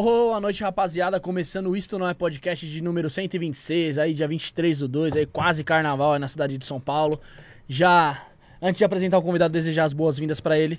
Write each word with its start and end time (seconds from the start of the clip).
Boa 0.00 0.40
noite, 0.40 0.62
rapaziada. 0.62 1.18
Começando 1.18 1.66
o 1.66 1.76
Isto 1.76 1.98
Não 1.98 2.08
É 2.08 2.14
Podcast 2.14 2.64
de 2.64 2.80
número 2.80 3.10
126, 3.10 3.98
aí 3.98 4.14
dia 4.14 4.28
23 4.28 4.78
do 4.78 4.86
2, 4.86 5.16
aí 5.16 5.26
quase 5.26 5.64
carnaval 5.64 6.12
aí 6.12 6.20
na 6.20 6.28
cidade 6.28 6.56
de 6.56 6.64
São 6.64 6.78
Paulo. 6.78 7.20
Já, 7.66 8.28
antes 8.62 8.78
de 8.78 8.84
apresentar 8.84 9.18
o 9.18 9.22
convidado, 9.22 9.52
desejar 9.52 9.86
as 9.86 9.92
boas-vindas 9.92 10.38
pra 10.38 10.56
ele. 10.56 10.78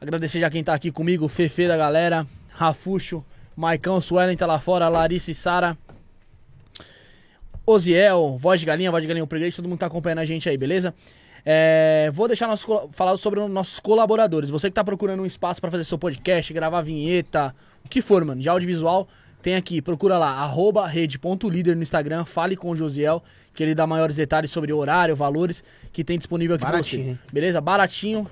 Agradecer 0.00 0.38
já 0.38 0.48
quem 0.48 0.62
tá 0.62 0.74
aqui 0.74 0.92
comigo, 0.92 1.26
Fefe 1.26 1.66
da 1.66 1.76
galera, 1.76 2.24
Rafuxo, 2.50 3.24
Maicão, 3.56 4.00
Suelen 4.00 4.36
tá 4.36 4.46
lá 4.46 4.60
fora, 4.60 4.88
Larissa 4.88 5.32
e 5.32 5.34
Sara. 5.34 5.76
Oziel, 7.66 8.38
Voz 8.38 8.60
de 8.60 8.66
Galinha, 8.66 8.92
Voz 8.92 9.02
de 9.02 9.08
Galinha 9.08 9.26
Preguiça, 9.26 9.56
todo 9.56 9.68
mundo 9.68 9.80
tá 9.80 9.86
acompanhando 9.86 10.20
a 10.20 10.24
gente 10.24 10.48
aí, 10.48 10.56
beleza? 10.56 10.94
É, 11.44 12.12
vou 12.12 12.28
deixar 12.28 12.46
nossos, 12.46 12.64
falar 12.92 13.16
sobre 13.16 13.40
os 13.40 13.50
nossos 13.50 13.80
colaboradores. 13.80 14.50
Você 14.50 14.70
que 14.70 14.74
tá 14.74 14.84
procurando 14.84 15.24
um 15.24 15.26
espaço 15.26 15.60
pra 15.60 15.68
fazer 15.68 15.82
seu 15.82 15.98
podcast, 15.98 16.52
gravar 16.52 16.80
vinheta, 16.82 17.52
o 17.84 17.88
que 17.88 18.00
for, 18.02 18.24
mano, 18.24 18.40
de 18.40 18.48
audiovisual, 18.48 19.08
tem 19.42 19.56
aqui, 19.56 19.82
procura 19.82 20.16
lá, 20.18 20.30
arroba 20.30 20.86
rede.líder 20.86 21.74
no 21.76 21.82
Instagram, 21.82 22.24
fale 22.24 22.56
com 22.56 22.70
o 22.70 22.76
Josiel, 22.76 23.22
que 23.54 23.62
ele 23.62 23.74
dá 23.74 23.86
maiores 23.86 24.16
detalhes 24.16 24.50
sobre 24.50 24.72
horário, 24.72 25.14
valores 25.16 25.62
que 25.92 26.02
tem 26.04 26.16
disponível 26.16 26.54
aqui 26.56 26.62
pra 26.64 26.72
Baratinho, 26.72 27.04
você. 27.04 27.10
hein? 27.10 27.18
Beleza? 27.32 27.60
Baratinho. 27.60 28.26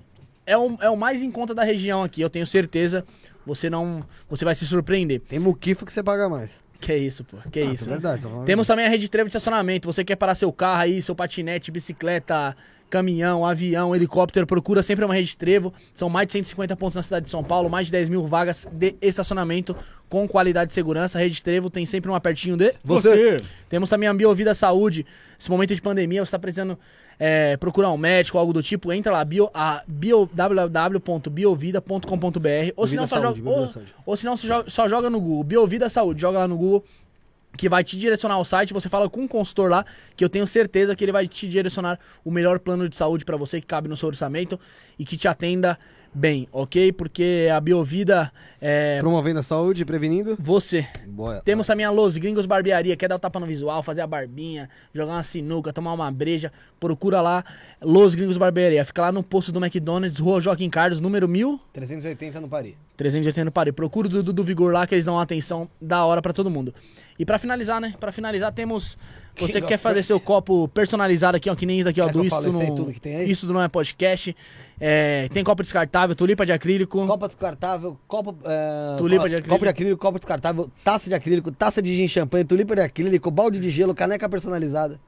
É 0.47 0.56
o, 0.56 0.77
é 0.81 0.89
o 0.91 0.97
mais 0.97 1.21
em 1.22 1.31
conta 1.31 1.55
da 1.55 1.62
região 1.62 2.03
aqui, 2.03 2.21
eu 2.21 2.31
tenho 2.31 2.47
certeza. 2.47 3.05
Você 3.47 3.69
não. 3.71 4.03
Você 4.28 4.44
vai 4.44 4.55
se 4.55 4.66
surpreender. 4.66 5.21
Tem 5.21 5.39
muquifo 5.39 5.84
que 5.87 5.93
você 5.93 6.03
paga 6.03 6.28
mais. 6.28 6.50
Que 6.81 6.94
isso, 6.97 7.25
pô. 7.25 7.37
Que 7.50 7.60
Ah, 7.60 7.65
isso. 7.72 7.89
É 7.89 7.93
verdade. 7.93 8.22
Temos 8.47 8.66
também 8.66 8.87
a 8.87 8.89
rede 8.89 9.09
trevo 9.09 9.27
de 9.28 9.31
estacionamento. 9.31 9.87
Você 9.93 10.03
quer 10.05 10.16
parar 10.16 10.34
seu 10.34 10.50
carro 10.53 10.81
aí, 10.83 11.03
seu 11.03 11.15
patinete, 11.15 11.71
bicicleta, 11.71 12.56
caminhão, 12.91 13.47
avião, 13.47 13.95
helicóptero, 13.95 14.47
procura 14.47 14.83
sempre 14.83 15.05
uma 15.05 15.15
rede 15.15 15.37
trevo. 15.37 15.73
São 15.95 16.11
mais 16.11 16.27
de 16.27 16.34
150 16.34 16.77
pontos 16.77 16.97
na 16.97 17.03
cidade 17.03 17.25
de 17.25 17.31
São 17.31 17.43
Paulo, 17.43 17.71
mais 17.71 17.87
de 17.87 17.93
10 17.93 18.09
mil 18.09 18.27
vagas 18.27 18.69
de 18.71 18.95
estacionamento 19.01 19.75
com 20.09 20.28
qualidade 20.28 20.73
e 20.73 20.75
segurança. 20.75 21.19
A 21.19 21.23
rede 21.23 21.43
trevo 21.43 21.71
tem 21.71 21.87
sempre 21.87 22.11
uma 22.11 22.21
pertinho 22.21 22.56
de 22.56 22.75
Você. 22.84 23.39
temos 23.69 23.89
também 23.89 24.09
a 24.09 24.15
Biovida 24.15 24.55
Saúde. 24.55 25.06
Nesse 25.39 25.51
momento 25.51 25.75
de 25.75 25.81
pandemia, 25.81 26.21
você 26.21 26.28
está 26.28 26.39
precisando 26.39 26.78
é, 27.21 27.56
procurar 27.59 27.93
um 27.93 27.99
médico, 27.99 28.39
algo 28.39 28.53
do 28.53 28.62
tipo, 28.62 28.93
entra 28.93 29.12
lá, 29.12 29.25
bio, 29.25 29.51
a 29.53 29.83
bio, 29.87 30.28
www.biovida.com.br 30.33 32.72
ou 32.75 32.87
se 32.87 32.97
não, 32.97 33.07
só 33.07 33.21
joga, 33.21 33.49
ou, 33.49 33.69
ou 34.07 34.17
só 34.67 34.89
joga 34.89 35.11
no 35.11 35.21
Google, 35.21 35.45
Biovida 35.45 35.91
Saúde, 35.91 36.21
joga 36.21 36.39
lá 36.39 36.49
no 36.49 36.57
Google, 36.57 36.83
que 37.56 37.69
vai 37.69 37.84
te 37.84 37.97
direcionar 37.99 38.34
ao 38.34 38.44
site, 38.44 38.72
você 38.72 38.88
fala 38.88 39.09
com 39.09 39.22
um 39.22 39.28
consultor 39.28 39.71
lá, 39.71 39.84
que 40.16 40.25
eu 40.25 40.28
tenho 40.28 40.47
certeza 40.47 40.94
que 40.94 41.05
ele 41.05 41.12
vai 41.12 41.27
te 41.27 41.49
direcionar 41.49 41.99
o 42.25 42.31
melhor 42.31 42.59
plano 42.59 42.88
de 42.88 42.97
saúde 42.97 43.25
para 43.25 43.37
você 43.37 43.61
que 43.61 43.66
cabe 43.66 43.88
no 43.88 43.97
seu 43.97 44.09
orçamento 44.09 44.59
e 44.99 45.05
que 45.05 45.16
te 45.16 45.28
atenda 45.28 45.78
bem, 46.12 46.49
ok? 46.53 46.93
Porque 46.93 47.49
a 47.55 47.60
Biovida 47.60 48.33
é 48.60 48.99
Promovendo 49.00 49.41
a 49.41 49.43
saúde, 49.43 49.84
prevenindo. 49.84 50.37
você. 50.39 50.87
Boa. 51.06 51.41
Temos 51.44 51.66
também 51.66 51.87
a 51.87 51.91
Los 51.91 52.16
Gringos 52.16 52.47
Barbearia, 52.47 52.97
quer 52.97 53.09
dar 53.09 53.16
o 53.16 53.19
tapa 53.19 53.39
no 53.39 53.47
visual, 53.47 53.83
fazer 53.83 54.00
a 54.00 54.06
barbinha, 54.06 54.69
jogar 54.93 55.15
uma 55.15 55.22
sinuca, 55.22 55.72
tomar 55.72 55.93
uma 55.93 56.10
breja, 56.10 56.53
procura 56.78 57.21
lá, 57.21 57.44
Los 57.81 58.15
Gringos 58.15 58.37
Barbearia. 58.37 58.84
Fica 58.84 59.03
lá 59.03 59.12
no 59.12 59.22
posto 59.22 59.53
do 59.53 59.65
McDonald's, 59.65 60.19
Rua 60.19 60.41
Joaquim 60.41 60.69
Carlos, 60.69 61.00
número 61.00 61.28
380 61.72 62.41
no 62.41 62.49
Paris. 62.49 62.75
1380 62.99 63.44
no 63.44 63.53
Paris. 63.53 63.72
Procura 63.72 64.09
o 64.09 64.10
Dudu 64.10 64.33
do 64.33 64.44
Vigor 64.44 64.72
lá, 64.72 64.87
que 64.87 64.94
eles 64.94 65.05
dão 65.05 65.15
uma 65.15 65.22
atenção 65.22 65.71
da 65.81 66.05
hora 66.05 66.21
pra 66.21 66.33
todo 66.33 66.50
mundo. 66.50 66.75
E 67.20 67.25
pra 67.26 67.38
finalizar, 67.38 67.82
né, 67.82 67.92
pra 68.00 68.10
finalizar 68.10 68.50
temos... 68.50 68.97
Você 69.38 69.53
King 69.53 69.60
que 69.60 69.69
quer 69.69 69.76
fazer 69.76 70.03
Fruit. 70.03 70.06
seu 70.06 70.19
copo 70.19 70.69
personalizado 70.69 71.36
aqui, 71.36 71.50
ó, 71.50 71.54
que 71.54 71.66
nem 71.66 71.78
isso 71.78 71.88
aqui, 71.88 72.00
ó, 72.00 72.06
Quer 72.06 72.12
do 72.14 72.25
Isto 72.25 72.50
no... 72.50 72.92
tem 72.94 73.16
aí? 73.16 73.31
Isto 73.31 73.47
não 73.47 73.62
é 73.62 73.68
podcast. 73.68 74.34
É, 74.80 75.28
tem 75.28 75.45
copo 75.45 75.62
descartável, 75.62 76.16
tulipa 76.16 76.47
de 76.47 76.53
acrílico. 76.53 77.06
Copa 77.06 77.27
descartável, 77.27 77.98
copo. 78.09 78.36
É, 78.45 78.97
Tulipa 78.97 79.28
de 79.28 79.34
acrílico. 79.34 79.48
Copo 79.50 79.65
de 79.65 79.68
acrílico, 79.68 79.98
copo 79.98 80.18
descartável, 80.18 80.71
taça 80.83 81.09
de 81.10 81.15
acrílico, 81.15 81.53
taça 81.53 81.83
de 81.83 81.95
gin 81.95 82.09
champanhe, 82.09 82.45
tulipa 82.45 82.74
de 82.74 82.80
acrílico, 82.80 83.30
balde 83.30 83.59
de 83.59 83.68
gelo, 83.68 83.95
caneca 83.95 84.27
personalizada. 84.27 84.98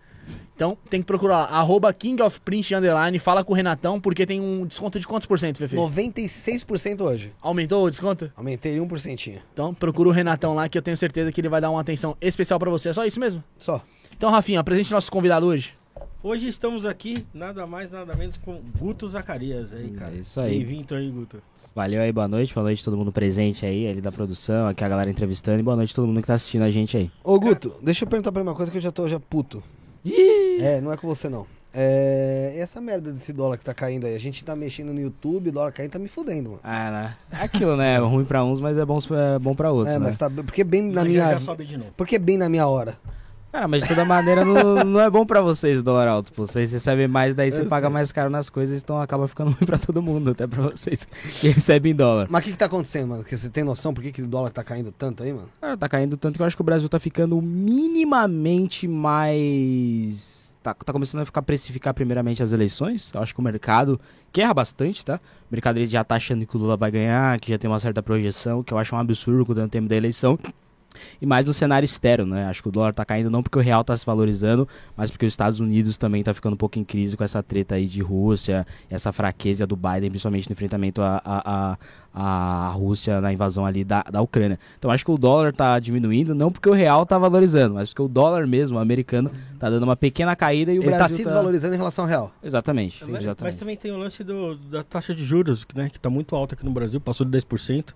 Então 0.54 0.76
tem 0.88 1.00
que 1.00 1.06
procurar 1.06 1.38
lá, 1.38 1.44
arroba 1.46 1.92
King 1.92 2.22
of 2.22 2.40
Print 2.40 2.74
Underline, 2.74 3.19
fala 3.19 3.42
com 3.42 3.52
o 3.52 3.56
Renatão, 3.56 4.00
porque 4.00 4.24
tem 4.24 4.40
um 4.40 4.66
desconto 4.66 5.00
de 5.00 5.06
quantos 5.06 5.26
por 5.26 5.38
cento, 5.38 5.58
Fefe? 5.58 5.74
96% 5.74 7.00
hoje. 7.00 7.32
Aumentou 7.40 7.84
o 7.84 7.90
desconto? 7.90 8.30
Aumentei 8.36 8.76
1%. 8.78 9.38
Então 9.52 9.74
procura 9.74 10.08
o 10.08 10.12
Renatão 10.12 10.54
lá, 10.54 10.69
que 10.69 10.78
eu 10.78 10.82
tenho 10.82 10.96
certeza 10.96 11.32
que 11.32 11.40
ele 11.40 11.48
vai 11.48 11.60
dar 11.60 11.70
uma 11.70 11.80
atenção 11.80 12.16
especial 12.20 12.58
pra 12.58 12.70
você. 12.70 12.90
É 12.90 12.92
só 12.92 13.04
isso 13.04 13.19
mesmo? 13.19 13.42
Só. 13.58 13.82
Então, 14.16 14.30
Rafinha, 14.30 14.60
apresente 14.60 14.92
nosso 14.92 15.10
convidado 15.10 15.46
hoje. 15.46 15.74
Hoje 16.22 16.46
estamos 16.46 16.86
aqui, 16.86 17.26
nada 17.34 17.66
mais, 17.66 17.90
nada 17.90 18.14
menos 18.14 18.36
com 18.36 18.60
Guto 18.78 19.08
Zacarias 19.08 19.72
aí, 19.72 19.90
cara. 19.90 20.14
É 20.14 20.18
isso 20.18 20.40
aí. 20.40 20.58
Bem-vindo 20.58 20.94
aí, 20.94 21.10
Guto. 21.10 21.42
Valeu 21.75 22.00
aí, 22.00 22.12
boa 22.12 22.28
noite. 22.28 22.54
Boa 22.54 22.62
noite 22.62 22.80
a 22.80 22.84
todo 22.84 22.96
mundo 22.96 23.10
presente 23.10 23.66
aí, 23.66 23.88
ali 23.88 24.00
da 24.00 24.12
produção, 24.12 24.68
aqui 24.68 24.84
a 24.84 24.88
galera 24.88 25.10
entrevistando. 25.10 25.58
E 25.58 25.62
boa 25.64 25.75
noite 25.75 25.90
a 25.90 25.96
todo 25.96 26.06
mundo 26.06 26.20
que 26.20 26.26
tá 26.28 26.34
assistindo 26.34 26.62
a 26.62 26.70
gente 26.70 26.96
aí. 26.96 27.10
Ô, 27.25 27.40
Guto, 27.40 27.75
deixa 27.82 28.04
eu 28.04 28.08
perguntar 28.08 28.30
pra 28.30 28.40
ele 28.40 28.48
uma 28.48 28.54
coisa 28.54 28.70
que 28.70 28.78
eu 28.78 28.82
já 28.82 28.92
tô 28.92 29.08
já 29.08 29.18
puto. 29.18 29.64
É, 30.04 30.81
não 30.81 30.93
é 30.93 30.96
com 30.96 31.06
você 31.06 31.28
não. 31.28 31.46
É, 31.75 32.52
essa 32.58 32.81
merda 32.82 33.10
desse 33.10 33.32
dólar 33.32 33.56
que 33.56 33.64
tá 33.64 33.72
caindo 33.72 34.06
aí, 34.06 34.14
a 34.14 34.20
gente 34.20 34.44
tá 34.44 34.54
mexendo 34.54 34.93
no 34.93 35.00
YouTube, 35.00 35.49
o 35.49 35.52
dólar 35.52 35.72
caindo 35.72 35.90
tá 35.93 35.99
me 35.99 36.08
fudendo, 36.08 36.50
mano. 36.50 36.60
Ah, 36.62 36.90
né? 36.90 37.16
É 37.40 37.44
aquilo, 37.44 37.76
né? 37.76 37.94
É 37.94 37.99
ruim 37.99 38.25
pra 38.25 38.44
uns, 38.44 38.60
mas 38.60 38.76
é 38.76 38.84
bom, 38.84 38.99
é 38.99 39.38
bom 39.38 39.54
pra 39.54 39.70
outros, 39.72 39.94
é, 39.94 39.99
né? 39.99 40.04
mas 40.06 40.19
tá 40.19 40.28
porque 40.28 40.62
bem 40.64 40.82
na 40.82 41.02
Já 41.02 41.08
minha 41.08 41.31
já 41.31 41.40
sobe 41.40 41.64
de 41.64 41.78
novo. 41.78 41.93
porque 41.96 42.19
bem 42.19 42.37
na 42.37 42.49
minha 42.49 42.66
hora. 42.66 42.99
Cara, 43.52 43.69
mas 43.69 43.82
de 43.82 43.88
toda 43.88 44.02
maneira 44.06 44.46
não, 44.46 44.82
não 44.82 44.99
é 44.99 45.10
bom 45.10 45.26
pra 45.26 45.43
vocês 45.43 45.81
o 45.81 45.82
dólar 45.82 46.08
alto, 46.08 46.32
pô. 46.32 46.46
Vocês 46.46 46.72
recebem 46.72 47.06
mais, 47.06 47.34
daí 47.34 47.50
você 47.50 47.66
paga 47.66 47.90
mais 47.90 48.10
caro 48.10 48.31
nas 48.31 48.49
coisas, 48.49 48.82
então 48.82 48.99
acaba 48.99 49.28
ficando 49.28 49.50
ruim 49.52 49.66
pra 49.66 49.76
todo 49.76 50.00
mundo, 50.00 50.31
até 50.31 50.46
pra 50.46 50.62
vocês 50.70 51.06
que 51.38 51.49
recebem 51.49 51.93
em 51.93 51.94
dólar. 51.94 52.28
Mas 52.31 52.40
o 52.40 52.44
que 52.44 52.52
que 52.52 52.56
tá 52.56 52.64
acontecendo, 52.64 53.08
mano? 53.08 53.22
Que 53.22 53.37
você 53.37 53.50
tem 53.50 53.62
noção 53.62 53.93
por 53.93 54.02
que, 54.02 54.10
que 54.10 54.22
o 54.22 54.26
dólar 54.26 54.50
tá 54.50 54.64
caindo 54.64 54.90
tanto 54.90 55.22
aí, 55.22 55.34
mano? 55.34 55.50
Cara, 55.60 55.76
tá 55.76 55.87
caindo 55.87 56.16
tanto 56.16 56.37
que 56.37 56.43
eu 56.43 56.46
acho 56.46 56.56
que 56.56 56.62
o 56.62 56.64
Brasil 56.64 56.88
tá 56.88 56.99
ficando 56.99 57.43
minimamente 57.43 58.88
mais. 58.88 60.56
Tá, 60.62 60.72
tá 60.72 60.90
começando 60.90 61.20
a 61.20 61.25
ficar 61.26 61.43
precificar 61.43 61.93
primeiramente 61.93 62.43
as 62.43 62.52
eleições. 62.52 63.10
Eu 63.12 63.20
acho 63.20 63.34
que 63.34 63.40
o 63.40 63.44
mercado 63.44 64.00
quer 64.32 64.54
bastante, 64.54 65.04
tá? 65.04 65.16
O 65.50 65.52
mercado 65.54 65.76
ele 65.76 65.87
já 65.87 66.02
tá 66.02 66.14
achando 66.14 66.46
que 66.46 66.56
o 66.56 66.58
Lula 66.58 66.78
vai 66.78 66.90
ganhar, 66.90 67.38
que 67.38 67.50
já 67.50 67.58
tem 67.58 67.69
uma 67.69 67.81
certa 67.81 68.02
projeção, 68.02 68.62
que 68.62 68.72
eu 68.72 68.78
acho 68.78 68.94
um 68.94 68.99
absurdo 68.99 69.54
dando 69.54 69.69
tempo 69.69 69.88
da 69.88 69.96
eleição. 69.96 70.38
E 71.20 71.26
mais 71.26 71.46
no 71.46 71.52
cenário 71.52 71.84
externo, 71.84 72.34
né? 72.34 72.46
Acho 72.46 72.62
que 72.62 72.68
o 72.68 72.72
dólar 72.72 72.92
tá 72.92 73.04
caindo 73.04 73.30
não 73.30 73.42
porque 73.42 73.58
o 73.58 73.62
real 73.62 73.84
tá 73.84 73.96
se 73.96 74.04
valorizando, 74.04 74.68
mas 74.96 75.10
porque 75.10 75.26
os 75.26 75.32
Estados 75.32 75.60
Unidos 75.60 75.98
também 75.98 76.22
tá 76.22 76.32
ficando 76.34 76.54
um 76.54 76.56
pouco 76.56 76.78
em 76.78 76.84
crise 76.84 77.16
com 77.16 77.24
essa 77.24 77.42
treta 77.42 77.74
aí 77.74 77.86
de 77.86 78.00
Rússia, 78.00 78.66
essa 78.90 79.12
fraqueza 79.12 79.66
do 79.66 79.76
Biden, 79.76 80.10
principalmente 80.10 80.48
no 80.48 80.52
enfrentamento 80.52 81.02
à, 81.02 81.20
à, 81.24 81.78
à, 82.14 82.68
à 82.68 82.70
Rússia 82.70 83.20
na 83.20 83.32
invasão 83.32 83.64
ali 83.64 83.84
da, 83.84 84.02
da 84.02 84.20
Ucrânia. 84.20 84.58
Então 84.78 84.90
acho 84.90 85.04
que 85.04 85.10
o 85.10 85.18
dólar 85.18 85.52
tá 85.52 85.78
diminuindo, 85.78 86.34
não 86.34 86.50
porque 86.50 86.68
o 86.68 86.72
real 86.72 87.06
tá 87.06 87.18
valorizando, 87.18 87.74
mas 87.74 87.88
porque 87.88 88.02
o 88.02 88.08
dólar 88.08 88.46
mesmo, 88.46 88.78
o 88.78 88.80
americano, 88.80 89.30
tá 89.58 89.70
dando 89.70 89.84
uma 89.84 89.96
pequena 89.96 90.34
caída 90.36 90.72
e 90.72 90.78
o 90.78 90.82
Ele 90.82 90.90
tá 90.90 90.96
Brasil 90.98 91.16
se 91.18 91.24
desvalorizando 91.24 91.74
em 91.74 91.78
relação 91.78 92.04
ao 92.04 92.08
real. 92.08 92.32
Exatamente, 92.42 93.02
Mas, 93.02 93.22
exatamente. 93.22 93.42
mas 93.42 93.56
também 93.56 93.76
tem 93.76 93.90
o 93.90 93.96
lance 93.96 94.22
do, 94.24 94.56
da 94.56 94.82
taxa 94.82 95.14
de 95.14 95.24
juros, 95.24 95.66
né? 95.74 95.88
Que 95.90 95.98
tá 95.98 96.10
muito 96.10 96.34
alta 96.34 96.54
aqui 96.54 96.64
no 96.64 96.70
Brasil, 96.70 97.00
passou 97.00 97.26
de 97.26 97.36
10%. 97.38 97.94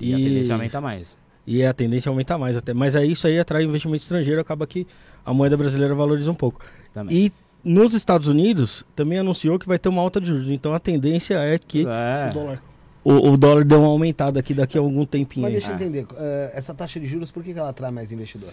E 0.00 0.14
a 0.14 0.16
tendência 0.16 0.54
aumenta 0.54 0.80
mais. 0.80 1.16
E 1.46 1.64
a 1.64 1.72
tendência 1.72 2.08
é 2.08 2.10
aumentar 2.10 2.36
mais 2.38 2.56
até. 2.56 2.74
Mas 2.74 2.96
aí 2.96 3.12
isso 3.12 3.26
aí 3.26 3.38
atrai 3.38 3.62
investimento 3.62 4.02
estrangeiro, 4.02 4.40
acaba 4.40 4.66
que 4.66 4.86
a 5.24 5.32
moeda 5.32 5.56
brasileira 5.56 5.94
valoriza 5.94 6.30
um 6.30 6.34
pouco. 6.34 6.60
Também. 6.92 7.16
E 7.16 7.32
nos 7.62 7.94
Estados 7.94 8.28
Unidos 8.28 8.84
também 8.94 9.18
anunciou 9.18 9.58
que 9.58 9.66
vai 9.66 9.78
ter 9.78 9.88
uma 9.88 10.02
alta 10.02 10.20
de 10.20 10.26
juros. 10.26 10.48
Então 10.48 10.74
a 10.74 10.80
tendência 10.80 11.34
é 11.34 11.58
que 11.58 11.86
É. 11.86 12.30
o, 12.30 12.34
dólar, 12.34 12.62
o, 13.04 13.30
o 13.30 13.36
dólar 13.36 13.64
dê 13.64 13.74
uma 13.74 13.88
aumentada 13.88 14.40
aqui 14.40 14.54
daqui 14.54 14.76
a 14.76 14.80
algum 14.80 15.04
tempinho. 15.04 15.42
Mas 15.42 15.54
aí. 15.54 15.60
deixa 15.60 15.70
eu 15.70 15.74
entender, 15.76 16.06
é, 16.16 16.52
essa 16.54 16.74
taxa 16.74 16.98
de 16.98 17.06
juros, 17.06 17.30
por 17.30 17.42
que, 17.42 17.52
que 17.52 17.58
ela 17.58 17.68
atrai 17.68 17.90
mais 17.90 18.10
investidor? 18.10 18.50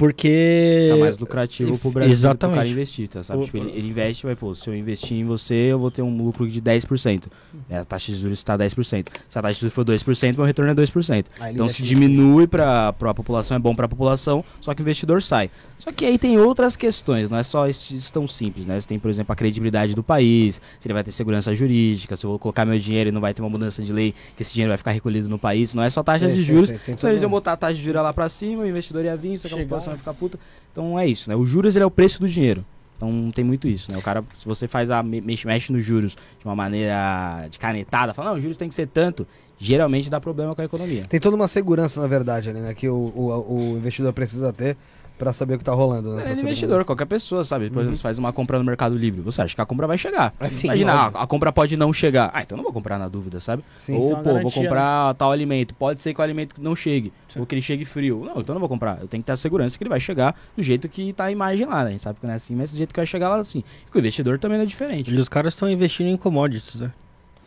Porque. 0.00 0.86
Fica 0.88 0.96
mais 0.96 1.18
lucrativo 1.18 1.76
pro 1.76 1.90
Brasil 1.90 2.10
Exatamente. 2.10 2.54
pro 2.54 2.56
cara 2.56 2.68
investir, 2.68 3.06
tá, 3.06 3.22
sabe? 3.22 3.40
Opa. 3.40 3.44
Tipo, 3.44 3.58
ele, 3.58 3.70
ele 3.76 3.88
investe, 3.90 4.24
vai, 4.24 4.34
pô, 4.34 4.54
se 4.54 4.66
eu 4.66 4.74
investir 4.74 5.18
em 5.18 5.24
você, 5.26 5.54
eu 5.54 5.78
vou 5.78 5.90
ter 5.90 6.00
um 6.00 6.16
lucro 6.16 6.48
de 6.48 6.58
10%. 6.62 7.24
É, 7.68 7.76
a 7.76 7.84
taxa 7.84 8.10
de 8.10 8.18
juros 8.18 8.38
está 8.38 8.56
10%. 8.56 9.08
Se 9.28 9.38
a 9.38 9.42
taxa 9.42 9.54
de 9.54 9.60
juros 9.60 9.74
for 9.74 9.84
2%, 9.84 10.36
meu 10.36 10.46
retorno 10.46 10.72
é 10.72 10.74
2%. 10.74 11.26
Aí 11.38 11.50
ele 11.50 11.54
Então 11.54 11.68
se 11.68 11.82
diminui 11.82 12.46
para 12.46 12.88
a 12.88 13.14
população, 13.14 13.54
é 13.54 13.60
bom 13.60 13.74
para 13.74 13.84
a 13.84 13.88
população, 13.90 14.42
só 14.58 14.72
que 14.74 14.80
o 14.80 14.84
investidor 14.84 15.22
sai. 15.22 15.50
Só 15.78 15.92
que 15.92 16.04
aí 16.04 16.18
tem 16.18 16.38
outras 16.38 16.76
questões, 16.76 17.28
não 17.30 17.38
é 17.38 17.42
só 17.42 17.66
isso 17.68 18.12
tão 18.12 18.26
simples, 18.28 18.66
né? 18.66 18.78
Você 18.78 18.86
tem, 18.86 18.98
por 18.98 19.10
exemplo, 19.10 19.32
a 19.32 19.36
credibilidade 19.36 19.94
do 19.94 20.02
país, 20.02 20.60
se 20.78 20.86
ele 20.86 20.94
vai 20.94 21.02
ter 21.02 21.10
segurança 21.10 21.54
jurídica, 21.54 22.16
se 22.16 22.24
eu 22.24 22.30
vou 22.30 22.38
colocar 22.38 22.64
meu 22.66 22.78
dinheiro 22.78 23.08
e 23.08 23.12
não 23.12 23.20
vai 23.20 23.32
ter 23.32 23.40
uma 23.40 23.48
mudança 23.48 23.82
de 23.82 23.90
lei, 23.92 24.14
que 24.36 24.42
esse 24.42 24.52
dinheiro 24.52 24.70
vai 24.70 24.76
ficar 24.76 24.90
recolhido 24.90 25.28
no 25.28 25.38
país, 25.38 25.74
não 25.74 25.82
é 25.82 25.88
só 25.88 26.02
taxa 26.02 26.26
Sei, 26.26 26.34
de 26.36 26.42
juros. 26.42 26.68
sei, 26.68 26.78
tem 26.78 26.94
Então 26.94 27.08
eles 27.08 27.22
iam 27.22 27.30
botar 27.30 27.52
a 27.52 27.56
taxa 27.56 27.74
de 27.74 27.82
juros 27.82 28.02
lá 28.02 28.12
pra 28.12 28.28
cima, 28.28 28.62
o 28.62 28.66
investidor 28.66 29.04
ia 29.04 29.16
vir, 29.16 29.38
só 29.38 29.48
que 29.48 29.54
a 29.54 29.58
população 29.58 29.89
vai 29.90 29.98
ficar 29.98 30.14
puta. 30.14 30.38
Então 30.72 30.98
é 30.98 31.06
isso, 31.06 31.28
né? 31.28 31.36
O 31.36 31.44
juros 31.46 31.74
ele 31.76 31.82
é 31.82 31.86
o 31.86 31.90
preço 31.90 32.20
do 32.20 32.28
dinheiro. 32.28 32.64
Então 32.96 33.30
tem 33.34 33.42
muito 33.44 33.66
isso, 33.66 33.90
né? 33.90 33.96
O 33.96 34.02
cara, 34.02 34.22
se 34.36 34.44
você 34.44 34.68
faz 34.68 34.90
a 34.90 35.02
me- 35.02 35.20
mexe, 35.22 35.46
mexe 35.46 35.72
nos 35.72 35.82
juros 35.82 36.12
de 36.38 36.44
uma 36.44 36.54
maneira 36.54 37.46
de 37.50 37.58
canetada, 37.58 38.12
fala, 38.12 38.30
não, 38.30 38.36
os 38.36 38.42
juros 38.42 38.58
tem 38.58 38.68
que 38.68 38.74
ser 38.74 38.86
tanto, 38.88 39.26
geralmente 39.58 40.10
dá 40.10 40.20
problema 40.20 40.54
com 40.54 40.60
a 40.60 40.64
economia. 40.66 41.04
Tem 41.08 41.18
toda 41.18 41.34
uma 41.34 41.48
segurança, 41.48 41.98
na 42.00 42.06
verdade, 42.06 42.50
ali, 42.50 42.60
né? 42.60 42.74
Que 42.74 42.88
o, 42.90 42.94
o, 42.94 43.54
o 43.54 43.76
investidor 43.78 44.12
precisa 44.12 44.52
ter 44.52 44.76
pra 45.20 45.34
saber 45.34 45.54
o 45.54 45.58
que 45.58 45.64
tá 45.64 45.74
rolando, 45.74 46.16
né? 46.16 46.30
É 46.30 46.32
investidor, 46.32 46.82
qualquer 46.86 47.04
pessoa, 47.04 47.44
sabe? 47.44 47.68
Por 47.68 47.80
exemplo, 47.80 47.94
você 47.94 48.02
faz 48.02 48.16
uma 48.18 48.32
compra 48.32 48.58
no 48.58 48.64
Mercado 48.64 48.96
Livre. 48.96 49.20
Você 49.20 49.42
acha 49.42 49.54
que 49.54 49.60
a 49.60 49.66
compra 49.66 49.86
vai 49.86 49.98
chegar. 49.98 50.32
É, 50.40 50.48
sim, 50.48 50.66
Imagina, 50.66 50.94
ah, 50.94 51.06
a 51.22 51.26
compra 51.26 51.52
pode 51.52 51.76
não 51.76 51.92
chegar. 51.92 52.30
Ah, 52.32 52.40
então 52.40 52.56
eu 52.56 52.58
não 52.58 52.64
vou 52.64 52.72
comprar 52.72 52.98
na 52.98 53.06
dúvida, 53.06 53.38
sabe? 53.38 53.62
Sim. 53.76 53.96
Ou, 53.96 54.06
Tem 54.06 54.16
uma 54.16 54.22
pô, 54.22 54.30
vou 54.30 54.38
garantia, 54.38 54.62
comprar 54.62 55.14
tal 55.14 55.30
alimento. 55.30 55.74
Pode 55.74 56.00
ser 56.00 56.14
que 56.14 56.20
o 56.20 56.24
alimento 56.24 56.54
não 56.58 56.74
chegue. 56.74 57.12
Ou 57.36 57.44
que 57.44 57.54
ele 57.54 57.60
chegue 57.60 57.84
frio. 57.84 58.22
Não, 58.24 58.40
então 58.40 58.46
eu 58.48 58.54
não 58.54 58.60
vou 58.60 58.68
comprar. 58.68 58.98
Eu 58.98 59.06
tenho 59.06 59.22
que 59.22 59.26
ter 59.26 59.32
a 59.32 59.36
segurança 59.36 59.76
que 59.76 59.84
ele 59.84 59.90
vai 59.90 60.00
chegar 60.00 60.34
do 60.56 60.62
jeito 60.62 60.88
que 60.88 61.12
tá 61.12 61.24
a 61.24 61.30
imagem 61.30 61.66
lá, 61.66 61.82
né? 61.82 61.88
A 61.88 61.90
gente 61.90 62.02
sabe 62.02 62.18
que 62.18 62.26
não 62.26 62.32
é 62.32 62.36
assim, 62.36 62.54
mas 62.54 62.72
do 62.72 62.78
jeito 62.78 62.94
que 62.94 62.98
vai 62.98 63.06
chegar 63.06 63.28
lá 63.28 63.36
assim. 63.36 63.62
E 63.86 63.90
com 63.90 63.98
o 63.98 64.00
investidor 64.00 64.38
também 64.38 64.56
não 64.56 64.64
é 64.64 64.66
diferente. 64.66 65.14
E 65.14 65.18
os 65.18 65.28
caras 65.28 65.52
estão 65.52 65.68
investindo 65.68 66.08
em 66.08 66.16
commodities, 66.16 66.80
né? 66.80 66.90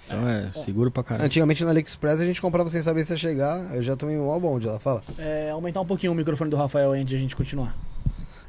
Então 0.06 0.28
é, 0.28 0.52
seguro 0.66 0.92
pra 0.92 1.04
caralho. 1.04 1.26
Antigamente 1.26 1.64
no 1.64 1.70
AliExpress 1.70 2.20
a 2.20 2.26
gente 2.26 2.42
comprava 2.42 2.70
sem 2.70 2.82
saber 2.82 3.06
se 3.06 3.14
ia 3.14 3.18
chegar. 3.18 3.76
Eu 3.76 3.82
já 3.82 3.96
tomei 3.96 4.18
um 4.18 4.26
mó 4.26 4.40
bonde 4.40 4.68
lá, 4.68 4.80
fala. 4.80 5.02
É, 5.18 5.50
aumentar 5.50 5.82
um 5.82 5.86
pouquinho 5.86 6.12
o 6.12 6.16
microfone 6.16 6.50
do 6.50 6.58
Rafael 6.58 6.92
antes 6.92 7.06
de 7.06 7.16
a 7.16 7.20
gente 7.20 7.36
continuar. 7.36 7.76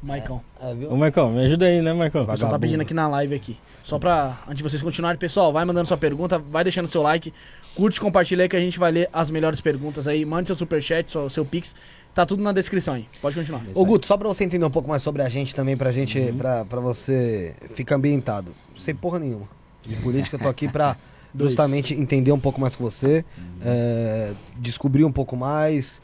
Maicão. 0.05 0.43
É? 0.61 0.87
Ô, 0.87 0.97
Marcão, 0.97 1.33
me 1.33 1.45
ajuda 1.47 1.65
aí, 1.65 1.81
né, 1.81 1.93
Marcão? 1.93 2.25
O 2.25 2.27
pessoal 2.27 2.51
tá 2.51 2.59
pedindo 2.59 2.83
aqui 2.83 2.93
na 2.93 3.09
live 3.09 3.35
aqui. 3.35 3.57
Só 3.83 3.99
pra, 3.99 4.39
antes 4.47 4.59
de 4.59 4.63
vocês 4.63 4.83
continuarem, 4.83 5.19
pessoal, 5.19 5.53
vai 5.53 5.65
mandando 5.65 5.89
sua 5.89 5.97
pergunta, 5.97 6.39
vai 6.39 6.63
deixando 6.63 6.87
seu 6.89 7.03
like, 7.03 7.33
curte, 7.75 8.01
compartilha 8.01 8.43
aí 8.45 8.49
que 8.49 8.57
a 8.57 8.61
gente 8.61 8.79
vai 8.79 8.93
ler 8.93 9.09
as 9.13 9.31
melhores 9.31 9.61
perguntas 9.61 10.07
aí. 10.07 10.25
Mande 10.25 10.49
seu 10.49 10.57
superchat, 10.57 11.11
seu, 11.11 11.31
seu 11.31 11.45
pix, 11.45 11.75
tá 12.15 12.27
tudo 12.27 12.43
na 12.43 12.53
descrição 12.53 12.95
aí. 12.95 13.09
Pode 13.23 13.35
continuar. 13.35 13.63
Ô 13.75 13.85
Guto, 13.85 14.07
só 14.07 14.17
pra 14.19 14.29
você 14.29 14.45
entender 14.45 14.65
um 14.65 14.71
pouco 14.71 14.89
mais 14.89 15.03
sobre 15.03 15.23
a 15.23 15.29
gente 15.29 15.55
também, 15.55 15.77
pra 15.77 15.91
gente, 15.91 16.21
pra, 16.33 16.67
pra 16.67 16.81
você 16.81 17.55
ficar 17.75 17.97
ambientado. 17.97 18.55
Sei 18.77 18.93
porra 18.93 19.19
nenhuma. 19.19 19.49
De 19.87 19.97
política, 19.97 20.37
eu 20.37 20.41
tô 20.41 20.49
aqui 20.49 20.69
pra 20.69 20.97
Dois. 21.35 21.51
justamente 21.51 21.93
entender 21.95 22.31
um 22.33 22.39
pouco 22.41 22.61
mais 22.61 22.77
com 22.77 22.85
você, 22.85 23.25
é, 23.61 24.33
descobrir 24.59 25.05
um 25.05 25.13
pouco 25.13 25.37
mais. 25.37 26.01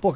Pô, 0.00 0.14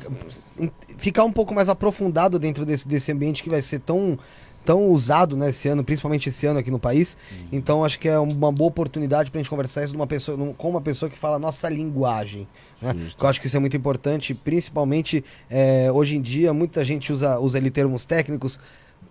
ficar 0.98 1.24
um 1.24 1.32
pouco 1.32 1.54
mais 1.54 1.68
aprofundado 1.68 2.38
dentro 2.38 2.64
desse, 2.66 2.86
desse 2.88 3.12
ambiente 3.12 3.42
que 3.42 3.48
vai 3.48 3.62
ser 3.62 3.78
tão, 3.78 4.18
tão 4.64 4.88
usado 4.88 5.36
né, 5.36 5.50
esse 5.50 5.68
ano, 5.68 5.84
principalmente 5.84 6.28
esse 6.28 6.44
ano 6.46 6.58
aqui 6.58 6.70
no 6.72 6.78
país. 6.78 7.16
Então 7.52 7.84
acho 7.84 7.98
que 8.00 8.08
é 8.08 8.18
uma 8.18 8.50
boa 8.50 8.68
oportunidade 8.68 9.30
pra 9.30 9.38
gente 9.40 9.48
conversar 9.48 9.84
isso 9.84 9.92
numa 9.92 10.06
pessoa, 10.06 10.36
num- 10.36 10.52
com 10.52 10.68
uma 10.70 10.80
pessoa 10.80 11.08
que 11.08 11.16
fala 11.16 11.36
a 11.36 11.38
nossa 11.38 11.68
linguagem. 11.68 12.48
Né? 12.82 12.94
Que 13.16 13.24
Eu 13.24 13.28
acho 13.28 13.40
que 13.40 13.46
isso 13.46 13.56
é 13.56 13.60
muito 13.60 13.76
importante, 13.76 14.34
principalmente 14.34 15.24
é, 15.48 15.90
hoje 15.92 16.16
em 16.16 16.20
dia, 16.20 16.52
muita 16.52 16.84
gente 16.84 17.12
usa, 17.12 17.38
usa 17.38 17.58
ali 17.58 17.70
termos 17.70 18.04
técnicos, 18.04 18.58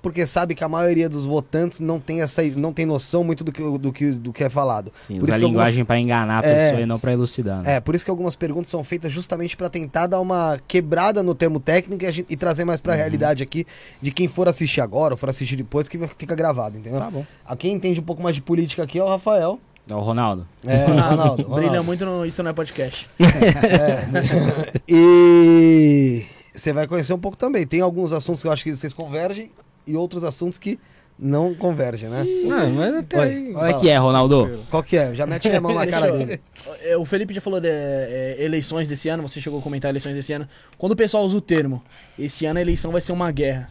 porque 0.06 0.24
sabe 0.28 0.54
que 0.54 0.63
a 0.63 0.69
maioria 0.69 1.10
dos 1.10 1.25
votantes 1.25 1.80
não 1.80 2.00
tem 2.00 2.22
essa 2.22 2.44
não 2.56 2.72
tem 2.72 2.86
noção 2.86 3.24
muito 3.24 3.44
do 3.44 3.52
que, 3.52 3.63
do 3.80 3.92
que, 3.92 4.12
do 4.12 4.31
que 4.31 4.44
é 4.44 4.50
falado. 4.52 4.94
Sim, 5.07 5.16
Por 5.16 5.24
usar 5.24 5.24
isso 5.24 5.31
a 5.31 5.47
algumas- 5.47 5.50
linguagem 5.50 5.83
pra 5.83 5.97
enganar 6.00 6.44
a 6.44 6.47
É. 6.47 6.66
pessoa 6.68 6.81
e 6.83 6.85
não 6.85 7.00
pra 7.00 7.12
elucidar. 7.12 7.64
Né? 7.64 7.78
É, 7.78 7.80
por 7.80 7.95
isso 7.95 8.06
que 8.06 8.12
algumas 8.12 8.35
perguntas 8.35 8.69
são 8.69 8.83
feitas 8.83 9.12
justamente 9.12 9.57
para 9.57 9.68
tentar 9.68 10.06
dar 10.06 10.19
uma 10.19 10.59
quebrada 10.68 11.24
no 11.24 11.33
termo 11.33 11.59
técnico 11.59 12.04
e, 12.04 12.06
a 12.07 12.12
gente- 12.12 12.28
e 12.31 12.38
trazer 12.38 12.66
mais 12.66 12.80
pra 12.80 12.94
Uhum. 12.94 13.00
realidade 13.00 13.42
aqui 13.42 13.66
de 14.00 14.12
quem 14.12 14.28
for 14.28 14.47
assistir 14.47 14.80
agora 14.81 15.16
ou 15.16 15.18
for 15.18 15.28
assistir 15.30 15.56
depois, 15.56 15.88
que 15.90 15.97
fica 16.19 16.35
gravado, 16.35 16.78
entendeu? 16.78 17.00
Tá 17.00 17.09
bom. 17.09 17.26
A 17.44 17.56
quem 17.56 17.74
entende 17.74 18.00
um 18.00 18.04
pouco 18.04 18.21
mais 18.21 18.35
de 18.35 18.44
política 18.44 18.83
aqui 18.83 19.00
é 19.00 19.04
o 19.04 19.07
Rafael. 19.07 19.59
É 19.90 19.95
o 19.95 20.00
Ronaldo. 20.02 20.47
É, 20.66 20.83
Ronaldo. 20.85 21.44
Brilha 21.50 21.68
Ronaldo. 21.69 21.83
muito 21.83 22.06
no 22.06 22.26
Isso 22.26 22.44
Não 22.44 22.52
é 22.52 22.54
Podcast. 22.54 23.09
E 24.88 26.26
você 26.54 26.71
vai 26.74 26.88
conhecer 26.88 27.14
um 27.14 27.19
pouco 27.19 27.35
também. 27.38 27.66
Tem 27.68 27.81
alguns 27.81 28.12
assuntos 28.14 28.42
que 28.42 28.47
eu 28.47 28.52
acho 28.52 28.64
que 28.64 28.76
vocês 28.76 28.94
convergem 28.94 29.52
e 29.87 29.95
outros 29.95 30.23
assuntos 30.23 30.57
que 30.57 30.80
não 31.18 31.54
convergem, 31.54 32.09
né? 32.09 32.25
Não, 32.44 32.69
mas 32.71 32.95
até 32.95 33.18
Oi. 33.18 33.25
aí. 33.25 33.56
Olha 33.56 33.80
que 33.80 33.89
é, 33.89 33.97
Ronaldo. 33.97 34.59
Qual 34.69 34.83
que 34.83 34.97
é? 34.97 35.15
Já 35.15 35.25
mete 35.25 35.47
a 35.49 35.61
mão 35.61 35.73
na 35.73 35.87
cara 35.87 36.11
dele. 36.11 36.42
É, 36.81 36.97
O 36.97 37.06
Felipe 37.06 37.33
já 37.33 37.39
falou 37.39 37.61
de 37.61 37.69
é, 37.69 38.35
eleições 38.39 38.87
desse 38.87 39.07
ano, 39.07 39.23
você 39.23 39.39
chegou 39.39 39.59
a 39.59 39.61
comentar 39.61 39.89
eleições 39.89 40.13
desse 40.13 40.33
ano. 40.33 40.47
Quando 40.77 40.92
o 40.92 40.95
pessoal 40.95 41.23
usa 41.23 41.37
o 41.37 41.42
termo, 41.42 41.81
este 42.19 42.45
ano 42.45 42.59
a 42.59 42.61
eleição 42.61 42.92
vai 42.92 42.99
ser 43.01 43.13
uma 43.13 43.31
guerra. 43.31 43.69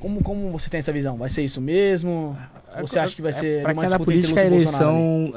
Como, 0.00 0.20
como 0.22 0.50
você 0.50 0.68
tem 0.68 0.78
essa 0.78 0.92
visão? 0.92 1.16
Vai 1.16 1.30
ser 1.30 1.42
isso 1.42 1.60
mesmo? 1.60 2.36
Ou 2.80 2.88
você 2.88 2.98
acha 2.98 3.14
que 3.14 3.20
vai 3.20 3.34
ser 3.34 3.58
É, 3.58 3.62
pra 3.62 3.72
uma 3.74 3.82
quem 3.82 3.86
é 3.86 3.90
da 3.90 3.96
disputa 3.98 4.16
entre 4.16 4.32
política, 4.32 4.40
a 4.40 4.44
Lula 4.44 4.56
e 4.56 4.64
Bolsonaro 4.64 4.96
eleição. 4.96 5.32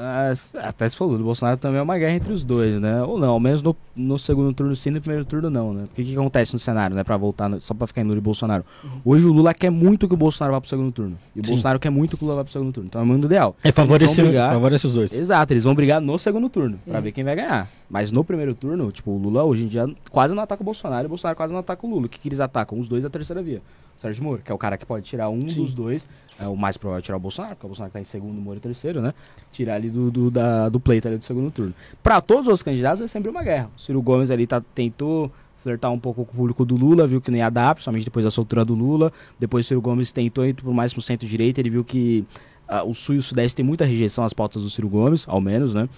ah, 0.64 0.68
até 0.68 0.88
se 0.88 0.96
falou, 0.96 1.18
do 1.18 1.22
Bolsonaro 1.24 1.58
também 1.58 1.78
é 1.78 1.82
uma 1.82 1.98
guerra 1.98 2.14
entre 2.16 2.32
os 2.32 2.42
dois, 2.42 2.80
né? 2.80 3.02
Ou 3.02 3.18
não, 3.18 3.32
ao 3.34 3.38
menos 3.38 3.62
no, 3.62 3.76
no 3.94 4.18
segundo 4.18 4.54
turno 4.54 4.74
sim, 4.74 4.88
no 4.90 5.00
primeiro 5.02 5.24
turno 5.26 5.50
não, 5.50 5.74
né? 5.74 5.82
Porque 5.86 6.00
o 6.00 6.04
que, 6.06 6.12
que 6.12 6.18
acontece 6.18 6.54
no 6.54 6.58
cenário, 6.58 6.96
né? 6.96 7.04
Pra 7.04 7.16
voltar, 7.18 7.46
no- 7.50 7.60
só 7.60 7.74
pra 7.74 7.86
ficar 7.86 8.00
em 8.00 8.04
Lula 8.04 8.16
e 8.16 8.20
Bolsonaro. 8.22 8.64
Hoje 9.04 9.26
o 9.26 9.32
Lula 9.32 9.52
quer 9.52 9.68
muito 9.70 10.08
que 10.08 10.14
o 10.14 10.16
Bolsonaro 10.16 10.54
vá 10.54 10.60
pro 10.62 10.70
segundo 10.70 10.90
turno. 10.90 11.18
E 11.36 11.40
o 11.40 11.44
Sim. 11.44 11.50
Bolsonaro 11.50 11.78
quer 11.78 11.90
muito 11.90 12.16
que 12.16 12.24
o 12.24 12.26
Lula 12.26 12.36
vá 12.38 12.44
pro 12.44 12.52
segundo 12.54 12.72
turno. 12.72 12.86
Então 12.88 13.00
é 13.02 13.04
o 13.04 13.06
mundo 13.06 13.26
ideal. 13.26 13.54
É 13.62 13.68
Eles 13.68 13.76
vão 13.76 13.84
favorece, 13.86 14.22
brigar- 14.22 14.52
favorece 14.54 14.86
os 14.86 14.94
dois. 14.94 15.12
Exato, 15.12 15.52
eles 15.52 15.62
vão 15.62 15.74
brigar 15.74 16.00
no 16.00 16.18
segundo 16.18 16.48
turno 16.48 16.78
pra 16.88 17.00
ver 17.00 17.12
quem 17.12 17.22
vai 17.22 17.36
ganhar. 17.36 17.68
Mas 17.90 18.10
no 18.10 18.24
primeiro 18.24 18.54
turno, 18.54 18.90
tipo, 18.90 19.10
o 19.10 19.18
Lula 19.18 19.44
hoje 19.44 19.64
em 19.64 19.68
dia 19.68 19.86
quase 20.10 20.34
não 20.34 20.42
ataca 20.42 20.62
o 20.62 20.64
Bolsonaro 20.64 21.04
e 21.04 21.06
o 21.06 21.10
Bolsonaro 21.10 21.36
quase 21.36 21.52
não 21.52 21.60
ataca 21.60 21.86
o 21.86 21.90
Lula. 21.90 22.06
O 22.06 22.08
que, 22.08 22.18
que 22.18 22.28
eles 22.28 22.40
atacam? 22.40 22.78
Os 22.80 22.88
dois 22.88 23.02
da 23.02 23.10
terceira 23.10 23.42
via. 23.42 23.60
Sérgio 23.98 24.22
Moro, 24.22 24.42
que 24.44 24.50
é 24.50 24.54
o 24.54 24.58
cara 24.58 24.76
que 24.76 24.84
pode 24.84 25.04
tirar 25.04 25.28
um 25.28 25.38
dos 25.38 25.74
dois. 25.74 26.06
É 26.38 26.46
o 26.46 26.56
mais 26.56 26.76
provável 26.76 26.98
é 26.98 27.02
tirar 27.02 27.16
o 27.16 27.20
Bolsonaro, 27.20 27.54
porque 27.54 27.66
o 27.66 27.68
Bolsonaro 27.68 27.92
tá 27.92 28.00
em 28.00 28.04
segundo, 28.04 28.38
o 28.38 28.40
Moro 28.40 28.58
em 28.58 28.60
terceiro, 28.60 29.00
né? 29.00 29.14
Tirar 29.50 29.76
ali 29.76 29.88
do, 29.88 30.10
do, 30.10 30.30
da, 30.30 30.68
do 30.68 30.78
pleito 30.78 31.08
ali 31.08 31.16
do 31.16 31.24
segundo 31.24 31.50
turno. 31.50 31.74
Pra 32.02 32.20
todos 32.20 32.52
os 32.52 32.62
candidatos 32.62 33.02
é 33.02 33.08
sempre 33.08 33.30
uma 33.30 33.42
guerra. 33.42 33.70
O 33.76 33.80
Ciro 33.80 34.02
Gomes 34.02 34.30
ali 34.30 34.46
tá, 34.46 34.60
tentou 34.74 35.32
flertar 35.62 35.90
um 35.90 35.98
pouco 35.98 36.24
com 36.24 36.32
o 36.32 36.36
público 36.36 36.64
do 36.64 36.76
Lula, 36.76 37.06
viu 37.06 37.20
que 37.20 37.30
não 37.30 37.38
ia 37.38 37.50
dar, 37.50 37.74
principalmente 37.74 38.04
depois 38.04 38.24
da 38.24 38.30
soltura 38.30 38.64
do 38.64 38.74
Lula. 38.74 39.12
Depois 39.38 39.64
o 39.64 39.68
Ciro 39.68 39.80
Gomes 39.80 40.12
tentou 40.12 40.44
ir 40.44 40.54
por 40.54 40.72
mais 40.74 40.92
pro 40.92 41.00
centro-direita, 41.00 41.60
ele 41.60 41.70
viu 41.70 41.82
que 41.82 42.24
ah, 42.68 42.84
o 42.84 42.92
Sul 42.92 43.14
e 43.14 43.18
o 43.18 43.22
Sudeste 43.22 43.56
tem 43.56 43.64
muita 43.64 43.84
rejeição 43.84 44.22
às 44.22 44.32
pautas 44.32 44.62
do 44.62 44.70
Ciro 44.70 44.88
Gomes, 44.88 45.24
ao 45.26 45.40
menos, 45.40 45.74
né? 45.74 45.88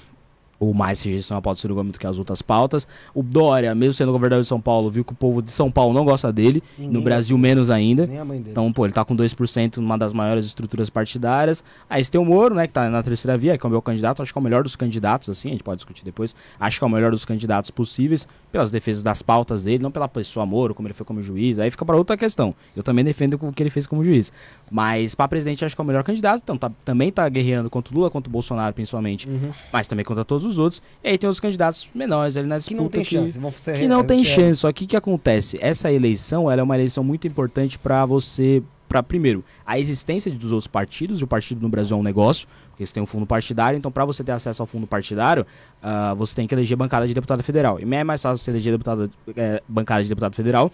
Ou 0.60 0.74
mais 0.74 1.00
rejeição 1.00 1.36
à 1.36 1.40
pauta 1.42 1.58
do 1.58 1.60
Ciro 1.60 1.74
Gomes 1.74 1.92
do 1.92 1.98
que 2.00 2.06
as 2.06 2.18
outras 2.18 2.42
pautas. 2.42 2.86
O 3.14 3.22
Dória, 3.22 3.72
mesmo 3.76 3.92
sendo 3.94 4.10
governador 4.10 4.42
de 4.42 4.48
São 4.48 4.60
Paulo, 4.60 4.90
viu 4.90 5.04
que 5.04 5.12
o 5.12 5.14
povo 5.14 5.40
de 5.40 5.52
São 5.52 5.70
Paulo 5.70 5.94
não 5.94 6.04
gosta 6.04 6.32
dele. 6.32 6.62
Ninguém 6.76 6.92
no 6.92 7.00
Brasil, 7.00 7.38
menos 7.38 7.70
ainda. 7.70 8.06
Então, 8.50 8.72
pô, 8.72 8.84
ele 8.84 8.92
tá 8.92 9.04
com 9.04 9.14
2% 9.14 9.76
numa 9.76 9.96
das 9.96 10.12
maiores 10.12 10.44
estruturas 10.46 10.90
partidárias. 10.90 11.62
Aí 11.88 12.02
você 12.02 12.10
tem 12.10 12.20
o 12.20 12.24
Moro, 12.24 12.56
né, 12.56 12.66
que 12.66 12.72
tá 12.72 12.90
na 12.90 13.02
terceira 13.04 13.38
via, 13.38 13.56
que 13.56 13.64
é 13.64 13.68
o 13.68 13.70
meu 13.70 13.80
candidato. 13.80 14.20
Acho 14.20 14.32
que 14.32 14.38
é 14.38 14.40
o 14.40 14.42
melhor 14.42 14.64
dos 14.64 14.74
candidatos, 14.74 15.28
assim, 15.30 15.48
a 15.48 15.52
gente 15.52 15.62
pode 15.62 15.76
discutir 15.78 16.04
depois. 16.04 16.34
Acho 16.58 16.78
que 16.78 16.84
é 16.84 16.86
o 16.88 16.90
melhor 16.90 17.12
dos 17.12 17.24
candidatos 17.24 17.70
possíveis, 17.70 18.26
pelas 18.50 18.72
defesas 18.72 19.02
das 19.04 19.22
pautas 19.22 19.62
dele, 19.64 19.82
não 19.82 19.90
pela 19.92 20.08
pessoa 20.08 20.44
Moro, 20.44 20.74
como 20.74 20.88
ele 20.88 20.94
foi 20.94 21.06
como 21.06 21.22
juiz. 21.22 21.60
Aí 21.60 21.70
fica 21.70 21.84
pra 21.84 21.94
outra 21.96 22.16
questão. 22.16 22.52
Eu 22.74 22.82
também 22.82 23.04
defendo 23.04 23.38
o 23.40 23.52
que 23.52 23.62
ele 23.62 23.70
fez 23.70 23.86
como 23.86 24.04
juiz. 24.04 24.32
Mas 24.70 25.14
pra 25.14 25.28
presidente, 25.28 25.64
acho 25.64 25.74
que 25.76 25.80
é 25.80 25.84
o 25.84 25.86
melhor 25.86 26.02
candidato. 26.02 26.40
Então, 26.42 26.56
tá- 26.58 26.70
também 26.84 27.12
tá 27.12 27.28
guerreando 27.28 27.70
contra 27.70 27.94
o 27.94 27.96
Lula, 27.96 28.10
contra 28.10 28.28
o 28.28 28.32
Bolsonaro, 28.32 28.74
principalmente. 28.74 29.28
Uhum. 29.28 29.52
Mas 29.72 29.86
também 29.86 30.04
contra 30.04 30.24
todos 30.24 30.48
os 30.49 30.59
outros. 30.59 30.83
E 31.05 31.09
aí 31.11 31.19
tem 31.19 31.28
os 31.28 31.38
candidatos 31.40 31.88
menores 31.95 32.37
ali 32.37 32.47
na 32.49 32.59
Que 32.59 32.75
não 32.75 32.85
disputa 32.88 32.97
tem 32.97 33.05
chance. 33.05 33.38
Vão 33.38 33.52
ser 33.52 33.78
que 33.78 33.87
não 33.88 34.05
tem 34.05 34.25
ser- 34.25 34.31
chance. 34.31 34.61
Só 34.61 34.73
que 34.73 34.85
o 34.85 34.88
que 34.88 34.97
acontece? 34.97 35.59
Essa 35.61 35.93
eleição 35.93 36.50
ela 36.50 36.61
é 36.61 36.64
uma 36.64 36.75
eleição 36.76 37.05
muito 37.05 37.26
importante 37.26 37.78
para 37.78 38.05
você. 38.07 38.62
Para 38.88 39.02
primeiro, 39.02 39.45
a 39.67 39.78
existência 39.78 40.33
dos 40.33 40.50
outros 40.50 40.67
partidos, 40.67 41.21
e 41.21 41.25
o 41.25 41.26
partido 41.26 41.61
no 41.61 41.69
Brasil 41.69 41.95
é 41.95 42.00
um 42.00 42.02
negócio, 42.02 42.49
porque 42.71 42.87
você 42.87 42.95
tem 42.95 43.02
um 43.02 43.07
fundo 43.07 43.26
partidário, 43.26 43.76
então 43.76 43.93
para 43.93 44.02
você 44.07 44.25
ter 44.25 44.33
acesso 44.33 44.62
ao 44.62 44.67
fundo 44.67 44.87
partidário, 44.87 45.47
ah, 45.83 46.14
você 46.14 46.35
tem 46.35 46.47
que 46.47 46.55
eleger 46.55 46.75
bancada 46.75 47.07
de 47.07 47.12
deputado 47.12 47.43
federal. 47.43 47.78
E 47.78 47.83
é 47.95 48.02
mais 48.02 48.23
fácil 48.23 48.43
você 48.43 48.50
eleger 48.50 48.73
deputado, 48.73 49.11
eh, 49.37 49.62
bancada 49.69 50.02
de 50.02 50.09
deputado 50.09 50.35
federal 50.35 50.73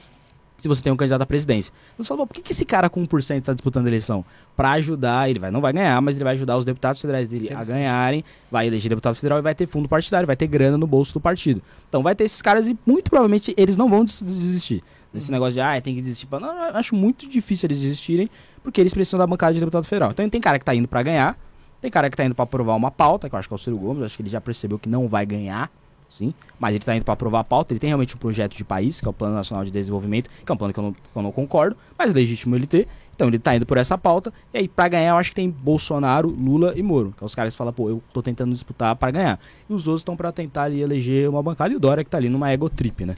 se 0.57 0.69
você 0.69 0.83
tem 0.83 0.93
um 0.93 0.97
candidato 0.97 1.23
à 1.23 1.27
presidência. 1.27 1.73
Você 1.99 2.09
fala, 2.09 2.19
"Pô, 2.21 2.27
por 2.29 2.35
que, 2.35 2.43
que 2.43 2.53
esse 2.53 2.65
cara 2.65 2.89
com 2.89 3.03
1% 3.07 3.39
está 3.39 3.53
disputando 3.53 3.87
a 3.87 3.89
eleição? 3.89 4.25
Para 4.57 4.71
ajudar, 4.73 5.29
ele 5.29 5.39
vai, 5.39 5.51
não 5.51 5.61
vai 5.61 5.73
ganhar, 5.73 6.01
mas 6.01 6.15
ele 6.17 6.25
vai 6.25 6.35
ajudar 6.35 6.57
os 6.57 6.65
deputados 6.65 7.01
federais 7.01 7.29
dele 7.29 7.53
a 7.53 7.65
ganharem, 7.65 8.25
vai 8.51 8.67
eleger 8.67 8.89
deputado 8.89 9.15
federal 9.17 9.39
e 9.39 9.43
vai 9.43 9.55
ter 9.55 9.67
fundo 9.67 9.89
partidário, 9.89 10.27
vai 10.27 10.37
ter 10.37 10.47
grana 10.47 10.79
no 10.79 10.87
bolso 10.87 11.13
do 11.15 11.21
partido. 11.21 11.61
Então 11.89 12.03
vai 12.03 12.15
ter 12.15 12.25
esses 12.25 12.41
caras 12.41 12.67
e 12.69 12.79
muito 12.87 13.11
provavelmente 13.11 13.53
eles 13.57 13.77
não 13.77 13.89
vão 13.91 14.05
des- 14.05 14.23
desistir. 14.23 14.83
Nesse 15.13 15.31
negócio 15.31 15.55
de, 15.55 15.61
ah, 15.61 15.81
tem 15.81 15.95
que 15.95 16.01
desistir. 16.03 16.27
Não, 16.31 16.41
eu 16.69 16.77
acho 16.77 16.95
muito 16.97 17.29
difícil 17.29 17.67
eles 17.69 17.81
desistirem, 17.81 18.29
porque 18.65 18.81
eles 18.81 18.93
precisam 18.93 19.19
da 19.19 19.27
bancada 19.27 19.55
de 19.55 19.61
deputado 19.61 19.85
federal. 19.85 20.11
Então 20.11 20.29
tem 20.29 20.41
cara 20.41 20.59
que 20.59 20.65
tá 20.65 20.75
indo 20.75 20.89
para 20.89 21.03
ganhar, 21.05 21.39
tem 21.81 21.89
cara 21.91 22.11
que 22.11 22.17
tá 22.17 22.25
indo 22.25 22.35
para 22.35 22.43
aprovar 22.43 22.75
uma 22.75 22.91
pauta, 22.91 23.29
que 23.29 23.35
eu 23.35 23.39
acho 23.39 23.47
que 23.47 23.55
é 23.55 23.57
o 23.57 23.59
Ciro 23.59 23.77
Gomes, 23.77 24.03
acho 24.03 24.17
que 24.17 24.23
ele 24.23 24.31
já 24.31 24.41
percebeu 24.41 24.77
que 24.79 24.89
não 24.89 25.07
vai 25.07 25.25
ganhar, 25.25 25.71
sim, 26.15 26.33
mas 26.59 26.75
ele 26.75 26.85
tá 26.85 26.95
indo 26.95 27.05
para 27.05 27.15
aprovar 27.15 27.41
a 27.41 27.45
pauta, 27.45 27.73
ele 27.73 27.81
tem 27.81 27.89
realmente 27.89 28.15
um 28.15 28.19
projeto 28.19 28.57
de 28.57 28.65
país, 28.65 29.01
que 29.01 29.07
é 29.07 29.11
o 29.11 29.13
Plano 29.13 29.35
Nacional 29.35 29.65
de 29.65 29.71
Desenvolvimento, 29.71 30.31
que 30.45 30.51
é 30.51 30.55
um 30.55 30.57
plano 30.57 30.73
que 30.73 30.79
eu 30.79 30.85
não, 30.85 30.93
que 30.93 31.01
eu 31.15 31.23
não 31.23 31.33
concordo, 31.33 31.77
mas 31.99 32.11
é 32.11 32.15
legítimo 32.15 32.55
ele 32.55 32.67
ter. 32.67 32.87
Então 33.15 33.29
ele 33.29 33.39
tá 33.39 33.55
indo 33.55 33.65
por 33.65 33.77
essa 33.77 33.97
pauta, 33.97 34.33
e 34.53 34.59
aí 34.59 34.69
pra 34.69 34.89
ganhar 34.89 35.11
eu 35.11 35.17
acho 35.17 35.31
que 35.31 35.37
tem 35.37 35.49
Bolsonaro, 35.49 36.29
Lula 36.29 36.73
e 36.77 36.83
Moro, 36.83 37.15
que 37.17 37.23
é 37.23 37.27
os 37.27 37.35
caras 37.35 37.55
que 37.55 37.59
falam, 37.59 37.73
pô, 37.73 37.89
eu 37.89 38.03
tô 38.13 38.21
tentando 38.21 38.53
disputar 38.53 38.97
pra 38.97 39.11
ganhar. 39.11 39.39
E 39.69 39.73
os 39.73 39.87
outros 39.87 40.01
estão 40.01 40.17
pra 40.17 40.33
tentar 40.33 40.65
ali 40.65 40.81
eleger 40.81 41.29
uma 41.29 41.43
bancada, 41.43 41.73
e 41.73 41.77
o 41.77 41.81
Dória 41.81 42.03
que 42.03 42.11
tá 42.11 42.19
ali 42.19 42.29
numa 42.29 42.51
ego 42.51 42.69
trip, 42.69 43.05
né? 43.05 43.15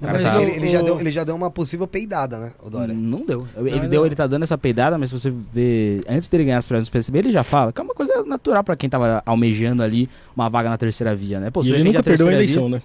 Não, 0.00 0.10
mas 0.10 0.22
tá- 0.22 0.40
ele, 0.42 0.52
ele 0.52 0.68
já 0.70 0.80
deu, 0.82 0.98
ele 1.00 1.10
já 1.10 1.24
deu 1.24 1.36
uma 1.36 1.50
possível 1.50 1.86
peidada, 1.86 2.38
né, 2.38 2.52
o 2.62 2.70
Dória? 2.70 2.94
Não 2.94 3.24
deu. 3.26 3.46
Ele 3.56 3.70
Não, 3.80 3.88
deu, 3.88 4.00
não. 4.00 4.06
ele 4.06 4.14
tá 4.14 4.26
dando 4.26 4.42
essa 4.44 4.56
peidada, 4.56 4.96
mas 4.96 5.10
se 5.10 5.18
você 5.18 5.30
ver, 5.52 6.02
antes 6.08 6.28
dele 6.28 6.44
ganhar 6.44 6.58
as 6.58 6.66
prévias 6.66 6.88
do 6.88 6.92
PSB, 6.92 7.18
ele 7.18 7.30
já 7.30 7.42
fala, 7.42 7.72
que 7.72 7.80
é 7.80 7.84
uma 7.84 7.94
coisa 7.94 8.22
natural 8.24 8.64
pra 8.64 8.76
quem 8.76 8.88
tava 8.88 9.22
almejando 9.26 9.82
ali 9.82 10.08
uma 10.34 10.48
vaga 10.48 10.70
na 10.70 10.78
terceira 10.78 11.14
via, 11.14 11.38
né? 11.38 11.50
Pô, 11.50 11.62
E 11.62 11.70
ele 11.72 11.84
nunca 11.84 12.00
a 12.00 12.02
perdeu 12.02 12.28
a 12.28 12.32
eleição, 12.32 12.68
via, 12.68 12.76
né? 12.76 12.82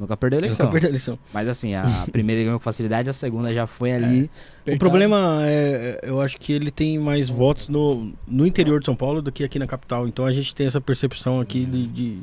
Nunca 0.00 0.16
perdeu 0.16 0.38
a 0.38 0.40
Ele 0.40 0.46
eleição. 0.46 0.64
Nunca 0.66 0.72
perdeu 0.72 0.88
a 0.88 0.90
eleição. 0.92 1.18
Mas 1.34 1.48
assim, 1.48 1.74
a 1.74 1.84
primeira 2.10 2.40
ele 2.40 2.46
ganhou 2.46 2.58
com 2.58 2.64
facilidade, 2.64 3.10
a 3.10 3.12
segunda 3.12 3.52
já 3.52 3.66
foi 3.66 3.92
ali. 3.92 4.30
O 4.66 4.78
problema 4.78 5.40
é, 5.44 6.00
eu 6.04 6.20
acho 6.22 6.38
que 6.38 6.52
ele 6.52 6.70
tem 6.70 6.98
mais 6.98 7.28
votos 7.28 7.68
no, 7.68 8.10
no 8.26 8.46
interior 8.46 8.80
de 8.80 8.86
São 8.86 8.96
Paulo 8.96 9.20
do 9.20 9.30
que 9.30 9.44
aqui 9.44 9.58
na 9.58 9.66
capital. 9.66 10.08
Então 10.08 10.24
a 10.24 10.32
gente 10.32 10.54
tem 10.54 10.66
essa 10.66 10.80
percepção 10.80 11.40
aqui 11.40 11.66
de, 11.66 11.86
de, 11.88 12.18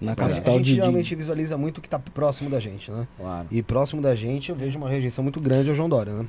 na 0.00 0.12
A 0.12 0.16
capital 0.16 0.54
gente 0.54 0.64
de, 0.64 0.70
de- 0.70 0.76
geralmente 0.76 1.14
visualiza 1.14 1.56
muito 1.56 1.78
o 1.78 1.80
que 1.80 1.88
tá 1.88 1.98
próximo 1.98 2.50
da 2.50 2.60
gente, 2.60 2.90
né? 2.90 3.06
Claro. 3.16 3.46
E 3.50 3.62
próximo 3.62 4.00
da 4.02 4.14
gente 4.14 4.50
eu 4.50 4.56
vejo 4.56 4.78
uma 4.78 4.88
rejeição 4.88 5.22
muito 5.22 5.40
grande 5.40 5.68
ao 5.70 5.74
João 5.74 5.88
Dória, 5.88 6.12
né? 6.12 6.26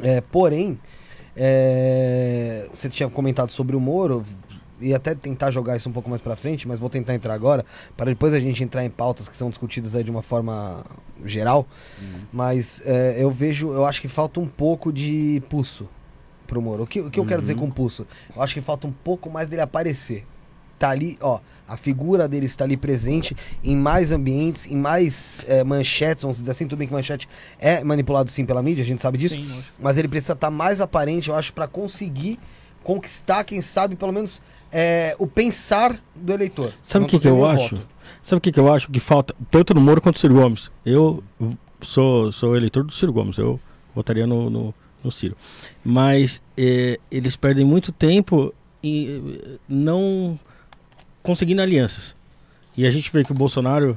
É, 0.00 0.20
porém, 0.20 0.78
é, 1.36 2.68
você 2.72 2.88
tinha 2.88 3.08
comentado 3.08 3.50
sobre 3.50 3.76
o 3.76 3.80
Moro, 3.80 4.24
e 4.80 4.92
até 4.94 5.14
tentar 5.14 5.50
jogar 5.52 5.76
isso 5.76 5.88
um 5.88 5.92
pouco 5.92 6.08
mais 6.10 6.20
pra 6.20 6.34
frente, 6.34 6.66
mas 6.66 6.78
vou 6.80 6.90
tentar 6.90 7.14
entrar 7.14 7.34
agora, 7.34 7.64
para 7.96 8.06
depois 8.06 8.34
a 8.34 8.40
gente 8.40 8.64
entrar 8.64 8.84
em 8.84 8.90
pautas 8.90 9.28
que 9.28 9.36
são 9.36 9.48
discutidas 9.48 9.94
aí 9.94 10.02
de 10.02 10.10
uma 10.10 10.22
forma 10.22 10.84
geral. 11.24 11.66
Mas 12.32 12.82
é, 12.84 13.16
eu 13.18 13.30
vejo, 13.30 13.70
eu 13.72 13.84
acho 13.86 14.00
que 14.00 14.08
falta 14.08 14.40
um 14.40 14.46
pouco 14.48 14.92
de 14.92 15.40
pulso 15.48 15.88
pro 16.48 16.60
Moro. 16.60 16.82
O 16.82 16.86
que, 16.86 17.00
o 17.00 17.10
que 17.10 17.20
eu 17.20 17.24
quero 17.24 17.40
dizer 17.40 17.54
com 17.54 17.70
pulso? 17.70 18.06
Eu 18.34 18.42
acho 18.42 18.54
que 18.54 18.60
falta 18.60 18.86
um 18.88 18.92
pouco 18.92 19.30
mais 19.30 19.48
dele 19.48 19.62
aparecer. 19.62 20.26
Tá 20.82 20.90
ali, 20.90 21.16
ó, 21.20 21.38
a 21.68 21.76
figura 21.76 22.26
dele 22.26 22.46
está 22.46 22.64
ali 22.64 22.76
presente 22.76 23.36
em 23.62 23.76
mais 23.76 24.10
ambientes, 24.10 24.66
em 24.66 24.74
mais 24.74 25.40
é, 25.46 25.62
manchetes, 25.62 26.22
vamos 26.22 26.38
dizer 26.38 26.50
assim, 26.50 26.66
tudo 26.66 26.80
bem 26.80 26.88
que 26.88 26.92
manchete 26.92 27.28
é 27.56 27.84
manipulado 27.84 28.28
sim 28.32 28.44
pela 28.44 28.60
mídia, 28.64 28.82
a 28.82 28.84
gente 28.84 29.00
sabe 29.00 29.16
disso, 29.16 29.36
Sim, 29.36 29.62
mas 29.78 29.96
ele 29.96 30.08
precisa 30.08 30.32
estar 30.32 30.50
mais 30.50 30.80
aparente, 30.80 31.28
eu 31.28 31.36
acho, 31.36 31.52
para 31.52 31.68
conseguir 31.68 32.36
conquistar, 32.82 33.44
quem 33.44 33.62
sabe, 33.62 33.94
pelo 33.94 34.12
menos 34.12 34.42
é, 34.72 35.14
o 35.20 35.26
pensar 35.28 36.00
do 36.16 36.32
eleitor. 36.32 36.74
Sabe 36.82 37.04
o 37.04 37.08
que, 37.08 37.20
que 37.20 37.28
eu 37.28 37.46
acho? 37.46 37.76
voto. 37.76 37.88
Sabe 38.24 38.38
o 38.38 38.40
que, 38.40 38.50
que 38.50 38.58
eu 38.58 38.74
acho 38.74 38.90
que 38.90 38.98
falta, 38.98 39.32
tanto 39.48 39.72
no 39.72 39.80
Moro 39.80 40.00
quanto 40.00 40.16
no 40.16 40.20
Ciro 40.20 40.34
Gomes? 40.34 40.68
Eu 40.84 41.22
sou, 41.80 42.32
sou 42.32 42.56
eleitor 42.56 42.82
do 42.82 42.92
Ciro 42.92 43.12
Gomes, 43.12 43.38
eu 43.38 43.60
votaria 43.94 44.26
no, 44.26 44.50
no, 44.50 44.74
no 45.04 45.12
Ciro. 45.12 45.36
Mas 45.84 46.42
eh, 46.56 46.98
eles 47.08 47.36
perdem 47.36 47.64
muito 47.64 47.92
tempo 47.92 48.52
e 48.82 49.48
não 49.68 50.36
conseguindo 51.22 51.62
alianças. 51.62 52.14
E 52.76 52.86
a 52.86 52.90
gente 52.90 53.10
vê 53.12 53.22
que 53.24 53.32
o 53.32 53.34
Bolsonaro 53.34 53.96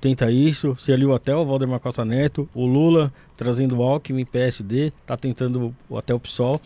tenta 0.00 0.30
isso, 0.30 0.76
se 0.80 0.92
ali 0.92 1.04
o 1.04 1.10
Hotel, 1.10 1.38
o 1.40 1.46
Valdemar 1.46 1.78
Costa 1.80 2.04
Neto, 2.04 2.48
o 2.54 2.66
Lula 2.66 3.12
trazendo 3.36 3.76
o 3.78 3.82
Alckmin, 3.82 4.24
PSD, 4.24 4.92
tá 5.06 5.16
tentando 5.16 5.74
até 5.96 6.12
o 6.14 6.18
PSOL. 6.20 6.60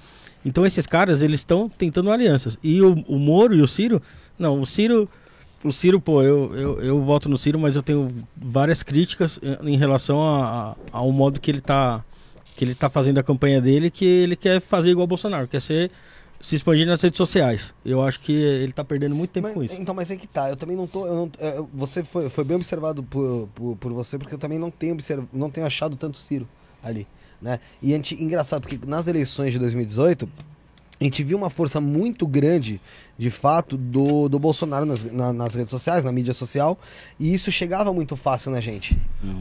Então 0.45 0.65
esses 0.65 0.87
caras, 0.87 1.23
eles 1.23 1.41
estão 1.41 1.69
tentando 1.69 2.11
alianças. 2.11 2.59
E 2.63 2.81
o, 2.83 2.95
o 3.09 3.19
Moro 3.19 3.55
e 3.55 3.61
o 3.63 3.67
Ciro, 3.69 4.01
não, 4.39 4.61
o 4.61 4.67
Ciro, 4.67 5.09
o 5.65 5.73
Ciro, 5.73 6.01
pô, 6.01 6.23
eu, 6.23 6.55
eu, 6.55 6.83
eu 6.83 7.03
voto 7.03 7.29
no 7.29 7.39
Ciro, 7.39 7.59
mas 7.59 7.77
eu 7.77 7.83
tenho 7.83 8.13
várias 8.37 8.83
críticas 8.83 9.41
em 9.65 9.77
relação 9.77 10.23
a- 10.23 10.71
a- 10.71 10.77
ao 10.93 11.11
modo 11.13 11.41
que 11.41 11.51
ele 11.51 11.61
tá 11.61 12.05
que 12.57 12.65
ele 12.65 12.75
tá 12.75 12.89
fazendo 12.89 13.19
a 13.19 13.23
campanha 13.23 13.61
dele, 13.61 13.91
que 13.91 14.05
ele 14.05 14.37
quer 14.37 14.61
fazer 14.61 14.91
igual 14.91 15.05
o 15.05 15.09
Bolsonaro, 15.09 15.49
quer 15.49 15.61
ser 15.61 15.91
se 16.41 16.57
expandir 16.57 16.87
nas 16.87 17.01
redes 17.01 17.17
sociais. 17.17 17.73
Eu 17.85 18.03
acho 18.03 18.21
que 18.21 18.33
ele 18.33 18.73
tá 18.73 18.85
perdendo 18.85 19.15
muito 19.15 19.31
tempo 19.31 19.47
Mas- 19.47 19.55
com 19.55 19.63
isso. 19.63 19.81
Então, 19.81 19.95
mas 19.95 20.11
é 20.11 20.17
que 20.17 20.27
tá. 20.27 20.51
Eu 20.51 20.57
também 20.57 20.77
não 20.77 20.87
tô. 20.87 21.07
eu 21.07 21.15
não- 21.15 21.31
é, 21.39 21.63
você 21.73 22.05
foi, 22.05 22.29
foi 22.29 22.45
bem 22.45 22.57
observado 22.57 23.03
por, 23.03 23.49
por, 23.55 23.77
por 23.77 23.93
você, 23.93 24.19
porque 24.19 24.35
eu 24.35 24.39
também 24.39 24.59
não 24.59 24.71
tenho, 24.71 24.93
observ, 24.95 25.25
não 25.33 25.51
tenho 25.51 25.67
achado 25.67 25.97
tanto 25.97 26.19
Ciro 26.19 26.47
ali. 26.83 27.07
Né? 27.41 27.61
E 27.83 27.93
a 27.93 27.97
gente, 27.97 28.15
engraçado, 28.23 28.63
porque 28.63 28.79
nas 28.87 29.07
eleições 29.09 29.53
de 29.53 29.59
2018, 29.59 30.29
a 31.01 31.05
gente 31.05 31.23
viu 31.25 31.37
uma 31.37 31.51
força 31.51 31.81
muito 31.81 32.27
grande, 32.27 32.81
de 33.19 33.29
fato, 33.31 33.77
do, 33.77 34.29
do 34.29 34.39
Bolsonaro 34.39 34.87
nas, 34.87 35.11
na- 35.13 35.33
nas 35.33 35.55
redes 35.55 35.71
sociais, 35.71 36.05
na 36.05 36.13
mídia 36.13 36.33
social, 36.33 36.79
e 37.19 37.35
isso 37.35 37.51
chegava 37.51 37.93
muito 37.93 38.17
fácil 38.17 38.51
na 38.51 38.61
gente. 38.61 38.97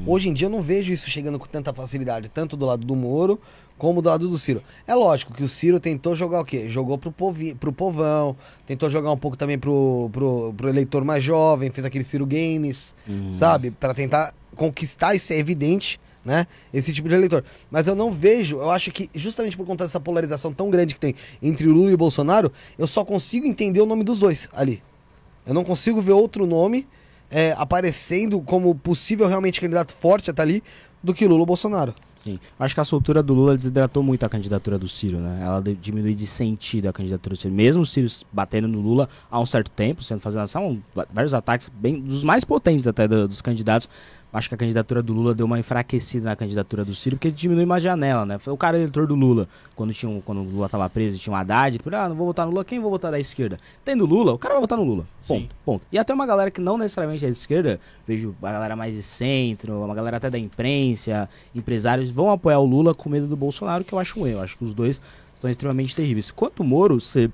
Hoje 0.07 0.27
em 0.29 0.33
dia 0.33 0.47
eu 0.47 0.49
não 0.49 0.61
vejo 0.61 0.91
isso 0.91 1.09
chegando 1.09 1.37
com 1.39 1.45
tanta 1.45 1.71
facilidade, 1.73 2.27
tanto 2.29 2.57
do 2.57 2.65
lado 2.65 2.85
do 2.85 2.95
Moro 2.95 3.39
como 3.83 4.01
do 4.01 4.07
lado 4.07 4.29
do 4.29 4.37
Ciro. 4.37 4.63
É 4.87 4.95
lógico 4.95 5.33
que 5.33 5.43
o 5.43 5.47
Ciro 5.47 5.77
tentou 5.77 6.15
jogar 6.15 6.39
o 6.39 6.45
quê? 6.45 6.69
Jogou 6.69 6.97
pro, 6.97 7.11
povi, 7.11 7.53
pro 7.53 7.73
povão, 7.73 8.33
tentou 8.65 8.89
jogar 8.89 9.11
um 9.11 9.17
pouco 9.17 9.35
também 9.35 9.59
pro, 9.59 10.09
pro, 10.13 10.53
pro 10.55 10.69
eleitor 10.69 11.03
mais 11.03 11.21
jovem, 11.21 11.69
fez 11.69 11.85
aquele 11.85 12.05
Ciro 12.05 12.25
Games, 12.25 12.95
sabe? 13.33 13.71
Pra 13.71 13.93
tentar 13.93 14.33
conquistar, 14.55 15.15
isso 15.15 15.33
é 15.33 15.37
evidente, 15.37 15.99
né? 16.23 16.47
Esse 16.73 16.93
tipo 16.93 17.09
de 17.09 17.15
eleitor. 17.15 17.43
Mas 17.69 17.85
eu 17.85 17.93
não 17.93 18.09
vejo, 18.09 18.55
eu 18.55 18.71
acho 18.71 18.89
que 18.89 19.09
justamente 19.13 19.57
por 19.57 19.65
conta 19.65 19.83
dessa 19.83 19.99
polarização 19.99 20.53
tão 20.53 20.69
grande 20.69 20.93
que 20.93 20.99
tem 21.01 21.13
entre 21.41 21.67
o 21.67 21.73
Lula 21.73 21.91
e 21.91 21.93
o 21.93 21.97
Bolsonaro, 21.97 22.53
eu 22.77 22.87
só 22.87 23.03
consigo 23.03 23.45
entender 23.45 23.81
o 23.81 23.85
nome 23.85 24.05
dos 24.05 24.21
dois 24.21 24.47
ali. 24.53 24.81
Eu 25.45 25.53
não 25.53 25.65
consigo 25.65 25.99
ver 25.99 26.13
outro 26.13 26.47
nome 26.47 26.87
é, 27.29 27.53
aparecendo 27.57 28.39
como 28.39 28.73
possível 28.75 29.27
realmente 29.27 29.59
candidato 29.59 29.93
forte 29.93 30.29
a 30.29 30.31
estar 30.31 30.43
ali 30.43 30.63
do 31.03 31.13
que 31.13 31.27
Lula 31.27 31.41
ou 31.41 31.45
Bolsonaro. 31.45 31.93
Sim. 32.23 32.39
Acho 32.57 32.73
que 32.73 32.79
a 32.79 32.85
soltura 32.85 33.21
do 33.21 33.33
Lula 33.33 33.53
desidratou 33.57 34.01
muito 34.01 34.25
a 34.25 34.29
candidatura 34.29 34.79
do 34.79 34.87
Ciro, 34.87 35.17
né? 35.17 35.41
Ela 35.43 35.61
diminui 35.61 36.15
de 36.15 36.25
sentido 36.25 36.87
a 36.87 36.93
candidatura 36.93 37.35
do 37.35 37.37
Ciro. 37.37 37.53
Mesmo 37.53 37.81
o 37.81 37.85
Ciro 37.85 38.07
batendo 38.31 38.65
no 38.65 38.79
Lula 38.79 39.09
há 39.29 39.37
um 39.41 39.45
certo 39.45 39.69
tempo, 39.69 40.01
sendo 40.01 40.21
fazendo 40.21 40.43
ação, 40.43 40.81
vários 41.13 41.33
ataques, 41.33 41.69
bem 41.69 41.99
dos 41.99 42.23
mais 42.23 42.45
potentes 42.45 42.87
até 42.87 43.09
do- 43.09 43.27
dos 43.27 43.41
candidatos. 43.41 43.89
Acho 44.33 44.49
que 44.49 44.55
a 44.55 44.57
candidatura 44.57 45.03
do 45.03 45.13
Lula 45.13 45.35
deu 45.35 45.45
uma 45.45 45.59
enfraquecida 45.59 46.29
na 46.29 46.35
candidatura 46.35 46.83
do 46.83 46.95
Ciro, 46.95 47.17
porque 47.17 47.29
diminui 47.29 47.65
uma 47.65 47.79
janela, 47.79 48.25
né? 48.25 48.39
Foi 48.39 48.51
o 48.51 48.57
cara 48.57 48.77
eleitor 48.77 49.05
do 49.05 49.13
Lula, 49.13 49.47
quando, 49.75 49.93
tinha 49.93 50.09
um, 50.09 50.19
quando 50.19 50.39
o 50.39 50.43
Lula 50.43 50.67
tava 50.67 50.89
preso 50.89 51.19
tinha 51.19 51.31
um 51.31 51.37
Haddad, 51.37 51.77
tipo, 51.77 51.95
ah, 51.95 52.09
não 52.09 52.15
vou 52.15 52.25
votar 52.25 52.47
no 52.47 52.51
Lula, 52.51 52.65
quem 52.65 52.79
vou 52.79 52.89
votar 52.89 53.11
da 53.11 53.19
esquerda? 53.19 53.59
Tendo 53.85 54.07
Lula, 54.07 54.33
o 54.33 54.37
cara 54.39 54.55
vai 54.55 54.61
votar 54.61 54.75
no 54.75 54.83
Lula. 54.83 55.05
Ponto, 55.27 55.41
Sim. 55.41 55.49
ponto. 55.63 55.85
E 55.91 55.99
até 55.99 56.11
uma 56.11 56.25
galera 56.25 56.49
que 56.49 56.59
não 56.59 56.79
necessariamente 56.79 57.23
é 57.23 57.29
de 57.29 57.37
esquerda, 57.37 57.79
vejo 58.07 58.35
a 58.41 58.51
galera 58.51 58.75
mais 58.75 58.95
de 58.95 59.03
centro, 59.03 59.83
uma 59.83 59.93
galera 59.93 60.17
até 60.17 60.31
da 60.31 60.39
imprensa, 60.39 61.29
empresários, 61.53 62.09
vão 62.09 62.31
apoiar 62.31 62.57
o 62.57 62.65
Lula 62.65 62.95
com 62.95 63.09
medo 63.09 63.27
do 63.27 63.37
Bolsonaro, 63.37 63.83
que 63.83 63.93
eu 63.93 63.99
acho 63.99 64.19
um 64.19 64.25
erro. 64.25 64.39
Eu 64.39 64.43
acho 64.43 64.57
que 64.57 64.63
os 64.63 64.73
dois 64.73 64.99
são 65.39 65.47
extremamente 65.47 65.95
terríveis. 65.95 66.31
Quanto 66.31 66.61
o 66.61 66.63
Moro, 66.63 66.99
você 66.99 67.29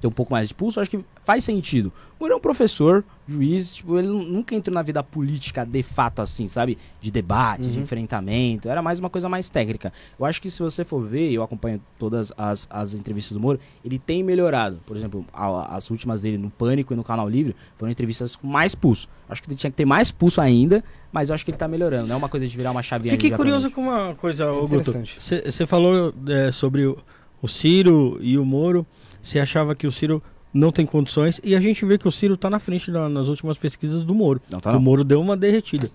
tem 0.00 0.08
um 0.08 0.12
pouco 0.12 0.32
mais 0.32 0.48
de 0.48 0.54
pulso, 0.54 0.80
eu 0.80 0.82
acho 0.82 0.90
que 0.90 1.04
faz 1.24 1.44
sentido. 1.44 1.92
O 2.18 2.24
Moro 2.24 2.34
é 2.34 2.36
um 2.36 2.40
professor, 2.40 3.04
juiz, 3.26 3.74
tipo, 3.74 3.98
ele 3.98 4.06
nu- 4.08 4.22
nunca 4.22 4.54
entrou 4.54 4.72
na 4.72 4.82
vida 4.82 5.02
política 5.02 5.64
de 5.66 5.82
fato 5.82 6.20
assim, 6.22 6.46
sabe? 6.46 6.78
De 7.00 7.10
debate, 7.10 7.68
de 7.68 7.80
enfrentamento. 7.80 8.68
Era 8.68 8.80
mais 8.80 8.98
uma 9.00 9.10
coisa 9.10 9.28
mais 9.28 9.50
técnica. 9.50 9.92
Eu 10.18 10.24
acho 10.24 10.40
que 10.40 10.48
se 10.50 10.62
você 10.62 10.84
for 10.84 11.00
ver, 11.04 11.32
eu 11.32 11.42
acompanho 11.42 11.80
todas 11.98 12.32
as, 12.36 12.66
as 12.70 12.94
entrevistas 12.94 13.32
do 13.36 13.40
Moro, 13.40 13.58
ele 13.84 13.98
tem 13.98 14.22
melhorado. 14.22 14.78
Por 14.86 14.96
exemplo, 14.96 15.24
a- 15.32 15.74
as 15.76 15.90
últimas 15.90 16.22
dele 16.22 16.38
no 16.38 16.48
Pânico 16.50 16.92
e 16.92 16.96
no 16.96 17.02
Canal 17.04 17.28
Livre 17.28 17.56
foram 17.76 17.90
entrevistas 17.90 18.36
com 18.36 18.46
mais 18.46 18.74
pulso. 18.74 19.08
Acho 19.28 19.42
que 19.42 19.48
ele 19.48 19.56
tinha 19.56 19.70
que 19.70 19.76
ter 19.76 19.84
mais 19.86 20.12
pulso 20.12 20.40
ainda, 20.40 20.84
mas 21.10 21.28
eu 21.28 21.34
acho 21.34 21.44
que 21.44 21.50
ele 21.50 21.58
tá 21.58 21.66
melhorando. 21.66 22.06
Não 22.06 22.14
é 22.14 22.18
uma 22.18 22.28
coisa 22.28 22.46
de 22.46 22.56
virar 22.56 22.70
uma 22.70 22.82
chavinha 22.82 23.12
Fiquei 23.14 23.30
curioso 23.32 23.68
com 23.70 23.82
uma 23.82 24.14
coisa, 24.14 24.46
Guto. 24.50 24.76
interessante. 24.90 25.18
Você 25.50 25.66
falou 25.66 26.14
é, 26.28 26.52
sobre 26.52 26.86
o, 26.86 26.96
o 27.40 27.48
Ciro 27.48 28.18
e 28.20 28.38
o 28.38 28.44
Moro. 28.44 28.86
Você 29.20 29.40
achava 29.40 29.74
que 29.74 29.86
o 29.86 29.92
Ciro 29.92 30.22
não 30.52 30.70
tem 30.72 30.84
condições. 30.86 31.40
E 31.44 31.54
a 31.54 31.60
gente 31.60 31.84
vê 31.84 31.96
que 31.98 32.06
o 32.08 32.12
Ciro 32.12 32.36
tá 32.36 32.48
na 32.50 32.58
frente 32.58 32.90
na- 32.90 33.08
nas 33.08 33.28
últimas 33.28 33.56
pesquisas 33.58 34.04
do 34.04 34.14
Moro. 34.14 34.40
Não 34.50 34.60
tá 34.60 34.72
o. 34.72 34.80
Moro 34.80 35.04
deu 35.04 35.20
uma 35.20 35.36
derretida. 35.36 35.90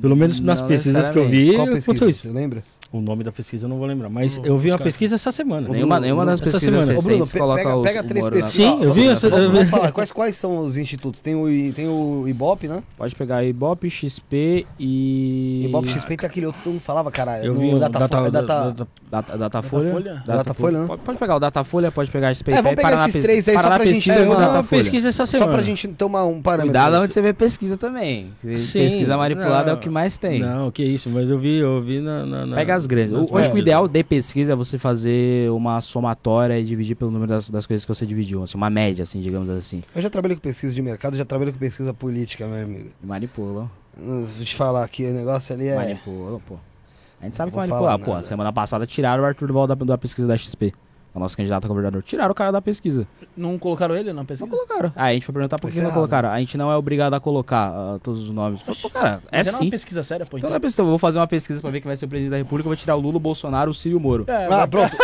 Pelo 0.00 0.14
menos 0.14 0.38
nas 0.40 0.60
pesquisas 0.62 1.10
que 1.10 1.18
eu 1.18 1.28
vi, 1.28 1.50
aconteceu 1.56 2.08
isso. 2.10 2.22
Você 2.22 2.28
lembra? 2.28 2.62
O 2.90 3.02
nome 3.02 3.22
da 3.22 3.30
pesquisa 3.30 3.66
eu 3.66 3.68
não 3.68 3.76
vou 3.76 3.86
lembrar. 3.86 4.08
Mas 4.08 4.36
Vou 4.36 4.46
eu 4.46 4.56
vi 4.56 4.70
uma 4.70 4.78
pesquisa 4.78 5.16
essa 5.16 5.30
semana. 5.30 5.68
Nenhuma, 5.68 6.00
nenhuma 6.00 6.24
das 6.24 6.40
Essa 6.40 6.50
pesquisas 6.52 6.84
semana. 6.86 6.98
Ô, 6.98 7.02
Bruno, 7.02 7.08
recentes 7.18 7.32
pe- 7.32 7.38
coloca 7.38 7.62
pega, 7.62 7.82
pega 7.82 8.02
três 8.04 8.28
pesquisas. 8.30 8.52
Sim, 8.78 8.82
eu 8.82 8.92
vi 8.94 9.08
essa- 9.08 9.28
Vamos, 9.28 9.68
falar, 9.68 9.92
quais, 9.92 10.10
quais 10.10 10.36
são 10.36 10.56
os 10.58 10.74
institutos? 10.78 11.20
Tem 11.20 11.34
o, 11.34 11.44
tem 11.74 11.86
o 11.86 12.24
Ibope, 12.26 12.66
né? 12.66 12.82
Pode 12.96 13.14
pegar 13.14 13.44
Ibope, 13.44 13.90
XP 13.90 14.64
e. 14.80 15.64
Ibope 15.66 15.88
XP 15.90 16.16
tem 16.16 16.26
aquele 16.26 16.46
outro 16.46 16.60
que 16.60 16.64
todo 16.64 16.72
mundo 16.72 16.80
falava, 16.82 17.10
cara. 17.10 17.44
Eu 17.44 17.52
no 17.52 17.60
vi 17.60 17.74
o 17.74 17.78
Data, 17.78 17.98
data, 17.98 18.16
é 18.16 18.30
data, 18.30 18.46
data- 18.72 18.88
Data, 19.10 19.36
Datafolha. 19.38 19.82
Datafolha? 19.88 20.22
Datafolha, 20.26 20.78
né? 20.82 20.86
Pode, 21.04 21.18
pegar 21.18 21.36
o 21.36 21.40
Datafolha, 21.40 21.90
pode 21.90 22.10
pegar 22.10 22.32
XP. 22.34 22.52
É, 22.52 22.56
vamos 22.62 22.72
e 22.72 22.76
pegar 22.76 23.00
esses 23.02 23.14
Pes- 23.14 23.22
três 23.24 23.48
aí 23.48 23.54
só 23.54 23.62
pra 23.62 23.84
gente 23.84 23.94
Pesquisa 23.94 24.18
eu 24.18 24.26
uma 24.26 25.08
essa 25.08 25.12
Só 25.12 25.26
semana. 25.26 25.52
pra 25.52 25.62
gente 25.62 25.88
tomar 25.88 26.24
um 26.26 26.40
parâmetro. 26.42 26.68
Cuidado 26.72 27.02
onde 27.02 27.12
você 27.12 27.20
vê 27.22 27.32
pesquisa 27.32 27.76
também. 27.76 28.32
Pesquisa 28.42 29.16
manipulada 29.16 29.70
é 29.70 29.74
o 29.74 29.78
que 29.78 29.88
mais 29.90 30.16
tem. 30.18 30.40
Não, 30.40 30.70
que 30.70 30.82
isso, 30.82 31.10
mas 31.10 31.28
eu 31.28 31.38
vi, 31.38 31.58
eu 31.58 31.82
vi 31.82 32.00
na- 32.00 32.56
Pega 32.56 32.77
grandes. 32.86 33.12
nas 33.12 33.28
Eu 33.28 33.36
acho 33.36 33.50
que 33.50 33.56
o 33.56 33.58
ideal 33.58 33.86
de 33.88 34.02
pesquisa 34.04 34.52
é 34.52 34.56
você 34.56 34.78
fazer 34.78 35.50
uma 35.50 35.80
somatória 35.80 36.58
e 36.58 36.64
dividir 36.64 36.94
pelo 36.94 37.10
número 37.10 37.30
das, 37.30 37.50
das 37.50 37.66
coisas 37.66 37.84
que 37.84 37.94
você 37.94 38.04
dividiu. 38.06 38.42
Assim, 38.42 38.56
uma 38.56 38.70
média, 38.70 39.02
assim, 39.02 39.20
digamos 39.20 39.48
assim. 39.50 39.82
Eu 39.94 40.02
já 40.02 40.10
trabalhei 40.10 40.36
com 40.36 40.42
pesquisa 40.42 40.74
de 40.74 40.82
mercado, 40.82 41.16
já 41.16 41.24
trabalhei 41.24 41.52
com 41.52 41.58
pesquisa 41.58 41.92
política, 41.94 42.46
meu 42.46 42.62
amigo. 42.62 42.90
Manipulam. 43.02 43.70
Vou 43.96 44.44
te 44.44 44.54
falar 44.54 44.84
aqui, 44.84 45.04
o 45.06 45.12
negócio 45.12 45.54
ali 45.54 45.68
é. 45.68 45.76
Manipulam, 45.76 46.40
pô. 46.46 46.56
A 47.20 47.24
gente 47.24 47.36
sabe 47.36 47.50
que 47.50 47.56
falar 47.66 47.98
Pô, 47.98 48.12
nada. 48.12 48.22
semana 48.22 48.52
passada 48.52 48.86
tiraram 48.86 49.24
o 49.24 49.26
Arthur 49.26 49.48
Duval 49.48 49.66
da, 49.66 49.74
da 49.74 49.98
pesquisa 49.98 50.28
da 50.28 50.36
XP. 50.36 50.72
O 51.18 51.20
nosso 51.20 51.36
candidato 51.36 51.64
a 51.64 51.68
governador. 51.68 52.02
Tiraram 52.02 52.30
o 52.30 52.34
cara 52.34 52.50
da 52.52 52.62
pesquisa. 52.62 53.06
Não 53.36 53.58
colocaram 53.58 53.94
ele 53.96 54.08
na 54.12 54.14
Não 54.20 54.24
pesquisa? 54.24 54.48
colocaram. 54.50 54.92
Aí 54.96 55.10
a 55.10 55.14
gente 55.14 55.26
foi 55.26 55.32
perguntar 55.32 55.56
por 55.58 55.70
que 55.70 55.76
é 55.78 55.80
não 55.82 55.88
errado. 55.88 55.94
colocaram. 55.96 56.28
A 56.30 56.38
gente 56.38 56.56
não 56.56 56.70
é 56.72 56.76
obrigado 56.76 57.14
a 57.14 57.20
colocar 57.20 57.68
ah, 57.74 57.98
todos 58.02 58.22
os 58.22 58.30
nomes. 58.30 58.62
Pô, 58.62 58.88
cara, 58.88 59.20
é 59.32 59.42
sim. 59.44 59.50
uma 59.64 59.70
pesquisa 59.70 60.02
séria, 60.02 60.24
pô. 60.24 60.38
Então 60.38 60.48
Então, 60.48 60.50
não 60.50 60.56
é 60.56 60.60
pesquisa. 60.60 60.82
Eu 60.82 60.86
vou 60.86 60.98
fazer 60.98 61.18
uma 61.18 61.26
pesquisa 61.26 61.60
pra 61.60 61.70
ver 61.70 61.80
quem 61.80 61.88
vai 61.88 61.96
ser 61.96 62.04
o 62.06 62.08
presidente 62.08 62.30
da 62.30 62.36
república. 62.36 62.66
Eu 62.66 62.70
vou 62.70 62.76
tirar 62.76 62.94
o 62.96 63.00
Lula, 63.00 63.16
o 63.16 63.20
Bolsonaro, 63.20 63.70
o 63.70 63.74
Ciro 63.74 63.94
e 63.94 63.96
o 63.96 64.00
Moro. 64.00 64.24
É, 64.28 64.46
Ah, 64.50 64.66
pronto. 64.66 64.96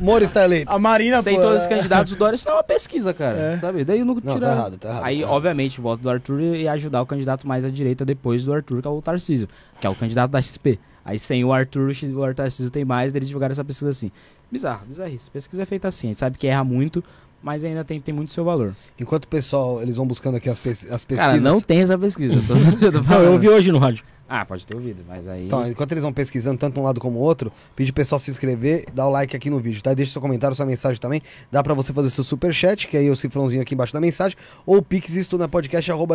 Moro 0.00 0.24
está 0.24 0.44
eleito. 0.44 0.70
a 0.70 0.78
Marina, 0.78 1.22
Sem 1.22 1.36
pô, 1.36 1.42
todos 1.42 1.62
os 1.62 1.66
é- 1.66 1.68
candidatos 1.68 2.12
do 2.14 2.18
Dória, 2.18 2.34
isso 2.34 2.46
não 2.46 2.54
é 2.54 2.56
uma 2.56 2.64
pesquisa, 2.64 3.14
cara. 3.14 3.36
É. 3.38 3.58
Sabe? 3.58 3.84
Daí 3.84 4.02
não 4.04 4.14
Não, 4.14 4.20
tira... 4.34 4.46
tá 4.48 4.52
errado, 4.52 4.78
tá 4.78 4.88
errado. 4.88 5.04
Aí, 5.04 5.16
tá 5.18 5.22
errado. 5.22 5.34
obviamente, 5.36 5.78
o 5.78 5.82
voto 5.82 6.02
do 6.02 6.10
Arthur 6.10 6.40
ia 6.40 6.72
ajudar 6.72 7.02
o 7.02 7.06
candidato 7.06 7.46
mais 7.46 7.64
à 7.64 7.70
direita 7.70 8.04
depois 8.04 8.44
do 8.44 8.52
Arthur, 8.52 8.82
que 8.82 8.88
é 8.88 8.90
o 8.90 9.00
Tarcísio, 9.00 9.48
que 9.80 9.86
é 9.86 9.90
o 9.90 9.94
candidato 9.94 10.30
da 10.32 10.40
XP. 10.42 10.78
Aí 11.04 11.18
sem 11.18 11.44
o 11.44 11.52
Arthur, 11.52 11.88
o 12.14 12.22
Arthur 12.22 12.34
Tarcísio 12.34 12.70
tem 12.70 12.84
mais, 12.84 13.14
eles 13.14 13.26
divulgaram 13.28 13.52
essa 13.52 13.64
pesquisa 13.64 13.90
assim. 13.90 14.10
Bizarro, 14.50 14.86
bizarrice. 14.86 15.30
Pesquisa 15.30 15.62
é 15.62 15.64
feita 15.66 15.88
assim, 15.88 16.08
a 16.08 16.10
gente 16.10 16.18
sabe 16.18 16.36
que 16.38 16.46
erra 16.46 16.64
muito, 16.64 17.02
mas 17.42 17.64
ainda 17.64 17.84
tem, 17.84 18.00
tem 18.00 18.14
muito 18.14 18.32
seu 18.32 18.44
valor. 18.44 18.74
Enquanto 18.98 19.24
o 19.24 19.28
pessoal, 19.28 19.80
eles 19.80 19.96
vão 19.96 20.06
buscando 20.06 20.36
aqui 20.36 20.48
as, 20.50 20.58
pes- 20.60 20.90
as 20.90 21.04
pesquisas. 21.04 21.40
Cara, 21.40 21.40
não 21.40 21.60
tem 21.60 21.80
essa 21.80 21.96
pesquisa. 21.96 22.34
Eu 22.34 22.46
tô, 22.46 22.54
eu 22.86 22.92
tô 22.92 23.00
Não, 23.02 23.22
eu 23.22 23.32
ouvi 23.32 23.48
hoje 23.48 23.70
no 23.72 23.78
rádio. 23.78 24.04
Ah, 24.32 24.44
pode 24.44 24.64
ter 24.64 24.76
ouvido, 24.76 25.02
mas 25.08 25.26
aí. 25.26 25.46
Então, 25.46 25.66
enquanto 25.66 25.90
eles 25.90 26.04
vão 26.04 26.12
pesquisando 26.12 26.56
tanto 26.56 26.78
um 26.78 26.84
lado 26.84 27.00
como 27.00 27.18
o 27.18 27.20
outro, 27.20 27.50
pede 27.74 27.90
o 27.90 27.94
pessoal 27.94 28.16
se 28.20 28.30
inscrever, 28.30 28.84
dar 28.94 29.08
o 29.08 29.10
like 29.10 29.34
aqui 29.34 29.50
no 29.50 29.58
vídeo, 29.58 29.82
tá? 29.82 29.92
Deixa 29.92 30.12
seu 30.12 30.20
comentário, 30.20 30.54
sua 30.54 30.64
mensagem 30.64 31.00
também. 31.00 31.20
Dá 31.50 31.64
pra 31.64 31.74
você 31.74 31.92
fazer 31.92 32.10
seu 32.10 32.22
superchat, 32.22 32.86
que 32.86 32.96
aí 32.96 33.08
é 33.08 33.10
o 33.10 33.16
cifrãozinho 33.16 33.60
aqui 33.60 33.74
embaixo 33.74 33.92
da 33.92 34.00
mensagem, 34.00 34.38
ou 34.64 34.80
pix, 34.80 35.12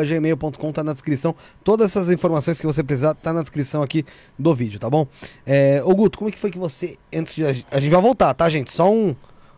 gmail.com, 0.08 0.71
tá 0.71 0.82
na 0.82 0.93
descrição. 0.93 1.36
Todas 1.62 1.91
essas 1.91 2.10
informações 2.10 2.58
que 2.58 2.65
você 2.65 2.82
precisar, 2.82 3.15
tá 3.15 3.34
na 3.34 3.41
descrição 3.41 3.84
aqui 3.84 4.06
do 4.39 4.56
vídeo, 4.56 4.80
tá 4.80 4.89
bom? 4.89 5.06
É, 5.45 5.82
ô 5.84 5.93
Guto, 5.93 6.17
como 6.17 6.30
é 6.30 6.32
que 6.32 6.39
foi 6.39 6.49
que 6.49 6.58
você, 6.58 6.95
antes 7.13 7.36
de... 7.36 7.43
A 7.45 7.80
gente 7.82 7.91
vai 7.91 8.01
voltar, 8.01 8.34
tá, 8.34 8.49
gente? 8.49 8.71
Só 8.71 8.89
um... 8.89 9.13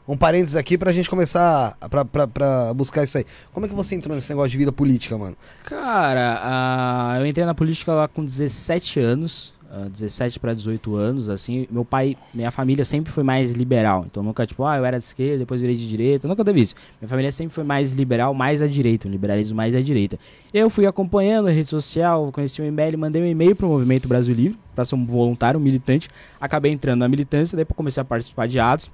Um 0.08 0.16
parênteses 0.16 0.56
aqui 0.56 0.78
pra 0.78 0.94
gente 0.94 1.10
começar 1.10 1.78
pra, 1.90 2.06
pra, 2.06 2.28
pra 2.28 2.74
buscar 2.74 3.04
isso 3.04 3.18
aí. 3.18 3.26
Como 3.52 3.66
é 3.66 3.70
que 3.70 3.76
você 3.76 3.94
entrou 3.96 4.16
nesse 4.16 4.30
negócio 4.30 4.52
de 4.52 4.58
vida 4.58 4.72
política, 4.72 5.18
mano? 5.18 5.36
Cara, 5.64 7.18
eu 7.20 7.26
entrei 7.26 7.46
na 7.46 7.54
política 7.54 7.94
lá 7.94 8.08
com 8.08 8.24
17 8.24 9.00
anos, 9.00 9.54
ah, 9.70 9.90
17 9.92 10.40
para 10.40 10.54
18 10.54 10.96
anos, 10.96 11.30
assim. 11.30 11.68
Meu 11.70 11.84
pai, 11.84 12.16
minha 12.34 12.52
família 12.52 12.86
sempre 12.86 13.12
foi 13.12 13.24
mais 13.24 13.52
liberal. 13.52 14.06
Então 14.10 14.24
nunca, 14.24 14.48
tipo, 14.48 14.64
ah, 14.64 14.78
eu 14.78 14.86
era 14.86 14.98
de 14.98 15.04
esquerda, 15.04 15.40
depois 15.40 15.60
virei 15.60 15.76
de 15.76 15.88
direita. 15.88 16.26
Nunca 16.26 16.44
teve 16.46 16.62
isso. 16.62 16.76
Minha 17.02 17.10
família 17.10 17.32
sempre 17.32 17.54
foi 17.54 17.66
mais 17.66 17.92
liberal, 17.92 18.34
mais 18.34 18.62
à 18.62 18.68
direita, 18.68 19.10
um 19.10 19.12
liberalismo 19.12 19.58
mais 19.58 19.76
à 19.76 19.82
direita. 19.82 20.18
Eu 20.54 20.70
fui 20.70 20.88
acompanhando 20.88 21.50
a 21.50 21.52
rede 21.52 21.68
social, 21.68 22.32
conheci 22.32 22.62
o 22.62 22.66
MBL, 22.66 22.98
mandei 22.98 23.22
um 23.22 23.26
e-mail 23.26 23.56
pro 23.56 23.68
Movimento 23.68 24.08
Brasil 24.08 24.34
Livre, 24.34 24.58
para 24.74 24.86
ser 24.86 24.96
um 24.96 25.06
voluntário, 25.06 25.60
um 25.60 25.64
militante. 25.64 26.10
Acabei 26.40 26.72
entrando 26.72 27.00
na 27.00 27.10
militância, 27.10 27.56
daí 27.58 27.66
comecei 27.66 28.00
a 28.00 28.06
participar 28.06 28.48
de 28.48 28.60
atos. 28.60 28.90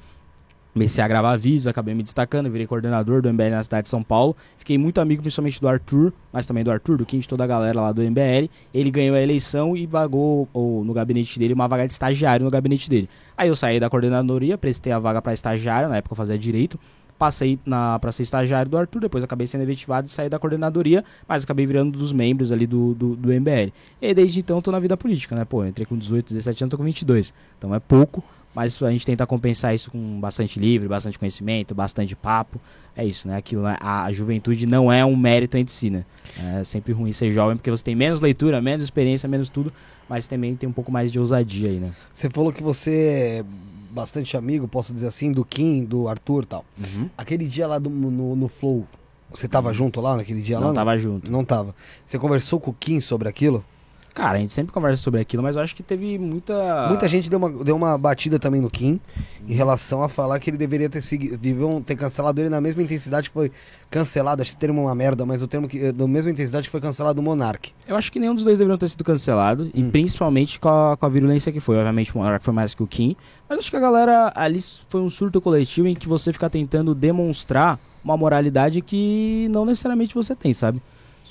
Comecei 0.73 1.03
a 1.03 1.07
gravar 1.07 1.37
vídeos, 1.37 1.67
acabei 1.67 1.93
me 1.93 2.01
destacando, 2.01 2.49
virei 2.49 2.65
coordenador 2.65 3.21
do 3.21 3.31
MBL 3.31 3.51
na 3.51 3.63
cidade 3.63 3.83
de 3.83 3.89
São 3.89 4.01
Paulo. 4.01 4.35
Fiquei 4.57 4.75
muito 4.75 4.99
amigo, 4.99 5.21
principalmente 5.21 5.61
do 5.61 5.67
Arthur, 5.67 6.11
mas 6.31 6.47
também 6.47 6.63
do 6.63 6.71
Arthur, 6.71 6.97
do 6.97 7.05
Kim, 7.05 7.19
de 7.19 7.27
toda 7.27 7.43
a 7.43 7.47
galera 7.47 7.79
lá 7.79 7.91
do 7.91 8.01
MBL. 8.01 8.49
Ele 8.73 8.89
ganhou 8.89 9.15
a 9.15 9.21
eleição 9.21 9.77
e 9.77 9.85
vagou 9.85 10.49
ou, 10.51 10.83
no 10.83 10.91
gabinete 10.91 11.37
dele 11.37 11.53
uma 11.53 11.67
vaga 11.67 11.85
de 11.85 11.93
estagiário 11.93 12.43
no 12.43 12.49
gabinete 12.49 12.89
dele. 12.89 13.07
Aí 13.37 13.49
eu 13.49 13.55
saí 13.55 13.79
da 13.79 13.87
coordenadoria, 13.87 14.57
prestei 14.57 14.91
a 14.91 14.97
vaga 14.97 15.21
para 15.21 15.31
estagiário, 15.31 15.89
na 15.89 15.97
época 15.97 16.13
eu 16.13 16.17
fazia 16.17 16.39
direito. 16.39 16.79
Passei 17.19 17.59
na, 17.63 17.99
ser 18.11 18.23
estagiário 18.23 18.71
do 18.71 18.75
Arthur, 18.75 19.01
depois 19.01 19.23
acabei 19.23 19.45
sendo 19.45 19.61
efetivado 19.61 20.07
e 20.07 20.09
saí 20.09 20.27
da 20.27 20.39
coordenadoria, 20.39 21.05
mas 21.27 21.43
acabei 21.43 21.67
virando 21.67 21.97
dos 21.97 22.11
membros 22.11 22.51
ali 22.51 22.65
do, 22.65 22.95
do, 22.95 23.15
do 23.15 23.29
MBL. 23.29 23.71
E 24.01 24.13
desde 24.15 24.39
então 24.39 24.59
tô 24.59 24.71
na 24.71 24.79
vida 24.79 24.97
política, 24.97 25.35
né? 25.35 25.45
Pô, 25.45 25.63
entrei 25.63 25.85
com 25.85 25.95
18, 25.95 26.29
17 26.29 26.63
anos, 26.63 26.71
tô 26.71 26.77
com 26.77 26.83
22. 26.83 27.31
Então 27.59 27.73
é 27.75 27.79
pouco, 27.79 28.23
mas 28.55 28.81
a 28.81 28.91
gente 28.91 29.05
tenta 29.05 29.25
compensar 29.25 29.73
isso 29.73 29.89
com 29.91 30.19
bastante 30.19 30.59
livre, 30.59 30.87
bastante 30.87 31.17
conhecimento, 31.17 31.73
bastante 31.73 32.15
papo. 32.15 32.59
É 32.95 33.03
isso, 33.03 33.27
né? 33.27 33.35
Aquilo, 33.37 33.63
né? 33.63 33.75
A, 33.79 34.03
a 34.05 34.13
juventude 34.13 34.65
não 34.67 34.91
é 34.91 35.03
um 35.03 35.15
mérito 35.15 35.57
em 35.57 35.65
si, 35.65 35.89
né? 35.89 36.05
É 36.39 36.63
sempre 36.63 36.93
ruim 36.93 37.11
ser 37.11 37.31
jovem 37.31 37.55
porque 37.57 37.71
você 37.71 37.83
tem 37.83 37.95
menos 37.95 38.21
leitura, 38.21 38.61
menos 38.61 38.83
experiência, 38.83 39.27
menos 39.27 39.49
tudo, 39.49 39.73
mas 40.07 40.27
também 40.27 40.55
tem 40.55 40.69
um 40.69 40.73
pouco 40.73 40.91
mais 40.91 41.11
de 41.11 41.19
ousadia 41.19 41.69
aí, 41.69 41.79
né? 41.79 41.91
Você 42.13 42.29
falou 42.29 42.53
que 42.53 42.61
você 42.61 43.41
é 43.41 43.45
bastante 43.91 44.37
amigo, 44.37 44.67
posso 44.67 44.93
dizer 44.93 45.07
assim, 45.07 45.31
do 45.31 45.43
Kim, 45.43 45.83
do 45.83 46.07
Arthur 46.07 46.43
e 46.43 46.45
tal. 46.47 46.65
Uhum. 46.77 47.09
Aquele 47.17 47.47
dia 47.47 47.65
lá 47.67 47.79
do- 47.79 47.89
no, 47.89 48.35
no 48.35 48.47
Flow, 48.47 48.87
você 49.31 49.47
tava 49.47 49.73
junto 49.73 49.99
lá 49.99 50.15
naquele 50.17 50.41
dia 50.41 50.59
lá? 50.59 50.67
Não 50.67 50.73
tava 50.73 50.95
junto. 50.97 51.31
Não 51.31 51.43
tava. 51.43 51.75
Você 52.05 52.19
conversou 52.19 52.59
com 52.59 52.69
o 52.69 52.73
Kim 52.73 52.99
sobre 53.01 53.27
aquilo? 53.27 53.65
Cara, 54.13 54.37
a 54.37 54.41
gente 54.41 54.53
sempre 54.53 54.71
conversa 54.71 55.01
sobre 55.01 55.19
aquilo, 55.19 55.41
mas 55.41 55.55
eu 55.55 55.61
acho 55.61 55.75
que 55.75 55.81
teve 55.81 56.19
muita. 56.19 56.87
Muita 56.87 57.09
gente 57.09 57.29
deu 57.29 57.39
uma, 57.39 57.49
deu 57.63 57.75
uma 57.75 57.97
batida 57.97 58.37
também 58.37 58.61
no 58.61 58.69
Kim 58.69 58.99
em 59.47 59.53
relação 59.53 60.03
a 60.03 60.07
falar 60.07 60.39
que 60.39 60.49
ele 60.51 60.57
deveria 60.57 60.87
ter 60.87 61.01
seguido, 61.01 61.37
deviam 61.37 61.81
ter 61.81 61.95
cancelado 61.95 62.39
ele 62.39 62.47
na 62.47 62.61
mesma 62.61 62.83
intensidade 62.83 63.29
que 63.29 63.33
foi 63.33 63.51
cancelado, 63.89 64.41
acho 64.41 64.51
esse 64.51 64.57
termo 64.57 64.81
é 64.81 64.83
uma 64.85 64.95
merda, 64.95 65.25
mas 65.25 65.41
o 65.41 65.47
termo 65.47 65.67
que, 65.67 65.91
da 65.91 66.07
mesma 66.07 66.29
intensidade 66.31 66.67
que 66.67 66.71
foi 66.71 66.79
cancelado 66.79 67.19
o 67.19 67.23
Monark. 67.23 67.71
Eu 67.87 67.95
acho 67.95 68.11
que 68.11 68.19
nenhum 68.19 68.35
dos 68.35 68.43
dois 68.43 68.57
deveriam 68.59 68.77
ter 68.77 68.87
sido 68.87 69.03
cancelado, 69.03 69.69
e 69.73 69.83
Hum. 69.83 69.89
principalmente 69.89 70.59
com 70.59 70.69
a, 70.69 70.95
com 70.95 71.05
a 71.05 71.09
virulência 71.09 71.51
que 71.51 71.59
foi. 71.59 71.75
Obviamente 71.77 72.13
o 72.13 72.19
Monark 72.19 72.45
foi 72.45 72.53
mais 72.53 72.73
que 72.75 72.83
o 72.83 72.87
Kim, 72.87 73.15
mas 73.49 73.59
acho 73.59 73.69
que 73.71 73.77
a 73.77 73.79
galera 73.79 74.31
ali 74.35 74.59
foi 74.89 75.01
um 75.01 75.09
surto 75.09 75.41
coletivo 75.41 75.87
em 75.87 75.95
que 75.95 76.07
você 76.07 76.31
fica 76.31 76.49
tentando 76.49 76.95
demonstrar 76.95 77.79
uma 78.03 78.15
moralidade 78.15 78.81
que 78.81 79.47
não 79.51 79.65
necessariamente 79.65 80.13
você 80.13 80.35
tem, 80.35 80.53
sabe? 80.53 80.81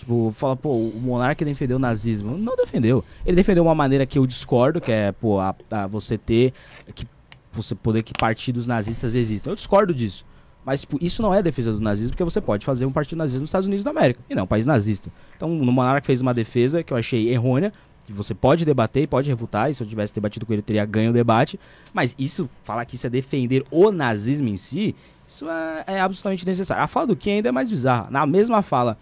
Tipo, 0.03 0.33
fala, 0.35 0.57
pô, 0.57 0.71
o 0.71 1.01
Monark 1.01 1.45
defendeu 1.45 1.77
o 1.77 1.81
nazismo. 1.81 2.37
Não 2.37 2.57
defendeu. 2.57 3.05
Ele 3.25 3.37
defendeu 3.37 3.63
uma 3.63 3.75
maneira 3.75 4.05
que 4.05 4.19
eu 4.19 4.27
discordo, 4.27 4.81
que 4.81 4.91
é, 4.91 5.13
pô, 5.13 5.39
a, 5.39 5.55
a 5.71 5.87
você 5.87 6.19
ter. 6.19 6.53
que 6.93 7.07
você 7.53 7.73
poder 7.73 8.03
que 8.03 8.13
partidos 8.19 8.67
nazistas 8.67 9.15
existam. 9.15 9.51
Eu 9.51 9.55
discordo 9.55 9.95
disso. 9.95 10.27
Mas, 10.65 10.81
tipo, 10.81 10.99
isso 11.01 11.23
não 11.23 11.33
é 11.33 11.41
defesa 11.41 11.73
do 11.73 11.79
nazismo, 11.79 12.11
porque 12.11 12.25
você 12.25 12.41
pode 12.41 12.67
fazer 12.67 12.85
um 12.85 12.91
partido 12.91 13.19
nazista 13.19 13.39
nos 13.39 13.49
Estados 13.49 13.69
Unidos 13.69 13.85
da 13.85 13.93
América, 13.93 14.21
e 14.29 14.35
não 14.35 14.43
um 14.43 14.47
país 14.47 14.67
nazista. 14.67 15.09
Então, 15.37 15.49
o 15.53 15.73
Monark 15.73 16.05
fez 16.05 16.21
uma 16.21 16.35
defesa 16.35 16.83
que 16.83 16.93
eu 16.93 16.97
achei 16.97 17.29
errônea, 17.29 17.73
que 18.05 18.13
você 18.13 18.35
pode 18.35 18.65
debater 18.65 19.05
e 19.05 19.07
pode 19.07 19.31
refutar, 19.31 19.71
e 19.71 19.75
se 19.75 19.83
eu 19.83 19.87
tivesse 19.87 20.13
debatido 20.13 20.45
com 20.45 20.53
ele, 20.53 20.61
eu 20.61 20.65
teria 20.65 20.85
ganho 20.85 21.11
o 21.11 21.13
debate. 21.13 21.61
Mas 21.95 22.17
isso, 22.19 22.51
falar 22.65 22.85
que 22.87 22.97
isso 22.97 23.07
é 23.07 23.11
defender 23.11 23.65
o 23.71 23.93
nazismo 23.93 24.49
em 24.49 24.57
si, 24.57 24.97
isso 25.27 25.49
é, 25.49 25.85
é 25.87 26.01
absolutamente 26.01 26.45
necessário. 26.45 26.83
A 26.83 26.89
fala 26.89 27.07
do 27.07 27.17
Kim 27.17 27.31
ainda 27.31 27.51
é 27.51 27.53
mais 27.53 27.71
bizarra. 27.71 28.09
Na 28.11 28.27
mesma 28.27 28.63
fala 28.63 28.99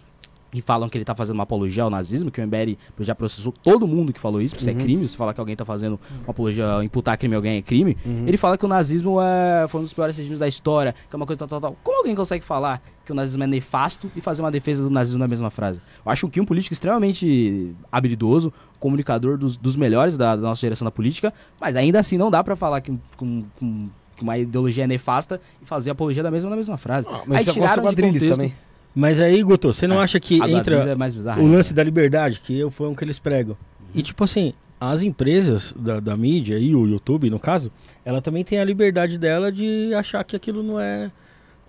que 0.51 0.61
falam 0.61 0.89
que 0.89 0.97
ele 0.97 1.05
tá 1.05 1.15
fazendo 1.15 1.35
uma 1.35 1.43
apologia 1.43 1.81
ao 1.83 1.89
nazismo, 1.89 2.29
que 2.29 2.41
o 2.41 2.45
MBL 2.45 2.73
já 2.99 3.15
processou 3.15 3.53
todo 3.53 3.87
mundo 3.87 4.11
que 4.11 4.19
falou 4.19 4.41
isso, 4.41 4.53
porque 4.53 4.69
isso 4.69 4.77
é 4.77 4.83
crime, 4.83 5.07
se 5.07 5.15
falar 5.15 5.33
que 5.33 5.39
alguém 5.39 5.55
tá 5.55 5.63
fazendo 5.63 5.97
uma 6.23 6.31
apologia, 6.31 6.65
imputar 6.83 7.17
crime 7.17 7.35
a 7.35 7.37
alguém 7.37 7.57
é 7.57 7.61
crime. 7.61 7.97
Ele 8.27 8.35
fala 8.35 8.57
que 8.57 8.65
o 8.65 8.67
nazismo 8.67 9.17
é, 9.21 9.65
foi 9.69 9.79
um 9.79 9.83
dos 9.83 9.93
piores 9.93 10.17
regimes 10.17 10.39
da 10.39 10.47
história, 10.49 10.93
que 11.09 11.15
é 11.15 11.17
uma 11.17 11.25
coisa 11.25 11.39
tal, 11.39 11.47
tal, 11.47 11.61
tal. 11.61 11.77
Como 11.81 11.97
alguém 11.99 12.13
consegue 12.13 12.43
falar 12.43 12.81
que 13.05 13.11
o 13.11 13.15
nazismo 13.15 13.43
é 13.43 13.47
nefasto 13.47 14.11
e 14.15 14.19
fazer 14.19 14.41
uma 14.41 14.51
defesa 14.51 14.83
do 14.83 14.89
nazismo 14.89 15.19
na 15.19 15.27
mesma 15.27 15.49
frase? 15.49 15.79
Eu 16.05 16.11
acho 16.11 16.27
que 16.27 16.41
um 16.41 16.45
político 16.45 16.73
extremamente 16.73 17.73
habilidoso, 17.91 18.51
comunicador 18.79 19.37
dos, 19.37 19.55
dos 19.57 19.75
melhores 19.75 20.17
da, 20.17 20.35
da 20.35 20.41
nossa 20.41 20.59
geração 20.61 20.83
da 20.85 20.91
política, 20.91 21.33
mas 21.59 21.75
ainda 21.75 21.99
assim 21.99 22.17
não 22.17 22.29
dá 22.29 22.43
pra 22.43 22.55
falar 22.55 22.81
que, 22.81 22.91
com- 23.15 23.43
com- 23.57 23.89
que 24.17 24.23
uma 24.23 24.37
ideologia 24.37 24.83
é 24.83 24.87
nefasta 24.87 25.39
e 25.61 25.65
fazer 25.65 25.91
apologia 25.91 26.21
da 26.21 26.29
mesma 26.29 26.49
na 26.49 26.55
mesma 26.55 26.77
frase. 26.77 27.07
mas 27.09 27.19
Aí 27.19 27.25
acontece 27.27 27.53
tiraram 27.53 27.83
de 27.89 28.01
contexto- 28.01 28.29
também. 28.31 28.53
Mas 28.93 29.19
aí, 29.19 29.41
Guto, 29.41 29.73
você 29.73 29.87
não 29.87 29.99
É, 29.99 30.03
acha 30.03 30.19
que 30.19 30.35
entra 30.35 30.75
é 30.75 30.95
mais 30.95 31.15
bizarra 31.15 31.41
o 31.41 31.47
lance 31.47 31.73
da 31.73 31.83
liberdade, 31.83 32.41
que 32.43 32.69
foi 32.71 32.87
um 32.89 32.95
que 32.95 33.03
eles 33.03 33.19
pregam. 33.19 33.55
E 33.93 34.01
tipo 34.01 34.23
assim, 34.23 34.53
as 34.79 35.01
empresas 35.01 35.73
da, 35.77 35.99
da 35.99 36.17
mídia 36.17 36.57
e 36.57 36.75
o 36.75 36.85
YouTube, 36.85 37.29
no 37.29 37.39
caso, 37.39 37.71
ela 38.03 38.21
também 38.21 38.43
tem 38.43 38.59
a 38.59 38.65
liberdade 38.65 39.17
dela 39.17 39.51
de 39.51 39.93
achar 39.93 40.23
que 40.23 40.35
aquilo 40.35 40.61
não 40.63 40.79
é 40.79 41.11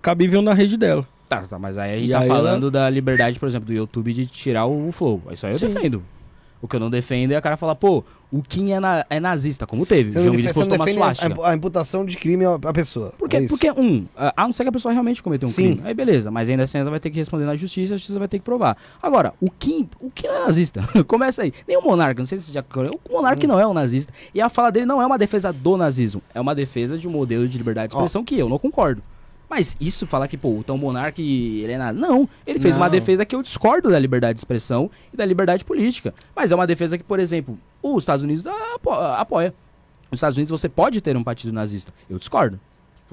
cabível 0.01 0.41
na 0.41 0.53
rede 0.53 0.77
dela. 0.77 1.07
Tá, 1.29 1.41
tá, 1.41 1.57
mas 1.57 1.77
aí 1.77 1.93
a 1.93 1.97
gente 1.97 2.09
E 2.09 2.13
tá 2.13 2.21
falando 2.25 2.69
da 2.69 2.89
liberdade, 2.89 3.39
por 3.39 3.47
exemplo, 3.47 3.67
do 3.67 3.73
YouTube 3.73 4.13
de 4.13 4.25
tirar 4.25 4.65
o 4.65 4.91
flow. 4.91 5.21
Isso 5.31 5.45
aí 5.45 5.53
eu 5.53 5.59
Sim. 5.59 5.67
defendo. 5.67 6.03
O 6.63 6.67
que 6.67 6.77
eu 6.77 6.79
não 6.79 6.89
defendo 6.89 7.33
é 7.33 7.35
a 7.35 7.41
cara 7.41 7.57
falar, 7.57 7.75
pô, 7.75 8.05
o 8.31 8.41
Kim 8.41 8.71
é, 8.71 8.79
na- 8.79 9.05
é 9.09 9.19
nazista, 9.19 9.67
como 9.67 9.85
teve. 9.85 10.13
Você 10.13 10.23
João 10.23 10.33
não 10.33 10.53
postou 10.53 10.75
uma 10.77 10.87
suástica. 10.87 11.35
a, 11.43 11.49
a 11.49 11.53
imputação 11.53 12.05
de 12.05 12.15
crime 12.15 12.45
à 12.45 12.71
pessoa. 12.73 13.13
Porque, 13.19 13.35
é 13.35 13.47
porque, 13.49 13.69
um, 13.71 14.05
a 14.15 14.43
não 14.45 14.53
ser 14.53 14.63
que 14.63 14.69
a 14.69 14.71
pessoa 14.71 14.93
realmente 14.93 15.21
cometeu 15.21 15.49
um 15.49 15.51
Sim. 15.51 15.73
crime. 15.75 15.81
Aí 15.83 15.93
beleza, 15.93 16.31
mas 16.31 16.47
ainda 16.47 16.63
assim 16.63 16.77
ela 16.77 16.89
vai 16.89 17.01
ter 17.01 17.09
que 17.09 17.17
responder 17.17 17.43
na 17.43 17.53
justiça, 17.57 17.95
a 17.95 17.97
justiça 17.97 18.17
vai 18.17 18.29
ter 18.29 18.39
que 18.39 18.45
provar. 18.45 18.77
Agora, 19.01 19.33
o 19.41 19.51
Kim, 19.51 19.89
o 19.99 20.09
Kim 20.09 20.27
não 20.27 20.35
é 20.35 20.45
nazista. 20.45 20.81
Começa 21.05 21.43
aí. 21.43 21.51
Nem 21.67 21.75
o 21.75 21.81
Monarca, 21.81 22.21
não 22.21 22.25
sei 22.25 22.37
se 22.39 22.45
você 22.45 22.53
já. 22.53 22.61
O 22.61 22.89
Hum. 22.93 22.97
Monarca 23.11 23.45
não 23.45 23.59
é 23.59 23.67
um 23.67 23.73
nazista. 23.73 24.13
E 24.33 24.39
a 24.39 24.47
fala 24.47 24.71
dele 24.71 24.85
não 24.85 25.01
é 25.01 25.05
uma 25.05 25.17
defesa 25.17 25.51
do 25.51 25.75
nazismo. 25.75 26.21
É 26.33 26.39
uma 26.39 26.55
defesa 26.55 26.97
de 26.97 27.09
um 27.09 27.11
modelo 27.11 27.45
de 27.45 27.57
liberdade 27.57 27.89
de 27.91 27.95
Ó. 27.97 27.99
expressão 27.99 28.23
que 28.23 28.39
eu 28.39 28.47
não 28.47 28.57
concordo. 28.57 29.03
Mas 29.55 29.77
isso 29.79 30.07
falar 30.07 30.27
que, 30.27 30.35
pô, 30.35 30.49
o 30.57 30.63
Tom 30.63 30.77
Monark, 30.79 31.21
ele 31.21 31.71
é 31.73 31.77
nada. 31.77 31.95
Não, 31.99 32.27
ele 32.45 32.57
fez 32.57 32.75
uma 32.75 32.85
Não. 32.85 32.91
defesa 32.91 33.23
que 33.23 33.35
eu 33.35 33.43
discordo 33.43 33.91
da 33.91 33.99
liberdade 33.99 34.33
de 34.33 34.39
expressão 34.39 34.89
e 35.13 35.15
da 35.15 35.23
liberdade 35.23 35.63
política. 35.63 36.11
Mas 36.35 36.49
é 36.51 36.55
uma 36.55 36.65
defesa 36.65 36.97
que, 36.97 37.03
por 37.03 37.19
exemplo, 37.19 37.59
os 37.83 38.01
Estados 38.01 38.23
Unidos 38.23 38.47
apo- 38.47 38.89
apoia. 38.91 39.53
Nos 40.11 40.17
Estados 40.17 40.37
Unidos 40.37 40.49
você 40.49 40.67
pode 40.67 41.01
ter 41.01 41.15
um 41.15 41.23
partido 41.23 41.53
nazista. 41.53 41.93
Eu 42.09 42.17
discordo. 42.17 42.59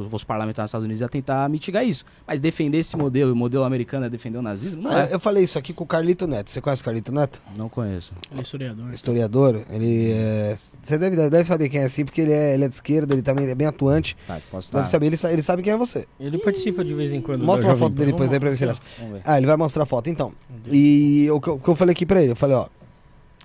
Se 0.02 0.06
eu 0.06 0.10
fosse 0.10 0.26
parlamentar 0.26 0.62
nos 0.64 0.70
Estados 0.70 0.84
Unidos, 0.84 1.00
ia 1.00 1.08
tentar 1.08 1.48
mitigar 1.48 1.84
isso. 1.84 2.04
Mas 2.26 2.40
defender 2.40 2.78
esse 2.78 2.96
modelo, 2.96 3.32
o 3.32 3.36
modelo 3.36 3.64
americano 3.64 4.06
é 4.06 4.10
defender 4.10 4.38
o 4.38 4.42
nazismo? 4.42 4.82
Não 4.82 4.90
Ah, 4.90 5.02
é. 5.10 5.14
Eu 5.14 5.20
falei 5.20 5.44
isso 5.44 5.58
aqui 5.58 5.72
com 5.72 5.84
o 5.84 5.86
Carlito 5.86 6.26
Neto. 6.26 6.50
Você 6.50 6.60
conhece 6.60 6.82
o 6.82 6.84
Carlito 6.84 7.12
Neto? 7.12 7.40
Não 7.56 7.68
conheço. 7.68 8.12
Ele 8.30 8.40
é 8.40 8.42
historiador. 8.42 8.94
Historiador. 8.94 9.62
Ele 9.70 10.12
é. 10.12 10.56
Você 10.82 10.98
deve, 10.98 11.16
deve 11.16 11.44
saber 11.44 11.68
quem 11.68 11.80
é 11.80 11.84
assim, 11.84 12.04
porque 12.04 12.20
ele 12.20 12.32
é, 12.32 12.54
ele 12.54 12.64
é 12.64 12.68
de 12.68 12.74
esquerda, 12.74 13.14
ele 13.14 13.22
também 13.22 13.48
é 13.48 13.54
bem 13.54 13.66
atuante. 13.66 14.16
Tá, 14.26 14.40
posso 14.50 14.72
deve 14.72 14.88
saber, 14.88 15.06
ele, 15.06 15.16
ele 15.30 15.42
sabe 15.42 15.62
quem 15.62 15.72
é 15.72 15.76
você. 15.76 16.06
Ele 16.18 16.38
participa 16.38 16.84
de 16.84 16.94
vez 16.94 17.12
em 17.12 17.20
quando. 17.20 17.44
Mostra 17.44 17.66
da 17.66 17.72
uma 17.72 17.78
foto 17.78 17.94
dele 17.94 18.12
depois 18.12 18.32
aí 18.32 18.40
pra 18.40 18.50
ver 18.50 18.56
se 18.56 18.64
ele 18.64 18.72
acha. 18.72 18.80
Vamos 18.98 19.12
ver. 19.14 19.22
Ah, 19.24 19.36
ele 19.38 19.46
vai 19.46 19.56
mostrar 19.56 19.82
a 19.82 19.86
foto, 19.86 20.08
então. 20.10 20.32
E 20.70 21.28
o 21.30 21.40
que, 21.40 21.48
eu, 21.48 21.54
o 21.54 21.58
que 21.58 21.68
eu 21.68 21.74
falei 21.76 21.92
aqui 21.92 22.04
pra 22.06 22.22
ele, 22.22 22.32
eu 22.32 22.36
falei, 22.36 22.56
ó. 22.56 22.66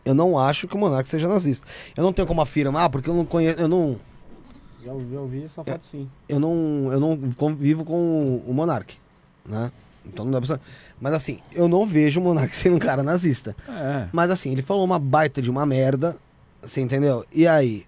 Eu 0.04 0.14
não 0.14 0.38
acho 0.38 0.68
que 0.68 0.76
o 0.76 0.78
Monark 0.78 1.10
seja 1.10 1.28
nazista. 1.28 1.66
Eu 1.98 2.04
não 2.04 2.14
tenho 2.14 2.28
como 2.28 2.40
afirmar, 2.40 2.90
porque 2.92 3.10
eu 3.10 3.14
não 3.16 3.26
conheço. 3.26 3.60
Eu 3.60 3.68
não. 3.68 3.96
Já 4.86 4.94
ouvi, 4.94 5.14
já 5.14 5.20
ouvi 5.20 5.44
essa 5.44 5.64
foto 5.64 5.86
sim. 5.86 6.10
Eu 6.30 6.40
não. 6.40 6.90
Eu 6.92 7.00
não 7.00 7.32
convivo 7.32 7.84
com 7.84 8.44
o 8.46 8.54
Monark. 8.54 8.96
Né? 9.46 9.72
Então 10.06 10.24
não 10.26 10.32
dá 10.32 10.40
pra. 10.40 10.60
Mas 11.02 11.14
assim, 11.14 11.40
eu 11.54 11.68
não 11.68 11.86
vejo 11.86 12.20
o 12.20 12.24
Monark 12.24 12.54
sendo 12.56 12.76
um 12.76 12.80
cara 12.80 13.02
nazista. 13.02 13.56
É. 13.68 14.08
Mas 14.14 14.30
assim, 14.30 14.52
ele 14.52 14.62
falou 14.62 14.86
uma 14.86 15.00
baita 15.00 15.42
de 15.42 15.50
uma 15.50 15.66
merda. 15.66 16.18
Você 16.62 16.82
entendeu? 16.82 17.26
E 17.34 17.48
aí, 17.48 17.86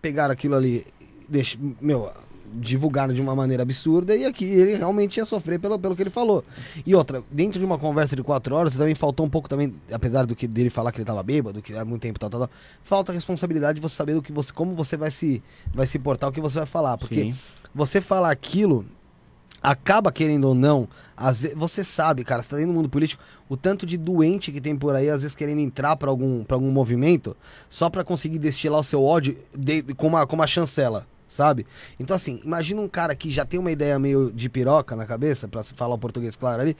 pegaram 0.00 0.32
aquilo 0.32 0.54
ali. 0.54 0.86
Deixa, 1.28 1.58
meu, 1.80 2.10
divulgaram 2.54 3.14
de 3.14 3.20
uma 3.20 3.34
maneira 3.34 3.62
absurda 3.62 4.16
e 4.16 4.24
aqui 4.24 4.44
ele 4.44 4.74
realmente 4.74 5.18
ia 5.18 5.24
sofrer 5.24 5.58
pelo, 5.58 5.78
pelo 5.78 5.94
que 5.94 6.02
ele 6.02 6.10
falou. 6.10 6.44
E 6.84 6.94
outra, 6.94 7.22
dentro 7.30 7.58
de 7.58 7.64
uma 7.64 7.78
conversa 7.78 8.16
de 8.16 8.22
quatro 8.22 8.54
horas, 8.54 8.76
também 8.76 8.94
faltou 8.94 9.24
um 9.24 9.30
pouco 9.30 9.48
também, 9.48 9.74
apesar 9.92 10.26
do 10.26 10.34
que 10.34 10.46
dele 10.46 10.70
falar 10.70 10.92
que 10.92 10.98
ele 10.98 11.04
tava 11.04 11.22
bêbado, 11.22 11.62
que 11.62 11.74
há 11.74 11.84
muito 11.84 12.02
tempo 12.02 12.18
tal, 12.18 12.30
tal, 12.30 12.40
tal, 12.40 12.50
falta 12.82 13.12
a 13.12 13.14
responsabilidade 13.14 13.76
de 13.76 13.82
você 13.82 13.94
saber 13.94 14.14
do 14.14 14.22
que 14.22 14.32
você, 14.32 14.52
como 14.52 14.74
você 14.74 14.96
vai 14.96 15.10
se, 15.10 15.42
vai 15.72 15.86
se 15.86 15.98
portar, 15.98 16.28
o 16.28 16.32
que 16.32 16.40
você 16.40 16.58
vai 16.58 16.66
falar. 16.66 16.96
Porque 16.98 17.32
Sim. 17.32 17.34
você 17.74 18.00
falar 18.00 18.30
aquilo 18.30 18.84
acaba 19.62 20.10
querendo 20.10 20.48
ou 20.48 20.54
não, 20.54 20.88
às 21.16 21.38
vezes, 21.38 21.56
você 21.56 21.84
sabe, 21.84 22.24
cara, 22.24 22.42
você 22.42 22.48
tá 22.48 22.56
dentro 22.56 22.72
do 22.72 22.76
mundo 22.76 22.88
político, 22.88 23.22
o 23.48 23.56
tanto 23.56 23.84
de 23.84 23.96
doente 23.96 24.50
que 24.50 24.60
tem 24.60 24.74
por 24.76 24.94
aí, 24.94 25.10
às 25.10 25.22
vezes 25.22 25.36
querendo 25.36 25.58
entrar 25.58 25.96
pra 25.96 26.10
algum, 26.10 26.44
pra 26.44 26.56
algum 26.56 26.70
movimento, 26.70 27.36
só 27.68 27.90
pra 27.90 28.02
conseguir 28.02 28.38
destilar 28.38 28.80
o 28.80 28.84
seu 28.84 29.04
ódio 29.04 29.36
de, 29.56 29.82
com, 29.94 30.08
uma, 30.08 30.26
com 30.26 30.34
uma 30.34 30.46
chancela, 30.46 31.06
sabe? 31.30 31.64
Então, 31.98 32.14
assim, 32.14 32.40
imagina 32.44 32.80
um 32.80 32.88
cara 32.88 33.14
que 33.14 33.30
já 33.30 33.44
tem 33.44 33.58
uma 33.58 33.70
ideia 33.70 33.98
meio 33.98 34.30
de 34.32 34.48
piroca 34.48 34.96
na 34.96 35.06
cabeça, 35.06 35.48
se 35.62 35.74
falar 35.74 35.94
o 35.94 35.98
português 35.98 36.34
claro 36.34 36.60
ali, 36.60 36.76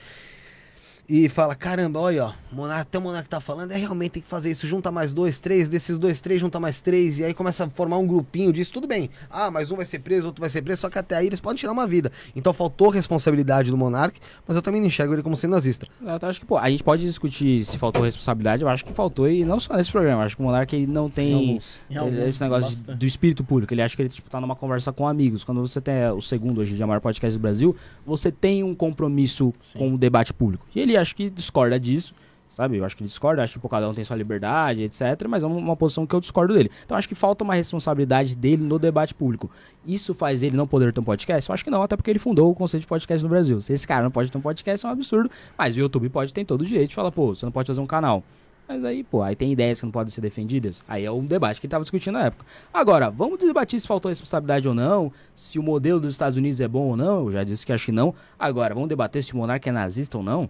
e 1.13 1.29
fala, 1.29 1.57
caramba, 1.57 1.99
olha, 1.99 2.27
ó, 2.27 2.33
Monarca, 2.53 2.83
até 2.83 2.99
o 2.99 3.01
Monarca 3.01 3.29
tá 3.29 3.41
falando, 3.41 3.73
é 3.73 3.77
realmente 3.77 4.13
tem 4.13 4.23
que 4.23 4.29
fazer 4.29 4.51
isso, 4.53 4.65
junta 4.67 4.93
mais 4.93 5.13
dois, 5.13 5.41
três, 5.41 5.69
desses 5.69 5.99
dois, 5.99 6.21
três, 6.21 6.41
junta 6.41 6.61
mais 6.61 6.81
três, 6.81 7.19
e 7.19 7.25
aí 7.25 7.35
começa 7.35 7.65
a 7.65 7.69
formar 7.71 7.99
um 7.99 8.07
grupinho 8.07 8.53
disso, 8.53 8.73
tudo 8.73 8.87
bem. 8.87 9.11
Ah, 9.29 9.51
mas 9.51 9.73
um 9.73 9.77
vai 9.77 9.85
ser 9.85 9.99
preso, 9.99 10.29
outro 10.29 10.41
vai 10.41 10.49
ser 10.49 10.63
preso, 10.63 10.83
só 10.83 10.89
que 10.89 10.99
até 10.99 11.17
aí 11.17 11.27
eles 11.27 11.41
podem 11.41 11.59
tirar 11.59 11.73
uma 11.73 11.85
vida. 11.87 12.13
Então 12.37 12.53
faltou 12.53 12.89
responsabilidade 12.91 13.71
do 13.73 13.77
Monarca, 13.77 14.21
mas 14.47 14.57
eu 14.57 14.63
também 14.63 14.81
não 14.81 14.87
enxergo 14.87 15.13
ele 15.13 15.23
como 15.23 15.37
sendo 15.37 15.51
nazista. 15.51 15.87
Eu 16.01 16.29
acho 16.29 16.39
que, 16.39 16.47
pô, 16.47 16.57
a 16.57 16.71
gente 16.71 16.85
pode 16.85 17.05
discutir 17.05 17.65
se 17.65 17.77
faltou 17.77 18.03
responsabilidade, 18.05 18.63
eu 18.63 18.69
acho 18.69 18.85
que 18.85 18.93
faltou, 18.93 19.29
e 19.29 19.45
não 19.45 19.59
só 19.59 19.75
nesse 19.77 19.91
programa, 19.91 20.23
eu 20.23 20.27
acho 20.27 20.37
que 20.37 20.43
o 20.43 20.45
Monark 20.45 20.75
ele 20.77 20.87
não 20.87 21.11
tem 21.11 21.31
Em 21.33 21.59
ele- 21.91 21.99
alguns, 21.99 22.19
esse 22.29 22.41
negócio 22.41 22.85
de- 22.85 22.95
do 22.95 23.05
espírito 23.07 23.43
público, 23.43 23.75
ele 23.75 23.83
acha 23.83 23.97
que 23.97 24.03
ele 24.03 24.09
tipo, 24.09 24.31
tá 24.31 24.41
numa 24.41 24.55
conversa 24.55 24.93
com 24.93 25.09
amigos. 25.09 25.43
Quando 25.43 25.61
você 25.61 25.81
tem 25.81 26.09
o 26.11 26.21
segundo 26.23 26.61
hoje, 26.61 26.77
de 26.77 26.85
maior 26.85 27.01
podcast 27.01 27.37
do 27.37 27.43
Brasil, 27.43 27.75
você 28.07 28.31
tem 28.31 28.63
um 28.63 28.75
compromisso 28.75 29.53
Sim. 29.61 29.79
com 29.79 29.95
o 29.95 29.99
debate 29.99 30.33
público. 30.33 30.65
E 30.75 30.79
ele 30.81 31.00
acha 31.01 31.15
que 31.15 31.31
discorda 31.31 31.79
disso, 31.79 32.15
sabe? 32.49 32.77
Eu 32.77 32.85
acho 32.85 32.97
que 32.97 33.03
ele 33.03 33.09
discorda, 33.09 33.43
acho 33.43 33.59
que 33.59 33.69
cada 33.69 33.89
um 33.89 33.95
tem 33.95 34.05
sua 34.05 34.17
liberdade, 34.17 34.83
etc. 34.83 35.27
Mas 35.29 35.43
é 35.43 35.47
uma, 35.47 35.57
uma 35.57 35.77
posição 35.77 36.07
que 36.07 36.15
eu 36.15 36.21
discordo 36.21 36.55
dele. 36.55 36.71
Então 36.85 36.97
acho 36.97 37.09
que 37.09 37.15
falta 37.15 37.45
uma 37.45 37.55
responsabilidade 37.55 38.37
dele 38.37 38.63
no 38.63 38.79
debate 38.79 39.15
público. 39.15 39.51
Isso 39.85 40.13
faz 40.13 40.43
ele 40.43 40.57
não 40.57 40.67
poder 40.67 40.93
ter 40.93 41.01
um 41.01 41.05
podcast? 41.05 41.49
Eu 41.49 41.55
acho 41.55 41.65
que 41.65 41.71
não, 41.71 41.83
até 41.83 41.97
porque 41.97 42.11
ele 42.11 42.19
fundou 42.19 42.51
o 42.51 42.55
conceito 42.55 42.83
de 42.83 42.89
podcast 42.89 43.23
no 43.23 43.31
Brasil. 43.31 43.61
Se 43.61 43.73
esse 43.73 43.87
cara 43.87 44.03
não 44.03 44.11
pode 44.11 44.31
ter 44.31 44.39
um 44.39 44.43
podcast, 44.43 44.85
é 44.85 44.89
um 44.89 44.93
absurdo. 44.93 45.31
Mas 45.57 45.77
o 45.77 45.81
YouTube 45.81 46.09
pode 46.09 46.33
ter 46.35 46.45
todo 46.45 46.63
o 46.63 46.67
direito 46.67 46.91
de 46.91 46.95
falar, 46.95 47.13
pô, 47.13 47.35
você 47.35 47.45
não 47.45 47.53
pode 47.53 47.67
fazer 47.67 47.81
um 47.81 47.87
canal. 47.87 48.23
Mas 48.71 48.85
aí, 48.85 49.03
pô, 49.03 49.21
aí 49.21 49.35
tem 49.35 49.51
ideias 49.51 49.81
que 49.81 49.85
não 49.85 49.91
podem 49.91 50.13
ser 50.13 50.21
defendidas. 50.21 50.85
Aí 50.87 51.05
é 51.05 51.11
um 51.11 51.27
debate 51.27 51.61
que 51.61 51.67
ele 51.67 51.73
tava 51.73 51.83
discutindo 51.83 52.13
na 52.13 52.27
época. 52.27 52.47
Agora, 52.73 53.11
vamos 53.11 53.41
debater 53.41 53.81
se 53.81 53.87
faltou 53.87 54.09
responsabilidade 54.09 54.69
ou 54.69 54.75
não, 54.75 55.13
se 55.35 55.59
o 55.59 55.63
modelo 55.63 55.99
dos 55.99 56.15
Estados 56.15 56.37
Unidos 56.37 56.61
é 56.61 56.69
bom 56.69 56.91
ou 56.91 56.97
não. 56.97 57.25
Eu 57.25 57.33
já 57.33 57.43
disse 57.43 57.67
que 57.67 57.73
acho 57.73 57.87
que 57.87 57.93
não. 57.93 58.15
Agora, 58.39 58.73
vamos 58.73 58.89
debater 58.89 59.25
se 59.25 59.35
o 59.35 59.39
monarca 59.39 59.69
é 59.69 59.73
nazista 59.73 60.19
ou 60.19 60.23
não. 60.23 60.49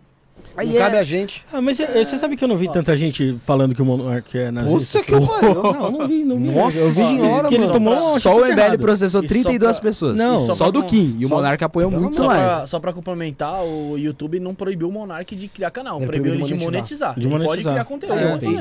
Aí 0.57 0.69
não 0.69 0.77
é- 0.77 0.79
cabe 0.79 0.97
a 0.99 1.05
gente. 1.05 1.45
Ah, 1.53 1.61
mas 1.61 1.79
é- 1.81 2.05
você 2.05 2.17
sabe 2.19 2.37
que 2.37 2.45
eu 2.45 2.49
não 2.49 2.57
vi 2.57 2.71
tanta 2.71 2.97
gente 2.97 3.39
falando 3.47 3.75
que 3.75 3.83
o 3.83 3.85
Monark 3.85 4.37
é 4.39 4.51
nazista? 4.51 4.99
Puta 5.01 5.07
que 5.07 5.15
eu 5.15 5.27
pariu. 5.27 5.63
Não, 5.63 5.91
não 5.91 6.09
vi, 6.09 6.25
não 6.25 6.37
vi. 6.39 6.51
Nossa 6.51 6.79
eu 6.79 6.89
vi 6.89 6.95
senhora, 6.95 7.49
que 7.49 7.55
ele 7.55 7.61
mano. 7.65 7.73
tomou 7.73 7.95
uma 8.11 8.21
Só 8.21 8.37
o 8.37 8.45
MBL 8.45 8.79
processou 8.79 9.23
E 9.23 9.29
só 9.29 9.35
32 9.35 9.79
pra- 9.79 9.89
pessoas. 9.89 10.17
Não. 10.17 10.39
só, 10.41 10.55
só 10.55 10.71
do 10.71 10.83
Kim. 10.85 11.17
E 11.19 11.27
o 11.27 11.29
monarca 11.29 11.67
apoiou 11.67 11.91
muito 11.91 12.17
Só 12.17 12.27
mais. 12.27 12.43
pra, 12.43 12.67
só 12.67 12.79
pra 12.81 12.93
complementar, 12.93 13.63
o 13.65 13.97
YouTube 13.97 14.39
não 14.41 14.55
proibiu 14.55 14.89
o 14.89 14.93
Monark 14.93 15.35
de 15.35 15.49
criar 15.49 15.71
canal, 15.71 15.99
Ele 15.99 16.07
proibiu 16.07 16.35
ele 16.35 16.43
de 16.45 16.55
de 16.57 16.65
monetizar. 16.65 17.15
De 17.15 17.21
Ele 17.21 17.31
pode 17.31 17.45
monetizar. 17.45 17.73
criar 17.75 17.85
conteúdo. 17.85 18.15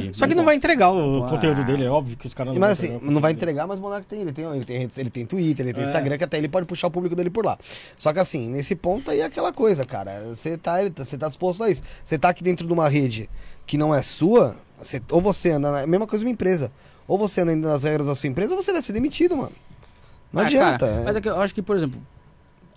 É. 0.10 0.14
Só 0.14 0.28
que 0.28 0.36
não 0.36 0.46
vai 0.46 0.56
entregar 0.56 0.92
o 0.92 1.24
Ah. 1.24 1.28
conteúdo 1.30 1.64
dele, 1.64 1.84
é 1.86 1.90
óbvio 1.90 2.16
que 2.18 2.28
os 2.28 2.34
caras 2.34 2.54
não 2.54 2.60
Mas 2.60 2.72
assim, 2.72 3.00
não 3.02 3.20
vai 3.22 3.32
entregar, 3.32 3.68
mas 3.68 3.80
o 3.80 3.82
Monarca 3.82 4.06
tem, 4.08 4.22
ele 4.22 4.32
tem, 4.32 4.46
ele 4.46 4.66
tem, 4.66 4.80
redes- 4.80 4.98
ele 4.98 5.10
tem 5.10 5.26
Twitter, 5.26 5.66
ele 5.66 5.74
tem 5.74 5.84
É. 5.84 5.88
Instagram, 5.88 6.18
que 6.18 6.24
até 6.24 6.38
ele 6.38 6.48
pode 6.48 6.66
puxar 6.66 6.88
o 6.88 6.92
público 6.92 7.16
dele 7.16 7.30
por 7.30 7.46
lá. 7.46 7.58
Só 7.98 8.12
que 8.14 8.20
assim, 8.20 8.50
nesse 8.50 8.76
ponto 8.76 9.10
aí 9.12 9.20
é 9.22 9.26
aquela 9.26 9.52
coisa, 9.54 9.84
cara. 9.84 10.22
Você 10.34 10.58
tá, 10.58 10.82
ele 10.82 10.90
tá- 10.92 11.04
você 11.06 11.18
tá 11.18 11.28
disposto 11.28 11.64
a 11.64 11.69
Você 12.04 12.18
tá 12.18 12.30
aqui 12.30 12.44
dentro 12.44 12.66
de 12.68 12.74
uma 12.74 12.88
rede 12.90 13.30
que 13.66 13.78
não 13.78 13.94
é 13.94 14.02
sua, 14.02 14.56
você- 14.82 15.02
ou 15.12 15.22
você 15.22 15.52
anda 15.52 15.72
na. 15.72 15.88
Mesma 15.88 16.08
coisa 16.08 16.24
uma 16.26 16.32
empresa. 16.32 16.72
Ou 17.08 17.18
você 17.18 17.42
anda 17.42 17.56
nas 17.56 17.84
regras 17.84 18.06
da 18.08 18.16
sua 18.16 18.28
empresa, 18.30 18.54
ou 18.56 18.62
você 18.62 18.72
vai 18.72 18.82
ser 18.82 18.94
demitido, 18.94 19.36
mano. 19.36 19.52
Não 20.32 20.42
Ah, 20.44 20.46
adianta. 20.46 20.88
cara, 20.88 21.02
é. 21.02 21.04
mas 21.06 21.16
é 21.16 21.22
que 21.22 21.30
eu 21.30 21.42
acho 21.42 21.56
que, 21.56 21.62
por 21.62 21.76
exemplo, 21.76 22.00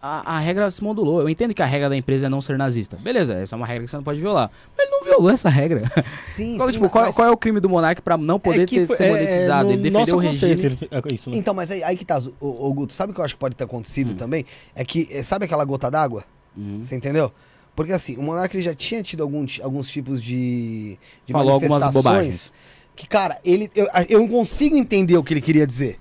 a, 0.00 0.37
a 0.37 0.38
regra 0.38 0.70
se 0.70 0.83
modulou. 0.83 1.20
Eu 1.20 1.28
entendo 1.28 1.52
que 1.52 1.62
a 1.62 1.66
regra 1.66 1.88
da 1.90 1.96
empresa 1.96 2.26
é 2.26 2.28
não 2.31 2.40
ser 2.40 2.57
nazista. 2.57 2.96
Beleza, 2.96 3.35
essa 3.35 3.55
é 3.55 3.57
uma 3.57 3.66
regra 3.66 3.85
que 3.85 3.90
você 3.90 3.96
não 3.96 4.02
pode 4.02 4.20
violar. 4.20 4.50
Mas 4.76 4.87
ele 4.87 4.96
não 4.96 5.05
violou 5.05 5.31
essa 5.31 5.48
regra. 5.50 5.83
Sim, 6.24 6.57
Qual, 6.57 6.66
sim, 6.68 6.72
tipo, 6.72 6.85
mas- 6.85 6.92
qual, 6.92 7.05
mas- 7.05 7.14
qual 7.14 7.28
é 7.28 7.31
o 7.31 7.37
crime 7.37 7.61
do 7.61 7.68
Monark 7.68 8.00
pra 8.00 8.16
não 8.16 8.40
poder 8.40 8.66
que 8.66 8.81
ter, 8.81 8.87
foi- 8.87 8.96
ser 8.96 9.05
é, 9.05 9.11
monetizado? 9.11 9.64
no 9.66 9.72
ele 9.74 9.83
defendeu 9.83 10.16
o 10.16 10.18
regime. 10.18 10.55
conceito, 10.57 10.83
ele- 10.83 10.90
é 11.11 11.14
isso, 11.14 11.31
né? 11.31 11.37
Então, 11.37 11.52
mas 11.55 11.70
aí, 11.70 11.85
aí 11.85 11.96
que 11.96 12.05
tá, 12.07 12.20
o, 12.40 12.68
o 12.68 12.72
Guto, 12.72 12.92
sabe 12.94 13.12
o 13.12 13.14
que 13.14 13.20
eu 13.20 13.24
acho 13.24 13.35
que 13.35 13.40
pode 13.40 13.55
ter 13.55 13.64
acontecido 13.64 14.14
também? 14.14 14.46
É 14.74 14.83
que, 14.85 15.07
é, 15.11 15.22
sabe 15.22 15.44
aquela 15.44 15.64
gota 15.64 15.90
d'água? 15.90 16.24
Uhum. 16.57 16.81
Você 16.83 16.96
entendeu? 16.96 17.31
Porque 17.75 17.93
assim, 17.93 18.17
o 18.17 18.23
Monark 18.23 18.55
ele 18.55 18.63
já 18.63 18.75
tinha 18.75 19.03
tido 19.03 19.23
algum, 19.23 19.45
ti- 19.47 19.63
alguns 19.63 19.89
tipos 19.91 20.23
de, 20.23 20.99
de 21.27 21.33
Falou 21.33 21.55
algumas 21.55 21.79
manifestações 21.81 22.05
bobagens. 22.05 22.53
que, 22.95 23.07
cara, 23.09 23.41
ele, 23.45 23.71
eu, 23.75 23.89
eu 24.09 24.19
não 24.21 24.29
consigo 24.29 24.77
entender 24.77 25.17
o 25.17 25.25
que 25.25 25.33
ele 25.33 25.41
queria 25.41 25.67
dizer. 25.67 25.99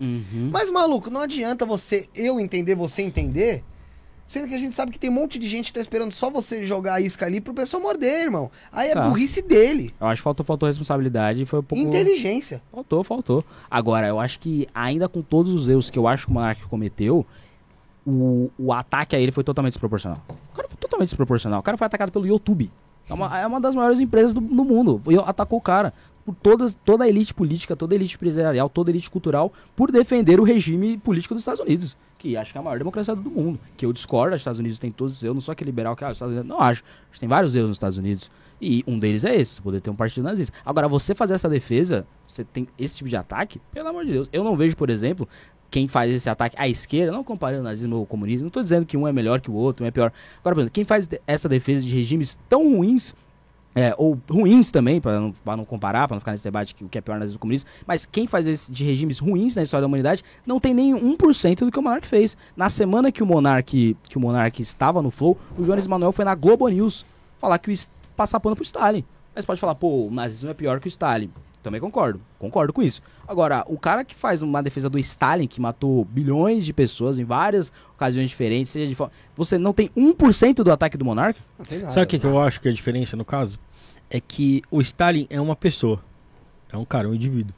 Uhum. 0.00 0.50
Mas, 0.52 0.68
maluco, 0.70 1.10
não 1.10 1.20
adianta 1.20 1.64
você, 1.64 2.08
eu 2.12 2.40
entender, 2.40 2.74
você 2.74 3.02
entender, 3.02 3.62
sendo 4.26 4.48
que 4.48 4.54
a 4.54 4.58
gente 4.58 4.74
sabe 4.74 4.90
que 4.90 4.98
tem 4.98 5.08
um 5.10 5.12
monte 5.12 5.38
de 5.38 5.46
gente 5.46 5.66
que 5.66 5.74
tá 5.74 5.80
esperando 5.80 6.10
só 6.10 6.28
você 6.28 6.64
jogar 6.64 6.94
a 6.94 7.00
isca 7.00 7.24
ali 7.24 7.40
pro 7.40 7.54
pessoal 7.54 7.80
morder, 7.80 8.22
irmão. 8.24 8.50
Aí 8.72 8.90
é 8.90 8.94
Tá. 8.94 9.08
burrice 9.08 9.40
dele. 9.42 9.90
Eu 10.00 10.08
acho 10.08 10.20
que 10.20 10.24
faltou, 10.24 10.44
faltou 10.44 10.66
responsabilidade 10.66 11.42
e 11.42 11.46
foi 11.46 11.60
um 11.60 11.62
pouco... 11.62 11.84
Inteligência. 11.84 12.60
Faltou, 12.72 13.04
faltou. 13.04 13.44
Agora, 13.70 14.08
eu 14.08 14.18
acho 14.18 14.40
que 14.40 14.66
ainda 14.74 15.08
com 15.08 15.22
todos 15.22 15.52
os 15.52 15.68
erros 15.68 15.88
que 15.88 15.98
eu 16.00 16.08
acho 16.08 16.26
que 16.26 16.32
o 16.32 16.34
Monark 16.34 16.64
cometeu, 16.66 17.24
o, 18.06 18.50
o 18.58 18.72
ataque 18.72 19.16
a 19.16 19.20
ele 19.20 19.32
foi 19.32 19.44
totalmente 19.44 19.72
desproporcional. 19.72 20.20
O 20.28 20.56
cara 20.56 20.68
foi 20.68 20.76
totalmente 20.78 21.08
desproporcional. 21.08 21.60
O 21.60 21.62
cara 21.62 21.76
foi 21.76 21.86
atacado 21.86 22.12
pelo 22.12 22.26
YouTube. 22.26 22.70
É 23.08 23.14
uma, 23.14 23.40
é 23.40 23.46
uma 23.46 23.60
das 23.60 23.74
maiores 23.74 24.00
empresas 24.00 24.32
do, 24.32 24.40
do 24.40 24.64
mundo. 24.64 25.00
E 25.08 25.16
atacou 25.16 25.58
o 25.58 25.62
cara. 25.62 25.92
Por 26.24 26.34
todas, 26.36 26.74
toda 26.84 27.02
a 27.02 27.08
elite 27.08 27.34
política, 27.34 27.74
toda 27.74 27.94
a 27.94 27.96
elite 27.96 28.14
empresarial, 28.14 28.68
toda 28.68 28.90
a 28.90 28.92
elite 28.92 29.10
cultural, 29.10 29.52
por 29.74 29.90
defender 29.90 30.38
o 30.38 30.44
regime 30.44 30.96
político 30.96 31.34
dos 31.34 31.42
Estados 31.42 31.60
Unidos. 31.60 31.96
Que 32.16 32.36
acho 32.36 32.52
que 32.52 32.58
é 32.58 32.60
a 32.60 32.64
maior 32.64 32.78
democracia 32.78 33.14
do 33.14 33.28
mundo. 33.28 33.58
Que 33.76 33.84
eu 33.84 33.92
discordo, 33.92 34.34
os 34.34 34.40
Estados 34.40 34.60
Unidos 34.60 34.78
tem 34.78 34.92
todos 34.92 35.16
os 35.16 35.22
erros. 35.22 35.34
Não 35.34 35.40
sou 35.40 35.52
aquele 35.52 35.70
liberal 35.70 35.96
que, 35.96 36.04
ah, 36.04 36.10
os 36.10 36.16
Estados 36.16 36.32
Unidos. 36.32 36.48
Não 36.48 36.60
acho. 36.60 36.84
Acho 36.84 37.12
que 37.14 37.20
tem 37.20 37.28
vários 37.28 37.56
erros 37.56 37.68
nos 37.68 37.76
Estados 37.76 37.98
Unidos. 37.98 38.30
E 38.60 38.84
um 38.86 38.96
deles 38.96 39.24
é 39.24 39.34
esse, 39.34 39.60
poder 39.60 39.80
ter 39.80 39.90
um 39.90 39.96
partido 39.96 40.22
nazista. 40.22 40.56
Agora, 40.64 40.86
você 40.86 41.16
fazer 41.16 41.34
essa 41.34 41.48
defesa, 41.48 42.06
você 42.28 42.44
tem 42.44 42.68
esse 42.78 42.98
tipo 42.98 43.10
de 43.10 43.16
ataque, 43.16 43.60
pelo 43.72 43.88
amor 43.88 44.04
de 44.04 44.12
Deus. 44.12 44.28
Eu 44.32 44.44
não 44.44 44.56
vejo, 44.56 44.76
por 44.76 44.88
exemplo, 44.88 45.28
quem 45.72 45.88
faz 45.88 46.12
esse 46.12 46.28
ataque 46.28 46.54
à 46.58 46.68
esquerda, 46.68 47.10
não 47.10 47.24
comparando 47.24 47.62
nazismo 47.62 47.96
ou 47.96 48.04
comunismo, 48.04 48.44
não 48.44 48.50
tô 48.50 48.62
dizendo 48.62 48.84
que 48.84 48.94
um 48.94 49.08
é 49.08 49.12
melhor 49.12 49.40
que 49.40 49.50
o 49.50 49.54
outro, 49.54 49.82
um 49.82 49.88
é 49.88 49.90
pior. 49.90 50.12
Agora, 50.40 50.54
por 50.54 50.60
exemplo, 50.60 50.70
quem 50.70 50.84
faz 50.84 51.08
essa 51.26 51.48
defesa 51.48 51.84
de 51.84 51.96
regimes 51.96 52.38
tão 52.46 52.76
ruins, 52.76 53.14
é, 53.74 53.94
ou 53.96 54.20
ruins 54.28 54.70
também, 54.70 55.00
para 55.00 55.18
não, 55.18 55.34
não 55.46 55.64
comparar, 55.64 56.06
para 56.06 56.14
não 56.14 56.20
ficar 56.20 56.32
nesse 56.32 56.44
debate 56.44 56.74
que 56.74 56.84
o 56.84 56.90
que 56.90 56.98
é 56.98 57.00
pior 57.00 57.18
nazismo 57.18 57.40
comunismo, 57.40 57.70
mas 57.86 58.04
quem 58.04 58.26
faz 58.26 58.46
esse 58.46 58.70
de 58.70 58.84
regimes 58.84 59.18
ruins 59.18 59.56
na 59.56 59.62
história 59.62 59.80
da 59.80 59.86
humanidade 59.86 60.22
não 60.46 60.60
tem 60.60 60.74
nem 60.74 60.94
1% 60.94 61.60
do 61.60 61.72
que 61.72 61.78
o 61.78 61.82
Monark 61.82 62.06
fez. 62.06 62.36
Na 62.54 62.68
semana 62.68 63.10
que 63.10 63.22
o 63.22 63.26
Monark, 63.26 63.96
que 64.02 64.16
o 64.18 64.20
Monark 64.20 64.60
estava 64.60 65.00
no 65.00 65.10
Flow, 65.10 65.38
o 65.58 65.62
Jones 65.62 65.86
Manuel 65.86 66.12
foi 66.12 66.26
na 66.26 66.34
Globo 66.34 66.68
News 66.68 67.06
falar 67.38 67.58
que 67.58 67.72
o 67.72 67.74
passar 68.14 68.38
pano 68.40 68.54
pro 68.54 68.62
Stalin. 68.62 69.02
Mas 69.34 69.46
pode 69.46 69.58
falar, 69.58 69.74
pô, 69.74 70.06
o 70.06 70.10
nazismo 70.10 70.50
é 70.50 70.54
pior 70.54 70.78
que 70.80 70.86
o 70.86 70.88
Stalin. 70.90 71.30
Também 71.62 71.80
concordo, 71.80 72.20
concordo 72.38 72.72
com 72.72 72.82
isso. 72.82 73.00
Agora, 73.26 73.64
o 73.68 73.78
cara 73.78 74.04
que 74.04 74.14
faz 74.14 74.42
uma 74.42 74.60
defesa 74.62 74.90
do 74.90 74.98
Stalin, 74.98 75.46
que 75.46 75.60
matou 75.60 76.04
bilhões 76.04 76.64
de 76.64 76.72
pessoas 76.72 77.20
em 77.20 77.24
várias 77.24 77.72
ocasiões 77.94 78.28
diferentes, 78.28 78.72
seja 78.72 78.88
de 78.88 78.94
forma. 78.96 79.12
Você 79.36 79.56
não 79.56 79.72
tem 79.72 79.88
1% 79.96 80.56
do 80.56 80.72
ataque 80.72 80.96
do 80.96 81.04
Monark? 81.04 81.38
Não 81.56 81.64
tem 81.64 81.78
nada. 81.78 81.92
Sabe 81.92 82.04
o 82.04 82.08
que, 82.08 82.18
que 82.18 82.26
eu 82.26 82.40
acho 82.40 82.60
que 82.60 82.66
é 82.66 82.70
a 82.72 82.74
diferença 82.74 83.16
no 83.16 83.24
caso? 83.24 83.60
É 84.10 84.20
que 84.20 84.62
o 84.70 84.80
Stalin 84.80 85.26
é 85.30 85.40
uma 85.40 85.54
pessoa. 85.54 86.02
É 86.72 86.76
um 86.76 86.84
cara, 86.84 87.08
um 87.08 87.14
indivíduo. 87.14 87.54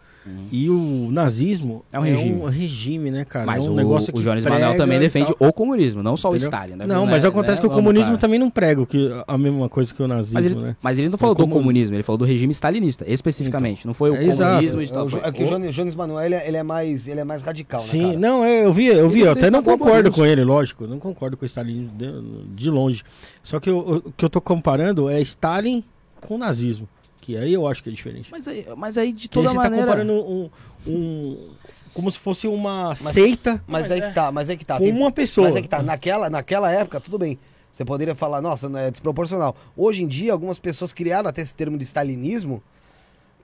E 0.51 0.71
o 0.71 1.09
nazismo 1.11 1.85
É 1.93 1.99
um 1.99 2.03
regime. 2.03 2.51
regime, 2.51 3.11
né, 3.11 3.25
cara? 3.25 3.45
Mas 3.45 3.65
é 3.67 3.69
um 3.69 3.73
o, 3.73 3.77
negócio 3.77 4.11
o 4.11 4.17
que 4.17 4.23
Jones 4.23 4.43
prega 4.43 4.59
Manuel 4.61 4.79
também 4.79 4.99
defende 4.99 5.35
tal. 5.39 5.49
o 5.49 5.53
comunismo, 5.53 6.03
não 6.03 6.17
só 6.17 6.29
Entendeu? 6.31 6.47
o 6.47 6.51
Stalin. 6.51 6.77
né? 6.77 6.87
Não, 6.87 7.05
Né, 7.05 7.11
mas 7.11 7.25
acontece 7.27 7.57
né? 7.57 7.61
que 7.61 7.67
o 7.67 7.69
Vamos, 7.69 7.85
comunismo 7.85 8.17
também 8.17 8.39
não 8.39 8.49
prega 8.49 8.81
o 8.81 8.87
que, 8.87 9.11
a 9.29 9.37
mesma 9.37 9.69
coisa 9.69 9.93
que 9.93 10.03
o 10.03 10.09
nazismo, 10.09 10.35
Mas 10.35 10.47
ele, 10.47 10.55
né? 10.55 10.77
mas 10.81 10.99
ele 10.99 11.09
não 11.11 11.19
falou 11.19 11.35
É 11.35 11.37
como- 11.37 11.49
do 11.49 11.53
comunismo, 11.53 11.95
ele 11.97 12.03
falou 12.03 12.17
do 12.19 12.25
regime 12.25 12.53
stalinista, 12.53 13.05
especificamente. 13.07 13.87
Não 13.87 13.93
foi 13.93 14.11
o 14.13 14.17
É, 14.17 14.25
exato. 14.25 14.51
comunismo 14.53 14.81
de 14.85 14.91
É, 14.91 14.95
tal. 14.95 15.07
o, 15.07 15.17
é 15.19 15.33
que 15.33 15.43
o 15.43 15.47
o- 15.47 15.49
Jones, 15.51 15.75
Jones 15.75 15.95
Manuel 15.95 16.25
ele 16.25 16.35
é, 16.37 16.49
ele 16.49 16.57
é 16.57 16.63
mais, 16.63 17.07
ele 17.07 17.21
é 17.21 17.25
mais 17.25 17.43
radical, 17.43 17.83
né, 17.83 17.89
Sim, 17.89 18.03
cara? 18.07 18.19
não, 18.19 18.47
eu, 18.47 18.73
vi, 18.73 18.87
eu 18.87 19.11
vi, 19.11 19.21
eu 19.21 19.33
até 19.33 19.51
não 19.51 19.63
concordo 19.63 20.11
com 20.11 20.25
ele, 20.25 20.43
lógico, 20.43 20.87
não 20.87 20.99
concordo 20.99 21.37
com 21.37 21.45
o 21.45 21.47
Stalin 21.47 21.91
de, 21.97 22.07
de 22.55 22.71
longe. 22.71 23.03
Só 23.43 23.61
que 23.61 23.71
o 23.71 24.03
que 24.17 24.25
eu 24.25 24.31
tô 24.31 24.41
comparando 24.41 25.09
é 25.11 25.21
Stalin 25.21 25.85
com 26.21 26.39
nazismo, 26.39 26.89
que 27.25 27.37
aí 27.37 27.53
eu 27.55 27.67
acho 27.67 27.83
que 27.83 27.89
é 27.89 27.93
diferente. 27.93 28.29
Mas 28.31 28.47
aí, 28.47 28.67
mas 28.77 28.99
aí 28.99 29.13
de 29.13 29.23
aí 29.25 29.29
toda 29.29 29.49
você 29.49 29.55
tá 29.55 29.63
maneira. 29.63 29.87
comparando 29.87 30.13
um, 30.13 30.51
um- 30.87 31.49
como 31.95 32.11
se 32.11 32.19
fosse 32.19 32.47
uma 32.49 32.95
seita 32.95 33.63
Mas, 33.67 33.83
Mas 33.83 33.91
aí 33.93 34.01
é. 34.01 34.09
que 34.09 34.15
tá, 34.15 34.33
mas 34.33 34.51
aí 34.51 34.57
que 34.57 34.65
tá. 34.65 34.79
com 34.79 34.85
tem- 34.85 34.93
uma 34.93 35.11
pessoa. 35.11 35.47
Mas 35.49 35.57
é 35.57 35.63
que 35.63 35.69
tá, 35.69 35.83
naquela, 35.83 36.29
naquela 36.29 36.71
época, 36.71 37.01
tudo 37.01 37.19
bem. 37.19 37.39
Você 37.73 37.85
poderia 37.85 38.15
falar, 38.15 38.41
nossa, 38.43 38.69
não 38.69 38.79
é 38.79 38.91
desproporcional. 38.91 39.57
Hoje 39.77 40.03
em 40.05 40.07
dia, 40.07 40.33
algumas 40.33 40.59
pessoas 40.59 40.93
criaram 40.93 41.29
até 41.29 41.41
esse 41.43 41.55
termo 41.55 41.77
de 41.79 41.85
stalinismo 41.85 42.63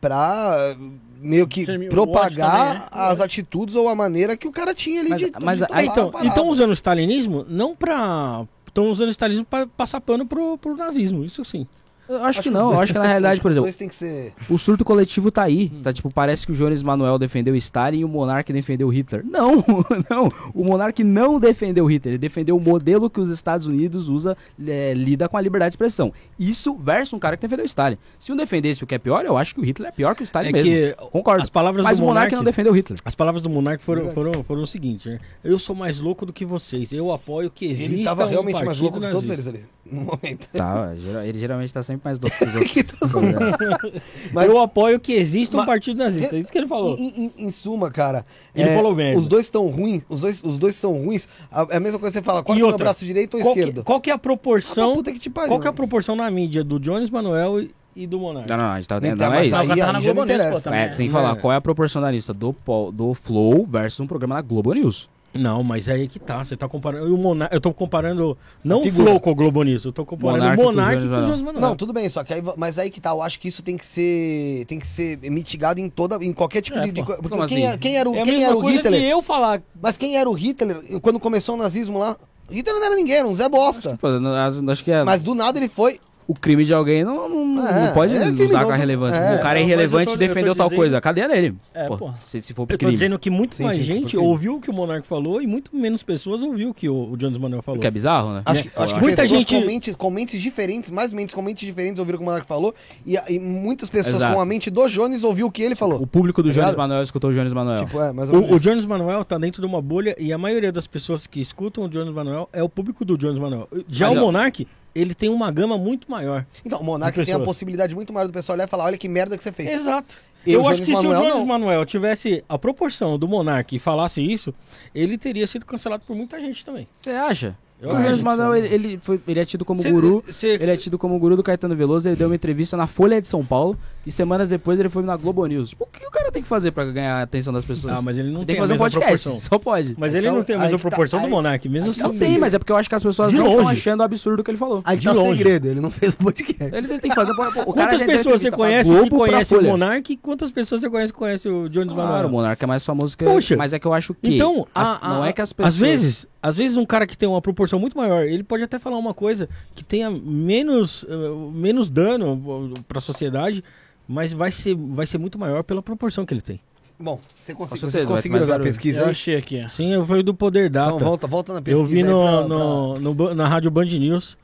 pra 0.01 0.77
meio 1.21 1.47
que 1.47 1.65
propagar 1.89 2.51
também, 2.67 2.79
né? 2.81 2.89
as 2.91 3.21
atitudes 3.21 3.75
ou 3.75 3.89
a 3.89 3.95
maneira 3.95 4.37
que 4.37 4.49
o 4.49 4.53
cara 4.53 4.75
tinha 4.75 5.01
ali 5.01 5.11
Mas- 5.11 5.21
de, 5.21 5.33
mas 5.41 5.59
de 5.59 5.67
aí, 5.71 5.87
então, 5.87 6.11
então 6.23 6.49
usando 6.49 6.71
o 6.71 6.75
stalinismo 6.75 7.45
não 7.49 7.75
pra. 7.75 8.45
Estão 8.67 8.89
usando 8.91 9.09
o 9.09 9.11
stalinismo 9.11 9.45
pra 9.47 9.67
passar 9.67 10.01
pano 10.01 10.25
pro, 10.25 10.57
pro 10.57 10.77
nazismo, 10.77 11.25
isso 11.25 11.45
sim. 11.45 11.67
Eu 12.11 12.25
acho 12.25 12.43
que 12.43 12.51
não, 12.51 12.73
eu 12.73 12.81
acho 12.81 12.93
que 12.93 12.99
na 12.99 13.07
realidade, 13.09 13.41
por 13.41 13.49
Os 13.49 13.53
exemplo, 13.53 13.67
dois 13.67 13.77
tem 13.77 13.89
que 13.89 13.95
ser... 13.95 14.33
o 14.49 14.59
surto 14.59 14.85
coletivo 14.85 15.31
tá 15.31 15.43
aí. 15.43 15.69
Tá 15.83 15.93
tipo, 15.93 16.11
parece 16.11 16.47
que 16.47 16.53
o 16.53 16.55
Jones 16.55 16.83
Manuel 16.83 17.19
defendeu 17.19 17.55
Stalin 17.57 18.01
e 18.01 18.05
o 18.05 18.09
Monark 18.09 18.53
defendeu 18.53 18.89
Hitler. 18.89 19.25
Não, 19.25 19.65
não. 20.11 20.33
O 20.55 20.65
Monark 20.65 21.03
não 21.05 21.39
defendeu 21.39 21.87
Hitler, 21.87 22.13
ele 22.15 22.19
defendeu 22.19 22.57
o 22.57 22.61
modelo 22.61 23.09
que 23.09 23.21
os 23.21 23.29
Estados 23.31 23.67
Unidos 23.67 24.09
usa, 24.09 24.37
é, 24.67 24.93
lida 24.95 25.29
com 25.29 25.37
a 25.37 25.41
liberdade 25.41 25.71
de 25.71 25.75
expressão. 25.75 26.13
Isso 26.39 26.75
versus 26.75 27.13
um 27.13 27.19
cara 27.19 27.37
que 27.37 27.43
defendeu 27.43 27.65
Stalin. 27.65 27.97
Se 28.19 28.33
um 28.33 28.37
defendesse 28.37 28.83
o 28.83 28.87
que 28.87 28.95
é 28.95 28.99
pior, 28.99 29.25
eu 29.25 29.37
acho 29.37 29.55
que 29.55 29.61
o 29.61 29.65
Hitler 29.65 29.89
é 29.89 29.93
pior 29.93 30.15
que 30.15 30.23
o 30.23 30.25
Stalin 30.25 30.49
É 30.49 30.53
mesmo. 30.53 30.69
que 30.71 30.95
Concordo. 31.11 31.43
as 31.43 31.51
palavras 31.51 31.85
Mas 31.85 31.99
do 31.99 32.05
o 32.05 32.07
Monark 32.07 32.21
Monark 32.21 32.37
não 32.37 32.45
defendeu 32.45 32.73
Hitler. 32.73 32.99
As 33.05 33.15
palavras 33.15 33.43
do 33.43 33.49
Monark 33.49 33.83
foram, 33.83 34.13
foram, 34.13 34.43
foram 34.45 34.63
o 34.63 34.67
seguinte, 34.67 35.09
né? 35.09 35.21
Eu 35.43 35.59
sou 35.59 35.75
mais 35.75 36.01
louco 36.01 36.27
do 36.27 36.33
que 36.33 36.45
vocês. 36.45 36.93
Eu 36.93 37.13
apoio 37.13 37.51
que 37.51 37.67
exista 37.67 37.93
Ele 37.93 38.05
tava 38.05 38.27
um 38.27 38.29
realmente 38.29 38.65
mais 38.65 38.79
louco 38.79 39.01
que 39.01 39.11
todos 39.11 39.31
eles 39.31 39.47
ali, 39.47 39.65
no 39.85 40.03
momento. 40.03 40.49
Tá, 40.53 40.93
ele 41.25 41.39
geralmente 41.39 41.73
tá 41.73 41.83
sempre 41.83 42.00
mais 42.05 42.19
louco 42.21 42.37
que 42.37 42.45
os 42.45 42.55
outros. 42.57 43.01
Mas- 44.33 44.47
eu 44.49 44.61
apoio 44.61 44.99
que 45.01 45.13
exista 45.13 45.57
um 45.57 45.59
Mas- 45.59 45.67
partido 45.67 45.99
nazista. 45.99 46.37
É 46.37 46.41
isso 46.41 46.51
que 46.53 46.59
ele 46.59 46.67
falou. 46.67 46.97
Em, 46.99 47.09
em- 47.27 47.33
em 47.47 47.51
suma, 47.51 47.91
cara, 47.91 48.25
Ele 48.55 48.75
falou 48.75 48.95
merda. 48.95 49.19
os 49.19 49.29
dois 49.29 49.47
estão 49.47 49.67
ruins, 49.69 50.05
os 50.09 50.21
dois, 50.21 50.43
os 50.45 50.59
dois 50.59 50.75
são 50.77 50.93
ruins. 51.05 51.29
A- 51.51 51.67
É 51.71 51.77
a 51.77 51.81
mesma 51.81 51.99
coisa 51.99 52.13
que 52.13 52.19
você 52.19 52.25
fala, 52.25 52.43
qual 52.43 52.55
que 52.57 52.61
é 52.61 52.65
o 52.65 52.67
meu 52.67 52.73
outra, 52.73 52.85
braço 52.85 53.05
direito 53.05 53.37
ou 53.37 53.43
qual, 53.43 53.55
que, 53.55 53.61
esquerdo? 53.61 53.85
qual 53.85 54.01
que 54.01 54.11
é 54.11 54.13
a 54.13 54.19
proporção? 54.19 54.93
Ah, 54.93 54.95
puta 54.97 55.13
que 55.13 55.19
te 55.19 55.31
pariu. 55.31 55.49
Qual 55.49 55.61
que 55.61 55.67
é 55.67 55.71
a 55.71 55.73
proporção 55.73 56.15
na 56.17 56.31
mídia 56.31 56.63
do 56.65 56.79
Jones 56.79 57.11
Manuel 57.11 57.61
e, 57.63 57.71
e 57.95 58.07
do 58.07 58.19
Monark? 58.19 58.49
Não, 58.49 58.57
não, 58.57 58.71
a 58.71 58.77
gente 58.77 58.89
tá 58.89 59.01
Nem 59.01 59.11
não, 59.13 59.19
tá, 59.19 59.27
não 59.29 59.35
é 59.35 59.37
mas 59.39 59.47
isso. 59.47 59.57
aí- 59.57 59.69
tá 59.69 59.75
na 59.93 59.99
aí 59.99 60.05
já 60.05 60.13
Globo 60.13 60.27
News, 60.27 60.37
pô, 60.39 60.43
interessa. 60.45 60.65
também. 60.65 60.81
É, 60.81 60.91
sem 60.91 61.09
falar, 61.09 61.33
é. 61.33 61.41
qual 61.41 61.53
é 61.53 61.57
a 61.57 61.61
proporcionalista 61.61 62.33
do, 62.35 62.53
Pol- 62.53 62.91
do 62.93 63.15
Flow 63.15 63.67
versus 63.67 64.01
um 64.01 64.07
programa 64.07 64.35
na 64.37 64.43
Globo 64.43 64.73
News? 64.73 65.09
Não, 65.33 65.63
mas 65.63 65.89
aí 65.89 66.09
que 66.09 66.19
tá. 66.19 66.45
Você 66.45 66.57
tá 66.57 66.69
comparando. 66.69 67.07
e 67.09 67.13
O 67.13 67.17
Monark, 67.17 67.55
eu 67.55 67.61
tô 67.61 67.73
comparando. 67.73 68.37
Não 68.65 68.83
o. 68.83 68.91
Flow 68.93 69.21
com 69.21 69.31
o 69.31 69.35
Globo 69.35 69.63
News. 69.63 69.85
Eu 69.85 69.93
tô 69.93 70.05
comparando 70.05 70.39
Monark 70.41 70.61
o 70.61 70.65
com 70.65 70.71
o 70.71 70.73
Monark 70.75 70.97
com 70.97 71.07
o 71.07 71.09
Manuel. 71.11 71.27
Jones 71.27 71.43
Manuel. 71.43 71.61
Não, 71.61 71.77
tudo 71.77 71.93
bem, 71.93 72.09
só 72.09 72.25
que 72.25 72.35
aí, 72.35 72.43
mas 72.57 72.79
aí 72.79 72.91
que 72.91 73.01
tá, 73.01 73.11
eu 73.11 73.23
acho 73.23 73.39
que 73.39 73.47
isso 73.49 73.63
tem 73.63 73.77
que 73.77 73.87
ser, 73.87 74.65
tem 74.67 74.79
que 74.79 74.87
ser 74.87 75.19
mitigado 75.31 75.79
em 75.81 75.89
toda, 75.89 76.17
em 76.25 76.33
qualquer 76.33 76.61
tipo 76.63 76.79
É, 76.79 76.87
de, 76.89 76.93
pô. 77.01 77.07
coisa. 77.07 77.23
Porque 77.23 77.37
quem, 77.37 77.45
assim? 77.45 77.75
é- 77.75 77.79
quem 77.79 77.97
era 77.97 78.11
o, 78.11 78.15
É 78.17 78.23
a 78.23 78.25
quem 78.25 78.33
mesma 78.35 78.47
era 78.49 78.57
o 78.59 78.61
coisa 78.61 78.79
Hitler? 78.79 79.01
que 79.01 79.07
eu 79.09 79.23
falar. 79.23 79.63
Mas 79.81 79.97
quem 79.97 80.17
era 80.17 80.29
o 80.29 80.33
Hitler 80.33 81.01
quando 81.01 81.21
começou 81.21 81.55
o 81.55 81.59
nazismo 81.59 81.99
lá? 81.99 82.17
Hitler 82.51 82.75
não 82.75 82.85
era 82.85 82.97
ninguém, 82.97 83.15
era 83.15 83.29
um 83.29 83.33
Zé 83.33 83.49
Bosta. 83.49 83.97
Eu 84.03 84.27
acho 84.35 84.69
acho 84.71 84.85
que 84.85 84.91
é, 84.91 85.05
Mas 85.05 85.23
do 85.23 85.35
nada 85.37 85.59
ele 85.59 85.69
foi. 85.69 86.01
O 86.31 86.35
crime 86.35 86.65
de 86.65 86.73
alguém 86.73 87.03
não, 87.03 87.29
não, 87.29 87.67
É, 87.69 87.87
não 87.87 87.93
pode 87.95 88.15
é 88.17 88.29
usar 88.45 88.65
com 88.65 88.71
a 88.71 88.77
relevância. 88.77 89.19
É, 89.19 89.37
o 89.37 89.43
cara 89.43 89.59
é 89.59 89.63
mas 89.63 89.69
irrelevante 89.73 90.11
eu 90.11 90.15
e 90.15 90.19
tô- 90.19 90.23
eu 90.23 90.29
tô 90.29 90.35
defendeu 90.35 90.55
tal 90.55 90.67
dizendo- 90.69 90.79
coisa. 90.79 90.99
A 90.99 91.01
cadeia 91.01 91.29
dele. 91.29 91.55
É, 91.75 91.89
pô, 91.89 91.97
pô. 91.99 92.11
Se, 92.21 92.41
se 92.41 92.55
for 92.55 92.67
pro 92.67 92.75
Eu 92.75 92.79
tô 92.79 92.85
crime. 92.87 92.93
dizendo 92.93 93.19
que 93.19 93.29
muito 93.31 93.57
Sim, 93.57 93.65
mais 93.65 93.77
sim, 93.79 93.83
gente 93.85 94.17
ouviu 94.17 94.57
o 94.57 94.61
que 94.61 94.71
o 94.71 94.73
Monark 94.73 95.07
falou 95.07 95.43
e 95.43 95.47
muito 95.47 95.75
menos 95.75 96.03
pessoas 96.03 96.41
ouviu 96.43 96.71
o 96.71 96.75
que 96.75 96.89
o, 96.89 97.11
o 97.13 97.17
Jones 97.17 97.37
Manuel 97.37 97.63
falou. 97.63 97.81
Que 97.81 97.87
é 97.87 97.91
bizarro, 97.91 98.33
né? 98.35 98.43
Acho, 98.47 98.63
que- 98.63 98.71
acho 98.77 98.95
que 98.95 99.01
Muita 99.01 99.27
gente- 99.27 99.55
com, 99.55 99.67
mentes, 99.67 99.95
com 99.97 100.11
mentes 100.11 100.41
diferentes, 100.41 100.91
mais 100.91 101.13
mentes 101.13 101.35
com 101.35 101.43
mentes 101.43 101.67
diferentes 101.67 101.99
ouviram 101.99 102.17
o 102.17 102.19
que 102.21 102.25
o 102.25 102.27
Monark 102.27 102.47
falou. 102.47 102.75
E, 103.05 103.17
e 103.29 103.39
muitas 103.39 103.91
pessoas 103.91 104.17
Exato. 104.17 104.35
com 104.35 104.41
a 104.41 104.47
mente 104.47 104.71
do 104.71 104.87
Jones 104.89 105.25
ouviu 105.25 105.49
o 105.49 105.51
que 105.51 105.63
ele 105.63 105.75
falou. 105.75 106.01
O 106.01 106.07
público 106.07 106.43
do 106.43 106.53
Tá 106.55 106.61
Jones? 106.63 106.77
Manuel 106.77 107.03
escutou 107.03 107.31
o 107.31 107.33
Jones 107.35 107.53
Manuel. 107.53 107.85
Tipo, 107.85 108.01
é, 108.01 108.11
O, 108.11 108.55
o. 108.55 108.61
Jones 108.61 108.87
Manuel 108.87 109.25
tá 109.25 109.37
dentro 109.37 109.61
de 109.61 109.67
uma 109.67 109.83
bolha 109.83 110.15
e 110.19 110.33
a 110.33 110.39
maioria 110.39 110.71
das 110.71 110.87
pessoas 110.87 111.27
que 111.27 111.41
escutam 111.41 111.85
o 111.85 111.89
Jones 111.89 112.15
Manuel 112.15 112.49
é 112.53 112.63
o 112.63 112.69
público 112.69 113.05
do 113.05 113.19
Jones 113.19 113.39
Manuel. 113.41 113.69
Já 113.89 114.09
Mas, 114.09 114.17
o 114.17 114.21
ó, 114.21 114.25
Monark, 114.27 114.67
ele 114.95 115.15
tem 115.15 115.29
uma 115.29 115.51
gama 115.51 115.77
muito 115.79 116.11
maior. 116.11 116.45
Então, 116.65 116.81
o 116.81 116.85
Monark 116.85 117.23
tem 117.25 117.35
a 117.35 117.41
possibilidade 117.41 117.95
muito 117.95 118.13
maior 118.13 118.27
do 118.27 118.33
pessoal 118.33 118.57
olhar 118.57 118.65
e 118.67 118.71
falar: 118.71 118.85
olha 118.85 118.99
que 118.99 119.09
merda 119.09 119.37
que 119.37 119.43
você 119.43 119.53
fez. 119.53 119.73
Exato. 119.73 120.17
E 120.47 120.53
Eu 120.55 120.67
acho 120.67 120.81
que 120.81 120.87
se 120.87 120.93
Manuel, 120.93 121.21
o 121.21 121.23
Jones 121.25 121.37
não. 121.37 121.47
Manuel 121.47 121.85
tivesse 121.85 122.43
a 122.49 122.59
proporção 122.59 123.19
do 123.19 123.29
Monark 123.29 123.77
e 123.77 123.79
falasse 123.79 124.23
isso, 124.23 124.55
ele 124.95 125.19
teria 125.19 125.47
sido 125.47 125.67
cancelado 125.67 126.03
por 126.07 126.17
muita 126.17 126.41
gente 126.41 126.65
também. 126.65 126.89
Você 126.93 127.11
acha? 127.11 127.55
Eu 127.79 127.91
o 127.91 127.93
acho 127.93 128.03
Jones 128.05 128.21
Manuel, 128.23 128.55
ele, 128.57 128.75
ele, 128.75 128.99
foi, 129.03 129.21
ele 129.29 129.39
é 129.41 129.45
tido 129.45 129.65
como 129.67 129.83
Cê- 129.83 129.91
guru. 129.91 130.25
cê- 130.31 130.59
Ele 130.61 130.71
é 130.71 130.77
tido 130.79 130.99
como 130.99 131.19
guru 131.19 131.37
do 131.37 131.43
Caetano 131.43 131.75
Veloso, 131.77 132.09
ele 132.09 132.17
deu 132.17 132.29
uma 132.29 132.35
entrevista 132.35 132.75
na 132.77 132.87
Folha 132.87 133.21
de 133.21 133.29
São 133.29 133.45
Paulo 133.45 133.79
e 134.07 134.11
semanas 134.11 134.49
depois 134.49 134.79
ele 134.81 134.89
foi 134.89 135.03
na 135.03 135.17
Globo 135.17 135.45
News. 135.47 135.71
Tipo, 135.71 135.85
o 135.85 135.87
que 135.87 136.07
o 136.07 136.11
cara 136.11 136.33
tem 136.33 136.43
que 136.43 136.49
fazer 136.49 136.71
pra 136.71 136.85
ganhar 136.87 137.17
a 137.17 137.23
atenção 137.23 137.53
das 137.53 137.65
pessoas? 137.65 137.93
Ah, 137.95 138.01
mas 138.03 138.17
ele 138.17 138.31
não 138.31 138.41
tem, 138.41 138.47
tem 138.47 138.57
que 138.57 138.61
fazer 138.63 138.73
a 138.73 138.77
um 138.77 138.79
podcast, 138.79 139.25
proporção. 139.29 139.41
só 139.41 139.59
pode. 139.59 139.95
Mas 139.99 140.15
ele 140.15 140.27
Então, 140.27 140.37
não 140.39 140.45
tem 140.45 140.57
a 140.57 140.59
aí 140.59 140.63
mesma 140.65 140.79
tá- 140.79 140.83
proporção 140.89 141.21
do 141.21 141.27
aí- 141.27 141.31
Monark, 141.31 141.69
mesmo 141.69 141.89
aí 141.89 141.95
que 141.95 142.01
Não 142.03 142.11
assim. 142.11 142.19
tem, 142.19 142.39
mas 142.39 142.55
é 142.55 142.59
porque 142.59 142.73
eu 142.73 142.77
acho 142.77 142.89
que 142.89 142.95
as 142.95 143.03
pessoas 143.03 143.31
De 143.33 143.39
não 143.39 143.47
estão 143.47 143.63
longe. 143.65 143.77
achando 143.79 144.03
absurdo 144.03 144.41
o 144.41 144.45
que 144.45 144.51
ele 144.51 144.59
falou. 144.59 144.81
Aí 144.85 144.97
de 144.97 145.05
tá 145.05 145.13
o 145.13 145.17
longe. 145.17 145.37
segredo, 145.39 145.69
ele 145.69 145.81
não 145.81 145.91
fez 145.91 146.15
podcast. 146.15 146.75
Ele, 146.75 146.99
tem 146.99 147.11
que 147.11 147.15
fazer. 147.15 147.33
O 147.33 147.37
cara 147.37 147.55
Quantas 147.65 148.03
pessoas 148.03 148.41
você 148.41 148.49
pra 148.49 148.57
conhece 148.57 148.91
que 148.91 149.09
pra 149.11 149.19
conhece 149.19 149.55
o. 149.55 149.63
Monark 149.63 150.13
e 150.13 150.17
quantas 150.17 150.51
pessoas 150.51 150.81
você 150.81 150.89
conhece 150.91 151.13
que 151.13 151.19
conhece 151.19 151.49
o 151.49 151.69
Jones 151.69 151.93
Claro, 151.93 152.09
o 152.09 152.13
Manuel? 152.13 152.29
Monarca 152.31 152.65
é 152.65 152.67
mais 152.67 152.85
famoso 152.85 153.17
que 153.17 153.25
Poxa. 153.25 153.57
Mas 153.57 153.73
é 153.73 153.79
que 153.79 153.87
eu 153.87 153.93
acho 153.93 154.15
que. 154.15 154.37
Então, 154.37 154.67
as- 154.75 154.89
a- 154.89 154.99
a- 155.03 155.09
não 155.15 155.25
é 155.25 155.33
que 155.33 155.41
as 155.43 155.53
pessoas. 155.53 155.75
às 155.75 155.79
vezes, 155.79 156.27
às 156.43 156.57
vezes 156.57 156.77
um 156.77 156.87
cara 156.87 157.07
que 157.07 157.19
tem 157.19 157.29
uma 157.29 157.43
proporção 157.43 157.79
muito 157.79 157.97
maior, 157.97 158.23
ele 158.25 158.43
pode 158.43 158.63
até 158.63 158.79
falar 158.79 158.97
uma 158.97 159.13
coisa 159.13 159.49
que 159.75 159.85
tenha 159.85 160.11
menos, 160.11 161.05
eh, 161.09 161.15
menos 161.55 161.91
dano 161.91 162.73
para 162.89 162.99
a 162.99 163.01
sociedade, 163.01 163.63
mas 164.11 164.33
vai 164.33 164.51
ser, 164.51 164.75
vai 164.75 165.07
ser 165.07 165.19
muito 165.19 165.39
maior 165.39 165.63
pela 165.63 165.81
proporção 165.81 166.27
que 166.27 166.35
ele 166.35 166.41
tem. 166.41 166.61
Bom, 166.99 167.21
você 167.41 167.55
conseguiu, 167.55 167.89
vocês 167.89 168.05
conseguiram 168.05 168.45
ver 168.45 168.55
a 168.55 168.59
pesquisa? 168.59 169.03
Eu 169.03 169.05
né? 169.07 169.13
achei 169.13 169.37
aqui. 169.37 169.65
Sim, 169.71 169.95
eu 169.95 170.05
fui 170.05 170.21
do 170.25 170.35
Poder 170.35 170.69
Data. 170.69 170.97
Então, 170.97 171.07
volta, 171.07 171.27
volta 171.29 171.55
na 171.55 171.63
pesquisa. 171.63 171.85
Eu 171.85 171.87
vi 171.87 172.03
no, 172.03 172.21
pra, 172.21 172.49
no, 172.49 173.15
pra... 173.15 173.25
no 173.29 173.35
na 173.37 173.47
rádio 173.47 173.71
Band 173.71 173.85
News. 173.85 174.37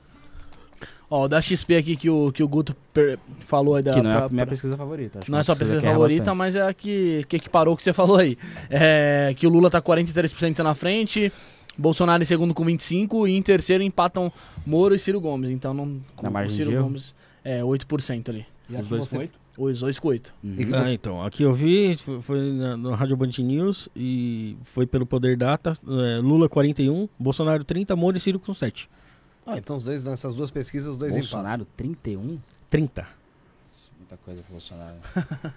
Ó, 1.10 1.26
da 1.26 1.40
XP 1.40 1.76
aqui 1.76 1.96
que 1.96 2.08
o, 2.08 2.30
que 2.30 2.44
o 2.44 2.48
Guto 2.48 2.76
per, 2.94 3.18
falou 3.40 3.74
aí 3.74 3.82
da. 3.82 3.92
Que 3.92 4.00
não 4.00 4.10
é 4.10 4.14
a 4.14 4.28
minha 4.28 4.46
pra... 4.46 4.52
pesquisa 4.52 4.76
favorita. 4.76 5.20
não 5.26 5.38
é 5.38 5.42
só 5.42 5.50
a 5.50 5.56
pesquisa 5.56 5.84
é 5.84 5.92
favorita, 5.92 6.32
mas 6.32 6.54
é 6.54 6.62
a 6.62 6.72
que, 6.72 7.24
que 7.28 7.36
equiparou 7.36 7.74
o 7.74 7.76
que 7.76 7.82
você 7.82 7.92
falou 7.92 8.18
aí. 8.18 8.38
É, 8.70 9.34
que 9.36 9.48
o 9.48 9.50
Lula 9.50 9.68
tá 9.68 9.82
43% 9.82 10.60
na 10.60 10.76
frente, 10.76 11.32
Bolsonaro 11.76 12.22
em 12.22 12.26
segundo 12.26 12.54
com 12.54 12.64
25% 12.64 13.28
e 13.28 13.36
em 13.36 13.42
terceiro 13.42 13.82
empatam 13.82 14.32
Moro 14.64 14.94
e 14.94 14.98
Ciro 14.98 15.20
Gomes. 15.20 15.50
Então 15.50 15.74
não. 15.74 16.00
Na 16.22 16.30
margem 16.30 16.54
o 16.54 16.56
Ciro 16.56 16.82
Gomes 16.82 17.16
é 17.44 17.60
8% 17.62 18.28
ali. 18.28 18.46
E 18.70 18.76
Os 18.76 18.86
dois 18.86 19.08
com 19.08 19.18
8%? 19.18 19.30
O 19.56 19.70
Escoito. 19.70 20.34
Uhum. 20.44 20.56
Ah, 20.74 20.92
então, 20.92 21.22
aqui 21.22 21.42
eu 21.42 21.52
vi, 21.54 21.96
foi 22.22 22.52
na, 22.52 22.76
na 22.76 22.94
Rádio 22.94 23.16
Band 23.16 23.30
News 23.38 23.88
e 23.96 24.56
foi 24.64 24.86
pelo 24.86 25.06
Poder 25.06 25.36
Data, 25.36 25.76
é, 25.86 26.18
Lula 26.18 26.48
41, 26.48 27.08
Bolsonaro 27.18 27.64
30, 27.64 27.96
Moro 27.96 28.16
e 28.16 28.20
Ciro 28.20 28.38
com 28.38 28.52
7. 28.52 28.88
Ah, 29.46 29.56
então 29.56 29.76
os 29.76 29.84
dois, 29.84 30.04
né, 30.04 30.10
nessas 30.10 30.34
duas 30.34 30.50
pesquisas, 30.50 30.92
os 30.92 30.98
dois 30.98 31.14
Bolsonaro 31.14 31.62
empatam. 31.62 31.66
31? 31.76 32.38
30. 32.68 33.06
Muita 33.98 34.16
coisa 34.18 34.42
pro 34.42 34.52
Bolsonaro. 34.52 34.96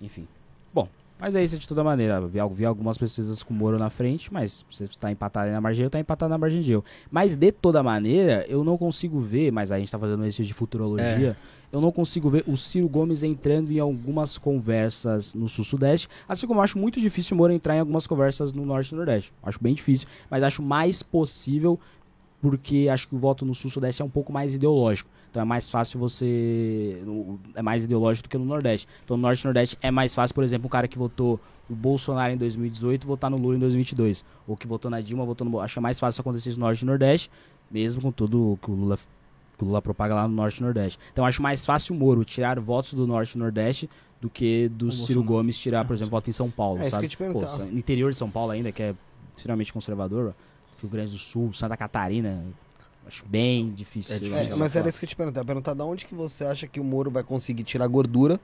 Enfim. 0.00 0.28
Bom, 0.72 0.88
mas 1.18 1.34
é 1.34 1.42
isso 1.42 1.58
de 1.58 1.66
toda 1.66 1.82
maneira. 1.82 2.20
Vi, 2.20 2.38
vi 2.52 2.64
algumas 2.64 2.98
pesquisas 2.98 3.42
com 3.42 3.54
o 3.54 3.56
Moro 3.56 3.78
na 3.78 3.90
frente, 3.90 4.32
mas 4.32 4.64
se 4.70 4.84
está 4.84 5.10
empatado 5.10 5.50
na 5.50 5.60
margem, 5.60 5.86
está 5.86 5.98
empatado 5.98 6.30
na 6.30 6.38
margem 6.38 6.60
de 6.62 6.72
eu. 6.72 6.84
Mas 7.10 7.34
de 7.36 7.50
toda 7.50 7.82
maneira, 7.82 8.44
eu 8.48 8.62
não 8.62 8.76
consigo 8.76 9.18
ver, 9.18 9.50
mas 9.50 9.72
a 9.72 9.78
gente 9.78 9.86
está 9.86 9.98
fazendo 9.98 10.20
um 10.20 10.24
exercício 10.24 10.46
de 10.46 10.54
futurologia. 10.54 11.36
É 11.50 11.53
eu 11.74 11.80
não 11.80 11.90
consigo 11.90 12.30
ver 12.30 12.44
o 12.46 12.56
Ciro 12.56 12.88
Gomes 12.88 13.24
entrando 13.24 13.72
em 13.72 13.80
algumas 13.80 14.38
conversas 14.38 15.34
no 15.34 15.48
Sul-Sudeste, 15.48 16.08
assim 16.28 16.46
como 16.46 16.60
eu 16.60 16.64
acho 16.64 16.78
muito 16.78 17.00
difícil 17.00 17.34
o 17.34 17.38
Moro 17.38 17.52
entrar 17.52 17.74
em 17.74 17.80
algumas 17.80 18.06
conversas 18.06 18.52
no 18.52 18.64
Norte 18.64 18.92
e 18.92 18.94
Nordeste. 18.94 19.32
Acho 19.42 19.58
bem 19.60 19.74
difícil, 19.74 20.06
mas 20.30 20.44
acho 20.44 20.62
mais 20.62 21.02
possível 21.02 21.78
porque 22.40 22.88
acho 22.92 23.08
que 23.08 23.16
o 23.16 23.18
voto 23.18 23.44
no 23.44 23.52
Sul-Sudeste 23.52 24.02
é 24.02 24.04
um 24.04 24.08
pouco 24.08 24.32
mais 24.32 24.54
ideológico. 24.54 25.10
Então 25.30 25.42
é 25.42 25.44
mais 25.44 25.68
fácil 25.68 25.98
você. 25.98 27.02
É 27.56 27.62
mais 27.62 27.82
ideológico 27.82 28.28
do 28.28 28.30
que 28.30 28.38
no 28.38 28.44
Nordeste. 28.44 28.86
Então 29.04 29.16
no 29.16 29.22
Norte 29.22 29.40
e 29.40 29.44
Nordeste 29.44 29.78
é 29.82 29.90
mais 29.90 30.14
fácil, 30.14 30.32
por 30.32 30.44
exemplo, 30.44 30.66
um 30.66 30.70
cara 30.70 30.86
que 30.86 30.96
votou 30.96 31.40
no 31.68 31.74
Bolsonaro 31.74 32.32
em 32.32 32.36
2018 32.36 33.04
votar 33.04 33.28
no 33.28 33.36
Lula 33.36 33.56
em 33.56 33.58
2022. 33.58 34.24
Ou 34.46 34.56
que 34.56 34.66
votou 34.66 34.88
na 34.88 35.00
Dilma, 35.00 35.24
votou 35.24 35.48
no. 35.48 35.58
Acho 35.58 35.80
mais 35.80 35.98
fácil 35.98 36.20
acontecer 36.20 36.50
isso 36.50 36.60
no 36.60 36.66
Norte 36.66 36.82
e 36.82 36.84
Nordeste, 36.84 37.30
mesmo 37.68 38.00
com 38.00 38.12
tudo 38.12 38.56
que 38.62 38.70
o 38.70 38.74
Lula, 38.74 38.96
que 39.56 39.64
o 39.64 39.66
Lula 39.66 39.80
propaga 39.82 40.14
lá 40.14 40.26
no 40.28 40.34
Norte 40.34 40.58
e 40.58 40.62
Nordeste. 40.62 40.98
Então 41.12 41.24
acho 41.24 41.40
mais 41.42 41.64
fácil 41.64 41.94
o 41.94 41.98
Moro 41.98 42.24
tirar 42.24 42.58
votos 42.60 42.94
do 42.94 43.06
Norte 43.06 43.32
e 43.34 43.38
Nordeste 43.38 43.88
do 44.20 44.28
que 44.30 44.68
do 44.68 44.86
O 44.88 44.90
Ciro 44.90 45.20
Bolsonaro. 45.20 45.24
Gomes 45.24 45.58
tirar, 45.58 45.84
por 45.84 45.94
exemplo, 45.94 46.10
voto 46.10 46.30
em 46.30 46.32
São 46.32 46.50
Paulo. 46.50 46.78
É, 46.78 46.82
isso 46.82 46.90
sabe? 46.90 47.08
que 47.08 47.22
eu 47.22 47.28
te. 47.28 47.32
Pô, 47.32 47.64
no 47.64 47.78
interior 47.78 48.10
de 48.12 48.18
São 48.18 48.30
Paulo 48.30 48.52
ainda, 48.52 48.72
que 48.72 48.82
é 48.82 48.94
extremamente 49.36 49.72
conservador, 49.72 50.34
Rio 50.80 50.90
Grande 50.90 51.12
do 51.12 51.18
Sul, 51.18 51.52
Santa 51.52 51.76
Catarina, 51.76 52.42
acho 53.06 53.24
bem 53.26 53.70
difícil. 53.70 54.16
É 54.16 54.18
difícil. 54.18 54.52
É, 54.54 54.56
mas 54.56 54.74
era 54.74 54.88
isso 54.88 54.98
que 54.98 55.04
eu 55.04 55.08
te 55.08 55.16
perguntar. 55.16 55.44
Perguntar 55.44 55.74
da 55.74 55.84
onde 55.84 56.06
que 56.06 56.14
você 56.14 56.44
acha 56.44 56.66
que 56.66 56.80
o 56.80 56.84
Moro 56.84 57.10
vai 57.10 57.22
conseguir 57.22 57.64
tirar 57.64 57.86
gordura 57.86 58.40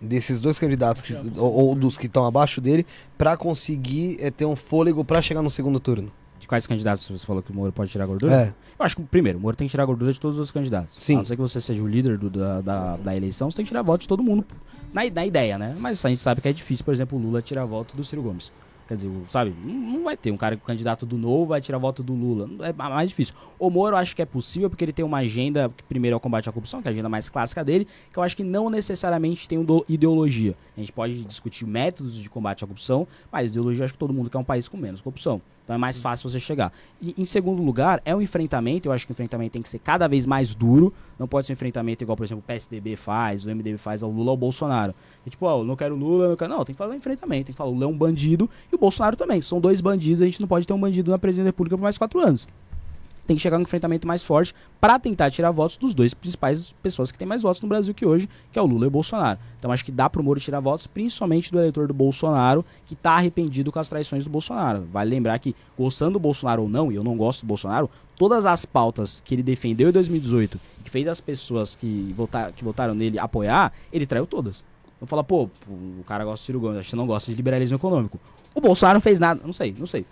desses 0.00 0.40
dois 0.40 0.58
candidatos, 0.58 1.02
que- 1.02 1.14
ou, 1.36 1.52
ou 1.52 1.74
dos 1.74 1.96
que 1.98 2.06
estão 2.06 2.24
abaixo 2.26 2.60
dele, 2.60 2.86
pra 3.18 3.36
conseguir 3.36 4.16
é, 4.20 4.30
ter 4.30 4.44
um 4.46 4.54
fôlego 4.56 5.04
pra 5.04 5.20
chegar 5.22 5.42
no 5.42 5.50
segundo 5.50 5.80
turno. 5.80 6.12
De 6.44 6.48
quais 6.48 6.66
candidatos 6.66 7.08
você 7.08 7.24
falou 7.24 7.42
que 7.42 7.50
o 7.50 7.54
Moro 7.54 7.72
pode 7.72 7.90
tirar 7.90 8.04
gordura? 8.04 8.34
É. 8.34 8.48
Eu 8.78 8.84
acho 8.84 8.96
que, 8.96 9.02
primeiro, 9.02 9.38
o 9.38 9.40
Moro 9.40 9.56
tem 9.56 9.66
que 9.66 9.70
tirar 9.70 9.86
gordura 9.86 10.12
de 10.12 10.20
todos 10.20 10.36
os 10.38 10.50
candidatos. 10.50 10.94
Sim. 10.96 11.14
A 11.14 11.18
não 11.20 11.24
ser 11.24 11.36
que 11.36 11.40
você 11.40 11.58
seja 11.58 11.82
o 11.82 11.86
líder 11.88 12.18
do- 12.18 12.28
da, 12.28 12.60
da, 12.60 12.96
da 12.98 13.16
eleição, 13.16 13.50
você 13.50 13.56
tem 13.56 13.64
que 13.64 13.70
tirar 13.70 13.80
voto 13.80 14.02
de 14.02 14.08
todo 14.08 14.22
mundo. 14.22 14.44
Na, 14.92 15.08
na 15.08 15.24
ideia, 15.24 15.56
né? 15.56 15.74
Mas 15.78 16.04
a 16.04 16.08
gente 16.10 16.20
sabe 16.20 16.42
que 16.42 16.48
é 16.48 16.52
difícil, 16.52 16.84
por 16.84 16.92
exemplo, 16.92 17.18
o 17.18 17.22
Lula 17.22 17.40
tirar 17.40 17.64
voto 17.64 17.96
do 17.96 18.04
Ciro 18.04 18.20
Gomes. 18.20 18.52
Quer 18.86 18.96
dizer, 18.96 19.10
sabe, 19.30 19.54
não, 19.64 20.04
vai 20.04 20.18
ter 20.18 20.30
um 20.30 20.36
cara 20.36 20.54
que 20.54 20.62
o 20.62 20.66
candidato 20.66 21.06
do 21.06 21.16
novo 21.16 21.46
vai 21.46 21.62
tirar 21.62 21.78
voto 21.78 22.02
do 22.02 22.12
Lula. 22.12 22.46
É 22.68 22.74
ma- 22.74 22.90
mais 22.90 23.08
difícil. 23.08 23.34
O 23.58 23.70
Moro 23.70 23.96
eu 23.96 23.98
acho 23.98 24.14
que 24.14 24.20
é 24.20 24.26
possível 24.26 24.68
porque 24.68 24.84
ele 24.84 24.92
tem 24.92 25.02
uma 25.02 25.16
agenda, 25.20 25.70
que 25.74 25.82
primeiro 25.84 26.12
é 26.12 26.16
o 26.18 26.20
combate 26.20 26.46
à 26.50 26.52
corrupção, 26.52 26.82
que 26.82 26.88
é 26.88 26.90
a 26.90 26.92
agenda 26.92 27.08
mais 27.08 27.30
clássica 27.30 27.64
dele, 27.64 27.88
que 28.12 28.18
eu 28.18 28.22
acho 28.22 28.36
que 28.36 28.44
não 28.44 28.68
necessariamente 28.68 29.48
tem 29.48 29.56
um 29.56 29.64
ideologia. 29.88 30.54
A 30.76 30.80
gente 30.80 30.92
pode 30.92 31.24
discutir 31.24 31.64
métodos 31.66 32.14
de 32.14 32.28
combate 32.28 32.62
à 32.62 32.66
corrupção, 32.66 33.08
mas 33.32 33.52
ideologia 33.52 33.80
eu 33.80 33.84
acho 33.86 33.94
que 33.94 33.98
todo 33.98 34.12
mundo 34.12 34.28
quer 34.28 34.36
um 34.36 34.44
país 34.44 34.68
com 34.68 34.76
menos 34.76 35.00
corrupção. 35.00 35.40
Então 35.64 35.74
é 35.74 35.78
mais 35.78 36.00
fácil 36.00 36.28
você 36.28 36.38
chegar. 36.38 36.72
E 37.00 37.14
em 37.16 37.24
segundo 37.24 37.62
lugar, 37.62 38.00
é 38.04 38.14
um 38.14 38.20
enfrentamento, 38.20 38.88
eu 38.88 38.92
acho 38.92 39.06
que 39.06 39.12
o 39.12 39.14
enfrentamento 39.14 39.52
tem 39.52 39.62
que 39.62 39.68
ser 39.68 39.78
cada 39.78 40.06
vez 40.06 40.26
mais 40.26 40.54
duro. 40.54 40.92
Não 41.18 41.26
pode 41.26 41.46
ser 41.46 41.52
um 41.52 41.54
enfrentamento 41.54 42.04
igual, 42.04 42.16
por 42.16 42.24
exemplo, 42.24 42.42
o 42.44 42.46
PSDB 42.46 42.96
faz, 42.96 43.44
o 43.44 43.48
MDB 43.48 43.78
faz 43.78 44.02
ao 44.02 44.10
Lula 44.10 44.26
ou 44.26 44.30
ao 44.30 44.36
Bolsonaro. 44.36 44.94
E, 45.24 45.30
tipo, 45.30 45.46
ó, 45.46 45.64
não 45.64 45.74
quero 45.74 45.96
Lula, 45.96 46.28
não 46.28 46.36
quero. 46.36 46.52
Não, 46.52 46.64
tem 46.64 46.74
que 46.74 46.78
fazer 46.78 46.92
um 46.92 46.96
enfrentamento. 46.96 47.46
Tem 47.46 47.52
que 47.54 47.56
falar, 47.56 47.70
o 47.70 47.72
Lula 47.72 47.86
é 47.86 47.88
um 47.88 47.96
bandido 47.96 48.48
e 48.70 48.74
o 48.74 48.78
Bolsonaro 48.78 49.16
também. 49.16 49.40
São 49.40 49.58
dois 49.58 49.80
bandidos, 49.80 50.20
a 50.20 50.26
gente 50.26 50.40
não 50.40 50.48
pode 50.48 50.66
ter 50.66 50.74
um 50.74 50.80
bandido 50.80 51.10
na 51.10 51.18
presidência 51.18 51.44
da 51.44 51.48
República 51.48 51.76
por 51.76 51.82
mais 51.82 51.96
quatro 51.96 52.20
anos. 52.20 52.46
Tem 53.26 53.36
que 53.36 53.42
chegar 53.42 53.56
num 53.56 53.62
enfrentamento 53.62 54.06
mais 54.06 54.22
forte 54.22 54.54
para 54.80 54.98
tentar 54.98 55.30
tirar 55.30 55.50
votos 55.50 55.76
dos 55.76 55.94
dois 55.94 56.12
principais 56.12 56.74
pessoas 56.82 57.10
que 57.10 57.18
têm 57.18 57.26
mais 57.26 57.42
votos 57.42 57.62
no 57.62 57.68
Brasil 57.68 57.94
que 57.94 58.04
hoje, 58.04 58.28
que 58.52 58.58
é 58.58 58.62
o 58.62 58.66
Lula 58.66 58.84
e 58.84 58.88
o 58.88 58.90
Bolsonaro. 58.90 59.38
Então 59.56 59.72
acho 59.72 59.84
que 59.84 59.92
dá 59.92 60.10
pro 60.10 60.22
Moro 60.22 60.38
tirar 60.38 60.60
votos, 60.60 60.86
principalmente 60.86 61.50
do 61.50 61.58
eleitor 61.58 61.88
do 61.88 61.94
Bolsonaro, 61.94 62.64
que 62.84 62.94
tá 62.94 63.12
arrependido 63.12 63.72
com 63.72 63.78
as 63.78 63.88
traições 63.88 64.24
do 64.24 64.30
Bolsonaro. 64.30 64.86
Vale 64.92 65.10
lembrar 65.10 65.38
que, 65.38 65.56
gostando 65.76 66.12
do 66.12 66.18
Bolsonaro 66.18 66.62
ou 66.62 66.68
não, 66.68 66.92
e 66.92 66.96
eu 66.96 67.02
não 67.04 67.16
gosto 67.16 67.40
do 67.42 67.46
Bolsonaro, 67.46 67.88
todas 68.16 68.44
as 68.44 68.64
pautas 68.64 69.22
que 69.24 69.34
ele 69.34 69.42
defendeu 69.42 69.88
em 69.88 69.92
2018, 69.92 70.60
que 70.82 70.90
fez 70.90 71.08
as 71.08 71.20
pessoas 71.20 71.74
que, 71.74 72.12
votar, 72.16 72.52
que 72.52 72.62
votaram 72.62 72.94
nele 72.94 73.18
apoiar, 73.18 73.72
ele 73.92 74.06
traiu 74.06 74.26
todas. 74.26 74.62
Não 75.00 75.06
fala, 75.06 75.24
pô, 75.24 75.48
o 75.68 76.04
cara 76.06 76.24
gosta 76.24 76.42
de 76.42 76.46
Ciro 76.46 76.60
Gomes, 76.60 76.78
acho 76.78 76.90
que 76.90 76.96
não 76.96 77.06
gosta 77.06 77.30
de 77.30 77.36
liberalismo 77.36 77.76
econômico. 77.76 78.18
O 78.54 78.60
Bolsonaro 78.60 78.96
não 78.96 79.00
fez 79.00 79.18
nada, 79.18 79.40
não 79.44 79.52
sei, 79.52 79.74
não 79.78 79.86
sei. 79.86 80.06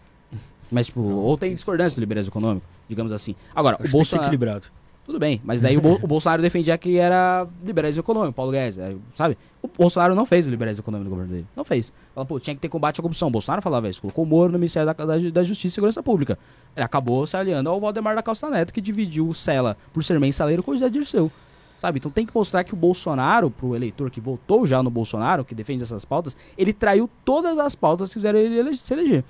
Mas, 0.73 0.87
tipo, 0.87 1.01
ou 1.01 1.37
tem 1.37 1.55
discordância 1.55 1.97
do 1.97 2.01
liberalismo 2.01 2.31
econômico, 2.33 2.67
digamos 2.89 3.13
assim. 3.13 3.35
Agora, 3.55 3.77
o 3.85 3.89
Bolsonaro. 3.89 4.27
equilibrado. 4.27 4.67
Tudo 5.05 5.19
bem, 5.19 5.41
mas 5.45 5.61
daí 5.61 5.77
o, 5.77 5.81
Bol- 5.81 5.99
o 6.01 6.07
Bolsonaro 6.07 6.41
defendia 6.41 6.79
que 6.79 6.97
era 6.97 7.45
liberalismo 7.65 8.01
econômico, 8.03 8.33
Paulo 8.35 8.53
Guedes, 8.53 8.79
é, 8.79 8.95
sabe? 9.15 9.37
O 9.61 9.67
Bolsonaro 9.67 10.15
não 10.15 10.25
fez 10.25 10.47
o 10.47 10.49
liberalismo 10.49 10.81
econômico 10.83 11.11
no 11.11 11.17
governo 11.17 11.33
dele. 11.35 11.47
Não 11.57 11.65
fez. 11.65 11.93
Fala, 12.15 12.25
pô, 12.25 12.39
tinha 12.39 12.55
que 12.55 12.61
ter 12.61 12.69
combate 12.69 13.01
à 13.01 13.03
corrupção. 13.03 13.27
O 13.27 13.31
Bolsonaro 13.31 13.61
falava 13.61 13.89
isso. 13.89 14.01
Colocou 14.01 14.23
o 14.23 14.27
Moro 14.27 14.53
no 14.53 14.59
Ministério 14.61 14.87
da, 14.87 14.93
da, 15.05 15.19
da 15.19 15.43
Justiça 15.43 15.67
e 15.67 15.75
Segurança 15.75 16.03
Pública. 16.05 16.39
Ele 16.77 16.85
acabou 16.85 17.27
se 17.27 17.37
aliando 17.37 17.69
ao 17.69 17.81
Valdemar 17.81 18.15
da 18.15 18.23
Costa 18.23 18.49
Neto, 18.49 18.73
que 18.73 18.81
dividiu 18.81 19.27
o 19.29 19.35
Sela 19.35 19.77
por 19.93 20.05
ser 20.05 20.21
mensaleiro 20.21 20.63
com 20.63 20.71
o 20.71 20.75
José 20.75 20.89
Dirceu. 20.89 21.33
Sabe? 21.77 21.99
Então 21.99 22.09
tem 22.11 22.25
que 22.25 22.33
mostrar 22.33 22.63
que 22.63 22.73
o 22.73 22.77
Bolsonaro, 22.77 23.51
pro 23.51 23.75
eleitor 23.75 24.09
que 24.09 24.21
votou 24.21 24.65
já 24.65 24.81
no 24.85 24.89
Bolsonaro, 24.91 25.45
que 25.45 25.53
defende 25.53 25.83
essas 25.83 26.05
pautas, 26.05 26.37
ele 26.57 26.73
traiu 26.73 27.11
todas 27.25 27.59
as 27.59 27.75
pautas 27.75 28.11
que 28.11 28.15
fizeram 28.15 28.39
ele 28.39 28.57
ele 28.57 28.77
se 28.77 28.95
eleger. 28.95 29.25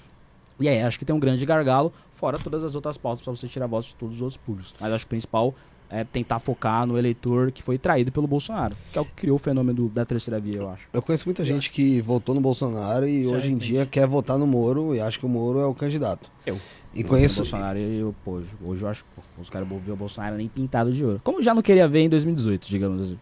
E 0.63 0.69
aí, 0.69 0.81
acho 0.81 0.99
que 0.99 1.05
tem 1.05 1.15
um 1.15 1.19
grande 1.21 1.45
gargalo, 1.45 1.93
fora 2.15 2.39
todas 2.39 2.63
as 2.63 2.75
outras 2.75 2.97
pautas 2.97 3.23
pra 3.25 3.35
você 3.35 3.49
tirar 3.49 3.67
votos 3.67 3.89
de 3.89 3.97
todos 3.97 4.17
os 4.17 4.23
outros 4.23 4.37
públicos. 4.37 4.73
Mas 4.81 4.93
acho 4.93 5.05
que 5.05 5.09
o 5.09 5.11
principal 5.11 5.55
é 5.91 6.05
tentar 6.05 6.39
focar 6.39 6.87
no 6.87 6.97
eleitor 6.97 7.53
que 7.53 7.63
foi 7.63 7.77
traído 7.77 8.11
pelo 8.11 8.27
Bolsonaro, 8.27 8.75
que 8.91 8.97
é 8.99 9.01
o 9.01 9.05
que 9.05 9.11
criou 9.13 9.37
o 9.37 9.39
fenômeno 9.39 9.91
da 9.91 10.07
terceira 10.07 10.41
via, 10.41 10.57
eu 10.57 10.71
acho. 10.71 10.89
Eu 10.93 11.03
conheço 11.03 11.27
muita 11.27 11.45
gente 11.45 11.71
que 11.71 12.01
votou 12.01 12.35
no 12.35 12.41
Bolsonaro 12.41 13.07
e 13.07 13.27
hoje 13.27 13.53
em 13.53 13.59
dia 13.59 13.85
quer 13.85 14.07
votar 14.07 14.39
no 14.39 14.47
Moro 14.47 14.95
e 14.95 15.01
acha 15.01 15.19
que 15.19 15.27
o 15.27 15.29
Moro 15.29 15.61
é 15.61 15.67
o 15.67 15.75
candidato. 15.75 16.31
Eu. 16.47 16.59
E 16.95 17.03
O 17.03 17.07
conheço. 17.09 17.41
Bolsonaro 17.41 17.79
e 17.79 17.99
eu, 17.99 18.15
pô, 18.25 18.41
hoje, 18.63 18.83
eu 18.83 18.89
acho 18.89 19.05
pô, 19.17 19.23
os 19.41 19.51
caras 19.51 19.67
vão 19.69 19.79
ver 19.79 19.93
o 19.93 19.97
Bolsonaro 19.97 20.37
nem 20.37 20.49
pintado 20.49 20.93
de 20.93 21.05
ouro. 21.05 21.21
Como 21.25 21.39
eu 21.39 21.43
já 21.43 21.55
não 21.55 21.63
queria 21.63 21.89
ver 21.89 22.01
em 22.01 22.09
2018, 22.09 22.69
digamos 22.69 23.03
assim. 23.03 23.19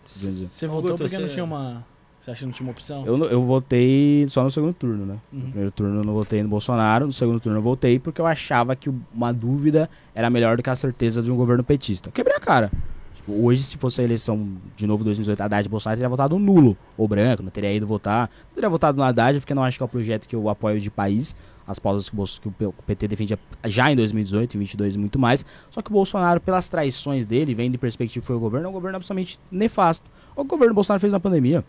Você 0.51 0.67
votou 0.67 0.97
porque 0.97 1.19
não 1.19 1.29
tinha 1.29 1.45
uma. 1.45 1.85
Você 2.31 2.33
acha 2.33 2.41
que 2.41 2.47
não 2.47 2.53
tinha 2.53 2.67
uma 2.67 2.73
opção? 2.73 3.05
Eu, 3.05 3.25
eu 3.25 3.45
votei 3.45 4.25
só 4.29 4.45
no 4.45 4.51
segundo 4.51 4.75
turno, 4.75 5.05
né? 5.05 5.19
Uhum. 5.33 5.39
No 5.39 5.45
primeiro 5.47 5.71
turno 5.73 6.01
eu 6.01 6.05
não 6.05 6.15
votei 6.15 6.43
no 6.43 6.49
Bolsonaro, 6.49 7.07
no 7.07 7.13
segundo 7.13 7.41
turno 7.41 7.59
eu 7.59 7.63
votei 7.63 7.99
porque 7.99 8.21
eu 8.21 8.27
achava 8.27 8.77
que 8.77 8.91
uma 9.13 9.33
dúvida 9.33 9.91
era 10.15 10.31
melhor 10.31 10.57
do 10.57 10.63
que 10.63 10.71
a 10.71 10.77
certeza 10.77 11.23
de 11.23 11.31
um 11.31 11.37
governo 11.37 11.65
petista. 11.65 12.11
Quebrei 12.11 12.37
a 12.37 12.41
cara. 12.41 12.71
Tipo, 13.17 13.33
hoje, 13.45 13.63
se 13.63 13.77
fosse 13.77 14.01
a 14.01 14.05
eleição 14.05 14.49
de 14.77 14.87
novo 14.87 15.03
2018, 15.03 15.41
Haddad 15.41 15.67
e 15.67 15.69
Bolsonaro, 15.69 15.99
teria 15.99 16.09
votado 16.09 16.39
nulo 16.39 16.77
ou 16.97 17.09
branco, 17.09 17.43
não 17.43 17.51
teria 17.51 17.73
ido 17.73 17.87
votar. 17.87 18.31
Não 18.49 18.55
teria 18.55 18.71
votado 18.71 18.97
no 18.97 19.03
Haddad 19.03 19.41
porque 19.41 19.53
não 19.53 19.65
acho 19.65 19.77
que 19.77 19.83
é 19.83 19.87
o 19.87 19.89
projeto 19.89 20.29
que 20.29 20.37
eu 20.37 20.49
apoio 20.49 20.81
de 20.81 20.91
país. 20.91 21.35
As 21.67 21.79
pautas 21.79 22.09
que 22.09 22.49
o, 22.49 22.73
PT 22.87 23.09
defendia 23.09 23.39
já 23.67 23.93
em 23.93 23.97
2018 23.97 24.55
e 24.55 24.59
2022 24.59 24.95
e 24.95 24.99
muito 24.99 25.19
mais. 25.19 25.45
Só 25.71 25.83
que 25.83 25.91
o 25.91 25.93
Bolsonaro, 25.93 26.41
pelas 26.41 26.69
traições 26.69 27.27
dele, 27.27 27.55
vendo 27.55 27.73
de 27.73 27.79
perspectiva 27.79 28.25
foi 28.25 28.35
o 28.35 28.41
governo, 28.41 28.67
é 28.67 28.71
um 28.71 28.73
governo 28.73 28.97
absolutamente 28.97 29.39
nefasto. 29.51 30.09
O 30.35 30.43
governo 30.45 30.75
Bolsonaro 30.75 31.01
fez 31.01 31.13
na 31.13 31.21
pandemia 31.21 31.65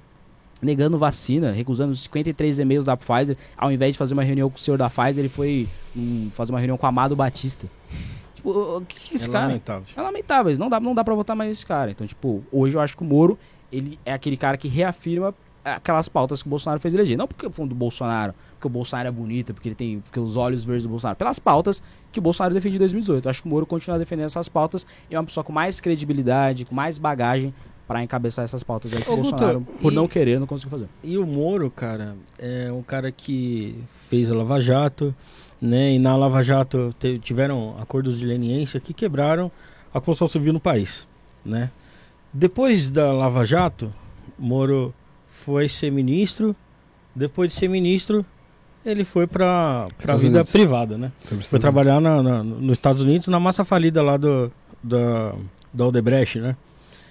negando 0.62 0.98
vacina, 0.98 1.52
recusando 1.52 1.92
os 1.92 2.04
53 2.04 2.60
e-mails 2.60 2.86
da 2.86 2.96
Pfizer, 2.96 3.38
ao 3.58 3.72
invés 3.72 3.94
de 3.94 3.98
fazer 3.98 4.14
uma 4.14 4.24
reunião 4.24 4.50
com 4.50 4.58
o 4.58 4.60
senhor 4.60 4.78
da 4.78 4.90
Pfizer, 4.90 5.20
ele 5.20 5.30
foi 5.30 5.68
hum, 5.96 6.30
fazer 6.32 6.52
uma 6.52 6.60
reunião 6.60 6.78
com 6.78 6.86
o 6.86 6.90
Amado 6.90 7.16
Batista. 7.16 7.68
Tipo, 8.36 8.78
o 8.78 8.82
que, 8.82 9.00
que 9.00 9.16
esse 9.16 9.30
é 9.30 9.32
cara... 9.32 9.48
lamentável. 9.48 9.84
É 9.96 10.02
lamentável, 10.02 10.58
não 10.58 10.70
dá, 10.70 10.80
não 10.80 10.96
dá 10.96 11.04
pra 11.04 11.16
votar 11.16 11.36
mais 11.36 11.50
nesse 11.50 11.66
cara. 11.66 11.92
Então, 11.92 12.06
tipo, 12.06 12.44
hoje 12.52 12.76
eu 12.76 12.82
acho 12.82 12.96
que 12.96 13.04
o 13.04 13.06
Moro, 13.06 13.38
ele 13.72 14.00
é 14.06 14.14
aquele 14.14 14.38
cara 14.38 14.58
que 14.58 14.68
reafirma 14.68 15.34
aquelas 15.64 16.10
pautas 16.10 16.42
que 16.42 16.48
o 16.48 16.50
Bolsonaro 16.50 16.80
fez 16.80 16.94
eleger. 16.94 17.18
Não 17.18 17.28
porque 17.28 17.50
foi 17.50 17.68
do 17.68 17.76
Bolsonaro, 17.76 18.34
porque 18.54 18.68
o 18.68 18.70
Bolsonaro 18.70 19.08
é 19.08 19.12
bonito, 19.12 19.54
porque 19.54 19.70
ele 19.70 19.76
tem 19.76 20.00
porque 20.00 20.20
os 20.20 20.36
olhos 20.36 20.64
verdes 20.64 20.84
do 20.84 20.90
Bolsonaro. 20.90 21.18
Pelas 21.18 21.40
pautas 21.40 21.82
que 22.12 22.20
o 22.20 22.22
Bolsonaro 22.22 22.54
defendia 22.54 22.78
em 22.78 22.80
2018. 22.80 23.26
Eu 23.26 23.30
acho 23.30 23.42
que 23.42 23.48
o 23.48 23.52
Moro 23.52 23.66
continua 23.66 23.98
defendendo 23.98 24.26
essas 24.26 24.50
pautas 24.50 24.86
e 25.10 25.16
é 25.16 25.20
uma 25.20 25.26
pessoa 25.26 25.44
com 25.44 25.54
mais 25.54 25.80
credibilidade, 25.80 26.66
com 26.66 26.76
mais 26.76 26.98
bagagem 26.98 27.54
pra 27.92 28.02
encabeçar 28.04 28.46
essas 28.46 28.64
pautas 28.64 28.94
aí 28.94 29.02
que 29.04 29.10
Ô, 29.10 29.14
o 29.14 29.18
Guto, 29.18 29.30
Bolsonaro, 29.32 29.62
por 29.82 29.92
e- 29.92 29.96
não 29.96 30.08
querer, 30.08 30.40
não 30.40 30.48
conseguiu 30.48 30.72
fazer. 30.72 30.88
E 31.04 31.18
o 31.18 31.26
Moro, 31.28 31.70
cara, 31.70 32.16
é 32.40 32.72
um 32.72 32.82
cara 32.82 33.12
que 33.12 33.76
fez 34.10 34.32
a 34.32 34.36
Lava 34.36 34.62
Jato, 34.62 35.14
né? 35.62 35.92
E 35.94 36.00
na 36.00 36.16
Lava 36.16 36.42
Jato 36.42 36.96
te- 36.98 37.20
tiveram 37.20 37.76
acordos 37.80 38.18
de 38.18 38.26
leniência 38.26 38.80
que 38.80 38.94
quebraram 38.94 39.52
a 39.94 40.00
construção 40.00 40.30
civil 40.30 40.54
no 40.54 40.60
país, 40.60 41.06
né? 41.46 41.70
Depois 42.34 42.90
da 42.90 43.12
Lava 43.12 43.44
Jato, 43.46 43.94
Moro 44.40 44.94
foi 45.44 45.68
ser 45.68 45.92
ministro. 45.92 46.56
Depois 47.14 47.52
de 47.52 47.60
ser 47.60 47.68
ministro, 47.68 48.26
ele 48.86 49.04
foi 49.04 49.28
para 49.28 49.88
a 50.08 50.16
vida 50.16 50.28
Unidos. 50.38 50.52
privada, 50.54 50.98
né? 50.98 51.12
Foi 51.44 51.60
trabalhar 51.60 52.00
na, 52.00 52.24
na- 52.24 52.42
nos 52.42 52.78
Estados 52.78 53.02
Unidos 53.02 53.28
na 53.28 53.38
massa 53.38 53.66
falida 53.66 54.02
lá 54.02 54.16
do, 54.16 54.50
da, 54.82 55.36
da 55.74 55.88
Odebrecht, 55.88 56.40
né? 56.40 56.56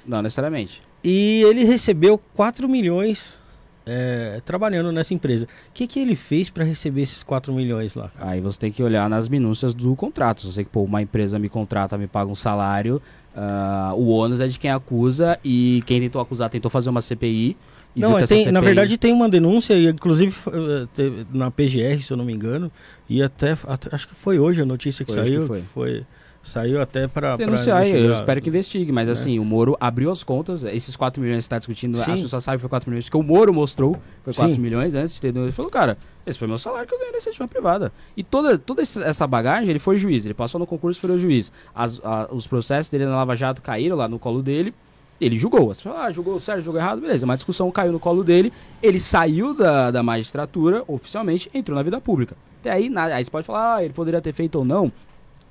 Não 0.07 0.23
necessariamente. 0.23 0.81
E 1.03 1.43
ele 1.43 1.65
recebeu 1.65 2.19
4 2.35 2.69
milhões 2.69 3.39
é, 3.87 4.41
trabalhando 4.45 4.93
nessa 4.93 5.15
empresa. 5.15 5.45
O 5.45 5.49
que, 5.73 5.87
que 5.87 5.99
ele 6.01 6.15
fez 6.15 6.51
para 6.51 6.65
receber 6.65 7.03
esses 7.03 7.23
4 7.23 7.53
milhões 7.53 7.95
lá? 7.95 8.11
Aí 8.19 8.41
você 8.41 8.59
tem 8.59 8.71
que 8.73 8.83
olhar 8.83 9.09
nas 9.09 9.29
minúcias 9.29 9.75
do 9.75 9.95
contrato. 9.97 10.43
Você 10.51 10.63
que 10.65 10.71
pô, 10.71 10.83
uma 10.83 11.01
empresa 11.03 11.39
me 11.39 11.49
contrata, 11.49 11.97
me 11.97 12.07
paga 12.07 12.31
um 12.31 12.35
salário, 12.37 13.01
ah, 13.35 13.93
o 13.97 14.09
ônus 14.09 14.41
é 14.41 14.47
de 14.47 14.59
quem 14.59 14.71
acusa 14.71 15.39
e 15.45 15.83
quem 15.87 16.01
tentou 16.01 16.21
acusar 16.21 16.51
tentou 16.51 16.71
fazer 16.71 16.91
uma 16.91 17.01
CPI. 17.03 17.57
Não, 17.97 18.17
é, 18.17 18.25
tem- 18.27 18.45
na 18.53 18.61
CPI 18.61 18.65
verdade 18.67 18.97
tem 18.99 19.13
uma 19.13 19.29
denúncia, 19.29 19.75
e 19.75 19.89
inclusive 19.89 20.37
eh, 20.47 21.25
na 21.33 21.51
PGR, 21.51 22.01
se 22.01 22.13
eu 22.13 22.17
não 22.17 22.25
me 22.25 22.33
engano, 22.33 22.71
e 23.09 23.21
até, 23.21 23.59
até- 23.67 23.93
acho 23.93 24.07
que 24.07 24.15
foi 24.15 24.39
hoje 24.39 24.63
a 24.63 24.65
notícia 24.65 25.05
que 25.05 25.11
Foi, 25.13 25.21
acho 25.21 25.31
que 25.31 25.37
saiu. 25.37 25.65
foi. 25.75 26.05
Saiu 26.43 26.81
até 26.81 27.07
para 27.07 27.37
Denunciar, 27.37 27.87
eu 27.87 28.13
espero 28.13 28.41
que 28.41 28.49
investigue, 28.49 28.91
mas 28.91 29.09
É. 29.09 29.13
assim, 29.13 29.39
o 29.39 29.45
Moro 29.45 29.77
abriu 29.81 30.11
as 30.11 30.23
contas, 30.25 30.63
esses 30.65 30.97
4 30.97 31.21
milhões 31.23 31.37
que 31.39 31.43
você 31.43 31.47
está 31.47 31.59
discutindo, 31.59 31.99
Sim. 32.03 32.13
as 32.13 32.21
pessoas 32.21 32.43
sabem 32.45 32.59
que 32.59 32.63
foi 32.63 32.71
4 32.71 32.89
milhões, 32.91 33.05
porque 33.05 33.17
o 33.17 33.23
Moro 33.23 33.53
mostrou 33.53 33.97
foi 34.25 34.33
4 34.35 34.55
Sim. 34.55 34.61
milhões 34.61 34.95
antes 34.95 35.15
de 35.15 35.21
ter. 35.21 35.37
Ele 35.37 35.53
falou, 35.53 35.71
cara, 35.71 35.97
esse 36.27 36.39
foi 36.39 36.49
meu 36.49 36.59
salário 36.59 36.89
que 36.89 36.95
eu 36.95 36.99
ganhei 36.99 37.13
nessa 37.13 37.29
iniciativa 37.29 37.49
privada. 37.49 37.93
E 38.17 38.23
toda, 38.25 38.59
toda 38.59 38.83
essa 38.83 39.27
bagagem, 39.27 39.69
ele 39.71 39.79
foi 39.79 39.97
juiz, 39.99 40.25
ele 40.25 40.35
passou 40.35 40.59
no 40.59 40.67
concurso 40.67 40.99
e 40.99 41.07
foi 41.09 41.19
juiz. 41.19 41.53
As- 41.75 42.01
a- 42.05 42.29
os 42.33 42.47
processos 42.47 42.91
dele 42.91 43.05
na 43.07 43.17
Lava 43.17 43.37
Jato 43.37 43.61
caíram 43.63 43.97
lá 43.97 44.09
no 44.09 44.19
colo 44.19 44.43
dele. 44.43 44.73
Ele 45.21 45.37
julgou. 45.39 45.71
As 45.71 45.77
pessoas, 45.83 45.97
ah, 46.01 46.11
julgou 46.11 46.41
certo, 46.41 46.63
julgou 46.63 46.81
errado, 46.81 47.03
beleza. 47.03 47.27
Uma 47.27 47.37
discussão 47.37 47.71
caiu 47.71 47.93
no 47.93 48.01
colo 48.01 48.25
dele. 48.25 48.51
Ele 48.83 48.99
saiu 48.99 49.53
da, 49.53 49.91
da 49.91 50.03
magistratura 50.03 50.83
oficialmente, 50.89 51.51
entrou 51.53 51.77
na 51.77 51.83
vida 51.83 52.01
pública. 52.01 52.35
Até 52.61 52.71
aí, 52.71 52.89
nada, 52.89 53.15
aí 53.15 53.23
você 53.23 53.31
pode 53.31 53.47
falar, 53.47 53.77
ah, 53.77 53.85
ele 53.85 53.93
poderia 53.93 54.21
ter 54.23 54.33
feito 54.33 54.57
ou 54.57 54.65
não. 54.65 54.91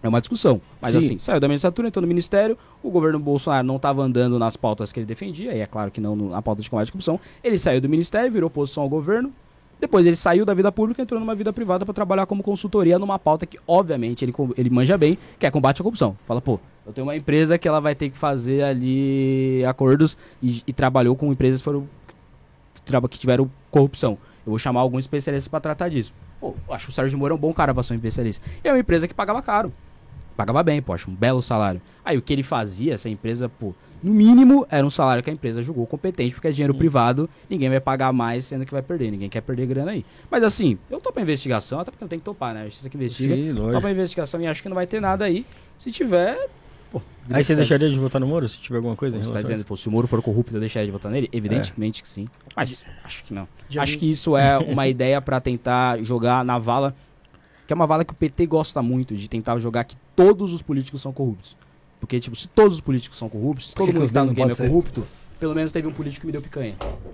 É 0.02 0.08
uma 0.08 0.20
discussão. 0.20 0.62
Mas 0.82 0.92
Sim. 0.92 0.98
assim, 0.98 1.20
saiu 1.20 1.40
da 1.40 1.48
magistratura, 1.48 1.88
entrou 1.88 2.02
no 2.02 2.08
ministério, 2.08 2.58
o 2.82 2.90
governo 2.90 3.20
Bolsonaro 3.20 3.68
não 3.68 3.76
estava 3.76 4.02
andando 4.02 4.40
nas 4.40 4.56
pautas 4.56 4.92
que 4.92 5.00
ele 5.00 5.06
defendia, 5.06 5.54
e 5.54 5.60
é 5.60 5.66
claro 5.66 5.92
que 5.92 6.00
não 6.00 6.16
na 6.16 6.42
pauta 6.42 6.62
de 6.62 6.70
combate 6.70 6.90
à 6.90 6.92
corrupção. 6.92 7.20
Ele 7.44 7.58
saiu 7.58 7.82
do 7.82 7.90
ministério, 7.90 8.32
virou 8.32 8.48
oposição 8.48 8.84
ao 8.84 8.90
governo. 8.90 9.34
Depois 9.80 10.06
ele 10.06 10.16
saiu 10.16 10.46
da 10.46 10.54
vida 10.54 10.72
pública 10.72 11.02
e 11.02 11.04
entrou 11.04 11.20
numa 11.20 11.34
vida 11.34 11.54
privada 11.54 11.86
para 11.86 11.94
trabalhar 11.94 12.26
como 12.26 12.44
consultoria 12.44 13.00
numa 13.00 13.18
pauta 13.18 13.46
que, 13.46 13.58
obviamente, 13.66 14.26
ele, 14.26 14.34
ele 14.58 14.70
manja 14.70 14.98
bem, 14.98 15.18
que 15.38 15.46
é 15.46 15.52
combate 15.52 15.82
à 15.82 15.84
corrupção. 15.84 16.18
Fala, 16.26 16.42
pô, 16.42 16.60
eu 16.86 16.92
tenho 16.92 17.08
uma 17.08 17.16
empresa 17.16 17.58
que 17.58 17.68
ela 17.68 17.80
vai 17.80 17.96
ter 17.96 18.10
que 18.10 18.18
fazer 18.18 18.64
ali 18.64 19.64
acordos 19.66 20.18
e, 20.42 20.64
e 20.68 20.74
trabalhou 20.74 21.16
com 21.16 21.32
empresas 21.32 21.62
que, 21.62 21.66
foram, 21.66 21.88
que, 23.10 23.18
tiveram 23.18 23.50
corrupção. 23.72 24.18
Eu 24.46 24.50
vou 24.50 24.60
chamar 24.60 24.82
algum 24.82 25.00
especialista 25.00 25.50
para 25.50 25.60
tratar 25.62 25.90
disso. 25.90 26.14
Pô, 26.42 26.56
acho 26.70 26.88
que 26.88 26.92
o 26.92 26.94
Sérgio 26.94 27.18
Moro 27.18 27.34
é 27.34 27.38
um 27.38 27.40
bom 27.40 27.54
cara 27.54 27.74
para 27.74 27.84
ser 27.84 27.94
um 27.94 27.96
especialista. 27.98 28.46
E 28.64 28.68
é 28.68 28.72
uma 28.74 28.80
empresa 28.80 29.08
que 29.08 29.14
pagava 29.14 29.42
caro. 29.42 29.72
Pagava 30.40 30.64
bem, 30.64 30.82
poxa, 30.82 31.12
um 31.12 31.14
belo 31.14 31.42
salário. 31.42 31.82
Aí 32.04 32.18
o 32.18 32.22
que 32.22 32.32
ele 32.32 32.44
fazia, 32.44 32.94
essa 32.94 33.10
empresa, 33.10 33.50
pô, 33.50 33.76
no 34.02 34.14
mínimo 34.14 34.66
era 34.72 34.88
um 34.88 34.90
salário 34.90 35.22
que 35.22 35.30
a 35.30 35.34
empresa 35.34 35.62
julgou 35.62 35.86
competente, 35.86 36.34
porque 36.34 36.48
é 36.48 36.52
dinheiro 36.52 36.74
privado, 36.74 37.30
ninguém 37.50 37.68
vai 37.68 37.82
pagar 37.82 38.14
mais, 38.14 38.46
sendo 38.46 38.66
que 38.66 38.72
vai 38.72 38.82
perder, 38.82 39.12
ninguém 39.12 39.28
quer 39.28 39.42
perder 39.42 39.66
grana 39.66 39.92
aí. 39.92 40.06
Mas 40.32 40.42
assim, 40.42 40.78
eu 40.90 41.02
tô 41.02 41.12
pra 41.12 41.22
investigação, 41.22 41.82
até 41.82 41.92
porque 41.92 42.06
não 42.06 42.08
tem 42.08 42.20
que 42.20 42.24
topar, 42.24 42.54
né? 42.54 42.62
A 42.62 42.66
justiça 42.68 42.90
que 42.90 42.96
investiga, 42.96 43.36
Sim, 43.36 43.54
tô 43.54 43.64
lógico. 43.64 43.82
pra 43.82 43.92
investigação 43.92 44.40
e 44.40 44.48
acho 44.48 44.64
que 44.64 44.70
não 44.70 44.76
vai 44.76 44.88
ter 44.88 45.02
nada 45.02 45.26
aí. 45.26 45.46
Se 45.76 45.92
tiver, 45.92 46.48
pô. 46.90 47.02
Aí 47.30 47.44
você 47.44 47.54
deixaria 47.54 47.90
de 47.90 48.00
votar 48.00 48.22
no 48.22 48.26
Moro 48.28 48.48
se 48.48 48.60
tiver 48.60 48.78
alguma 48.78 48.96
coisa 48.96 49.18
em 49.18 49.22
Você 49.22 49.34
tá 49.34 49.40
a 49.40 49.42
dizendo, 49.42 49.66
pô, 49.66 49.76
se 49.76 49.90
o 49.90 49.92
Moro 49.92 50.08
for 50.08 50.22
corrupto, 50.22 50.56
eu 50.56 50.62
deixaria 50.62 50.86
de 50.86 50.92
votar 50.94 51.12
nele? 51.12 51.28
Evidentemente 51.34 52.02
que 52.02 52.08
sim. 52.08 52.30
Mas 52.56 52.86
acho 53.04 53.26
que 53.26 53.34
não. 53.34 53.46
Já 53.68 53.84
acho 53.84 53.98
que 53.98 54.10
isso 54.10 54.38
é 54.38 54.58
uma 54.58 54.88
ideia 54.90 55.20
pra 55.20 55.42
tentar 55.42 56.02
jogar 56.02 56.46
na 56.46 56.58
vala, 56.58 56.96
que 57.70 57.74
é 57.74 57.76
uma 57.76 57.86
vala 57.86 58.04
que 58.04 58.12
o 58.12 58.16
PT 58.16 58.48
gosta 58.48 58.82
muito, 58.82 59.16
de 59.16 59.30
tentar 59.30 59.56
jogar 59.60 59.84
que 59.84 59.96
todos 60.16 60.54
os 60.54 60.60
políticos 60.60 61.04
são 61.04 61.14
corruptos. 61.14 61.56
Porque, 62.00 62.20
tipo, 62.20 62.36
se 62.36 62.48
todos 62.48 62.74
os 62.74 62.82
políticos 62.82 63.16
são 63.16 63.30
corruptos, 63.30 63.68
se 63.68 63.76
todo 63.76 63.94
mundo 63.94 64.02
os 64.02 64.08
que 64.10 64.14
tá 64.16 64.26
no 64.26 64.34
game 64.34 64.50
é 64.50 64.56
ser? 64.56 64.68
corrupto, 64.68 65.06
pelo 65.40 65.54
menos 65.54 65.72
teve 65.72 65.88
um 65.88 65.94
político 65.94 66.22
que 66.22 66.26
me 66.26 66.32
deu 66.32 66.42
picanha, 66.42 66.74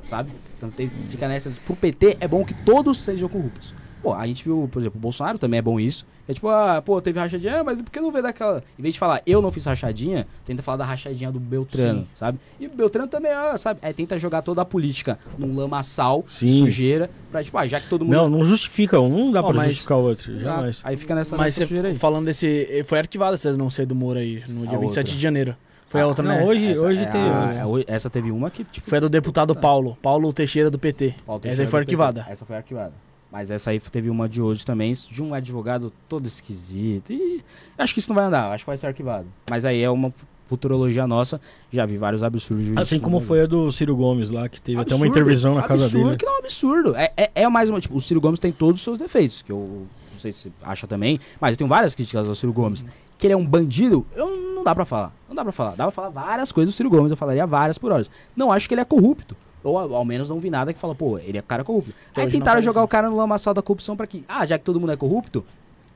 sabe? 0.10 0.32
Então 0.56 0.70
tem, 0.70 0.88
fica 1.10 1.28
nessas. 1.28 1.60
Pro 1.60 1.76
PT 1.76 2.16
é 2.22 2.28
bom 2.30 2.46
que 2.46 2.54
todos 2.54 3.00
sejam 3.00 3.28
corruptos. 3.28 3.76
Pô, 4.06 4.14
a 4.14 4.28
gente 4.28 4.44
viu, 4.44 4.70
por 4.72 4.78
exemplo, 4.80 5.00
o 5.00 5.02
Bolsonaro 5.02 5.40
também 5.40 5.58
é 5.58 5.62
bom 5.64 5.80
isso. 5.80 6.06
É 6.30 6.34
tipo, 6.34 6.48
ah, 6.48 6.80
pô, 6.84 7.02
teve 7.02 7.20
rachadinha, 7.20 7.62
ah, 7.62 7.64
mas 7.64 7.82
por 7.82 7.90
que 7.92 8.00
não 8.00 8.12
vê 8.12 8.22
daquela. 8.22 8.64
Em 8.78 8.82
vez 8.84 8.94
de 8.94 9.00
falar, 9.00 9.20
eu 9.26 9.42
não 9.42 9.52
fiz 9.52 9.66
rachadinha, 9.66 10.28
tenta 10.46 10.62
falar 10.62 10.78
da 10.78 10.86
rachadinha 10.86 11.32
do 11.32 11.40
Beltrano, 11.40 12.02
Sim. 12.02 12.08
sabe? 12.14 12.38
E 12.60 12.68
o 12.68 12.70
Beltrano 12.70 13.08
também, 13.08 13.32
ah, 13.32 13.58
sabe? 13.58 13.80
É, 13.82 13.92
tenta 13.92 14.18
jogar 14.20 14.44
toda 14.44 14.62
a 14.62 14.66
política 14.66 15.18
num 15.40 15.56
lamaçal, 15.56 16.24
Sim. 16.28 16.60
sujeira, 16.60 17.10
pra, 17.32 17.44
tipo, 17.44 17.58
ah, 17.58 17.66
já 17.66 17.80
que 17.80 17.90
todo 17.90 18.06
mundo. 18.06 18.14
Não, 18.14 18.30
não 18.30 18.44
justifica 18.44 19.00
um, 19.00 19.26
não 19.26 19.32
dá 19.32 19.40
Ó, 19.42 19.46
pra 19.48 19.56
mas- 19.56 19.68
justificar 19.70 19.98
o 19.98 20.02
outro, 20.04 20.32
Exato. 20.32 20.44
jamais. 20.46 20.82
Aí 20.84 20.98
fica 20.98 21.16
nessa, 21.16 21.36
Mas 21.36 21.46
nessa 21.48 21.58
você, 21.62 21.66
sujeira 21.68 21.88
aí. 21.90 21.96
falando 21.96 22.26
desse. 22.26 22.84
Foi 22.86 23.00
arquivada 23.00 23.34
essa 23.34 23.52
denúncia 23.52 23.86
do 23.88 23.96
Moro 23.96 24.20
aí, 24.20 24.44
no 24.48 24.68
dia 24.68 24.78
A 24.78 24.80
27 24.82 24.86
outra. 24.86 25.04
de 25.16 25.20
janeiro. 25.20 25.56
Foi 25.90 26.02
a 26.02 26.04
Ah, 26.04 26.08
outra, 26.08 26.24
não, 26.28 26.36
né? 26.38 26.44
hoje, 26.46 26.72
Essa, 26.72 26.86
hoje 26.86 27.04
é 27.04 27.06
tem. 27.06 27.22
a- 27.22 27.52
é, 27.88 27.94
essa 27.96 28.10
teve 28.10 28.32
uma 28.32 28.50
que, 28.52 28.64
tipo, 28.64 28.88
Foi 28.90 28.98
a 28.98 29.02
do 29.02 29.10
deputado 29.10 29.56
Paulo, 29.56 29.96
Paulo 30.02 30.32
Teixeira 30.34 30.70
do 30.72 30.78
PT. 30.80 31.14
Paulo 31.26 31.40
Essa 31.42 31.50
Teixeira 31.50 31.64
aí 31.64 31.68
foi 31.70 31.82
do 31.82 31.86
PT. 31.86 31.96
arquivada. 32.04 32.26
Essa 32.32 32.46
foi 32.46 32.56
arquivada. 32.58 32.94
Mas 33.32 33.50
essa 33.52 33.72
aí 33.72 33.80
teve 33.80 34.10
uma 34.10 34.30
de 34.30 34.42
hoje 34.42 34.66
também, 34.66 34.94
de 34.94 35.22
um 35.22 35.34
advogado 35.34 35.92
todo 36.08 36.26
esquisito. 36.26 37.12
E 37.12 37.44
acho 37.78 37.94
que 37.94 38.00
isso 38.00 38.10
não 38.10 38.16
vai 38.16 38.26
andar, 38.26 38.52
acho 38.52 38.64
que 38.64 38.70
vai 38.70 38.78
ser 38.78 38.88
arquivado. 38.88 39.26
Mas 39.50 39.66
aí 39.66 39.82
é 39.82 39.90
uma 39.90 40.10
fu- 40.12 40.26
futurologia 40.46 41.06
nossa. 41.06 41.42
Já 41.72 41.86
vi 41.86 41.98
vários 41.98 42.24
absurdos. 42.24 42.68
Assim 42.78 42.98
como 43.00 43.20
foi 43.20 43.42
a 43.42 43.46
do 43.46 43.70
Ciro 43.74 43.96
Gomes 43.96 44.30
lá, 44.32 44.48
que 44.48 44.62
teve 44.62 44.80
até 44.80 44.96
uma 44.96 45.06
Absurdo, 45.06 45.10
intervenção 45.12 45.56
na 45.56 45.64
casa 45.64 45.84
absurdo, 45.86 46.06
dele. 46.06 46.18
que 46.18 46.26
não 46.26 46.34
é 46.34 46.36
um 46.36 46.40
absurdo. 46.40 46.96
É, 46.96 47.12
é, 47.18 47.32
é 47.36 47.50
mais 47.50 47.70
uma. 47.70 47.82
Tipo, 47.82 47.98
o 47.98 48.00
Ciro 48.02 48.22
Gomes 48.22 48.40
tem 48.40 48.52
todos 48.54 48.80
os 48.80 48.84
seus 48.84 48.98
defeitos, 48.98 49.42
que 49.42 49.52
eu 49.52 49.86
não 50.14 50.20
sei 50.20 50.32
se 50.32 50.44
você 50.44 50.52
acha 50.64 50.88
também, 50.88 51.20
mas 51.42 51.52
eu 51.52 51.58
tenho 51.58 51.68
várias 51.70 51.94
críticas 51.94 52.28
ao 52.30 52.36
Ciro 52.36 52.54
Gomes. 52.54 52.86
Que 53.18 53.28
ele 53.28 53.34
é 53.34 53.38
um 53.38 53.46
bandido, 53.46 54.06
eu 54.16 54.28
não 54.56 54.64
dá 54.64 54.74
pra 54.76 54.86
falar. 54.86 55.14
Não 55.28 55.36
dá 55.36 55.44
pra 55.44 55.52
falar. 55.52 55.72
Dá 55.72 55.84
pra 55.86 55.92
falar 55.92 56.10
várias 56.10 56.52
coisas 56.52 56.74
do 56.74 56.78
Ciro 56.78 56.90
Gomes, 56.90 57.12
eu 57.12 57.18
falaria 57.18 57.46
várias 57.48 57.78
por 57.78 57.92
horas. 57.92 58.10
Não 58.36 58.52
acho 58.52 58.68
que 58.68 58.74
ele 58.74 58.82
é 58.82 58.86
corrupto. 58.86 59.36
Ou 59.66 59.78
ao 59.96 60.06
menos 60.06 60.30
não 60.30 60.40
vi 60.40 60.50
nada 60.50 60.72
que 60.74 60.80
fala, 60.80 60.94
pô, 60.96 61.18
ele 61.18 61.38
é 61.38 61.42
cara 61.42 61.64
corrupto. 61.64 61.92
Então, 62.12 62.24
Aí 62.24 62.30
tentaram 62.30 62.62
jogar 62.62 62.82
isso. 62.82 62.86
o 62.86 62.88
cara 62.88 63.10
no 63.10 63.18
lamaçal 63.18 63.54
da 63.54 63.62
corrupção 63.62 63.98
pra 63.98 64.06
quê? 64.08 64.24
Ah, 64.28 64.46
já 64.46 64.58
que 64.58 64.64
todo 64.64 64.80
mundo 64.80 64.92
é 64.92 64.96
corrupto, 64.96 65.44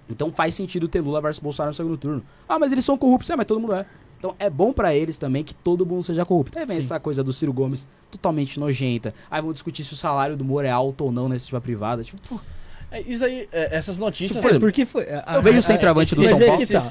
então 0.09 0.31
faz 0.31 0.55
sentido 0.55 0.87
ter 0.87 1.01
Lula 1.01 1.21
versus 1.21 1.39
Bolsonaro 1.41 1.69
no 1.69 1.75
segundo 1.75 1.97
turno. 1.97 2.23
Ah, 2.47 2.57
mas 2.59 2.71
eles 2.71 2.83
são 2.83 2.97
corruptos. 2.97 3.29
É, 3.29 3.35
mas 3.35 3.45
todo 3.45 3.59
mundo 3.59 3.73
é. 3.75 3.85
Então 4.17 4.35
é 4.37 4.49
bom 4.49 4.73
pra 4.73 4.93
eles 4.93 5.17
também 5.17 5.43
que 5.45 5.53
todo 5.53 5.85
mundo 5.85 6.03
seja 6.03 6.25
corrupto. 6.25 6.57
Aí 6.59 6.65
vem 6.65 6.77
Sim. 6.77 6.83
essa 6.87 6.99
coisa 6.99 7.23
do 7.23 7.31
Ciro 7.31 7.53
Gomes 7.53 7.87
totalmente 8.11 8.59
nojenta. 8.59 9.13
Aí 9.31 9.41
vão 9.41 9.53
discutir 9.53 9.83
se 9.85 9.93
o 9.93 9.95
salário 9.95 10.35
do 10.35 10.43
Moro 10.43 10.67
é 10.67 10.71
alto 10.71 11.05
ou 11.05 11.11
não 11.11 11.23
na 11.29 11.35
iniciativa 11.35 11.61
privada. 11.61 12.03
Tipo, 12.03 12.19
pô, 12.27 12.39
É, 12.91 13.01
Isso 13.01 13.23
aí, 13.23 13.47
é, 13.51 13.77
essas 13.77 13.97
notícias. 13.99 14.43
Mas 14.43 14.57
por 14.57 14.71
que 14.71 14.83
foi? 14.85 15.03
a- 15.03 15.35
Eu 15.35 15.41
vejo 15.43 15.59
o 15.59 15.61
centroavante 15.63 16.15
do 16.15 16.21
mas 16.21 16.31
São 16.31 16.41
é 16.41 16.45
Paulo. 16.47 16.65
que 16.65 16.73
tá. 16.73 16.83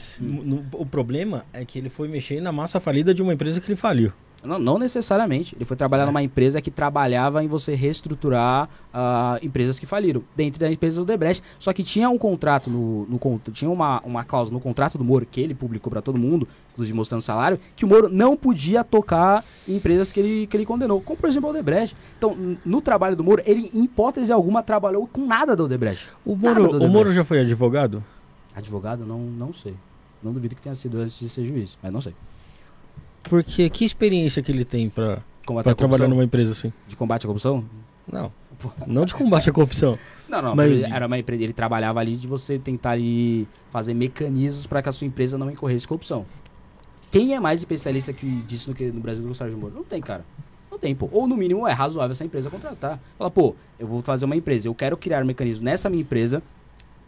O 0.78 0.86
problema 0.86 1.44
é 1.52 1.64
que 1.64 1.76
ele 1.78 1.88
foi 1.90 2.06
mexer 2.06 2.40
na 2.40 2.52
massa 2.52 2.78
falida 2.78 3.12
de 3.12 3.20
uma 3.20 3.34
empresa 3.34 3.60
que 3.60 3.66
ele 3.66 3.74
faliu. 3.76 4.12
Não, 4.42 4.58
não 4.58 4.78
necessariamente. 4.78 5.54
Ele 5.56 5.64
foi 5.64 5.76
trabalhar 5.76 6.06
numa 6.06 6.22
empresa 6.22 6.60
que 6.60 6.70
trabalhava 6.70 7.42
em 7.42 7.48
você 7.48 7.74
reestruturar 7.74 8.68
ah, 8.94 9.38
empresas 9.42 9.78
que 9.78 9.86
faliram. 9.86 10.22
Dentro 10.36 10.60
da 10.60 10.70
empresa 10.70 11.00
do 11.00 11.04
Debrecht. 11.04 11.42
Só 11.58 11.72
que 11.72 11.82
tinha 11.82 12.08
um 12.08 12.18
contrato 12.18 12.70
no, 12.70 13.06
no 13.06 13.40
tinha 13.52 13.70
uma, 13.70 14.00
uma 14.04 14.24
cláusula 14.24 14.56
no 14.56 14.62
contrato 14.62 14.96
do 14.96 15.04
Moro 15.04 15.26
que 15.26 15.40
ele 15.40 15.54
publicou 15.54 15.90
pra 15.90 16.00
todo 16.00 16.18
mundo, 16.18 16.46
inclusive 16.72 16.96
mostrando 16.96 17.22
salário, 17.22 17.58
que 17.74 17.84
o 17.84 17.88
Moro 17.88 18.08
não 18.08 18.36
podia 18.36 18.84
tocar 18.84 19.44
em 19.66 19.76
empresas 19.76 20.12
que 20.12 20.20
ele, 20.20 20.46
que 20.46 20.56
ele 20.56 20.64
condenou, 20.64 21.00
como 21.00 21.18
por 21.18 21.28
exemplo 21.28 21.48
o 21.48 21.50
Odebrecht. 21.50 21.96
Então, 22.16 22.36
no 22.64 22.80
trabalho 22.80 23.16
do 23.16 23.24
Moro, 23.24 23.42
ele 23.44 23.70
em 23.74 23.84
hipótese 23.84 24.32
alguma 24.32 24.62
trabalhou 24.62 25.06
com 25.06 25.26
nada 25.26 25.56
do 25.56 25.64
Odebrecht. 25.64 26.08
O 26.24 26.36
Moro, 26.36 26.78
o. 26.78 26.88
Moro 26.88 27.12
já 27.12 27.24
foi 27.24 27.40
advogado? 27.40 28.04
Advogado, 28.54 29.04
não, 29.04 29.18
não 29.18 29.52
sei. 29.52 29.74
Não 30.22 30.32
duvido 30.32 30.54
que 30.54 30.62
tenha 30.62 30.74
sido 30.74 30.98
antes 30.98 31.18
de 31.18 31.28
ser 31.28 31.44
juiz, 31.44 31.78
mas 31.82 31.92
não 31.92 32.00
sei. 32.00 32.14
Porque 33.28 33.68
que 33.70 33.84
experiência 33.84 34.42
que 34.42 34.50
ele 34.52 34.64
tem 34.64 34.88
pra, 34.88 35.18
Combater 35.46 35.64
pra 35.64 35.72
a 35.72 35.74
trabalhar 35.74 36.08
numa 36.08 36.24
empresa 36.24 36.52
assim? 36.52 36.72
De 36.86 36.96
combate 36.96 37.24
à 37.24 37.26
corrupção? 37.26 37.64
Não. 38.10 38.32
Não 38.86 39.04
de 39.04 39.14
combate 39.14 39.48
à 39.48 39.52
corrupção. 39.52 39.98
Não, 40.28 40.42
não, 40.42 40.54
Mas- 40.54 40.82
era 40.82 41.06
uma 41.06 41.18
empresa, 41.18 41.42
ele 41.42 41.54
trabalhava 41.54 42.00
ali 42.00 42.14
de 42.14 42.26
você 42.28 42.58
tentar 42.58 42.90
ali 42.90 43.48
fazer 43.70 43.94
mecanismos 43.94 44.66
para 44.66 44.82
que 44.82 44.88
a 44.90 44.92
sua 44.92 45.06
empresa 45.06 45.38
não 45.38 45.50
incorresse 45.50 45.88
corrupção. 45.88 46.26
Quem 47.10 47.34
é 47.34 47.40
mais 47.40 47.60
especialista 47.62 48.12
que 48.12 48.26
disso 48.42 48.68
no, 48.68 48.76
que 48.76 48.84
no 48.90 49.00
Brasil 49.00 49.22
do 49.22 49.26
que 49.28 49.32
o 49.32 49.34
Sérgio 49.34 49.56
Moro? 49.56 49.72
Não 49.74 49.84
tem, 49.84 50.02
cara. 50.02 50.22
Não 50.70 50.78
tem, 50.78 50.94
pô. 50.94 51.08
Ou 51.12 51.26
no 51.26 51.34
mínimo 51.34 51.66
é 51.66 51.72
razoável 51.72 52.12
essa 52.12 52.26
empresa 52.26 52.50
contratar. 52.50 53.00
Fala, 53.16 53.30
pô, 53.30 53.56
eu 53.78 53.86
vou 53.86 54.02
fazer 54.02 54.26
uma 54.26 54.36
empresa, 54.36 54.68
eu 54.68 54.74
quero 54.74 54.98
criar 54.98 55.22
um 55.22 55.26
mecanismo 55.26 55.64
nessa 55.64 55.88
minha 55.88 56.02
empresa 56.02 56.42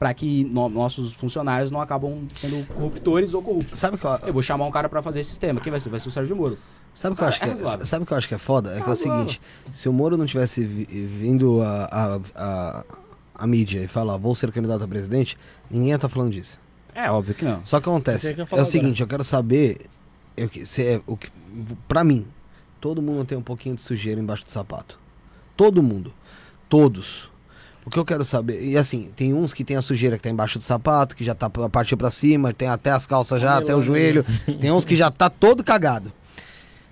para 0.01 0.15
que 0.15 0.45
no- 0.45 0.71
nossos 0.71 1.13
funcionários 1.13 1.71
não 1.71 1.79
acabam 1.79 2.27
sendo 2.35 2.67
corruptores 2.75 3.35
ou 3.35 3.43
corruptos. 3.43 3.79
Sabe 3.79 3.99
que 3.99 4.05
eu, 4.07 4.11
Eu 4.29 4.33
vou 4.33 4.41
chamar 4.43 4.65
um 4.65 4.71
cara 4.71 4.89
para 4.89 5.03
fazer 5.03 5.21
esse 5.21 5.29
sistema. 5.29 5.61
Quem 5.61 5.71
vai 5.71 5.79
ser? 5.79 5.91
Vai 5.91 6.01
ser 6.01 6.09
o 6.09 6.11
Sérgio 6.11 6.35
Moro. 6.35 6.57
sabe 6.95 7.13
o 7.13 7.17
que 7.17 7.23
eu 7.23 7.27
Cara, 7.27 7.29
acho 7.29 7.41
que 7.41 7.47
é 7.47 7.83
é, 7.83 7.85
sabe 7.85 8.07
que 8.07 8.13
eu 8.13 8.17
acho 8.17 8.27
que 8.29 8.35
é 8.35 8.39
foda? 8.39 8.75
É 8.77 8.81
que 8.81 8.89
é 8.89 8.93
o 8.93 8.97
seguinte, 8.97 9.39
se 9.71 9.91
o 9.91 9.93
Moro 9.93 10.17
não 10.17 10.25
tivesse 10.25 10.65
vi- 10.67 10.87
vindo 10.87 11.61
a, 11.61 11.85
a, 11.85 12.21
a, 12.35 12.85
a 13.35 13.47
mídia 13.47 13.81
e 13.85 13.87
falar, 13.87 14.17
vou 14.17 14.35
ser 14.35 14.51
candidato 14.51 14.83
a 14.83 14.89
presidente, 14.89 15.37
ninguém 15.71 15.91
ia 15.91 15.97
estar 15.97 16.09
falando 16.09 16.33
disso. 16.33 16.59
É 16.95 17.11
óbvio 17.11 17.35
que 17.35 17.45
não. 17.45 17.61
Só 17.67 17.79
que 17.79 17.89
acontece, 17.89 18.35
que 18.35 18.41
é 18.41 18.63
o 18.63 18.65
seguinte, 18.65 19.03
eu 19.03 19.07
quero 19.07 19.23
saber, 19.23 19.83
eu, 20.35 20.49
que- 20.49 20.65
se 20.65 20.83
é, 20.83 21.01
o 21.07 21.15
que, 21.15 21.29
pra 21.87 22.03
mim, 22.03 22.27
todo 22.81 23.03
mundo 23.03 23.23
tem 23.27 23.37
um 23.37 23.43
pouquinho 23.43 23.77
de 23.77 23.83
sujeira 23.83 24.19
embaixo 24.19 24.45
do 24.47 24.51
sapato. 24.51 24.99
Todo 25.59 25.83
mundo. 25.83 26.11
Todos. 26.71 27.30
O 27.85 27.91
que 27.91 27.99
eu 27.99 28.05
quero 28.05 28.23
saber, 28.25 28.63
e 28.63 28.77
assim, 28.77 29.11
tem 29.17 29.33
uns 29.33 29.55
que 29.55 29.65
tem 29.65 29.77
a 29.77 29.83
sujeira 29.83 30.17
que 30.17 30.23
tá 30.23 30.31
embaixo 30.31 30.59
do 30.59 30.65
sapato, 30.65 31.17
que 31.17 31.25
já 31.25 31.35
tá 31.35 31.49
pra- 31.49 31.69
partiu 31.69 31.97
pra 31.97 32.11
cima, 32.11 32.53
tem 32.53 32.69
até 32.69 32.91
as 32.91 33.07
calças 33.07 33.41
já, 33.41 33.57
até 33.57 33.75
o 33.75 33.79
Melão, 33.79 33.83
joelho, 33.83 34.25
tem 34.61 34.71
uns 34.71 34.85
que 34.85 34.95
já 34.97 35.11
tá 35.11 35.31
todo 35.31 35.65
cagado. 35.65 36.13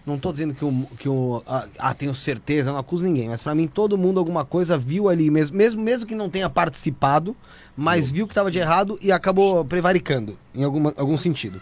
Não 0.07 0.19
tô 0.19 0.33
dizendo 0.33 0.55
que 0.55 0.65
o. 0.65 0.87
Que 0.99 1.07
o 1.07 1.43
ah, 1.47 1.69
ah, 1.79 1.93
tenho 1.93 2.15
certeza, 2.15 2.73
não 2.73 2.79
acuso 2.79 3.05
ninguém, 3.05 3.29
mas 3.29 3.43
pra 3.43 3.55
mim 3.55 3.67
todo 3.67 3.99
mundo 3.99 4.19
alguma 4.19 4.43
coisa 4.43 4.79
viu 4.79 5.07
ali, 5.11 5.31
mesmo, 5.31 5.55
mesmo, 5.55 5.83
mesmo 5.83 6.07
que 6.07 6.15
não 6.15 6.31
tenha 6.31 6.49
participado, 6.49 7.37
mas 7.77 8.11
viu 8.11 8.27
que 8.27 8.35
tava 8.35 8.51
de 8.51 8.59
errado 8.59 8.99
e 9.03 9.13
acabou 9.13 9.63
prevaricando, 9.67 10.39
em 10.55 10.65
alguma, 10.65 10.95
algum 10.97 11.19
sentido. 11.19 11.61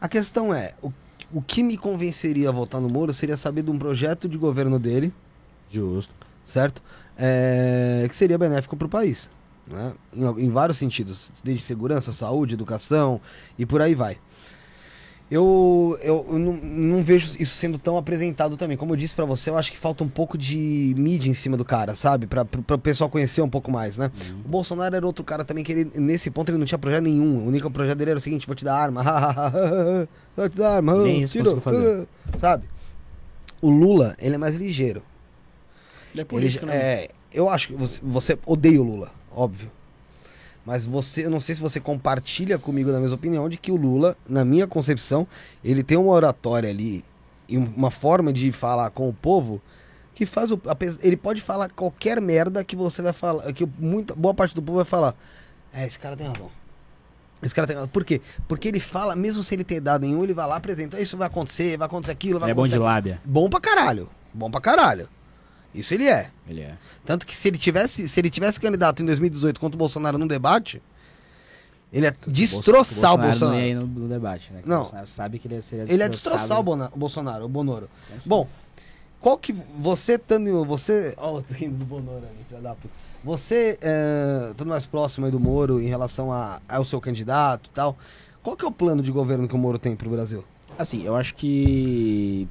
A 0.00 0.08
questão 0.08 0.54
é, 0.54 0.72
o, 0.82 0.90
o 1.30 1.42
que 1.42 1.62
me 1.62 1.76
convenceria 1.76 2.48
a 2.48 2.52
votar 2.52 2.80
no 2.80 2.88
Moro 2.88 3.12
seria 3.12 3.36
saber 3.36 3.62
de 3.62 3.70
um 3.70 3.78
projeto 3.78 4.26
de 4.26 4.38
governo 4.38 4.78
dele, 4.78 5.12
Justo. 5.70 6.14
certo? 6.42 6.80
É, 7.16 8.06
que 8.08 8.16
seria 8.16 8.38
benéfico 8.38 8.76
para 8.76 8.86
o 8.86 8.90
país. 8.90 9.28
Né? 9.66 9.92
Em, 10.14 10.44
em 10.44 10.50
vários 10.50 10.78
sentidos, 10.78 11.32
desde 11.44 11.62
segurança, 11.62 12.12
saúde, 12.12 12.54
educação 12.54 13.20
e 13.58 13.64
por 13.64 13.80
aí 13.80 13.94
vai. 13.94 14.18
Eu, 15.30 15.96
eu, 16.02 16.26
eu 16.28 16.38
não, 16.40 16.52
não 16.54 17.02
vejo 17.04 17.36
isso 17.38 17.54
sendo 17.54 17.78
tão 17.78 17.96
apresentado 17.96 18.56
também. 18.56 18.76
Como 18.76 18.92
eu 18.92 18.96
disse 18.96 19.14
pra 19.14 19.24
você, 19.24 19.48
eu 19.48 19.56
acho 19.56 19.70
que 19.70 19.78
falta 19.78 20.02
um 20.02 20.08
pouco 20.08 20.36
de 20.36 20.92
mídia 20.98 21.30
em 21.30 21.34
cima 21.34 21.56
do 21.56 21.64
cara, 21.64 21.94
sabe? 21.94 22.26
Pra 22.26 22.44
o 22.74 22.78
pessoal 22.78 23.08
conhecer 23.08 23.40
um 23.40 23.48
pouco 23.48 23.70
mais, 23.70 23.96
né? 23.96 24.10
O 24.44 24.48
Bolsonaro 24.48 24.96
era 24.96 25.06
outro 25.06 25.22
cara 25.22 25.44
também 25.44 25.62
que 25.62 25.70
ele, 25.70 25.90
nesse 25.94 26.32
ponto 26.32 26.50
ele 26.50 26.58
não 26.58 26.66
tinha 26.66 26.78
projeto 26.78 27.04
nenhum. 27.04 27.44
O 27.44 27.46
único 27.46 27.70
projeto 27.70 27.98
dele 27.98 28.10
era 28.10 28.18
o 28.18 28.20
seguinte: 28.20 28.44
vou 28.44 28.56
te 28.56 28.64
dar 28.64 28.76
arma, 28.76 29.04
vou 30.36 30.48
te 30.48 30.56
dar 30.56 30.76
arma, 30.76 30.96
Nem 30.96 31.22
isso 31.22 31.34
tiro, 31.34 31.60
fazer. 31.60 32.08
sabe? 32.40 32.64
O 33.62 33.70
Lula, 33.70 34.16
ele 34.18 34.34
é 34.34 34.38
mais 34.38 34.56
ligeiro. 34.56 35.00
Ele 36.12 36.20
é 36.20 36.22
Ele, 36.22 36.24
político, 36.24 36.66
né? 36.66 36.76
é, 36.76 37.08
eu 37.32 37.48
acho 37.48 37.68
que 37.68 37.74
você, 37.74 38.00
você 38.02 38.38
odeia 38.46 38.80
o 38.80 38.84
Lula, 38.84 39.10
óbvio. 39.34 39.70
Mas 40.64 40.84
você, 40.84 41.24
eu 41.24 41.30
não 41.30 41.40
sei 41.40 41.54
se 41.54 41.62
você 41.62 41.80
compartilha 41.80 42.58
comigo 42.58 42.92
da 42.92 43.00
mesma 43.00 43.14
opinião 43.16 43.48
de 43.48 43.56
que 43.56 43.72
o 43.72 43.76
Lula, 43.76 44.16
na 44.28 44.44
minha 44.44 44.66
concepção, 44.66 45.26
ele 45.64 45.82
tem 45.82 45.96
uma 45.96 46.12
oratória 46.12 46.68
ali 46.68 47.04
e 47.48 47.56
um- 47.56 47.72
uma 47.76 47.90
forma 47.90 48.32
de 48.32 48.52
falar 48.52 48.90
com 48.90 49.08
o 49.08 49.12
povo 49.12 49.60
que 50.14 50.26
faz 50.26 50.50
o 50.52 50.60
ele 51.02 51.16
pode 51.16 51.40
falar 51.40 51.70
qualquer 51.70 52.20
merda 52.20 52.62
que 52.62 52.76
você 52.76 53.00
vai 53.00 53.12
falar, 53.14 53.50
que 53.54 53.66
muita 53.78 54.14
boa 54.14 54.34
parte 54.34 54.54
do 54.54 54.60
povo 54.62 54.76
vai 54.76 54.84
falar. 54.84 55.14
É, 55.72 55.86
esse 55.86 55.98
cara 55.98 56.14
tem 56.16 56.26
razão. 56.26 56.50
Esse 57.42 57.54
cara 57.54 57.66
tem 57.66 57.74
razão. 57.74 57.88
Por 57.88 58.04
quê? 58.04 58.20
Porque 58.46 58.68
ele 58.68 58.80
fala, 58.80 59.16
mesmo 59.16 59.42
sem 59.42 59.56
ele 59.56 59.64
ter 59.64 59.80
dado 59.80 60.02
nenhum, 60.02 60.22
ele 60.22 60.34
vai 60.34 60.46
lá 60.46 60.56
apresenta, 60.56 61.00
isso 61.00 61.16
vai 61.16 61.26
acontecer, 61.26 61.78
vai 61.78 61.86
acontecer 61.86 62.12
aquilo, 62.12 62.38
vai 62.38 62.48
Ele 62.48 62.52
é 62.52 62.54
bom 62.54 62.60
acontecer 62.62 62.76
de 62.76 62.82
aquilo." 62.84 62.94
lábia. 62.94 63.20
Bom 63.24 63.48
pra 63.48 63.60
caralho. 63.60 64.10
Bom 64.34 64.50
pra 64.50 64.60
caralho. 64.60 65.08
Isso 65.74 65.94
ele 65.94 66.08
é. 66.08 66.30
Ele 66.48 66.62
é. 66.62 66.74
Tanto 67.04 67.26
que 67.26 67.36
se 67.36 67.48
ele 67.48 67.58
tivesse, 67.58 68.08
se 68.08 68.20
ele 68.20 68.28
tivesse 68.30 68.58
candidato 68.60 69.02
em 69.02 69.06
2018 69.06 69.60
contra 69.60 69.76
o 69.76 69.78
Bolsonaro 69.78 70.18
num 70.18 70.26
debate, 70.26 70.82
Ele 71.92 72.06
é 72.06 72.14
destroçar 72.26 73.14
o 73.14 73.16
Bolsonaro. 73.18 73.28
Bolsonaro. 73.30 73.56
não 73.56 73.64
ia 73.64 73.70
ir 73.70 73.74
no, 73.74 73.86
no 73.86 74.08
debate, 74.08 74.52
né? 74.52 74.60
Que 74.62 74.68
Não. 74.68 74.76
O 74.76 74.80
Bolsonaro 74.82 75.06
sabe 75.06 75.38
que 75.38 75.46
ele 75.48 75.54
ia 75.56 75.62
ser 75.62 75.88
Ele 75.90 76.02
é 76.02 76.08
destroçar 76.08 76.58
o, 76.58 76.62
Bona- 76.62 76.90
o 76.94 76.98
Bolsonaro, 76.98 77.44
o 77.44 77.48
Bonoro. 77.48 77.88
Bom, 78.24 78.48
qual 79.20 79.36
que 79.38 79.52
você 79.78 80.14
estando. 80.14 80.64
Você. 80.64 81.14
Ó, 81.16 81.38
o 81.38 81.44
rindo 81.52 81.76
do 81.78 81.84
Bonoro 81.84 82.18
ali, 82.26 82.44
filha 82.48 82.60
da 82.60 82.74
puta. 82.74 82.94
Você, 83.22 83.76
é, 83.82 84.48
estando 84.50 84.68
mais 84.68 84.86
próximo 84.86 85.26
aí 85.26 85.32
do 85.32 85.38
Moro 85.38 85.80
em 85.80 85.88
relação 85.88 86.32
a- 86.32 86.60
ao 86.68 86.84
seu 86.84 87.00
candidato 87.00 87.68
e 87.68 87.74
tal, 87.74 87.96
qual 88.42 88.56
que 88.56 88.64
é 88.64 88.68
o 88.68 88.72
plano 88.72 89.02
de 89.02 89.10
governo 89.12 89.46
que 89.46 89.54
o 89.54 89.58
Moro 89.58 89.78
tem 89.78 89.94
pro 89.94 90.08
Brasil? 90.10 90.42
Assim, 90.78 91.04
eu 91.04 91.14
acho 91.16 91.34
que. 91.34 92.48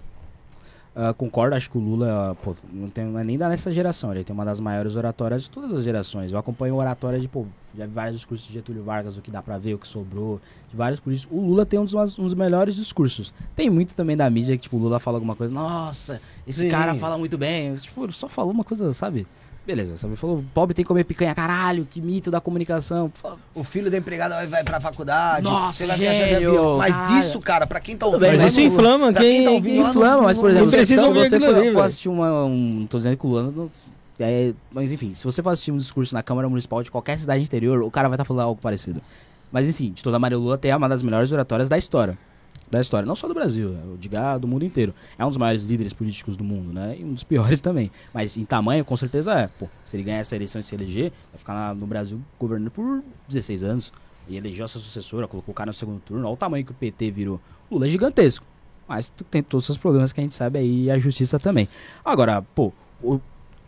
Ah, 1.02 1.14
concordo, 1.14 1.56
acho 1.56 1.72
que 1.72 1.78
o 1.78 1.82
Lula, 1.82 2.36
pô, 2.44 2.54
não, 2.74 2.90
tem, 2.90 3.06
não 3.06 3.18
é 3.18 3.24
nem 3.24 3.38
da 3.38 3.48
nessa 3.48 3.72
geração, 3.74 4.12
ele 4.12 4.22
tem 4.26 4.34
uma 4.34 4.44
das 4.44 4.60
maiores 4.60 4.98
oratórias 4.98 5.44
de 5.44 5.50
todas 5.50 5.72
as 5.72 5.82
gerações. 5.82 6.30
Eu 6.30 6.38
acompanho 6.38 6.76
oratória 6.76 7.18
de, 7.18 7.26
pô, 7.26 7.46
já 7.74 7.86
vi 7.86 7.94
vários 7.94 8.18
discursos 8.18 8.46
de 8.46 8.54
Getúlio 8.54 8.84
Vargas, 8.84 9.16
o 9.16 9.22
que 9.22 9.32
dá 9.32 9.42
pra 9.42 9.58
ver, 9.58 9.76
o 9.76 9.78
que 9.78 9.88
sobrou, 9.88 10.42
de 10.70 10.76
vários 10.76 11.00
políticos. 11.00 11.34
O 11.34 11.40
Lula 11.40 11.66
tem 11.66 11.80
um 11.80 11.86
dos, 11.86 11.94
um 12.20 12.24
dos 12.24 12.34
melhores 12.34 12.76
discursos. 12.76 13.34
Tem 13.56 13.70
muito 13.70 13.96
também 13.96 14.18
da 14.18 14.30
mídia 14.30 14.58
que, 14.58 14.64
tipo, 14.64 14.76
o 14.76 14.80
Lula 14.80 15.00
fala 15.00 15.16
alguma 15.16 15.38
coisa, 15.38 15.54
nossa, 15.54 16.22
esse 16.46 16.64
Sim. 16.64 16.70
cara 16.70 16.94
fala 16.96 17.18
muito 17.18 17.38
bem. 17.38 17.74
Tipo, 17.76 18.12
só 18.12 18.28
falou 18.28 18.52
uma 18.52 18.66
coisa, 18.66 18.92
sabe? 18.92 19.26
Beleza, 19.70 20.00
sabe? 20.00 20.16
Falou, 20.16 20.44
pobre 20.52 20.74
tem 20.74 20.84
que 20.84 20.88
comer 20.88 21.04
picanha, 21.04 21.36
caralho, 21.36 21.86
que 21.86 22.02
mito 22.02 22.32
da 22.32 22.42
comunicação. 22.42 23.12
O 23.54 23.64
filho 23.64 23.92
da 23.92 23.98
empregada 24.00 24.34
vai, 24.34 24.48
vai 24.48 24.64
pra 24.64 24.82
faculdade. 24.82 25.44
Nossa, 25.44 25.86
você 25.86 25.96
gênio, 25.96 26.38
avião. 26.38 26.78
Mas 26.80 26.92
caralho. 26.92 27.20
isso, 27.20 27.40
cara, 27.40 27.68
pra 27.68 27.80
quem 27.80 27.96
tá 27.96 28.08
ouvindo. 28.08 28.22
Mas 28.32 28.46
isso 28.46 28.62
inflama 28.62 29.14
quem 29.14 29.22
quem, 29.32 29.46
tá 29.46 29.52
ouvindo 29.52 29.78
lá 29.78 29.84
no- 29.84 29.90
inflama, 30.00 30.22
mas 30.24 30.40
por 30.40 30.50
exemplo, 30.50 30.66
se, 30.72 30.96
você 30.96 31.40
for, 31.40 31.56
ali, 31.56 31.72
for 31.72 31.82
assistir 31.84 32.10
uma, 32.10 32.46
um, 32.46 32.88
tô 32.90 32.98
dizendo 32.98 33.16
que 33.16 33.28
o 33.28 33.30
Lula 33.30 33.54
não- 33.56 33.70
é, 34.20 34.54
mas 34.72 34.92
enfim, 34.92 35.14
se 35.14 35.24
você 35.24 35.44
for 35.44 35.52
assistir 35.52 35.72
um 35.72 35.78
discurso 35.78 36.16
na 36.16 36.24
Câmara 36.24 36.50
Municipal 36.50 36.82
de 36.82 36.90
qualquer 36.90 37.20
cidade 37.20 37.44
interior, 37.44 37.84
o 37.84 37.92
cara 37.92 38.10
vai 38.10 38.16
estar 38.16 38.26
falando 38.26 38.46
algo 38.48 38.60
parecido. 38.60 39.00
Mas 39.52 39.68
enfim, 39.70 39.92
de 39.92 40.02
toda 40.02 40.18
maneira, 40.18 40.40
o 40.40 40.44
Lula 40.44 40.58
tem 40.58 40.74
uma 40.74 40.90
das 40.90 41.04
melhores 41.04 41.32
oratórias 41.32 41.70
da 41.70 41.78
história. 41.78 42.18
Da 42.72 42.80
história, 42.80 43.06
não 43.06 43.16
só 43.16 43.28
do 43.28 43.34
Brasil, 43.34 43.74
eu 43.74 43.98
digo 43.98 44.16
ah, 44.16 44.38
do 44.38 44.48
mundo 44.48 44.64
inteiro. 44.64 44.94
É 45.18 45.26
um 45.26 45.30
dos 45.30 45.38
maiores 45.38 45.64
líderes 45.64 45.92
políticos 45.92 46.38
do 46.38 46.44
mundo, 46.44 46.72
né? 46.72 46.98
E 47.00 47.04
um 47.04 47.14
dos 47.14 47.24
piores 47.24 47.62
também. 47.62 47.92
Mas 48.14 48.38
em 48.38 48.46
tamanho, 48.46 48.86
com 48.86 48.96
certeza 48.96 49.34
é. 49.34 49.48
Pô, 49.48 49.68
se 49.84 49.96
ele 49.96 50.04
ganhar 50.04 50.20
essa 50.20 50.36
eleição 50.36 50.60
e 50.60 50.64
se 50.64 50.76
eleger, 50.76 51.12
vai 51.32 51.40
ficar 51.40 51.74
no 51.74 51.88
Brasil 51.88 52.22
governando 52.40 52.70
por 52.70 53.04
16 53.28 53.64
anos. 53.64 53.92
E 54.28 54.38
elegeu 54.38 54.66
a 54.66 54.68
sua 54.68 54.80
sucessora, 54.80 55.28
colocou 55.28 55.52
o 55.52 55.56
cara 55.56 55.70
no 55.70 55.74
segundo 55.74 56.00
turno. 56.00 56.26
Olha 56.26 56.34
o 56.34 56.38
tamanho 56.38 56.64
que 56.64 56.72
o 56.72 56.76
PT 56.76 57.10
virou. 57.10 57.42
O 57.70 57.76
Lula 57.76 57.88
é 57.88 57.90
gigantesco. 57.90 58.46
Mas 58.88 59.12
tem 59.32 59.42
todos 59.42 59.68
os 59.68 59.78
problemas 59.78 60.14
que 60.14 60.20
a 60.20 60.24
gente 60.24 60.36
sabe 60.36 60.60
aí 60.60 60.84
e 60.84 60.92
a 60.92 61.00
justiça 61.00 61.40
também. 61.40 61.68
Agora, 62.06 62.42
pô, 62.42 62.72
o, 63.02 63.20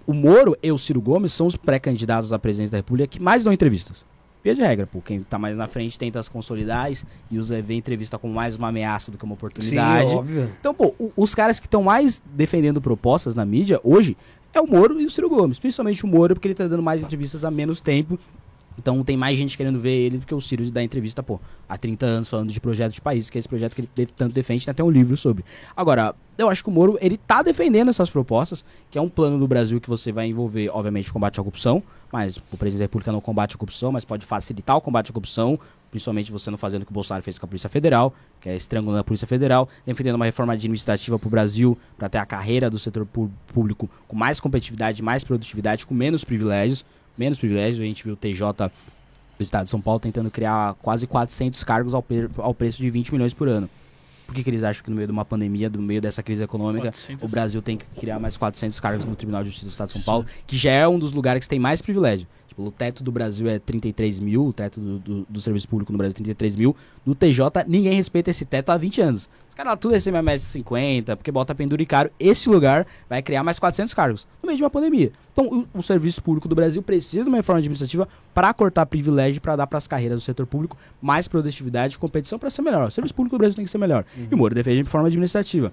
o 0.05 0.13
Moro 0.13 0.55
e 0.61 0.71
o 0.71 0.77
Ciro 0.77 1.01
Gomes 1.01 1.33
são 1.33 1.47
os 1.47 1.55
pré-candidatos 1.55 2.31
à 2.31 2.37
presidência 2.37 2.71
da 2.73 2.77
República 2.77 3.07
que 3.07 3.19
mais 3.19 3.43
dão 3.43 3.51
entrevistas. 3.51 4.03
Via 4.43 4.55
de 4.55 4.61
regra, 4.61 4.87
pô, 4.87 5.01
quem 5.01 5.21
tá 5.21 5.37
mais 5.37 5.55
na 5.55 5.67
frente 5.67 5.99
tenta 5.99 6.21
se 6.23 6.29
consolidar 6.29 6.89
e 7.29 7.37
usa 7.37 7.61
vê 7.61 7.75
entrevista 7.75 8.17
como 8.17 8.33
mais 8.33 8.55
uma 8.55 8.69
ameaça 8.69 9.11
do 9.11 9.17
que 9.17 9.23
uma 9.23 9.33
Sim, 9.33 9.37
oportunidade. 9.37 10.15
óbvio. 10.15 10.51
Então, 10.59 10.73
pô, 10.73 10.95
os 11.15 11.35
caras 11.35 11.59
que 11.59 11.67
estão 11.67 11.83
mais 11.83 12.21
defendendo 12.33 12.81
propostas 12.81 13.35
na 13.35 13.45
mídia 13.45 13.79
hoje 13.83 14.17
é 14.53 14.59
o 14.59 14.65
Moro 14.67 14.99
e 14.99 15.05
o 15.05 15.11
Ciro 15.11 15.29
Gomes. 15.29 15.59
Principalmente 15.59 16.03
o 16.03 16.07
Moro, 16.07 16.33
porque 16.33 16.47
ele 16.47 16.55
tá 16.55 16.67
dando 16.67 16.81
mais 16.81 17.03
entrevistas 17.03 17.45
há 17.45 17.51
menos 17.51 17.81
tempo. 17.81 18.17
Então 18.79 19.03
tem 19.03 19.15
mais 19.15 19.37
gente 19.37 19.55
querendo 19.55 19.79
ver 19.79 19.91
ele 19.91 20.17
do 20.17 20.25
que 20.25 20.33
o 20.33 20.41
Ciro 20.41 20.67
dá 20.71 20.81
entrevista, 20.81 21.21
pô, 21.21 21.39
há 21.69 21.77
30 21.77 22.05
anos 22.05 22.29
falando 22.29 22.51
de 22.51 22.59
projeto 22.59 22.93
de 22.93 23.01
país, 23.01 23.29
que 23.29 23.37
é 23.37 23.39
esse 23.39 23.47
projeto 23.47 23.75
que 23.75 23.81
ele 23.81 23.89
de- 23.93 24.05
tanto 24.07 24.33
defende, 24.33 24.65
tem 24.65 24.71
até 24.71 24.83
um 24.83 24.89
livro 24.89 25.15
sobre. 25.17 25.43
Agora, 25.75 26.15
eu 26.37 26.49
acho 26.49 26.63
que 26.63 26.69
o 26.69 26.73
Moro, 26.73 26.97
ele 27.01 27.17
tá 27.17 27.43
defendendo 27.43 27.89
essas 27.89 28.09
propostas, 28.09 28.65
que 28.89 28.97
é 28.97 29.01
um 29.01 29.09
plano 29.09 29.37
do 29.37 29.47
Brasil 29.47 29.79
que 29.79 29.89
você 29.89 30.11
vai 30.11 30.27
envolver, 30.27 30.69
obviamente, 30.73 31.11
combate 31.13 31.35
à 31.39 31.43
corrupção, 31.43 31.83
mas 32.11 32.37
o 32.37 32.57
presidente 32.57 32.79
da 32.79 32.83
República 32.85 33.11
não 33.11 33.21
combate 33.21 33.55
a 33.55 33.57
corrupção, 33.57 33.91
mas 33.91 34.03
pode 34.03 34.25
facilitar 34.25 34.75
o 34.75 34.81
combate 34.81 35.09
à 35.09 35.13
corrupção, 35.13 35.59
principalmente 35.89 36.31
você 36.31 36.51
não 36.51 36.57
fazendo 36.57 36.83
o 36.83 36.85
que 36.85 36.91
o 36.91 36.93
Bolsonaro 36.93 37.23
fez 37.23 37.39
com 37.39 37.45
a 37.45 37.47
Polícia 37.47 37.69
Federal, 37.69 38.13
que 38.39 38.49
é 38.49 38.55
estrangulando 38.55 39.01
a 39.01 39.03
Polícia 39.03 39.27
Federal, 39.27 39.69
defendendo 39.85 40.15
uma 40.15 40.25
reforma 40.25 40.53
administrativa 40.53 41.17
para 41.17 41.27
o 41.27 41.29
Brasil, 41.29 41.77
para 41.97 42.09
ter 42.09 42.17
a 42.17 42.25
carreira 42.25 42.69
do 42.69 42.77
setor 42.77 43.07
público 43.47 43.89
com 44.07 44.15
mais 44.15 44.39
competitividade, 44.39 45.01
mais 45.01 45.23
produtividade, 45.23 45.85
com 45.85 45.93
menos 45.93 46.23
privilégios, 46.23 46.85
menos 47.17 47.39
privilégios, 47.39 47.81
a 47.81 47.85
gente 47.85 48.03
viu 48.03 48.13
o 48.13 48.17
TJ 48.17 48.71
do 49.37 49.43
Estado 49.43 49.65
de 49.65 49.69
São 49.69 49.81
Paulo 49.81 49.99
tentando 49.99 50.29
criar 50.29 50.75
quase 50.75 51.07
400 51.07 51.63
cargos 51.63 51.93
ao, 51.93 52.03
ao 52.37 52.53
preço 52.53 52.77
de 52.77 52.89
20 52.89 53.11
milhões 53.11 53.33
por 53.33 53.47
ano. 53.47 53.69
Por 54.31 54.35
que, 54.35 54.45
que 54.45 54.49
eles 54.49 54.63
acham 54.63 54.81
que 54.81 54.89
no 54.89 54.95
meio 54.95 55.07
de 55.07 55.11
uma 55.11 55.25
pandemia, 55.25 55.69
no 55.69 55.81
meio 55.81 55.99
dessa 55.99 56.23
crise 56.23 56.41
econômica, 56.41 56.83
400. 56.85 57.21
o 57.21 57.27
Brasil 57.29 57.61
tem 57.61 57.75
que 57.75 57.83
criar 57.99 58.17
mais 58.17 58.37
400 58.37 58.79
cargos 58.79 59.05
no 59.05 59.13
Tribunal 59.13 59.43
de 59.43 59.49
Justiça 59.49 59.65
do 59.65 59.71
Estado 59.71 59.87
de 59.87 59.93
São 59.95 60.03
Paulo, 60.03 60.25
que 60.47 60.57
já 60.57 60.71
é 60.71 60.87
um 60.87 60.97
dos 60.97 61.11
lugares 61.11 61.43
que 61.43 61.49
tem 61.49 61.59
mais 61.59 61.81
privilégio. 61.81 62.25
Tipo, 62.51 62.63
o 62.63 62.71
teto 62.71 63.01
do 63.01 63.13
Brasil 63.13 63.47
é 63.47 63.59
33 63.59 64.19
mil, 64.19 64.47
o 64.47 64.51
teto 64.51 64.81
do, 64.81 64.99
do, 64.99 65.27
do 65.29 65.39
serviço 65.39 65.69
público 65.69 65.89
no 65.93 65.97
Brasil 65.97 66.11
é 66.11 66.15
33 66.15 66.57
mil. 66.57 66.75
No 67.05 67.15
TJ, 67.15 67.63
ninguém 67.65 67.93
respeita 67.93 68.29
esse 68.29 68.43
teto 68.43 68.71
há 68.71 68.77
20 68.77 69.01
anos. 69.01 69.29
Os 69.47 69.55
caras 69.55 69.79
tudo 69.79 69.93
recebem 69.93 70.19
a 70.19 70.21
média 70.21 70.39
de 70.39 70.51
50, 70.51 71.15
porque 71.15 71.31
bota 71.31 71.55
penduricário. 71.55 72.11
Esse 72.19 72.49
lugar 72.49 72.85
vai 73.09 73.21
criar 73.21 73.41
mais 73.41 73.57
400 73.57 73.93
cargos 73.93 74.27
no 74.43 74.47
meio 74.47 74.57
de 74.57 74.63
uma 74.63 74.69
pandemia. 74.69 75.13
Então, 75.31 75.65
o, 75.73 75.79
o 75.79 75.81
serviço 75.81 76.21
público 76.21 76.49
do 76.49 76.53
Brasil 76.53 76.81
precisa 76.83 77.23
de 77.23 77.29
uma 77.29 77.37
reforma 77.37 77.59
administrativa 77.59 78.05
para 78.33 78.53
cortar 78.53 78.85
privilégio, 78.85 79.39
para 79.39 79.55
dar 79.55 79.65
para 79.65 79.77
as 79.77 79.87
carreiras 79.87 80.21
do 80.21 80.25
setor 80.25 80.45
público 80.45 80.75
mais 81.01 81.29
produtividade 81.29 81.95
e 81.95 81.97
competição 81.97 82.37
para 82.37 82.49
ser 82.49 82.63
melhor. 82.63 82.89
O 82.89 82.91
serviço 82.91 83.15
público 83.15 83.37
do 83.37 83.39
Brasil 83.39 83.55
tem 83.55 83.63
que 83.63 83.71
ser 83.71 83.77
melhor. 83.77 84.03
E 84.29 84.35
o 84.35 84.37
Moro 84.37 84.53
defende 84.53 84.83
reforma 84.83 85.07
administrativa. 85.07 85.71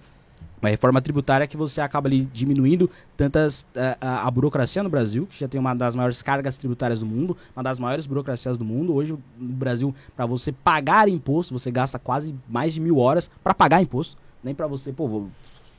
Uma 0.61 0.71
reforma 0.71 1.01
tributária 1.01 1.47
que 1.47 1.57
você 1.57 1.81
acaba 1.81 2.09
ali 2.09 2.23
diminuindo 2.25 2.91
tantas 3.17 3.67
eh, 3.75 3.97
a, 4.01 4.27
a 4.27 4.31
burocracia 4.31 4.83
no 4.83 4.91
Brasil, 4.91 5.27
que 5.27 5.39
já 5.39 5.47
tem 5.47 5.61
uma 5.61 5.73
das 5.73 5.95
maiores 5.95 6.21
cargas 6.21 6.59
tributárias 6.59 7.01
do 7.01 7.07
mundo, 7.07 7.37
uma 7.55 7.63
das 7.63 7.79
maiores 7.79 8.07
burocracias 8.07 8.59
do 8.59 8.65
mundo. 8.65 8.93
Hoje, 8.93 9.17
no 9.39 9.53
Brasil, 9.55 9.95
para 10.17 10.27
você 10.27 10.51
pagar 10.51 11.09
imposto, 11.09 11.57
você 11.57 11.71
gasta 11.71 11.99
quase 11.99 12.35
mais 12.49 12.75
de 12.75 12.81
mil 12.81 12.99
horas 12.99 13.31
para 13.43 13.55
pagar 13.55 13.81
imposto. 13.81 14.17
Nem 14.43 14.55
para 14.55 14.67
você, 14.67 14.93
pô, 14.93 15.27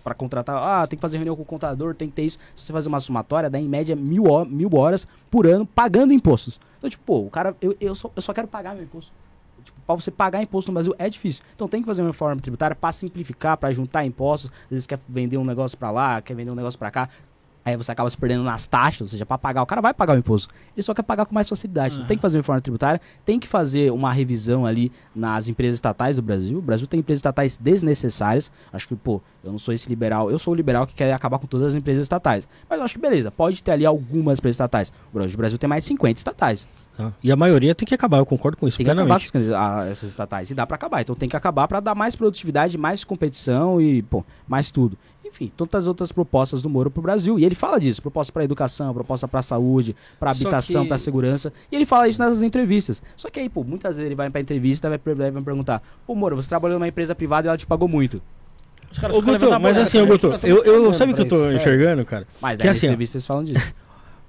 para 0.04 0.14
contratar, 0.14 0.56
ah, 0.56 0.88
tem 0.88 0.98
que 0.98 1.02
fazer 1.02 1.18
reunião 1.18 1.36
com 1.36 1.42
o 1.42 1.46
contador, 1.46 1.94
tem 1.94 2.08
que 2.08 2.16
ter 2.16 2.24
isso. 2.24 2.40
Se 2.56 2.66
você 2.66 2.74
fazer 2.74 2.88
uma 2.88 3.00
somatória, 3.02 3.50
dá 3.50 3.60
em 3.60 3.68
média 3.68 3.96
mil, 3.96 4.24
mil 4.46 4.70
horas 4.76 5.06
por 5.30 5.46
ano 5.46 5.66
pagando 5.66 6.14
impostos. 6.14 6.60
Então, 6.78 6.90
tipo, 6.90 7.04
pô, 7.06 7.20
o 7.20 7.30
cara, 7.30 7.56
eu, 7.62 7.76
eu, 7.82 7.94
só, 7.94 8.10
eu 8.16 8.22
só 8.22 8.34
quero 8.34 8.48
pagar 8.48 8.74
meu 8.74 8.84
imposto. 8.84 9.12
Tipo, 9.64 9.80
pra 9.86 9.96
você 9.96 10.10
pagar 10.12 10.42
imposto 10.42 10.72
no 10.72 10.74
Brasil 10.76 10.96
é 10.98 11.10
difícil. 11.10 11.44
Então 11.56 11.68
tem 11.68 11.82
que 11.82 11.86
fazer 11.88 12.02
uma 12.02 12.10
reforma 12.10 12.42
tributária 12.42 12.76
para 12.76 12.92
simplificar, 12.92 13.58
para 13.58 13.72
juntar 13.72 14.06
impostos. 14.06 14.52
Às 14.66 14.70
vezes 14.72 14.88
quer 14.88 15.00
vender 15.08 15.38
um 15.38 15.44
negócio 15.46 15.78
para 15.78 15.92
lá, 15.92 16.22
quer 16.22 16.34
vender 16.36 16.52
um 16.52 16.56
negócio 16.56 16.78
para 16.80 16.92
cá. 16.92 17.10
Aí 17.66 17.76
você 17.76 17.92
acaba 17.92 18.10
se 18.10 18.18
perdendo 18.18 18.42
nas 18.42 18.68
taxas, 18.68 19.02
ou 19.02 19.08
seja, 19.10 19.26
para 19.26 19.38
pagar, 19.38 19.62
o 19.62 19.66
cara 19.66 19.82
vai 19.82 19.94
pagar 19.94 20.16
o 20.16 20.18
imposto. 20.18 20.52
Ele 20.76 20.82
só 20.82 20.94
quer 20.94 21.04
pagar 21.04 21.26
com 21.26 21.36
mais 21.36 21.48
facilidade. 21.48 21.96
Então 21.96 22.08
tem 22.08 22.18
que 22.18 22.22
fazer 22.22 22.38
uma 22.38 22.42
reforma 22.42 22.62
tributária, 22.62 23.02
tem 23.26 23.38
que 23.38 23.48
fazer 23.48 23.92
uma 23.92 24.12
revisão 24.12 24.66
ali 24.66 24.92
nas 25.14 25.48
empresas 25.50 25.76
estatais 25.76 26.16
do 26.16 26.22
Brasil. 26.22 26.58
O 26.58 26.62
Brasil 26.62 26.88
tem 26.88 27.02
empresas 27.02 27.20
estatais 27.20 27.58
desnecessárias. 27.58 28.52
Acho 28.72 28.88
que, 28.88 28.96
pô, 28.96 29.22
eu 29.44 29.52
não 29.52 29.60
sou 29.60 29.74
esse 29.74 29.90
liberal. 29.90 30.32
Eu 30.32 30.40
sou 30.40 30.54
o 30.54 30.56
liberal 30.56 30.88
que 30.88 30.94
quer 30.94 31.14
acabar 31.14 31.38
com 31.38 31.48
todas 31.48 31.68
as 31.68 31.76
empresas 31.76 32.04
estatais. 32.04 32.48
Mas 32.70 32.80
eu 32.80 32.86
acho 32.86 32.94
que 32.96 33.00
beleza, 33.02 33.30
pode 33.30 33.62
ter 33.62 33.72
ali 33.72 33.86
algumas 33.86 34.40
empresas 34.40 34.56
estatais. 34.56 34.92
O 35.12 35.18
Brasil- 35.18 35.36
o 35.36 35.38
Brasil 35.38 35.58
tem 35.58 35.68
mais 35.70 35.84
de 35.84 35.88
50 35.90 36.18
estatais. 36.18 36.68
Tá? 37.00 37.14
E 37.24 37.32
a 37.32 37.36
maioria 37.38 37.74
tem 37.74 37.88
que 37.88 37.96
acabar, 37.96 38.18
eu 38.18 38.26
concordo 38.26 38.58
com 38.58 38.68
isso 38.68 38.76
Tem 38.76 38.86
que 38.86 38.92
acabar 38.92 39.18
com 39.18 39.24
os 39.24 39.32
can- 39.32 39.58
a- 39.58 39.86
essas 39.86 40.10
estatais. 40.10 40.52
E 40.52 40.54
dá 40.54 40.68
pra 40.68 40.76
acabar. 40.76 41.00
Então 41.00 41.16
tem 41.16 41.30
que 41.30 41.36
acabar 41.38 41.66
pra 41.66 41.80
dar 41.80 41.96
mais 41.96 42.14
produtividade, 42.14 42.78
mais 42.78 43.06
competição 43.06 43.80
e, 43.80 44.02
pô, 44.02 44.22
mais 44.46 44.70
tudo. 44.70 44.98
Enfim, 45.26 45.50
tantas 45.56 45.88
outras 45.88 46.12
propostas 46.12 46.62
do 46.62 46.70
Moro 46.70 46.92
pro 46.92 47.02
Brasil. 47.02 47.40
E 47.40 47.46
ele 47.46 47.56
fala 47.56 47.80
disso: 47.80 48.02
proposta 48.02 48.34
pra 48.34 48.44
educação, 48.44 48.94
proposta 48.94 49.30
pra 49.30 49.42
saúde, 49.42 49.96
pra 50.20 50.34
Só 50.34 50.42
habitação, 50.42 50.82
que- 50.82 50.88
pra 50.90 50.98
segurança. 50.98 51.54
E 51.72 51.76
ele 51.78 51.86
fala 51.86 52.10
isso 52.10 52.22
nessas 52.22 52.44
entrevistas. 52.44 53.02
Só 53.16 53.30
que 53.30 53.40
aí, 53.40 53.48
pô, 53.48 53.64
muitas 53.64 53.96
vezes 53.96 54.06
ele 54.08 54.16
vai 54.16 54.30
pra 54.30 54.42
entrevista 54.42 54.88
e 54.88 54.90
vai, 54.90 55.00
perguntar: 55.42 55.82
Pô, 56.06 56.14
Moro, 56.16 56.36
você 56.36 56.50
trabalhou 56.50 56.78
numa 56.80 56.88
empresa 56.90 57.16
privada 57.16 57.48
e 57.48 57.50
ela 57.50 57.58
te 57.58 57.66
pagou 57.66 57.88
muito. 57.88 58.22
Os 58.92 59.00
caras 59.00 59.16
Ô, 59.16 59.22
Guto, 59.22 59.60
mas 59.62 59.78
assim, 59.78 60.00
ô, 60.00 60.02
cara, 60.08 60.12
Guto, 60.18 60.48
eu 60.48 60.64
eu, 60.66 60.84
eu, 60.86 60.94
sabe 60.94 61.14
o 61.14 61.16
que 61.16 61.22
eu 61.22 61.30
tô 61.30 61.36
isso, 61.36 61.46
sério. 61.46 61.60
enxergando, 61.62 62.04
cara? 62.06 62.28
Mas 62.42 62.60
Que 62.60 62.68
assim, 62.68 62.88
entrevistas 62.88 63.16
eles 63.22 63.26
falam 63.28 63.44
disso. 63.46 63.74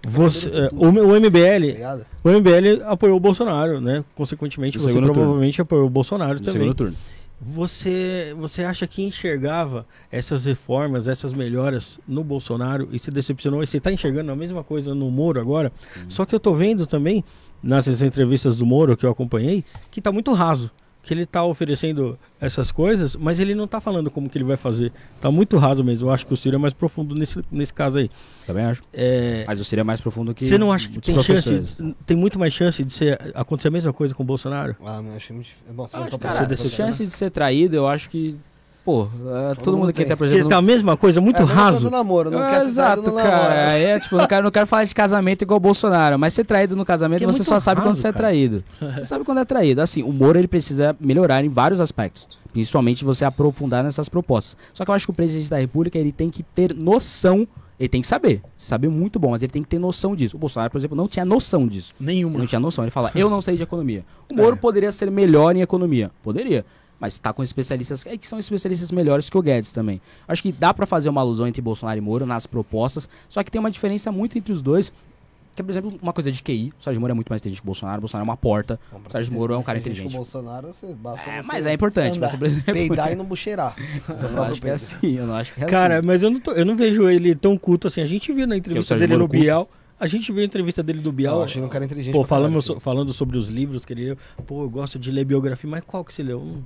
Você, 0.06 0.48
é, 0.48 0.70
o, 0.72 0.86
o 0.88 1.20
MBL, 1.20 1.66
Ligado? 1.74 2.06
o 2.24 2.28
MBL 2.30 2.82
apoiou 2.86 3.16
o 3.16 3.20
Bolsonaro, 3.20 3.80
né? 3.80 4.02
Consequentemente, 4.14 4.76
No 4.78 4.82
você 4.82 4.88
segundo 4.88 5.06
turno. 5.08 5.20
provavelmente 5.20 5.60
apoiou 5.60 5.86
o 5.86 5.90
Bolsonaro 5.90 6.34
No 6.34 6.40
também. 6.40 6.52
segundo 6.62 6.74
turno. 6.74 6.96
Você, 7.42 8.34
você 8.38 8.62
acha 8.64 8.86
que 8.86 9.02
enxergava 9.02 9.86
essas 10.12 10.44
reformas, 10.44 11.08
essas 11.08 11.32
melhoras 11.32 11.98
no 12.06 12.22
Bolsonaro 12.22 12.88
e 12.92 12.98
se 12.98 13.10
decepcionou? 13.10 13.62
E 13.62 13.66
você 13.66 13.78
está 13.78 13.90
enxergando 13.90 14.30
a 14.30 14.36
mesma 14.36 14.62
coisa 14.62 14.94
no 14.94 15.10
Moro 15.10 15.40
agora? 15.40 15.72
Só 16.08 16.26
que 16.26 16.34
eu 16.34 16.40
tô 16.40 16.54
vendo 16.54 16.86
também, 16.86 17.24
nessas 17.62 18.02
entrevistas 18.02 18.56
do 18.58 18.66
Moro 18.66 18.94
que 18.94 19.06
eu 19.06 19.10
acompanhei, 19.10 19.64
que 19.90 20.02
tá 20.02 20.12
muito 20.12 20.32
raso. 20.34 20.70
Que 21.02 21.14
ele 21.14 21.24
tá 21.24 21.44
oferecendo 21.44 22.18
essas 22.40 22.70
coisas, 22.70 23.16
mas 23.16 23.40
ele 23.40 23.54
não 23.54 23.66
tá 23.66 23.80
falando 23.80 24.10
como 24.10 24.28
que 24.28 24.36
ele 24.36 24.44
vai 24.44 24.56
fazer. 24.56 24.92
Tá 25.20 25.30
muito 25.30 25.56
raso 25.56 25.82
mesmo. 25.82 26.08
Eu 26.08 26.12
acho 26.12 26.26
que 26.26 26.34
o 26.34 26.36
Ciro 26.36 26.56
é 26.56 26.58
mais 26.58 26.74
profundo 26.74 27.14
nesse, 27.14 27.42
nesse 27.50 27.72
caso 27.72 27.98
aí. 27.98 28.10
Também 28.46 28.64
acho. 28.64 28.82
É, 28.92 29.44
Mas 29.46 29.60
o 29.60 29.64
Ciro 29.64 29.80
é 29.80 29.84
mais 29.84 30.00
profundo 30.00 30.34
que. 30.34 30.46
você 30.46 30.58
não 30.58 30.70
acha 30.72 30.88
que 30.88 31.00
tem 31.00 31.22
chance, 31.22 31.94
tem 32.04 32.16
muito 32.16 32.38
mais 32.38 32.52
chance 32.52 32.84
de 32.84 32.92
ser, 32.92 33.18
acontecer 33.34 33.68
a 33.68 33.70
mesma 33.70 33.92
coisa 33.92 34.14
com 34.14 34.22
o 34.22 34.26
Bolsonaro? 34.26 34.76
Ah, 34.84 35.00
mas 35.02 35.12
eu 35.12 35.16
achei 35.16 35.34
muito 35.34 35.46
difícil. 35.46 35.66
É 35.68 35.72
bom, 35.72 35.86
você 35.86 35.96
Eu 35.96 36.00
não 36.00 36.06
acho, 36.06 36.18
cara, 36.18 36.56
chance 36.56 37.04
de 37.04 37.10
ser 37.10 37.30
traído, 37.30 37.76
eu 37.76 37.86
acho 37.86 38.10
que 38.10 38.38
Pô, 38.84 39.06
é, 39.50 39.54
todo 39.56 39.76
mundo 39.76 39.90
aqui 39.90 40.04
tem. 40.04 40.16
tá, 40.16 40.24
Ele 40.24 40.32
exemplo. 40.34 40.48
tá 40.48 40.56
a 40.56 40.62
mesma 40.62 40.96
coisa, 40.96 41.20
muito 41.20 41.36
É 41.36 41.42
a 41.42 41.46
mesma 41.46 41.54
coisa 41.62 41.70
raso. 41.72 41.84
do 41.84 41.90
namoro, 41.90 42.30
não 42.30 42.42
É, 42.44 42.50
quer 42.50 42.62
Exato, 42.62 43.12
cara. 43.12 43.68
Aí 43.72 43.84
é 43.84 44.00
tipo, 44.00 44.16
não 44.16 44.26
quero, 44.26 44.42
não 44.44 44.50
quero 44.50 44.66
falar 44.66 44.84
de 44.84 44.94
casamento 44.94 45.42
igual 45.42 45.58
o 45.58 45.60
Bolsonaro, 45.60 46.18
mas 46.18 46.32
ser 46.32 46.44
traído 46.44 46.74
no 46.74 46.84
casamento 46.84 47.18
Que 47.18 47.24
é 47.24 47.28
você 47.28 47.38
muito 47.38 47.48
só 47.48 47.60
sabe 47.60 47.82
quando 47.82 47.96
você 47.96 48.08
é 48.08 48.12
traído. 48.12 48.64
Você 48.96 49.04
sabe 49.04 49.24
quando 49.24 49.38
é 49.38 49.44
traído. 49.44 49.80
Assim, 49.82 50.02
o 50.02 50.12
Moro 50.12 50.38
ele 50.38 50.48
precisa 50.48 50.96
melhorar 50.98 51.44
em 51.44 51.48
vários 51.48 51.78
aspectos. 51.78 52.26
Principalmente 52.52 53.04
você 53.04 53.24
aprofundar 53.24 53.84
nessas 53.84 54.08
propostas. 54.08 54.56
Só 54.74 54.84
que 54.84 54.90
eu 54.90 54.94
acho 54.94 55.06
que 55.06 55.10
o 55.10 55.14
presidente 55.14 55.48
da 55.50 55.58
República 55.58 55.98
ele 55.98 56.10
tem 56.10 56.30
que 56.30 56.42
ter 56.42 56.74
noção. 56.74 57.46
Ele 57.78 57.88
tem 57.88 58.00
que 58.02 58.06
saber. 58.08 58.42
Saber 58.56 58.88
muito 58.88 59.18
bom, 59.18 59.30
mas 59.30 59.42
ele 59.42 59.52
tem 59.52 59.62
que 59.62 59.68
ter 59.68 59.78
noção 59.78 60.16
disso. 60.16 60.36
O 60.36 60.38
Bolsonaro, 60.38 60.70
por 60.70 60.76
exemplo, 60.78 60.96
não 60.96 61.06
tinha 61.06 61.24
noção 61.24 61.66
disso. 61.66 61.94
Ele 62.00 62.06
Nenhuma. 62.14 62.38
não 62.38 62.46
tinha 62.46 62.58
noção. 62.60 62.84
Ele 62.84 62.90
fala, 62.90 63.10
eu 63.14 63.30
não 63.30 63.40
sei 63.40 63.56
de 63.56 63.62
economia. 63.62 64.04
O 64.30 64.34
Moro 64.34 64.56
poderia 64.56 64.90
ser 64.92 65.10
melhor 65.10 65.54
em 65.54 65.60
economia. 65.60 66.10
Poderia. 66.22 66.64
Mas 67.00 67.14
está 67.14 67.32
com 67.32 67.42
especialistas 67.42 68.04
é 68.04 68.16
que 68.16 68.26
são 68.26 68.38
especialistas 68.38 68.92
melhores 68.92 69.30
que 69.30 69.38
o 69.38 69.40
Guedes 69.42 69.72
também. 69.72 70.00
Acho 70.28 70.42
que 70.42 70.52
dá 70.52 70.72
para 70.74 70.84
fazer 70.84 71.08
uma 71.08 71.22
alusão 71.22 71.46
entre 71.48 71.62
Bolsonaro 71.62 71.96
e 71.96 72.00
Moro 72.00 72.26
nas 72.26 72.46
propostas, 72.46 73.08
só 73.28 73.42
que 73.42 73.50
tem 73.50 73.58
uma 73.58 73.70
diferença 73.70 74.12
muito 74.12 74.36
entre 74.36 74.52
os 74.52 74.60
dois. 74.60 74.92
Que 75.56 75.62
é, 75.62 75.64
por 75.64 75.70
exemplo, 75.72 75.98
uma 76.00 76.12
coisa 76.12 76.30
de 76.30 76.40
QI. 76.42 76.72
O 76.78 76.82
Sérgio 76.84 77.00
Moro 77.00 77.10
é 77.10 77.14
muito 77.14 77.28
mais 77.28 77.42
inteligente 77.42 77.60
que 77.60 77.64
o 77.64 77.66
Bolsonaro. 77.66 77.98
O 77.98 78.00
Bolsonaro 78.02 78.24
é 78.24 78.30
uma 78.30 78.36
porta. 78.36 78.78
Bom, 78.92 79.00
O 79.08 79.10
Sérgio 79.10 79.32
Moro 79.34 79.54
é 79.54 79.58
um 79.58 79.62
cara 79.64 79.78
inteligente 79.78 80.12
o 80.12 80.16
Bolsonaro, 80.16 80.68
você 80.68 80.94
basta 80.94 81.28
É, 81.28 81.42
você 81.42 81.48
mas 81.48 81.66
é 81.66 81.72
importante. 81.72 82.18
andar, 82.18 82.28
Mas, 82.28 82.36
por 82.38 82.46
exemplo, 82.46 82.72
peidar 82.72 83.12
e 83.12 83.16
não 83.16 83.24
bucheirar. 83.24 83.74
eu 84.08 84.30
não 84.30 84.42
acho 84.44 84.60
que 84.60 84.68
é 84.68 84.72
assim. 84.72 85.16
Eu 85.16 85.26
não 85.26 85.34
acho 85.34 85.52
que 85.54 85.64
é 85.64 85.66
Cara, 85.66 85.98
assim. 85.98 86.06
mas 86.06 86.22
eu 86.22 86.30
não, 86.30 86.38
tô- 86.38 86.52
eu 86.52 86.64
não 86.64 86.76
vejo 86.76 87.08
ele 87.08 87.34
tão 87.34 87.56
culto 87.58 87.88
assim. 87.88 88.00
A 88.00 88.06
gente 88.06 88.32
viu 88.32 88.46
na 88.46 88.56
entrevista 88.56 88.94
Sérgio 88.94 89.08
dele 89.08 89.14
no 89.14 89.24
Moro 89.24 89.30
culto? 89.30 89.42
Bial. 89.44 89.68
A 89.98 90.06
gente 90.06 90.30
viu 90.32 90.40
a 90.42 90.44
entrevista 90.46 90.82
dele 90.84 91.00
do 91.00 91.10
Bial. 91.10 91.38
Eu 91.38 91.42
achei 91.44 91.60
um 91.62 91.68
cara 91.68 91.84
inteligente 91.84 92.12
Pô, 92.12 92.24
falando, 92.24 92.60
sim. 92.62 92.68
so- 92.68 92.80
falando 92.80 93.12
sobre 93.12 93.36
os 93.36 93.48
livros 93.48 93.84
que 93.84 93.92
ele 93.92 94.04
leu. 94.04 94.18
Pô, 94.46 94.62
eu 94.62 94.70
gosto 94.70 94.98
de 95.00 95.10
ler 95.10 95.24
biografia, 95.24 95.68
mas 95.68 95.82
qual 95.84 96.04
que 96.04 96.14
você 96.14 96.22
leu? 96.22 96.40
Hum, 96.40 96.62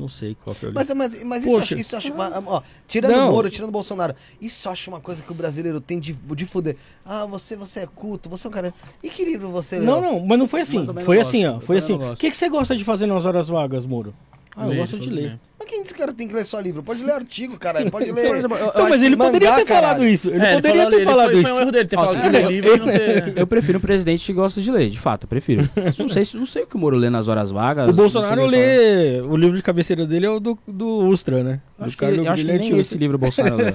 Não 0.00 0.08
sei 0.08 0.34
qual 0.42 0.56
que 0.56 0.64
eu 0.64 0.70
li. 0.70 0.74
Mas, 0.74 0.90
mas, 0.92 1.22
mas 1.24 1.42
isso, 1.44 1.52
eu 1.52 1.60
acho, 1.60 1.74
isso 1.74 1.94
eu 1.94 1.98
acho. 1.98 2.12
Ó, 2.46 2.62
tirando 2.88 3.12
Não. 3.12 3.28
o 3.28 3.32
Moro, 3.32 3.50
tirando 3.50 3.68
o 3.68 3.72
Bolsonaro, 3.72 4.14
isso 4.40 4.66
eu 4.66 4.72
acho 4.72 4.90
uma 4.90 4.98
coisa 5.00 5.22
que 5.22 5.30
o 5.30 5.34
brasileiro 5.34 5.80
tem 5.80 6.00
de, 6.00 6.12
de 6.14 6.46
fuder. 6.46 6.76
Ah, 7.04 7.26
você, 7.26 7.54
você 7.56 7.80
é 7.80 7.86
culto, 7.86 8.28
você 8.30 8.46
é 8.46 8.50
um 8.50 8.52
cara. 8.52 8.72
E 9.02 9.10
que 9.10 9.24
livro 9.24 9.50
você 9.50 9.76
leu? 9.76 9.84
Não, 9.84 10.00
não, 10.00 10.20
mas 10.26 10.38
não 10.38 10.48
foi 10.48 10.62
assim. 10.62 10.86
Eu 10.86 10.94
Foi 11.04 11.20
assim, 11.20 11.42
gosto, 11.42 11.54
ó. 11.54 11.56
eu 11.58 11.66
Foi 11.66 11.78
assim. 11.78 11.92
O 11.94 12.16
que, 12.16 12.30
que 12.30 12.36
você 12.36 12.48
gosta 12.48 12.74
de 12.76 12.82
fazer 12.84 13.06
nas 13.06 13.26
horas 13.26 13.48
vagas, 13.48 13.84
Moro? 13.84 14.14
Ah, 14.56 14.64
eu 14.64 14.70
Ler, 14.70 14.76
gosto 14.78 14.98
de 14.98 15.10
ler. 15.10 15.28
bem. 15.30 15.40
Mas 15.60 15.68
quem 15.68 15.82
disse 15.82 15.94
que 15.94 16.00
o 16.00 16.04
cara 16.06 16.12
tem 16.14 16.26
que 16.26 16.34
ler 16.34 16.44
só 16.46 16.58
livro? 16.58 16.82
Pode 16.82 17.04
ler 17.04 17.12
artigo, 17.12 17.58
cara. 17.58 17.88
Pode 17.90 18.10
ler. 18.12 18.24
exemplo, 18.38 18.56
eu- 18.56 18.66
eu 18.68 18.72
Não, 18.82 18.88
mas 18.88 19.02
ele 19.02 19.14
poderia 19.16 19.50
mangá, 19.50 19.62
ter 19.62 19.66
falado 19.68 19.82
caralho. 19.92 20.08
isso. 20.08 20.30
Ele 20.30 20.40
É, 20.42 20.54
poderia 20.56 20.82
falou- 20.84 20.98
ter 20.98 21.04
falado 21.04 21.30
foi, 21.30 21.34
isso. 21.40 21.42
Foi 21.48 21.52
um 21.52 21.60
erro 21.60 21.70
dele 21.72 21.88
ter 21.88 21.96
falado 21.96 22.22
de 22.22 22.28
ler 22.30 22.46
livro 22.46 22.74
e 22.74 22.78
não 22.80 22.86
ter... 22.86 23.32
Eu 23.36 23.46
prefiro 23.46 23.78
um 23.78 23.80
presidente 23.82 24.24
que 24.24 24.32
gosta 24.32 24.60
de 24.60 24.70
ler, 24.70 24.88
de 24.88 24.98
fato, 24.98 25.24
eu 25.24 25.28
prefiro. 25.28 25.68
não, 25.98 26.08
sei, 26.08 26.24
se- 26.24 26.36
não 26.36 26.46
sei 26.46 26.62
o 26.62 26.66
que 26.66 26.76
o 26.76 26.78
Moro 26.78 26.96
lê 26.96 27.10
nas 27.10 27.28
horas 27.28 27.50
vagas. 27.50 27.90
O 27.90 27.92
Bolsonaro 27.92 28.46
lê. 28.46 29.20
O 29.20 29.36
livro 29.36 29.54
de 29.56 29.62
cabeceira 29.62 30.06
dele 30.06 30.24
é 30.26 30.30
o 30.30 30.40
do, 30.40 30.58
do 30.66 31.06
Ustra, 31.06 31.44
né? 31.44 31.60
Acho 31.78 31.96
que, 31.96 32.04
eu 32.04 32.30
acho 32.30 32.44
que 32.44 32.52
nem 32.58 32.78
esse 32.78 32.96
livro 32.98 33.16
o 33.16 33.20
Bolsonaro 33.20 33.56
leu. 33.56 33.74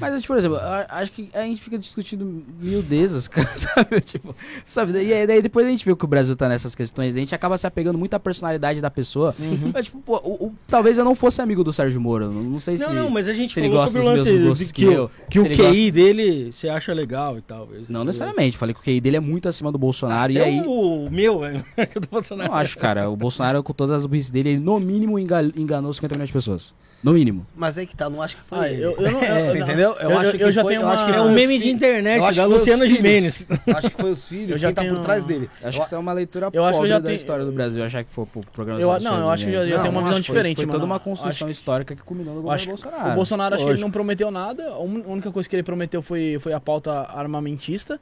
Mas, 0.00 0.14
assim, 0.14 0.26
por 0.26 0.36
exemplo, 0.38 0.58
acho 0.88 1.12
que 1.12 1.28
a 1.34 1.42
gente 1.42 1.60
fica 1.62 1.78
discutindo 1.78 2.42
miudezas, 2.60 3.26
cara, 3.28 3.48
sabe? 3.56 4.00
Tipo, 4.00 4.34
sabe? 4.66 4.92
E 5.02 5.12
aí, 5.12 5.26
daí 5.26 5.42
depois 5.42 5.66
a 5.66 5.70
gente 5.70 5.84
vê 5.84 5.94
que 5.94 6.04
o 6.04 6.08
Brasil 6.08 6.34
tá 6.36 6.48
nessas 6.48 6.74
questões, 6.74 7.16
a 7.16 7.18
gente 7.18 7.34
acaba 7.34 7.56
se 7.58 7.66
apegando 7.66 7.98
muito 7.98 8.14
à 8.14 8.20
personalidade 8.20 8.80
da 8.80 8.90
pessoa. 8.90 9.34
Mas, 9.72 9.86
tipo, 9.86 9.98
pô, 10.00 10.16
o- 10.24 10.46
o- 10.46 10.54
talvez 10.66 10.96
eu 10.98 11.04
não 11.06 11.14
fosse 11.14 11.40
amigo 11.40 11.62
do 11.62 11.72
Sérgio 11.72 12.00
Moro, 12.00 12.30
não, 12.30 12.42
não 12.42 12.58
sei 12.60 12.76
se... 12.76 12.84
Não, 12.84 12.92
não, 12.92 13.10
mas 13.10 13.28
a 13.28 13.32
gente 13.34 13.54
se 13.54 13.60
ele 13.60 13.68
gosta 13.68 13.98
dos 13.98 14.08
mesmos 14.26 14.48
gostos 14.48 14.72
que, 14.72 14.84
que 14.84 14.92
eu, 14.92 15.10
que 15.30 15.38
o 15.40 15.44
QI 15.44 15.90
dele 15.90 16.50
você 16.52 16.68
acha 16.68 16.92
legal 16.92 17.38
e 17.38 17.42
tal. 17.42 17.68
Não 17.88 18.04
necessariamente, 18.04 18.56
falei 18.58 18.74
que 18.74 18.80
o 18.80 18.82
QI 18.82 19.00
dele 19.00 19.16
é 19.16 19.20
muito 19.20 19.48
acima 19.48 19.70
do 19.70 19.78
Bolsonaro, 19.78 20.32
e 20.32 20.38
É 20.38 20.44
aí... 20.44 20.62
o 20.66 21.08
meu, 21.10 21.44
é, 21.44 21.62
do 22.00 22.08
Bolsonaro. 22.10 22.50
Não 22.50 22.56
acho, 22.58 22.78
cara. 22.78 23.08
O 23.08 23.16
Bolsonaro, 23.16 23.62
com 23.62 23.72
todas 23.72 23.96
as 23.98 24.06
burrices 24.06 24.30
dele, 24.30 24.50
ele 24.50 24.60
no 24.60 24.78
mínimo 24.80 25.18
enga- 25.18 25.52
enganou 25.56 25.92
50 25.92 26.14
milhões 26.14 26.28
de 26.28 26.32
pessoas. 26.32 26.74
No 27.04 27.12
mínimo. 27.12 27.46
Mas 27.54 27.78
aí 27.78 27.86
que 27.86 27.94
tá, 27.94 28.10
não 28.10 28.20
acho 28.20 28.36
que 28.36 28.42
foi. 28.42 28.58
Ah, 28.58 28.68
ele. 28.72 28.82
eu, 28.82 28.92
eu 28.96 29.12
não, 29.12 29.20
eu, 29.22 29.46
Você 29.46 29.58
não- 29.58 29.66
entendeu? 29.66 29.92
Eu, 30.00 30.10
eu, 30.10 30.30
eu 30.32 30.50
já 30.52 30.62
foi- 30.62 30.72
tenho 30.72 30.82
eu 30.82 30.88
acho 30.88 31.04
que 31.04 31.10
uma... 31.12 31.18
É 31.18 31.20
um 31.20 31.30
meme 31.30 31.58
de 31.58 31.68
internet 31.68 32.18
Eu 32.18 32.24
acho 32.24 32.36
da 32.36 32.42
que 32.42 32.48
Luciana. 32.48 32.84
Eu 32.86 33.76
acho 33.76 33.90
que 33.90 33.96
foi 34.02 34.10
os 34.10 34.26
filhos, 34.26 34.50
Eu 34.52 34.58
já 34.58 34.68
quem 34.68 34.74
tá 34.74 34.82
tenho- 34.82 34.94
por 34.96 35.04
trás 35.04 35.22
dele. 35.24 35.48
Acho 35.62 35.78
que 35.80 35.86
isso 35.86 35.94
é 35.94 35.98
uma 35.98 36.12
leitura 36.12 36.48
Eu 36.52 36.64
acho 36.64 36.70
que 36.72 36.74
eu 36.74 36.78
pobre 36.78 36.88
já 36.90 36.98
da 36.98 37.04
tenho- 37.04 37.16
história 37.16 37.44
do 37.44 37.52
Brasil, 37.52 37.84
achar 37.84 38.02
que 38.02 38.10
foi 38.10 38.26
pro 38.26 38.42
programa 38.52 38.80
Eu, 38.80 38.98
não, 39.00 39.20
eu 39.20 39.30
acho 39.30 39.44
que 39.44 39.52
já, 39.52 39.58
Estados 39.58 39.68
já 39.68 39.76
Unidos. 39.76 39.82
tem 39.82 39.90
uma 39.90 40.00
visão 40.02 40.16
acho 40.16 40.22
que 40.22 40.26
foi- 40.26 40.34
diferente, 40.34 40.56
Foi 40.56 40.66
mano. 40.66 40.72
toda 40.72 40.84
uma 40.84 40.94
Acho- 40.96 41.04
construção 41.04 41.50
histórica 41.50 41.94
que 41.94 42.02
culminou 42.02 42.34
no 42.34 42.40
governo 42.42 42.54
Acho 42.54 42.64
que 42.64 42.70
Bolsonaro. 42.82 43.10
o 43.10 43.14
Bolsonaro, 43.14 43.54
acho 43.54 43.64
que 43.64 43.70
ele 43.70 43.80
não 43.80 43.90
prometeu 43.90 44.30
nada. 44.30 44.68
A 44.70 44.78
única 44.78 45.30
coisa 45.30 45.48
que 45.48 45.54
ele 45.54 45.62
prometeu 45.62 46.02
foi, 46.02 46.38
foi 46.40 46.52
a 46.54 46.60
pauta 46.60 46.90
armamentista, 46.90 48.00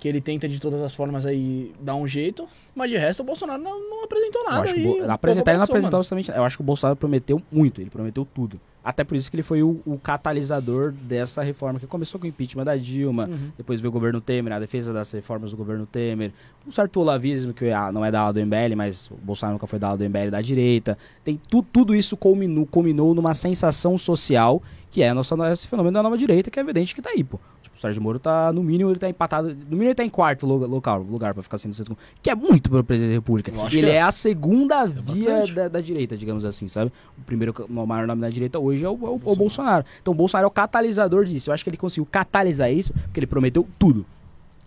que 0.00 0.08
ele 0.08 0.20
tenta 0.20 0.48
de 0.48 0.58
todas 0.58 0.80
as 0.80 0.94
formas 0.94 1.26
aí 1.26 1.72
dar 1.78 1.94
um 1.94 2.06
jeito. 2.06 2.48
Mas 2.74 2.90
de 2.90 2.96
resto, 2.96 3.20
o 3.20 3.24
Bolsonaro 3.24 3.62
não, 3.62 3.78
não 3.90 4.02
apresentou 4.04 4.42
Eu 4.42 4.50
nada. 4.50 4.62
acho 4.62 4.74
que 4.74 4.80
e 4.80 5.00
apresentar 5.02 5.50
ele 5.52 5.58
não 5.58 5.64
apresentou 5.64 5.90
mano. 5.90 5.96
absolutamente 5.98 6.28
nada. 6.28 6.40
Eu 6.40 6.44
acho 6.44 6.56
que 6.56 6.62
o 6.62 6.64
Bolsonaro 6.64 6.96
prometeu 6.96 7.42
muito, 7.52 7.80
ele 7.80 7.90
prometeu 7.90 8.26
tudo. 8.34 8.58
Até 8.82 9.04
por 9.04 9.14
isso 9.16 9.30
que 9.30 9.36
ele 9.36 9.42
foi 9.42 9.62
o, 9.62 9.80
o 9.84 9.98
catalisador 9.98 10.92
dessa 10.92 11.42
reforma, 11.42 11.78
que 11.78 11.86
começou 11.86 12.18
com 12.20 12.26
o 12.26 12.28
impeachment 12.28 12.64
da 12.64 12.76
Dilma, 12.76 13.26
Uhum. 13.26 13.50
depois 13.56 13.80
veio 13.80 13.90
o 13.90 13.92
governo 13.92 14.20
Temer, 14.20 14.52
a 14.54 14.58
defesa 14.58 14.92
das 14.92 15.10
reformas 15.12 15.50
do 15.50 15.56
governo 15.56 15.86
Temer, 15.86 16.32
um 16.66 16.70
certo 16.70 16.98
olavismo 17.00 17.52
que 17.52 17.70
ah, 17.70 17.90
não 17.92 18.04
é 18.04 18.10
da 18.10 18.20
ala 18.20 18.32
do 18.32 18.40
MBL, 18.40 18.76
mas 18.76 19.10
o 19.10 19.14
Bolsonaro 19.16 19.54
nunca 19.54 19.66
foi 19.66 19.78
da 19.78 19.88
ala 19.88 19.98
do 19.98 20.04
MBL 20.04 20.30
da 20.30 20.40
direita. 20.40 20.96
Tem 21.24 21.40
tu, 21.48 21.62
tudo 21.62 21.94
isso 21.94 22.16
culminou, 22.16 22.64
culminou 22.66 23.14
numa 23.14 23.34
sensação 23.34 23.98
social 23.98 24.62
que 24.90 25.02
é 25.04 25.14
nossa, 25.14 25.36
esse 25.52 25.68
fenômeno 25.68 25.94
da 25.94 26.02
nova 26.02 26.18
direita, 26.18 26.50
que 26.50 26.58
é 26.58 26.62
evidente 26.62 26.94
que 26.96 27.00
tá 27.00 27.10
aí, 27.10 27.22
pô. 27.22 27.38
Tipo, 27.62 27.76
o 27.76 27.78
Sérgio 27.78 28.02
Moro 28.02 28.18
tá, 28.18 28.52
no 28.52 28.60
mínimo, 28.60 28.90
ele 28.90 28.98
tá 28.98 29.08
empatado. 29.08 29.50
No 29.50 29.54
mínimo, 29.70 29.84
ele 29.84 29.94
tá 29.94 30.02
em 30.02 30.08
quarto 30.08 30.44
lo- 30.48 30.66
local, 30.66 31.00
lugar 31.00 31.32
pra 31.32 31.44
ficar 31.44 31.58
sendo 31.58 31.74
segundo. 31.74 31.96
Que 32.20 32.28
é 32.28 32.34
muito 32.34 32.68
pro 32.68 32.82
presidente 32.82 33.10
da 33.10 33.14
República. 33.18 33.52
Ele 33.72 33.88
é. 33.88 33.94
é. 33.94 34.02
a 34.02 34.10
segunda 34.10 34.84
via 34.86 35.30
bastante. 35.30 35.52
da, 35.54 35.68
da 35.68 35.80
direita, 35.80 36.16
digamos 36.16 36.44
assim, 36.44 36.66
sabe? 36.66 36.90
O 37.16 37.22
primeiro, 37.22 37.54
o 37.68 37.86
maior 37.86 38.04
nome 38.08 38.20
da 38.20 38.28
direita 38.30 38.58
hoje 38.58 38.69
é 38.84 38.88
o, 38.88 38.92
é 38.92 39.08
o- 39.10 39.20
o 39.24 39.36
Bolsonaro. 39.36 39.84
Então 40.00 40.12
o 40.12 40.16
Bolsonaro 40.16 40.44
é 40.46 40.48
o 40.48 40.50
catalisador 40.50 41.24
disso. 41.24 41.50
Eu 41.50 41.54
acho 41.54 41.64
que 41.64 41.70
ele 41.70 41.76
conseguiu 41.76 42.06
catalisar 42.10 42.72
isso, 42.72 42.92
porque 42.92 43.20
ele 43.20 43.26
prometeu 43.26 43.66
tudo. 43.78 44.04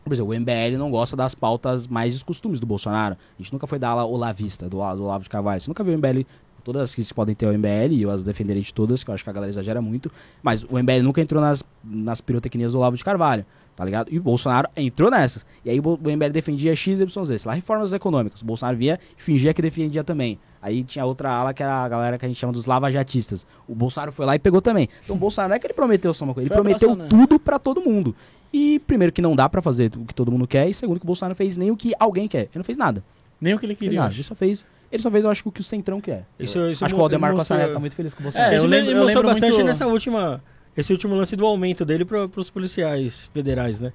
Por 0.04 0.12
exemplo, 0.12 0.32
o 0.32 0.36
MBL 0.39 0.78
não 0.78 0.91
gosta 0.91 1.16
das 1.16 1.34
pautas 1.34 1.88
mais 1.88 2.14
dos 2.14 2.24
costumes 2.24 2.60
do 2.60 2.66
Bolsonaro. 2.66 3.16
A 3.16 3.41
gente 3.41 3.54
nunca 3.54 3.66
foi 3.66 3.80
da 3.80 3.89
ala 3.89 4.04
olavista, 4.06 4.66
do, 4.68 4.78
do 4.95 5.04
Olavo 5.04 5.24
de 5.24 5.30
Carvalho. 5.30 5.62
Você 5.62 5.70
nunca 5.70 5.82
viu 5.84 5.93
o 5.93 5.97
MBL, 5.97 6.26
todas 6.62 6.82
as 6.82 6.93
que 6.95 7.14
podem 7.14 7.34
ter 7.34 7.45
o 7.45 7.54
MBL, 7.58 7.91
e 7.93 8.01
eu 8.01 8.12
as 8.12 8.22
defenderei 8.24 8.62
de 8.62 8.74
todas, 8.74 9.01
que 9.04 9.10
eu 9.10 9.14
acho 9.14 9.24
que 9.24 9.30
a 9.30 9.34
galera 9.34 9.49
exagera 9.49 9.82
muito. 9.82 10.12
Mas 10.41 10.64
o 10.64 10.78
MBL 10.78 11.01
nunca 11.04 11.22
entrou 11.22 11.41
nas, 11.41 11.64
nas 11.84 12.20
pirotecnias 12.20 12.74
do 12.74 12.80
Olavo 12.80 12.97
de 12.97 13.04
Carvalho, 13.04 13.45
tá 13.78 13.86
ligado? 13.86 14.12
E 14.14 14.20
o 14.20 14.22
Bolsonaro 14.22 14.68
entrou 14.76 15.10
nessas. 15.10 15.45
E 15.64 15.70
aí 15.70 15.80
o 15.80 15.84
o 15.84 15.97
MBL 16.12 16.32
defendia 16.34 16.76
XYZ, 16.76 17.10
sei 17.26 17.38
lá, 17.45 17.54
reformas 17.54 17.93
econômicas. 17.93 18.41
O 18.41 18.45
Bolsonaro 18.45 18.78
via 18.78 18.99
e 19.18 19.22
fingia 19.22 19.54
que 19.54 19.62
defendia 19.62 20.04
também. 20.04 20.38
Aí 20.64 20.82
tinha 20.84 21.03
outra 21.05 21.30
ala 21.30 21.53
que 21.53 21.61
era 21.61 21.84
a 21.84 21.89
galera 21.89 22.18
que 22.18 22.24
a 22.26 22.28
gente 22.30 22.38
chama 22.39 22.53
dos 22.53 22.66
lavajatistas. 22.66 23.45
O 23.68 23.76
Bolsonaro 23.76 24.14
foi 24.14 24.26
lá 24.26 24.34
e 24.36 24.39
pegou 24.39 24.61
também. 24.61 24.88
Então 25.03 25.14
o 25.16 25.20
Bolsonaro 25.20 25.49
não 25.49 25.55
é 25.57 25.59
que 25.59 25.68
ele 25.68 25.74
prometeu 25.74 26.14
só 26.14 26.24
uma 26.24 26.34
coisa, 26.34 26.47
ele 26.47 26.53
Foi 26.55 26.64
prometeu 26.64 26.91
abraçando, 26.93 27.11
né? 27.11 27.22
tudo 27.28 27.38
pra 27.38 27.59
todo 27.59 27.82
mundo. 27.82 28.16
E 28.53 28.80
primeiro 28.88 29.11
que 29.11 29.22
não 29.22 29.36
dá 29.36 29.49
pra 29.49 29.61
fazer 29.61 29.91
o 29.97 30.05
que 30.05 30.14
todo 30.14 30.32
mundo 30.32 30.47
quer, 30.47 30.70
e 30.70 30.74
segundo 30.74 30.99
que 30.99 31.05
o 31.05 31.07
Bolsonaro 31.07 31.32
não 31.32 31.36
fez 31.36 31.57
nem 31.57 31.70
o 31.70 31.76
que 31.76 31.91
alguém 31.99 32.28
quer. 32.28 32.43
Ele 32.43 32.49
não 32.55 32.64
fez 32.64 32.78
nada. 32.78 33.03
Nem 33.41 33.53
o 33.53 33.59
que 33.59 33.66
ele 33.66 33.76
queria. 33.76 33.99
nada. 33.99 34.14
Ele 34.14 34.24
só 34.24 34.34
fez, 34.36 34.66
ele 34.89 35.01
só 35.03 35.11
fez, 35.11 35.24
eu 35.26 35.30
acho 35.30 35.43
que 35.43 35.49
o 35.49 35.51
que 35.51 35.59
o 35.59 35.64
Centrão 35.64 35.99
quer. 35.99 36.26
Isso- 36.39 36.57
isso 36.70 36.86
acho 36.86 36.93
que 36.93 36.99
o 36.99 37.03
Aldemar 37.03 37.32
ele 37.32 37.38
Costa 37.39 37.53
mostrou- 37.55 37.68
Neto 37.68 37.74
tá 37.74 37.80
muito 37.82 37.95
feliz 37.95 38.14
com 38.14 38.22
o 38.22 38.24
Bolsonaro. 38.24 38.53
É, 38.53 38.57
eu 38.57 38.64
Ele 38.64 38.68
lembro- 38.70 38.91
eu 38.91 38.97
mostrou 39.03 39.07
lembro 39.24 39.34
bastante 39.34 39.53
muito- 39.53 39.66
nessa 39.66 39.88
última. 39.88 40.41
Esse 40.78 40.91
último 40.93 41.14
lance 41.16 41.36
do 41.36 41.45
aumento 41.45 41.84
dele 41.84 42.05
para 42.05 42.26
os 42.38 42.49
policiais 42.49 43.30
federais, 43.34 43.80
né? 43.80 43.91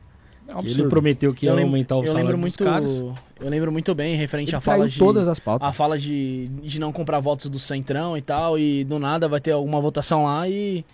É 0.49 0.57
um 0.57 0.61
ele 0.61 0.89
prometeu 0.89 1.35
que 1.35 1.45
ia 1.45 1.53
lembro, 1.53 1.69
aumentar 1.69 1.97
o 1.97 2.01
eu 2.01 2.07
salário 2.07 2.27
lembro 2.27 2.39
muito, 2.41 2.65
caras. 2.65 2.91
Eu 3.39 3.49
lembro 3.51 3.71
muito 3.71 3.95
bem, 3.95 4.17
referente 4.17 4.49
Ele 4.49 4.57
à 4.57 4.61
fala 4.63 4.79
traiu 4.79 4.91
de... 4.91 4.99
todas 4.99 5.29
as 5.29 5.39
pautas. 5.39 5.69
A 5.69 5.73
fala 5.73 5.99
de, 5.99 6.49
de 6.63 6.81
não 6.81 6.91
comprar 6.91 7.21
votos 7.21 7.51
do 7.51 7.59
Centrão 7.59 8.17
e 8.17 8.23
tal, 8.23 8.59
e 8.59 8.83
do 8.83 8.99
nada 8.99 9.29
vai 9.29 9.41
ter 9.41 9.51
alguma 9.51 9.79
votação 9.79 10.25
lá 10.25 10.49
e 10.49 10.87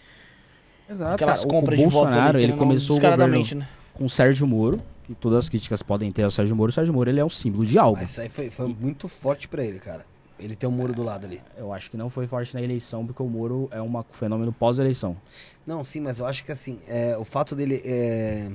Exato. 0.91 1.15
aquelas 1.15 1.39
cara. 1.39 1.49
O- 1.49 1.51
compras 1.51 1.79
o 1.79 1.83
de 1.83 1.89
votos 1.89 2.01
Bolsonaro, 2.15 2.37
ali, 2.39 2.45
ele 2.45 2.53
começou 2.55 2.97
o 2.97 3.01
governo 3.01 3.45
né? 3.57 3.69
com 3.95 4.05
o 4.05 4.11
Sérgio 4.11 4.45
Moro, 4.45 4.83
que 5.05 5.15
todas 5.15 5.39
as 5.39 5.49
críticas 5.49 5.83
podem 5.83 6.11
ter 6.11 6.25
ao 6.25 6.33
Sérgio 6.33 6.57
Moro. 6.57 6.71
O 6.71 6.73
Sérgio 6.73 6.93
Moro, 6.93 7.09
ele 7.09 7.21
é 7.21 7.25
um 7.25 7.31
símbolo 7.31 7.65
de 7.65 7.79
algo. 7.79 7.97
Mas 8.01 8.11
isso 8.11 8.21
aí 8.21 8.29
foi, 8.29 8.51
foi 8.51 8.67
muito 8.69 9.07
forte 9.07 9.47
pra 9.47 9.63
ele, 9.65 9.79
cara. 9.79 10.05
Ele 10.37 10.57
tem 10.57 10.69
um 10.69 10.73
muro 10.73 10.93
do 10.93 11.05
lado 11.05 11.27
ali. 11.27 11.41
Eu 11.57 11.73
acho 11.73 11.89
que 11.89 11.97
não 11.97 12.11
foi 12.11 12.27
forte 12.27 12.53
na 12.55 12.61
eleição, 12.61 13.07
porque 13.07 13.23
o 13.23 13.27
Moro 13.29 13.69
é 13.71 13.81
um 13.81 14.03
fenômeno 14.11 14.53
pós-eleição. 14.53 15.17
Não, 15.65 15.85
sim, 15.85 16.01
mas 16.01 16.19
eu 16.19 16.27
acho 16.27 16.45
que 16.45 16.51
assim, 16.51 16.81
é, 16.89 17.17
o 17.17 17.25
fato 17.25 17.55
dele 17.55 17.81
é, 17.85 18.51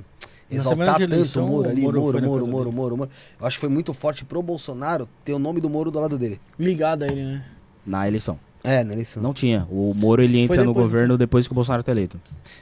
exaltar 0.50 0.98
tanto 0.98 1.02
eleição, 1.02 1.44
o 1.44 1.48
Moro 1.48 1.68
ali, 1.68 1.82
Moro 1.82 2.00
Moro, 2.00 2.20
Moro, 2.20 2.46
Moro. 2.46 2.72
Moro, 2.72 2.96
Moro, 2.96 3.10
eu 3.40 3.46
acho 3.46 3.56
que 3.56 3.60
foi 3.60 3.68
muito 3.68 3.92
forte 3.94 4.24
pro 4.24 4.42
Bolsonaro 4.42 5.08
ter 5.24 5.32
o 5.32 5.38
nome 5.38 5.60
do 5.60 5.70
Moro 5.70 5.90
do 5.90 6.00
lado 6.00 6.18
dele. 6.18 6.40
Ligado 6.58 7.04
a 7.04 7.06
ele, 7.06 7.22
né? 7.22 7.44
Na 7.86 8.06
eleição. 8.06 8.38
É, 8.62 8.84
na 8.84 8.92
eleição. 8.92 9.22
Não 9.22 9.32
tinha. 9.32 9.66
O 9.70 9.94
Moro, 9.94 10.22
ele 10.22 10.38
entra 10.38 10.62
no 10.62 10.74
governo 10.74 11.16
depois 11.16 11.46
que 11.46 11.52
o 11.52 11.54
Bolsonaro 11.54 11.82
tá 11.82 11.92
eleito. 11.92 12.20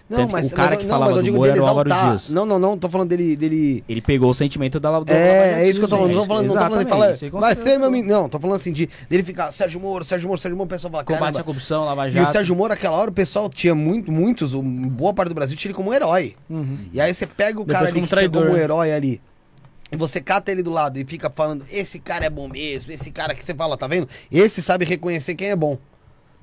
Não, 0.08 0.26
Tanto 0.28 0.36
que 0.36 0.46
o 0.46 0.50
cara 0.56 0.76
que 0.76 0.86
falava 0.86 1.12
eu 1.12 1.22
do 1.22 1.32
Moro 1.32 1.50
era 1.50 1.60
o 1.62 1.66
Álvaro. 1.66 1.90
Dias. 1.90 2.30
Não, 2.30 2.46
não, 2.46 2.58
não, 2.58 2.78
tô 2.78 2.88
falando 2.88 3.08
dele, 3.08 3.34
dele... 3.36 3.82
Ele 3.88 4.00
pegou 4.00 4.30
o 4.30 4.34
sentimento 4.34 4.78
da 4.78 5.00
do 5.00 5.10
É, 5.12 5.62
é 5.64 5.68
isso 5.68 5.80
que 5.80 5.84
eu 5.84 5.88
tô 5.88 5.96
falando. 5.96 6.12
Não 6.14 6.20
tô 6.22 6.26
falando, 6.28 6.46
não 6.46 6.54
tô 6.54 6.60
falando 6.60 6.84
de 6.84 6.90
falar. 6.90 7.06
Vai 7.06 7.14
certeza. 7.54 7.62
ser 7.64 7.78
meu 7.78 7.90
menino. 7.90 8.12
Não, 8.12 8.28
tô 8.28 8.38
falando 8.38 8.56
assim 8.56 8.72
de 8.72 8.88
dele 9.10 9.22
ficar 9.24 9.50
Sérgio 9.52 9.80
Moro, 9.80 10.04
Sérgio 10.04 10.28
Moro, 10.28 10.40
Sérgio 10.40 10.56
Moro, 10.56 10.66
o 10.66 10.70
pessoal 10.70 10.90
fala, 10.92 11.04
Combate 11.04 11.20
à 11.22 11.24
caramba. 11.26 11.44
corrupção, 11.44 11.84
Lava 11.84 12.06
E 12.06 12.10
o 12.10 12.12
Jato. 12.12 12.32
Sérgio 12.32 12.54
Moro, 12.56 12.72
aquela 12.72 12.96
hora, 12.96 13.10
o 13.10 13.14
pessoal 13.14 13.48
tinha 13.50 13.74
muito, 13.74 14.10
muitos, 14.12 14.54
um- 14.54 14.62
boa 14.88 15.12
parte 15.12 15.28
do 15.30 15.34
Brasil 15.34 15.56
tinha 15.56 15.70
ele 15.70 15.76
como 15.76 15.90
um 15.90 15.94
herói. 15.94 16.36
Uhum. 16.48 16.78
E 16.92 17.00
aí 17.00 17.12
você 17.12 17.26
pega 17.26 17.60
o 17.60 17.64
Depois 17.64 17.72
cara 17.76 17.84
ali 17.86 17.92
como 17.94 18.04
que 18.06 18.10
traidor, 18.10 18.42
como 18.42 18.54
um 18.54 18.56
né? 18.56 18.62
herói 18.62 18.92
ali. 18.92 19.20
E 19.90 19.96
você 19.96 20.20
cata 20.20 20.52
ele 20.52 20.62
do 20.62 20.70
lado 20.70 20.98
e 20.98 21.04
fica 21.04 21.30
falando, 21.30 21.64
esse 21.72 21.98
cara 21.98 22.26
é 22.26 22.30
bom 22.30 22.46
mesmo, 22.46 22.92
esse 22.92 23.10
cara 23.10 23.34
que 23.34 23.42
você 23.42 23.54
fala, 23.54 23.74
tá 23.76 23.86
vendo? 23.86 24.06
Esse 24.30 24.60
sabe 24.60 24.84
reconhecer 24.84 25.34
quem 25.34 25.48
é 25.48 25.56
bom. 25.56 25.78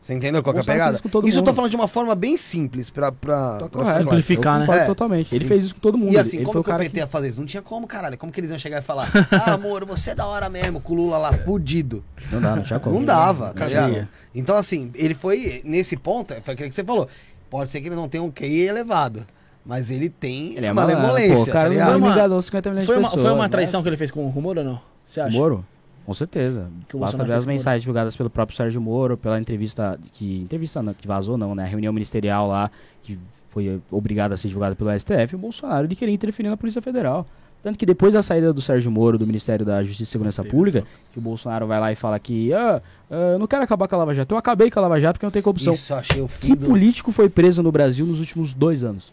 Você 0.05 0.13
entendeu 0.13 0.43
qual 0.43 0.53
que 0.53 0.59
é 0.59 0.61
a 0.61 0.63
pegada? 0.63 0.99
todo 0.99 1.27
isso 1.27 1.39
eu 1.39 1.41
tô 1.41 1.51
falando 1.51 1.71
de 1.71 1.75
uma 1.75 1.87
forma 1.87 2.13
bem 2.13 2.37
simples 2.37 2.91
pra, 2.91 3.11
pra, 3.11 3.57
Tá 3.61 3.69
pra 3.69 3.95
simplificar. 3.95 4.59
Né? 4.59 4.65
concordo 4.67 4.83
É. 4.83 4.85
totalmente. 4.85 5.33
Ele 5.33 5.45
fez 5.45 5.63
isso 5.65 5.73
com 5.73 5.81
todo 5.81 5.97
mundo. 5.97 6.11
E 6.11 6.17
assim, 6.19 6.37
ele 6.37 6.45
como 6.45 6.53
que 6.53 6.59
o 6.59 6.63
cara 6.63 6.77
PT 6.83 6.91
que... 6.91 6.99
ia 6.99 7.07
fazer 7.07 7.29
isso? 7.29 7.39
Não 7.39 7.47
tinha 7.47 7.63
como, 7.63 7.87
caralho. 7.87 8.15
Como 8.15 8.31
que 8.31 8.39
eles 8.39 8.51
iam 8.51 8.59
chegar 8.59 8.77
e 8.77 8.81
falar, 8.83 9.09
ah, 9.33 9.53
amor, 9.53 9.83
você 9.83 10.11
é 10.11 10.15
da 10.15 10.27
hora 10.27 10.47
mesmo, 10.47 10.79
com 10.79 10.93
o 10.93 10.95
Lula 10.97 11.17
lá 11.17 11.33
fudido. 11.33 12.03
Não 12.31 12.39
dá, 12.39 12.55
não 12.55 12.61
tinha 12.61 12.79
como. 12.79 12.97
Não 12.99 13.03
dava, 13.03 13.47
tá 13.47 13.61
Cadeia. 13.61 13.87
ligado? 13.87 14.07
Então, 14.35 14.55
assim, 14.55 14.91
ele 14.93 15.15
foi, 15.15 15.61
nesse 15.65 15.97
ponto, 15.97 16.35
foi 16.43 16.53
aquilo 16.53 16.69
que 16.69 16.75
você 16.75 16.83
falou. 16.83 17.09
Pode 17.49 17.71
ser 17.71 17.81
que 17.81 17.87
ele 17.87 17.95
não 17.95 18.07
tenha 18.07 18.21
um 18.21 18.29
QI 18.29 18.59
elevado, 18.61 19.25
mas 19.65 19.89
ele 19.89 20.07
tem 20.07 20.55
Ele 20.55 20.67
é 20.67 20.71
uma 20.71 20.83
malemolência, 20.83 21.35
Pô, 21.35 21.41
o 21.41 21.45
cara 21.47 21.61
tá 21.61 21.63
não 21.63 21.71
ligado? 21.71 21.87
Foi 21.89 21.97
uma- 21.97 22.07
me 22.09 22.13
enganou 22.13 22.41
50 22.43 22.69
milhões 22.69 22.85
Foi 22.85 22.95
de 22.95 23.01
uma, 23.01 23.09
pessoas. 23.09 23.23
foi 23.25 23.33
uma 23.33 23.43
né? 23.45 23.49
traição 23.49 23.81
que 23.81 23.89
ele 23.89 23.97
fez 23.97 24.11
com 24.11 24.23
o 24.23 24.29
rumor 24.29 24.55
ou 24.59 24.63
não? 24.63 24.79
Você 25.07 25.19
acha? 25.19 25.35
Moro? 25.35 25.65
Com 26.05 26.13
certeza. 26.13 26.67
Que 26.87 26.95
o 26.95 26.99
Basta 26.99 27.17
Bolsonaro 27.17 27.27
ver 27.27 27.33
as 27.33 27.45
mensagens 27.45 27.81
divulgadas 27.81 28.15
pelo 28.15 28.29
próprio 28.29 28.55
Sérgio 28.55 28.79
Moro, 28.79 29.17
pela 29.17 29.39
entrevista 29.39 29.99
que. 30.13 30.41
Entrevista 30.41 30.81
não, 30.81 30.93
que 30.93 31.07
vazou 31.07 31.37
não, 31.37 31.55
né? 31.55 31.63
A 31.63 31.67
reunião 31.67 31.91
ministerial 31.91 32.47
lá, 32.47 32.69
que 33.01 33.17
foi 33.49 33.81
obrigada 33.89 34.33
a 34.33 34.37
ser 34.37 34.49
divulgada 34.49 34.75
pelo 34.75 34.91
STF, 34.97 35.35
o 35.35 35.39
Bolsonaro 35.39 35.87
ele 35.87 35.95
queria 35.95 36.13
interferir 36.13 36.49
na 36.49 36.57
Polícia 36.57 36.81
Federal. 36.81 37.25
Tanto 37.63 37.79
que 37.79 37.85
depois 37.85 38.13
da 38.13 38.21
saída 38.21 38.53
do 38.53 38.61
Sérgio 38.61 38.91
Moro 38.91 39.17
do 39.17 39.25
Ministério 39.25 39.65
da 39.65 39.83
Justiça 39.83 40.03
e 40.03 40.11
Segurança 40.11 40.43
Pública, 40.43 40.83
que 41.11 41.17
o 41.17 41.21
Bolsonaro 41.21 41.65
vai 41.65 41.79
lá 41.79 41.91
e 41.91 41.95
fala 41.95 42.19
que 42.19 42.53
ah, 42.53 42.79
ah, 43.09 43.15
eu 43.33 43.39
não 43.39 43.47
quero 43.47 43.63
acabar 43.63 43.87
com 43.87 43.95
a 43.95 43.97
Lava 43.97 44.13
Jato. 44.13 44.35
Eu 44.35 44.37
acabei 44.37 44.69
com 44.69 44.77
a 44.77 44.83
Lava 44.83 45.01
Jato 45.01 45.13
porque 45.13 45.25
não 45.25 45.31
tem 45.31 45.41
corrupção. 45.41 45.73
Isso 45.73 45.91
achei 45.91 46.21
o 46.21 46.27
fim 46.27 46.49
Que 46.49 46.55
do... 46.55 46.67
político 46.67 47.11
foi 47.11 47.27
preso 47.27 47.63
no 47.63 47.71
Brasil 47.71 48.05
nos 48.05 48.19
últimos 48.19 48.53
dois 48.53 48.83
anos? 48.83 49.11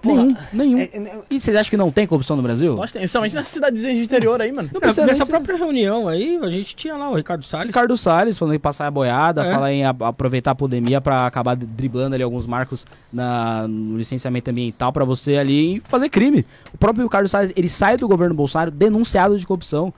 Porra, 0.00 0.22
nenhum, 0.22 0.36
nenhum. 0.52 0.78
É, 0.78 0.82
é, 0.84 1.18
E 1.28 1.40
vocês 1.40 1.56
acham 1.56 1.70
que 1.70 1.76
não 1.76 1.90
tem 1.90 2.06
corrupção 2.06 2.36
no 2.36 2.42
Brasil? 2.42 2.76
Nós 2.76 2.92
tem, 2.92 3.00
principalmente 3.00 3.34
nessas 3.34 3.52
cidadezinhas 3.52 3.96
de 3.96 4.02
interior 4.04 4.40
aí, 4.40 4.52
mano. 4.52 4.70
Não 4.72 4.80
É, 4.80 4.86
nessa 4.86 5.24
ser- 5.24 5.26
própria 5.26 5.56
reunião 5.56 6.06
aí, 6.06 6.38
a 6.40 6.48
gente 6.50 6.76
tinha 6.76 6.96
lá 6.96 7.10
o 7.10 7.16
Ricardo 7.16 7.44
Salles. 7.44 7.66
Ricardo 7.68 7.96
Salles 7.96 8.38
falando 8.38 8.54
em 8.54 8.58
passar 8.60 8.86
a 8.86 8.90
boiada, 8.90 9.44
É. 9.44 9.52
fala 9.52 9.72
em 9.72 9.84
a- 9.84 9.94
aproveitar 10.00 10.52
a 10.52 10.54
pandemia 10.54 11.00
pra 11.00 11.26
acabar 11.26 11.56
driblando 11.56 12.14
ali 12.14 12.22
alguns 12.22 12.46
marcos 12.46 12.86
na, 13.12 13.66
no 13.66 13.96
licenciamento 13.98 14.50
ambiental 14.50 14.92
pra 14.92 15.04
você 15.04 15.36
ali 15.36 15.82
fazer 15.88 16.08
crime. 16.08 16.46
O 16.72 16.78
próprio 16.78 17.04
Ricardo 17.04 17.28
Salles, 17.28 17.52
ele 17.56 17.68
sai 17.68 17.96
do 17.96 18.06
governo 18.06 18.34
Bolsonaro 18.34 18.70
denunciado 18.70 19.36
de 19.38 19.46
corrupção, 19.46 19.92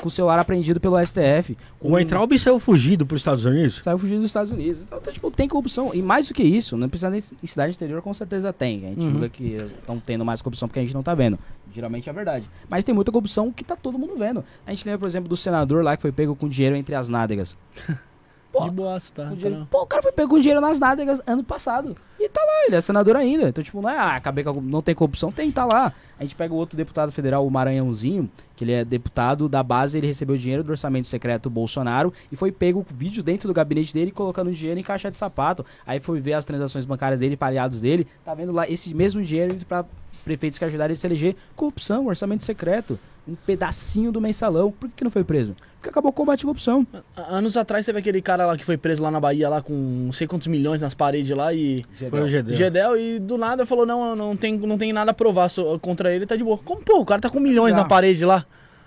com 0.00 0.08
o 0.08 0.10
celular 0.10 0.38
apreendido 0.38 0.80
pelo 0.80 0.98
STF. 0.98 1.56
Com 1.78 1.92
O 1.92 1.98
Entraub 1.98 2.36
saiu 2.38 2.58
fugido 2.58 3.04
para 3.06 3.14
os 3.14 3.20
Estados 3.20 3.44
Unidos. 3.44 3.80
Saiu 3.82 3.98
fugindo 3.98 4.20
dos 4.20 4.30
Estados 4.30 4.50
Unidos. 4.50 4.82
Então, 4.82 4.98
então, 5.00 5.12
tipo, 5.12 5.30
tem 5.30 5.48
corrupção. 5.48 5.90
E 5.94 6.02
mais 6.02 6.28
do 6.28 6.34
que 6.34 6.42
isso, 6.42 6.76
não 6.76 6.88
precisa 6.88 7.10
nem 7.10 7.20
em 7.42 7.46
cidade 7.46 7.72
interior, 7.74 8.02
com 8.02 8.12
certeza 8.14 8.52
tem. 8.52 8.84
A 8.84 8.88
gente 8.88 9.04
Uhum. 9.06 9.23
Que 9.28 9.52
estão 9.52 9.98
tendo 9.98 10.24
mais 10.24 10.40
corrupção 10.40 10.68
porque 10.68 10.80
a 10.80 10.82
gente 10.82 10.94
não 10.94 11.02
tá 11.02 11.14
vendo. 11.14 11.38
Geralmente 11.72 12.08
é 12.08 12.12
verdade. 12.12 12.48
Mas 12.68 12.84
tem 12.84 12.94
muita 12.94 13.10
corrupção 13.10 13.50
que 13.50 13.64
tá 13.64 13.76
todo 13.76 13.98
mundo 13.98 14.16
vendo. 14.16 14.44
A 14.66 14.70
gente 14.70 14.84
lembra, 14.84 14.98
por 14.98 15.06
exemplo, 15.06 15.28
do 15.28 15.36
senador 15.36 15.82
lá 15.82 15.96
que 15.96 16.02
foi 16.02 16.12
pego 16.12 16.34
com 16.36 16.48
dinheiro 16.48 16.76
entre 16.76 16.94
as 16.94 17.08
nádegas. 17.08 17.56
Pô, 18.54 18.64
De 18.64 18.70
boaço, 18.70 19.12
tá? 19.12 19.24
dinheiro- 19.24 19.58
não. 19.58 19.66
Pô, 19.66 19.82
o 19.82 19.86
cara 19.86 20.00
foi 20.02 20.12
pego 20.12 20.28
com 20.30 20.38
dinheiro 20.38 20.60
nas 20.60 20.78
nádegas 20.78 21.20
ano 21.26 21.42
passado. 21.42 21.96
E 22.20 22.28
tá 22.28 22.40
lá, 22.40 22.66
ele 22.66 22.76
é 22.76 22.80
senador 22.80 23.16
ainda. 23.16 23.48
Então, 23.48 23.62
tipo, 23.64 23.82
não 23.82 23.90
é, 23.90 23.98
ah, 23.98 24.14
acabei 24.16 24.44
com 24.44 24.60
não 24.60 24.80
tem 24.80 24.94
corrupção, 24.94 25.32
tem, 25.32 25.50
tá 25.50 25.64
lá. 25.64 25.92
A 26.18 26.22
gente 26.22 26.36
pega 26.36 26.54
o 26.54 26.56
outro 26.56 26.76
deputado 26.76 27.10
federal, 27.10 27.44
o 27.44 27.50
Maranhãozinho, 27.50 28.30
que 28.54 28.62
ele 28.62 28.70
é 28.72 28.84
deputado 28.84 29.48
da 29.48 29.62
base, 29.64 29.98
ele 29.98 30.06
recebeu 30.06 30.36
dinheiro 30.36 30.62
do 30.62 30.70
orçamento 30.70 31.08
secreto 31.08 31.42
do 31.44 31.50
Bolsonaro 31.50 32.12
e 32.30 32.36
foi 32.36 32.52
pego 32.52 32.84
com 32.84 32.94
vídeo 32.94 33.20
dentro 33.22 33.48
do 33.48 33.52
gabinete 33.52 33.92
dele 33.92 34.12
colocando 34.12 34.52
dinheiro 34.52 34.78
em 34.78 34.82
caixa 34.84 35.10
de 35.10 35.16
sapato. 35.16 35.66
Aí 35.84 35.98
foi 35.98 36.20
ver 36.20 36.34
as 36.34 36.44
transações 36.44 36.84
bancárias 36.84 37.18
dele, 37.18 37.36
para 37.36 37.48
aliados 37.48 37.80
dele, 37.80 38.06
tá 38.24 38.32
vendo 38.32 38.52
lá 38.52 38.68
esse 38.70 38.94
mesmo 38.94 39.20
dinheiro 39.22 39.54
indo 39.54 39.66
pra 39.66 39.84
prefeitos 40.24 40.58
que 40.58 40.64
ajudaram 40.64 40.90
ele 40.92 40.94
a 40.94 40.96
se 41.00 41.06
eleger. 41.06 41.34
Corrupção, 41.56 42.06
orçamento 42.06 42.44
secreto. 42.44 42.96
Um 43.26 43.34
pedacinho 43.34 44.12
do 44.12 44.20
mensalão. 44.20 44.70
Por 44.70 44.88
que, 44.90 44.96
que 44.98 45.04
não 45.04 45.10
foi 45.10 45.24
preso? 45.24 45.56
Porque 45.84 45.90
acabou 45.90 46.08
o 46.08 46.14
combate 46.14 46.40
à 46.40 46.44
corrupção. 46.44 46.86
Anos 47.14 47.58
atrás 47.58 47.84
teve 47.84 47.98
aquele 47.98 48.22
cara 48.22 48.46
lá 48.46 48.56
que 48.56 48.64
foi 48.64 48.78
preso 48.78 49.02
lá 49.02 49.10
na 49.10 49.20
Bahia, 49.20 49.50
lá 49.50 49.60
com 49.60 49.74
não 49.74 50.14
sei 50.14 50.26
quantos 50.26 50.46
milhões 50.46 50.80
nas 50.80 50.94
paredes 50.94 51.36
lá 51.36 51.52
e. 51.52 51.84
Foi 52.08 52.22
o 52.22 52.26
Gedel. 52.26 52.54
Gedel 52.54 52.96
e 52.96 53.18
do 53.18 53.36
nada 53.36 53.66
falou: 53.66 53.84
não, 53.84 54.16
não 54.16 54.34
tem, 54.34 54.56
não 54.56 54.78
tem 54.78 54.94
nada 54.94 55.10
a 55.10 55.14
provar 55.14 55.50
contra 55.82 56.10
ele, 56.14 56.24
tá 56.24 56.36
de 56.36 56.42
boa. 56.42 56.56
Como, 56.56 56.80
pô, 56.80 57.00
o 57.00 57.04
cara 57.04 57.20
tá 57.20 57.28
com 57.28 57.38
milhões 57.38 57.74
Bizarro. 57.74 57.82
na 57.82 57.88
parede 57.88 58.24
lá. 58.24 58.46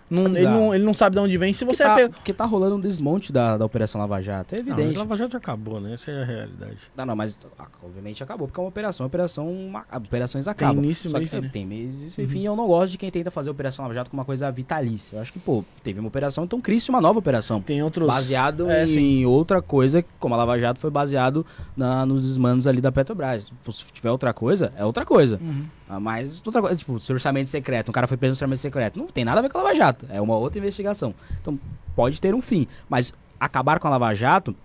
Não, 0.09 0.25
ele, 0.27 0.43
não, 0.43 0.73
ele 0.75 0.83
não 0.83 0.93
sabe 0.93 1.15
de 1.15 1.21
onde 1.21 1.37
vem. 1.37 1.51
Se 1.53 1.65
Porque 1.65 1.77
você 1.77 1.83
tá, 1.83 1.95
pega. 1.95 2.09
porque 2.09 2.33
tá 2.33 2.45
rolando 2.45 2.75
um 2.75 2.79
desmonte 2.79 3.31
da, 3.31 3.57
da 3.57 3.65
Operação 3.65 3.99
Lava 3.99 4.21
Jato. 4.21 4.55
É 4.55 4.61
Não, 4.63 4.73
evidente. 4.73 4.95
a 4.95 4.99
Lava 4.99 5.15
Jato 5.17 5.35
acabou, 5.37 5.79
né? 5.81 5.95
Essa 5.95 6.11
é 6.11 6.21
a 6.21 6.25
realidade. 6.25 6.77
Não, 6.95 7.05
não, 7.05 7.15
mas 7.15 7.39
ah, 7.59 7.65
obviamente 7.83 8.23
acabou, 8.23 8.47
porque 8.47 8.59
é 8.59 8.63
uma 8.63 8.69
operação. 8.69 9.05
Operação, 9.05 9.49
uma- 9.51 9.85
operações 9.95 10.47
acabam. 10.47 10.83
início, 10.83 11.09
Só 11.09 11.19
que, 11.19 11.41
né? 11.41 11.49
Tem 11.51 11.65
meio 11.65 11.83
e 11.89 11.93
início 11.93 12.23
e 12.23 12.27
fim. 12.27 12.45
Eu 12.45 12.55
não 12.55 12.67
gosto 12.67 12.91
de 12.93 12.97
quem 12.97 13.11
tenta 13.11 13.29
fazer 13.29 13.49
a 13.49 13.51
Operação 13.51 13.83
Lava 13.83 13.93
Jato 13.93 14.09
com 14.09 14.17
uma 14.17 14.25
coisa 14.25 14.49
vitalícia. 14.51 15.17
Eu 15.17 15.21
acho 15.21 15.33
que, 15.33 15.39
pô, 15.39 15.63
teve 15.83 15.99
uma 15.99 16.07
operação, 16.07 16.43
então 16.45 16.61
crie-se 16.61 16.89
uma 16.89 17.01
nova 17.01 17.19
operação. 17.19 17.61
Tem 17.61 17.81
outros. 17.83 18.07
Baseado 18.07 18.69
É, 18.69 18.83
em 18.83 18.87
sim. 18.87 19.25
outra 19.25 19.61
coisa, 19.61 20.03
como 20.19 20.33
a 20.33 20.37
Lava 20.37 20.57
Jato 20.59 20.79
foi 20.79 20.89
baseado 20.89 21.45
na, 21.75 22.05
nos 22.05 22.23
desmandos 22.23 22.65
ali 22.67 22.79
da 22.81 22.91
Petrobras. 22.91 23.51
Se 23.69 23.83
tiver 23.91 24.11
outra 24.11 24.33
coisa, 24.33 24.71
é 24.77 24.85
outra 24.85 25.05
coisa. 25.05 25.37
Uhum. 25.41 25.65
Ah, 25.89 25.99
Mas 26.01 26.41
outra 26.45 26.61
coisa, 26.61 26.75
tipo, 26.75 26.99
se 26.99 27.13
orçamento 27.13 27.49
secreto, 27.49 27.87
um 27.87 27.91
cara 27.93 28.07
foi 28.07 28.17
preso 28.17 28.31
no 28.31 28.33
orçamento 28.35 28.59
secreto, 28.59 28.99
não 28.99 29.07
tem 29.07 29.23
nada 29.23 29.39
a 29.39 29.41
ver 29.41 29.49
com 29.49 29.57
a 29.57 29.61
Lava 29.63 29.73
Jato, 29.73 29.96
é 30.09 30.21
uma 30.21 30.35
outra 30.37 30.59
investigação. 30.59 31.13
Então, 31.41 31.59
pode 31.95 32.19
ter 32.21 32.33
um 32.35 32.41
fim, 32.41 32.67
mas 32.89 33.13
acabar 33.39 33.79
com 33.79 33.87
a 33.87 33.91
Lava 33.91 34.13
Jato 34.15 34.55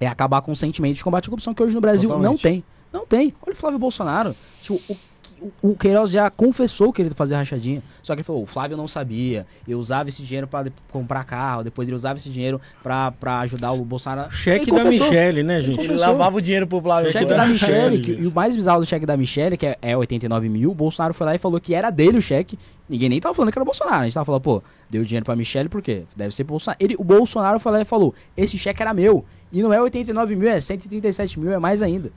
é 0.00 0.06
acabar 0.06 0.42
com 0.42 0.52
o 0.52 0.56
sentimento 0.56 0.96
de 0.96 1.04
combate 1.04 1.24
à 1.24 1.28
corrupção 1.30 1.54
que 1.54 1.62
hoje 1.62 1.74
no 1.74 1.80
Brasil 1.80 2.08
não 2.10 2.16
Totalmente. 2.36 2.42
tem. 2.42 2.64
Não 2.92 3.06
tem. 3.06 3.34
Olha 3.42 3.52
o 3.54 3.56
Flávio 3.56 3.78
Bolsonaro. 3.78 4.34
Tipo, 4.62 4.80
o, 4.88 4.96
o, 5.40 5.70
o 5.72 5.76
Queiroz 5.76 6.10
já 6.10 6.30
confessou 6.30 6.92
que 6.92 7.02
ele 7.02 7.10
fazia 7.10 7.36
rachadinha. 7.36 7.82
Só 8.02 8.14
que 8.14 8.20
ele 8.20 8.24
falou, 8.24 8.42
o 8.42 8.46
Flávio 8.46 8.76
não 8.76 8.86
sabia. 8.88 9.46
Eu 9.66 9.78
usava 9.78 10.08
esse 10.08 10.22
dinheiro 10.22 10.46
pra 10.46 10.62
de- 10.62 10.72
comprar 10.90 11.24
carro, 11.24 11.64
depois 11.64 11.88
ele 11.88 11.94
usava 11.94 12.16
esse 12.18 12.30
dinheiro 12.30 12.60
pra, 12.82 13.10
pra 13.12 13.40
ajudar 13.40 13.72
o 13.72 13.84
Bolsonaro. 13.84 14.30
Cheque 14.32 14.70
Ele 14.70 14.78
da. 14.82 14.84
Michele, 14.90 15.42
né, 15.42 15.60
gente? 15.60 15.78
Ele 15.80 15.88
confessou. 15.88 16.06
lavava 16.12 16.36
o 16.36 16.40
dinheiro 16.40 16.66
pro 16.66 16.80
Flávio. 16.80 17.10
Cheque 17.10 17.26
Cheque 17.28 17.36
da 17.38 17.46
que- 17.46 17.56
gente. 17.56 18.22
e 18.22 18.26
o 18.26 18.30
mais 18.32 18.54
bizarro 18.56 18.80
do 18.80 18.86
cheque 18.86 19.04
da 19.04 19.16
Michele, 19.16 19.56
que 19.56 19.66
é, 19.66 19.78
é 19.82 19.96
89 19.96 20.48
mil, 20.48 20.70
o 20.70 20.74
Bolsonaro 20.74 21.12
foi 21.12 21.26
lá 21.26 21.34
e 21.34 21.38
falou 21.38 21.60
que 21.60 21.74
era 21.74 21.90
dele 21.90 22.18
o 22.18 22.22
cheque. 22.22 22.58
Ninguém 22.88 23.08
nem 23.08 23.20
tava 23.20 23.34
falando 23.34 23.50
que 23.52 23.58
era 23.58 23.62
o 23.62 23.66
Bolsonaro. 23.66 24.00
A 24.00 24.04
gente 24.04 24.14
tava 24.14 24.24
falando, 24.24 24.42
pô, 24.42 24.62
deu 24.88 25.04
dinheiro 25.04 25.24
pra 25.24 25.34
Michele 25.34 25.68
por 25.68 25.82
quê? 25.82 26.04
Deve 26.14 26.34
ser 26.34 26.44
pro 26.44 26.52
Bolsonaro. 26.52 26.78
Ele, 26.82 26.94
o 26.98 27.04
Bolsonaro 27.04 27.58
foi 27.58 27.72
lá 27.72 27.80
e 27.80 27.84
falou: 27.84 28.14
esse 28.36 28.56
cheque 28.58 28.80
era 28.82 28.94
meu. 28.94 29.24
E 29.52 29.62
não 29.62 29.72
é 29.72 29.80
89 29.80 30.36
mil, 30.36 30.48
é 30.50 30.60
137 30.60 31.38
mil, 31.40 31.52
é 31.52 31.58
mais 31.58 31.82
ainda. 31.82 32.10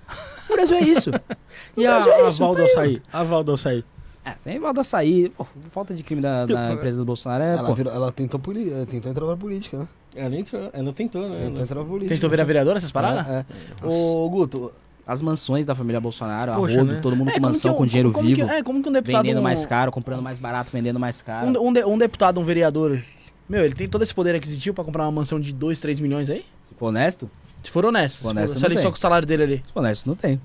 O 0.50 0.54
Brasil 0.54 0.78
é 0.78 0.82
isso. 0.82 1.12
E 1.78 1.86
a, 1.86 1.98
é 2.00 2.24
a 2.24 2.28
isso, 2.28 2.40
Val 2.40 2.50
não 2.50 2.56
do 2.56 2.66
tem- 2.66 2.74
Açaí? 2.74 3.02
A 3.14 3.24
Val 3.24 3.44
do 3.44 3.54
Açaí. 3.54 3.84
É, 4.26 4.34
tem 4.44 4.60
Valdo 4.60 4.82
Açaí. 4.82 5.30
Pô, 5.30 5.46
falta 5.72 5.94
de 5.94 6.04
crime 6.04 6.22
da, 6.22 6.46
da 6.46 6.74
empresa 6.74 6.98
do 7.00 7.06
Bolsonaro 7.06 7.44
é. 7.44 7.54
Ela, 7.54 7.64
pô, 7.64 7.74
virou- 7.74 7.94
ela 7.94 8.12
tentou, 8.12 8.40
poli- 8.40 8.72
eh, 8.72 8.86
tentou 8.86 9.10
entrar 9.12 9.26
pra 9.26 9.38
política, 9.38 9.78
né? 9.80 9.88
Ela, 10.16 10.36
entrou, 10.36 10.70
ela 10.74 10.94
tentou, 10.94 11.30
né? 11.30 11.38
Tentou 11.46 11.64
entrar 11.64 11.76
pra 11.78 11.86
política. 11.86 12.14
Tentou 12.16 12.30
virar 12.30 12.44
vereador 12.44 12.76
essas 12.76 12.92
paradas? 12.92 13.26
É, 13.28 13.40
é. 13.40 13.86
Ô, 13.88 14.30
Guto, 14.30 14.72
as 15.12 15.22
mansões 15.22 15.66
da 15.66 15.74
família 15.74 16.00
Bolsonaro, 16.00 16.54
Poxa, 16.54 16.76
a 16.76 16.80
rodo, 16.80 16.92
né? 16.94 17.00
todo 17.02 17.16
mundo 17.16 17.28
com 17.30 17.34
como 17.34 17.48
mansão 17.48 17.72
que 17.72 17.76
um- 17.76 17.78
com 17.80 17.86
dinheiro 17.88 18.12
como 18.12 18.28
vivo. 18.28 18.46
Que, 18.48 18.54
é, 18.54 18.64
como 18.64 18.84
que 18.84 18.90
um 18.90 18.92
deputado. 18.92 19.24
vendendo 19.24 19.40
um- 19.40 19.44
mais 19.44 19.66
caro, 19.66 19.92
comprando 19.92 20.22
mais 20.22 20.38
barato, 20.38 20.72
vendendo 20.72 21.00
mais 21.00 21.22
caro. 21.22 21.48
Um, 21.48 21.70
um 21.70 21.74
de- 21.74 21.84
um 21.84 21.98
deputado, 21.98 22.40
um 22.40 22.46
vereador. 22.46 23.02
Meu, 23.50 23.66
ele 23.66 23.74
tem 23.74 23.88
todo 23.88 24.04
esse 24.04 24.14
poder 24.14 24.36
aquisitivo 24.36 24.76
pra 24.76 24.84
comprar 24.84 25.04
uma 25.06 25.12
mansão 25.12 25.40
de 25.40 25.52
2, 25.52 25.80
3 25.80 26.00
milhões 26.00 26.30
aí? 26.30 26.46
Se 26.70 26.76
for 26.76 26.88
honesto, 26.90 27.30
Se 27.64 27.72
for 27.72 27.84
honesto. 27.86 28.18
Se 28.18 28.22
for 28.24 28.30
Se, 28.30 28.32
honesto, 28.38 28.54
for, 28.54 28.60
se 28.60 28.68
tem. 28.68 28.78
só 28.78 28.90
com 28.92 28.98
o 28.98 29.00
salário 29.00 29.28
dele 29.28 29.44
ali. 29.44 29.64
se 29.66 29.74
for 29.74 29.80
honesto, 29.80 30.06
não 30.08 30.16
tem. 30.16 30.40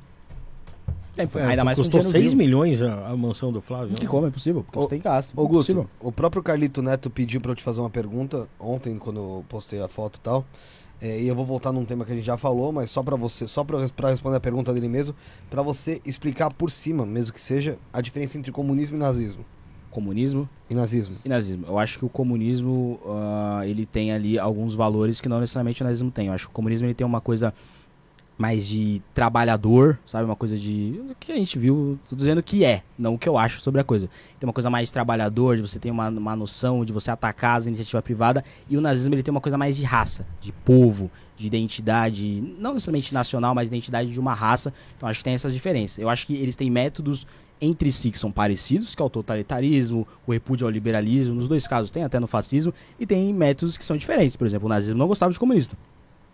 É, 1.16 1.22
É, 1.22 1.42
ainda 1.44 1.62
mais 1.62 1.76
com 1.78 1.82
custou 1.84 2.00
dinheiro 2.00 2.10
6 2.18 2.32
vivo. 2.32 2.36
milhões 2.36 2.82
a, 2.82 3.08
a 3.10 3.16
mansão 3.16 3.52
do 3.52 3.60
Flávio. 3.60 3.88
Não 3.88 3.94
tem 3.94 4.04
né? 4.06 4.10
como, 4.10 4.26
é 4.26 4.30
possível, 4.30 4.64
porque 4.64 4.76
Ô, 4.78 4.82
você 4.82 4.88
tem 4.88 5.00
gasto. 5.00 5.30
É 5.32 5.36
Guto, 5.36 5.48
possível. 5.54 5.88
o 6.00 6.10
próprio 6.10 6.42
Carlito 6.42 6.82
Neto 6.82 7.08
pediu 7.10 7.40
pra 7.40 7.52
eu 7.52 7.54
te 7.54 7.62
fazer 7.62 7.80
uma 7.80 7.90
pergunta 7.90 8.48
ontem, 8.58 8.98
quando 8.98 9.18
eu 9.20 9.44
postei 9.48 9.80
a 9.80 9.86
foto 9.86 10.16
e 10.16 10.20
tal. 10.20 10.44
É, 11.00 11.20
e 11.20 11.28
eu 11.28 11.34
vou 11.34 11.44
voltar 11.44 11.72
num 11.72 11.84
tema 11.84 12.04
que 12.04 12.12
a 12.12 12.14
gente 12.14 12.24
já 12.24 12.36
falou, 12.36 12.72
mas 12.72 12.88
só 12.90 13.02
pra 13.02 13.16
você, 13.16 13.46
só 13.46 13.62
pra, 13.64 13.78
pra 13.94 14.10
responder 14.10 14.36
a 14.36 14.40
pergunta 14.40 14.72
dele 14.72 14.88
mesmo, 14.88 15.14
pra 15.50 15.60
você 15.60 16.00
explicar 16.04 16.52
por 16.52 16.70
cima, 16.70 17.04
mesmo 17.04 17.34
que 17.34 17.40
seja, 17.42 17.76
a 17.92 18.00
diferença 18.00 18.38
entre 18.38 18.50
comunismo 18.52 18.96
e 18.96 19.00
nazismo. 19.00 19.44
Comunismo 19.90 20.48
E 20.68 20.74
nazismo. 20.74 21.16
e 21.24 21.28
nazismo. 21.28 21.66
Eu 21.68 21.78
acho 21.78 21.98
que 22.00 22.04
o 22.04 22.08
comunismo, 22.08 22.98
ah, 23.06 23.62
ele 23.64 23.86
tem 23.86 24.12
ali 24.12 24.38
alguns 24.38 24.74
valores 24.74 25.20
que 25.20 25.28
não 25.28 25.38
necessariamente 25.40 25.82
o 25.82 25.84
nazismo 25.84 26.10
tem. 26.10 26.26
Eu 26.28 26.32
acho 26.32 26.46
que 26.46 26.50
o 26.50 26.54
comunismo 26.54 26.86
ele 26.86 26.94
tem 26.94 27.06
uma 27.06 27.20
coisa 27.20 27.54
mais 28.36 28.66
de 28.66 29.00
trabalhador, 29.14 29.98
sabe? 30.04 30.24
Uma 30.24 30.34
coisa 30.34 30.56
de. 30.56 31.00
Que 31.20 31.32
a 31.32 31.36
gente 31.36 31.58
viu, 31.58 31.98
tô 32.08 32.16
dizendo 32.16 32.42
que 32.42 32.64
é, 32.64 32.82
não 32.98 33.14
o 33.14 33.18
que 33.18 33.28
eu 33.28 33.38
acho 33.38 33.60
sobre 33.60 33.80
a 33.80 33.84
coisa. 33.84 34.08
Tem 34.38 34.46
uma 34.46 34.52
coisa 34.52 34.68
mais 34.68 34.90
trabalhador, 34.90 35.56
de 35.56 35.62
você 35.62 35.78
ter 35.78 35.90
uma, 35.90 36.08
uma 36.08 36.34
noção 36.34 36.84
de 36.84 36.92
você 36.92 37.10
atacar 37.10 37.58
as 37.58 37.66
iniciativa 37.66 38.02
privada. 38.02 38.44
E 38.68 38.76
o 38.76 38.80
nazismo 38.80 39.14
ele 39.14 39.22
tem 39.22 39.30
uma 39.30 39.40
coisa 39.40 39.56
mais 39.56 39.76
de 39.76 39.84
raça, 39.84 40.26
de 40.40 40.52
povo, 40.52 41.10
de 41.36 41.46
identidade, 41.46 42.42
não 42.58 42.74
necessariamente 42.74 43.14
nacional, 43.14 43.54
mas 43.54 43.68
identidade 43.68 44.12
de 44.12 44.18
uma 44.18 44.34
raça. 44.34 44.74
Então 44.96 45.08
acho 45.08 45.20
que 45.20 45.24
tem 45.24 45.34
essas 45.34 45.54
diferenças. 45.54 45.98
Eu 45.98 46.08
acho 46.08 46.26
que 46.26 46.34
eles 46.34 46.56
têm 46.56 46.70
métodos 46.70 47.26
entre 47.60 47.90
si 47.92 48.10
que 48.10 48.18
são 48.18 48.32
parecidos, 48.32 48.94
que 48.94 49.02
é 49.02 49.04
o 49.04 49.10
totalitarismo, 49.10 50.06
o 50.26 50.32
repúdio 50.32 50.66
ao 50.66 50.70
liberalismo, 50.70 51.34
nos 51.34 51.48
dois 51.48 51.66
casos 51.66 51.90
tem, 51.90 52.02
até 52.02 52.18
no 52.18 52.26
fascismo, 52.26 52.74
e 52.98 53.06
tem 53.06 53.32
métodos 53.32 53.78
que 53.78 53.84
são 53.84 53.96
diferentes. 53.96 54.36
Por 54.36 54.46
exemplo, 54.46 54.66
o 54.66 54.68
nazismo 54.68 54.98
não 54.98 55.06
gostava 55.06 55.32
de 55.32 55.38
comunista. 55.38 55.76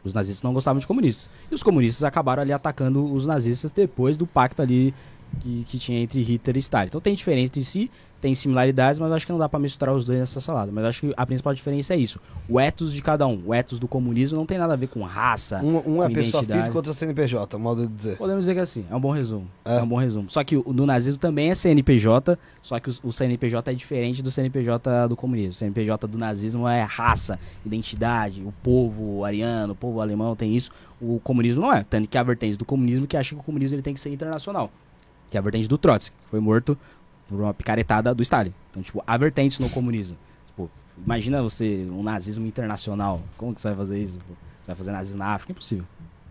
Os 0.04 0.14
nazistas 0.14 0.42
não 0.42 0.52
gostavam 0.52 0.80
de 0.80 0.86
comunistas. 0.86 1.30
E 1.50 1.54
os 1.54 1.62
comunistas 1.62 2.04
acabaram 2.04 2.42
ali 2.42 2.52
atacando 2.52 3.12
os 3.12 3.26
nazistas 3.26 3.72
depois 3.72 4.16
do 4.16 4.26
pacto 4.26 4.62
ali 4.62 4.94
que, 5.40 5.64
que 5.64 5.78
tinha 5.78 6.00
entre 6.00 6.20
Hitler 6.22 6.56
e 6.56 6.60
Stalin. 6.60 6.86
Então 6.86 7.00
tem 7.00 7.14
diferença 7.14 7.52
entre 7.52 7.62
si, 7.64 7.90
tem 8.20 8.34
similaridades, 8.34 8.98
mas 9.00 9.10
acho 9.12 9.24
que 9.24 9.32
não 9.32 9.38
dá 9.38 9.48
pra 9.48 9.58
misturar 9.58 9.94
os 9.94 10.04
dois 10.04 10.18
nessa 10.18 10.40
salada. 10.40 10.70
Mas 10.70 10.84
acho 10.84 11.00
que 11.00 11.14
a 11.16 11.24
principal 11.24 11.54
diferença 11.54 11.94
é 11.94 11.96
isso. 11.96 12.20
O 12.48 12.60
ethos 12.60 12.92
de 12.92 13.00
cada 13.00 13.26
um. 13.26 13.42
O 13.46 13.54
ethos 13.54 13.78
do 13.78 13.88
comunismo 13.88 14.36
não 14.38 14.44
tem 14.44 14.58
nada 14.58 14.74
a 14.74 14.76
ver 14.76 14.88
com 14.88 15.02
raça. 15.02 15.60
Um, 15.64 15.96
um 15.96 16.02
é 16.02 16.08
com 16.08 16.14
pessoa 16.14 16.42
identidade. 16.42 16.60
física, 16.60 16.76
outro 16.76 16.90
é 16.92 16.94
CNPJ, 16.94 17.58
modo 17.58 17.86
de 17.86 17.94
dizer. 17.94 18.16
Podemos 18.18 18.42
dizer 18.42 18.52
que 18.54 18.60
é 18.60 18.62
assim, 18.62 18.84
é 18.90 18.94
um 18.94 19.00
bom 19.00 19.10
resumo. 19.10 19.46
É, 19.64 19.76
É. 19.78 19.82
um 19.82 19.86
bom 19.88 19.96
resumo. 19.96 20.28
Só 20.28 20.44
que 20.44 20.56
o 20.56 20.62
do 20.72 20.84
nazismo 20.84 21.18
também 21.18 21.50
é 21.50 21.54
CNPJ, 21.54 22.38
só 22.62 22.78
que 22.78 22.90
o, 22.90 22.92
o 23.04 23.12
CNPJ 23.12 23.70
é 23.70 23.74
diferente 23.74 24.22
do 24.22 24.30
CNPJ 24.30 25.08
do 25.08 25.16
comunismo. 25.16 25.52
O 25.52 25.54
CNPJ 25.54 26.06
do 26.06 26.18
nazismo 26.18 26.68
é 26.68 26.82
raça, 26.82 27.38
identidade, 27.64 28.42
o 28.44 28.52
povo 28.62 29.24
ariano, 29.24 29.72
o 29.72 29.76
povo 29.76 30.00
alemão 30.00 30.36
tem 30.36 30.54
isso. 30.54 30.70
O 31.00 31.18
comunismo 31.20 31.62
não 31.62 31.72
é. 31.72 31.84
Tanto 31.88 32.06
que 32.08 32.18
a 32.18 32.22
vertente 32.22 32.56
do 32.58 32.64
comunismo 32.64 33.06
que 33.06 33.16
acha 33.16 33.34
que 33.34 33.40
o 33.40 33.44
comunismo 33.44 33.74
ele 33.76 33.82
tem 33.82 33.94
que 33.94 34.00
ser 34.00 34.10
internacional. 34.12 34.70
Que 35.30 35.36
é 35.36 35.40
a 35.40 35.42
vertente 35.42 35.68
do 35.68 35.78
Trotsky, 35.78 36.14
que 36.24 36.28
foi 36.30 36.40
morto 36.40 36.76
por 37.30 37.40
uma 37.40 37.54
picaretada 37.54 38.12
do 38.14 38.22
Stalin. 38.22 38.52
Então, 38.70 38.82
tipo, 38.82 39.02
há 39.06 39.16
vertentes 39.16 39.58
no 39.60 39.70
comunismo. 39.70 40.18
Tipo, 40.48 40.68
imagina 41.04 41.40
você, 41.40 41.86
um 41.90 42.02
nazismo 42.02 42.44
internacional. 42.44 43.22
Como 43.36 43.54
que 43.54 43.60
você 43.60 43.68
vai 43.68 43.76
fazer 43.76 44.02
isso? 44.02 44.18
Tipo, 44.18 44.32
Você 44.32 44.66
vai 44.66 44.76
fazer 44.76 44.90
nazismo 44.90 45.18
na 45.20 45.26
África? 45.28 45.52
Impossível. 45.52 45.84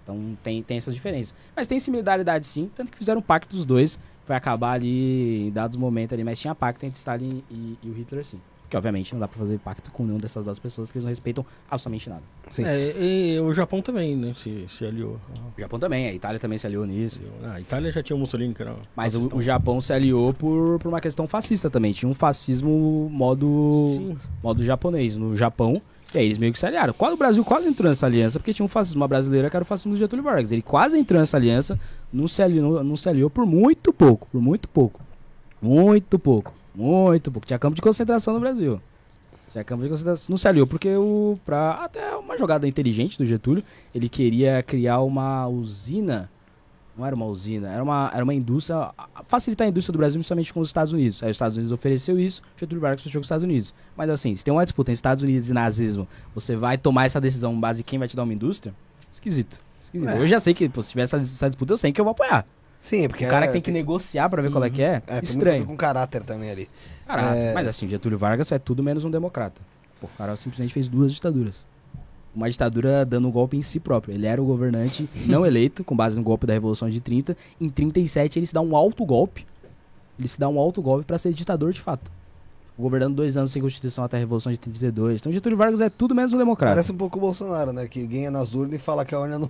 Então 0.04 0.38
tem, 0.44 0.62
tem 0.62 0.78
essas 0.78 0.94
diferenças. 0.94 1.34
Mas 1.56 1.68
tem 1.68 1.80
similaridade 1.80 2.46
sim, 2.46 2.70
tanto 2.76 2.92
que 2.92 2.98
fizeram 2.98 3.20
um 3.20 3.24
pacto 3.24 3.56
dos 3.56 3.66
dois. 3.66 3.98
Foi 4.26 4.36
acabar 4.36 4.74
ali 4.74 5.48
em 5.48 5.52
dados 5.52 5.78
momentos 5.78 6.14
ali, 6.14 6.24
mas 6.24 6.40
tinha 6.40 6.54
pacto 6.54 6.86
entre 6.86 6.98
Stalin 6.98 7.44
e, 7.50 7.78
e 7.82 7.90
o 7.90 7.94
Hitler 7.94 8.24
sim. 8.24 8.40
Que 8.70 8.78
obviamente 8.78 9.14
não 9.14 9.20
dá 9.20 9.28
pra 9.28 9.40
fazer 9.40 9.58
pacto 9.58 9.90
com 9.90 10.04
nenhuma 10.04 10.22
dessas 10.22 10.46
duas 10.46 10.60
pessoas 10.60 10.92
que 10.92 10.98
eles 10.98 11.04
não 11.04 11.10
respeitam 11.10 11.46
absolutamente 11.70 12.10
nada. 12.10 12.22
Sim. 12.52 12.66
É, 12.66 12.96
e 13.00 13.40
o 13.40 13.52
Japão 13.52 13.82
também, 13.82 14.16
né? 14.16 14.34
Se, 14.38 14.66
se 14.70 14.86
aliou. 14.86 15.20
O 15.58 15.60
Japão 15.60 15.80
também, 15.80 16.08
a 16.08 16.14
Itália 16.14 16.40
também 16.40 16.58
se 16.58 16.68
aliou 16.68 16.86
nisso. 16.86 17.20
Ah, 17.44 17.54
a 17.54 17.62
Itália 17.62 17.92
já 17.92 18.04
tinha 18.04 18.16
o 18.16 18.20
Mussolini, 18.20 18.54
que 18.54 18.62
era. 18.62 18.76
Mas 18.96 19.16
o, 19.16 19.36
o 19.36 19.42
Japão 19.42 19.82
se 19.82 19.92
aliou 19.92 20.34
por, 20.34 20.80
por 20.80 20.88
uma 20.88 21.02
questão 21.02 21.28
fascista 21.28 21.70
também. 21.70 21.92
Tinha 21.94 22.10
um 22.10 22.14
fascismo 22.14 23.10
modo, 23.12 23.96
Sim. 23.98 24.18
modo 24.44 24.64
japonês 24.64 25.16
no 25.16 25.36
Japão. 25.36 25.82
E 26.14 26.18
aí 26.18 26.26
eles 26.26 26.38
meio 26.38 26.52
que 26.52 26.60
se 26.60 26.66
aliaram. 26.66 26.94
Quase 26.94 27.14
o 27.14 27.18
Brasil 27.18 27.44
quase 27.46 27.68
entrou 27.68 27.90
nessa 27.90 28.06
aliança, 28.06 28.40
porque 28.40 28.54
tinha 28.54 28.66
um 28.66 28.70
fascismo 28.70 29.08
brasileiro 29.08 29.50
que 29.50 29.56
era 29.56 29.64
o 29.64 29.66
fascismo 29.66 29.94
do 29.94 30.00
Getúlio 30.00 30.24
Vargas. 30.24 30.52
Ele 30.52 30.62
quase 30.62 30.98
entrou 30.98 31.20
nessa 31.20 31.38
aliança, 31.38 31.80
não 32.12 32.28
se 32.28 32.42
aliou, 32.42 32.84
não 32.84 32.96
se 32.98 33.08
aliou 33.10 33.30
por 33.30 33.46
muito 33.46 33.94
pouco. 33.94 34.28
Por 34.32 34.42
muito 34.42 34.68
pouco. 34.68 35.02
Muito 35.62 36.18
pouco. 36.18 36.54
Muito 36.80 37.30
pouco. 37.30 37.46
Tinha 37.46 37.60
campo 37.60 37.76
de 37.76 37.82
concentração 37.82 38.34
no 38.34 38.40
Brasil. 38.40 38.82
Tinha 39.52 39.66
campo 39.66 39.84
de 39.84 39.90
concentração. 39.90 40.28
Não 40.30 40.38
se 40.38 40.48
aliou, 40.48 40.66
porque 40.66 40.96
o. 40.96 41.38
Pra, 41.46 41.72
até 41.84 42.16
uma 42.16 42.38
jogada 42.38 42.66
inteligente 42.66 43.18
do 43.18 43.26
Getúlio, 43.26 43.62
ele 43.94 44.08
queria 44.08 44.64
criar 44.64 45.02
uma 45.02 45.46
usina. 45.46 46.32
Não 46.98 47.06
era 47.06 47.16
uma 47.16 47.26
usina, 47.26 47.70
era 47.70 47.84
uma, 47.84 48.10
era 48.14 48.24
uma 48.24 48.34
indústria. 48.34 48.92
Facilitar 49.26 49.66
a 49.66 49.70
indústria 49.70 49.92
do 49.92 49.98
Brasil, 49.98 50.20
principalmente 50.20 50.54
com 50.54 50.62
os 50.62 50.70
Estados 50.70 50.94
Unidos. 50.94 51.22
Aí 51.22 51.30
os 51.30 51.36
Estados 51.36 51.58
Unidos 51.58 51.72
ofereceu 51.74 52.18
isso, 52.18 52.42
Getúlio 52.58 52.82
Vargas 52.82 53.02
fechou 53.02 53.20
com 53.20 53.24
os 53.24 53.26
Estados 53.26 53.44
Unidos. 53.44 53.74
Mas 53.96 54.10
assim, 54.10 54.36
se 54.36 54.44
tem 54.44 54.54
uma 54.54 54.64
disputa 54.64 54.92
entre 54.92 54.98
Estados 54.98 55.24
Unidos 55.24 55.50
e 55.50 55.54
nazismo, 55.54 56.08
você 56.34 56.56
vai 56.58 56.78
tomar 56.78 57.06
essa 57.06 57.20
decisão 57.22 57.58
base 57.58 57.82
em 57.82 57.84
quem 57.86 58.00
vai 58.00 58.08
te 58.08 58.18
dar 58.18 58.24
uma 58.24 58.34
indústria? 58.34 58.74
Esquisito. 59.12 59.62
Esquisito. 59.80 60.10
É. 60.10 60.20
Eu 60.20 60.28
já 60.28 60.42
sei 60.42 60.54
que, 60.54 60.68
pô, 60.68 60.84
se 60.84 60.90
tiver 60.90 61.04
essa, 61.04 61.18
essa 61.18 61.50
disputa, 61.50 61.72
eu 61.74 61.78
sei 61.78 61.94
que 61.94 62.00
eu 62.02 62.06
vou 62.06 62.12
apoiar. 62.12 62.46
Sim, 62.80 63.08
porque 63.08 63.26
o 63.26 63.30
cara 63.30 63.46
é, 63.46 63.48
que 63.48 63.54
tem 63.54 63.62
que 63.62 63.72
negociar 63.72 64.30
pra 64.30 64.42
ver 64.42 64.52
qual 64.52 64.64
é 64.64 64.70
que 64.70 64.82
é, 64.82 65.02
é, 65.06 65.12
a 65.12 65.16
ver 65.16 65.24
estranho. 65.24 65.66
com 65.66 65.76
caráter 65.76 66.24
também 66.24 66.50
ali. 66.50 66.70
É. 67.08 67.54
mas 67.54 67.68
assim, 67.68 67.88
o 67.88 67.90
Getúlio 67.90 68.18
Vargas 68.18 68.52
é 68.52 68.60
tudo 68.60 68.82
menos 68.82 69.04
um 69.04 69.12
democrata. 69.12 69.62
Pô, 70.00 70.08
o 70.08 70.18
cara 70.18 70.36
simplesmente 70.38 70.74
fez 70.74 70.88
duas 70.88 71.12
ditaduras. 71.12 71.66
Uma 72.34 72.50
ditadura 72.50 73.04
dando 73.06 73.28
um 73.28 73.32
golpe 73.32 73.58
em 73.58 73.62
si 73.62 73.80
próprio. 73.80 74.14
Ele 74.14 74.26
era 74.26 74.42
o 74.42 74.46
governante 74.46 75.10
não 75.28 75.46
eleito, 75.46 75.84
com 75.84 75.96
base 75.96 76.18
no 76.18 76.24
golpe 76.24 76.46
da 76.46 76.54
Revolução 76.54 76.90
de 76.90 77.02
30. 77.02 77.36
Em 77.60 77.70
37 77.70 78.40
ele 78.40 78.46
se 78.46 78.54
dá 78.54 78.62
um 78.62 78.76
alto 78.76 79.06
golpe. 79.06 79.46
Ele 80.18 80.28
se 80.28 80.40
dá 80.40 80.48
um 80.48 80.60
alto 80.60 80.82
golpe 80.82 81.06
pra 81.06 81.18
ser 81.18 81.34
ditador 81.34 81.74
de 81.74 81.82
fato. 81.82 82.12
Governando 82.80 83.16
dois 83.16 83.36
anos 83.36 83.52
sem 83.52 83.62
Constituição 83.62 84.04
até 84.06 84.16
a 84.16 84.20
Revolução 84.20 84.52
de 84.52 84.58
32. 84.58 85.20
Então 85.20 85.32
Getúlio 85.32 85.58
Vargas 85.58 85.82
é 85.82 85.90
tudo 85.90 86.16
menos 86.16 86.34
um 86.34 86.38
democrata. 86.38 86.76
Parece 86.76 86.92
um 86.94 86.96
pouco 86.96 87.18
o 87.18 87.22
Bolsonaro, 87.22 87.74
né? 87.74 87.88
Que 87.88 88.08
ganha 88.08 88.32
nas 88.32 88.56
urnas 88.56 88.76
e 88.76 88.80
fala 88.80 89.04
que 89.04 89.14
a 89.14 89.20
urna 89.20 89.38
não 89.38 89.50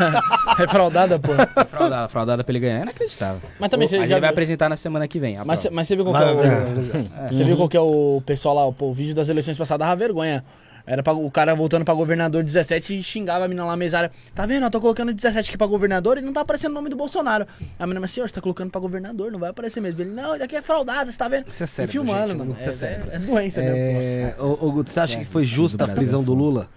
É 0.58 0.66
fraudada, 0.66 1.18
pô. 1.18 1.32
Fraudada, 1.66 2.08
fraudada 2.08 2.44
pra 2.44 2.52
ele 2.52 2.60
ganhar 2.60 2.78
é 2.78 2.82
inacreditável. 2.82 3.42
Mas 3.60 3.70
também 3.70 3.86
você 3.86 3.98
Mas 3.98 4.08
já 4.08 4.14
ele 4.16 4.22
vai 4.22 4.30
apresentar 4.30 4.70
na 4.70 4.76
semana 4.76 5.06
que 5.06 5.18
vem. 5.18 5.36
Mas, 5.44 5.68
mas 5.70 5.86
você 5.86 5.96
viu 5.96 6.04
qual 6.06 6.16
que 6.16 6.22
é 6.22 6.32
o... 6.32 6.36
Vai, 6.36 7.28
Você 7.28 7.44
viu 7.44 7.56
qual 7.56 7.68
que 7.68 7.76
é 7.76 7.80
o 7.80 8.22
pessoal 8.24 8.54
lá, 8.54 8.66
o, 8.66 8.72
pô, 8.72 8.86
o 8.86 8.94
vídeo 8.94 9.14
das 9.14 9.28
eleições 9.28 9.58
passadas 9.58 9.86
dava 9.86 9.96
vergonha. 9.98 10.42
Era 10.86 11.02
pra, 11.02 11.12
o 11.12 11.30
cara 11.30 11.54
voltando 11.54 11.84
pra 11.84 11.94
governador 11.94 12.42
17 12.42 12.98
e 12.98 13.02
xingava 13.02 13.44
a 13.44 13.48
menina 13.48 13.64
lá 13.66 13.76
mesária. 13.76 14.10
Tá 14.34 14.44
vendo? 14.46 14.64
Eu 14.64 14.70
tô 14.70 14.80
colocando 14.80 15.12
17 15.14 15.48
aqui 15.50 15.56
pra 15.58 15.66
governador 15.66 16.18
e 16.18 16.20
não 16.20 16.32
tá 16.32 16.40
aparecendo 16.40 16.72
o 16.72 16.74
nome 16.74 16.88
do 16.90 16.96
Bolsonaro. 16.96 17.46
A 17.78 17.86
menina, 17.86 18.00
mas 18.00 18.10
senhor, 18.10 18.28
você 18.28 18.34
tá 18.34 18.40
colocando 18.40 18.70
pra 18.70 18.80
governador, 18.80 19.30
não 19.30 19.38
vai 19.38 19.50
aparecer 19.50 19.80
mesmo. 19.80 20.00
Ele, 20.02 20.10
não, 20.10 20.30
isso 20.30 20.40
daqui 20.40 20.56
é 20.56 20.62
fraudado, 20.62 21.12
você 21.12 21.18
tá 21.18 21.28
vendo? 21.28 21.46
Isso 21.48 21.62
é 21.62 21.66
sério, 21.66 21.88
E 21.88 21.92
filmando, 21.92 22.28
gente, 22.28 22.38
mano. 22.38 22.54
isso 22.56 22.64
é 22.64 22.68
É, 22.68 22.72
sério. 22.72 23.04
é, 23.12 23.16
é 23.16 23.18
doença 23.18 23.60
mesmo. 23.60 23.76
É, 23.76 24.34
ô, 24.38 24.66
ô, 24.66 24.72
Guto, 24.72 24.90
você 24.90 25.00
acha 25.00 25.16
É, 25.16 25.20
que 25.20 25.24
foi 25.26 25.44
justa 25.44 25.84
a 25.84 25.88
prisão 25.88 26.22
do. 26.22 26.34
Lula? 26.34 26.68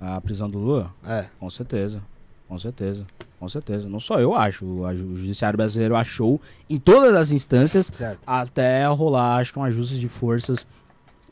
A 0.00 0.20
prisão 0.20 0.48
do 0.48 0.58
Lula? 0.58 0.90
É. 1.06 1.24
Com 1.40 1.48
certeza. 1.50 2.00
Com 2.48 2.58
certeza. 2.58 3.06
Com 3.38 3.48
certeza. 3.48 3.88
Não 3.88 4.00
só 4.00 4.18
eu 4.18 4.34
acho. 4.34 4.64
O, 4.64 4.86
a 4.86 4.94
ju- 4.94 5.06
o 5.12 5.16
Judiciário 5.16 5.56
Brasileiro 5.56 5.94
achou 5.94 6.40
em 6.68 6.78
todas 6.78 7.14
as 7.14 7.30
instâncias 7.30 7.90
Certo. 7.92 8.18
até 8.26 8.86
rolar, 8.86 9.36
acho 9.36 9.52
que 9.52 9.58
um 9.58 9.64
ajuste 9.64 9.98
de 9.98 10.08
forças 10.08 10.66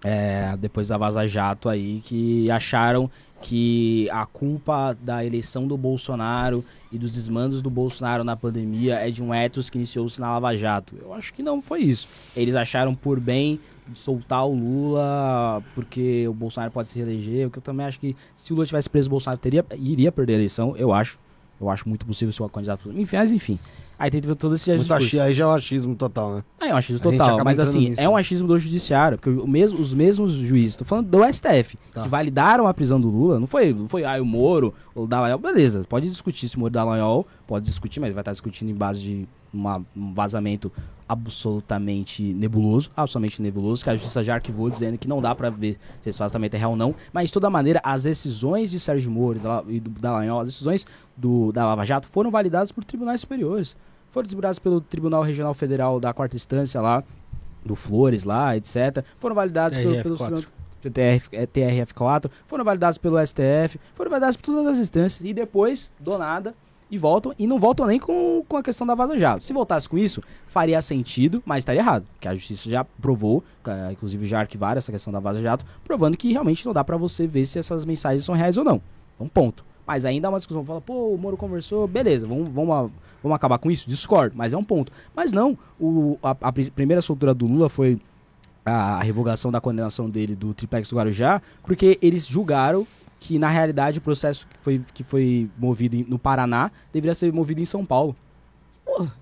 é, 0.06 0.56
depois 0.56 0.86
da 0.86 0.96
Vaza 0.96 1.26
Jato 1.26 1.68
aí, 1.68 2.00
que 2.04 2.48
acharam 2.48 3.10
que 3.42 4.08
a 4.10 4.24
culpa 4.24 4.96
da 5.02 5.24
eleição 5.24 5.66
do 5.66 5.76
Bolsonaro 5.76 6.64
e 6.92 6.98
dos 6.98 7.10
desmandos 7.12 7.60
do 7.60 7.68
Bolsonaro 7.68 8.22
na 8.22 8.36
pandemia 8.36 8.94
é 8.94 9.10
de 9.10 9.20
um 9.20 9.34
ethos 9.34 9.68
que 9.68 9.76
iniciou-se 9.76 10.20
na 10.20 10.30
Lava 10.30 10.56
Jato. 10.56 10.94
Eu 11.02 11.12
acho 11.12 11.34
que 11.34 11.42
não 11.42 11.60
foi 11.60 11.80
isso. 11.80 12.08
Eles 12.36 12.54
acharam 12.54 12.94
por 12.94 13.18
bem 13.18 13.58
soltar 13.94 14.46
o 14.46 14.54
Lula 14.54 15.60
porque 15.74 16.26
o 16.28 16.32
Bolsonaro 16.32 16.70
pode 16.70 16.88
se 16.88 16.98
reeleger, 16.98 17.48
o 17.48 17.50
que 17.50 17.58
eu 17.58 17.62
também 17.62 17.84
acho 17.84 17.98
que 17.98 18.16
se 18.36 18.52
o 18.52 18.54
Lula 18.54 18.64
tivesse 18.64 18.88
preso 18.88 19.08
o 19.08 19.10
Bolsonaro 19.10 19.40
teria, 19.40 19.66
iria 19.76 20.12
perder 20.12 20.34
a 20.34 20.36
eleição, 20.36 20.76
eu 20.76 20.92
acho. 20.92 21.18
Eu 21.60 21.68
acho 21.68 21.88
muito 21.88 22.06
possível 22.06 22.30
se 22.30 22.40
o 22.40 22.48
candidato. 22.48 22.92
Enfim, 22.92 23.16
mas 23.16 23.32
enfim. 23.32 23.58
Aí 23.98 24.10
tem 24.10 24.20
todo 24.20 24.54
esse 24.54 24.74
Muito 24.74 24.92
achi- 24.92 25.18
aí 25.18 25.32
já 25.32 25.44
é 25.44 25.46
um 25.46 25.52
achismo 25.52 25.94
total, 25.96 26.34
né? 26.36 26.44
Ah, 26.60 26.68
é 26.68 26.74
um 26.74 26.76
achismo 26.76 27.00
total, 27.10 27.42
mas 27.44 27.58
assim, 27.58 27.88
nisso, 27.90 28.00
é 28.00 28.08
um 28.08 28.16
achismo 28.16 28.46
do 28.46 28.58
judiciário, 28.58 29.16
porque 29.16 29.30
o 29.30 29.46
mesmo, 29.46 29.78
os 29.80 29.94
mesmos 29.94 30.32
juízes, 30.32 30.76
tô 30.76 30.84
falando 30.84 31.08
do 31.08 31.24
STF, 31.24 31.78
Tá. 31.94 32.02
que 32.02 32.08
validaram 32.08 32.66
a 32.68 32.74
prisão 32.74 33.00
do 33.00 33.08
Lula, 33.08 33.40
não 33.40 33.46
foi, 33.46 33.72
não 33.72 33.88
foi 33.88 34.04
ah, 34.04 34.20
o 34.20 34.24
Moro, 34.26 34.74
o 34.94 35.06
Dallagnol, 35.06 35.38
beleza, 35.38 35.82
pode 35.88 36.08
discutir 36.10 36.48
se 36.48 36.56
o 36.56 36.60
Moro 36.60 36.72
Dallagnol, 36.72 37.26
pode 37.46 37.64
discutir, 37.64 38.00
mas 38.00 38.12
vai 38.12 38.20
estar 38.20 38.32
discutindo 38.32 38.70
em 38.70 38.74
base 38.74 39.00
de 39.00 39.26
uma- 39.52 39.84
um 39.96 40.12
vazamento 40.14 40.70
absolutamente 41.08 42.22
nebuloso, 42.34 42.90
absolutamente 42.96 43.40
nebuloso, 43.42 43.84
que 43.84 43.90
a 43.90 43.94
justiça 43.96 44.22
já 44.22 44.34
arquivou 44.34 44.68
dizendo 44.70 44.98
que 44.98 45.06
não 45.06 45.20
dá 45.20 45.34
pra 45.34 45.50
ver 45.50 45.78
se 46.00 46.08
esse 46.08 46.18
vazamento 46.18 46.56
é 46.56 46.58
real 46.58 46.72
ou 46.72 46.76
não, 46.76 46.94
mas 47.12 47.28
de 47.28 47.32
toda 47.32 47.48
maneira, 47.50 47.80
as 47.84 48.04
decisões 48.04 48.70
de 48.70 48.80
Sérgio 48.80 49.10
Moro 49.10 49.40
e 49.68 49.80
do 49.80 49.90
Dallagnol, 49.90 50.40
as 50.40 50.48
decisões 50.48 50.86
do, 51.16 51.52
da 51.52 51.64
Lava 51.66 51.84
Jato 51.84 52.08
foram 52.08 52.30
validadas 52.30 52.72
por 52.72 52.84
tribunais 52.84 53.20
superiores. 53.20 53.76
Foram 54.10 54.24
desvirados 54.26 54.58
pelo 54.58 54.80
Tribunal 54.80 55.22
Regional 55.22 55.52
Federal 55.54 56.00
da 56.00 56.12
Quarta 56.12 56.36
Instância 56.36 56.80
lá, 56.80 57.04
do 57.64 57.74
Flores 57.74 58.24
lá, 58.24 58.56
etc. 58.56 59.04
Foram 59.18 59.34
validados 59.34 59.76
pelo, 59.76 60.02
pelo 60.02 60.16
TRF4. 60.16 60.46
TRF, 60.92 61.28
é, 61.32 61.46
TRF4, 61.46 62.30
foram 62.46 62.64
validados 62.64 62.96
pelo 62.96 63.18
STF, 63.18 63.78
foram 63.94 64.10
validados 64.10 64.36
por 64.36 64.44
todas 64.46 64.74
as 64.74 64.78
instâncias. 64.78 65.28
E 65.28 65.34
depois, 65.34 65.90
do 65.98 66.16
nada, 66.16 66.54
e 66.90 66.98
voltam, 66.98 67.34
e 67.38 67.46
não 67.46 67.58
voltam 67.58 67.86
nem 67.86 67.98
com, 67.98 68.44
com 68.48 68.56
a 68.56 68.62
questão 68.62 68.86
da 68.86 68.94
Vaza 68.94 69.18
Jato. 69.18 69.44
Se 69.44 69.52
voltasse 69.52 69.88
com 69.88 69.98
isso, 69.98 70.22
faria 70.46 70.80
sentido, 70.80 71.42
mas 71.44 71.58
estaria 71.58 71.80
errado, 71.80 72.06
que 72.20 72.28
a 72.28 72.34
justiça 72.34 72.70
já 72.70 72.84
provou, 72.84 73.42
inclusive 73.90 74.26
já 74.26 74.40
arquivaram 74.40 74.78
essa 74.78 74.92
questão 74.92 75.12
da 75.12 75.20
Vaza 75.20 75.40
Jato, 75.42 75.64
provando 75.84 76.16
que 76.16 76.32
realmente 76.32 76.64
não 76.64 76.72
dá 76.72 76.84
pra 76.84 76.96
você 76.96 77.26
ver 77.26 77.46
se 77.46 77.58
essas 77.58 77.84
mensagens 77.84 78.24
são 78.24 78.34
reais 78.34 78.56
ou 78.56 78.64
não. 78.64 78.80
Um 79.18 79.28
ponto. 79.28 79.64
Mas 79.86 80.04
ainda 80.04 80.28
há 80.28 80.30
uma 80.30 80.38
discussão, 80.38 80.64
fala, 80.64 80.80
pô, 80.80 81.14
o 81.14 81.18
Moro 81.18 81.36
conversou, 81.36 81.86
beleza, 81.86 82.26
vamos, 82.26 82.48
vamos, 82.48 82.90
vamos 83.22 83.36
acabar 83.36 83.58
com 83.58 83.70
isso? 83.70 83.88
Discordo, 83.88 84.36
mas 84.36 84.52
é 84.52 84.56
um 84.56 84.64
ponto. 84.64 84.92
Mas 85.14 85.32
não, 85.32 85.56
o, 85.80 86.18
a, 86.22 86.36
a 86.40 86.52
pri- 86.52 86.70
primeira 86.70 87.00
soltura 87.00 87.32
do 87.32 87.46
Lula 87.46 87.68
foi 87.68 88.00
a 88.64 89.00
revogação 89.00 89.52
da 89.52 89.60
condenação 89.60 90.10
dele 90.10 90.34
do 90.34 90.52
Triplex 90.52 90.90
do 90.90 90.96
Guarujá, 90.96 91.40
porque 91.62 91.98
eles 92.02 92.26
julgaram 92.26 92.84
que, 93.20 93.38
na 93.38 93.48
realidade, 93.48 93.98
o 93.98 94.02
processo 94.02 94.46
que 94.46 94.56
foi, 94.60 94.82
que 94.94 95.02
foi 95.02 95.48
movido 95.58 95.96
no 96.08 96.18
Paraná 96.18 96.70
deveria 96.92 97.14
ser 97.14 97.32
movido 97.32 97.60
em 97.60 97.64
São 97.64 97.84
Paulo. 97.84 98.14
Porra. 98.84 99.12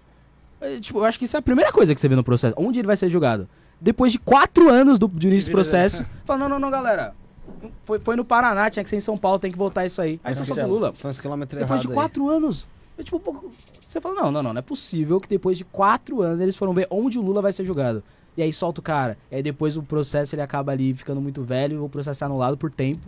É, 0.61 0.81
tipo, 0.81 0.99
eu 0.99 1.05
acho 1.05 1.19
que 1.19 1.25
isso 1.25 1.37
é 1.37 1.39
a 1.39 1.43
primeira 1.43 1.71
coisa 1.73 1.95
que 1.95 2.01
você 2.01 2.09
vê 2.09 2.17
no 2.17 2.25
processo. 2.25 2.55
Onde 2.59 2.79
ele 2.79 2.87
vai 2.87 2.97
ser 2.97 3.11
julgado? 3.11 3.49
Depois 3.81 4.13
de 4.13 4.19
quatro 4.19 4.69
anos 4.71 4.99
do, 4.99 5.09
de 5.09 5.29
início 5.29 5.51
do 5.51 5.55
processo, 5.55 6.05
fala, 6.25 6.41
não, 6.41 6.49
não, 6.49 6.59
não, 6.59 6.71
galera. 6.71 7.15
Foi, 7.85 8.01
foi 8.01 8.17
no 8.17 8.25
Paraná, 8.25 8.71
tinha 8.71 8.83
que 8.83 8.89
ser 8.89 8.97
em 8.97 9.01
São 9.01 9.19
Paulo, 9.19 9.39
tem 9.39 9.53
que 9.53 9.59
voltar 9.59 9.85
isso 9.85 10.01
aí. 10.01 10.19
Aí 10.25 10.35
você 10.35 10.47
fala, 10.47 10.67
Lula, 10.67 10.93
Foi 10.95 11.11
uns 11.11 11.19
quilômetros 11.19 11.61
depois 11.61 11.81
de 11.81 11.89
quatro 11.89 12.29
anos. 12.29 12.67
Eu, 12.97 13.05
tipo, 13.05 13.53
você 13.85 14.01
fala, 14.01 14.23
não, 14.23 14.31
não, 14.31 14.43
não, 14.43 14.53
não 14.55 14.59
é 14.59 14.63
possível 14.63 15.21
que 15.21 15.29
depois 15.29 15.59
de 15.59 15.65
quatro 15.65 16.23
anos 16.23 16.41
eles 16.41 16.57
foram 16.57 16.73
ver 16.73 16.87
onde 16.91 17.19
o 17.19 17.23
Lula 17.23 17.43
vai 17.43 17.53
ser 17.53 17.65
julgado. 17.65 18.03
E 18.37 18.43
aí 18.43 18.53
solta 18.53 18.81
o 18.81 18.83
cara. 18.83 19.19
E 19.31 19.37
aí 19.37 19.43
depois 19.43 19.77
o 19.77 19.83
processo 19.83 20.35
ele 20.35 20.43
acaba 20.43 20.73
ali 20.73 20.95
ficando 20.95 21.21
muito 21.21 21.43
velho 21.43 21.77
e 21.77 21.79
o 21.79 21.89
processo 21.89 22.25
é 22.25 22.27
anulado 22.27 22.57
por 22.57 22.71
tempo. 22.71 23.07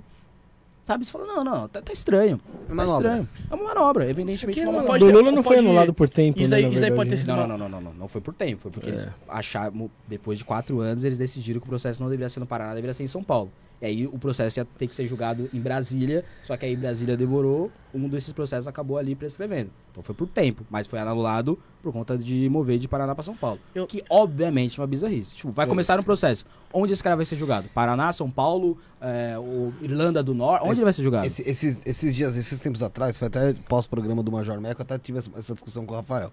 Sabe? 0.87 1.05
Você 1.05 1.11
fala, 1.11 1.27
não, 1.27 1.43
não, 1.43 1.69
tá, 1.69 1.83
tá 1.83 1.93
estranho. 1.93 2.41
É 2.65 2.69
Tá 2.69 2.75
manobra. 2.77 3.09
estranho. 3.09 3.29
É 3.51 3.55
uma 3.57 3.65
manobra, 3.75 4.09
evidentemente 4.09 4.61
uma 4.61 4.67
não 4.67 4.73
manobra. 4.75 4.99
do 5.01 5.07
ser- 5.07 5.13
Lula 5.13 5.33
não 5.33 5.43
foi 5.43 5.59
anulado 5.59 5.93
por 5.93 6.09
tempo, 6.09 6.39
Isso 6.41 6.49
né, 6.53 6.59
aí- 6.59 6.63
na 6.63 6.69
isso 6.69 6.85
aí 6.85 6.93
pode 6.93 7.11
ter 7.11 7.17
né? 7.17 7.21
sido 7.23 7.35
não, 7.35 7.47
não, 7.49 7.69
não, 7.69 7.81
não, 7.81 7.93
não 7.93 8.07
foi 8.09 8.21
por 8.21 8.33
tempo, 8.33 8.63
foi 8.63 8.71
porque 8.71 8.89
É. 8.89 8.93
eles 8.93 9.09
acharam, 9.29 9.91
depois 10.07 10.39
de 10.39 10.45
quatro 10.45 10.79
anos, 10.79 11.03
eles 11.03 11.19
decidiram 11.19 11.61
que 11.61 11.67
o 11.67 11.69
processo 11.69 12.01
não 12.01 12.09
deveria 12.09 12.29
ser 12.29 12.39
no 12.39 12.47
Paraná, 12.47 12.73
deveria 12.73 12.95
ser 12.95 13.03
em 13.03 13.09
São 13.09 13.21
Paulo. 13.25 13.51
E 13.81 13.85
aí 13.87 14.07
o 14.07 14.19
processo 14.19 14.59
ia 14.59 14.65
ter 14.65 14.87
que 14.87 14.95
ser 14.95 15.07
julgado 15.07 15.51
em 15.53 15.61
Brasília, 15.61 16.25
só 16.43 16.57
que 16.57 16.65
aí 16.65 16.75
Brasília 16.75 17.15
demorou, 17.17 17.71
um 17.93 18.09
desses 18.09 18.33
processos 18.33 18.67
acabou 18.67 18.97
ali 18.97 19.15
prescrevendo. 19.15 19.71
Então 19.91 20.03
foi 20.03 20.15
por 20.15 20.27
tempo, 20.27 20.65
mas 20.71 20.87
foi 20.87 20.99
anulado 20.99 21.59
por 21.83 21.93
conta 21.93 22.17
de 22.17 22.49
mover 22.49 22.79
de 22.79 22.89
Paraná 22.89 23.15
para 23.15 23.23
São 23.23 23.37
Paulo. 23.37 23.61
Eu- 23.75 23.87
Que 23.87 24.03
obviamente 24.09 24.79
é 24.79 24.83
uma 24.83 24.87
bizarrice. 24.87 25.35
Tipo, 25.35 25.51
vai 25.51 25.67
começar 25.67 26.01
um 26.01 26.03
processo. 26.03 26.47
Onde 26.73 26.93
esse 26.95 27.03
cara 27.03 27.17
vai 27.17 27.25
ser 27.27 27.37
julgado? 27.37 27.69
Paraná, 27.75 28.11
São 28.13 28.31
Paulo, 28.31 28.79
é, 29.01 29.39
o 29.39 29.73
Irlanda 29.83 30.23
do 30.23 30.33
Norte? 30.35 30.63
Onde 30.63 30.73
Esse- 30.73 30.81
ele 30.81 30.85
vai 30.85 30.93
ser 30.95 31.03
julgado? 31.03 31.27
Esse- 31.27 31.43
esses, 31.49 31.87
esses 31.87 32.15
dias, 32.15 32.37
esses 32.37 32.59
tempos 32.61 32.83
atrás, 32.83 33.19
foi 33.19 33.29
até 33.29 33.53
pós-programa 33.69 34.23
do 34.23 34.33
Major 34.33 34.59
Meco, 34.61 34.81
eu 34.81 34.85
até 34.85 34.99
tive 34.99 35.19
essa, 35.19 35.31
essa 35.37 35.53
discussão 35.55 35.85
com 35.85 35.93
o 35.93 35.97
Rafael. 35.97 36.33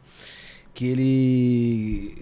Que 0.73 0.87
ele. 0.87 2.15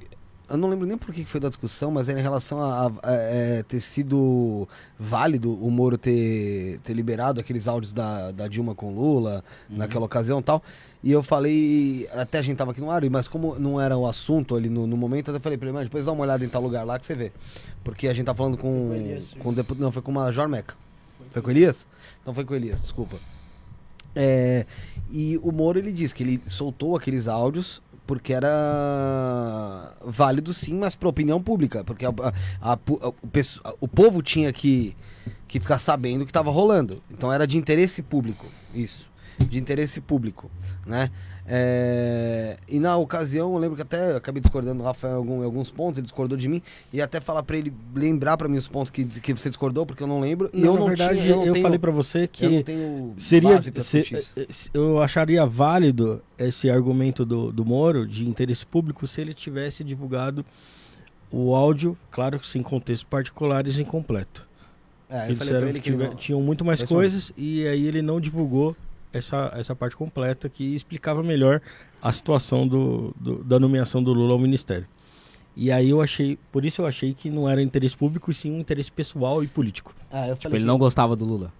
Eu 0.51 0.57
não 0.57 0.67
lembro 0.69 0.85
nem 0.85 0.97
por 0.97 1.13
que 1.13 1.23
foi 1.23 1.39
da 1.39 1.47
discussão, 1.47 1.89
mas 1.91 2.09
é 2.09 2.19
em 2.19 2.21
relação 2.21 2.61
a, 2.61 2.87
a- 2.87 2.91
a- 3.03 3.11
é, 3.13 3.63
ter 3.63 3.79
sido 3.79 4.67
válido 4.99 5.53
o 5.53 5.71
Moro 5.71 5.97
ter, 5.97 6.79
ter 6.83 6.93
liberado 6.93 7.39
aqueles 7.39 7.67
áudios 7.67 7.93
da, 7.93 8.31
da 8.31 8.47
Dilma 8.47 8.75
com 8.75 8.93
Lula 8.93 9.43
naquela 9.69 10.05
ocasião 10.05 10.39
e 10.39 10.43
tal. 10.43 10.61
E 11.03 11.11
eu 11.11 11.23
falei, 11.23 12.07
até 12.13 12.37
a 12.37 12.41
gente 12.41 12.57
tava 12.57 12.71
aqui 12.71 12.81
no 12.81 12.91
ar, 12.91 13.01
mas 13.09 13.27
como 13.27 13.57
não 13.57 13.79
era 13.81 13.97
o 13.97 14.05
assunto 14.05 14.55
ali 14.55 14.69
no, 14.69 14.85
no 14.85 14.95
momento, 14.97 15.29
eu 15.29 15.35
até 15.35 15.41
falei 15.41 15.57
pra 15.57 15.67
ele, 15.67 15.73
"Mano, 15.73 15.85
depois 15.85 16.05
dá 16.05 16.11
uma 16.11 16.21
olhada 16.23 16.43
em 16.45 16.49
tal 16.49 16.61
lugar 16.61 16.85
lá 16.85 16.99
que 16.99 17.05
você 17.05 17.15
vê. 17.15 17.31
Porque 17.83 18.07
a 18.07 18.13
gente 18.13 18.25
tá 18.25 18.35
falando 18.35 18.57
com. 18.57 18.89
Foi 18.89 18.97
com 18.99 19.03
o 19.03 19.05
Elias, 19.07 19.33
com 19.67 19.75
não, 19.75 19.91
foi 19.91 20.01
com 20.01 20.11
o 20.11 20.13
Major 20.13 20.47
Meca. 20.47 20.75
Foi 21.31 21.41
com 21.41 21.47
o 21.47 21.51
Elias? 21.51 21.87
Então 22.21 22.33
foi 22.33 22.43
com 22.45 22.53
o 22.53 22.55
Elias, 22.55 22.81
desculpa. 22.81 23.17
É, 24.13 24.65
e 25.09 25.39
o 25.41 25.51
Moro 25.51 25.79
ele 25.79 25.91
diz 25.91 26.11
que 26.11 26.21
ele 26.23 26.41
soltou 26.45 26.95
aqueles 26.97 27.27
áudios 27.27 27.81
porque 28.05 28.33
era 28.33 29.93
válido 30.05 30.53
sim, 30.53 30.75
mas 30.77 30.95
para 30.95 31.07
opinião 31.09 31.41
pública, 31.41 31.83
porque 31.83 32.05
a- 32.05 32.09
a- 32.61 32.73
a 32.73 32.79
o, 32.89 33.13
o 33.81 33.87
povo 33.87 34.21
tinha 34.21 34.51
que, 34.51 34.95
que 35.47 35.59
ficar 35.59 35.79
sabendo 35.79 36.21
o 36.21 36.25
que 36.25 36.31
estava 36.31 36.51
rolando. 36.51 37.01
Então 37.09 37.31
era 37.31 37.45
de 37.47 37.57
interesse 37.57 38.01
público, 38.01 38.45
isso, 38.73 39.09
de 39.39 39.59
interesse 39.59 40.01
público, 40.01 40.49
né? 40.85 41.09
É, 41.53 42.55
e 42.69 42.79
na 42.79 42.95
ocasião, 42.95 43.51
eu 43.53 43.59
lembro 43.59 43.75
que 43.75 43.81
até 43.81 44.11
eu 44.13 44.15
acabei 44.15 44.39
discordando 44.41 44.77
do 44.77 44.85
Rafael 44.85 45.15
em, 45.15 45.17
algum- 45.17 45.41
em 45.41 45.45
alguns 45.45 45.69
pontos, 45.69 45.97
ele 45.97 46.03
discordou 46.05 46.37
de 46.37 46.47
mim, 46.47 46.61
e 46.93 47.01
até 47.01 47.19
falar 47.19 47.43
para 47.43 47.57
ele 47.57 47.73
lembrar 47.93 48.37
para 48.37 48.47
mim 48.47 48.57
os 48.57 48.69
pontos 48.69 48.89
que, 48.89 49.03
que 49.03 49.33
você 49.33 49.49
discordou, 49.49 49.85
porque 49.85 50.01
eu 50.01 50.07
não 50.07 50.21
lembro. 50.21 50.49
E 50.53 50.61
Não, 50.61 50.67
eu 50.67 50.73
na 50.75 50.79
não 50.79 50.87
verdade, 50.87 51.19
tinha, 51.19 51.31
eu, 51.31 51.35
não 51.37 51.45
eu 51.45 51.53
tenho- 51.53 51.63
falei 51.63 51.77
pra 51.79 51.91
você 51.91 52.19
eu 52.19 52.21
não 52.21 52.27
que 52.29 52.63
tenho 52.63 53.13
seria 53.17 53.61
se- 53.61 53.99
isso. 53.99 54.31
eh, 54.37 54.47
se- 54.49 54.69
eu 54.73 55.01
acharia 55.01 55.45
válido 55.45 56.21
esse 56.39 56.69
argumento 56.69 57.25
do, 57.25 57.51
do 57.51 57.65
Moro 57.65 58.07
de 58.07 58.25
interesse 58.27 58.65
público 58.65 59.05
se 59.05 59.19
ele 59.19 59.33
tivesse 59.33 59.83
divulgado 59.83 60.45
o 61.29 61.53
áudio, 61.53 61.97
claro 62.09 62.39
que 62.39 62.47
sem 62.47 62.63
contextos 62.63 63.03
particulares 63.03 63.77
incompleto. 63.77 64.47
É, 65.09 65.23
eu 65.23 65.25
Eles 65.25 65.37
falei 65.39 65.51
pra 65.53 65.57
eram- 65.59 65.69
ele 65.69 65.79
que 65.81 65.91
tiver- 65.91 66.07
não- 66.07 66.15
tinham 66.15 66.41
muito 66.41 66.63
mais 66.63 66.81
coisas 66.83 67.33
e 67.37 67.67
aí 67.67 67.85
ele 67.85 68.01
não 68.01 68.21
divulgou 68.21 68.73
essa, 69.13 69.51
essa 69.55 69.75
parte 69.75 69.95
completa 69.95 70.47
que 70.49 70.75
explicava 70.75 71.21
melhor 71.23 71.61
a 72.01 72.11
situação 72.11 72.67
do, 72.67 73.13
do- 73.19 73.43
da 73.43 73.59
nomeação 73.59 74.01
do 74.03 74.13
Lula 74.13 74.33
ao 74.33 74.39
ministério. 74.39 74.85
E 75.55 75.71
aí 75.71 75.89
eu 75.89 76.01
achei, 76.01 76.39
por 76.51 76.63
isso 76.63 76.81
eu 76.81 76.85
achei 76.85 77.13
que 77.13 77.29
não 77.29 77.47
era 77.49 77.61
interesse 77.61 77.95
público 77.95 78.31
e 78.31 78.33
sim 78.33 78.51
um 78.51 78.59
interesse 78.59 78.91
pessoal 78.91 79.43
e 79.43 79.47
político. 79.47 79.93
Ah, 80.11 80.27
eu 80.29 80.35
Tipo, 80.37 80.55
ele 80.55 80.63
que- 80.63 80.67
não 80.67 80.77
gostava 80.77 81.15
do 81.15 81.25
Lula. 81.25 81.51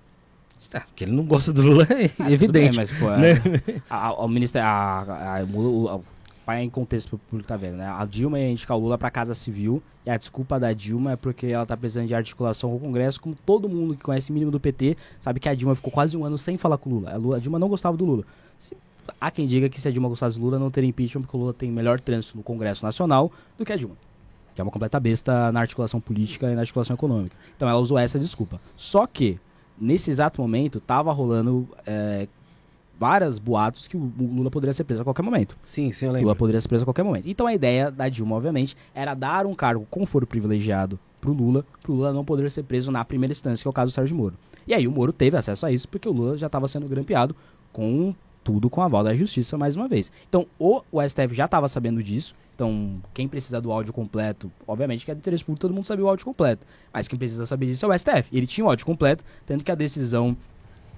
Ah, 0.73 0.79
porque 0.81 1.03
ele 1.03 1.11
não 1.11 1.25
gosta 1.25 1.51
do 1.51 1.61
Lula 1.61 1.85
é 1.89 2.09
Ah, 2.17 2.31
evidente. 2.31 2.51
bem, 2.51 2.71
mas, 2.73 2.91
pô, 2.91 3.11
é, 3.11 3.17
né? 3.17 3.81
a, 3.89 4.07
a- 4.07 4.13
o 4.13 4.27
ministério. 4.29 4.65
A, 4.67 5.01
a, 5.41 5.99
Pai 6.45 6.63
em 6.63 6.69
contexto 6.69 7.09
pro 7.09 7.17
público 7.19 7.47
tá 7.47 7.55
vendo, 7.55 7.77
né? 7.77 7.87
A 7.87 8.05
Dilma 8.05 8.39
ia 8.39 8.49
indicar 8.49 8.75
o 8.75 8.79
Lula 8.79 8.97
pra 8.97 9.11
Casa 9.11 9.33
Civil. 9.33 9.81
E 10.05 10.09
a 10.09 10.17
desculpa 10.17 10.59
da 10.59 10.73
Dilma 10.73 11.11
é 11.11 11.15
porque 11.15 11.45
ela 11.47 11.65
tá 11.65 11.77
precisando 11.77 12.07
de 12.07 12.15
articulação 12.15 12.71
com 12.71 12.77
o 12.77 12.79
Congresso. 12.79 13.21
Como 13.21 13.35
todo 13.45 13.69
mundo 13.69 13.95
que 13.95 14.01
conhece 14.03 14.31
o 14.31 14.33
mínimo 14.33 14.51
do 14.51 14.59
PT 14.59 14.97
sabe 15.19 15.39
que 15.39 15.47
a 15.47 15.53
Dilma 15.53 15.75
ficou 15.75 15.91
quase 15.91 16.17
um 16.17 16.25
ano 16.25 16.37
sem 16.37 16.57
falar 16.57 16.77
com 16.79 16.89
o 16.89 16.93
Lula. 16.95 17.11
A, 17.13 17.17
Lula- 17.17 17.37
a 17.37 17.39
Dilma 17.39 17.59
não 17.59 17.69
gostava 17.69 17.95
do 17.95 18.03
Lula. 18.05 18.23
Se- 18.57 18.75
há 19.19 19.29
quem 19.29 19.45
diga 19.45 19.69
que 19.69 19.79
se 19.79 19.87
a 19.87 19.91
Dilma 19.91 20.09
gostasse 20.09 20.37
do 20.39 20.43
Lula, 20.43 20.57
não 20.57 20.71
teria 20.71 20.89
impeachment, 20.89 21.21
porque 21.21 21.37
o 21.37 21.39
Lula 21.39 21.53
tem 21.53 21.71
melhor 21.71 21.99
trânsito 21.99 22.35
no 22.37 22.43
Congresso 22.43 22.83
Nacional 22.83 23.31
do 23.57 23.63
que 23.63 23.71
a 23.71 23.75
Dilma. 23.75 23.95
Que 24.55 24.61
é 24.61 24.63
uma 24.63 24.71
completa 24.71 24.99
besta 24.99 25.51
na 25.51 25.59
articulação 25.61 26.01
política 26.01 26.51
e 26.51 26.55
na 26.55 26.61
articulação 26.61 26.95
econômica. 26.95 27.35
Então 27.55 27.69
ela 27.69 27.79
usou 27.79 27.97
essa 27.99 28.17
desculpa. 28.17 28.59
Só 28.75 29.05
que, 29.05 29.39
nesse 29.79 30.09
exato 30.09 30.41
momento, 30.41 30.79
tava 30.79 31.11
rolando 31.13 31.67
é, 31.85 32.27
várias 33.01 33.39
boatos 33.39 33.87
que 33.87 33.97
o 33.97 34.13
Lula 34.19 34.51
poderia 34.51 34.73
ser 34.75 34.83
preso 34.83 35.01
a 35.01 35.03
qualquer 35.03 35.23
momento. 35.23 35.57
Sim, 35.63 35.91
sim, 35.91 36.05
eu 36.05 36.11
O 36.11 36.13
lembro. 36.13 36.27
Lula 36.27 36.35
poderia 36.35 36.61
ser 36.61 36.67
preso 36.67 36.83
a 36.83 36.85
qualquer 36.85 37.01
momento. 37.01 37.27
Então 37.27 37.47
a 37.47 37.53
ideia 37.53 37.89
da 37.89 38.07
Dilma, 38.07 38.35
obviamente, 38.35 38.77
era 38.93 39.15
dar 39.15 39.47
um 39.47 39.55
cargo 39.55 39.87
com 39.89 40.05
foro 40.05 40.27
privilegiado 40.27 40.99
pro 41.19 41.33
Lula, 41.33 41.65
pro 41.81 41.93
Lula 41.93 42.13
não 42.13 42.23
poder 42.23 42.51
ser 42.51 42.61
preso 42.61 42.91
na 42.91 43.03
primeira 43.03 43.31
instância, 43.31 43.63
que 43.63 43.67
é 43.67 43.71
o 43.71 43.73
caso 43.73 43.91
do 43.91 43.95
Sérgio 43.95 44.15
Moro. 44.15 44.35
E 44.67 44.73
aí 44.75 44.87
o 44.87 44.91
Moro 44.91 45.11
teve 45.11 45.35
acesso 45.35 45.65
a 45.65 45.71
isso, 45.71 45.87
porque 45.89 46.07
o 46.07 46.11
Lula 46.11 46.37
já 46.37 46.45
estava 46.45 46.67
sendo 46.67 46.87
grampeado 46.87 47.35
com 47.73 48.13
tudo 48.43 48.69
com 48.69 48.81
a 48.81 48.85
aval 48.85 49.03
da 49.03 49.15
justiça 49.15 49.57
mais 49.57 49.75
uma 49.75 49.87
vez. 49.87 50.11
Então, 50.29 50.45
o, 50.59 50.81
o 50.91 51.01
STF 51.01 51.33
já 51.33 51.45
estava 51.45 51.67
sabendo 51.67 52.03
disso. 52.03 52.35
Então, 52.55 53.01
quem 53.13 53.27
precisa 53.27 53.59
do 53.59 53.71
áudio 53.71 53.91
completo, 53.91 54.51
obviamente 54.67 55.03
que 55.05 55.09
é 55.09 55.15
do 55.15 55.17
interesse 55.17 55.43
público, 55.43 55.61
todo 55.61 55.73
mundo 55.73 55.85
sabia 55.85 56.05
o 56.05 56.07
áudio 56.07 56.25
completo. 56.25 56.65
Mas 56.93 57.07
quem 57.07 57.17
precisa 57.17 57.45
saber 57.47 57.65
disso 57.65 57.85
é 57.85 57.89
o 57.89 57.97
STF. 57.97 58.25
Ele 58.31 58.45
tinha 58.45 58.65
o 58.65 58.69
áudio 58.69 58.85
completo, 58.85 59.23
tanto 59.47 59.63
que 59.65 59.71
a 59.71 59.75
decisão 59.75 60.37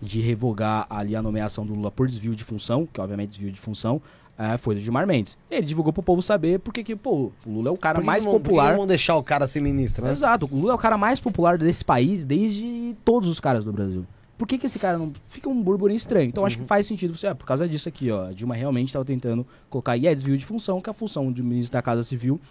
de 0.01 0.21
revogar 0.21 0.85
ali 0.89 1.15
a 1.15 1.21
nomeação 1.21 1.65
do 1.65 1.73
Lula 1.73 1.91
por 1.91 2.07
desvio 2.07 2.35
de 2.35 2.43
função, 2.43 2.85
que 2.91 2.99
obviamente 2.99 3.29
desvio 3.29 3.51
de 3.51 3.59
função, 3.59 4.01
é, 4.37 4.57
foi 4.57 4.75
do 4.75 4.81
Gilmar 4.81 5.05
Mendes. 5.05 5.37
Ele 5.49 5.65
divulgou 5.65 5.93
pro 5.93 6.01
povo 6.01 6.21
saber 6.21 6.59
porque 6.59 6.83
que, 6.83 6.95
pô, 6.95 7.31
o 7.45 7.51
Lula 7.51 7.69
é 7.69 7.71
o 7.71 7.77
cara 7.77 7.99
Por 7.99 8.05
mais 8.05 8.25
não 8.25 8.33
Por 8.33 8.41
popular. 8.41 8.71
não 8.71 8.77
vão 8.77 8.87
deixar 8.87 9.15
o 9.15 9.23
cara 9.23 9.47
ser 9.47 9.61
ministro, 9.61 10.05
né? 10.05 10.11
Exato, 10.11 10.49
o 10.51 10.55
Lula 10.55 10.73
é 10.73 10.75
o 10.75 10.79
cara 10.79 10.97
mais 10.97 11.19
popular 11.19 11.57
desse 11.57 11.85
país 11.85 12.25
desde 12.25 12.95
todos 13.05 13.29
os 13.29 13.39
caras 13.39 13.63
do 13.63 13.71
Brasil. 13.71 14.05
Por 14.37 14.47
que, 14.47 14.57
que 14.57 14.65
esse 14.65 14.79
cara 14.79 14.97
não. 14.97 15.13
Fica 15.25 15.47
um 15.47 15.61
burburinho 15.61 15.95
estranho. 15.95 16.27
Então 16.27 16.45
acho 16.45 16.57
que 16.57 16.65
faz 16.65 16.87
sentido 16.87 17.15
você. 17.15 17.27
Ah, 17.27 17.35
por 17.35 17.45
causa 17.45 17.67
disso 17.67 17.87
aqui, 17.87 18.09
ó. 18.09 18.27
A 18.27 18.33
Dilma 18.33 18.55
realmente 18.55 18.89
estava 18.89 19.05
tentando 19.05 19.45
colocar. 19.69 19.95
E 19.95 20.07
é 20.07 20.13
desvio 20.13 20.37
de 20.37 20.45
função, 20.45 20.81
que 20.81 20.89
é 20.89 20.91
a 20.91 20.93
função 20.93 21.31
de 21.31 21.43
ministro 21.43 21.71
da 21.73 21.81
Casa 21.81 22.01
Civil. 22.03 22.41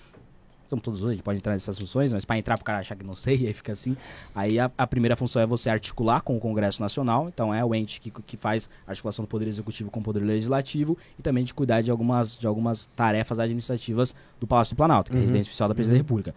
Somos 0.72 0.82
todos 0.82 1.00
dois, 1.00 1.10
a 1.10 1.14
gente 1.16 1.22
pode 1.22 1.36
entrar 1.36 1.52
nessas 1.52 1.78
funções, 1.78 2.14
mas 2.14 2.24
para 2.24 2.38
entrar 2.38 2.56
pro 2.56 2.64
cara 2.64 2.78
achar 2.78 2.96
que 2.96 3.04
não 3.04 3.14
sei, 3.14 3.34
aí 3.46 3.52
fica 3.52 3.72
assim. 3.72 3.94
Aí 4.34 4.58
a, 4.58 4.70
a 4.78 4.86
primeira 4.86 5.14
função 5.14 5.42
é 5.42 5.46
você 5.46 5.68
articular 5.68 6.22
com 6.22 6.34
o 6.34 6.40
Congresso 6.40 6.80
Nacional, 6.80 7.28
então 7.28 7.52
é 7.52 7.62
o 7.62 7.74
ente 7.74 8.00
que, 8.00 8.10
que 8.10 8.38
faz 8.38 8.70
a 8.86 8.92
articulação 8.92 9.22
do 9.22 9.28
Poder 9.28 9.46
Executivo 9.46 9.90
com 9.90 10.00
o 10.00 10.02
Poder 10.02 10.20
Legislativo 10.20 10.96
e 11.18 11.22
também 11.22 11.44
de 11.44 11.52
cuidar 11.52 11.82
de 11.82 11.90
algumas, 11.90 12.38
de 12.38 12.46
algumas 12.46 12.86
tarefas 12.86 13.38
administrativas 13.38 14.14
do 14.40 14.46
Palácio 14.46 14.74
do 14.74 14.78
Planalto, 14.78 15.10
que 15.10 15.16
é 15.18 15.20
a 15.20 15.20
residência 15.20 15.50
oficial 15.50 15.68
da 15.68 15.74
Presidência 15.74 16.02
da 16.02 16.06
República. 16.06 16.34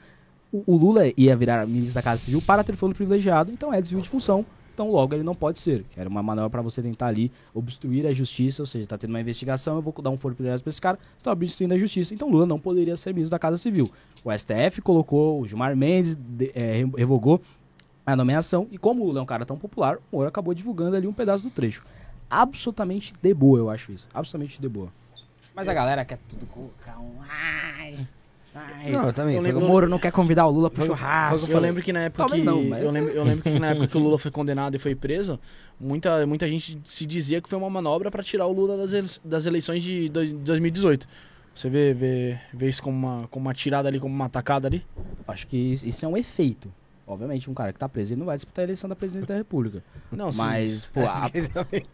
O, 0.51 0.63
o 0.67 0.75
Lula 0.75 1.03
ia 1.15 1.33
virar 1.37 1.65
ministro 1.65 1.95
da 1.95 2.01
Casa 2.01 2.25
Civil 2.25 2.41
para 2.41 2.61
ter 2.61 2.75
foro 2.75 2.93
privilegiado, 2.93 3.53
então 3.53 3.73
é 3.73 3.79
desvio 3.79 4.01
de 4.01 4.09
função. 4.09 4.45
Então 4.75 4.91
logo 4.91 5.15
ele 5.15 5.23
não 5.23 5.33
pode 5.33 5.57
ser. 5.59 5.85
Era 5.95 6.09
uma 6.09 6.21
manobra 6.21 6.49
para 6.49 6.61
você 6.61 6.81
tentar 6.81 7.07
ali 7.07 7.31
obstruir 7.53 8.05
a 8.05 8.11
justiça, 8.11 8.61
ou 8.61 8.67
seja, 8.67 8.85
tá 8.85 8.97
tendo 8.97 9.11
uma 9.11 9.21
investigação, 9.21 9.77
eu 9.77 9.81
vou 9.81 9.93
dar 10.03 10.09
um 10.09 10.17
foro 10.17 10.35
para 10.35 10.53
esse 10.53 10.81
cara, 10.81 10.99
você 11.17 11.23
tá 11.23 11.31
obstruindo 11.31 11.73
a 11.73 11.77
justiça. 11.77 12.13
Então 12.13 12.29
Lula 12.29 12.45
não 12.45 12.59
poderia 12.59 12.97
ser 12.97 13.13
ministro 13.13 13.31
da 13.31 13.39
Casa 13.39 13.57
Civil. 13.57 13.89
O 14.23 14.29
STF 14.31 14.81
colocou, 14.81 15.39
o 15.39 15.47
Gilmar 15.47 15.75
Mendes 15.77 16.15
de- 16.17 16.51
é, 16.53 16.73
re- 16.83 16.91
revogou 16.97 17.41
a 18.05 18.15
nomeação, 18.17 18.67
e 18.69 18.77
como 18.77 19.01
o 19.01 19.05
Lula 19.07 19.19
é 19.19 19.23
um 19.23 19.25
cara 19.25 19.45
tão 19.45 19.57
popular, 19.57 19.95
o 20.11 20.17
Moro 20.17 20.27
acabou 20.27 20.53
divulgando 20.53 20.95
ali 20.97 21.07
um 21.07 21.13
pedaço 21.13 21.41
do 21.43 21.49
trecho. 21.49 21.83
Absolutamente 22.29 23.13
de 23.21 23.33
boa, 23.33 23.57
eu 23.57 23.69
acho 23.69 23.91
isso. 23.93 24.07
Absolutamente 24.13 24.59
de 24.61 24.67
boa. 24.67 24.89
Mas 25.55 25.69
a 25.69 25.73
galera 25.73 26.03
quer 26.03 26.19
tudo 26.29 26.45
colocar 26.47 26.99
um. 26.99 27.21
Ai, 27.29 28.05
ai. 28.55 28.91
Não, 28.91 29.05
eu 29.07 29.13
também. 29.13 29.35
Eu 29.35 29.41
lembro- 29.41 29.63
O 29.63 29.67
Moro 29.67 29.89
não 29.89 29.99
quer 29.99 30.11
convidar 30.11 30.45
o 30.47 30.51
Lula 30.51 30.69
pro 30.69 30.79
Foi- 30.85 30.87
churrasco. 30.95 31.43
o 31.45 31.47
que 31.47 31.53
Eu 31.53 31.59
lembro 31.59 31.83
que 31.83 31.91
na 31.93 32.01
época 32.03 32.23
Talvez 32.23 32.43
que 32.43 32.49
não, 32.49 32.63
mas- 32.63 32.83
eu, 32.83 32.91
lembro, 32.91 33.11
eu 33.11 33.23
lembro 33.23 33.43
que 33.43 33.59
na 33.59 33.67
época 33.71 33.87
que 33.87 33.97
o 33.97 33.99
Lula 33.99 34.17
foi 34.17 34.31
condenado 34.31 34.75
e 34.75 34.79
foi 34.79 34.95
preso, 34.95 35.39
muita, 35.79 36.25
muita 36.25 36.47
gente 36.47 36.79
se 36.83 37.05
dizia 37.05 37.41
que 37.41 37.49
foi 37.49 37.57
uma 37.59 37.69
manobra 37.69 38.09
pra 38.09 38.23
tirar 38.23 38.47
o 38.47 38.51
Lula 38.53 38.77
das, 38.77 38.93
ele- 38.93 39.09
das 39.23 39.45
eleições 39.45 39.83
de 39.83 40.09
dois- 40.09 40.31
2018. 40.33 41.07
Você 41.53 41.69
vê, 41.69 41.93
vê, 41.93 42.37
vê 42.53 42.67
isso 42.69 42.81
como 42.83 42.97
uma, 42.97 43.27
como 43.29 43.45
uma 43.47 43.53
tirada 43.53 43.87
ali, 43.87 43.99
como 43.99 44.13
uma 44.13 44.25
atacada 44.25 44.67
ali? 44.67 44.83
Acho 45.27 45.47
que 45.47 45.55
isso 45.57 46.03
é 46.03 46.07
um 46.07 46.17
efeito. 46.17 46.71
Obviamente, 47.07 47.49
um 47.49 47.53
cara 47.53 47.71
que 47.71 47.77
tá 47.77 47.87
preso, 47.87 48.13
ele 48.13 48.19
não 48.19 48.25
vai 48.25 48.35
disputar 48.35 48.63
a 48.63 48.65
eleição 48.65 48.89
da 48.89 48.95
presidência 48.95 49.27
da 49.27 49.35
República. 49.35 49.83
Não, 50.11 50.31
sim. 50.31 50.39
Mas, 50.39 50.85
pô, 50.87 51.01
a, 51.05 51.29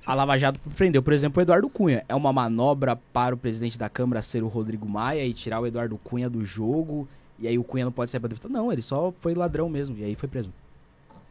a 0.05 0.14
Lava 0.14 0.38
Jato 0.38 0.59
prendeu, 0.78 1.03
por 1.03 1.12
exemplo, 1.12 1.39
o 1.39 1.41
Eduardo 1.41 1.70
Cunha. 1.70 2.05
É 2.07 2.16
uma 2.16 2.32
manobra 2.32 2.95
para 2.95 3.36
o 3.36 3.38
presidente 3.38 3.78
da 3.78 3.89
Câmara 3.89 4.22
ser 4.22 4.41
o 4.41 4.47
Rodrigo 4.47 4.88
Maia 4.88 5.26
e 5.26 5.34
tirar 5.34 5.59
o 5.59 5.68
Eduardo 5.68 5.97
Cunha 5.97 6.30
do 6.30 6.45
jogo. 6.45 7.09
E 7.38 7.45
aí 7.47 7.57
o 7.57 7.64
Cunha 7.64 7.84
não 7.84 7.91
pode 7.91 8.09
sair 8.09 8.22
pra 8.22 8.30
deputado. 8.30 8.51
Não, 8.51 8.72
ele 8.72 8.82
só 8.82 9.14
foi 9.20 9.34
ladrão 9.34 9.68
mesmo. 9.68 9.97
E 9.97 10.03
aí 10.05 10.16
foi 10.16 10.30
preso. 10.30 10.53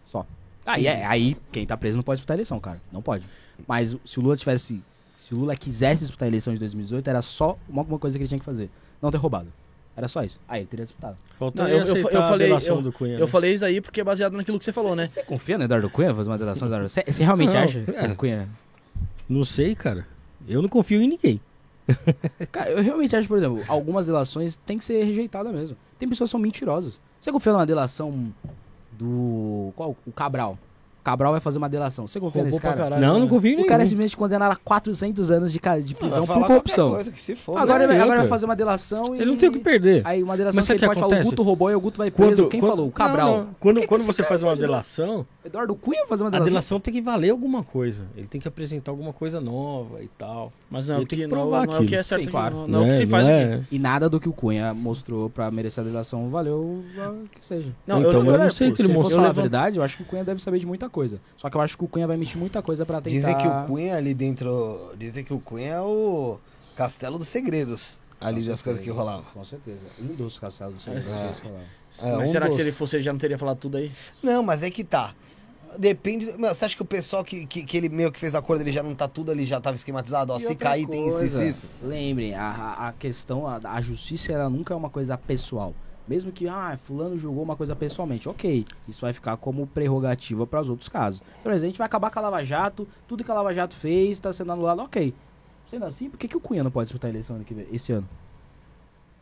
Só. 0.04 0.26
Aí, 0.66 0.86
é, 0.86 1.06
aí 1.06 1.36
quem 1.50 1.64
tá 1.64 1.74
preso 1.76 1.96
não 1.96 2.02
pode 2.02 2.18
disputar 2.18 2.34
a 2.34 2.36
eleição, 2.36 2.60
cara. 2.60 2.82
Não 2.92 3.00
pode. 3.00 3.26
Mas 3.66 3.96
se 4.04 4.18
o 4.18 4.22
Lula 4.22 4.36
tivesse. 4.36 4.82
Se 5.16 5.34
o 5.34 5.38
Lula 5.38 5.56
quisesse 5.56 6.00
disputar 6.00 6.26
a 6.26 6.28
eleição 6.28 6.52
de 6.52 6.58
2018, 6.58 7.08
era 7.08 7.22
só 7.22 7.56
uma, 7.68 7.82
uma 7.82 7.98
coisa 7.98 8.18
que 8.18 8.22
ele 8.22 8.28
tinha 8.28 8.38
que 8.38 8.44
fazer. 8.44 8.68
Não 9.00 9.10
ter 9.10 9.16
roubado. 9.16 9.50
Era 9.96 10.08
só 10.08 10.22
isso. 10.22 10.38
Aí 10.48 10.60
ele 10.60 10.68
teria 10.68 10.84
disputado. 10.86 11.16
Faltaria 11.38 11.74
Não, 11.80 11.86
eu- 11.86 11.96
eu- 11.96 12.02
eu 12.04 12.10
falei- 12.10 12.46
a 12.46 12.48
delação 12.48 12.76
eu- 12.76 12.82
do 12.82 12.92
Cunha. 12.92 13.14
Eu 13.14 13.20
né? 13.20 13.26
falei 13.26 13.52
isso 13.54 13.64
aí 13.64 13.80
porque 13.80 14.00
é 14.00 14.04
baseado 14.04 14.32
naquilo 14.36 14.58
que 14.58 14.64
você 14.64 14.72
falou, 14.72 14.94
né? 14.96 15.06
Você 15.06 15.22
confia 15.22 15.58
no 15.58 15.64
Eduardo 15.64 15.90
Cunha 15.90 16.14
fazer 16.14 16.30
uma 16.30 16.38
delação 16.38 16.68
do 16.68 16.70
Eduardo 16.74 16.88
Você 16.88 17.04
você 17.06 17.22
realmente 17.24 17.52
Não, 17.52 17.60
acha 17.60 17.84
é. 17.94 18.14
Cunha... 18.14 18.48
Não 19.28 19.44
sei, 19.44 19.74
cara. 19.74 20.06
Eu 20.48 20.62
não 20.62 20.68
confio 20.68 21.02
em 21.02 21.08
ninguém. 21.08 21.40
Cara, 22.52 22.70
eu 22.70 22.82
realmente 22.82 23.14
acho, 23.16 23.26
por 23.28 23.36
exemplo, 23.38 23.62
algumas 23.68 24.06
delações 24.06 24.56
tem 24.56 24.78
que 24.78 24.84
ser 24.84 25.02
rejeitada 25.04 25.50
mesmo. 25.50 25.76
Tem 25.98 26.08
pessoas 26.08 26.30
que 26.30 26.32
são 26.32 26.40
mentirosas. 26.40 26.98
Você 27.20 27.30
confia 27.32 27.52
numa 27.52 27.66
delação 27.66 28.32
do... 28.92 29.72
Qual? 29.76 29.96
O 30.06 30.12
Cabral. 30.12 30.56
Cabral 31.00 31.32
vai 31.32 31.40
fazer 31.40 31.58
uma 31.58 31.68
delação. 31.68 32.06
Você 32.06 32.20
confia 32.20 32.42
Roubou 32.42 32.50
nesse 32.50 32.60
cara? 32.60 32.76
caralho. 32.76 33.00
não, 33.06 33.14
né? 33.14 33.20
não 33.20 33.28
confio 33.28 33.58
em 33.58 33.62
O 33.62 33.66
cara 33.66 33.82
é 33.82 33.86
simplesmente 33.86 34.16
condenado 34.16 34.52
a 34.52 34.56
400 34.56 35.30
anos 35.30 35.52
de, 35.52 35.58
ca- 35.58 35.78
de 35.80 35.94
prisão 35.94 36.26
por 36.26 36.46
corrupção. 36.46 36.90
Coisa 36.92 37.10
que 37.10 37.20
se 37.20 37.34
for, 37.34 37.56
Agora, 37.58 37.86
né? 37.86 37.94
ele, 37.94 38.02
agora 38.02 38.18
vai 38.20 38.28
fazer 38.28 38.44
uma 38.46 38.56
delação 38.56 39.14
e... 39.14 39.18
Ele 39.20 39.30
não 39.30 39.36
tem 39.36 39.48
o 39.48 39.52
que 39.52 39.58
perder. 39.58 40.02
Aí 40.04 40.22
uma 40.22 40.36
delação 40.36 40.58
Mas 40.60 40.66
que 40.66 40.78
que 40.78 40.86
pode 40.86 41.00
falar, 41.00 41.08
o 41.08 41.12
acontece? 41.12 41.30
Guto 41.30 41.42
roubou 41.42 41.70
e 41.70 41.74
o 41.74 41.80
Guto 41.80 41.98
vai 41.98 42.10
preso. 42.10 42.46
Quem 42.48 42.60
falou? 42.60 42.88
O 42.88 42.92
Cabral. 42.92 43.30
Não, 43.30 43.38
não. 43.44 43.56
Quando, 43.58 43.80
que 43.80 43.86
quando 43.86 44.00
que 44.00 44.06
você 44.06 44.22
faz 44.22 44.42
uma 44.42 44.50
pode- 44.50 44.60
delação, 44.60 45.26
Eduardo 45.44 45.74
Cunha 45.74 46.00
vai 46.00 46.08
fazer 46.08 46.22
uma 46.22 46.28
a 46.28 46.30
delação? 46.32 46.50
delação 46.50 46.80
tem 46.80 46.92
que 46.94 47.00
valer 47.00 47.30
alguma 47.30 47.62
coisa. 47.62 48.04
Ele 48.16 48.26
tem 48.26 48.40
que 48.40 48.46
apresentar 48.48 48.90
alguma 48.92 49.12
coisa 49.12 49.40
nova 49.40 50.02
e 50.02 50.08
tal. 50.18 50.52
Mas 50.70 50.86
não 50.88 51.00
é 51.00 51.04
que, 51.04 51.22
não, 51.22 51.28
provar 51.30 51.66
não 51.66 51.74
é 51.76 51.80
o 51.80 51.86
que 51.86 51.96
é 51.96 52.02
certo. 52.02 52.24
Sim, 52.24 52.30
claro. 52.30 52.56
Não, 52.66 52.68
não 52.68 52.82
é 52.82 52.88
o 52.88 52.90
que 52.90 52.96
se 52.98 53.02
não 53.04 53.10
faz 53.10 53.26
aqui. 53.26 53.34
é... 53.34 53.60
E 53.72 53.78
nada 53.78 54.08
do 54.08 54.20
que 54.20 54.28
o 54.28 54.32
Cunha 54.32 54.74
mostrou 54.74 55.30
pra 55.30 55.50
merecer 55.50 55.82
a 55.82 55.86
delação 55.86 56.28
valeu 56.28 56.84
que 57.32 57.44
seja. 57.44 57.70
Não, 57.86 58.00
Então, 58.00 58.12
eu 58.12 58.22
não 58.24 58.42
é, 58.44 58.50
sei 58.50 58.70
que 58.70 58.82
ele 58.82 58.88
Se 58.88 58.94
mostrou. 58.94 59.12
falar 59.16 59.22
a 59.22 59.28
levantar- 59.30 59.40
verdade, 59.42 59.78
eu 59.78 59.82
acho 59.82 59.96
que 59.96 60.02
o 60.02 60.06
Cunha 60.06 60.22
deve 60.24 60.42
saber 60.42 60.58
de 60.58 60.66
muita 60.66 60.88
coisa. 60.90 61.20
Só 61.36 61.48
que 61.48 61.56
eu 61.56 61.60
acho 61.60 61.78
que 61.78 61.84
o 61.84 61.88
Cunha 61.88 62.06
vai 62.06 62.16
mentir 62.16 62.36
muita 62.38 62.60
coisa 62.60 62.84
pra 62.84 63.00
tentar... 63.00 63.10
Dizem 63.16 63.38
que 63.38 63.46
o 63.46 63.66
Cunha 63.66 63.96
ali 63.96 64.12
dentro. 64.12 64.92
Dizem 64.98 65.24
que 65.24 65.32
o 65.32 65.38
Cunha 65.40 65.68
é 65.74 65.80
o 65.80 66.38
castelo 66.76 67.16
dos 67.18 67.28
segredos 67.28 68.00
ali 68.20 68.42
das 68.42 68.60
coisas 68.60 68.82
que 68.82 68.90
rolavam. 68.90 69.24
Com 69.32 69.42
certeza. 69.44 69.80
Um 69.98 70.14
dos 70.14 70.38
caçados 70.38 70.84
do 70.84 70.90
É, 70.92 71.00
Senhor. 71.00 71.20
É, 72.02 72.16
Mas 72.16 72.28
um 72.28 72.32
será 72.32 72.46
que 72.46 72.50
dos- 72.50 72.56
se 72.56 72.62
ele 72.62 72.72
fosse, 72.72 72.96
ele 72.96 73.02
já 73.02 73.12
não 73.12 73.18
teria 73.18 73.38
falado 73.38 73.56
tudo 73.58 73.78
aí? 73.78 73.90
Não, 74.22 74.42
mas 74.42 74.62
é 74.62 74.70
que 74.70 74.84
tá. 74.84 75.14
Depende. 75.78 76.26
Meu, 76.36 76.52
você 76.52 76.64
acha 76.64 76.74
que 76.76 76.82
o 76.82 76.84
pessoal 76.86 77.22
que, 77.24 77.46
que, 77.46 77.62
que 77.64 77.76
ele 77.76 77.88
meio 77.88 78.10
que 78.10 78.18
fez 78.18 78.34
acordo, 78.34 78.60
ele 78.62 78.72
já 78.72 78.82
não 78.82 78.94
tá 78.94 79.06
tudo 79.06 79.30
ali, 79.30 79.46
já 79.46 79.60
tava 79.60 79.76
esquematizado? 79.76 80.32
Ó, 80.32 80.36
E 80.36 80.40
se 80.40 80.54
cair 80.56 80.86
tem 80.86 81.06
isso, 81.06 81.22
isso, 81.22 81.36
coisa, 81.36 81.44
isso. 81.44 81.68
Lembrem, 81.82 82.34
a, 82.34 82.42
a- 82.48 82.88
a 82.88 82.92
questão, 82.92 83.46
a, 83.46 83.60
a 83.64 83.80
justiça, 83.80 84.32
ela 84.32 84.50
nunca 84.50 84.74
é 84.74 84.76
uma 84.76 84.90
coisa 84.90 85.16
pessoal. 85.16 85.72
Mesmo 86.10 86.32
que, 86.32 86.48
ah, 86.48 86.76
fulano 86.82 87.16
julgou 87.16 87.44
uma 87.44 87.54
coisa 87.54 87.76
pessoalmente, 87.76 88.28
ok. 88.28 88.66
Isso 88.88 89.00
vai 89.00 89.12
ficar 89.12 89.36
como 89.36 89.64
prerrogativa 89.68 90.44
para 90.44 90.60
os 90.60 90.68
outros 90.68 90.88
casos. 90.88 91.22
Por 91.40 91.52
exemplo, 91.52 91.66
a 91.66 91.68
gente 91.68 91.78
vai 91.78 91.86
acabar 91.86 92.10
com 92.10 92.18
a 92.18 92.22
Lava 92.22 92.44
Jato, 92.44 92.88
tudo 93.06 93.22
que 93.22 93.30
a 93.30 93.34
Lava 93.34 93.54
Jato 93.54 93.76
fez 93.76 94.10
está 94.10 94.32
sendo 94.32 94.50
anulado, 94.50 94.82
ok. 94.82 95.14
Sendo 95.70 95.84
assim, 95.84 96.10
por 96.10 96.18
que, 96.18 96.26
que 96.26 96.36
o 96.36 96.40
Cunha 96.40 96.64
não 96.64 96.70
pode 96.72 96.86
disputar 96.86 97.06
a 97.08 97.12
eleição 97.12 97.36
ano 97.36 97.44
que 97.44 97.54
vem- 97.54 97.68
esse 97.72 97.92
ano? 97.92 98.08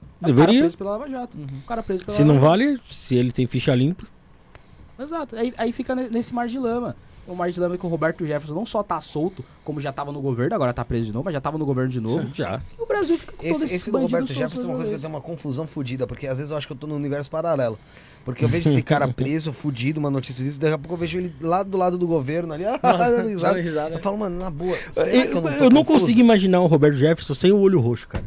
É 0.01 0.07
O 0.07 0.21
cara 0.23 0.33
Deveria. 0.35 0.61
preso 0.63 0.79
pela 0.79 0.91
Lava 0.93 1.11
Jato. 1.11 1.37
O 1.37 1.67
cara 1.67 1.83
preso 1.83 2.07
pela 2.07 2.17
Se 2.17 2.23
Lava 2.23 2.33
não 2.33 2.41
Jato. 2.41 2.49
vale, 2.51 2.81
se 2.91 3.15
ele 3.17 3.33
tem 3.33 3.47
ficha 3.47 3.75
limpa. 3.75 4.07
Exato. 4.99 5.37
Aí, 5.37 5.53
aí 5.59 5.73
fica 5.73 5.95
ne- 5.95 6.09
nesse 6.09 6.35
mar 6.35 6.49
de 6.49 6.59
lama. 6.59 6.97
O 7.29 7.37
mar 7.37 7.51
de 7.51 7.61
lama 7.61 7.75
é 7.75 7.79
que 7.79 7.85
o 7.85 7.89
Roberto 7.91 8.27
Jefferson 8.27 8.55
não 8.55 8.65
só 8.65 8.83
tá 8.83 9.03
solto, 9.03 9.45
como 9.63 9.81
já 9.83 9.93
tava 9.93 10.11
no 10.11 10.21
governo, 10.21 10.55
agora 10.55 10.73
tá 10.73 10.83
preso 10.83 11.05
de 11.05 11.13
novo, 11.13 11.27
mas 11.27 11.35
já 11.35 11.41
tava 11.43 11.59
no 11.59 11.67
governo 11.67 11.91
de 11.91 12.01
novo. 12.01 12.31
Já. 12.33 12.59
E 12.79 12.83
o 12.83 12.87
Brasil 12.87 13.19
fica 13.19 13.33
com 13.33 13.37
todo 13.37 13.53
Esse, 13.53 13.65
esse, 13.67 13.75
esse 13.75 13.91
do 13.91 13.99
Roberto 13.99 14.33
Jefferson 14.33 14.63
é 14.63 14.71
uma 14.71 14.77
coisa 14.77 14.91
que 14.91 14.97
eu 14.97 15.01
tenho 15.01 15.13
uma 15.13 15.21
confusão 15.21 15.67
fodida, 15.67 16.07
porque 16.07 16.27
às 16.27 16.39
vezes 16.39 16.51
eu 16.51 16.57
acho 16.57 16.67
que 16.67 16.73
eu 16.73 16.77
tô 16.77 16.87
no 16.87 16.97
universo 16.97 17.31
paralelo. 17.31 17.79
Porque 18.25 18.43
eu 18.45 18.49
vejo 18.49 18.71
esse 18.71 18.83
cara 18.83 19.07
preso, 19.13 19.53
fudido, 19.53 20.01
uma 20.01 20.11
notícia 20.11 20.43
disso, 20.43 20.59
daqui 20.59 20.73
a 20.73 20.79
pouco 20.79 20.95
eu 20.95 20.99
vejo 20.99 21.19
ele 21.19 21.35
lá 21.39 21.63
do 21.63 21.77
lado 21.77 21.99
do 21.99 22.07
governo 22.07 22.55
ali, 22.55 22.65
ah, 22.67 22.79
dando 22.81 23.29
risada. 23.29 23.95
Eu 23.95 24.01
falo, 24.01 24.17
mano, 24.17 24.39
na 24.39 24.51
boa, 24.51 24.77
será 24.91 25.09
Eu, 25.09 25.31
que 25.31 25.37
eu 25.37 25.43
não, 25.43 25.53
tô 25.53 25.65
eu 25.65 25.71
não 25.71 25.85
consigo 25.85 26.19
imaginar 26.21 26.61
o 26.61 26.67
Roberto 26.67 26.97
Jefferson 26.97 27.35
sem 27.35 27.53
o 27.53 27.59
olho 27.59 27.79
roxo, 27.79 28.09
cara. 28.09 28.25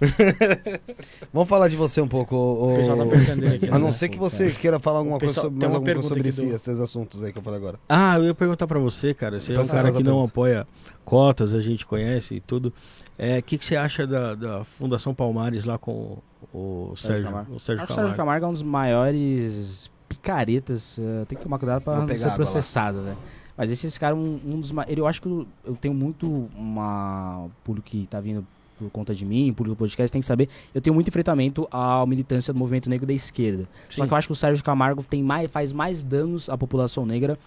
Vamos 1.32 1.48
falar 1.48 1.68
de 1.68 1.76
você 1.76 2.00
um 2.00 2.08
pouco, 2.08 2.34
O 2.36 2.76
pessoal 2.76 2.96
tá 2.96 3.06
perguntando 3.06 3.46
aqui. 3.46 3.66
A 3.70 3.78
não 3.78 3.86
né? 3.86 3.92
ser 3.92 4.08
que 4.08 4.18
você 4.18 4.50
queira 4.50 4.78
falar 4.78 4.98
alguma 4.98 5.16
O 5.16 5.20
pessoal- 5.20 5.50
coisa 5.50 5.54
sobre, 5.54 5.58
mais 5.66 5.72
uma 5.72 5.78
alguma 5.78 5.94
coisa 5.94 6.08
sobre 6.08 6.22
do- 6.50 6.54
esses 6.56 6.80
assuntos 6.80 7.22
aí 7.22 7.32
que 7.32 7.38
eu 7.38 7.42
falei 7.42 7.58
agora. 7.58 7.78
Ah, 7.88 8.16
eu 8.18 8.24
ia 8.24 8.34
perguntar 8.34 8.66
pra 8.66 8.78
você, 8.78 9.12
cara. 9.14 9.38
Você 9.38 9.54
é 9.54 9.60
um 9.60 9.66
cara 9.66 9.88
que 9.92 10.02
não 10.02 10.12
pergunta. 10.12 10.30
apoia 10.30 10.66
cotas, 11.04 11.54
a 11.54 11.60
gente 11.60 11.84
conhece 11.86 12.36
e 12.36 12.40
tudo. 12.40 12.72
É, 13.18 13.38
O 13.38 13.42
que, 13.42 13.58
que 13.58 13.64
você 13.64 13.76
acha 13.76 14.06
da, 14.06 14.34
da 14.34 14.64
Fundação 14.64 15.14
Palmares 15.14 15.64
lá 15.64 15.76
com 15.78 16.18
o 16.54 16.94
Sérgio, 16.96 17.24
Camargo. 17.26 17.56
o 17.56 17.60
Sérgio 17.60 17.82
Acho 17.82 17.86
que 17.86 17.92
o 17.92 17.94
Sérgio 17.94 18.16
Camargo? 18.16 18.16
Camargo 18.16 18.46
é 18.46 18.48
um 18.48 18.52
dos 18.52 18.62
maiores 18.62 19.90
picaretas. 20.08 20.98
eh, 20.98 21.24
tem 21.26 21.36
que 21.36 21.44
tomar 21.44 21.58
cuidado 21.58 21.82
pra 21.82 21.92
Vou 21.92 22.00
não 22.02 22.08
pegar 22.08 22.30
ser 22.30 22.34
processado, 22.36 23.02
né? 23.02 23.16
Mas 23.56 23.70
esse, 23.70 23.86
esse 23.86 24.00
cara 24.00 24.14
é 24.14 24.18
um, 24.18 24.40
um 24.46 24.58
dos 24.60 24.72
mais. 24.72 24.88
Eu 24.96 25.06
acho 25.06 25.20
que 25.20 25.28
eu, 25.28 25.46
eu 25.66 25.76
tenho 25.76 25.92
muito 25.92 26.48
uma. 26.56 27.46
Público 27.62 27.88
que 27.90 28.06
tá 28.06 28.18
vindo 28.18 28.46
por 28.84 28.90
conta 28.90 29.14
de 29.14 29.24
mim, 29.24 29.52
público 29.52 29.76
do 29.76 29.78
podcast, 29.78 30.10
tem 30.10 30.20
que 30.20 30.26
saber. 30.26 30.48
Eu 30.74 30.80
tenho 30.80 30.94
muito 30.94 31.08
enfrentamento 31.08 31.68
à 31.70 32.04
militância 32.06 32.52
do 32.52 32.58
movimento 32.58 32.88
negro 32.88 33.06
da 33.06 33.12
esquerda. 33.12 33.68
Só 33.88 34.02
Sim. 34.02 34.08
que 34.08 34.14
eu 34.14 34.16
acho 34.16 34.28
que 34.28 34.32
o 34.32 34.36
Sérgio 34.36 34.64
Camargo 34.64 35.02
tem 35.02 35.22
mais, 35.22 35.50
faz 35.50 35.72
mais 35.72 36.02
danos 36.02 36.48
à 36.48 36.56
população 36.56 37.04
negra 37.04 37.38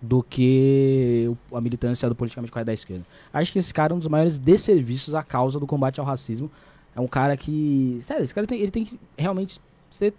do 0.00 0.22
que 0.22 1.30
a 1.52 1.60
militância 1.60 2.08
do 2.08 2.14
politicamente 2.14 2.50
correto 2.50 2.66
da 2.66 2.72
esquerda. 2.72 3.04
Acho 3.32 3.52
que 3.52 3.58
esse 3.58 3.72
cara 3.74 3.92
é 3.92 3.94
um 3.94 3.98
dos 3.98 4.08
maiores 4.08 4.38
desserviços 4.38 5.14
à 5.14 5.22
causa 5.22 5.60
do 5.60 5.66
combate 5.66 6.00
ao 6.00 6.06
racismo. 6.06 6.50
É 6.96 7.00
um 7.00 7.06
cara 7.06 7.36
que. 7.36 7.98
Sério, 8.00 8.24
esse 8.24 8.34
cara 8.34 8.46
tem, 8.46 8.60
ele 8.60 8.70
tem 8.70 8.84
que 8.84 8.98
realmente 9.16 9.60
ser, 9.90 10.14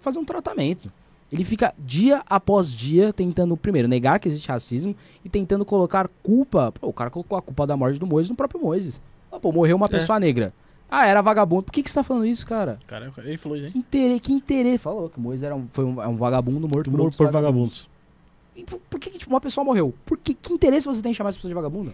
fazer 0.00 0.18
um 0.18 0.24
tratamento. 0.24 0.90
Ele 1.30 1.44
fica 1.44 1.74
dia 1.78 2.22
após 2.26 2.72
dia 2.72 3.12
tentando, 3.12 3.56
primeiro, 3.56 3.88
negar 3.88 4.18
que 4.18 4.28
existe 4.28 4.48
racismo 4.48 4.94
e 5.24 5.28
tentando 5.28 5.64
colocar 5.64 6.08
culpa. 6.22 6.72
Pô, 6.72 6.88
o 6.88 6.92
cara 6.92 7.10
colocou 7.10 7.36
a 7.36 7.42
culpa 7.42 7.66
da 7.66 7.76
morte 7.76 7.98
do 7.98 8.06
Moisés 8.06 8.30
no 8.30 8.36
próprio 8.36 8.60
Moisés. 8.60 9.00
Ah, 9.36 9.40
pô, 9.40 9.52
morreu 9.52 9.76
uma 9.76 9.86
É. 9.86 9.88
pessoa 9.88 10.18
negra. 10.18 10.52
Ah, 10.90 11.06
era 11.06 11.20
vagabundo. 11.20 11.64
Por 11.64 11.72
que, 11.72 11.82
que 11.82 11.90
você 11.90 11.94
tá 11.96 12.02
falando 12.02 12.26
isso, 12.26 12.46
cara? 12.46 12.78
Cara, 12.86 13.10
ele 13.24 13.36
falou 13.36 13.58
hein? 13.58 13.70
Que 13.70 13.78
interesse, 13.78 14.20
que 14.20 14.32
interesse. 14.32 14.78
Falou 14.78 15.08
que 15.10 15.18
o 15.18 15.20
Moisés 15.20 15.42
era 15.42 15.54
um, 15.54 15.66
foi 15.72 15.84
um, 15.84 16.00
é 16.02 16.06
um 16.06 16.16
vagabundo 16.16 16.68
morto 16.68 16.90
por 16.90 16.96
Morto 16.98 17.16
por 17.16 17.26
vagabundos. 17.26 17.88
vagabundos. 17.88 17.88
E 18.54 18.62
por, 18.64 18.78
por 18.88 19.00
que, 19.00 19.10
que, 19.10 19.18
tipo, 19.18 19.32
uma 19.34 19.40
pessoa 19.40 19.64
morreu? 19.64 19.92
Por 20.06 20.16
que, 20.16 20.32
que 20.32 20.52
interesse 20.52 20.86
você 20.86 21.02
tem 21.02 21.10
em 21.10 21.14
chamar 21.14 21.30
essa 21.30 21.38
pessoa 21.38 21.50
de 21.50 21.54
vagabunda? 21.54 21.92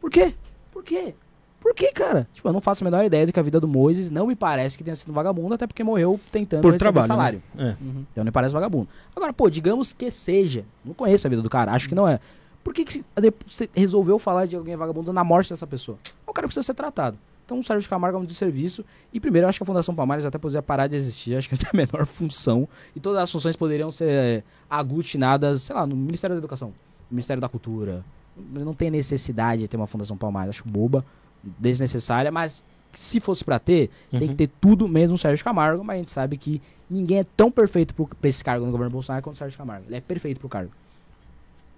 Por 0.00 0.10
quê? 0.10 0.34
Por 0.72 0.84
quê? 0.84 1.14
Por 1.60 1.74
quê, 1.74 1.90
cara? 1.92 2.26
Tipo, 2.34 2.48
eu 2.48 2.52
não 2.52 2.60
faço 2.60 2.82
a 2.82 2.84
menor 2.84 3.04
ideia 3.04 3.24
do 3.24 3.32
que 3.32 3.38
a 3.40 3.42
vida 3.42 3.58
do 3.60 3.68
Moisés 3.68 4.10
não 4.10 4.26
me 4.26 4.34
parece 4.34 4.76
que 4.76 4.84
tenha 4.84 4.96
sido 4.96 5.10
um 5.10 5.14
vagabundo, 5.14 5.54
até 5.54 5.66
porque 5.66 5.82
morreu 5.82 6.20
tentando 6.30 6.60
Por 6.62 6.72
receber 6.72 6.78
trabalho. 6.92 7.06
salário. 7.08 7.42
Né? 7.54 7.76
É. 7.80 7.82
Uhum. 7.84 8.04
Então 8.10 8.22
não 8.22 8.24
me 8.24 8.30
parece 8.32 8.52
vagabundo. 8.52 8.88
Agora, 9.14 9.32
pô, 9.32 9.48
digamos 9.48 9.92
que 9.92 10.10
seja. 10.10 10.64
Não 10.84 10.92
conheço 10.92 11.26
a 11.26 11.30
vida 11.30 11.40
do 11.40 11.48
cara, 11.48 11.72
acho 11.72 11.88
que 11.88 11.94
não 11.94 12.06
é. 12.06 12.20
Por 12.62 12.72
que, 12.72 12.84
que 12.84 13.04
você 13.46 13.68
resolveu 13.74 14.18
falar 14.18 14.46
de 14.46 14.56
alguém 14.56 14.76
vagabundo 14.76 15.12
na 15.12 15.24
morte 15.24 15.50
dessa 15.50 15.66
pessoa? 15.66 15.98
O 16.26 16.32
cara 16.32 16.46
precisa 16.46 16.64
ser 16.64 16.74
tratado. 16.74 17.18
Então 17.44 17.58
o 17.58 17.64
Sérgio 17.64 17.90
Camargo 17.90 18.16
é 18.16 18.20
um 18.20 18.24
desserviço. 18.24 18.84
E 19.12 19.20
primeiro, 19.20 19.44
eu 19.44 19.48
acho 19.48 19.58
que 19.58 19.62
a 19.62 19.66
Fundação 19.66 19.94
Palmares 19.94 20.24
até 20.24 20.38
poderia 20.38 20.62
parar 20.62 20.86
de 20.86 20.96
existir. 20.96 21.36
Acho 21.36 21.48
que 21.48 21.56
tem 21.58 21.68
a 21.72 21.76
menor 21.76 22.06
função. 22.06 22.68
E 22.94 23.00
todas 23.00 23.20
as 23.20 23.30
funções 23.30 23.56
poderiam 23.56 23.90
ser 23.90 24.08
é, 24.08 24.42
aglutinadas, 24.70 25.62
sei 25.62 25.74
lá, 25.74 25.86
no 25.86 25.96
Ministério 25.96 26.36
da 26.36 26.38
Educação, 26.38 26.68
no 26.68 27.14
Ministério 27.14 27.40
da 27.40 27.48
Cultura. 27.48 28.04
Não 28.36 28.74
tem 28.74 28.90
necessidade 28.90 29.62
de 29.62 29.68
ter 29.68 29.76
uma 29.76 29.86
Fundação 29.86 30.16
Palmares. 30.16 30.50
Acho 30.50 30.64
boba, 30.66 31.04
desnecessária, 31.42 32.30
mas 32.30 32.64
se 32.92 33.20
fosse 33.20 33.44
pra 33.44 33.58
ter, 33.58 33.90
tem 34.10 34.28
que 34.28 34.34
ter 34.34 34.50
tudo 34.60 34.88
mesmo 34.88 35.14
o 35.14 35.18
Sérgio 35.18 35.44
Camargo, 35.44 35.82
mas 35.82 35.94
a 35.94 35.98
gente 35.98 36.10
sabe 36.10 36.36
que 36.36 36.60
ninguém 36.88 37.18
é 37.18 37.24
tão 37.24 37.50
perfeito 37.50 37.94
pro, 37.94 38.06
pra 38.06 38.28
esse 38.28 38.44
cargo 38.44 38.64
no 38.64 38.70
governo 38.70 38.92
Bolsonaro 38.92 39.22
quanto 39.22 39.36
o 39.36 39.38
Sérgio 39.38 39.58
Camargo. 39.58 39.86
Ele 39.88 39.96
é 39.96 40.00
perfeito 40.00 40.38
pro 40.38 40.48
cargo. 40.48 40.70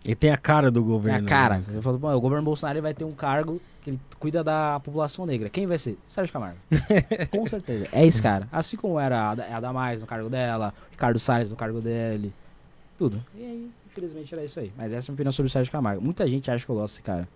Ele 0.05 0.15
tem 0.15 0.31
a 0.31 0.37
cara 0.37 0.71
do 0.71 0.81
É 0.81 0.83
governo. 0.83 1.27
a 1.27 1.29
cara. 1.29 1.57
né? 1.57 1.63
Você 1.67 1.81
falou, 1.81 1.99
"Pô, 1.99 2.13
o 2.13 2.21
governo 2.21 2.45
Bolsonaro 2.45 2.83
vai 2.83 2.93
ter 2.93 3.05
um 3.05 3.13
cargo 3.13 3.61
que 3.83 3.91
ele 3.91 4.01
cuida 4.19 4.45
da 4.45 4.79
população 4.81 5.25
negra. 5.27 5.49
Quem 5.49 5.67
vai 5.67 5.79
ser? 5.79 5.97
Sérgio 6.07 6.33
Camargo. 6.33 6.59
Com 7.31 7.47
certeza. 7.49 7.89
É 7.93 8.07
esse 8.07 8.23
cara. 8.23 8.47
Assim 8.53 8.77
como 8.77 8.99
era 9.01 9.19
a 9.31 9.57
a 9.57 9.61
Damais 9.61 10.01
no 10.01 10.07
cargo 10.07 10.29
dela, 10.29 10.75
o 10.89 10.91
Ricardo 10.93 11.19
Salles 11.19 11.49
no 11.51 11.57
cargo 11.57 11.81
dele. 11.81 12.33
Tudo. 12.99 13.23
E 13.35 13.43
aí, 13.43 13.71
infelizmente, 13.91 14.33
era 14.35 14.45
isso 14.45 14.61
aí. 14.61 14.71
Mas 14.77 14.87
essa 14.93 14.95
é 14.95 14.99
a 14.99 15.03
minha 15.11 15.15
opinião 15.15 15.33
sobre 15.33 15.49
o 15.49 15.53
Sérgio 15.53 15.73
Camargo. 15.73 16.03
Muita 16.03 16.29
gente 16.29 16.51
acha 16.51 16.65
que 16.65 16.71
eu 16.71 16.77
gosto 16.77 16.93
desse 16.95 17.03
cara. 17.03 17.27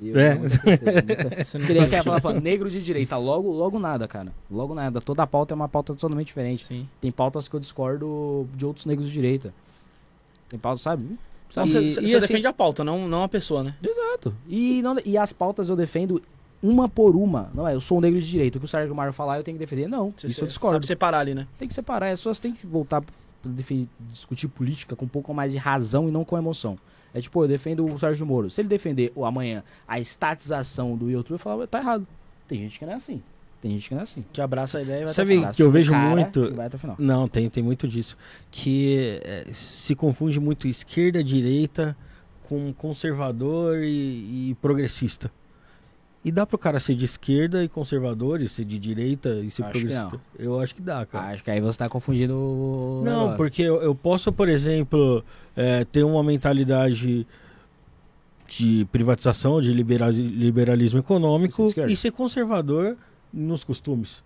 E 0.00 0.08
eu 0.10 0.18
É. 0.18 0.28
tenho 0.30 0.40
muita 0.40 0.60
não 1.58 1.66
Queria 1.66 1.84
até 1.84 2.02
falar, 2.02 2.20
falar, 2.20 2.40
negro 2.40 2.70
de 2.70 2.82
direita. 2.82 3.16
Logo, 3.18 3.50
logo 3.50 3.78
nada, 3.78 4.06
cara. 4.08 4.32
Logo 4.50 4.74
nada. 4.74 5.00
Toda 5.00 5.26
pauta 5.26 5.52
é 5.52 5.56
uma 5.56 5.68
pauta 5.68 5.94
totalmente 5.94 6.28
diferente. 6.28 6.64
Sim. 6.66 6.88
Tem 7.00 7.10
pautas 7.10 7.48
que 7.48 7.54
eu 7.56 7.60
discordo 7.60 8.48
de 8.54 8.64
outros 8.64 8.86
negros 8.86 9.06
de 9.08 9.12
direita. 9.12 9.52
Tem 10.48 10.58
pautas, 10.58 10.80
sabe? 10.82 11.18
Sabe? 11.50 11.70
você 11.70 11.78
E- 11.80 11.92
você 11.94 12.00
e 12.00 12.04
assim- 12.14 12.20
defende 12.20 12.46
a 12.46 12.52
pauta, 12.52 12.82
não, 12.84 13.06
não 13.08 13.22
a 13.22 13.28
pessoa, 13.28 13.62
né? 13.62 13.74
Exato. 13.82 14.34
E, 14.48 14.80
não, 14.82 14.96
e 15.04 15.18
as 15.18 15.32
pautas 15.32 15.68
eu 15.68 15.76
defendo 15.76 16.22
uma 16.62 16.88
por 16.88 17.16
uma. 17.16 17.50
Não 17.54 17.66
é, 17.66 17.74
eu 17.74 17.80
sou 17.80 17.98
um 17.98 18.00
negro 18.00 18.20
de 18.20 18.28
direita. 18.28 18.58
O 18.58 18.60
que 18.60 18.64
o 18.66 18.68
Sérgio 18.68 18.94
Mário 18.94 19.12
falar, 19.12 19.38
eu 19.38 19.42
tenho 19.42 19.56
que 19.56 19.64
defender. 19.64 19.88
Não, 19.88 20.12
Você 20.16 20.26
isso 20.28 20.42
eu 20.42 20.46
discordo. 20.46 20.76
sabe 20.76 20.86
separar 20.86 21.18
ali, 21.20 21.34
né? 21.34 21.46
Tem 21.58 21.66
que 21.66 21.74
separar. 21.74 22.06
As 22.10 22.20
pessoas 22.20 22.38
têm 22.38 22.52
que 22.52 22.66
voltar 22.66 23.00
pra 23.00 23.10
defi- 23.44 23.88
discutir 24.10 24.46
política 24.48 24.94
com 24.94 25.04
um 25.06 25.08
pouco 25.08 25.32
mais 25.34 25.52
de 25.52 25.58
razão 25.58 26.08
e 26.08 26.12
não 26.12 26.24
com 26.24 26.36
emoção. 26.36 26.78
É 27.12 27.20
tipo, 27.20 27.42
eu 27.42 27.48
defendo 27.48 27.84
o 27.84 27.98
Sérgio 27.98 28.24
Moro. 28.26 28.48
Se 28.50 28.60
ele 28.60 28.68
defender 28.68 29.10
ou 29.16 29.24
amanhã 29.24 29.64
a 29.88 29.98
estatização 29.98 30.96
do 30.96 31.10
YouTube, 31.10 31.32
eu 31.32 31.38
falo, 31.38 31.66
tá 31.66 31.78
errado. 31.78 32.06
Tem 32.46 32.58
gente 32.60 32.78
que 32.78 32.84
não 32.86 32.92
é 32.92 32.96
assim. 32.96 33.22
Tem 33.60 33.70
gente 33.72 33.88
que 33.88 33.94
não 33.94 34.00
é 34.00 34.04
assim. 34.04 34.24
Que 34.32 34.40
abraça 34.40 34.78
a 34.78 34.82
ideia 34.82 35.02
e 35.02 35.04
vai 35.04 35.12
Sabe 35.14 35.32
até 35.32 35.36
o 35.36 35.42
Abraça 35.42 35.56
que 35.56 35.62
eu 35.62 35.70
vejo 35.70 35.92
cara 35.92 36.08
muito- 36.10 36.54
vai 36.54 36.66
até 36.66 36.78
final. 36.78 36.96
Não, 36.98 37.28
tem, 37.28 37.48
tem 37.50 37.62
muito 37.62 37.86
disso. 37.86 38.16
Que 38.50 39.20
é, 39.22 39.44
se 39.52 39.94
confunde 39.94 40.40
muito 40.40 40.66
esquerda, 40.66 41.22
direita 41.22 41.94
com 42.48 42.72
conservador 42.72 43.78
e, 43.82 44.50
e 44.50 44.56
progressista. 44.62 45.30
E 46.24 46.30
dá 46.30 46.44
pro 46.46 46.58
cara 46.58 46.78
ser 46.80 46.94
de 46.94 47.04
esquerda 47.06 47.64
e 47.64 47.68
conservador, 47.68 48.42
e 48.42 48.48
ser 48.48 48.64
de 48.64 48.78
direita 48.78 49.28
e 49.42 49.50
ser 49.50 49.62
Acho 49.62 49.72
que 49.72 49.78
progressista? 49.80 50.20
Eu 50.38 50.60
acho 50.60 50.74
que 50.74 50.82
dá, 50.82 51.04
cara. 51.06 51.28
Acho 51.32 51.42
que 51.44 51.50
aí 51.50 51.60
você 51.60 51.78
tá 51.78 51.88
confundindo 51.88 52.34
o 52.34 53.02
Não, 53.04 53.12
negócio. 53.20 53.36
porque 53.38 53.62
eu, 53.62 53.80
eu 53.82 53.94
posso, 53.94 54.30
por 54.32 54.48
exemplo, 54.48 55.24
é, 55.56 55.84
ter 55.84 56.02
uma 56.02 56.22
mentalidade 56.22 57.26
de 58.48 58.86
privatização, 58.90 59.60
de 59.62 59.72
libera- 59.72 60.10
liberalismo 60.10 60.98
econômico 60.98 61.66
e 61.88 61.96
ser 61.96 62.10
conservador 62.10 62.96
nos 63.32 63.64
costumes. 63.64 64.22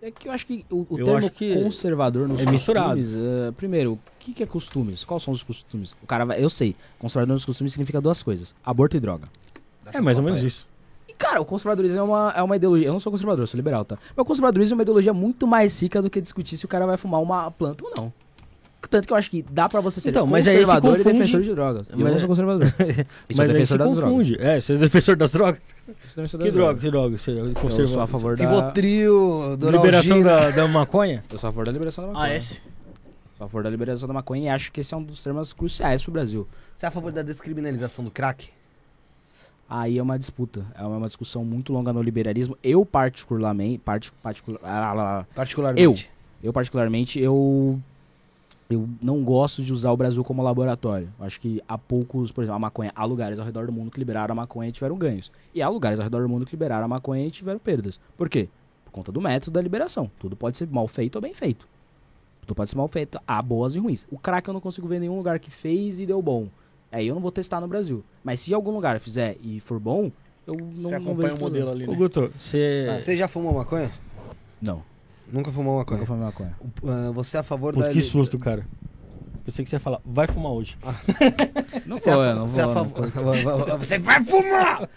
É 0.00 0.10
que 0.10 0.28
eu 0.28 0.32
acho 0.32 0.46
que 0.46 0.64
o, 0.70 0.86
o 0.88 1.04
termo 1.04 1.30
que 1.30 1.54
conservador 1.54 2.28
nos 2.28 2.40
é 2.40 2.50
misturado. 2.50 2.96
costumes, 2.96 3.12
eh, 3.12 3.52
primeiro, 3.52 3.94
o 3.94 3.98
que, 4.18 4.34
que 4.34 4.42
é 4.42 4.46
costumes? 4.46 5.04
Quais 5.04 5.22
são 5.22 5.32
os 5.32 5.42
costumes? 5.42 5.96
O 6.02 6.06
cara 6.06 6.24
vai, 6.24 6.42
eu 6.42 6.50
sei, 6.50 6.76
conservador 6.98 7.34
nos 7.34 7.44
costumes 7.44 7.72
significa 7.72 8.00
duas 8.00 8.22
coisas: 8.22 8.54
aborto 8.64 8.96
e 8.96 9.00
droga. 9.00 9.28
É 9.92 10.00
mais 10.00 10.18
ou 10.18 10.24
menos 10.24 10.42
isso. 10.42 10.66
E, 11.08 11.12
cara, 11.14 11.40
o 11.40 11.44
conservadorismo 11.44 11.98
é 11.98 12.02
uma, 12.02 12.32
é 12.36 12.42
uma 12.42 12.56
ideologia. 12.56 12.88
Eu 12.88 12.92
não 12.92 13.00
sou 13.00 13.10
conservador, 13.10 13.46
sou 13.48 13.56
liberal, 13.56 13.84
tá? 13.84 13.98
Mas 14.14 14.22
o 14.22 14.24
conservadorismo 14.24 14.74
é 14.74 14.76
uma 14.76 14.82
ideologia 14.82 15.14
muito 15.14 15.46
mais 15.46 15.80
rica 15.80 16.02
do 16.02 16.10
que 16.10 16.20
discutir 16.20 16.56
se 16.56 16.64
o 16.64 16.68
cara 16.68 16.86
vai 16.86 16.96
fumar 16.96 17.22
uma 17.22 17.50
planta 17.50 17.84
ou 17.84 17.94
não. 17.96 18.12
Tanto 18.88 19.06
que 19.06 19.12
eu 19.12 19.16
acho 19.16 19.30
que 19.30 19.42
dá 19.50 19.68
pra 19.68 19.80
você 19.80 20.00
ser 20.00 20.10
Então, 20.10 20.26
mas 20.28 20.46
aí 20.46 20.52
se 20.52 20.58
conservador 20.60 20.94
e 20.94 20.96
confunde- 21.02 21.18
defensor 21.18 21.42
de 21.42 21.54
drogas. 21.54 21.88
Eu 21.88 21.98
Mas- 21.98 22.12
não 22.12 22.18
sou 22.20 22.28
conservador. 22.28 22.66
Sou 22.76 22.76
Mas 23.28 23.40
aí 23.40 23.48
defensor 23.48 23.78
das 23.78 23.88
confunde. 23.94 24.36
É, 24.40 24.60
você 24.60 24.72
é 24.74 24.76
defensor 24.76 25.16
das 25.16 25.32
drogas? 25.32 25.60
drogas. 25.86 26.06
Defensor 26.14 26.38
Que 26.40 26.44
das 26.46 26.54
droga, 26.54 26.80
que 26.80 26.90
droga? 26.90 27.18
Você 27.18 27.30
é 27.32 27.80
Eu 27.82 27.88
sou 27.88 28.00
a 28.00 28.06
favor 28.06 28.36
da... 28.36 28.44
Rivotril. 28.44 29.56
Liberação 29.72 30.22
da, 30.22 30.50
da 30.54 30.68
maconha? 30.68 31.24
Eu 31.28 31.36
sou 31.38 31.48
a 31.48 31.52
favor 31.52 31.66
da 31.66 31.72
liberação 31.72 32.04
da 32.06 32.12
maconha. 32.12 32.32
Ah, 32.32 32.36
esse? 32.36 32.54
Sou 33.36 33.44
a 33.44 33.48
favor 33.48 33.62
da 33.64 33.70
liberação 33.70 34.06
da 34.06 34.14
maconha 34.14 34.44
e 34.44 34.48
acho 34.48 34.70
que 34.70 34.80
esse 34.80 34.94
é 34.94 34.96
um 34.96 35.02
dos 35.02 35.20
temas 35.22 35.52
cruciais 35.52 36.02
pro 36.02 36.12
Brasil. 36.12 36.46
Você 36.72 36.86
é 36.86 36.88
a 36.88 36.92
favor 36.92 37.10
da 37.10 37.22
descriminalização 37.22 38.04
do 38.04 38.10
crack? 38.10 38.48
Aí 39.68 39.98
é 39.98 40.02
uma 40.02 40.16
disputa, 40.16 40.64
é 40.78 40.82
uma 40.84 41.06
discussão 41.08 41.44
muito 41.44 41.72
longa 41.72 41.92
no 41.92 42.00
liberalismo. 42.00 42.56
Eu 42.62 42.86
particularmente, 42.86 43.78
partic, 43.78 44.12
particular, 44.22 44.60
ah, 44.62 45.26
Particularmente. 45.34 46.08
eu 46.40 46.52
particularmente, 46.52 47.18
eu 47.18 47.80
eu 48.68 48.88
não 49.00 49.22
gosto 49.22 49.62
de 49.62 49.72
usar 49.72 49.92
o 49.92 49.96
Brasil 49.96 50.22
como 50.24 50.42
laboratório. 50.42 51.08
Acho 51.20 51.40
que 51.40 51.62
há 51.68 51.78
poucos, 51.78 52.32
por 52.32 52.42
exemplo, 52.42 52.56
a 52.56 52.58
maconha, 52.58 52.92
há 52.94 53.04
lugares 53.04 53.38
ao 53.38 53.44
redor 53.44 53.66
do 53.66 53.72
mundo 53.72 53.90
que 53.90 53.98
liberaram 53.98 54.32
a 54.32 54.36
maconha 54.36 54.68
e 54.68 54.72
tiveram 54.72 54.96
ganhos. 54.98 55.30
E 55.54 55.62
há 55.62 55.68
lugares 55.68 56.00
ao 56.00 56.04
redor 56.04 56.22
do 56.22 56.28
mundo 56.28 56.44
que 56.44 56.52
liberaram 56.52 56.84
a 56.84 56.88
maconha 56.88 57.26
e 57.26 57.30
tiveram 57.30 57.60
perdas. 57.60 58.00
Por 58.16 58.28
quê? 58.28 58.48
Por 58.84 58.90
conta 58.90 59.12
do 59.12 59.20
método 59.20 59.52
da 59.52 59.62
liberação. 59.62 60.10
Tudo 60.18 60.34
pode 60.34 60.56
ser 60.56 60.68
mal 60.68 60.88
feito 60.88 61.16
ou 61.16 61.22
bem 61.22 61.32
feito. 61.32 61.66
Tudo 62.40 62.54
pode 62.54 62.70
ser 62.70 62.76
mal 62.76 62.88
feito, 62.88 63.20
há 63.26 63.40
boas 63.40 63.74
e 63.74 63.78
ruins. 63.78 64.06
O 64.10 64.18
crack 64.18 64.46
eu 64.48 64.54
não 64.54 64.60
consigo 64.60 64.88
ver 64.88 64.98
nenhum 64.98 65.16
lugar 65.16 65.38
que 65.38 65.50
fez 65.50 66.00
e 66.00 66.06
deu 66.06 66.20
bom. 66.20 66.48
Aí 66.90 67.06
eu 67.06 67.14
não 67.14 67.22
vou 67.22 67.32
testar 67.32 67.60
no 67.60 67.68
Brasil. 67.68 68.04
Mas 68.24 68.40
se 68.40 68.52
algum 68.52 68.72
lugar 68.72 68.98
fizer 69.00 69.36
e 69.42 69.60
for 69.60 69.78
bom, 69.78 70.10
eu 70.46 70.54
não, 70.54 70.82
Você 70.82 70.90
não 70.90 70.96
acompanha 70.98 71.28
vejo 71.28 71.36
o 71.36 71.40
modelo 71.40 71.70
ali, 71.70 71.84
Ô, 71.86 71.90
né? 71.90 71.96
Guto, 71.96 72.32
você... 72.36 72.86
Você 72.96 73.16
já 73.16 73.28
fumou 73.28 73.52
maconha? 73.52 73.92
Não, 74.62 74.82
Nunca 75.32 75.50
fumou 75.50 75.78
maconha? 75.78 75.98
nunca 76.00 76.06
fumei 76.06 76.24
maconha. 76.24 76.56
Ah, 76.86 77.10
você 77.12 77.36
é 77.36 77.40
a 77.40 77.42
favor 77.42 77.74
Putz, 77.74 77.86
da... 77.88 77.92
que 77.92 78.00
susto, 78.00 78.38
cara. 78.38 78.66
Pensei 79.44 79.64
que 79.64 79.70
você 79.70 79.76
ia 79.76 79.80
falar, 79.80 80.00
vai 80.04 80.26
fumar 80.26 80.52
hoje. 80.52 80.76
Não 81.86 81.98
Você 81.98 82.10
é 82.10 82.12
a 82.12 82.16
vou, 82.16 82.24
eu 82.24 82.34
não 82.34 82.48
você 82.48 82.60
é 82.60 82.64
vou. 82.64 82.72
favor... 82.74 83.78
Você 83.78 83.98
vai 83.98 84.22
fumar! 84.24 84.88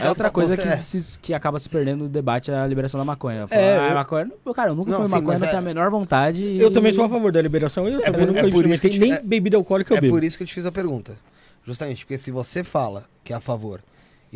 É 0.00 0.08
outra 0.08 0.30
coisa 0.30 0.56
Você 0.56 0.62
que, 0.62 0.68
é- 0.68 0.76
se- 0.76 1.18
que 1.20 1.34
acaba 1.34 1.58
se 1.60 1.68
perdendo 1.68 2.04
no 2.04 2.08
debate 2.08 2.50
é 2.50 2.56
a 2.56 2.66
liberação 2.66 2.98
da 2.98 3.04
maconha. 3.04 3.46
Falar, 3.46 3.60
É, 3.62 3.78
ah, 3.78 3.88
eu- 3.90 3.94
maconha. 3.94 4.24
não- 4.44 4.52
Cara, 4.54 4.70
eu 4.70 4.74
nunca 4.74 4.90
Não, 4.90 4.96
fumei 4.96 5.08
sim, 5.10 5.14
maconha, 5.14 5.28
mas 5.34 5.40
não 5.42 5.46
é- 5.46 5.50
tenho 5.50 5.62
a 5.62 5.64
menor 5.64 5.90
vontade. 5.90 6.44
e- 6.44 6.58
Eu 6.58 6.72
também 6.72 6.92
sou 6.92 7.04
a 7.04 7.08
favor 7.08 7.30
da 7.30 7.40
liberação. 7.40 7.86
Eu 7.86 8.00
também 8.00 8.20
por- 8.22 8.26
nunca 8.26 8.40
é 8.40 8.42
por 8.42 8.48
isso 8.48 8.80
que 8.80 8.88
experimentei 8.88 8.90
eu 8.90 8.94
te- 8.94 9.22
nem 9.22 9.28
bebida 9.28 9.56
alcoólica 9.56 9.92
eu 9.94 9.98
É 9.98 10.00
bebo. 10.00 10.14
por 10.14 10.24
isso 10.24 10.36
que 10.36 10.42
eu 10.42 10.46
te 10.48 10.54
fiz 10.54 10.64
a 10.66 10.72
pergunta. 10.72 11.16
Justamente, 11.64 12.04
porque 12.04 12.18
se 12.18 12.32
você 12.32 12.64
fala 12.64 13.04
que 13.22 13.32
é 13.32 13.36
a 13.36 13.40
favor 13.40 13.80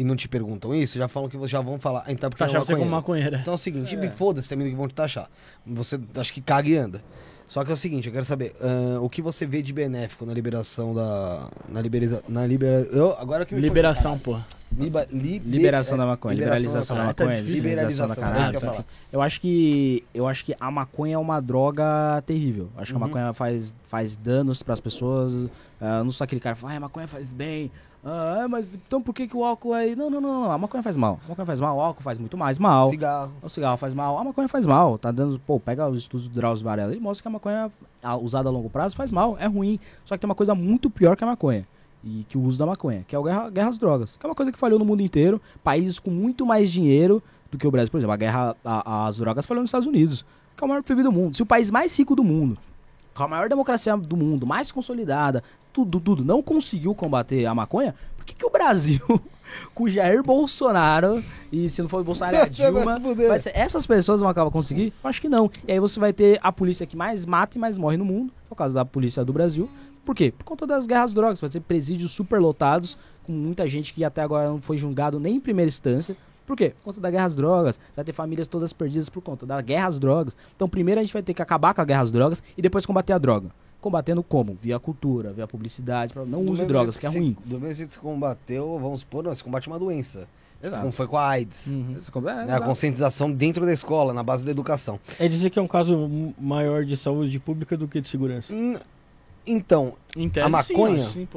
e 0.01 0.05
não 0.05 0.15
te 0.17 0.29
perguntam 0.29 0.75
isso, 0.75 0.97
já 0.99 1.09
falam 1.09 1.29
que 1.29 1.49
já 1.49 1.61
vão 1.61 1.79
falar. 1.79 2.05
"Ah, 2.07 2.13
Então, 2.13 2.31
porque 2.31 2.43
Taxar 2.45 2.61
é 2.61 2.65
você 2.65 2.75
como 2.75 2.89
maconheiro." 2.91 2.97
maconheira. 3.33 3.39
Então 3.43 3.53
é 3.53 3.57
o 3.57 3.59
seguinte, 3.59 3.97
me 3.97 4.09
foda-se 4.09 4.49
também 4.49 4.71
que 4.71 4.77
vão 4.77 4.89
te 4.89 4.95
taxar. 4.95 5.29
Você 5.67 5.99
acho 6.17 6.33
que 6.33 6.41
caga 6.41 6.69
e 6.69 6.77
anda. 6.77 7.03
Só 7.49 7.65
que 7.65 7.71
é 7.71 7.75
o 7.75 7.77
seguinte, 7.79 8.07
eu 8.07 8.13
quero 8.13 8.27
saber, 8.27 8.55
ahn, 8.61 9.01
o 9.01 9.09
que 9.09 9.23
você 9.23 9.47
vê 9.47 9.63
de 9.63 9.73
benéfico 9.73 10.27
na 10.27 10.35
liberação 10.35 10.95
da. 10.95 11.49
Na 11.69 11.81
liberação. 11.81 12.21
Na 12.29 12.47
libera, 12.47 12.87
eu, 12.93 13.17
agora 13.19 13.47
que 13.47 13.55
me 13.55 13.61
Liberação, 13.63 14.19
pô. 14.19 14.39
Liba- 14.77 15.07
li- 15.11 15.39
Liberação 15.39 15.95
é, 15.95 15.99
da 16.01 16.05
maconha, 16.07 16.35
liberalização 16.35 16.95
da 16.95 17.05
maconha. 17.07 17.31
Da 17.31 17.41
Liberalização, 17.41 18.05
é 18.27 18.29
eu 18.29 18.53
ia 18.53 18.61
cannabis. 18.61 18.85
Eu 19.11 19.23
acho 19.23 19.41
que 19.41 20.05
eu 20.13 20.29
acho 20.29 20.45
que 20.45 20.55
a 20.61 20.71
maconha 20.71 21.15
é 21.15 21.19
uma 21.19 21.41
droga 21.41 22.23
terrível. 22.27 22.69
Acho 22.77 22.93
que 22.93 22.97
a 22.99 23.01
Uhum. 23.01 23.07
maconha 23.07 23.33
faz, 23.33 23.75
faz 23.89 24.15
danos 24.15 24.63
pras 24.63 24.79
pessoas. 24.79 25.33
Ah, 25.81 26.05
não 26.05 26.13
só 26.13 26.25
aquele 26.25 26.43
cara 26.43 26.55
que 26.55 26.61
fala, 26.61 26.75
ah, 26.75 26.77
a 26.77 26.81
maconha 26.81 27.07
faz 27.07 27.33
bem. 27.33 27.71
Ah, 28.05 28.47
mas 28.49 28.75
então 28.75 29.03
por 29.03 29.13
que, 29.13 29.27
que 29.27 29.37
o 29.37 29.45
álcool 29.45 29.75
é. 29.75 29.95
Não, 29.95 30.09
não, 30.09 30.21
não, 30.21 30.43
não. 30.45 30.53
A 30.53 30.57
maconha 30.59 30.83
faz 30.83 30.97
mal. 30.97 31.19
A 31.27 31.29
maconha 31.31 31.47
faz 31.47 31.61
mal, 31.61 31.77
o 31.77 31.81
álcool 31.81 32.03
faz 32.03 32.17
muito 32.17 32.37
mais 32.37 32.59
mal. 32.59 32.91
Cigarro. 32.91 33.33
O 33.43 33.49
cigarro 33.49 33.77
faz 33.77 33.93
mal, 33.93 34.19
a 34.19 34.25
maconha 34.25 34.49
faz 34.49 34.65
mal. 34.65 34.97
Tá 34.99 35.11
dando. 35.11 35.39
Pô, 35.41 35.59
pega 35.59 35.89
os 35.89 35.99
estudos 35.99 36.29
do 36.29 36.35
Drauzio 36.35 36.65
Varela 36.65 36.95
e 36.95 37.01
mostra 37.01 37.23
que 37.23 37.29
a 37.29 37.31
maconha 37.33 37.73
usada 38.23 38.49
a 38.49 38.53
longo 38.53 38.71
prazo 38.71 38.95
faz 38.95 39.11
mal, 39.11 39.37
é 39.39 39.47
ruim. 39.47 39.81
Só 40.05 40.15
que 40.17 40.21
tem 40.21 40.29
uma 40.29 40.35
coisa 40.35 40.55
muito 40.55 40.89
pior 40.89 41.17
que 41.17 41.25
a 41.25 41.27
maconha. 41.27 41.67
E 42.05 42.25
que 42.29 42.39
o 42.39 42.43
uso 42.43 42.57
da 42.59 42.65
maconha, 42.67 43.05
que 43.07 43.17
é 43.17 43.19
a 43.19 43.23
guerra, 43.23 43.51
guerra 43.51 43.69
às 43.71 43.79
drogas. 43.79 44.17
Que 44.19 44.25
é 44.25 44.29
uma 44.29 44.35
coisa 44.35 44.53
que 44.53 44.59
falhou 44.59 44.79
no 44.79 44.85
mundo 44.85 45.03
inteiro. 45.03 45.43
Países 45.65 45.99
com 45.99 46.11
muito 46.11 46.47
mais 46.47 46.71
dinheiro 46.71 47.21
do 47.51 47.59
que 47.59 47.67
o 47.67 47.71
Brasil. 47.71 47.91
Por 47.91 47.99
exemplo, 47.99 48.13
a 48.13 48.17
guerra 48.17 48.57
a- 48.65 49.07
às 49.09 49.19
drogas 49.19 49.45
falhou 49.45 49.63
nos 49.63 49.69
Estados 49.69 49.89
Unidos, 49.89 50.25
que 50.57 50.63
é 50.63 50.65
o 50.65 50.69
maior 50.69 50.83
PIB 50.85 51.03
do 51.03 51.11
mundo. 51.11 51.37
Se 51.37 51.43
o 51.43 51.47
país 51.47 51.69
mais 51.71 51.99
rico 51.99 52.15
do 52.15 52.23
mundo, 52.23 52.57
com 53.13 53.25
a 53.25 53.29
maior 53.29 53.49
democracia 53.49 53.97
do 53.97 54.17
mundo, 54.17 54.47
mais 54.47 54.71
consolidada, 54.71 55.43
tudo, 55.73 56.01
tudo, 56.01 56.25
não 56.25 56.43
conseguiu 56.43 56.95
combater 56.95 57.47
a 57.47 57.55
maconha, 57.55 57.95
por 58.17 58.25
que, 58.25 58.35
que 58.35 58.45
o 58.45 58.51
Brasil, 58.51 59.01
com 59.75 59.89
Jair 59.89 60.23
Bolsonaro, 60.23 61.23
e 61.53 61.69
se 61.71 61.81
não 61.83 61.89
for 61.89 62.01
o 62.01 62.05
Bolsonaro 62.05 62.37
é 62.37 62.41
a 62.43 62.49
Dilma, 62.49 63.01
ser- 63.39 63.53
essas 63.55 63.87
pessoas 63.87 64.21
vão 64.21 64.29
acabar 64.29 64.51
conseguir? 64.51 64.93
Eu 65.03 65.09
acho 65.09 65.21
que 65.21 65.29
não. 65.29 65.51
E 65.67 65.73
aí 65.73 65.81
você 65.81 65.99
vai 66.01 66.13
ter 66.13 66.39
a 66.43 66.51
polícia 66.53 66.87
que 66.87 66.97
mais 66.97 67.25
mata 67.27 67.57
e 67.57 67.61
mais 67.61 67.77
morre 67.79 67.97
no 67.97 68.05
mundo, 68.05 68.33
é 68.51 68.53
o 68.53 68.57
caso 68.57 68.75
da 68.75 68.85
polícia 68.85 69.25
do 69.25 69.33
Brasil. 69.33 69.69
Por 70.05 70.15
quê? 70.15 70.33
Por 70.37 70.45
conta 70.45 70.67
das 70.67 70.87
guerras 70.87 71.11
às 71.11 71.15
drogas. 71.15 71.41
Vai 71.41 71.51
ser 71.51 71.61
presídios 71.61 72.13
superlotados, 72.13 72.97
com 73.27 73.33
muita 73.33 73.69
gente 73.69 73.93
que 73.93 74.03
até 74.03 74.23
agora 74.23 74.49
não 74.49 74.59
foi 74.61 74.79
julgado 74.79 75.21
nem 75.21 75.37
em 75.37 75.41
primeira 75.41 75.69
instância. 75.69 76.17
Por 76.47 76.57
quê? 76.57 76.71
Por 76.79 76.85
conta 76.87 76.99
da 77.01 77.11
guerra 77.11 77.27
às 77.27 77.37
drogas. 77.37 77.79
Vai 77.95 78.03
ter 78.07 78.15
famílias 78.15 78.49
todas 78.49 78.73
perdidas 78.73 79.11
por 79.11 79.21
conta 79.23 79.45
da 79.45 79.61
guerra 79.61 79.89
às 79.89 80.01
drogas. 80.01 80.35
Então, 80.57 80.67
primeiro 80.67 80.99
a 80.99 81.05
gente 81.05 81.13
vai 81.13 81.23
ter 81.23 81.35
que 81.35 81.43
acabar 81.43 81.75
com 81.75 81.83
a 81.83 81.85
guerra 81.85 82.01
às 82.01 82.11
drogas 82.11 82.43
e 82.57 82.63
depois 82.63 82.87
combater 82.87 83.13
a 83.13 83.19
droga. 83.19 83.51
Combatendo 83.81 84.23
como? 84.23 84.57
Via 84.61 84.79
cultura, 84.79 85.33
via 85.33 85.47
publicidade. 85.47 86.13
pra- 86.13 86.25
Não 86.25 86.45
Do 86.45 86.53
use 86.53 86.65
drogas, 86.67 86.97
é 86.97 86.99
que 87.01 87.07
ruim. 87.07 87.37
se- 87.41 87.49
Do 87.49 87.61
mesmo 87.61 87.75
jeito 87.77 87.89
que 87.89 87.93
se 87.95 87.99
combateu, 87.99 88.79
vamos 88.81 89.01
supor, 89.01 89.23
não, 89.23 89.35
se 89.35 89.45
combate 89.45 89.69
uma 89.69 89.79
doença. 89.79 90.27
Exato. 90.61 90.81
Como 90.81 90.93
foi 90.93 91.07
com 91.07 91.17
a 91.17 91.29
AIDS. 91.29 91.69
Uhum. 91.69 91.97
É, 92.29 92.47
Né, 92.47 92.55
a 92.55 92.61
conscientização 92.61 93.31
dentro 93.31 93.65
da 93.65 93.73
escola, 93.73 94.13
na 94.13 94.25
base 94.25 94.45
da 94.45 94.51
educação. 94.51 94.99
É 95.21 95.29
dizer 95.29 95.51
que 95.51 95.59
é 95.59 95.63
um 95.63 95.69
caso 95.69 96.11
maior 96.37 96.85
de 96.85 96.97
saúde 96.97 97.39
pública 97.39 97.77
do 97.77 97.87
que 97.87 98.01
de 98.01 98.09
segurança. 98.09 98.53
Então, 99.47 99.95
Em 100.17 100.29
tese, 100.29 100.47
A 100.47 100.49
maconha? 100.51 101.05
Sim, 101.09 101.29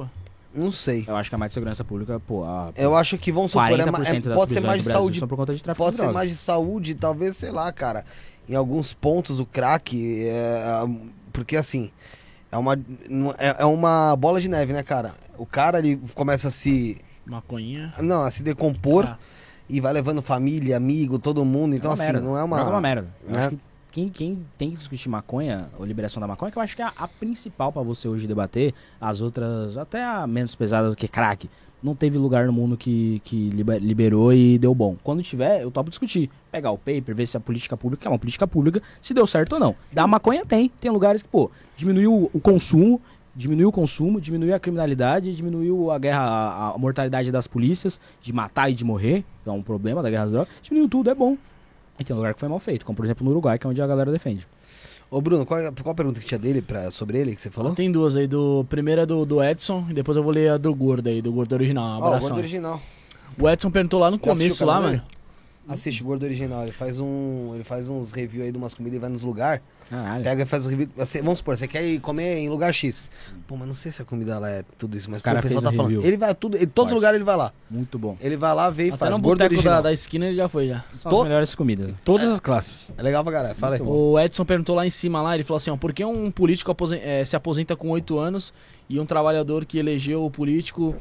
não 0.53 0.71
sei. 0.71 1.05
Eu 1.07 1.15
acho 1.15 1.29
que 1.29 1.35
a 1.35 1.37
mais 1.37 1.53
segurança 1.53 1.83
pública, 1.83 2.19
pô, 2.19 2.43
a, 2.43 2.71
Eu 2.75 2.95
acho 2.95 3.17
que 3.17 3.31
vamos 3.31 3.51
supor, 3.51 3.67
é, 3.67 3.83
40% 3.85 4.25
ma- 4.27 4.31
é- 4.33 4.35
pode 4.35 4.53
ser 4.53 4.59
mais 4.61 4.83
de 4.83 4.89
saúde 4.89 5.19
são 5.19 5.27
por 5.27 5.37
conta 5.37 5.53
de 5.53 5.63
tráfico 5.63 5.83
Pode 5.85 5.95
de 5.97 6.01
ser 6.01 6.11
mais 6.11 6.29
de 6.29 6.35
saúde, 6.35 6.95
talvez, 6.95 7.37
sei 7.37 7.51
lá, 7.51 7.71
cara. 7.71 8.03
Em 8.49 8.55
alguns 8.55 8.91
pontos 8.91 9.39
o 9.39 9.45
crack 9.45 10.25
é. 10.25 10.63
Porque 11.31 11.55
assim, 11.55 11.91
é 12.51 12.57
uma, 12.57 12.77
não- 13.09 13.31
é, 13.37 13.55
é 13.59 13.65
uma 13.65 14.15
bola 14.15 14.39
de 14.41 14.49
neve, 14.49 14.73
né, 14.73 14.83
cara? 14.83 15.13
O 15.37 15.45
cara 15.45 15.79
ele 15.79 15.97
começa 16.13 16.49
a 16.49 16.51
se. 16.51 16.99
Maconhinha. 17.25 17.93
Não, 18.01 18.23
a 18.23 18.31
se 18.31 18.43
decompor 18.43 19.05
Ah. 19.05 19.17
e 19.69 19.79
vai 19.79 19.93
levando 19.93 20.21
família, 20.21 20.75
amigo, 20.77 21.17
todo 21.17 21.45
mundo. 21.45 21.75
Então, 21.75 21.91
uma 21.91 21.93
assim, 21.93 22.03
merda. 22.11 22.19
não 22.21 22.31
é 22.37 22.45
Droga 22.45 22.61
é 22.61 22.63
uma 22.63 22.69
uma. 22.71 22.81
merda. 22.81 23.07
Eu 23.25 23.31
né? 23.33 23.39
acho 23.45 23.49
que 23.55 23.59
quem, 23.91 24.09
quem 24.09 24.45
tem 24.57 24.69
que 24.71 24.77
discutir 24.77 25.09
maconha, 25.09 25.69
ou 25.77 25.85
liberação 25.85 26.19
da 26.21 26.27
maconha, 26.27 26.51
que 26.51 26.57
eu 26.57 26.61
acho 26.61 26.75
que 26.75 26.81
é 26.81 26.85
a, 26.85 26.93
a 26.97 27.07
principal 27.07 27.71
pra 27.71 27.81
você 27.81 28.07
hoje 28.07 28.25
debater, 28.27 28.73
as 28.99 29.21
outras, 29.21 29.77
até 29.77 30.03
a 30.03 30.25
menos 30.25 30.55
pesada 30.55 30.89
do 30.89 30.95
que 30.95 31.07
crack, 31.07 31.49
não 31.81 31.95
teve 31.95 32.17
lugar 32.17 32.45
no 32.45 32.53
mundo 32.53 32.77
que, 32.77 33.21
que 33.23 33.49
liber- 33.49 33.81
liberou 33.81 34.31
e 34.33 34.57
deu 34.57 34.73
bom. 34.75 34.95
Quando 35.03 35.23
tiver, 35.23 35.61
eu 35.63 35.71
topo 35.71 35.89
discutir. 35.89 36.29
Pegar 36.51 36.71
o 36.71 36.77
paper, 36.77 37.15
ver 37.15 37.27
se 37.27 37.35
a 37.37 37.39
política 37.39 37.75
pública 37.75 38.07
é 38.07 38.09
uma 38.11 38.19
política 38.19 38.45
pública, 38.47 38.81
se 39.01 39.13
deu 39.13 39.25
certo 39.25 39.53
ou 39.53 39.59
não. 39.59 39.75
Da 39.91 40.05
maconha 40.05 40.45
tem. 40.45 40.69
Tem 40.79 40.91
lugares 40.91 41.23
que, 41.23 41.29
pô, 41.29 41.49
diminuiu 41.77 42.29
o 42.33 42.39
consumo, 42.39 43.01
diminuiu 43.35 43.69
o 43.69 43.71
consumo, 43.71 44.19
diminuiu 44.21 44.53
a 44.53 44.59
criminalidade, 44.59 45.33
diminuiu 45.35 45.89
a 45.89 45.97
guerra, 45.97 46.19
a, 46.21 46.75
a 46.75 46.77
mortalidade 46.77 47.31
das 47.31 47.47
polícias, 47.47 47.99
de 48.21 48.31
matar 48.33 48.69
e 48.69 48.73
de 48.73 48.83
morrer, 48.83 49.23
é 49.45 49.51
um 49.51 49.61
problema 49.63 50.03
da 50.03 50.09
guerra 50.09 50.25
às 50.25 50.31
drogas, 50.31 50.49
diminuiu 50.61 50.89
tudo, 50.89 51.09
é 51.09 51.15
bom. 51.15 51.37
E 51.99 52.03
tem 52.03 52.15
lugar 52.15 52.33
que 52.33 52.39
foi 52.39 52.49
mal 52.49 52.59
feito, 52.59 52.85
como 52.85 52.95
por 52.95 53.05
exemplo 53.05 53.23
no 53.23 53.31
Uruguai, 53.31 53.57
que 53.57 53.65
é 53.65 53.69
onde 53.69 53.81
a 53.81 53.87
galera 53.87 54.11
defende. 54.11 54.47
Ô, 55.11 55.19
Bruno, 55.19 55.45
qual, 55.45 55.59
é- 55.59 55.69
qual 55.71 55.91
a 55.91 55.95
pergunta 55.95 56.21
que 56.21 56.25
tinha 56.25 56.39
dele 56.39 56.61
pra, 56.61 56.89
sobre 56.89 57.17
ele 57.17 57.35
que 57.35 57.41
você 57.41 57.51
falou? 57.51 57.75
Tem 57.75 57.91
duas 57.91 58.15
aí. 58.15 58.27
Do, 58.27 58.65
primeiro 58.69 59.01
é 59.01 59.05
do, 59.05 59.25
do 59.25 59.43
Edson 59.43 59.85
e 59.89 59.93
depois 59.93 60.15
eu 60.15 60.23
vou 60.23 60.31
ler 60.31 60.51
a 60.51 60.57
do 60.57 60.73
Gordo 60.73 61.09
aí, 61.09 61.21
do 61.21 61.33
Gordo 61.33 61.51
original. 61.51 61.99
Um 61.99 62.01
Ó, 62.01 62.05
o 62.05 62.07
abração. 62.07 62.29
gordo 62.29 62.39
original. 62.39 62.81
o 63.37 63.49
Edson 63.49 63.69
perguntou 63.69 63.99
lá 63.99 64.09
no 64.09 64.17
começo, 64.17 64.63
lá, 64.65 64.79
mano. 64.79 65.01
Assiste 65.67 66.01
o 66.01 66.05
Gordo 66.05 66.23
Original, 66.23 66.63
ele 66.63 66.71
faz 66.71 66.99
um. 66.99 67.51
Ele 67.53 67.63
faz 67.63 67.87
uns 67.87 68.11
reviews 68.11 68.45
aí 68.45 68.51
de 68.51 68.57
umas 68.57 68.73
comidas 68.73 68.97
e 68.97 68.99
vai 68.99 69.09
nos 69.09 69.21
lugares. 69.21 69.61
Caralho. 69.89 70.23
Pega 70.23 70.43
e 70.43 70.45
faz 70.45 70.65
os 70.65 70.71
reviews. 70.71 70.89
Vamos 71.23 71.37
supor, 71.39 71.55
você 71.55 71.67
quer 71.67 71.83
ir 71.85 71.99
comer 71.99 72.37
em 72.37 72.49
lugar 72.49 72.73
X. 72.73 73.11
Pô, 73.47 73.55
mas 73.55 73.67
não 73.67 73.73
sei 73.75 73.91
se 73.91 74.01
a 74.01 74.05
comida 74.05 74.39
lá 74.39 74.49
é 74.49 74.63
tudo 74.77 74.97
isso, 74.97 75.09
mas 75.11 75.21
O 75.21 75.23
cara 75.23 75.39
pô, 75.39 75.47
o 75.47 75.49
pessoal 75.49 75.61
fez 75.61 75.71
tá 75.71 75.77
falando. 75.77 75.91
review. 75.93 76.07
Ele 76.09 76.17
vai 76.17 76.29
a 76.31 76.33
tudo. 76.33 76.57
Em 76.57 76.65
todos 76.65 76.91
os 76.91 76.95
lugares 76.95 77.15
ele 77.15 77.23
vai 77.23 77.37
lá. 77.37 77.53
Muito 77.69 77.99
bom. 77.99 78.17
Ele 78.19 78.35
vai 78.35 78.55
lá, 78.55 78.69
vê 78.69 78.85
e 78.85 78.89
Até 78.89 78.97
faz. 78.97 79.11
no 79.11 79.19
Gordo 79.19 79.37
boteco 79.39 79.49
da, 79.53 79.57
Original. 79.59 79.83
da 79.83 79.93
esquina 79.93 80.25
ele 80.25 80.35
já 80.35 80.49
foi 80.49 80.67
já. 80.67 80.83
São 80.93 81.11
Tô- 81.11 81.19
as 81.21 81.27
melhores 81.27 81.53
comidas. 81.55 81.93
Todas 82.03 82.29
as 82.31 82.39
classes. 82.39 82.89
É 82.97 83.03
legal 83.03 83.23
pra 83.23 83.31
caralho. 83.33 83.55
Fala 83.55 83.75
aí. 83.75 83.81
O 83.81 84.19
Edson 84.19 84.43
perguntou 84.45 84.75
lá 84.75 84.85
em 84.85 84.89
cima 84.89 85.21
lá, 85.21 85.35
ele 85.35 85.43
falou 85.43 85.57
assim, 85.57 85.69
ó, 85.69 85.77
por 85.77 85.93
que 85.93 86.03
um 86.03 86.31
político 86.31 86.75
eh, 86.93 87.23
se 87.23 87.35
aposenta 87.35 87.75
com 87.75 87.89
8 87.89 88.17
anos 88.17 88.51
e 88.89 88.99
um 88.99 89.05
trabalhador 89.05 89.63
que 89.65 89.77
elegeu 89.77 90.25
o 90.25 90.31
político 90.31 90.95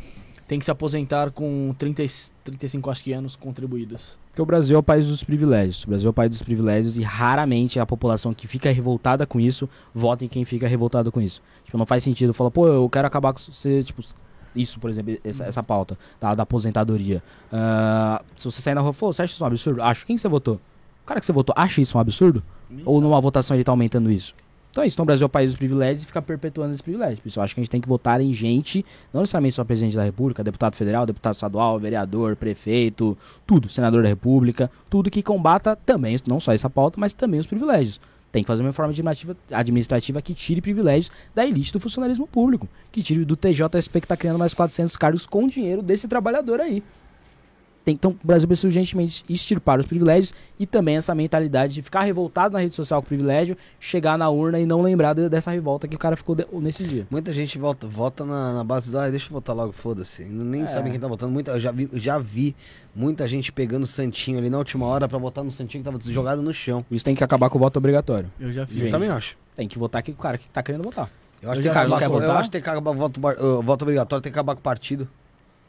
tem 0.47 0.59
que 0.59 0.65
se 0.65 0.71
aposentar 0.71 1.31
com 1.31 1.75
30, 1.79 2.03
e- 2.03 2.11
35, 2.45 2.91
acho 2.91 3.03
que 3.05 3.13
anos 3.13 3.37
contribuídos? 3.37 4.19
Porque 4.31 4.43
o 4.43 4.47
Brasil 4.47 4.77
é 4.77 4.79
o 4.79 4.83
país 4.83 5.09
dos 5.09 5.25
privilégios. 5.25 5.85
O 5.85 5.89
Brasil 5.89 6.09
é 6.09 6.11
o 6.11 6.15
país 6.15 6.31
dos 6.31 6.43
privilégios 6.43 6.97
e 6.97 7.03
raramente 7.03 7.81
a 7.81 7.87
população 7.87 8.33
que 8.33 8.47
fica 8.47 8.71
revoltada 8.71 9.27
com 9.27 9.41
isso 9.41 9.69
vota 9.95 10.25
em 10.25 10.29
quem 10.29 10.45
fica 10.45 10.69
revoltado 10.69 11.11
com 11.11 11.21
isso. 11.21 11.43
Tipo, 11.65 11.77
não 11.77 11.87
faz 11.87 12.05
sentido 12.05 12.33
falar, 12.33 12.51
pô, 12.51 12.67
eu 12.69 12.89
quero 12.89 13.07
acabar 13.07 13.33
com 13.33 13.41
você, 13.41 13.83
tipo, 13.83 14.03
isso, 14.55 14.79
por 14.79 14.91
exemplo, 14.91 15.17
essa, 15.25 15.45
essa 15.45 15.63
pauta 15.63 15.99
tá, 16.19 16.35
da 16.35 16.45
aposentadoria. 16.45 17.23
Ah, 17.53 18.23
se 18.37 18.45
você 18.45 18.63
sair 18.63 18.75
na 18.75 18.81
rua, 18.81 18.95
pô, 18.95 19.13
você 19.13 19.23
acha 19.23 19.35
isso 19.35 19.43
um 19.43 19.47
absurdo? 19.47 19.83
Acho. 19.83 20.07
Quem 20.07 20.17
que 20.17 20.23
você 20.23 20.29
votou? 20.29 20.61
O 21.03 21.07
cara 21.07 21.21
que 21.21 21.27
você 21.27 21.33
votou 21.33 21.55
acha 21.57 21.81
isso 21.81 21.99
um 21.99 22.01
absurdo? 22.01 22.43
Ou 22.85 23.01
numa 23.01 23.21
votação 23.21 23.57
ele 23.57 23.65
tá 23.65 23.73
aumentando 23.73 24.11
isso? 24.11 24.35
Então 24.71 24.85
é 24.85 24.87
isso. 24.87 24.95
Então 24.95 25.03
o 25.03 25.07
Brasil 25.07 25.25
é 25.25 25.27
o 25.27 25.29
país 25.29 25.51
dos 25.51 25.59
privilégios 25.59 26.03
e 26.03 26.07
fica 26.07 26.23
perpetuando 26.23 26.73
esses 26.73 26.83
privilégios. 26.83 27.37
Eu 27.37 27.43
acho 27.43 27.55
que 27.55 27.61
a 27.61 27.63
gente 27.63 27.71
tem 27.71 27.81
que 27.81 27.89
votar 27.89 28.21
em 28.21 28.33
gente, 28.33 28.85
não 29.13 29.21
necessariamente 29.23 29.57
só 29.57 29.65
presidente 29.65 29.97
da 29.97 30.05
república, 30.05 30.45
deputado 30.45 30.77
federal, 30.77 31.05
deputado 31.07 31.35
estadual, 31.35 31.79
vereador, 31.79 32.37
prefeito, 32.37 33.17
tudo, 33.47 33.69
senador 33.69 34.03
da 34.03 34.09
república, 34.09 34.71
tudo 34.89 35.11
que 35.11 35.23
combata 35.23 35.75
também, 35.75 36.17
não 36.27 36.41
só 36.41 36.53
essa 36.53 36.71
pauta, 36.71 37.01
mas 37.01 37.13
também 37.13 37.41
os 37.41 37.47
privilégios. 37.47 38.01
Tem 38.33 38.45
que 38.45 38.47
fazer 38.47 38.63
uma 38.63 38.69
reforma 38.69 38.91
administrativa, 38.91 39.37
administrativa 39.51 40.23
que 40.23 40.35
tire 40.35 40.61
privilégios 40.61 41.11
da 41.35 41.45
elite 41.45 41.73
do 41.73 41.81
funcionalismo 41.81 42.29
público, 42.29 42.69
que 42.93 43.03
tire 43.03 43.25
do 43.25 43.35
TJSP 43.35 44.01
que 44.01 44.05
está 44.05 44.17
criando 44.17 44.39
mais 44.39 44.55
400 44.55 44.97
cargos 44.97 45.27
com 45.27 45.49
dinheiro 45.49 45.83
desse 45.83 46.07
trabalhador 46.07 46.61
aí. 46.61 46.81
Tem, 47.91 47.95
então, 47.95 48.13
o 48.13 48.27
Brasil 48.27 48.47
precisa 48.47 48.69
urgentemente 48.69 49.25
extirpar 49.29 49.81
os 49.81 49.87
privilégios 49.87 50.33
e 50.59 50.65
também 50.67 50.97
essa 50.97 51.13
mentalidade 51.15 51.75
de 51.75 51.83
ficar 51.83 52.03
revoltado 52.03 52.53
na 52.53 52.61
rede 52.61 52.75
social 52.75 53.01
com 53.03 53.07
o 53.07 53.09
privilégio, 53.09 53.57
chegar 53.81 54.17
na 54.17 54.29
urna 54.31 54.61
e 54.61 54.67
não 54.67 54.81
lembrar 54.81 55.13
de- 55.15 55.29
dessa 55.29 55.51
revolta 55.51 55.89
que 55.89 55.97
o 55.97 55.99
cara 55.99 56.17
ficou 56.17 56.35
de- 56.37 56.47
nesse 56.53 56.85
dia. 56.85 57.07
Muita 57.11 57.35
gente 57.35 57.59
vota, 57.59 57.87
vota 57.89 58.25
na, 58.25 58.55
na 58.55 58.63
base 58.65 58.91
do. 58.93 58.99
Ah, 58.99 59.09
deixa 59.11 59.27
eu 59.27 59.33
votar 59.33 59.57
logo, 59.57 59.73
foda-se. 59.73 60.25
Nem 60.25 60.67
sabe 60.69 60.91
quem 60.91 61.01
tá 61.01 61.09
votando. 61.09 61.33
Muita, 61.33 61.53
eu 61.53 61.61
já 61.61 61.73
vi, 61.73 61.89
já 61.95 62.19
vi 62.19 62.55
muita 62.95 63.27
gente 63.27 63.51
pegando 63.51 63.83
o 63.83 63.87
Santinho 63.87 64.39
ali 64.39 64.49
na 64.51 64.59
última 64.59 64.87
hora 64.87 65.09
pra 65.09 65.19
votar 65.19 65.43
no 65.43 65.51
Santinho 65.51 65.83
que 65.83 65.91
tava 65.91 66.01
jogado 66.13 66.43
no 66.43 66.55
chão. 66.55 66.85
Isso 66.91 67.05
tem 67.05 67.15
que 67.15 67.25
acabar 67.25 67.51
com 67.51 67.59
o 67.59 67.61
voto 67.61 67.77
obrigatório. 67.79 68.31
Eu 68.39 68.53
já 68.53 68.67
fiz. 68.67 68.83
Eu 68.85 68.91
também 68.91 69.09
acho. 69.09 69.37
Tem 69.57 69.67
que 69.67 69.79
votar 69.79 70.03
que 70.03 70.13
o 70.13 70.15
cara 70.15 70.39
que 70.39 70.49
tá 70.49 70.63
querendo 70.63 70.83
votar. 70.85 71.11
Eu 71.43 71.51
acho 71.51 71.59
Eu 71.61 71.63
que 71.63 71.69
tem 71.71 71.73
que 71.73 71.79
acabar, 71.79 72.25
eu 72.25 72.33
acho 72.33 72.45
que 72.45 72.51
tem 72.53 72.61
que 72.63 72.69
acabar 72.71 72.91
com 72.91 72.97
o 72.97 73.01
voto, 73.01 73.19
uh, 73.19 73.63
voto 73.63 73.83
obrigatório, 73.83 74.23
tem 74.23 74.31
que 74.31 74.39
acabar 74.39 74.55
com 74.55 74.61
o 74.61 74.63
partido. 74.63 75.09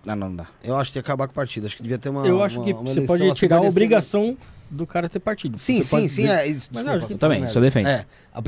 Não, 0.06 0.16
não 0.16 0.36
dá. 0.36 0.48
Eu 0.64 0.76
acho 0.76 0.90
que 0.92 0.94
que 0.94 1.00
acabar 1.00 1.28
com 1.28 1.32
o 1.32 1.36
partido. 1.36 1.68
Acho 1.68 1.78
que 1.78 1.84
devia 1.84 1.98
ter 1.98 2.10
uma. 2.10 2.26
eu 2.28 2.44
acho 2.44 2.58
uma- 2.60 2.66
que 2.66 2.74
uma 2.74 2.84
você 2.94 3.02
pode 3.02 3.24
assim, 3.24 3.34
tirar 3.36 3.58
a 3.58 3.62
obrigação 3.62 4.36
do 4.70 4.88
cara 4.88 5.08
ter 5.10 5.20
partido. 5.20 5.58
Sim, 5.58 5.78
Você 5.80 5.84
sim, 5.84 5.90
pode 5.96 6.10
sim. 6.10 6.28
É, 6.28 6.48
isso, 6.48 6.70
Mas 6.74 6.84
desculpa, 6.84 6.98
acho 6.98 7.08
que 7.08 7.16
também, 7.16 7.44
eu 7.44 7.62
defendo. 7.62 7.88
É, 7.88 8.06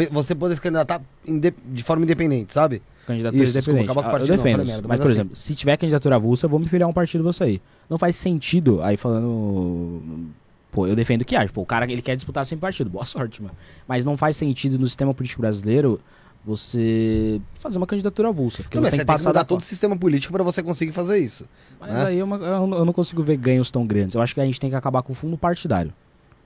você 0.10 0.34
poder 0.34 0.56
se 0.56 0.62
candidatar 0.62 1.02
de 1.26 1.84
forma 1.84 2.04
independente, 2.04 2.54
sabe? 2.54 2.82
Candidatura 3.06 3.44
Isso, 3.44 3.54
desculpa, 3.54 3.80
independente. 3.82 3.92
acabar 3.92 4.02
com 4.02 4.08
o 4.08 4.10
Ah, 4.10 4.12
partido 4.20 4.34
eu 4.34 4.38
não, 4.38 4.44
defendo. 4.44 4.58
falei 4.60 4.74
merda, 4.74 4.88
mas, 4.88 4.98
mas 4.98 5.00
por 5.06 5.12
assim- 5.12 5.20
exemplo, 5.20 5.36
se 5.36 5.56
tiver 5.56 5.78
candidatura 5.78 6.16
avulsa, 6.16 6.46
eu 6.46 6.50
vou 6.50 6.60
me 6.60 6.68
filiar 6.68 6.88
a 6.88 6.90
um 6.90 6.94
partido 6.94 7.22
e 7.22 7.24
vou 7.24 7.34
sair. 7.34 7.62
Não 7.90 7.98
faz 7.98 8.16
sentido, 8.16 8.82
aí 8.82 8.96
falando. 8.96 10.30
Pô, 10.72 10.88
eu 10.88 10.96
defendo 10.96 11.24
que 11.24 11.36
acha. 11.36 11.52
Pô, 11.54 11.62
o 11.62 11.66
cara 11.66 11.86
ele 11.92 12.02
quer 12.02 12.16
disputar 12.16 12.46
sem 12.46 12.58
partido. 12.58 12.90
Boa 12.90 13.06
sorte, 13.06 13.44
mano. 13.44 13.56
Mas 13.88 14.04
não 14.06 14.18
faz 14.18 14.36
sentido 14.38 14.80
no 14.80 14.88
sistema 14.88 15.14
político 15.14 15.42
brasileiro 15.42 16.00
você 16.46 17.42
fazer 17.60 17.78
uma 17.78 17.88
candidatura 17.88 18.30
avulsa. 18.30 18.64
Porque 18.64 18.78
Não, 18.78 18.84
você 18.84 18.92
tem 18.92 19.00
que 19.00 19.06
passar 19.06 19.30
mudar 19.30 19.40
da 19.42 19.46
todo 19.46 19.62
o 19.62 19.64
sistema 19.64 19.96
político 19.98 20.34
pra 20.34 20.44
você 20.44 20.62
conseguir 20.62 20.92
fazer 20.92 21.18
isso. 21.18 21.46
Mas 21.80 21.92
né? 21.94 22.06
aí 22.08 22.18
eu, 22.20 22.26
não- 22.28 22.74
eu 22.78 22.86
não 22.86 22.94
consigo 22.94 23.24
ver 23.24 23.38
ganhos 23.38 23.72
tão 23.72 23.86
grandes. 23.88 24.16
Eu 24.16 24.22
acho 24.22 24.34
que 24.34 24.42
a 24.42 24.46
gente 24.46 24.60
tem 24.60 24.70
que 24.70 24.76
acabar 24.76 25.02
com 25.04 25.14
o 25.14 25.16
fundo 25.16 25.38
partidário. 25.38 25.94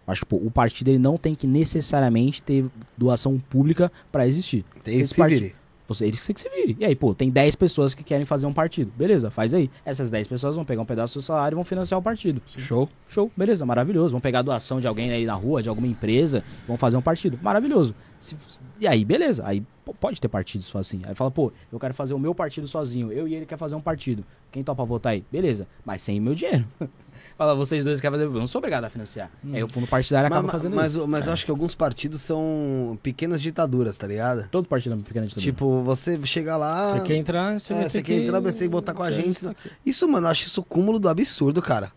Eu 0.06 0.12
Acho 0.12 0.22
que 0.22 0.28
pô, 0.28 0.38
o 0.38 0.50
partido 0.52 0.88
ele 0.90 1.00
não 1.00 1.18
tem 1.18 1.36
que 1.36 1.46
necessariamente 1.46 2.42
ter 2.42 2.66
doação 2.98 3.38
pública 3.50 3.92
pra 4.12 4.28
existir. 4.28 4.64
Tem 4.84 4.98
que 4.98 5.04
Esse 5.04 5.14
se 5.14 5.20
partido-. 5.20 5.52
Você, 5.88 6.06
eles 6.06 6.20
que 6.20 6.40
se 6.40 6.50
vire. 6.50 6.76
E 6.80 6.84
aí, 6.86 6.96
pô, 6.96 7.14
tem 7.16 7.30
10 7.30 7.56
pessoas 7.56 7.94
que 7.94 8.04
querem 8.04 8.26
fazer 8.26 8.46
um 8.46 8.54
partido. 8.54 8.92
Beleza, 8.98 9.32
faz 9.32 9.54
aí. 9.54 9.70
Essas 9.86 10.12
10 10.12 10.28
pessoas 10.28 10.56
vão 10.56 10.66
pegar 10.66 10.82
um 10.82 10.86
pedaço 10.86 11.12
do 11.12 11.22
seu 11.22 11.34
salário 11.34 11.56
e 11.56 11.58
vão 11.58 11.64
financiar 11.64 12.00
o 12.00 12.04
partido. 12.04 12.42
Show. 12.58 12.90
Show, 13.08 13.32
beleza, 13.38 13.66
maravilhoso. 13.66 14.12
Vão 14.12 14.20
pegar 14.22 14.40
a 14.40 14.42
doação 14.42 14.80
de 14.82 14.88
alguém 14.88 15.12
aí 15.12 15.26
na 15.26 15.34
rua, 15.34 15.64
de 15.64 15.70
alguma 15.70 15.88
empresa, 15.88 16.44
vão 16.68 16.76
fazer 16.78 16.98
um 16.98 17.02
partido. 17.02 17.40
Maravilhoso. 17.42 17.96
Se- 18.20 18.36
e 18.80 18.88
aí, 18.88 19.06
beleza. 19.06 19.44
Aí 19.46 19.64
pô, 19.86 19.94
pode 19.94 20.20
ter 20.20 20.28
partido 20.28 20.64
só 20.64 20.80
assim. 20.80 21.02
Aí 21.06 21.16
fala, 21.16 21.32
pô, 21.32 21.54
eu 21.72 21.80
quero 21.80 21.94
fazer 21.94 22.14
o 22.14 22.20
meu 22.20 22.36
partido 22.36 22.68
sozinho. 22.68 23.12
Eu 23.12 23.28
e 23.28 23.34
ele 23.36 23.46
quer 23.46 23.58
fazer 23.58 23.76
um 23.76 23.82
partido. 23.82 24.26
Quem 24.52 24.64
topa 24.64 24.84
votar 24.84 25.14
aí? 25.14 25.24
Beleza, 25.32 25.68
mas 25.86 26.02
sem 26.02 26.20
o 26.20 26.22
meu 26.22 26.36
dinheiro. 26.36 26.66
Fala, 27.38 27.54
vocês 27.54 27.86
dois 27.86 28.02
querem 28.02 28.18
fazer. 28.18 28.26
Eu 28.28 28.40
não 28.40 28.48
sou 28.48 28.58
obrigado 28.60 28.84
a 28.86 28.90
financiar. 28.90 29.30
Aí 29.54 29.64
o 29.64 29.68
fundo 29.68 29.86
partidário 29.86 30.26
acaba 30.28 30.42
Mas, 30.44 30.52
fazendo 30.52 30.76
mas, 30.76 30.96
isso. 30.96 31.08
mas 31.08 31.28
eu 31.28 31.34
acho 31.34 31.46
que 31.46 31.52
alguns 31.52 31.76
partidos 31.76 32.20
são 32.22 32.98
pequenas 33.04 33.40
ditaduras, 33.42 33.96
tá 33.96 34.08
ligado? 34.08 34.48
Todo 34.50 34.68
partido 34.68 34.94
é 34.94 34.96
uma 34.96 35.04
pequena 35.04 35.28
ditadura. 35.28 35.46
Tipo, 35.52 35.84
você 35.84 36.20
chega 36.26 36.58
lá. 36.58 36.94
Você 36.94 37.02
quer 37.02 37.16
entrar, 37.16 37.60
você 37.60 37.74
É, 37.74 37.76
vai 37.76 37.90
você 37.90 38.00
ter 38.00 38.04
quer 38.04 38.16
que... 38.16 38.24
entrar, 38.26 38.42
mas 38.42 38.54
tem 38.54 38.68
que 38.68 38.72
botar 38.72 38.94
com 38.96 39.04
a 39.04 39.10
Você- 39.12 39.22
gente. 39.22 39.48
Isso, 39.86 40.08
mano, 40.08 40.26
eu 40.26 40.32
acho 40.32 40.48
isso 40.48 40.64
cúmulo 40.64 40.98
do 40.98 41.08
absurdo, 41.08 41.62
cara. 41.62 41.92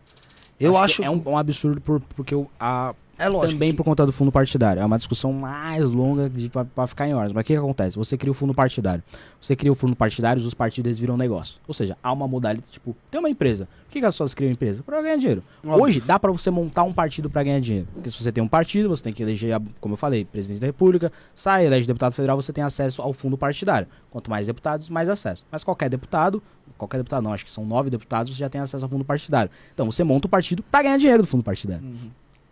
Eu 0.61 0.73
que 0.73 0.79
acho. 0.79 1.03
É 1.03 1.09
um, 1.11 1.23
um 1.25 1.39
absurdo 1.39 1.81
por, 1.81 2.01
porque 2.15 2.35
o- 2.35 2.47
a, 2.61 2.95
É 3.21 3.29
lógico. 3.29 3.53
também 3.53 3.75
por 3.75 3.85
conta 3.85 4.07
do 4.07 4.13
fundo 4.13 4.33
partidário. 4.33 4.81
É 4.81 4.85
uma 4.85 4.97
discussão 4.97 5.33
mais 5.33 5.91
longa 5.91 6.31
pra 6.75 6.87
ficar 6.87 7.07
em 7.07 7.15
horas. 7.15 7.33
Mas 7.33 7.43
o 7.43 7.45
que, 7.47 7.53
que 7.53 7.59
acontece? 7.59 7.97
Você 7.99 8.17
cria 8.17 8.31
o 8.31 8.35
fundo 8.35 8.55
partidário. 8.55 9.05
Você 9.41 9.55
cria 9.55 9.71
o 9.71 9.75
fundo 9.75 9.95
partidário, 9.95 10.43
os 10.43 10.55
partidos 10.55 10.99
viram 10.99 11.17
negócio. 11.17 11.61
Ou 11.69 11.75
seja, 11.75 11.97
há 12.03 12.13
uma 12.13 12.27
modalidade, 12.27 12.71
tipo, 12.73 12.97
tem 13.11 13.19
uma 13.19 13.29
empresa. 13.29 13.69
Por 13.85 13.93
que, 13.93 14.01
que 14.01 14.07
as 14.07 14.15
pessoas 14.15 14.33
criam 14.33 14.51
empresa? 14.51 14.83
Pra 14.83 15.03
ganhar 15.03 15.17
dinheiro. 15.17 15.43
Óbvio. 15.65 15.85
Hoje, 15.85 16.01
dá 16.01 16.19
pra 16.19 16.31
você 16.33 16.51
montar 16.51 16.85
um 16.85 16.93
partido 16.93 17.29
pra 17.29 17.43
ganhar 17.43 17.61
dinheiro. 17.61 17.89
Porque 17.93 18.09
se 18.09 18.23
você 18.23 18.33
tem 18.33 18.43
um 18.43 18.49
partido, 18.49 18.89
você 18.89 19.03
tem 19.03 19.13
que 19.13 19.23
eleger, 19.23 19.61
como 19.81 19.95
eu 19.95 19.99
falei, 19.99 20.25
presidente 20.25 20.61
da 20.61 20.67
república, 20.67 21.13
sai, 21.35 21.67
elege 21.67 21.87
deputado 21.87 22.13
federal, 22.13 22.41
você 22.41 22.53
tem 22.53 22.65
acesso 22.65 23.03
ao 23.03 23.13
fundo 23.13 23.37
partidário. 23.37 23.87
Quanto 24.11 24.31
mais 24.31 24.47
deputados, 24.47 24.89
mais 24.89 25.09
acesso. 25.09 25.45
Mas 25.51 25.63
qualquer 25.63 25.91
deputado, 25.91 26.43
qualquer 26.79 26.99
deputado 26.99 27.23
não, 27.23 27.33
acho 27.33 27.45
que 27.45 27.51
são 27.51 27.67
nove 27.67 27.91
deputados, 27.91 28.33
você 28.33 28.39
já 28.39 28.49
tem 28.49 28.61
acesso 28.61 28.85
ao 28.85 28.89
fundo 28.89 29.05
partidário. 29.05 29.51
Então 29.75 29.91
você 29.91 30.05
monta 30.05 30.27
o 30.27 30.31
partido 30.31 30.63
pra 30.63 30.83
ganhar 30.83 30.97
dinheiro 30.97 31.23
do 31.23 31.29
fundo 31.29 31.43
partidário. 31.43 31.85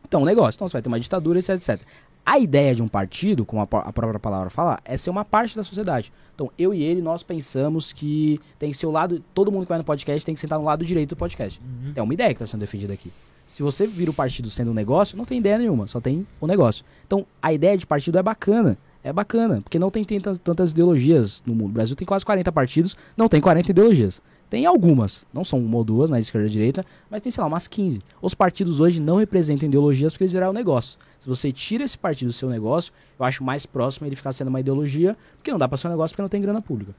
Então, 0.09 0.23
o 0.23 0.25
negócio. 0.25 0.57
Então, 0.57 0.67
você 0.67 0.73
vai 0.73 0.83
ter 0.83 0.89
uma 0.89 0.99
ditadura, 0.99 1.39
etc, 1.39 1.51
etc. 1.51 1.81
A 2.25 2.39
ideia 2.39 2.75
de 2.75 2.83
um 2.83 2.89
partido, 2.89 3.45
como 3.45 3.63
a, 3.63 3.65
a 3.65 3.93
própria 3.93 4.19
palavra 4.19 4.51
fala, 4.51 4.79
é 4.85 4.97
ser 4.97 5.11
uma 5.11 5.25
parte 5.25 5.55
da 5.55 5.63
sociedade. 5.63 6.13
Então, 6.35 6.51
eu 6.59 6.75
e 6.75 6.83
ele, 6.83 7.01
nós 7.01 7.23
pensamos 7.23 7.93
que 7.93 8.41
tem 8.59 8.71
que 8.71 8.77
ser 8.77 8.87
o 8.87 8.91
lado. 8.91 9.23
Todo 9.33 9.51
mundo 9.53 9.63
que 9.63 9.69
vai 9.69 9.79
no 9.79 9.85
podcast 9.85 10.25
tem 10.25 10.35
que 10.35 10.41
sentar 10.41 10.59
no 10.59 10.65
lado 10.65 10.85
direito 10.85 11.11
do 11.11 11.17
podcast. 11.17 11.61
É 11.95 12.03
uma 12.03 12.13
ideia 12.15 12.31
que 12.31 12.43
está 12.43 12.47
sendo 12.47 12.61
defendida 12.61 12.93
aqui. 12.93 13.13
Se 13.47 13.63
você 13.63 13.87
vira 13.87 14.11
o 14.11 14.15
partido 14.15 14.51
sendo 14.51 14.71
um 14.71 14.75
negócio, 14.75 15.17
não 15.17 15.25
tem 15.25 15.39
ideia 15.39 15.57
nenhuma, 15.57 15.87
só 15.87 16.01
tem 16.01 16.27
o 16.39 16.47
negócio. 16.47 16.85
Então, 17.07 17.27
a 17.41 17.53
ideia 17.53 17.79
de 17.79 17.87
partido 17.87 18.19
é 18.19 18.23
bacana. 18.23 18.77
É 19.03 19.11
bacana, 19.13 19.63
porque 19.63 19.79
não 19.79 19.91
tem 19.91 20.05
tantas, 20.05 20.39
tantas 20.39 20.73
ideologias 20.73 21.43
no 21.47 21.55
mundo. 21.55 21.71
O 21.71 21.73
Brasil 21.73 21.97
tem 21.97 22.07
quase 22.07 22.27
40 22.27 22.53
partidos, 22.53 22.97
não 23.17 23.27
tem 23.27 23.41
40 23.41 23.71
ideologias. 23.71 24.21
Tem 24.51 24.65
algumas, 24.65 25.27
não 25.33 25.45
são 25.45 25.59
uma 25.59 25.77
ou 25.77 25.85
duas, 25.85 26.09
na 26.09 26.19
esquerda 26.19 26.47
e 26.47 26.51
direita, 26.51 26.85
mas 27.11 27.21
tem, 27.21 27.31
sei 27.31 27.43
lá, 27.43 27.49
umas 27.49 27.69
15. 27.69 28.01
Os 28.23 28.35
partidos 28.35 28.81
hoje 28.81 29.01
não 29.01 29.17
representam 29.17 29.69
ideologias 29.69 30.13
porque 30.15 30.25
eles 30.25 30.33
viraram 30.33 30.53
negócio. 30.55 30.99
Se 31.21 31.29
você 31.29 31.53
tira 31.53 31.85
esse 31.85 31.99
partido 31.99 32.29
do 32.29 32.33
seu 32.33 32.49
negócio, 32.49 32.93
eu 33.19 33.25
acho 33.27 33.45
mais 33.45 33.67
próximo 33.67 34.07
ele 34.07 34.17
ficar 34.17 34.33
sendo 34.33 34.49
uma 34.49 34.61
ideologia, 34.61 35.17
porque 35.37 35.51
não 35.51 35.59
dá 35.59 35.69
pra 35.69 35.77
ser 35.77 35.89
um 35.89 35.91
negócio 35.91 36.15
porque 36.15 36.23
não 36.23 36.29
tem 36.31 36.41
grana 36.41 36.63
pública. 36.63 36.95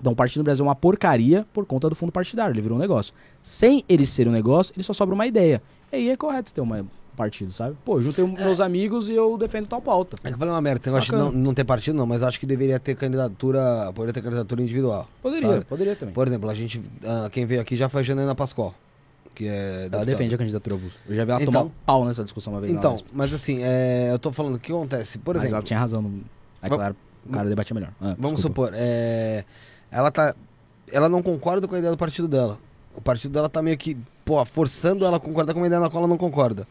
Então 0.00 0.12
o 0.12 0.16
partido 0.16 0.38
no 0.38 0.44
Brasil 0.44 0.64
é 0.64 0.68
uma 0.68 0.76
porcaria 0.76 1.44
por 1.52 1.66
conta 1.66 1.90
do 1.90 1.94
fundo 1.96 2.12
partidário, 2.12 2.52
ele 2.54 2.62
virou 2.62 2.78
um 2.78 2.80
negócio. 2.80 3.12
Sem 3.42 3.84
ele 3.88 4.06
ser 4.06 4.28
um 4.28 4.32
negócio, 4.32 4.72
ele 4.74 4.84
só 4.84 4.92
sobra 4.94 5.14
uma 5.14 5.26
ideia. 5.26 5.60
E 5.92 5.96
aí 5.96 6.08
é 6.10 6.16
correto 6.16 6.54
ter 6.54 6.60
uma- 6.60 6.80
um 6.80 6.86
partido, 7.18 7.52
sabe? 7.52 7.76
Pô, 7.84 7.98
eu 7.98 8.02
juntei 8.02 8.24
meus 8.26 8.60
amigos 8.60 9.08
e 9.08 9.12
eu 9.14 9.36
defendo 9.36 9.66
tal 9.66 9.82
pauta. 9.82 10.16
É 10.24 10.28
que 10.28 10.34
eu 10.34 10.38
falei 10.38 10.54
uma 10.54 10.60
merda, 10.62 10.82
você 10.84 10.90
gosta 10.90 11.14
de 11.14 11.22
não, 11.22 11.30
não 11.32 11.52
ter 11.52 11.64
partido, 11.64 11.96
não, 11.96 12.06
mas 12.06 12.22
acho 12.22 12.40
que 12.40 12.46
deveria 12.46 12.78
ter 12.80 12.94
candidatura. 12.96 13.92
Poderia 13.94 14.14
ter 14.14 14.22
candidatura 14.22 14.62
individual. 14.62 15.06
Poderia, 15.22 15.48
sabe? 15.48 15.64
poderia 15.64 15.96
também. 15.96 16.14
Por 16.14 16.26
exemplo, 16.26 16.48
a 16.48 16.54
gente. 16.54 16.80
ah, 17.04 17.28
quem 17.30 17.44
veio 17.44 17.60
aqui 17.60 17.76
já 17.76 17.88
foi 17.88 18.00
a 18.00 18.04
Janaina 18.04 18.34
Pascoal. 18.34 18.72
Que 19.34 19.46
é. 19.46 19.50
Ela 19.50 19.82
deputada. 19.82 20.06
defende 20.06 20.34
a 20.34 20.38
candidatura 20.38 20.76
avulsa. 20.76 20.96
Eu 21.08 21.14
já 21.16 21.24
vi 21.24 21.30
ela 21.32 21.42
Então- 21.42 21.52
tomar 21.52 21.64
um 21.66 21.70
pau 21.84 22.04
nessa 22.06 22.22
discussão 22.24 22.52
uma 22.54 22.60
vez. 22.60 22.72
Então, 22.72 22.96
mas 23.12 23.32
assim, 23.34 23.60
é, 23.62 24.10
eu 24.12 24.18
tô 24.18 24.32
falando, 24.32 24.54
o 24.56 24.58
que 24.58 24.72
acontece? 24.72 25.18
Por 25.18 25.34
Mas 25.34 25.42
exemplo. 25.42 25.56
ela 25.56 25.64
tinha 25.64 25.78
razão. 25.78 26.00
No... 26.02 26.22
Aí, 26.62 26.70
Va- 26.70 26.76
claro, 26.76 26.96
o 27.26 27.30
cara 27.32 27.48
debatia 27.48 27.74
melhor. 27.74 27.90
Ah, 28.00 28.14
Vamos 28.18 28.40
desculpa. 28.40 28.66
supor, 28.66 28.70
é, 28.74 29.44
ela 29.90 30.10
tá. 30.10 30.34
Ela 30.90 31.08
não 31.08 31.22
concorda 31.22 31.68
com 31.68 31.74
a 31.74 31.78
ideia 31.78 31.92
do 31.92 31.98
partido 31.98 32.26
dela. 32.26 32.58
O 32.96 33.00
partido 33.00 33.30
dela 33.32 33.48
tá 33.48 33.62
meio 33.62 33.76
que, 33.78 33.96
pô, 34.24 34.44
forçando 34.44 35.04
ela 35.04 35.18
a 35.18 35.20
concordar 35.20 35.52
com 35.54 35.60
uma 35.60 35.66
ideia 35.66 35.80
na 35.80 35.88
qual 35.88 36.00
ela 36.02 36.08
não 36.08 36.16
concorda. 36.18 36.66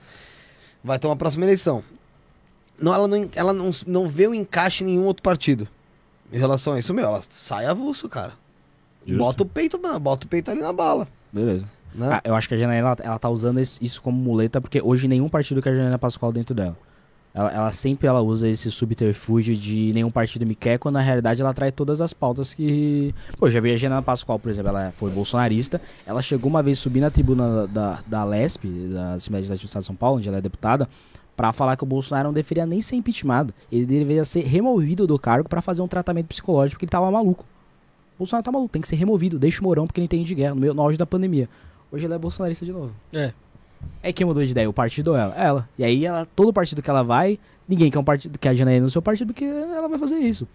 Vai 0.83 0.99
ter 0.99 1.07
uma 1.07 1.15
próxima 1.15 1.45
eleição. 1.45 1.83
Não, 2.79 2.93
ela 2.93 3.07
não, 3.07 3.29
ela 3.35 3.53
não, 3.53 3.71
não 3.87 4.07
vê 4.07 4.27
o 4.27 4.33
encaixe 4.33 4.83
em 4.83 4.87
nenhum 4.87 5.05
outro 5.05 5.23
partido. 5.23 5.67
Em 6.31 6.37
relação 6.37 6.73
a 6.73 6.79
isso, 6.79 6.93
meu, 6.93 7.05
ela 7.05 7.21
sai 7.21 7.65
avulso, 7.65 8.07
cara. 8.07 8.33
Justo. 9.05 9.17
Bota 9.17 9.43
o 9.43 9.45
peito, 9.45 9.81
mano, 9.81 9.99
bota 9.99 10.25
o 10.25 10.29
peito 10.29 10.51
ali 10.51 10.61
na 10.61 10.73
bala. 10.73 11.07
Beleza. 11.31 11.65
Né? 11.95 12.09
Ah, 12.11 12.21
eu 12.23 12.35
acho 12.35 12.47
que 12.47 12.53
a 12.53 12.57
Janaína, 12.57 12.89
ela, 12.89 12.97
ela 13.01 13.19
tá 13.19 13.29
usando 13.29 13.59
isso 13.59 14.01
como 14.01 14.17
muleta, 14.17 14.61
porque 14.61 14.81
hoje 14.81 15.07
nenhum 15.07 15.29
partido 15.29 15.61
quer 15.61 15.71
a 15.71 15.75
Janaína 15.75 15.97
Pascoal 15.97 16.31
dentro 16.31 16.53
dela. 16.53 16.77
Ela, 17.37 17.51
ela 17.51 17.71
sempre 17.71 18.07
ela 18.07 18.19
usa 18.19 18.49
esse 18.49 18.71
subterfúgio 18.71 19.55
de 19.55 19.93
nenhum 19.93 20.09
partido 20.09 20.43
me 20.43 20.55
quer, 20.55 20.79
quando 20.79 20.95
na 20.95 21.01
realidade 21.01 21.39
ela 21.39 21.53
traz 21.53 21.71
todas 21.71 22.01
as 22.01 22.11
pautas 22.11 22.51
que... 22.51 23.13
Pô, 23.37 23.47
já 23.47 23.61
vi 23.61 23.71
a 23.71 23.77
Janaína 23.77 24.01
Pascoal, 24.01 24.39
por 24.39 24.49
exemplo, 24.49 24.69
ela 24.69 24.91
foi 24.97 25.11
bolsonarista, 25.11 25.79
ela 26.03 26.19
chegou 26.23 26.49
uma 26.49 26.63
vez 26.63 26.79
subir 26.79 26.99
na 26.99 27.11
tribuna 27.11 27.67
da, 27.67 27.99
da 28.07 28.23
LESP, 28.23 28.67
da 28.91 29.13
Assembleia 29.13 29.41
Legislativa 29.41 29.65
do 29.65 29.67
Estado 29.67 29.81
de 29.83 29.85
São 29.85 29.95
Paulo, 29.95 30.17
onde 30.17 30.27
ela 30.27 30.39
é 30.39 30.41
deputada, 30.41 30.89
pra 31.35 31.53
falar 31.53 31.77
que 31.77 31.83
o 31.83 31.85
Bolsonaro 31.85 32.29
não 32.29 32.33
deveria 32.33 32.65
nem 32.65 32.81
ser 32.81 32.95
impeachmentado. 32.95 33.53
Ele 33.71 33.85
deveria 33.85 34.25
ser 34.25 34.43
removido 34.43 35.05
do 35.05 35.19
cargo 35.19 35.47
pra 35.47 35.61
fazer 35.61 35.83
um 35.83 35.87
tratamento 35.87 36.25
psicológico, 36.25 36.77
porque 36.77 36.85
ele 36.85 36.89
tava 36.91 37.11
maluco. 37.11 37.45
O 38.15 38.17
Bolsonaro 38.17 38.43
tá 38.43 38.51
maluco, 38.51 38.71
tem 38.71 38.81
que 38.81 38.87
ser 38.87 38.95
removido, 38.95 39.37
deixa 39.37 39.61
o 39.61 39.63
Mourão 39.63 39.85
porque 39.85 39.99
ele 39.99 40.05
entende 40.05 40.23
de 40.23 40.33
guerra, 40.33 40.55
no, 40.55 40.61
meio, 40.61 40.73
no 40.73 40.81
auge 40.81 40.97
da 40.97 41.05
pandemia. 41.05 41.47
Hoje 41.91 42.07
ele 42.07 42.15
é 42.15 42.17
bolsonarista 42.17 42.65
de 42.65 42.73
novo. 42.73 42.91
É. 43.13 43.31
É 44.01 44.11
quem 44.13 44.25
mudou 44.25 44.43
de 44.43 44.51
ideia, 44.51 44.69
o 44.69 44.73
partido 44.73 45.09
ou 45.09 45.17
ela? 45.17 45.35
Ela. 45.35 45.69
E 45.77 45.83
aí 45.83 46.05
ela, 46.05 46.25
todo 46.35 46.53
partido 46.53 46.81
que 46.81 46.89
ela 46.89 47.03
vai, 47.03 47.39
ninguém 47.67 47.91
quer 47.91 47.99
um 47.99 48.03
partido 48.03 48.37
que 48.37 48.47
a 48.47 48.53
Janaína 48.53 48.83
no 48.83 48.89
seu 48.89 49.01
partido, 49.01 49.33
porque 49.33 49.45
ela 49.45 49.87
vai 49.87 49.99
fazer 49.99 50.17
isso. 50.17 50.47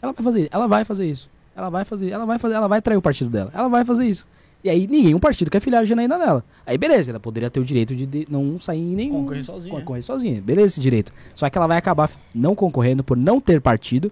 Ela 0.00 0.12
vai 0.12 0.24
fazer, 0.24 0.48
ela 0.50 0.66
vai 0.66 0.84
fazer 0.84 1.06
isso. 1.08 1.30
Ela 1.54 1.70
vai 1.70 1.84
fazer, 1.84 2.10
ela 2.10 2.26
vai 2.26 2.38
fazer, 2.38 2.54
ela 2.54 2.68
vai 2.68 2.82
trair 2.82 2.96
o 2.98 3.02
partido 3.02 3.30
dela. 3.30 3.50
Ela 3.54 3.68
vai 3.68 3.84
fazer 3.84 4.06
isso. 4.06 4.26
E 4.62 4.70
aí 4.70 4.86
ninguém, 4.86 5.14
um 5.14 5.20
partido 5.20 5.50
quer 5.50 5.60
filiar 5.60 5.82
a 5.82 5.84
Janaína 5.84 6.18
nela. 6.18 6.44
Aí 6.66 6.76
beleza, 6.76 7.12
ela 7.12 7.20
poderia 7.20 7.48
ter 7.48 7.60
o 7.60 7.64
direito 7.64 7.94
de, 7.94 8.04
de 8.04 8.26
não 8.28 8.58
sair 8.58 8.80
em 8.80 8.94
nenhum 8.94 9.20
Concorrer 9.20 9.44
sozinha. 9.44 9.78
Concorrer 9.78 10.02
sozinha. 10.02 10.40
Beleza 10.40 10.66
esse 10.66 10.80
direito. 10.80 11.12
Só 11.34 11.48
que 11.48 11.56
ela 11.56 11.66
vai 11.66 11.78
acabar 11.78 12.10
não 12.34 12.54
concorrendo 12.54 13.04
por 13.04 13.16
não 13.16 13.40
ter 13.40 13.60
partido, 13.60 14.10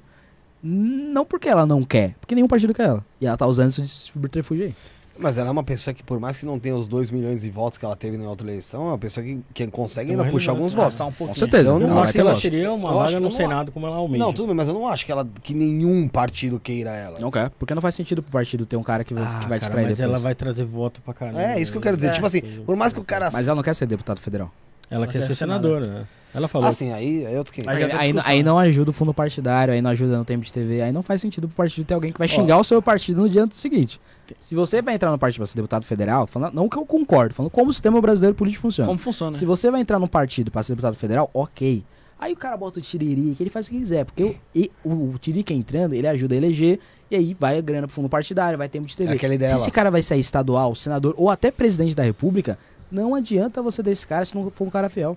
não 0.63 1.25
porque 1.27 1.49
ela 1.49 1.67
não 1.67 1.83
quer, 1.85 2.15
porque 2.21 2.35
nenhum 2.35 2.49
partido 2.49 2.73
quer 2.73 2.89
ela. 2.89 3.05
E 3.21 3.27
ela 3.27 3.37
tá 3.37 3.47
usando 3.47 3.71
isso 3.71 3.83
de 3.83 3.89
subterfúgio 3.89 4.67
aí. 4.67 4.75
Mas 5.17 5.39
ela 5.39 5.49
é 5.49 5.53
uma 5.53 5.63
pessoa 5.63 5.95
que, 5.95 6.03
por 6.03 6.19
mais 6.19 6.39
que 6.39 6.45
não 6.45 6.59
tenha 6.59 6.75
os 6.75 6.89
2 6.89 7.11
milhões 7.11 7.43
de 7.43 7.51
votos 7.51 7.79
que 7.79 7.85
ela 7.85 7.95
teve 7.95 8.17
na 8.19 8.29
outra 8.29 8.47
eleição, 8.49 8.83
é 8.87 8.89
uma 8.89 8.99
pessoa 8.99 9.25
que, 9.25 9.39
que 9.55 9.67
consegue 9.69 10.11
ainda 10.11 10.25
uma 10.25 10.31
puxar 10.31 10.51
alguns 10.53 10.75
votos. 10.75 11.01
Um. 11.01 11.11
Com 11.13 11.35
certeza. 11.35 11.71
Eu 11.71 11.79
não 11.79 11.87
Ela 11.89 11.95
acho 11.97 12.03
vai 12.05 12.13
que 12.13 12.21
ela 12.21 12.31
voto. 12.31 12.43
teria 12.43 12.73
uma 12.73 12.89
Eu 12.91 12.95
vaga 12.97 13.11
no 13.13 13.17
eu 13.17 13.21
não 13.21 13.31
Senado 13.31 13.71
como 13.73 13.87
ela 13.87 13.97
almeja. 13.97 14.25
Não, 14.25 14.33
tudo 14.33 14.47
bem, 14.49 14.57
mas 14.57 14.67
eu 14.67 14.75
não 14.75 14.89
acho 14.89 15.07
que, 15.07 15.13
ela, 15.13 15.27
que 15.43 15.55
nenhum 15.55 16.09
partido 16.09 16.59
queira 16.59 16.91
ela. 16.97 17.21
Não 17.21 17.31
quer. 17.31 17.49
Porque 17.51 17.75
não 17.75 17.83
faz 17.83 17.95
sentido 17.95 18.23
pro 18.23 18.33
partido 18.33 18.67
ter 18.67 18.77
um 18.77 18.83
cara 18.83 19.05
que, 19.05 19.15
vai- 19.15 19.23
Ah, 19.23 19.27
que 19.27 19.49
vai 19.49 19.49
cara, 19.49 19.59
distrair 19.61 19.87
mas 19.87 19.97
depois. 19.97 20.11
ela 20.15 20.19
vai 20.23 20.35
trazer 20.35 20.65
voto 20.65 21.01
pra 21.01 21.15
caramba. 21.15 21.41
É, 21.43 21.61
isso 21.61 21.71
que 21.71 21.79
eu 21.79 21.83
quero 21.83 21.97
dizer. 21.97 22.09
É. 22.09 22.13
Tipo 22.13 22.27
assim, 22.27 22.41
por 22.67 22.75
mais 22.75 22.93
que 22.93 22.99
o 23.01 23.05
cara. 23.05 23.31
Mas 23.33 23.47
ela 23.47 23.55
não 23.57 23.63
quer 23.63 23.75
ser 23.75 23.87
deputado 23.87 24.19
federal. 24.19 24.51
Ela 24.91 25.05
Ela 25.05 25.13
quer 25.13 25.21
quer 25.21 25.27
ser 25.27 25.35
senadora, 25.35 25.87
né? 25.87 26.07
Ela 26.35 26.49
falou. 26.49 26.69
Assim, 26.69 26.91
aí 26.93 27.25
é 27.25 27.39
outro 27.39 27.55
500. 27.55 27.67
Mas 27.67 27.77
Aí, 27.77 27.83
é 27.83 27.87
outra 27.87 28.01
aí, 28.01 28.13
discussão, 28.13 28.33
aí 28.33 28.39
né? 28.39 28.45
não 28.45 28.59
ajuda 28.59 28.91
o 28.91 28.93
fundo 28.93 29.15
partidário, 29.15 29.73
aí 29.73 29.81
não 29.81 29.91
ajuda 29.91 30.19
no 30.19 30.25
tempo 30.25 30.45
de 30.45 30.53
TV, 30.53 30.83
aí 30.83 30.93
não 30.93 31.03
faz 31.03 31.21
sentido 31.21 31.47
pro 31.47 31.57
partido 31.57 31.85
ter 31.87 31.95
alguém 31.95 32.13
que 32.13 32.19
vai 32.19 32.27
xingar 32.27 32.59
o 32.59 32.65
seu 32.65 32.83
partido 32.83 33.23
no 33.23 33.29
dia 33.29 33.47
seguinte. 33.53 34.01
Se 34.41 34.55
você 34.55 34.83
vai 34.83 34.95
entrar 34.95 35.13
no 35.13 35.19
partido 35.19 35.39
pra 35.39 35.47
ser 35.47 35.55
deputado 35.55 35.85
federal, 35.85 36.27
falando, 36.27 36.55
não 36.55 36.69
que 36.69 36.77
eu 36.77 36.85
concordo, 36.85 37.35
falando 37.35 37.53
como 37.53 37.71
o 37.71 37.73
sistema 37.73 38.01
brasileiro 38.01 38.35
político 38.35 38.63
funciona. 38.63 38.89
Como 38.89 38.99
funciona? 38.99 39.33
Se 39.33 39.45
você 39.45 39.71
vai 39.71 39.81
entrar 39.81 40.01
num 40.01 40.09
partido 40.09 40.51
pra 40.51 40.63
ser 40.63 40.73
deputado 40.73 40.97
federal, 40.97 41.31
ok. 41.33 41.85
Aí 42.19 42.33
o 42.33 42.37
cara 42.37 42.57
bota 42.57 42.79
o 42.79 42.83
tiriri, 42.83 43.35
que 43.37 43.43
ele 43.43 43.51
faz 43.51 43.67
o 43.69 43.71
que 43.71 43.79
quiser, 43.79 44.05
porque 44.05 44.25
o, 44.25 44.37
e, 44.55 44.71
o, 44.83 44.91
o 44.91 45.19
tiriri 45.21 45.45
que 45.45 45.53
é 45.53 45.57
entrando, 45.57 45.95
ele 45.95 46.09
ajuda 46.09 46.35
a 46.35 46.39
eleger, 46.39 46.81
e 47.11 47.17
aí 47.17 47.37
vai 47.39 47.59
a 47.59 47.61
grana 47.61 47.87
pro 47.87 47.95
fundo 47.95 48.09
partidário, 48.09 48.59
vai 48.59 48.69
tempo 48.69 48.87
de 48.87 48.97
TV. 48.97 49.13
É 49.13 49.15
aquela 49.15 49.35
ideia 49.35 49.51
se 49.51 49.55
lá. 49.57 49.61
esse 49.61 49.71
cara 49.71 49.91
vai 49.91 50.03
sair 50.03 50.21
estadual, 50.21 50.75
senador 50.75 51.15
ou 51.17 51.31
até 51.31 51.51
presidente 51.51 51.95
da 51.95 52.03
república, 52.03 52.59
não 52.91 53.15
adianta 53.15 53.63
você 53.63 53.83
ter 53.83 53.91
esse 53.91 54.07
cara 54.07 54.25
se 54.25 54.35
não 54.35 54.51
for 54.51 54.67
um 54.67 54.71
cara 54.71 54.89
fiel. 54.89 55.17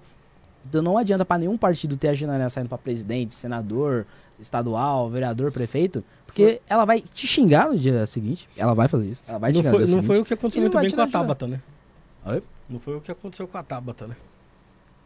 Então 0.68 0.82
não 0.82 0.98
adianta 0.98 1.24
pra 1.24 1.38
nenhum 1.38 1.58
partido 1.58 1.96
ter 1.96 2.10
a 2.10 2.14
Janaina 2.14 2.50
saindo 2.50 2.68
pra 2.68 2.78
presidente, 2.78 3.34
senador, 3.34 4.06
estadual, 4.40 5.10
vereador, 5.10 5.52
prefeito, 5.52 6.04
porque 6.26 6.62
ela 6.68 6.86
vai 6.86 7.02
te 7.02 7.26
xingar 7.26 7.70
no 7.70 7.78
dia 7.78 8.06
seguinte. 8.06 8.48
Ela 8.58 8.74
vai 8.74 8.88
fazer 8.88 9.08
isso. 9.08 9.22
Ela 9.28 9.38
vai 9.38 9.52
te 9.52 9.56
não 9.56 9.62
xingar 9.62 9.72
foi, 9.72 9.80
no 9.80 9.86
dia 9.86 9.96
não 9.96 10.04
foi 10.04 10.20
o 10.20 10.26
que 10.26 10.34
aconteceu 10.34 10.62
não 10.62 10.66
muito 10.70 10.80
bem 10.80 10.90
te 10.90 10.96
com 10.96 11.02
a. 11.02 11.08
Tabata, 11.08 11.48
né? 11.48 11.62
Oi? 12.26 12.44
Não 12.70 12.80
foi 12.80 12.96
o 12.98 13.02
que 13.02 13.12
aconteceu 13.12 13.48
com 13.48 13.58
a 13.58 13.64
Tabata, 13.64 14.08
né? 14.08 14.16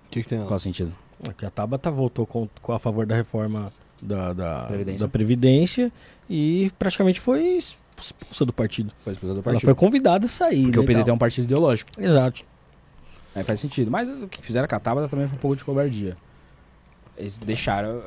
O 0.07 0.09
que, 0.11 0.23
que 0.23 0.29
tem? 0.29 0.43
Qual 0.45 0.59
sentido? 0.59 0.93
É 1.23 1.31
que 1.31 1.45
a 1.45 1.49
Tabata 1.49 1.91
votou 1.91 2.25
com, 2.25 2.49
com 2.61 2.73
a 2.73 2.79
favor 2.79 3.05
da 3.05 3.15
reforma 3.15 3.71
da, 4.01 4.33
da, 4.33 4.65
Previdência. 4.65 5.05
da 5.05 5.11
Previdência 5.11 5.91
e 6.29 6.71
praticamente 6.79 7.19
foi 7.19 7.59
expulsa 7.95 8.45
do 8.45 8.51
partido. 8.51 8.91
Foi 9.03 9.13
expulsado 9.13 9.41
do 9.41 9.43
Ela 9.47 9.53
partido. 9.53 9.65
foi 9.65 9.75
convidada 9.75 10.25
a 10.25 10.29
sair. 10.29 10.63
Porque 10.63 10.77
né, 10.77 10.83
o 10.83 10.87
PDT 10.87 11.09
é 11.09 11.13
um 11.13 11.17
partido 11.17 11.45
ideológico. 11.45 11.91
Exato. 11.97 12.43
Aí 13.35 13.43
faz 13.43 13.59
sentido. 13.59 13.89
Mas 13.89 14.21
o 14.23 14.27
que 14.27 14.41
fizeram 14.41 14.67
com 14.67 14.75
a 14.75 14.79
Tabata 14.79 15.07
também 15.07 15.27
foi 15.27 15.37
um 15.37 15.39
pouco 15.41 15.55
de 15.55 15.63
covardia. 15.63 16.17
Eles 17.17 17.39
deixaram. 17.39 17.97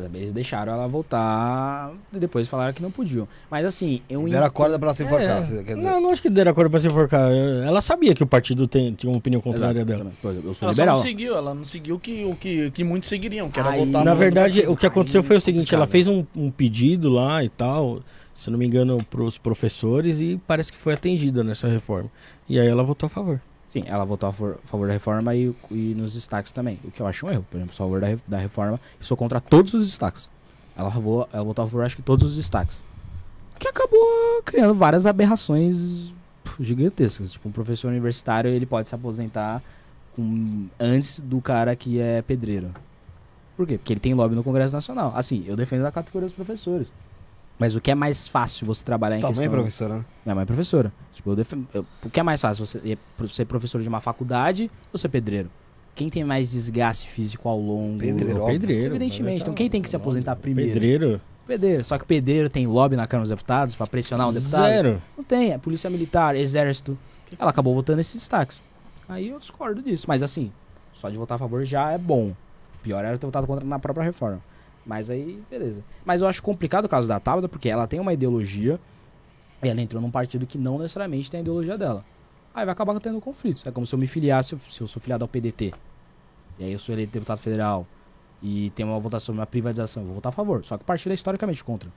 eh, 0.00 0.04
Eles 0.14 0.32
deixaram 0.32 0.72
ela 0.74 0.86
voltar 0.86 1.90
e 2.12 2.18
depois 2.20 2.46
falaram 2.46 2.72
que 2.72 2.80
não 2.80 2.90
podiam. 2.90 3.26
Mas 3.50 3.66
assim, 3.66 4.00
eu 4.08 4.22
Deram 4.28 4.46
a 4.46 4.50
corda 4.50 4.78
pra 4.78 4.86
ela 4.88 4.94
se 4.94 5.02
enforcar. 5.02 5.42
É. 5.42 5.64
quer 5.64 5.74
dizer. 5.74 5.88
Não, 5.90 6.00
não 6.00 6.10
acho 6.10 6.22
que 6.22 6.30
deram 6.30 6.52
a 6.52 6.54
cor 6.54 6.70
pra 6.70 6.78
se 6.78 6.86
enforcar. 6.86 7.28
Ela 7.32 7.80
sabia 7.80 8.14
que 8.14 8.22
o 8.22 8.26
partido 8.26 8.68
tem, 8.68 8.92
tinha 8.94 9.10
uma 9.10 9.18
opinião 9.18 9.40
contrária 9.40 9.80
Exato, 9.80 9.86
dela. 9.90 10.04
exemplo, 10.10 10.48
eu 10.50 10.54
sou 10.54 10.66
Ela 10.68 10.72
só 10.74 10.82
liberal. 10.82 10.96
não 10.98 11.02
seguiu, 11.02 11.36
ela 11.36 11.52
não 11.54 11.64
seguiu 11.64 11.96
o 11.96 11.98
que, 11.98 12.24
o 12.26 12.36
que, 12.36 12.70
que 12.70 12.84
muitos 12.84 13.08
seguiriam, 13.08 13.50
que 13.50 13.58
era 13.58 13.70
Aí- 13.70 13.84
votar 13.84 14.04
Na 14.04 14.14
verdade, 14.14 14.60
o 14.68 14.76
que 14.76 14.86
aconteceu 14.86 15.20
Aí, 15.20 15.26
foi 15.26 15.36
o 15.38 15.40
seguinte: 15.40 15.74
ela 15.74 15.86
fez 15.88 16.06
um, 16.06 16.24
um 16.36 16.48
pedido 16.48 17.08
lá 17.08 17.42
e 17.42 17.48
tal, 17.48 18.00
se 18.36 18.50
não 18.52 18.58
me 18.58 18.66
engano, 18.66 19.02
pros 19.10 19.36
professores 19.36 20.20
e 20.20 20.40
parece 20.46 20.70
que 20.70 20.78
foi 20.78 20.94
atendida 20.94 21.42
nessa 21.42 21.66
reforma. 21.66 22.08
E 22.48 22.60
aí 22.60 22.68
ela 22.68 22.84
votou 22.84 23.08
a 23.08 23.10
favor. 23.10 23.40
Sim, 23.68 23.84
ela 23.86 24.04
votou 24.04 24.28
a 24.30 24.32
favor, 24.32 24.86
da 24.86 24.92
reforma 24.92 25.34
e, 25.34 25.54
e 25.70 25.94
nos 25.94 26.14
destaques 26.14 26.52
também. 26.52 26.78
O 26.84 26.90
que 26.90 27.00
eu 27.02 27.06
acho 27.06 27.26
um 27.26 27.30
erro. 27.30 27.44
Por 27.50 27.56
exemplo, 27.58 27.74
a 27.74 27.76
favor 27.76 28.00
da, 28.00 28.06
da 28.26 28.38
reforma 28.38 28.80
e 29.00 29.04
sou 29.04 29.16
contra 29.16 29.40
todos 29.40 29.74
os 29.74 29.86
destaques. 29.86 30.28
Ela, 30.76 30.88
vo- 30.88 31.28
ela 31.32 31.44
votou 31.44 31.64
a 31.64 31.68
favor, 31.68 31.84
acho 31.84 31.96
que 31.96 32.02
todos 32.02 32.30
os 32.30 32.36
destaques. 32.36 32.82
Que 33.58 33.68
acabou 33.68 34.42
criando 34.44 34.74
várias 34.74 35.04
aberrações 35.04 36.14
gigantescas. 36.58 37.32
Tipo, 37.32 37.48
um 37.48 37.52
professor 37.52 37.88
universitário 37.88 38.50
ele 38.50 38.64
pode 38.64 38.88
se 38.88 38.94
aposentar 38.94 39.62
com- 40.16 40.66
antes 40.80 41.20
do 41.20 41.40
cara 41.40 41.76
que 41.76 42.00
é 42.00 42.22
pedreiro. 42.22 42.70
Por 43.56 43.66
quê? 43.66 43.76
Porque 43.76 43.92
ele 43.92 44.00
tem 44.00 44.14
lobby 44.14 44.34
no 44.34 44.44
Congresso 44.44 44.72
Nacional. 44.72 45.12
Assim, 45.14 45.44
eu 45.46 45.56
defendo 45.56 45.84
a 45.84 45.92
categoria 45.92 46.28
dos 46.28 46.34
professores. 46.36 46.86
Mas 47.58 47.74
o 47.74 47.80
que 47.80 47.90
é 47.90 47.94
mais 47.94 48.28
fácil 48.28 48.66
você 48.66 48.84
trabalhar 48.84 49.16
em 49.16 49.20
Também, 49.20 49.34
questão... 49.36 49.52
professora, 49.52 49.94
né? 49.98 50.04
Minha 50.24 50.34
mãe 50.36 50.42
é 50.42 50.46
professora. 50.46 50.92
Tipo, 51.12 51.30
eu 51.30 51.36
defendo, 51.36 51.66
eu- 51.74 51.84
o 52.04 52.08
que 52.10 52.20
é 52.20 52.22
mais 52.22 52.40
fácil? 52.40 52.64
Você 52.64 52.78
é 52.86 53.26
ser 53.26 53.44
professor 53.46 53.80
de 53.82 53.88
uma 53.88 53.98
faculdade 54.00 54.70
ou 54.92 54.98
ser 54.98 55.08
pedreiro? 55.08 55.50
Quem 55.94 56.08
tem 56.08 56.22
mais 56.22 56.52
desgaste 56.52 57.08
físico 57.08 57.48
ao 57.48 57.58
longo? 57.58 57.98
Pedreiro, 57.98 58.44
pedreiro. 58.46 58.94
Evidentemente. 58.94 59.42
Então 59.42 59.52
quem 59.54 59.68
tem 59.68 59.82
que 59.82 59.90
se 59.90 59.96
aposentar 59.96 60.36
primeiro? 60.36 60.70
Pedreiro. 60.72 61.20
Pedreiro. 61.44 61.82
Só 61.82 61.98
que 61.98 62.04
pedreiro 62.04 62.48
tem 62.48 62.66
lobby 62.68 62.94
na 62.94 63.06
Câmara 63.08 63.24
dos 63.24 63.30
Deputados 63.30 63.74
pra 63.74 63.86
pressionar 63.88 64.28
um 64.28 64.32
deputado? 64.32 64.62
Zero. 64.62 65.02
Não 65.16 65.24
tem. 65.24 65.50
É 65.52 65.58
polícia 65.58 65.90
militar, 65.90 66.36
exército. 66.36 66.96
Ela 67.36 67.50
acabou 67.50 67.74
votando 67.74 68.00
esses 68.00 68.14
destaques. 68.14 68.62
Aí 69.08 69.30
eu 69.30 69.38
discordo 69.40 69.82
disso. 69.82 70.04
Mas 70.06 70.22
assim, 70.22 70.52
só 70.92 71.08
de 71.10 71.16
votar 71.18 71.34
a 71.34 71.38
favor 71.38 71.64
já 71.64 71.90
é 71.90 71.98
bom. 71.98 72.32
Pior 72.82 73.04
era 73.04 73.18
ter 73.18 73.26
votado 73.26 73.46
contra 73.48 73.64
na 73.64 73.78
própria 73.80 74.04
reforma. 74.04 74.40
Mas 74.88 75.10
aí, 75.10 75.42
beleza. 75.50 75.84
Mas 76.02 76.22
eu 76.22 76.26
acho 76.26 76.42
complicado 76.42 76.86
o 76.86 76.88
caso 76.88 77.06
da 77.06 77.20
Tabata, 77.20 77.46
porque 77.46 77.68
ela 77.68 77.86
tem 77.86 78.00
uma 78.00 78.14
ideologia 78.14 78.80
e 79.62 79.68
ela 79.68 79.82
entrou 79.82 80.00
num 80.00 80.10
partido 80.10 80.46
que 80.46 80.56
não 80.56 80.78
necessariamente 80.78 81.30
tem 81.30 81.38
a 81.38 81.40
ideologia 81.42 81.76
dela. 81.76 82.02
Aí 82.54 82.64
vai 82.64 82.72
acabar 82.72 82.98
tendo 82.98 83.20
conflitos. 83.20 83.66
É 83.66 83.70
como 83.70 83.84
se 83.84 83.94
eu 83.94 83.98
me 83.98 84.06
filiasse, 84.06 84.58
se 84.58 84.80
eu 84.80 84.86
sou 84.86 85.02
filiado 85.02 85.22
ao 85.22 85.28
PDT. 85.28 85.74
E 86.58 86.64
aí 86.64 86.72
eu 86.72 86.78
sou 86.78 86.94
eleito 86.94 87.12
deputado 87.12 87.38
federal 87.38 87.86
e 88.42 88.70
tem 88.70 88.86
uma 88.86 88.98
votação, 88.98 89.34
uma 89.34 89.46
privatização. 89.46 90.02
Eu 90.02 90.06
vou 90.06 90.14
votar 90.14 90.30
a 90.30 90.32
favor. 90.32 90.64
Só 90.64 90.78
que 90.78 90.84
o 90.84 90.86
partido 90.86 91.12
é 91.12 91.14
historicamente 91.14 91.62
contra. 91.62 91.92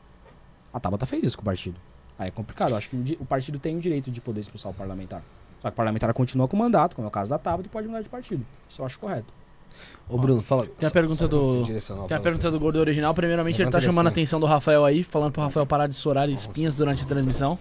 A 0.73 0.80
Tabata 0.80 1.05
fez 1.05 1.23
isso 1.23 1.38
com 1.38 1.43
o 1.43 1.45
partido. 1.45 1.80
Aí 2.19 2.27
é 2.27 2.31
complicado. 2.31 2.72
Eu 2.72 2.77
acho 2.77 2.89
que 2.89 3.18
o 3.22 3.26
partido 3.26 3.57
tem 3.57 3.77
o 3.77 3.80
direito 3.80 4.11
de 4.11 4.19
poder 4.19 4.41
expulsar 4.41 4.69
o 4.69 4.76
parlamentar. 4.76 5.23
Só 5.61 5.69
que 5.69 5.73
o 5.73 5.77
parlamentar 5.77 6.13
continua 6.13 6.45
com 6.45 6.57
o 6.57 6.59
mandato, 6.59 6.93
como 6.93 7.05
é 7.05 7.07
o 7.07 7.11
caso 7.11 7.30
da 7.30 7.39
Tabata, 7.39 7.68
e 7.68 7.69
pode 7.69 7.88
mudar 7.88 8.01
de 8.01 8.09
partido. 8.09 8.45
Isso 8.68 8.81
eu 8.81 8.85
acho 8.85 8.99
correto. 8.99 9.34
Ô, 10.10 10.18
Bruno, 10.18 10.41
fala. 10.41 10.65
Tem 10.77 10.88
a 10.89 10.91
pergunta 10.91 11.26
do- 11.27 11.65
Tem 12.07 12.18
a 12.18 12.19
pergunta 12.19 12.52
do 12.52 12.60
Gordo 12.60 12.80
Original. 12.80 13.14
Primeiramente, 13.14 13.61
ele 13.61 13.69
tá 13.72 13.80
chamando 13.80 14.07
a 14.07 14.10
atenção 14.10 14.39
do 14.41 14.45
Rafael 14.45 14.84
aí, 14.84 15.03
falando 15.03 15.31
pro 15.31 15.41
Rafael 15.41 15.65
parar 15.65 15.88
de 15.88 15.95
chorar 15.95 16.27
espinhas 16.30 16.76
durante 16.76 17.03
a 17.03 17.06
transmissão. 17.06 17.57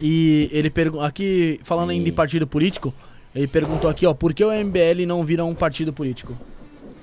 E 0.00 0.48
ele 0.52 0.70
pergunta 0.70 1.04
aqui, 1.04 1.58
falando 1.64 1.90
ainda 1.90 2.08
em 2.08 2.12
partido 2.12 2.46
político, 2.46 2.94
ele 3.34 3.48
perguntou 3.48 3.90
aqui, 3.90 4.06
ó, 4.06 4.14
por 4.14 4.32
que 4.32 4.44
o 4.44 4.52
MBL 4.52 5.04
não 5.06 5.24
vira 5.24 5.44
um 5.44 5.54
partido 5.54 5.92
político? 5.92 6.34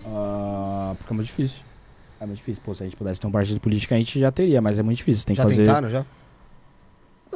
Ah, 0.05 0.93
porque 0.97 1.11
é 1.11 1.15
muito 1.15 1.27
difícil. 1.27 1.57
É 2.19 2.25
muito 2.25 2.37
difícil. 2.37 2.61
Pô, 2.63 2.73
se 2.73 2.83
a 2.83 2.85
gente 2.85 2.95
pudesse 2.95 3.19
ter 3.19 3.27
um 3.27 3.31
partido 3.31 3.59
político, 3.59 3.93
a 3.93 3.97
gente 3.97 4.17
já 4.17 4.31
teria, 4.31 4.61
mas 4.61 4.79
é 4.79 4.83
muito 4.83 4.97
difícil. 4.99 5.25
Tem 5.25 5.35
que 5.35 5.41
Já 5.41 5.47
fazer. 5.49 5.65
tentaram, 5.65 5.89
já? 5.89 6.05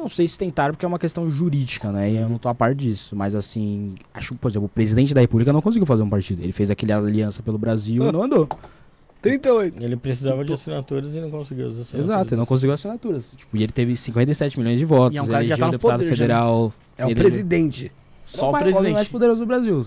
Não 0.00 0.08
sei 0.08 0.26
se 0.26 0.38
tentaram 0.38 0.72
porque 0.74 0.84
é 0.84 0.88
uma 0.88 0.98
questão 0.98 1.28
jurídica, 1.30 1.92
né? 1.92 2.10
E 2.10 2.16
eu 2.16 2.28
não 2.28 2.38
tô 2.38 2.48
a 2.48 2.54
par 2.54 2.74
disso. 2.74 3.14
Mas 3.14 3.34
assim, 3.34 3.94
acho, 4.14 4.34
por 4.34 4.50
exemplo, 4.50 4.66
o 4.66 4.68
presidente 4.68 5.12
da 5.12 5.20
República 5.20 5.52
não 5.52 5.60
conseguiu 5.60 5.84
fazer 5.86 6.02
um 6.02 6.08
partido. 6.08 6.42
Ele 6.42 6.52
fez 6.52 6.70
aquele 6.70 6.92
aliança 6.92 7.42
pelo 7.42 7.58
Brasil 7.58 8.08
e 8.08 8.12
não 8.12 8.22
andou. 8.22 8.48
38. 9.22 9.82
Ele 9.82 9.96
precisava 9.96 10.42
de 10.44 10.52
assinaturas 10.54 11.12
e 11.14 11.20
não 11.20 11.30
conseguiu 11.30 11.66
as 11.66 11.72
assinaturas. 11.72 12.06
Exato, 12.06 12.32
ele 12.34 12.38
não 12.38 12.46
conseguiu 12.46 12.72
assinaturas. 12.72 13.34
Tipo, 13.36 13.54
e 13.56 13.62
ele 13.62 13.72
teve 13.72 13.94
57 13.94 14.58
milhões 14.58 14.78
de 14.78 14.84
votos. 14.86 15.14
E 15.14 15.18
é 15.18 15.22
um 15.22 15.26
cara 15.26 15.38
já 15.40 15.40
elegeu 15.44 15.58
tá 15.58 15.66
no 15.66 15.72
deputado 15.72 15.98
poder, 15.98 16.04
já, 16.06 16.10
né? 16.10 16.16
federal. 16.16 16.72
É 16.96 17.04
o 17.04 17.08
ele- 17.10 17.14
presidente. 17.20 17.92
Só 18.24 18.46
é 18.46 18.48
o 18.48 18.52
mais- 18.52 18.62
homem 18.64 18.74
mais 18.74 19.08
presidente. 19.08 19.10
poderoso 19.10 19.40
do 19.40 19.46
Brasil, 19.46 19.86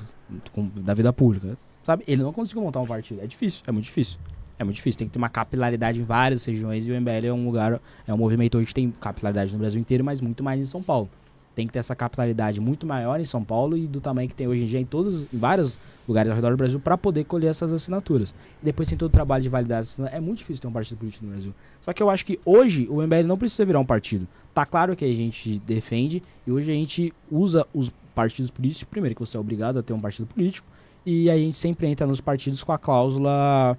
com- 0.52 0.70
da 0.76 0.94
vida 0.94 1.12
pública. 1.12 1.58
Sabe? 1.82 2.04
Ele 2.08 2.22
não 2.22 2.32
conseguiu 2.32 2.62
montar 2.62 2.80
um 2.80 2.86
partido. 2.86 3.22
É 3.22 3.28
difícil, 3.28 3.62
é 3.66 3.72
muito 3.72 3.86
difícil. 3.86 4.20
É 4.58 4.64
muito 4.64 4.76
difícil. 4.76 5.00
Tem 5.00 5.08
que 5.08 5.14
ter 5.14 5.18
uma 5.18 5.30
capilaridade 5.30 6.00
em 6.00 6.04
várias 6.04 6.46
regiões 6.46 6.88
e 6.88 6.92
o 6.92 7.02
MBL 7.02 7.28
é 7.28 7.34
um 7.34 7.46
lugar, 7.46 7.82
é 8.08 8.14
um 8.14 8.18
movimento 8.18 8.58
hoje 8.58 8.68
que 8.68 8.74
tem 8.74 8.92
capilaridade 9.00 9.52
no 9.52 9.60
Brasil 9.60 9.80
inteiro, 9.80 10.04
mas 10.04 10.22
muito 10.22 10.44
mais 10.44 10.60
em 10.60 10.66
São 10.66 10.82
Paulo. 10.82 11.10
tem 11.56 11.68
que 11.68 11.74
ter 11.74 11.80
essa 11.80 11.96
capitalidade 11.96 12.60
muito 12.60 12.86
maior 12.86 13.20
em 13.20 13.26
São 13.26 13.44
Paulo 13.44 13.78
e 13.78 13.86
do 13.86 14.02
tamanho 14.02 14.28
que 14.28 14.36
tem 14.36 14.48
hoje 14.48 14.64
em 14.64 14.66
dia 14.66 14.80
em 14.80 14.86
todos, 14.86 15.24
em 15.32 15.38
vários 15.38 15.78
lugares 16.08 16.30
ao 16.30 16.36
redor 16.36 16.52
do 16.52 16.58
Brasil 16.58 16.80
para 16.80 16.98
poder 16.98 17.24
colher 17.26 17.48
essas 17.48 17.72
assinaturas. 17.72 18.34
E 18.62 18.66
depois 18.66 18.90
tem 18.90 18.98
todo 18.98 19.10
o 19.10 19.14
trabalho 19.14 19.44
de 19.44 19.50
validade. 19.50 19.90
É 20.12 20.20
muito 20.20 20.40
difícil 20.40 20.62
ter 20.62 20.68
um 20.68 20.72
partido 20.72 20.98
político 20.98 21.26
no 21.26 21.32
Brasil. 21.32 21.54
Só 21.82 21.94
que 21.94 22.02
eu 22.02 22.10
acho 22.10 22.26
que 22.26 22.40
hoje 22.46 22.88
o 22.90 23.02
MBL 23.02 23.28
não 23.28 23.38
precisa 23.38 23.66
virar 23.66 23.80
um 23.80 23.86
partido. 23.86 24.28
Tá 24.54 24.66
claro 24.66 24.96
que 24.96 25.06
a 25.06 25.14
gente 25.14 25.60
defende 25.60 26.22
e 26.46 26.52
hoje 26.52 26.72
a 26.72 26.74
gente 26.74 27.14
usa 27.32 27.68
os 27.74 27.92
partidos 28.14 28.52
políticos. 28.52 28.84
Primeiro 28.86 29.16
que 29.16 29.22
você 29.22 29.38
é 29.38 29.40
obrigado 29.40 29.80
a 29.80 29.84
ter 29.84 29.94
um 29.94 30.00
partido 30.00 30.28
político 30.28 30.68
e 31.06 31.30
a 31.30 31.38
gente 31.38 31.58
sempre 31.58 31.88
entra 31.88 32.08
nos 32.08 32.22
partidos 32.22 32.64
com 32.64 32.72
a 32.72 32.78
cláusula 32.78 33.78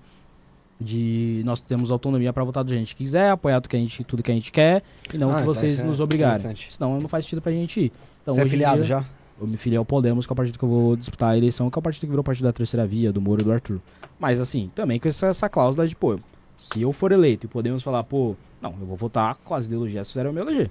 de 0.81 1.43
nós 1.45 1.61
temos 1.61 1.91
autonomia 1.91 2.33
para 2.33 2.43
votar 2.45 2.65
do 2.65 2.69
que 2.69 2.77
gente 2.77 2.97
quiser, 2.97 3.31
apoiar 3.31 3.61
tudo 3.61 3.71
que 3.71 3.77
a 3.77 3.79
gente, 3.79 4.05
tudo 4.05 4.23
que 4.23 4.31
a 4.31 4.35
gente 4.35 4.51
quer 4.51 4.83
e 5.13 5.19
não 5.19 5.31
Ah, 5.31 5.37
que 5.37 5.41
então 5.43 5.55
vocês 5.55 5.81
é 5.81 5.85
nos 5.85 6.01
obrigarem. 6.01 6.55
Senão 6.71 6.99
não 6.99 7.09
faz 7.09 7.25
sentido 7.25 7.41
pra 7.41 7.53
gente 7.53 7.81
ir. 7.81 7.93
Então, 8.23 8.35
Você 8.35 8.43
é 8.43 8.49
filiado 8.49 8.79
dia, 8.79 8.87
já? 8.87 9.05
Eu 9.41 9.47
me 9.47 9.57
filiei 9.57 9.79
ao 9.79 9.85
Podemos, 9.85 10.27
que 10.27 10.33
é 10.33 10.35
o 10.35 10.37
partido 10.37 10.59
que 10.59 10.65
eu 10.65 10.69
vou 10.69 10.97
disputar 10.97 11.31
a 11.33 11.37
eleição, 11.37 11.71
que 11.71 11.79
é 11.79 11.81
o 11.81 11.83
partido 11.83 12.03
que 12.03 12.07
virou 12.09 12.23
partido 12.23 12.45
da 12.45 12.53
terceira 12.53 12.87
via, 12.87 13.13
do 13.13 13.21
Moro 13.21 13.41
e 13.41 13.45
do 13.45 13.53
Arthur. 13.53 13.81
Mas 14.19 14.41
assim, 14.41 14.71
também 14.75 14.99
com 14.99 15.09
essa, 15.09 15.27
essa 15.27 15.49
cláusula 15.49 15.87
de, 15.87 15.95
pô, 15.95 16.19
se 16.57 16.83
eu 16.83 16.93
for 16.93 17.13
eleito 17.13 17.47
e 17.47 17.49
Podemos 17.49 17.83
falar, 17.83 18.05
pô, 18.05 18.37
não, 18.63 18.71
eu 18.81 18.87
vou 18.87 18.97
votar 18.97 19.35
com 19.37 19.55
as 19.55 19.67
ideologias 19.67 20.07
que 20.07 20.13
fizeram 20.13 20.31
eu 20.31 20.35
me 20.35 20.41
eleger. 20.41 20.71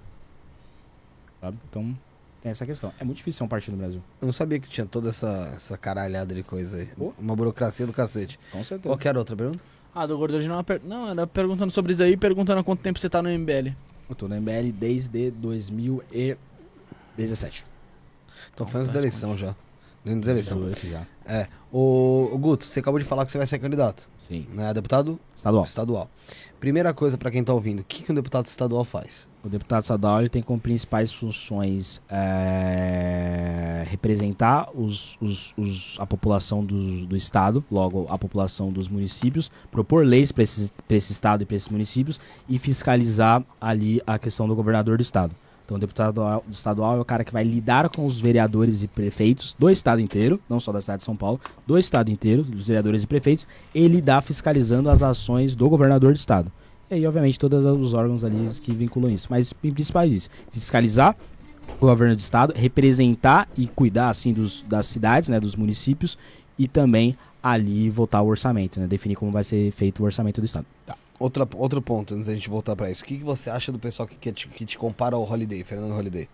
Sabe? 1.42 1.58
Então, 1.70 1.94
tem 2.42 2.52
essa 2.52 2.66
questão. 2.66 2.92
É 3.00 3.04
muito 3.04 3.18
difícil 3.18 3.40
ser 3.40 3.44
um 3.44 3.48
partido 3.48 3.74
no 3.74 3.80
Brasil. 3.80 4.02
Eu 4.22 4.26
não 4.26 4.32
sabia 4.32 4.60
que 4.60 4.68
tinha 4.68 4.86
toda 4.86 5.10
essa, 5.10 5.52
essa 5.56 5.78
caralhada 5.78 6.34
de 6.34 6.42
coisa 6.42 6.78
aí. 6.78 6.88
Pô. 6.98 7.14
Uma 7.20 7.36
burocracia 7.36 7.86
do 7.86 7.94
cacete. 7.94 8.40
Com 8.52 8.64
certeza. 8.64 8.90
Qualquer 8.90 9.18
outra 9.18 9.36
pergunta? 9.36 9.64
Ah, 9.96 10.08
do 10.08 10.18
Gordão 10.18 10.42
não, 10.42 10.64
per... 10.64 10.82
não, 10.84 11.10
era 11.10 11.28
perguntando 11.28 11.72
sobre 11.72 11.94
isso 11.94 12.02
aí, 12.02 12.18
perguntando 12.18 12.60
há 12.60 12.64
quanto 12.64 12.82
tempo 12.82 12.98
você 13.00 13.08
tá 13.10 13.22
no 13.22 13.30
MBL. 13.30 13.74
Eu 14.10 14.16
tô 14.16 14.28
no 14.28 14.36
MBL 14.36 14.72
desde 14.74 15.30
2017. 15.32 17.66
Tô 18.56 18.66
falando 18.66 18.92
da 18.92 19.00
eleição 19.00 19.38
já. 19.38 19.56
Dentro 20.04 20.22
da 20.22 20.32
eleição. 20.32 20.58
18 20.58 20.88
já. 20.88 21.06
É. 21.26 21.48
O, 21.72 22.30
o 22.32 22.38
Guto, 22.38 22.66
você 22.66 22.80
acabou 22.80 23.00
de 23.00 23.06
falar 23.06 23.26
que 23.26 23.32
você 23.32 23.38
vai 23.38 23.48
ser 23.48 23.60
candidato, 23.60 24.10
Sim. 24.28 24.48
né? 24.52 24.74
Deputado 24.74 25.20
Estadual. 25.36 25.64
estadual. 25.64 26.10
Primeira 26.64 26.94
coisa 26.94 27.18
pra 27.18 27.30
quem 27.30 27.44
tá 27.44 27.54
ouvindo, 27.54 27.82
o 27.82 27.84
que, 27.84 28.04
que 28.04 28.12
um 28.14 28.16
deputado 28.16 28.46
estadual 28.46 28.86
faz? 28.86 29.28
O 29.44 29.50
deputado 29.50 29.82
estadual 29.82 30.22
ele 30.22 30.30
tem 30.30 30.42
como 30.42 30.58
principais 30.62 31.12
funções 31.12 32.02
é, 32.10 33.84
representar 33.86 34.70
os, 34.74 35.18
os- 35.20 35.54
os- 35.58 35.98
a 36.00 36.06
população 36.06 36.64
do, 36.64 37.06
do 37.06 37.18
estado, 37.18 37.62
logo 37.70 38.08
a 38.10 38.18
população 38.18 38.72
dos 38.72 38.88
municípios, 38.88 39.52
propor 39.70 40.06
leis 40.06 40.32
para 40.32 40.44
esse, 40.44 40.72
esse 40.90 41.12
estado 41.12 41.44
e 41.44 41.46
para 41.46 41.58
esses 41.58 41.68
municípios 41.68 42.18
e 42.48 42.58
fiscalizar 42.58 43.44
ali 43.60 44.02
a 44.08 44.18
questão 44.18 44.48
do 44.48 44.56
governador 44.56 44.96
do 44.98 45.02
estado. 45.02 45.36
Então, 45.74 45.78
o 45.78 45.80
deputado 45.80 46.44
estadual- 46.52 46.98
é 46.98 47.00
o 47.02 47.06
cara 47.06 47.24
que 47.24 47.34
vai 47.34 47.44
lidar 47.44 47.90
com 47.90 48.06
os 48.06 48.20
vereadores 48.20 48.84
e 48.84 48.88
prefeitos 48.88 49.56
do 49.58 49.70
estado 49.70 50.00
inteiro, 50.00 50.40
não 50.48 50.60
só 50.60 50.72
da 50.72 50.80
cidade 50.80 51.00
de 51.00 51.06
São 51.06 51.16
Paulo, 51.16 51.40
do 51.66 51.78
estado 51.80 52.12
inteiro, 52.12 52.44
dos 52.44 52.68
vereadores 52.68 53.02
e 53.02 53.08
prefeitos, 53.08 53.48
e 53.74 53.88
lidar 53.88 54.22
fiscalizando 54.22 54.88
as 54.90 55.02
ações 55.02 55.56
do 55.56 55.68
governador 55.68 56.14
do 56.14 56.18
estado. 56.18 56.52
E 56.92 56.96
aí, 56.96 57.08
obviamente, 57.08 57.40
todos 57.40 57.66
os 57.66 57.94
órgãos 57.94 58.24
ali 58.24 58.48
que 58.62 58.72
vinculam 58.72 59.10
isso. 59.10 59.28
Mas, 59.32 59.52
em 59.64 59.74
é 59.74 60.08
isso. 60.08 60.30
Fiscalizar 60.52 61.16
o 61.82 61.88
governo 61.88 62.16
do 62.16 62.20
estado, 62.20 62.54
representar 62.56 63.48
e 63.58 63.66
cuidar, 63.66 64.10
assim, 64.10 64.32
dos, 64.32 64.64
das 64.70 64.86
cidades, 64.86 65.28
né, 65.28 65.40
dos 65.40 65.56
municípios, 65.56 66.20
e 66.60 66.68
também 66.68 67.18
ali 67.42 67.90
votar 67.90 68.22
o 68.22 68.28
orçamento, 68.28 68.80
né, 68.80 68.86
definir 68.86 69.16
como 69.16 69.32
vai 69.32 69.44
ser 69.44 69.72
feito 69.72 70.04
o 70.04 70.06
orçamento 70.06 70.40
do 70.40 70.46
estado. 70.46 70.68
Outra, 71.24 71.48
outro 71.56 71.82
ponto, 71.82 72.16
antes 72.16 72.28
da 72.28 72.34
gente 72.34 72.50
voltar 72.50 72.76
pra 72.76 72.92
isso. 72.92 73.02
O 73.02 73.06
que, 73.06 73.20
que 73.20 73.24
você 73.24 73.50
acha 73.50 73.72
do 73.72 73.80
pessoal 73.80 74.06
que, 74.06 74.14
que, 74.18 74.30
te, 74.30 74.46
que 74.50 74.66
te 74.66 74.78
compara 74.78 75.16
ao 75.16 75.24
Holiday, 75.24 75.64
Fernando 75.64 75.96
Holiday? 75.96 76.28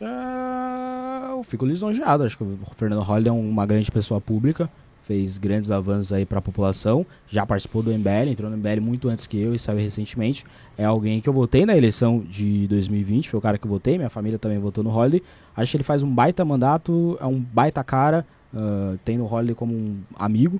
Ah, 0.00 1.28
eu 1.32 1.42
fico 1.42 1.66
lisonjeado. 1.66 2.24
Acho 2.24 2.38
que 2.38 2.44
o 2.44 2.58
Fernando 2.76 3.02
Holliday 3.02 3.28
é 3.28 3.32
uma 3.38 3.66
grande 3.66 3.90
pessoa 3.90 4.22
pública, 4.22 4.70
fez 5.02 5.36
grandes 5.36 5.70
avanços 5.70 6.14
aí 6.14 6.24
para 6.24 6.38
a 6.38 6.40
população, 6.40 7.04
já 7.28 7.44
participou 7.44 7.82
do 7.82 7.90
MBL, 7.90 8.30
entrou 8.30 8.50
no 8.50 8.56
MBL 8.56 8.80
muito 8.80 9.10
antes 9.10 9.26
que 9.26 9.38
eu 9.38 9.54
e 9.54 9.58
saiu 9.58 9.76
recentemente. 9.76 10.46
É 10.78 10.86
alguém 10.86 11.20
que 11.20 11.28
eu 11.28 11.34
votei 11.34 11.66
na 11.66 11.76
eleição 11.76 12.20
de 12.20 12.66
2020, 12.68 13.28
foi 13.28 13.38
o 13.38 13.42
cara 13.42 13.58
que 13.58 13.66
eu 13.66 13.70
votei, 13.70 13.98
minha 13.98 14.08
família 14.08 14.38
também 14.38 14.58
votou 14.58 14.82
no 14.82 14.88
Holliday. 14.88 15.22
Acho 15.54 15.72
que 15.72 15.76
ele 15.76 15.84
faz 15.84 16.02
um 16.02 16.08
baita 16.10 16.42
mandato, 16.42 17.18
é 17.20 17.26
um 17.26 17.38
baita 17.38 17.84
cara, 17.84 18.24
ah, 18.56 18.96
tem 19.04 19.18
no 19.18 19.26
Holliday 19.26 19.54
como 19.54 19.74
um 19.74 20.02
amigo. 20.16 20.58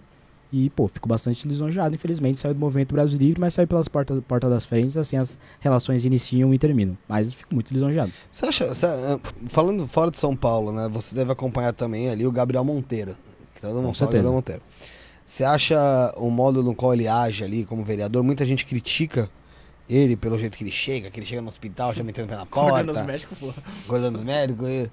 E, 0.52 0.70
pô, 0.70 0.86
fico 0.86 1.08
bastante 1.08 1.48
lisonjeado. 1.48 1.94
Infelizmente, 1.94 2.38
saiu 2.38 2.54
do 2.54 2.60
Movimento 2.60 2.94
Brasil 2.94 3.18
Livre, 3.18 3.40
mas 3.40 3.54
saiu 3.54 3.66
pelas 3.66 3.88
portas 3.88 4.22
porta 4.26 4.48
das 4.48 4.64
frentes, 4.64 4.96
assim 4.96 5.16
as 5.16 5.36
relações 5.60 6.04
iniciam 6.04 6.54
e 6.54 6.58
terminam. 6.58 6.96
Mas 7.08 7.32
fico 7.32 7.54
muito 7.54 7.72
lisonjeado. 7.74 8.12
Você 8.30 8.46
acha, 8.46 8.74
cê, 8.74 8.86
ah, 8.86 9.18
falando 9.48 9.86
fora 9.88 10.10
de 10.10 10.18
São 10.18 10.36
Paulo, 10.36 10.72
né? 10.72 10.88
Você 10.92 11.14
deve 11.14 11.32
acompanhar 11.32 11.72
também 11.72 12.08
ali 12.08 12.26
o 12.26 12.30
Gabriel 12.30 12.64
Monteiro. 12.64 13.16
Que 13.54 13.60
todo 13.60 13.74
mundo 13.76 13.84
fala 13.84 13.94
certeza. 13.94 14.22
Gabriel 14.22 14.32
Monteiro. 14.34 14.62
Você 15.26 15.42
acha 15.42 16.14
o 16.16 16.30
modo 16.30 16.62
no 16.62 16.74
qual 16.74 16.92
ele 16.92 17.08
age 17.08 17.42
ali 17.42 17.64
como 17.64 17.82
vereador? 17.82 18.22
Muita 18.22 18.44
gente 18.44 18.66
critica 18.66 19.28
ele 19.88 20.16
pelo 20.16 20.38
jeito 20.38 20.56
que 20.56 20.64
ele 20.64 20.70
chega, 20.70 21.10
que 21.10 21.18
ele 21.18 21.26
chega 21.26 21.42
no 21.42 21.48
hospital 21.48 21.92
já 21.94 22.02
metendo 22.02 22.26
o 22.26 22.30
pé 22.30 22.36
na 22.36 22.42
Acordando 22.42 22.92
os 22.92 22.98
porta, 22.98 23.12
médicos, 23.12 23.38
pô. 23.38 23.52
acordando 23.84 24.18
os 24.18 24.22
médicos. 24.22 24.68
E... 24.68 24.90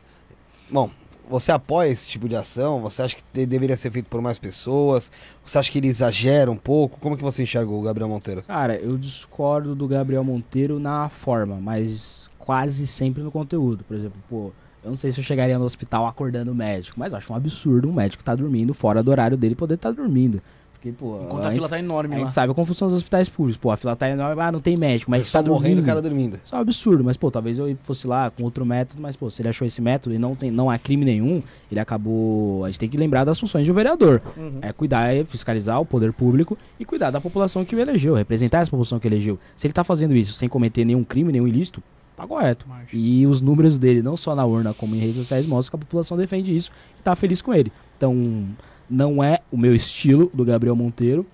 Bom, 0.69 0.89
você 1.29 1.51
apoia 1.51 1.89
esse 1.89 2.07
tipo 2.09 2.27
de 2.27 2.35
ação? 2.35 2.81
Você 2.81 3.01
acha 3.01 3.15
que 3.15 3.23
de- 3.33 3.45
deveria 3.45 3.77
ser 3.77 3.91
feito 3.91 4.07
por 4.09 4.21
mais 4.21 4.37
pessoas? 4.39 5.11
Você 5.45 5.57
acha 5.57 5.71
que 5.71 5.77
ele 5.77 5.87
exagera 5.87 6.51
um 6.51 6.57
pouco? 6.57 6.99
Como 6.99 7.15
que 7.17 7.23
você 7.23 7.43
enxerga 7.43 7.71
o 7.71 7.81
Gabriel 7.81 8.09
Monteiro? 8.09 8.43
Cara, 8.43 8.75
eu 8.75 8.97
discordo 8.97 9.73
do 9.75 9.87
Gabriel 9.87 10.23
Monteiro 10.23 10.79
na 10.79 11.09
forma, 11.09 11.55
mas 11.61 12.29
quase 12.37 12.85
sempre 12.87 13.21
no 13.23 13.31
conteúdo. 13.31 13.83
Por 13.83 13.95
exemplo, 13.95 14.19
pô, 14.29 14.51
eu 14.83 14.89
não 14.89 14.97
sei 14.97 15.11
se 15.11 15.19
eu 15.19 15.23
chegaria 15.23 15.57
no 15.59 15.65
hospital 15.65 16.05
acordando 16.05 16.51
o 16.51 16.55
médico, 16.55 16.99
mas 16.99 17.13
eu 17.13 17.17
acho 17.17 17.31
um 17.31 17.35
absurdo 17.35 17.87
um 17.89 17.93
médico 17.93 18.23
tá 18.23 18.33
dormindo 18.35 18.73
fora 18.73 19.03
do 19.03 19.11
horário 19.11 19.37
dele 19.37 19.55
poder 19.55 19.75
estar 19.75 19.91
dormindo. 19.91 20.41
Porque, 20.81 20.91
pô, 20.93 21.19
Enquanto 21.23 21.45
a 21.45 21.49
gente, 21.49 21.57
fila 21.57 21.69
tá 21.69 21.77
enorme 21.77 22.15
a 22.15 22.17
lá. 22.17 22.23
gente 22.23 22.33
sabe 22.33 22.51
como 22.55 22.65
funcionam 22.65 22.89
os 22.89 22.97
hospitais 22.97 23.29
públicos. 23.29 23.55
Pô, 23.55 23.69
a 23.69 23.77
fila 23.77 23.95
tá 23.95 24.09
enorme, 24.09 24.41
ah, 24.41 24.51
não 24.51 24.59
tem 24.59 24.75
médico, 24.75 25.11
mas 25.11 25.31
tá 25.31 25.37
Pessoal 25.37 25.43
morrendo, 25.53 25.75
dormindo. 25.75 25.83
o 25.83 25.85
cara 25.85 26.01
dormindo. 26.01 26.39
Isso 26.43 26.55
é 26.55 26.57
um 26.57 26.61
absurdo, 26.61 27.03
mas 27.03 27.15
pô, 27.15 27.29
talvez 27.29 27.59
eu 27.59 27.77
fosse 27.83 28.07
lá 28.07 28.31
com 28.31 28.41
outro 28.41 28.65
método, 28.65 28.99
mas 28.99 29.15
pô, 29.15 29.29
se 29.29 29.43
ele 29.43 29.49
achou 29.49 29.67
esse 29.67 29.79
método 29.79 30.15
e 30.15 30.17
não, 30.17 30.35
tem, 30.35 30.49
não 30.49 30.71
há 30.71 30.79
crime 30.79 31.05
nenhum, 31.05 31.43
ele 31.71 31.79
acabou. 31.79 32.65
A 32.65 32.67
gente 32.69 32.79
tem 32.79 32.89
que 32.89 32.97
lembrar 32.97 33.23
das 33.25 33.39
funções 33.39 33.63
de 33.63 33.71
um 33.71 33.75
vereador. 33.75 34.23
Uhum. 34.35 34.57
É 34.59 34.73
cuidar, 34.73 35.13
é 35.13 35.23
fiscalizar 35.23 35.79
o 35.79 35.85
poder 35.85 36.11
público 36.13 36.57
e 36.79 36.83
cuidar 36.83 37.11
da 37.11 37.21
população 37.21 37.63
que 37.63 37.75
o 37.75 37.79
elegeu, 37.79 38.15
representar 38.15 38.61
essa 38.61 38.71
população 38.71 38.99
que 38.99 39.07
elegeu. 39.07 39.37
Se 39.55 39.67
ele 39.67 39.73
tá 39.73 39.83
fazendo 39.83 40.15
isso 40.15 40.33
sem 40.33 40.49
cometer 40.49 40.83
nenhum 40.83 41.03
crime, 41.03 41.31
nenhum 41.31 41.47
ilícito, 41.47 41.83
tá 42.17 42.25
correto. 42.25 42.65
Marcha. 42.67 42.89
E 42.91 43.27
os 43.27 43.39
números 43.39 43.77
dele, 43.77 44.01
não 44.01 44.17
só 44.17 44.33
na 44.33 44.43
urna 44.45 44.73
como 44.73 44.95
em 44.95 44.99
redes 44.99 45.17
sociais, 45.17 45.45
mostram 45.45 45.77
que 45.77 45.83
a 45.83 45.85
população 45.85 46.17
defende 46.17 46.55
isso 46.55 46.71
e 46.99 47.03
tá 47.03 47.15
feliz 47.15 47.39
com 47.39 47.53
ele. 47.53 47.71
Então, 47.97 48.47
não 48.91 49.23
é 49.23 49.39
o 49.49 49.57
meu 49.57 49.73
estilo 49.73 50.29
do 50.33 50.43
Gabriel 50.43 50.75
Monteiro. 50.75 51.25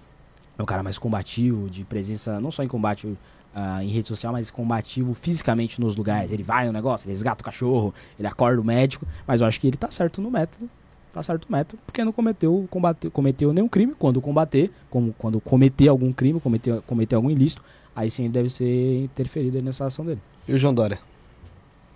É 0.57 0.61
um 0.63 0.65
cara 0.65 0.84
mais 0.84 0.97
combativo, 0.97 1.69
de 1.69 1.84
presença 1.84 2.39
não 2.39 2.51
só 2.51 2.63
em 2.63 2.67
combate 2.67 3.17
ah, 3.53 3.84
em 3.84 3.89
rede 3.89 4.07
social, 4.07 4.31
mas 4.31 4.51
combativo 4.51 5.13
fisicamente 5.13 5.81
nos 5.81 5.95
lugares. 5.95 6.31
Ele 6.31 6.43
vai 6.43 6.67
no 6.67 6.71
negócio, 6.71 7.05
ele 7.05 7.13
resgata 7.13 7.41
o 7.41 7.45
cachorro, 7.45 7.93
ele 8.17 8.27
acorda 8.27 8.61
o 8.61 8.63
médico, 8.63 9.05
mas 9.25 9.41
eu 9.41 9.47
acho 9.47 9.59
que 9.59 9.67
ele 9.67 9.77
tá 9.77 9.89
certo 9.89 10.21
no 10.21 10.29
método. 10.29 10.69
Tá 11.11 11.23
certo 11.23 11.45
o 11.45 11.51
método, 11.51 11.81
porque 11.85 12.03
não 12.03 12.11
cometeu, 12.11 12.67
combate, 12.69 13.09
cometeu 13.09 13.51
nenhum 13.51 13.67
crime. 13.67 13.95
Quando 13.97 14.21
combater, 14.21 14.71
como, 14.89 15.13
quando 15.17 15.41
cometer 15.41 15.88
algum 15.88 16.13
crime, 16.13 16.39
cometer, 16.39 16.81
cometer 16.84 17.15
algum 17.15 17.31
ilícito, 17.31 17.63
aí 17.95 18.11
sim 18.11 18.25
ele 18.25 18.34
deve 18.34 18.49
ser 18.49 19.03
interferido 19.03 19.59
nessa 19.61 19.85
ação 19.85 20.05
dele. 20.05 20.21
E 20.47 20.53
o 20.53 20.57
João 20.57 20.73
Dória? 20.73 20.99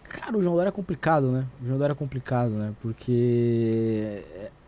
Cara, 0.04 0.38
o 0.38 0.42
João 0.42 0.56
Dória 0.56 0.70
é 0.70 0.72
complicado, 0.72 1.32
né? 1.32 1.46
O 1.62 1.68
João 1.68 1.78
Dória 1.78 1.94
é 1.94 1.96
complicado, 1.96 2.50
né? 2.50 2.74
Porque 2.82 4.24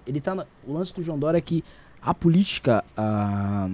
ele 0.08 0.20
tá. 0.22 0.34
na- 0.36 0.46
O 0.68 0.74
lance 0.74 0.94
do 0.94 1.02
João 1.04 1.18
Dória 1.20 1.38
é 1.38 1.42
que 1.42 1.64
a 2.02 2.14
política. 2.14 2.84
ah, 2.98 3.70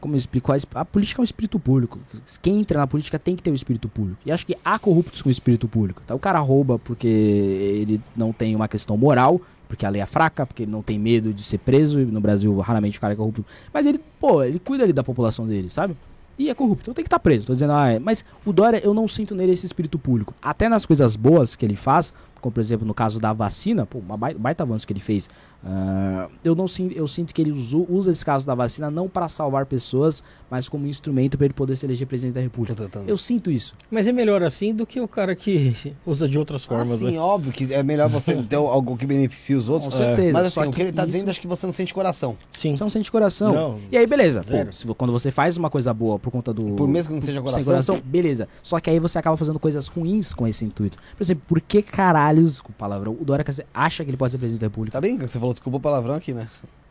como 0.00 0.14
eu 0.14 0.18
explico? 0.18 0.52
A, 0.52 0.56
a 0.74 0.84
política 0.84 1.20
é 1.20 1.22
um 1.22 1.24
espírito 1.24 1.58
público. 1.58 1.98
Quem 2.40 2.60
entra 2.60 2.78
na 2.78 2.86
política 2.86 3.18
tem 3.18 3.36
que 3.36 3.42
ter 3.42 3.50
o 3.50 3.54
espírito 3.54 3.88
público. 3.88 4.18
E 4.24 4.30
acho 4.32 4.46
que 4.46 4.56
há 4.64 4.78
corruptos 4.78 5.20
com 5.22 5.28
espírito 5.30 5.68
público. 5.68 6.00
Então 6.04 6.16
o 6.16 6.20
cara 6.20 6.38
rouba 6.38 6.78
porque 6.78 7.06
ele 7.06 8.00
não 8.16 8.32
tem 8.32 8.54
uma 8.56 8.68
questão 8.68 8.96
moral, 8.96 9.40
porque 9.68 9.84
a 9.84 9.88
lei 9.90 10.00
é 10.00 10.06
fraca, 10.06 10.46
porque 10.46 10.62
ele 10.62 10.70
não 10.72 10.82
tem 10.82 10.98
medo 10.98 11.34
de 11.34 11.42
ser 11.42 11.58
preso. 11.58 11.98
No 11.98 12.20
Brasil, 12.20 12.56
raramente 12.60 12.96
o 12.98 13.00
cara 13.00 13.12
é 13.12 13.16
corrupto. 13.16 13.44
Mas 13.72 13.86
ele, 13.86 14.00
pô, 14.20 14.42
ele 14.42 14.58
cuida 14.58 14.84
ali 14.84 14.92
da 14.92 15.04
população 15.04 15.46
dele, 15.46 15.68
sabe? 15.68 15.96
E 16.38 16.48
é 16.48 16.54
corrupto, 16.54 16.82
então 16.84 16.94
tem 16.94 17.02
que 17.02 17.08
estar 17.08 17.18
preso. 17.18 17.46
Tô 17.46 17.52
dizendo, 17.52 17.72
ah, 17.72 17.88
é. 17.88 17.98
mas 17.98 18.24
o 18.46 18.52
Dória, 18.52 18.80
eu 18.84 18.94
não 18.94 19.08
sinto 19.08 19.34
nele 19.34 19.50
esse 19.52 19.66
espírito 19.66 19.98
público. 19.98 20.32
Até 20.40 20.68
nas 20.68 20.86
coisas 20.86 21.16
boas 21.16 21.56
que 21.56 21.66
ele 21.66 21.74
faz, 21.74 22.14
como 22.40 22.52
por 22.52 22.60
exemplo 22.60 22.86
no 22.86 22.94
caso 22.94 23.20
da 23.20 23.32
vacina, 23.32 23.86
pô, 23.86 23.98
uma 23.98 24.16
baita, 24.16 24.62
avanço 24.62 24.86
que 24.86 24.92
ele 24.92 25.00
fez. 25.00 25.28
Ah, 25.64 26.28
eu 26.44 26.54
não 26.54 26.68
sinto, 26.68 26.94
eu 26.96 27.06
sinto 27.08 27.34
que 27.34 27.42
ele 27.42 27.50
usou, 27.50 27.86
usa 27.90 28.10
esse 28.10 28.24
caso 28.24 28.46
da 28.46 28.54
vacina 28.54 28.90
não 28.90 29.08
para 29.08 29.26
salvar 29.28 29.66
pessoas, 29.66 30.22
mas 30.50 30.68
como 30.68 30.86
instrumento 30.86 31.36
para 31.36 31.46
ele 31.46 31.54
poder 31.54 31.76
se 31.76 31.84
eleger 31.84 32.06
presidente 32.06 32.34
da 32.36 32.40
República. 32.40 32.88
Eu 33.06 33.18
sinto 33.18 33.50
isso. 33.50 33.74
Mas 33.90 34.06
é 34.06 34.12
melhor 34.12 34.42
assim 34.42 34.72
do 34.72 34.86
que 34.86 35.00
o 35.00 35.08
cara 35.08 35.34
que 35.34 35.74
usa 36.06 36.28
de 36.28 36.38
outras 36.38 36.62
Ah, 36.64 36.68
formas, 36.68 36.98
sim, 36.98 37.12
né? 37.12 37.18
óbvio 37.18 37.52
que 37.52 37.72
é 37.74 37.82
melhor 37.82 38.08
você 38.08 38.40
ter 38.44 38.56
algo 38.56 38.96
que 38.96 39.04
beneficie 39.04 39.56
os 39.56 39.68
outros. 39.68 39.92
Com 39.92 39.98
certeza. 40.00 40.32
Mas 40.32 40.52
Só 40.52 40.60
assim, 40.60 40.70
o 40.70 40.72
que 40.72 40.80
ele 40.82 40.92
tá 40.92 41.02
isso- 41.02 41.12
dizendo, 41.12 41.30
acho 41.30 41.40
que 41.40 41.46
você 41.46 41.66
não 41.66 41.72
sente 41.72 41.92
coração. 41.92 42.36
Sim. 42.52 42.76
Você 42.76 42.84
não 42.84 42.90
sente 42.90 43.10
coração. 43.10 43.52
Não. 43.52 43.78
E 43.90 43.96
aí, 43.98 44.06
beleza. 44.06 44.42
Pô, 44.44 44.72
se 44.72 44.86
quando 44.94 45.12
você 45.12 45.30
faz 45.30 45.56
uma 45.56 45.68
coisa 45.68 45.92
boa 45.92 46.18
por 46.18 46.30
conta 46.30 46.52
do. 46.54 46.74
Por 46.76 46.88
mesmo 46.88 47.08
que 47.08 47.14
não 47.14 47.20
seja 47.20 47.32
sem 47.34 47.42
coração. 47.42 47.64
coração, 47.64 48.00
beleza. 48.04 48.48
Só 48.62 48.78
que 48.80 48.88
aí 48.88 48.98
você 49.00 49.18
acaba 49.18 49.36
fazendo 49.36 49.58
coisas 49.58 49.88
ruins 49.88 50.32
com 50.32 50.46
esse 50.46 50.64
intuito. 50.64 50.96
Por 51.16 51.22
exemplo, 51.22 51.42
por 51.48 51.60
que 51.60 51.82
caralhos, 51.82 52.60
com 52.60 52.72
palavrão, 52.72 53.16
o 53.20 53.24
Dória 53.24 53.44
acha 53.74 54.04
que 54.04 54.10
ele 54.10 54.16
pode 54.16 54.30
ser 54.32 54.38
presidente 54.38 54.60
da 54.60 54.66
República? 54.66 54.92
Tá 54.92 55.00
bem? 55.00 55.18
Você 55.18 55.38
falou 55.38 55.47
desculpa 55.52 55.78
o 55.78 55.80
palavrão 55.80 56.14
aqui, 56.14 56.32
né? 56.32 56.48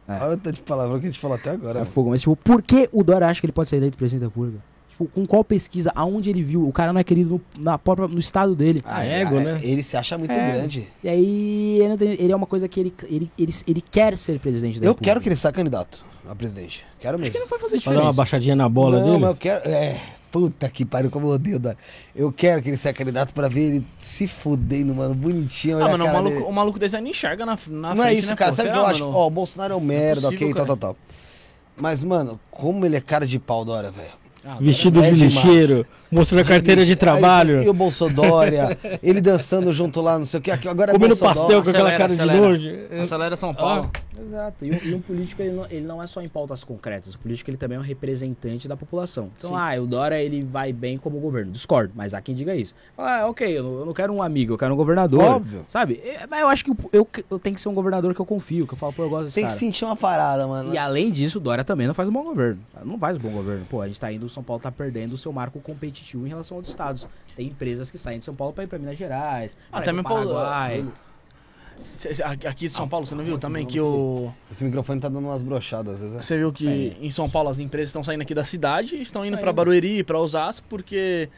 É. 0.08 0.14
Olha 0.24 0.34
o 0.36 0.38
tanto 0.38 0.56
de 0.56 0.62
palavrão 0.62 1.00
que 1.00 1.06
a 1.06 1.10
gente 1.10 1.20
falou 1.20 1.36
até 1.36 1.52
agora. 1.52 1.80
É 1.80 1.82
mano. 1.82 1.92
fogo. 1.92 2.10
Mas, 2.12 2.22
tipo, 2.22 2.36
por 2.38 2.62
que 2.62 2.88
o 2.94 3.04
Dória 3.04 3.28
acha 3.28 3.40
que 3.42 3.46
ele 3.46 3.52
pode 3.54 3.68
ser 3.70 3.76
eleito 3.78 3.98
presidente 3.98 4.22
da 4.22 4.28
República? 4.28 4.60
Tipo, 4.90 5.06
com 5.08 5.26
qual 5.28 5.44
pesquisa? 5.44 5.92
Aonde 5.94 6.30
ele 6.30 6.42
viu? 6.42 6.68
O 6.68 6.72
cara 6.72 6.94
não 6.94 7.00
é 7.00 7.04
querido 7.04 7.42
no, 7.56 7.64
na 7.64 7.78
própria, 7.78 8.08
no 8.08 8.18
estado 8.20 8.56
dele. 8.56 8.82
Ah, 8.86 9.06
ego, 9.06 9.36
é, 9.38 9.44
né? 9.44 9.60
Ele 9.62 9.84
se 9.84 9.96
acha 9.98 10.18
muito 10.18 10.32
É. 10.32 10.52
grande. 10.54 10.88
E 11.04 11.10
aí, 11.10 11.78
ele, 11.80 11.90
não 11.90 11.98
tem- 11.98 12.14
ele 12.20 12.32
é 12.32 12.36
uma 12.36 12.48
coisa 12.48 12.68
que 12.68 12.80
ele, 12.80 12.94
ele, 13.04 13.32
ele, 13.38 13.54
ele 13.68 13.82
quer 13.82 14.16
ser 14.18 14.40
presidente 14.40 14.80
da 14.80 14.86
Eu 14.88 14.92
República. 14.92 15.12
quero 15.12 15.22
que 15.22 15.28
ele 15.30 15.36
seja 15.36 15.52
candidato 15.52 16.04
a 16.28 16.34
presidente. 16.34 16.86
Quero 17.00 17.16
Acho 17.16 17.24
que 17.24 17.30
mesmo. 17.30 17.40
não 17.42 17.48
vai 17.48 17.60
fazer 17.60 17.78
diferença. 17.78 18.02
dar 18.02 18.08
uma 18.08 18.14
baixadinha 18.14 18.56
na 18.56 18.68
bola 18.70 19.00
não, 19.00 19.06
dele? 19.08 19.18
mas 19.20 19.30
eu 19.30 19.36
quero. 19.36 19.70
É. 19.70 20.02
Puta 20.32 20.70
que 20.70 20.84
pariu, 20.86 21.10
como 21.10 21.28
eu 21.28 21.32
odeio 21.32 21.56
o 21.56 21.60
Dória. 21.60 21.78
Eu 22.16 22.32
quero 22.32 22.62
que 22.62 22.70
ele 22.70 22.78
seja 22.78 22.94
candidato 22.94 23.34
pra 23.34 23.48
ver 23.48 23.62
ele 23.76 23.88
se 23.98 24.28
fudendo, 24.28 24.94
mano. 24.94 25.16
Bonitinho. 25.16 25.82
Ah, 25.84 25.90
mano, 25.90 26.06
o 26.06 26.08
maluco, 26.14 26.30
dele. 26.36 26.46
o 26.46 26.52
maluco 26.52 26.80
desse 26.80 26.96
aí 26.98 27.02
não 27.02 27.10
enxerga 27.10 27.46
na, 27.46 27.58
na 27.68 27.90
Não 27.96 28.04
frente, 28.04 28.16
é 28.16 28.20
isso, 28.20 28.30
né, 28.30 28.36
cara. 28.36 28.52
pô? 28.52 28.56
Sabe 28.58 28.70
o 28.70 28.72
que 28.72 28.78
Será, 28.78 28.88
eu 28.88 28.92
acho? 28.92 29.06
mano? 29.06 29.18
Ó, 29.18 29.28
o 29.28 29.30
Bolsonaro 29.30 29.74
é 29.74 29.78
um 29.78 29.80
merda, 29.80 30.24
possível, 30.24 30.48
ok, 30.50 30.54
tal, 30.54 30.66
tal, 30.66 30.78
tal. 30.78 30.98
Mas, 31.78 32.04
mano, 32.04 32.40
como 32.52 32.86
ele 32.86 32.98
é 32.98 33.02
cara 33.02 33.26
de 33.26 33.40
pau, 33.40 33.64
Dória, 33.64 33.90
velho. 33.92 34.12
Ah, 34.48 34.58
Vestido 34.62 35.04
É 35.04 35.12
de 35.12 35.26
lixeiro, 35.26 35.86
mostrando 36.12 36.42
a 36.42 36.46
carteira 36.46 36.86
de 36.86 36.96
trabalho, 36.96 37.64
E 37.64 37.70
o 37.70 37.74
Bolsodória, 37.74 38.78
ele 39.04 39.20
dançando 39.20 39.74
junto 39.74 40.00
lá, 40.02 40.18
não 40.18 40.26
sei 40.26 40.40
o 40.40 40.44
que. 40.44 40.52
Agora 40.52 40.92
é 40.92 40.94
comendo 40.94 41.16
Bolsodória. 41.16 41.42
pastel 41.42 41.64
com 41.64 41.70
aquela 41.70 41.90
Acelera, 41.90 41.98
cara 41.98 42.16
de 42.16 42.22
acelera. 42.22 42.48
nojo. 42.50 43.04
Acelera 43.04 43.36
São 43.36 43.54
Paulo. 43.54 43.92
Exato. 44.20 44.66
E 44.66 44.72
um, 44.72 44.80
e 44.84 44.96
um 44.96 45.00
político, 45.02 45.42
ele 45.44 45.52
não, 45.52 45.66
ele 45.70 45.86
não 45.86 46.02
é 46.02 46.08
só 46.08 46.22
em 46.22 46.28
pautas 46.28 46.64
concretas. 46.64 47.14
O 47.14 47.20
político, 47.20 47.52
ele 47.52 47.58
também 47.58 47.76
é 47.76 47.80
um 47.80 47.84
representante 47.84 48.68
da 48.68 48.76
população. 48.76 49.30
Então, 49.38 49.56
ah, 49.56 49.76
o 49.80 49.86
Dória, 49.86 50.20
ele 50.20 50.42
vai 50.44 50.74
bem 50.74 50.98
como 50.98 51.20
governo. 51.20 51.52
Discordo, 51.52 51.94
mas 51.96 52.16
há 52.16 52.22
quem 52.22 52.34
diga 52.34 52.56
isso. 52.56 52.74
Ah, 52.98 53.28
ok, 53.28 53.48
eu 53.60 53.62
não, 53.64 53.80
eu 53.80 53.86
não 53.86 53.94
quero 53.94 54.12
um 54.12 54.24
amigo, 54.24 54.54
eu 54.54 54.58
quero 54.58 54.74
um 54.74 54.78
governador. 54.78 55.22
Óbvio. 55.24 55.66
Sabe? 55.68 56.02
É, 56.04 56.26
Mas 56.28 56.40
eu 56.42 56.48
acho 56.48 56.66
que 56.66 56.72
eu, 56.92 57.08
eu 57.30 57.38
tenho 57.40 57.56
que 57.56 57.62
ser 57.62 57.70
um 57.70 57.76
governador 57.76 58.16
que 58.16 58.20
eu 58.20 58.26
confio, 58.26 58.66
que 58.66 58.74
eu 58.74 58.78
falo, 58.78 58.92
pô, 58.92 59.04
eu 59.04 59.10
gosto 59.10 59.26
desse 59.26 59.36
Tem 59.36 59.44
que 59.44 59.50
cara. 59.50 59.60
sentir 59.60 59.86
uma 59.86 59.96
parada, 59.96 60.48
mano. 60.48 60.74
E 60.74 60.78
além 60.80 61.12
disso, 61.12 61.38
o 61.38 61.42
Dória 61.42 61.64
também 61.64 61.86
não 61.86 61.94
faz 61.94 62.10
um 62.10 62.12
bom 62.12 62.24
governo. 62.24 62.60
Não 62.84 62.98
faz 62.98 63.18
um 63.18 63.20
bom 63.20 63.30
governo. 63.32 63.66
Pô, 63.70 63.82
a 63.82 63.88
gente 63.88 64.00
tá 64.00 64.12
indo, 64.12 64.28
São 64.38 64.44
Paulo 64.44 64.62
tá 64.62 64.72
perdendo 64.72 65.14
o 65.14 65.18
seu 65.18 65.34
marco 65.34 65.60
competitivo 65.60 66.26
em 66.26 66.30
relação 66.30 66.56
a 66.56 66.58
outros 66.60 66.72
estados. 66.72 67.08
Tem 67.36 67.48
empresas 67.48 67.90
que 67.90 67.98
saem 67.98 68.20
de 68.20 68.26
São 68.26 68.36
Paulo 68.36 68.54
pra 68.54 68.64
ir 68.64 68.68
pra 68.68 68.78
Minas 68.78 68.96
Gerais, 68.98 69.58
Até 69.72 69.92
mesmo 69.92 70.08
Paulo- 70.08 70.32
Paraguai. 70.34 70.86
Cê- 71.94 72.10
Aqui 72.24 72.68
de 72.68 72.70
São 72.70 72.88
Paulo, 72.88 73.06
você 73.06 73.14
não 73.16 73.24
viu 73.24 73.38
também 73.40 73.66
que 73.66 73.80
o. 73.80 74.32
Esse 74.52 74.64
microfone 74.64 75.00
tá 75.00 75.08
dando 75.10 75.26
umas 75.28 75.42
brochadas, 75.44 75.96
às 75.96 76.02
vezes. 76.12 76.26
Você 76.26 76.38
viu 76.38 76.52
que 76.52 76.64
Sim. 76.66 76.98
em 77.06 77.12
São 77.12 77.30
Paulo 77.30 77.50
as 77.50 77.58
empresas 77.60 77.90
estão 77.90 78.04
saindo 78.04 78.22
aqui 78.22 78.34
da 78.36 78.44
cidade 78.44 78.96
e 78.96 79.02
estão 79.02 79.24
indo 79.26 79.38
pra 79.38 79.52
Barueri, 79.54 80.04
pra 80.04 80.18
Osasco, 80.20 80.66
porque 80.70 81.30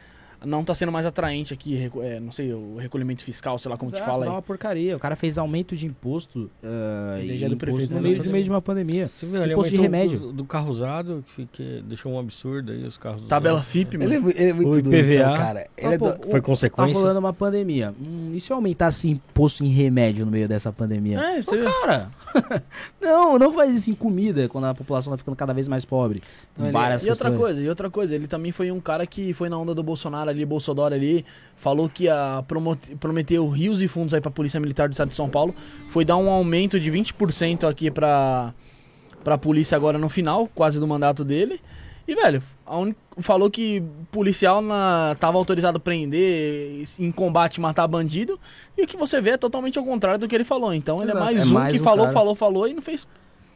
não 0.44 0.64
tá 0.64 0.74
sendo 0.74 0.90
mais 0.92 1.04
atraente 1.06 1.52
aqui, 1.54 1.90
é, 2.02 2.18
não 2.20 2.32
sei, 2.32 2.52
o 2.52 2.76
recolhimento 2.78 3.22
fiscal, 3.24 3.58
sei 3.58 3.70
lá 3.70 3.76
como 3.76 3.90
que 3.90 3.96
Exato, 3.98 4.10
fala 4.10 4.24
dá 4.24 4.30
aí. 4.30 4.36
uma 4.36 4.42
porcaria. 4.42 4.96
O 4.96 4.98
cara 5.00 5.14
fez 5.16 5.36
aumento 5.38 5.76
de 5.76 5.86
imposto, 5.86 6.50
uh, 6.62 7.18
E 7.22 7.30
é 7.30 7.34
imposto 7.36 7.56
prefeito, 7.56 7.90
no 7.90 7.96
né? 7.96 8.08
meio, 8.08 8.24
no 8.24 8.30
meio 8.32 8.44
de 8.44 8.50
uma 8.50 8.62
pandemia. 8.62 9.10
Você 9.14 9.26
viu, 9.26 9.42
ele 9.42 9.52
Imposto 9.52 9.70
de 9.74 9.80
remédio. 9.80 10.18
Do, 10.18 10.32
do 10.32 10.44
carro 10.44 10.70
usado, 10.70 11.24
que, 11.36 11.46
que 11.52 11.82
deixou 11.86 12.12
um 12.12 12.18
absurdo 12.18 12.72
aí 12.72 12.84
os 12.84 12.96
carros 12.96 13.22
Tabela 13.28 13.56
usados. 13.56 13.70
FIP, 13.70 13.94
Ele 13.96 14.04
é, 14.04 14.08
mano. 14.08 14.20
mu- 14.22 14.30
ele 14.30 14.50
é 14.50 14.52
muito 14.52 14.68
O 14.68 14.72
doido, 14.82 14.94
IPVA. 14.94 15.14
então, 15.14 15.36
cara. 15.36 15.66
Ele 15.76 15.94
é 15.94 15.98
pô, 15.98 16.10
do- 16.10 16.16
Foi 16.22 16.28
o- 16.28 16.32
Tá 16.32 16.40
consequência? 16.40 16.94
rolando 16.94 17.18
uma 17.18 17.32
pandemia. 17.32 17.94
Hum, 18.00 18.32
e 18.34 18.40
se 18.40 18.50
eu 18.52 18.56
aumentasse 18.56 19.08
imposto 19.08 19.64
em 19.64 19.68
remédio 19.68 20.24
no 20.24 20.32
meio 20.32 20.48
dessa 20.48 20.72
pandemia? 20.72 21.18
É, 21.20 21.42
você 21.42 21.56
Ô, 21.56 21.60
viu? 21.60 21.70
cara, 21.70 22.10
não, 23.00 23.38
não 23.38 23.52
faz 23.52 23.74
isso 23.76 23.90
em 23.90 23.94
comida, 23.94 24.48
quando 24.48 24.64
a 24.64 24.74
população 24.74 25.12
tá 25.12 25.16
ficando 25.16 25.36
cada 25.36 25.52
vez 25.52 25.68
mais 25.68 25.84
pobre. 25.84 26.22
Não, 26.56 26.66
ele- 26.66 26.72
Várias 26.72 27.04
E 27.04 27.10
outra 27.10 27.28
questões. 27.30 27.46
coisa, 27.46 27.62
e 27.62 27.68
outra 27.68 27.90
coisa, 27.90 28.14
ele 28.14 28.26
também 28.26 28.52
foi 28.52 28.70
um 28.70 28.80
cara 28.80 29.06
que 29.06 29.32
foi 29.32 29.48
na 29.48 29.58
onda 29.58 29.74
do 29.74 29.82
Bolsonaro 29.82 30.29
ali, 30.30 30.44
Bolsonaro 30.46 30.94
ali, 30.94 31.24
falou 31.56 31.88
que 31.88 32.06
promote- 32.48 32.94
prometeu 32.96 33.48
rios 33.48 33.82
e 33.82 33.88
fundos 33.88 34.14
aí 34.14 34.20
pra 34.20 34.30
Polícia 34.30 34.58
Militar 34.58 34.88
do 34.88 34.92
Estado 34.92 35.08
de 35.08 35.14
São 35.14 35.28
Paulo, 35.28 35.54
foi 35.90 36.04
dar 36.04 36.16
um 36.16 36.30
aumento 36.30 36.80
de 36.80 36.90
20% 36.90 37.68
aqui 37.68 37.90
pra, 37.90 38.54
pra 39.22 39.36
polícia 39.36 39.76
agora 39.76 39.98
no 39.98 40.08
final, 40.08 40.48
quase 40.54 40.78
do 40.80 40.86
mandato 40.86 41.24
dele. 41.24 41.60
E, 42.08 42.14
velho, 42.14 42.42
a 42.66 42.76
uni- 42.78 42.96
falou 43.18 43.48
que 43.50 43.82
policial 44.10 44.60
na, 44.62 45.14
tava 45.20 45.36
autorizado 45.38 45.76
a 45.76 45.80
prender, 45.80 46.82
em 46.98 47.12
combate 47.12 47.60
matar 47.60 47.86
bandido, 47.86 48.40
e 48.76 48.82
o 48.82 48.86
que 48.86 48.96
você 48.96 49.20
vê 49.20 49.30
é 49.30 49.36
totalmente 49.36 49.78
ao 49.78 49.84
contrário 49.84 50.18
do 50.18 50.26
que 50.26 50.34
ele 50.34 50.42
falou. 50.42 50.72
Então 50.74 51.00
ele 51.02 51.12
é 51.12 51.14
mais 51.14 51.42
É 51.42 51.44
um 51.44 51.52
mais 51.52 51.72
que 51.74 51.80
um 51.80 51.84
falou, 51.84 52.06
cara. 52.06 52.14
falou, 52.14 52.34
falou 52.34 52.66
e 52.66 52.72
não 52.74 52.82
fez 52.82 53.06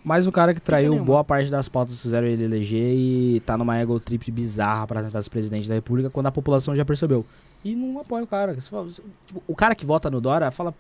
Mais 0.05 0.27
um 0.27 0.31
cara 0.31 0.53
que 0.53 0.61
traiu 0.61 1.03
boa 1.03 1.25
parte 1.25 1.51
das 1.51 1.67
pautas 1.67 1.97
que 1.97 2.03
fizeram 2.03 2.27
ele 2.27 2.45
eleger 2.45 2.95
e 2.95 3.41
tá 3.41 3.57
numa 3.57 3.79
ego 3.79 3.99
trip 3.99 4.31
bizarra 4.31 4.87
pra 4.87 5.03
tentar 5.03 5.23
ser 5.23 5.31
presidente 5.31 5.67
da 5.67 5.75
república 5.75 6.11
quando 6.11 6.27
a 6.27 6.31
população 6.31 6.77
já 6.77 6.85
percebeu. 6.85 7.25
E 7.65 7.75
não 7.75 7.99
apoia 7.99 8.23
o 8.23 8.27
cara. 8.27 8.55
Tipo, 8.55 8.87
o 9.49 9.55
cara 9.57 9.75
que 9.75 9.87
vota 9.87 10.11
no 10.11 10.21
Dória 10.21 10.51
fala. 10.51 10.75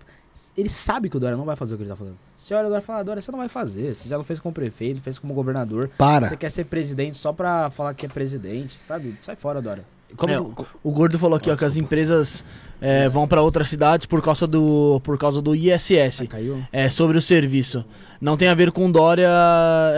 Ele 0.57 0.69
sabe 0.69 1.09
que 1.09 1.17
o 1.17 1.21
Dória 1.21 1.37
não 1.37 1.45
vai 1.45 1.57
fazer 1.57 1.75
o 1.75 1.77
que 1.79 1.85
ele 1.85 1.91
tá 1.91 1.97
fazendo. 1.97 2.19
Você 2.37 2.53
olha 2.53 2.67
o 2.67 2.69
Dória 2.69 2.83
e 2.83 2.85
fala, 2.85 3.03
Dória, 3.03 3.23
você 3.23 3.31
não 3.31 3.39
vai 3.39 3.49
fazer. 3.49 3.95
Você 3.95 4.09
já 4.09 4.19
não 4.19 4.25
fez 4.25 4.41
como 4.41 4.53
prefeito, 4.53 5.01
fez 5.01 5.19
como 5.19 5.33
governador. 5.33 5.89
Para. 5.97 6.29
Você 6.29 6.37
quer 6.37 6.51
ser 6.51 6.65
presidente 6.65 7.17
só 7.17 7.33
pra 7.33 7.71
falar 7.71 7.95
que 7.95 8.05
é 8.05 8.09
presidente, 8.09 8.73
sabe? 8.73 9.17
Sai 9.23 9.37
fora, 9.37 9.63
Dória. 9.63 9.85
Como- 10.17 10.33
É, 10.33 10.39
O 10.83 10.91
Gordo 10.93 11.19
falou 11.19 11.37
aqui 11.37 11.51
ó, 11.51 11.57
que 11.57 11.65
as 11.65 11.77
empresas 11.77 12.45
é, 12.81 13.09
vão 13.09 13.27
pra 13.27 13.41
outras 13.43 13.69
cidades 13.69 14.07
por 14.07 14.21
causa 14.23 14.47
do, 14.47 15.01
por 15.03 15.17
causa 15.19 15.41
do 15.43 15.55
ISS. 15.55 16.27
Caiu? 16.29 16.63
É, 16.73 16.89
sobre 16.89 17.17
o 17.19 17.21
serviço. 17.21 17.85
Não 18.21 18.37
tem 18.37 18.49
a 18.49 18.55
ver 18.55 18.71
com 18.73 18.91
Dória, 18.91 19.29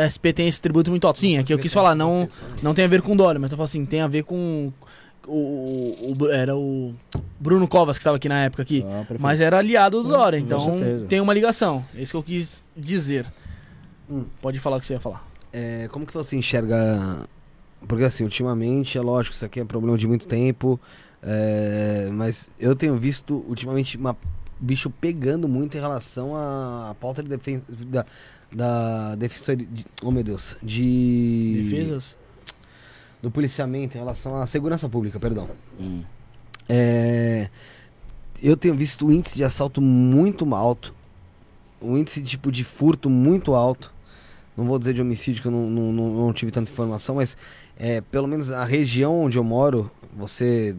SP 0.09 0.33
tem 0.33 0.49
esse 0.49 0.61
tributo 0.61 0.91
muito 0.91 1.07
alto. 1.07 1.19
Sim, 1.19 1.39
aqui 1.39 1.53
eu 1.53 1.59
quis 1.59 1.73
falar, 1.73 1.95
não, 1.95 2.29
não 2.63 2.75
tem 2.75 2.85
a 2.85 2.89
ver 2.89 3.03
com 3.03 3.17
Dória, 3.17 3.39
mas 3.41 3.51
eu 3.51 3.57
falo 3.57 3.65
assim, 3.67 3.85
tem 3.85 4.01
a 4.01 4.09
ver 4.09 4.25
com 4.25 4.73
o, 5.27 6.15
o- 6.23 6.31
era 6.31 6.57
o 6.57 6.95
Bruno 7.39 7.67
Covas 7.69 7.97
que 7.99 8.01
estava 8.03 8.17
aqui 8.17 8.29
na 8.29 8.45
época 8.45 8.63
aqui. 8.63 8.83
Prefeito. 8.83 9.23
Mas 9.23 9.41
era 9.41 9.59
aliado 9.59 10.03
do 10.03 10.09
Dória, 10.09 10.39
com 10.41 10.47
então 10.47 10.59
tem 11.09 11.21
uma 11.21 11.35
ligação. 11.35 11.85
É 11.95 12.03
isso 12.03 12.13
que 12.13 12.17
eu 12.17 12.23
quis 12.23 12.65
dizer. 12.77 13.27
Hum. 14.11 14.25
Pode 14.41 14.59
falar 14.61 14.77
o 14.77 14.81
que 14.81 14.87
você 14.87 14.95
ia 14.95 15.01
falar. 15.01 15.25
É, 15.53 15.89
como 15.91 16.07
que 16.07 16.15
você 16.15 16.37
enxerga. 16.37 17.21
Porque 17.87 18.05
assim, 18.05 18.25
ultimamente, 18.25 18.99
é 18.99 19.01
lógico, 19.01 19.35
isso 19.35 19.45
aqui 19.45 19.61
é 19.61 19.65
problema 19.65 19.97
de 19.97 20.07
muito 20.07 20.27
tempo. 20.27 20.81
é, 21.23 22.09
mas 22.13 22.49
eu 22.59 22.75
tenho 22.75 22.97
visto 22.97 23.45
ultimamente 23.49 23.97
uma 23.97 24.17
bicho 24.59 24.91
pegando 24.91 25.47
muito 25.47 25.77
em 25.77 25.81
relação 25.81 26.35
à, 26.35 26.91
à 26.91 26.95
pauta 26.95 27.23
de 27.23 27.29
defesa 27.29 27.63
da, 27.87 28.07
da 28.53 29.15
defensoria. 29.17 29.67
De, 29.71 29.87
oh 30.03 30.11
meu 30.11 30.25
Deus. 30.25 30.57
De. 30.63 31.63
Defesas? 31.63 32.19
Do 33.23 33.31
policiamento 33.31 33.97
em 33.97 34.01
relação 34.01 34.37
à 34.37 34.47
segurança 34.47 34.89
pública, 34.89 35.19
perdão. 35.19 35.49
Hum. 35.81 36.03
É, 36.69 37.49
eu 38.43 38.57
tenho 38.57 38.75
visto 38.75 39.07
o 39.07 39.13
índice 39.13 39.37
de 39.37 39.45
assalto 39.45 39.81
muito 39.81 40.53
alto. 40.55 40.95
O 41.81 41.97
índice 41.97 42.23
tipo 42.23 42.51
de 42.51 42.65
furto 42.65 43.09
muito 43.11 43.55
alto. 43.55 43.93
Não 44.57 44.65
vou 44.65 44.79
dizer 44.79 44.95
de 44.95 45.03
homicídio, 45.03 45.43
que 45.43 45.49
eu 45.49 45.53
não, 45.53 45.69
não, 45.69 45.93
não- 45.93 46.15
não 46.27 46.33
tive 46.33 46.51
tanta 46.51 46.71
informação, 46.71 47.17
mas 47.17 47.37
é, 47.79 48.01
pelo 48.01 48.27
menos 48.27 48.51
a 48.51 48.65
região 48.65 49.23
onde 49.25 49.37
eu 49.37 49.45
moro, 49.45 49.91
você 50.17 50.75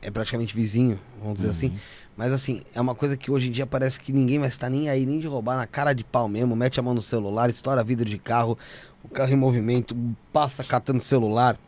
é 0.00 0.10
praticamente 0.10 0.54
vizinho, 0.54 0.98
vamos 1.20 1.36
dizer 1.36 1.50
assim. 1.50 1.72
Mas 2.16 2.32
assim, 2.32 2.62
é 2.74 2.80
uma 2.80 2.94
coisa 2.94 3.16
que 3.16 3.30
hoje 3.30 3.48
em 3.48 3.52
dia 3.52 3.66
parece 3.66 3.98
que 3.98 4.12
ninguém 4.12 4.38
vai 4.38 4.48
estar 4.48 4.68
nem 4.68 4.88
aí, 4.88 5.04
nem 5.06 5.18
de 5.18 5.26
roubar 5.26 5.56
na 5.56 5.66
cara 5.66 5.92
de 5.92 6.04
pau 6.04 6.28
mesmo. 6.28 6.54
Mete 6.56 6.78
a 6.78 6.82
mão 6.82 6.94
no 6.94 7.02
celular, 7.02 7.48
estoura 7.50 7.82
vidro 7.84 8.08
de 8.08 8.18
carro, 8.18 8.56
o 9.02 9.08
carro 9.08 9.32
em 9.32 9.36
movimento, 9.36 9.96
passa 10.32 10.62
catando 10.64 11.00
celular, 11.00 11.58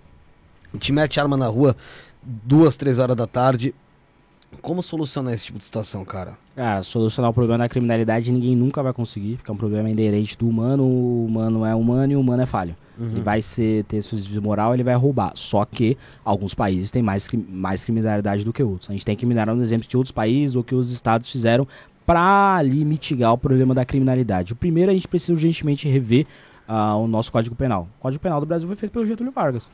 te 0.78 0.92
mete 0.92 1.18
arma 1.20 1.36
na 1.36 1.46
rua 1.46 1.76
duas, 2.22 2.76
três 2.76 2.98
horas 2.98 3.16
da 3.16 3.26
tarde. 3.26 3.74
Como 4.60 4.82
solucionar 4.82 5.35
esse 5.35 5.44
tipo 5.44 5.59
de 5.59 5.64
situação, 5.64 6.05
cara? 6.05 6.39
Cara, 6.55 6.82
solucionar 6.82 7.31
o 7.31 7.35
problema 7.35 7.59
da 7.59 7.68
criminalidade 7.68 8.31
ninguém 8.31 8.56
nunca 8.56 8.82
vai 8.82 8.93
conseguir, 8.93 9.36
porque 9.36 9.51
é 9.51 9.55
um 9.55 9.56
problema 9.56 9.90
inerente 9.90 10.36
do 10.39 10.48
humano, 10.48 10.85
o 10.85 11.26
humano 11.26 11.64
é 11.64 11.74
humano 11.74 12.12
e 12.12 12.16
o 12.16 12.20
humano 12.20 12.43
é 12.43 12.47
falho. 12.47 12.76
Ele 12.98 13.20
vai 13.20 13.43
ser, 13.43 13.85
ter 13.85 14.01
desvio 14.01 14.40
moral, 14.40 14.72
ele 14.72 14.85
vai 14.85 14.94
roubar. 14.94 15.32
Só 15.35 15.64
que 15.64 15.98
alguns 16.24 16.55
países 16.55 16.90
têm 16.90 17.02
mais, 17.02 17.28
mais 17.48 17.85
criminalidade 17.85 18.44
do 18.44 18.52
que 18.52 18.62
outros. 18.62 18.89
A 18.89 18.93
gente 18.93 19.05
tem 19.05 19.16
que 19.16 19.26
mirar 19.26 19.48
um 19.51 19.60
exemplo 19.60 19.89
de 19.89 19.97
outros 19.97 20.12
países 20.12 20.55
ou 20.55 20.62
que 20.62 20.74
os 20.74 20.93
estados 20.93 21.28
fizeram 21.31 21.66
para 22.06 22.56
ali 22.56 22.85
mitigar 22.85 23.32
o 23.32 23.39
problema 23.39 23.74
da 23.74 23.85
criminalidade. 23.85 24.52
O 24.52 24.56
primeiro, 24.56 24.90
a 24.90 24.94
gente 24.94 25.09
precisa 25.09 25.32
urgentemente 25.32 25.89
rever 25.89 26.26
ah, 26.68 26.97
o 26.97 27.09
nosso 27.09 27.32
Código 27.32 27.56
Penal. 27.56 27.89
O 27.98 28.02
Código 28.02 28.22
Penal 28.22 28.40
do 28.40 28.47
Brasil 28.47 28.68
foi 28.68 28.76
feito 28.76 28.93
pelo 28.93 29.06
Getúlio 29.06 29.32
Vargas. 29.32 29.68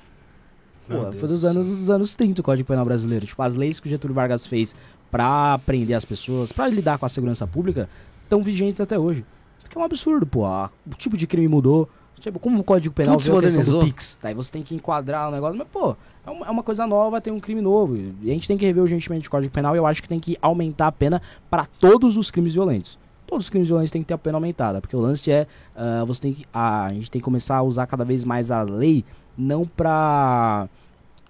Pô, 0.90 1.12
foi 1.12 1.28
dos 1.28 1.40
do 1.42 1.46
anos, 1.46 1.66
dos 1.66 1.90
anos 1.90 2.14
30 2.16 2.40
o 2.40 2.44
Código 2.44 2.66
Penal 2.68 2.84
brasileiro. 2.84 3.26
Tipo, 3.26 3.42
as 3.42 3.56
leis 3.56 3.78
que 3.80 3.86
o 3.86 3.90
Getúlio 3.90 4.14
Vargas 4.14 4.46
fez 4.46 4.74
pra 5.10 5.58
prender 5.64 5.96
as 5.96 6.04
pessoas, 6.04 6.52
pra 6.52 6.68
lidar 6.68 6.98
com 6.98 7.06
a 7.06 7.08
segurança 7.08 7.46
pública, 7.46 7.88
estão 8.24 8.42
vigentes 8.42 8.80
até 8.80 8.98
hoje. 8.98 9.24
Porque 9.62 9.76
é 9.76 9.80
um 9.80 9.84
absurdo, 9.84 10.26
pô. 10.26 10.44
a- 10.46 10.70
o 10.86 10.94
tipo 10.94 11.16
de 11.16 11.26
crime 11.26 11.48
mudou. 11.48 11.88
Tipo, 12.18 12.38
como 12.38 12.60
o 12.60 12.64
Código 12.64 12.94
Penal 12.94 13.14
Tudo 13.14 13.22
se 13.24 13.30
veio 13.30 13.38
a 13.38 13.42
questão 13.42 13.78
do. 13.78 13.84
Pix. 13.86 14.18
Daí 14.22 14.34
você 14.34 14.52
tem 14.52 14.62
que 14.62 14.74
enquadrar 14.74 15.28
o 15.30 15.32
negócio. 15.32 15.56
Mas, 15.56 15.66
pô, 15.72 15.96
é 16.26 16.30
uma, 16.30 16.46
é 16.46 16.50
uma 16.50 16.62
coisa 16.62 16.86
nova, 16.86 17.18
tem 17.18 17.32
um 17.32 17.40
crime 17.40 17.62
novo. 17.62 17.96
E 17.96 18.30
a 18.30 18.34
gente 18.34 18.46
tem 18.46 18.58
que 18.58 18.66
rever 18.66 18.82
urgentemente 18.82 19.26
o 19.26 19.30
Código 19.30 19.50
Penal 19.52 19.74
e 19.74 19.78
eu 19.78 19.86
acho 19.86 20.02
que 20.02 20.08
tem 20.08 20.20
que 20.20 20.36
aumentar 20.42 20.88
a 20.88 20.92
pena 20.92 21.22
pra 21.48 21.64
todos 21.64 22.18
os 22.18 22.30
crimes 22.30 22.52
violentos. 22.52 22.98
Todos 23.26 23.46
os 23.46 23.50
crimes 23.50 23.68
violentos 23.68 23.90
têm 23.90 24.02
que 24.02 24.08
ter 24.08 24.12
a 24.14 24.18
pena 24.18 24.36
aumentada. 24.36 24.82
Porque 24.82 24.94
o 24.94 25.00
lance 25.00 25.30
é. 25.32 25.46
ah, 25.74 26.04
você 26.04 26.20
tem 26.20 26.34
que. 26.34 26.44
ah, 26.52 26.86
a 26.86 26.92
gente 26.92 27.10
tem 27.10 27.20
que 27.20 27.24
começar 27.24 27.56
a 27.56 27.62
usar 27.62 27.86
cada 27.86 28.04
vez 28.04 28.22
mais 28.22 28.50
a 28.50 28.60
lei, 28.62 29.02
não 29.40 29.64
pra 29.66 30.68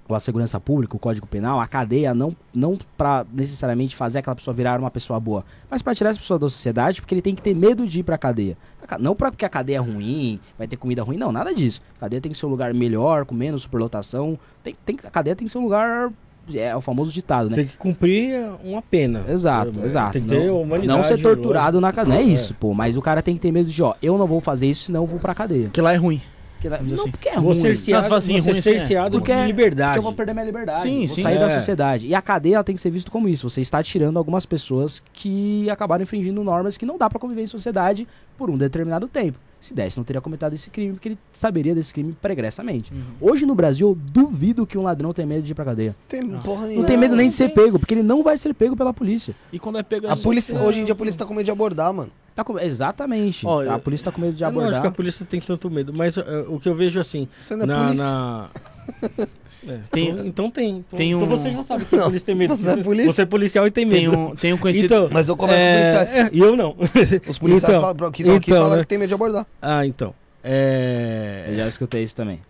ou 0.09 0.17
a 0.17 0.19
segurança 0.19 0.59
pública, 0.59 0.97
o 0.97 0.99
código 0.99 1.25
penal, 1.25 1.61
a 1.61 1.69
cadeia, 1.69 2.13
não, 2.13 2.35
não 2.53 2.77
para 2.99 3.25
necessariamente 3.33 3.95
fazer 3.95 4.19
aquela 4.19 4.35
pessoa 4.35 4.53
virar 4.53 4.81
uma 4.81 4.91
pessoa 4.91 5.21
boa, 5.21 5.45
mas 5.71 5.83
para 5.83 5.95
tirar 5.95 6.11
essa 6.11 6.19
pessoa 6.19 6.37
da 6.37 6.49
sociedade, 6.49 7.01
porque 7.01 7.15
ele 7.15 7.23
tem 7.23 7.33
que 7.33 7.41
ter 7.41 7.55
medo 7.55 7.87
de 7.87 8.01
ir 8.01 8.03
pra 8.03 8.19
cadeia. 8.19 8.57
A 8.83 8.87
ca- 8.89 8.99
Não 8.99 9.15
pra 9.15 9.31
porque 9.31 9.45
a 9.45 9.49
cadeia 9.49 9.77
é 9.77 9.79
ruim, 9.79 10.41
vai 10.59 10.67
ter 10.67 10.77
comida 10.77 11.05
ruim, 11.05 11.17
não, 11.17 11.31
nada 11.31 11.55
disso. 11.55 11.81
A 11.97 12.01
cadeia 12.01 12.21
tem 12.21 12.33
que 12.33 12.37
ser 12.37 12.47
um 12.47 12.49
lugar 12.49 12.75
melhor, 12.75 13.25
com 13.25 13.37
menos 13.37 13.63
superlotação. 13.63 14.37
Tem, 14.65 14.75
tem, 14.85 14.97
que- 14.97 15.07
a 15.07 15.11
cadeia 15.11 15.37
tem 15.37 15.47
que 15.47 15.53
ser 15.53 15.59
um 15.59 15.63
lugar. 15.63 16.11
É 16.53 16.75
o 16.75 16.81
famoso 16.81 17.13
ditado, 17.13 17.49
né? 17.49 17.55
Tem 17.55 17.67
que 17.67 17.77
cumprir 17.77 18.35
uma 18.65 18.83
pena. 18.83 19.25
Exato, 19.29 19.79
É, 19.81 19.85
exato. 19.85 20.13
Tem 20.15 20.23
que 20.23 20.29
ter 20.29 20.47
não, 20.49 20.63
humanidade. 20.63 20.99
não 20.99 21.05
ser 21.07 21.23
torturado 21.23 21.81
na 21.81 21.93
cadeia. 21.93 22.17
Não 22.17 22.21
é 22.21 22.27
É. 22.29 22.33
isso, 22.33 22.53
pô. 22.55 22.75
Mas 22.75 22.97
o 22.97 23.03
cara 23.03 23.23
tem 23.23 23.37
que 23.37 23.41
ter 23.41 23.53
medo 23.53 23.71
de, 23.71 23.81
ó, 23.81 23.95
eu 24.03 24.19
não 24.19 24.27
vou 24.27 24.41
fazer 24.41 24.67
isso, 24.67 24.87
senão 24.87 25.03
eu 25.03 25.07
vou 25.07 25.21
pra 25.21 25.37
cadeia. 25.37 25.67
Porque 25.67 25.81
lá 25.81 25.93
é 25.93 25.97
ruim. 25.97 26.21
Porque, 26.69 26.85
não, 26.85 26.95
assim. 26.95 27.11
porque 27.11 27.29
é 27.29 27.35
Vou 27.37 27.53
ruim. 27.53 27.61
cerceado, 27.63 28.09
Não, 28.09 28.17
assim, 28.17 28.33
vou 28.39 28.41
ruim 28.53 28.53
ser 28.53 28.59
assim, 28.61 28.77
é. 28.77 28.79
cerceado 28.81 29.19
Porque- 29.19 29.35
de 29.35 29.47
liberdade. 29.47 29.89
Porque 29.91 29.99
eu 29.99 30.03
vou 30.03 30.13
perder 30.13 30.33
minha 30.33 30.45
liberdade. 30.45 30.83
Sim, 30.83 31.07
vou 31.07 31.17
sim, 31.17 31.23
sair 31.23 31.37
é. 31.37 31.39
da 31.39 31.55
sociedade. 31.59 32.07
E 32.07 32.15
a 32.15 32.21
cadeia 32.23 32.57
ela 32.57 32.65
tem 32.65 32.75
que 32.75 32.81
ser 32.81 32.91
vista 32.91 33.11
como 33.11 33.29
isso. 33.29 33.49
Você 33.49 33.61
está 33.61 33.83
tirando 33.83 34.17
algumas 34.19 34.45
pessoas 34.47 35.03
que 35.13 35.69
acabaram 35.71 36.03
infringindo 36.03 36.43
normas 36.45 36.77
que 36.77 36.85
não 36.87 36.99
dá 36.99 37.09
pra 37.09 37.19
conviver 37.19 37.43
em 37.43 37.47
sociedade 37.47 38.07
por 38.37 38.51
um 38.51 38.57
determinado 38.59 39.09
tempo. 39.09 39.39
Se 39.59 39.75
desse, 39.75 39.99
não 39.99 40.05
teria 40.05 40.23
cometado 40.23 40.55
esse 40.55 40.71
crime, 40.71 40.93
porque 40.95 41.11
ele 41.11 41.19
saberia 41.31 41.75
desse 41.75 41.93
crime 41.93 42.17
pregressamente. 42.19 42.91
Hoje 43.21 43.45
no 43.45 43.55
Brasil, 43.55 43.91
eu 43.91 43.95
duvido 43.95 44.67
que 44.67 44.79
um 44.79 44.83
ladrão 44.83 45.13
tenha 45.13 45.27
medo 45.27 45.43
de 45.43 45.53
ir 45.53 45.55
pra 45.55 45.67
cadeia. 45.67 45.95
Tem 46.09 46.27
porra 46.39 46.63
Não, 46.63 46.69
nenhuma. 46.69 46.87
tem 46.87 46.97
medo 46.97 47.15
nem 47.15 47.29
de 47.29 47.35
não 47.35 47.37
ser 47.37 47.49
tem. 47.53 47.65
pego, 47.65 47.79
porque 47.79 47.93
ele 47.93 48.03
não 48.03 48.23
vai 48.23 48.39
ser 48.39 48.55
pego 48.55 48.75
pela 48.75 48.95
polícia. 48.95 49.35
E 49.53 49.59
quando 49.59 49.79
é 49.79 49.83
pego 49.83 50.07
A 50.09 50.13
assim, 50.15 50.23
polícia, 50.23 50.57
é- 50.57 50.61
hoje 50.63 50.81
em 50.81 50.85
dia 50.85 50.95
a 50.95 50.97
polícia 50.97 51.19
tá 51.19 51.27
com 51.27 51.35
medo 51.35 51.45
de 51.45 51.51
abordar, 51.51 51.93
mano. 51.93 52.11
Tá 52.41 52.45
com- 52.45 52.59
Exatamente. 52.59 53.47
Ó, 53.47 53.61
a 53.61 53.65
eu- 53.65 53.79
polícia 53.79 54.05
tá 54.07 54.13
com 54.13 54.21
medo 54.21 54.35
de 54.35 54.43
Eu 54.43 54.51
não 54.51 54.59
acho 54.59 54.61
abordar. 54.61 54.81
que 54.83 54.87
a 54.89 54.91
polícia 54.91 55.27
tem 55.27 55.41
tanto 55.41 55.71
medo, 55.71 55.93
mas 55.95 56.17
eh, 56.17 56.25
o 56.49 56.59
que 56.59 56.69
eu 56.69 56.75
vejo 56.75 56.99
assim. 57.01 57.29
Você 57.43 57.55
não 57.57 57.65
é 57.65 57.67
na, 57.67 57.85
polícia. 57.87 58.05
na- 58.05 58.51
É, 59.69 59.79
Tem- 59.91 60.09
então, 60.09 60.27
então 60.27 60.51
tem. 60.51 60.71
Então, 60.79 60.97
tem 60.97 61.11
então 61.13 61.23
um- 61.23 61.27
você 61.29 61.51
já 61.51 61.63
sabe 61.63 61.85
que 61.85 61.95
a 61.95 62.05
polícia 62.05 62.25
tem 62.25 62.35
medo. 62.35 62.57
você 62.57 62.71
é 62.71 62.77
polícia? 62.83 63.13
Você 63.13 63.23
é 63.23 63.27
policial 63.27 63.67
e 63.67 63.71
tem 63.71 63.85
medo. 63.85 64.11
Tem 64.11 64.19
um, 64.19 64.35
tem 64.35 64.53
um 64.55 64.57
conhecido. 64.57 64.87
Então, 64.87 65.09
Mas 65.13 65.29
eu 65.29 65.37
converso 65.37 65.61
com 65.63 65.69
é, 65.71 65.99
policiais. 65.99 66.27
é, 66.27 66.31
e 66.33 66.39
eu 66.41 66.57
não. 66.57 66.71
Os 67.29 67.39
policiais 67.39 67.65
Então, 67.77 67.83
falam, 67.95 68.11
que 68.11 68.23
então, 68.23 68.41
falam 68.63 68.77
né? 68.77 68.83
que 68.83 68.87
tem 68.89 68.97
medo 68.97 69.09
de 69.09 69.15
abordar. 69.15 69.47
ah, 69.61 69.85
então. 69.85 70.15
É... 70.43 71.45
Eu 71.51 71.57
já 71.57 71.69
escutei 71.69 72.03
isso 72.03 72.17
também. 72.17 72.41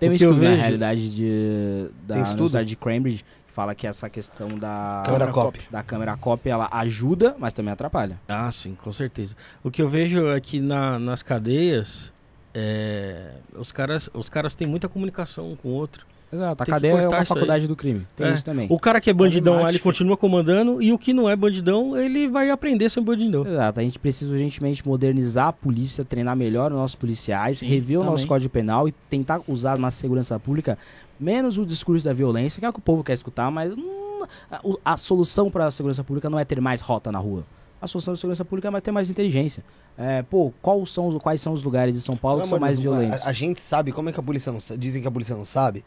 Tem 0.00 0.08
O 0.08 0.12
um 0.12 0.16
que 0.16 0.24
estudo, 0.24 0.42
na 0.42 0.54
realidade, 0.54 1.14
de, 1.14 1.88
da 2.06 2.14
Tem 2.14 2.22
estudo? 2.22 2.38
Universidade 2.40 2.68
de 2.70 2.76
Cambridge, 2.76 3.22
que 3.22 3.26
fala 3.56 3.74
que 3.74 3.86
essa 3.86 4.10
questão 4.10 4.58
da 4.58 5.02
Câmera 5.06 5.32
cop. 5.32 5.58
da 5.70 5.82
câmera 5.82 6.14
cop, 6.14 6.46
ela 6.46 6.68
ajuda, 6.70 7.34
mas 7.38 7.54
também 7.54 7.72
atrapalha. 7.72 8.20
Ah, 8.28 8.52
sim, 8.52 8.74
com 8.74 8.92
certeza. 8.92 9.34
O 9.64 9.70
que 9.70 9.80
eu 9.80 9.88
vejo 9.88 10.26
é 10.28 10.38
que 10.42 10.60
na, 10.60 10.98
nas 10.98 11.22
cadeias, 11.22 12.12
é, 12.54 13.30
os, 13.58 13.72
caras, 13.72 14.10
os 14.12 14.28
caras 14.28 14.54
têm 14.54 14.66
muita 14.66 14.90
comunicação 14.90 15.52
um 15.52 15.56
com 15.56 15.68
o 15.70 15.72
outro. 15.72 16.04
Exato, 16.30 16.60
a 16.62 16.66
cadeia 16.66 16.90
é 16.92 17.08
uma 17.08 17.24
faculdade 17.24 17.66
do 17.68 17.74
crime. 17.76 18.06
Tem 18.16 18.26
É. 18.26 18.32
isso 18.34 18.44
também. 18.44 18.66
O 18.68 18.78
cara 18.78 19.00
que 19.00 19.08
é 19.08 19.12
bandidão 19.14 19.62
lá, 19.62 19.70
ele 19.70 19.78
continua 19.78 20.16
comandando, 20.18 20.82
e 20.82 20.92
o 20.92 20.98
que 20.98 21.14
não 21.14 21.30
é 21.30 21.34
bandidão, 21.36 21.96
ele 21.96 22.28
vai 22.28 22.50
aprender 22.50 22.84
a 22.86 22.90
ser 22.90 23.00
bandidão. 23.00 23.46
Exato, 23.46 23.80
a 23.80 23.82
gente 23.82 23.98
precisa 23.98 24.32
urgentemente 24.32 24.86
modernizar 24.86 25.46
a 25.48 25.52
polícia, 25.52 26.04
treinar 26.04 26.36
melhor 26.36 26.72
os 26.72 26.76
nossos 26.76 26.96
policiais, 26.96 27.58
Sim, 27.58 27.66
rever 27.66 27.98
o 28.00 28.04
nosso 28.04 28.16
também. 28.16 28.26
código 28.28 28.52
penal 28.52 28.86
e 28.88 28.92
tentar 29.08 29.40
usar 29.48 29.78
na 29.78 29.90
segurança 29.90 30.38
pública 30.38 30.76
menos 31.18 31.58
o 31.58 31.66
discurso 31.66 32.04
da 32.04 32.12
violência, 32.12 32.60
que 32.60 32.66
é 32.66 32.68
o 32.68 32.72
que 32.72 32.78
o 32.78 32.82
povo 32.82 33.02
quer 33.04 33.12
escutar, 33.14 33.50
mas 33.50 33.72
hum, 33.72 34.24
a, 34.50 34.60
a 34.92 34.96
solução 34.96 35.50
para 35.50 35.66
a 35.66 35.70
segurança 35.70 36.02
pública 36.04 36.28
não 36.30 36.38
é 36.38 36.44
ter 36.44 36.60
mais 36.60 36.80
rota 36.80 37.10
na 37.12 37.18
rua. 37.18 37.44
A 37.80 37.86
solução 37.86 38.14
da 38.14 38.18
segurança 38.18 38.44
pública 38.44 38.68
é 38.74 38.80
ter 38.80 38.90
mais 38.90 39.10
inteligência. 39.10 39.62
É, 39.98 40.22
pô, 40.22 40.52
quais 40.60 40.90
são, 40.90 41.08
os, 41.08 41.22
quais 41.22 41.40
são 41.40 41.52
os 41.52 41.62
lugares 41.62 41.94
de 41.94 42.00
São 42.00 42.16
Paulo 42.16 42.40
que 42.42 42.48
Pelo 42.48 42.50
são 42.50 42.56
amor 42.56 42.66
mais 42.66 42.78
Deus, 42.78 42.94
violentos? 42.96 43.22
A, 43.22 43.28
a 43.30 43.32
gente 43.32 43.60
sabe 43.60 43.92
como 43.92 44.08
é 44.08 44.12
que 44.12 44.20
a 44.20 44.22
polícia 44.22 44.50
não 44.52 44.60
sabe. 44.60 44.80
Dizem 44.80 45.00
que 45.02 45.08
a 45.08 45.10
polícia 45.10 45.36
não 45.36 45.44
sabe. 45.44 45.84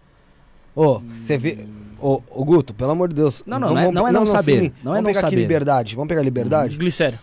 Ô, 0.75 1.01
você 1.19 1.37
vê. 1.37 1.67
Ô, 1.99 2.21
ô, 2.29 2.45
Guto, 2.45 2.73
pelo 2.73 2.91
amor 2.91 3.09
de 3.09 3.15
Deus. 3.15 3.43
Não, 3.45 3.59
não, 3.59 3.69
vamos- 3.69 3.81
não 3.83 3.89
é- 3.89 3.91
não 3.93 4.07
é 4.07 4.11
não 4.11 4.25
saber, 4.25 4.63
sim, 4.63 4.71
não 4.83 4.93
é 4.93 4.95
vamos 4.95 5.03
não 5.03 5.03
pegar 5.03 5.19
aqui 5.21 5.29
saber. 5.31 5.41
liberdade. 5.41 5.95
Vamos 5.95 6.07
pegar 6.09 6.21
liberdade. 6.21 6.77
Glicério. 6.77 7.19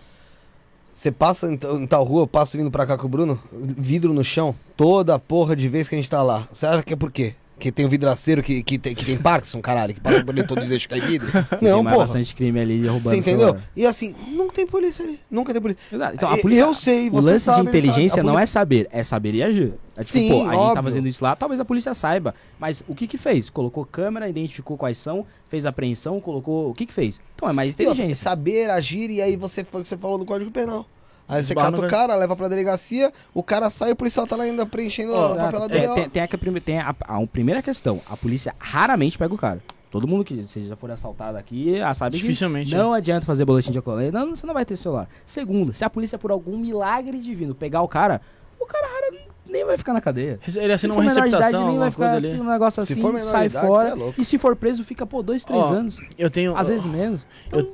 Você 0.92 1.12
passa 1.12 1.46
em, 1.48 1.54
em 1.54 1.86
tal 1.86 2.04
rua, 2.04 2.22
eu 2.22 2.26
passo 2.26 2.56
vindo 2.56 2.70
pra 2.70 2.86
cá 2.86 2.96
com 2.96 3.06
o 3.06 3.08
Bruno, 3.08 3.38
vidro 3.52 4.12
no 4.14 4.24
chão, 4.24 4.54
toda 4.76 5.18
porra 5.18 5.54
de 5.54 5.68
vez 5.68 5.86
que 5.88 5.94
a 5.94 5.98
gente 5.98 6.08
tá 6.10 6.22
lá. 6.22 6.48
Você 6.50 6.66
acha 6.66 6.82
que 6.82 6.92
é 6.92 6.96
por 6.96 7.10
quê? 7.12 7.34
Que 7.58 7.72
tem 7.72 7.86
um 7.86 7.88
vidraceiro 7.88 8.42
que, 8.42 8.62
que, 8.62 8.76
tem, 8.78 8.94
que 8.94 9.02
tem 9.02 9.16
Parkinson, 9.16 9.62
caralho, 9.62 9.94
que 9.94 10.00
passa 10.00 10.22
por 10.22 10.36
ele 10.36 10.46
todo 10.46 10.60
deixa 10.66 10.86
cair 10.86 11.00
vidro? 11.06 11.26
Não, 11.62 11.82
porra. 11.82 11.96
bastante 11.98 12.34
crime 12.34 12.60
ali 12.60 12.80
de 12.80 12.86
roubando 12.86 13.14
Você 13.14 13.16
entendeu? 13.16 13.56
E 13.74 13.86
assim, 13.86 14.14
não 14.32 14.48
tem 14.50 14.66
polícia 14.66 15.02
ali. 15.02 15.18
Nunca 15.30 15.54
tem 15.54 15.62
polícia. 15.62 15.80
Exato. 15.90 16.14
Então, 16.16 16.30
a 16.30 16.36
polícia, 16.36 16.62
eu 16.62 16.74
sei, 16.74 17.08
o 17.08 17.12
você 17.12 17.30
lance 17.30 17.44
sabe, 17.46 17.62
de 17.62 17.68
inteligência 17.68 18.22
não 18.22 18.32
é 18.32 18.34
polícia- 18.34 18.52
saber, 18.52 18.88
é 18.92 19.02
saber 19.02 19.34
e 19.34 19.42
agir. 19.42 19.72
É 19.96 20.02
tipo, 20.02 20.18
Sim, 20.18 20.28
pô, 20.28 20.34
a 20.34 20.44
gente 20.44 20.50
tá 20.52 20.58
óbvio. 20.58 20.82
fazendo 20.82 21.08
isso 21.08 21.24
lá, 21.24 21.34
talvez 21.34 21.58
a 21.58 21.64
polícia 21.64 21.94
saiba. 21.94 22.34
Mas 22.60 22.82
o 22.86 22.94
que 22.94 23.06
que 23.06 23.16
fez? 23.16 23.48
Colocou 23.48 23.86
câmera, 23.86 24.28
identificou 24.28 24.76
quais 24.76 24.98
são, 24.98 25.24
fez 25.48 25.64
apreensão, 25.64 26.20
colocou. 26.20 26.68
O 26.68 26.74
que 26.74 26.84
que 26.84 26.92
fez? 26.92 27.18
Então 27.34 27.48
é 27.48 27.54
mais 27.54 27.72
E 27.72 27.82
outra, 27.86 27.94
inteligência. 27.94 28.22
saber 28.22 28.68
agir, 28.68 29.08
e 29.10 29.22
aí 29.22 29.34
você 29.34 29.64
foi 29.64 29.80
o 29.80 29.82
que 29.82 29.88
você 29.88 29.96
falou 29.96 30.18
no 30.18 30.26
Código 30.26 30.50
Penal. 30.50 30.86
Aí 31.28 31.42
você 31.42 31.52
Esbarra 31.52 31.70
cata 31.70 31.82
no 31.82 31.86
o 31.88 31.90
cara, 31.90 32.14
leva 32.14 32.36
pra 32.36 32.46
delegacia, 32.48 33.12
o 33.34 33.42
cara 33.42 33.68
sai, 33.68 33.90
o 33.92 33.96
policial 33.96 34.26
tá 34.26 34.36
lá 34.36 34.44
ainda 34.44 34.64
preenchendo 34.64 35.12
Ó, 35.12 35.16
a 35.16 35.30
Exato. 35.32 35.38
papelada 35.44 35.72
Tem, 35.72 35.88
tem, 35.94 36.08
tem, 36.08 36.22
a, 36.22 36.60
tem 36.60 36.78
a, 36.78 36.94
a- 37.08 37.22
a 37.22 37.26
primeira 37.26 37.60
questão: 37.62 38.00
a 38.08 38.16
polícia 38.16 38.54
raramente 38.58 39.18
pega 39.18 39.34
o 39.34 39.38
cara. 39.38 39.60
Todo 39.90 40.06
mundo 40.06 40.24
que 40.24 40.34
vocês 40.46 40.66
já 40.66 40.76
foram 40.76 40.94
assaltado 40.94 41.38
aqui 41.38 41.80
ah, 41.80 41.94
sabe 41.94 42.16
que 42.16 42.22
Dificilmente. 42.22 42.74
não 42.74 42.92
adianta 42.92 43.24
fazer 43.24 43.44
boletim 43.44 43.70
de 43.72 43.78
ocorrência. 43.78 44.12
Não, 44.12 44.36
você 44.36 44.46
não 44.46 44.52
vai 44.52 44.64
ter 44.64 44.76
celular. 44.76 45.08
Segunda, 45.24 45.72
se 45.72 45.84
a 45.84 45.90
polícia 45.90 46.18
por 46.18 46.30
algum 46.30 46.58
milagre 46.58 47.18
divino 47.18 47.54
pegar 47.54 47.80
o 47.82 47.88
cara, 47.88 48.20
o 48.60 48.66
cara 48.66 48.86
rara 48.86 49.26
nem 49.48 49.64
vai 49.64 49.78
ficar 49.78 49.92
na 49.94 50.00
cadeia. 50.00 50.38
Ele 50.56 50.72
assina 50.72 50.92
Se 50.92 50.98
uma 51.00 51.04
for 51.10 51.20
receptação, 51.22 51.68
nem 51.68 51.78
vai 51.78 51.90
ficar 51.90 52.16
assim, 52.16 52.40
um 52.40 52.44
negócio 52.44 52.84
Se 52.84 52.92
assim, 52.92 53.00
for 53.02 53.18
sai 53.20 53.46
idade, 53.46 53.66
fora. 53.66 53.88
é 53.96 54.14
e 54.18 54.24
se 54.24 54.38
for 54.38 54.54
preso, 54.56 54.84
fica, 54.84 55.06
pô, 55.06 55.22
dois, 55.22 55.44
três 55.44 55.64
Ó, 55.64 55.72
anos. 55.72 55.98
Eu 56.18 56.28
tenho. 56.30 56.56
Às 56.56 56.68
vezes 56.68 56.84
menos. 56.84 57.26
Então, 57.46 57.66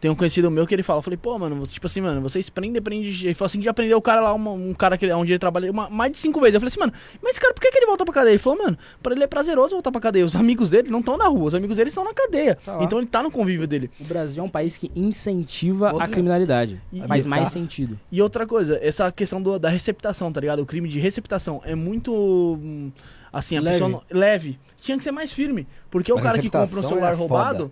Tem 0.00 0.10
um 0.10 0.14
conhecido 0.14 0.50
meu 0.50 0.66
que 0.66 0.74
ele 0.74 0.82
fala, 0.82 0.98
eu 1.00 1.02
falei, 1.02 1.18
pô, 1.18 1.38
mano, 1.38 1.56
você, 1.56 1.74
tipo 1.74 1.86
assim, 1.86 2.00
mano, 2.00 2.22
vocês 2.22 2.48
prendem, 2.48 2.80
prendem. 2.80 3.06
Ele 3.10 3.34
falou 3.34 3.46
assim, 3.46 3.60
já 3.60 3.74
prendeu 3.74 3.98
o 3.98 4.00
cara 4.02 4.22
lá, 4.22 4.32
uma- 4.32 4.52
um, 4.52 4.72
cara 4.72 4.96
que, 4.96 5.06
onde 5.12 5.32
ele 5.32 5.38
trabalha, 5.38 5.70
uma- 5.70 5.90
mais 5.90 6.12
de 6.12 6.18
cinco 6.18 6.40
vezes. 6.40 6.54
Eu 6.54 6.60
falei 6.60 6.68
assim, 6.70 6.80
mano, 6.80 6.92
mas 7.22 7.32
esse 7.32 7.40
cara, 7.40 7.52
por 7.52 7.60
que, 7.60 7.70
que 7.70 7.76
ele 7.78 7.84
volta 7.86 8.02
pra 8.04 8.14
cadeia? 8.14 8.32
Ele 8.32 8.38
falou, 8.38 8.58
mano, 8.64 8.78
pra 9.02 9.12
ele 9.14 9.22
é 9.22 9.26
prazeroso 9.26 9.70
voltar 9.72 9.92
pra 9.92 10.00
cadeia. 10.00 10.24
Os 10.24 10.34
amigos 10.34 10.70
dele 10.70 10.88
não 10.88 11.00
estão 11.00 11.18
na 11.18 11.26
rua, 11.28 11.44
os 11.48 11.54
amigos 11.54 11.76
dele 11.76 11.88
estão 11.90 12.02
na 12.02 12.14
cadeia. 12.14 12.56
Tá 12.64 12.78
então 12.82 12.98
ele 12.98 13.08
tá 13.08 13.22
no 13.22 13.30
convívio 13.30 13.66
dele. 13.68 13.90
o 14.00 14.04
Brasil 14.04 14.42
é 14.42 14.46
um 14.46 14.48
país 14.48 14.78
que 14.78 14.90
incentiva 14.96 15.90
Outra- 15.92 16.04
a 16.06 16.08
criminalidade. 16.08 16.80
E- 16.90 17.02
faz 17.06 17.26
mais 17.26 17.44
tá. 17.44 17.50
sentido. 17.50 18.00
E 18.10 18.22
outra 18.22 18.46
coisa, 18.46 18.78
essa 18.82 19.12
questão 19.12 19.42
do- 19.42 19.58
da 19.58 19.68
receptação, 19.68 20.32
tá 20.32 20.40
ligado? 20.40 20.60
O 20.62 20.66
crime 20.66 20.88
de 20.88 20.98
receptação 20.98 21.60
é 21.64 21.74
muito. 21.74 22.12
hum, 22.14 22.90
Assim, 23.32 23.56
a 23.56 23.60
Leve. 23.60 23.74
pessoa. 23.76 23.88
não- 23.90 24.02
leve. 24.10 24.58
Tinha 24.80 24.98
que 24.98 25.04
ser 25.04 25.12
mais 25.12 25.30
firme. 25.32 25.64
Porque 25.88 26.12
o 26.12 26.16
cara 26.16 26.36
que 26.38 26.48
compra 26.48 26.58
um 26.58 26.62
receptação 26.62 26.88
celular 26.88 27.12
é 27.12 27.14
roubado. 27.14 27.70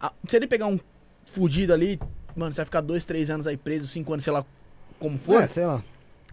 a- 0.00 0.12
se 0.28 0.36
ele 0.36 0.46
pegar 0.46 0.66
um 0.66 0.78
fudido 1.30 1.72
ali, 1.72 2.00
mano, 2.34 2.52
você 2.52 2.58
vai 2.58 2.66
ficar 2.66 2.80
dois, 2.80 3.04
três 3.04 3.30
anos 3.30 3.46
aí 3.46 3.56
preso, 3.56 3.86
cinco 3.86 4.12
anos, 4.12 4.24
sei 4.24 4.32
lá 4.32 4.44
como 4.98 5.18
for. 5.18 5.42
É, 5.42 5.46
sei 5.46 5.66
lá. 5.66 5.82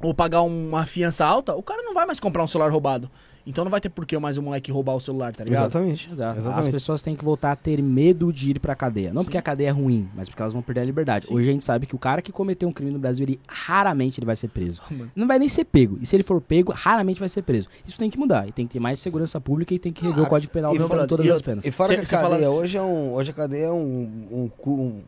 ou 0.01 0.13
pagar 0.13 0.41
uma 0.41 0.85
fiança 0.85 1.25
alta, 1.25 1.55
o 1.55 1.63
cara 1.63 1.81
não 1.83 1.93
vai 1.93 2.05
mais 2.05 2.19
comprar 2.19 2.43
um 2.43 2.47
celular 2.47 2.71
roubado. 2.71 3.09
Então 3.45 3.65
não 3.65 3.69
vai 3.71 3.81
ter 3.81 3.89
por 3.89 4.05
que 4.05 4.17
mais 4.17 4.37
um 4.37 4.41
moleque 4.41 4.71
roubar 4.71 4.95
o 4.95 4.99
celular, 5.01 5.35
tá 5.35 5.43
ligado? 5.43 5.63
Exatamente. 5.63 6.09
Exato. 6.09 6.31
As 6.31 6.45
Exatamente. 6.45 6.71
pessoas 6.71 7.01
têm 7.01 7.13
que 7.13 7.25
voltar 7.25 7.51
a 7.51 7.55
ter 7.57 7.81
medo 7.81 8.31
de 8.31 8.51
ir 8.51 8.59
pra 8.59 8.73
cadeia. 8.73 9.11
Não 9.13 9.21
porque 9.23 9.37
a 9.37 9.41
cadeia 9.41 9.67
é 9.67 9.71
ruim, 9.71 10.07
mas 10.15 10.29
porque 10.29 10.41
elas 10.41 10.53
vão 10.53 10.61
perder 10.61 10.79
a 10.81 10.85
liberdade. 10.85 11.27
Hoje 11.29 11.49
a 11.49 11.51
gente 11.51 11.65
sabe 11.65 11.85
que 11.85 11.93
o 11.93 11.99
cara 11.99 12.21
que 12.21 12.31
cometeu 12.31 12.69
um 12.69 12.71
crime 12.71 12.89
no 12.91 12.99
Brasil, 12.99 13.25
ele 13.25 13.39
raramente 13.45 14.17
ele 14.19 14.25
vai 14.25 14.35
ser 14.37 14.47
preso. 14.47 14.81
Mano. 14.89 15.11
Não 15.13 15.27
vai 15.27 15.37
nem 15.39 15.49
ser 15.49 15.65
pego. 15.65 15.97
E 16.01 16.05
se 16.05 16.15
ele 16.15 16.23
for 16.23 16.39
pego, 16.39 16.71
raramente 16.71 17.19
vai 17.19 17.27
ser 17.27 17.41
preso. 17.41 17.67
Isso 17.85 17.97
tem 17.97 18.09
que 18.09 18.17
mudar. 18.17 18.47
E 18.47 18.53
tem 18.53 18.65
que 18.65 18.71
ter 18.73 18.79
mais 18.79 18.99
segurança 18.99 19.41
pública 19.41 19.73
e 19.73 19.79
tem 19.79 19.91
que 19.91 20.03
rever 20.05 20.19
Ah, 20.23 20.27
o 20.27 20.29
Código 20.29 20.53
Penal 20.53 20.73
para 20.87 21.05
todas 21.05 21.25
e 21.25 21.29
as 21.31 21.41
penas. 21.41 21.65
E 21.65 21.71
fora 21.71 21.89
Cê- 21.89 21.95
que 21.97 22.01
a 22.03 22.05
cê 22.05 22.15
fala 22.15 22.29
cadeia 22.29 22.47
assim- 22.47 22.57
hoje 22.59 22.77
é 22.77 22.81
um. 22.81 23.13
Hoje 23.13 23.31
a 23.31 23.33
cadeia 23.33 23.65
é 23.65 23.71
um, 23.73 24.49
um, 24.65 24.71
um 24.71 25.01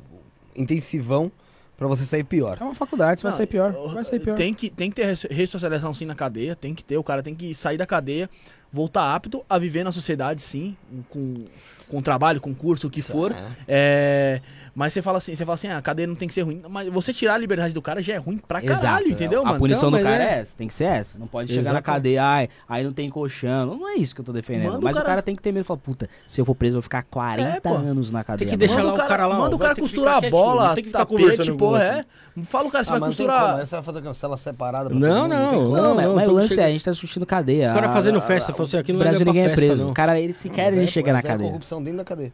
intensivão 0.56 1.32
pra 1.78 1.88
você 1.88 2.04
sair 2.06 2.24
pior. 2.24 2.58
É 2.60 2.64
uma 2.64 2.76
faculdade, 2.76 3.20
você 3.20 3.24
vai 3.24 3.32
Não, 3.32 3.38
sair 3.38 3.48
pior. 3.48 3.72
Vai 3.94 4.04
sair 4.04 4.20
pior. 4.20 4.36
Tem 4.36 4.54
que, 4.54 4.70
tem 4.70 4.90
que 4.90 4.96
ter 4.96 5.06
res- 5.06 5.28
ressocialização 5.30 5.94
sim 5.94 6.06
na 6.06 6.16
cadeia, 6.16 6.56
tem 6.56 6.74
que 6.74 6.84
ter, 6.84 6.98
o 6.98 7.04
cara 7.04 7.22
tem 7.24 7.36
que 7.36 7.54
sair 7.56 7.78
da 7.78 7.86
cadeia, 7.86 8.30
voltar 8.72 9.14
apto 9.16 9.44
a 9.50 9.58
viver 9.58 9.84
na 9.84 9.92
sociedade, 9.92 10.42
sim, 10.42 10.76
com, 11.10 11.46
com 11.88 12.02
trabalho, 12.02 12.42
com 12.42 12.54
curso, 12.54 12.88
o 12.88 12.90
que 12.90 13.00
Isso 13.00 13.12
for. 13.12 13.32
é. 13.32 13.36
É, 13.68 14.42
mas 14.76 14.92
você 14.94 15.02
fala 15.02 15.18
assim, 15.20 15.34
você 15.34 15.46
fala 15.46 15.56
assim, 15.56 15.68
ah, 15.70 15.78
a 15.78 15.82
cadeia 15.82 16.06
não 16.06 16.16
tem 16.16 16.28
que 16.28 16.34
ser 16.34 16.42
ruim. 16.42 16.62
Mas 16.70 16.90
você 16.90 17.14
tirar 17.14 17.36
a 17.36 17.38
liberdade 17.38 17.74
do 17.74 17.82
cara 17.82 18.02
já 18.02 18.16
é 18.16 18.18
ruim 18.18 18.38
pra 18.38 18.62
caralho, 18.62 19.08
entendeu, 19.10 19.42
a 19.42 19.46
mano? 19.46 19.58
punição 19.60 19.88
Então, 19.90 20.00
do 20.00 20.04
cara 20.04 20.24
é- 20.24 20.28
é 20.28 20.40
essa, 20.42 20.52
tem 20.58 20.68
que 20.68 20.74
ser 20.74 20.84
essa. 20.84 21.18
Não 21.18 21.28
pode 21.28 21.48
chegar 21.50 21.64
na 21.64 21.70
Exato. 21.80 21.84
cadeia, 21.86 22.24
ai, 22.24 22.50
aí 22.68 22.84
não 22.84 22.92
tem 22.92 23.10
colchão. 23.10 23.78
Não 23.78 23.88
é 23.88 23.96
isso 23.96 24.14
que 24.14 24.20
eu 24.22 24.26
tô 24.26 24.34
defendendo. 24.34 24.66
Manda 24.66 24.80
o 24.80 24.84
mas 24.84 24.92
o 24.94 24.98
cara- 24.98 25.10
cara 25.10 25.22
tem 25.22 25.36
que 25.36 25.42
ter 25.42 25.52
medo 25.54 25.62
e 25.62 25.66
falar, 25.66 25.80
puta, 25.80 26.10
se 26.28 26.42
eu 26.42 26.46
for 26.46 26.54
preso, 26.54 26.74
eu 26.76 26.82
vou 26.82 26.84
ficar 26.84 27.04
40 27.04 27.70
É, 27.70 27.72
anos 27.74 28.12
na 28.12 28.24
cadeia. 28.24 28.52
que 28.52 28.58
deixar 28.58 28.76
mano. 28.84 28.98
Lá 28.98 29.06
o 29.06 29.08
cara 29.08 29.28
lá, 29.28 29.38
Manda 29.40 29.56
o 29.56 29.60
cara 29.60 29.76
costurar 29.76 30.18
a 30.24 30.30
bola, 30.30 30.76
tem 30.76 30.84
tapete, 30.86 31.52
o 31.52 31.58
porra, 31.58 31.84
é. 31.84 32.06
Fala 32.44 32.68
o 32.68 32.72
cara, 32.72 32.84
você 32.84 32.90
Ah, 32.90 32.94
vai 32.94 33.00
tem 33.00 33.08
costurar. 33.08 33.58
Você 33.66 33.76
vai 33.76 33.84
fazer 33.84 34.00
uma 34.02 34.14
cela 34.14 34.38
separada 34.38 34.90
pra 34.90 35.00
Não, 35.00 35.26
não, 35.26 35.50
tem 35.52 35.60
como. 35.60 35.70
Não, 35.78 35.96
Não, 35.96 36.16
mas, 36.16 36.28
o 36.28 36.32
lance 36.34 36.60
é, 36.60 36.66
a 36.66 36.70
gente 36.70 36.84
tá 36.84 36.92
discutindo 36.92 37.26
cadeia. 37.26 37.72
O 37.72 37.76
cara 37.76 37.90
fazendo 37.94 38.20
festa, 38.20 38.52
a- 38.52 38.56
falou 38.56 38.68
assim, 38.68 38.78
aqui 38.78 38.92
o 38.92 38.96
é 38.96 39.00
Brasil 39.00 39.26
ninguém 39.26 39.46
é 39.46 39.56
preso. 39.56 39.88
O 39.90 39.94
cara, 39.94 40.20
ele 40.20 40.34
sequer 40.34 40.66
Mas 40.66 40.74
ele 40.76 40.84
é, 40.84 40.88
chega 40.88 41.14
na 41.14 41.20
é 41.20 41.22
cadeia. 41.22 41.48
corrupção 41.50 41.82
dentro 41.82 42.00
da 42.00 42.04
cadeia. 42.04 42.34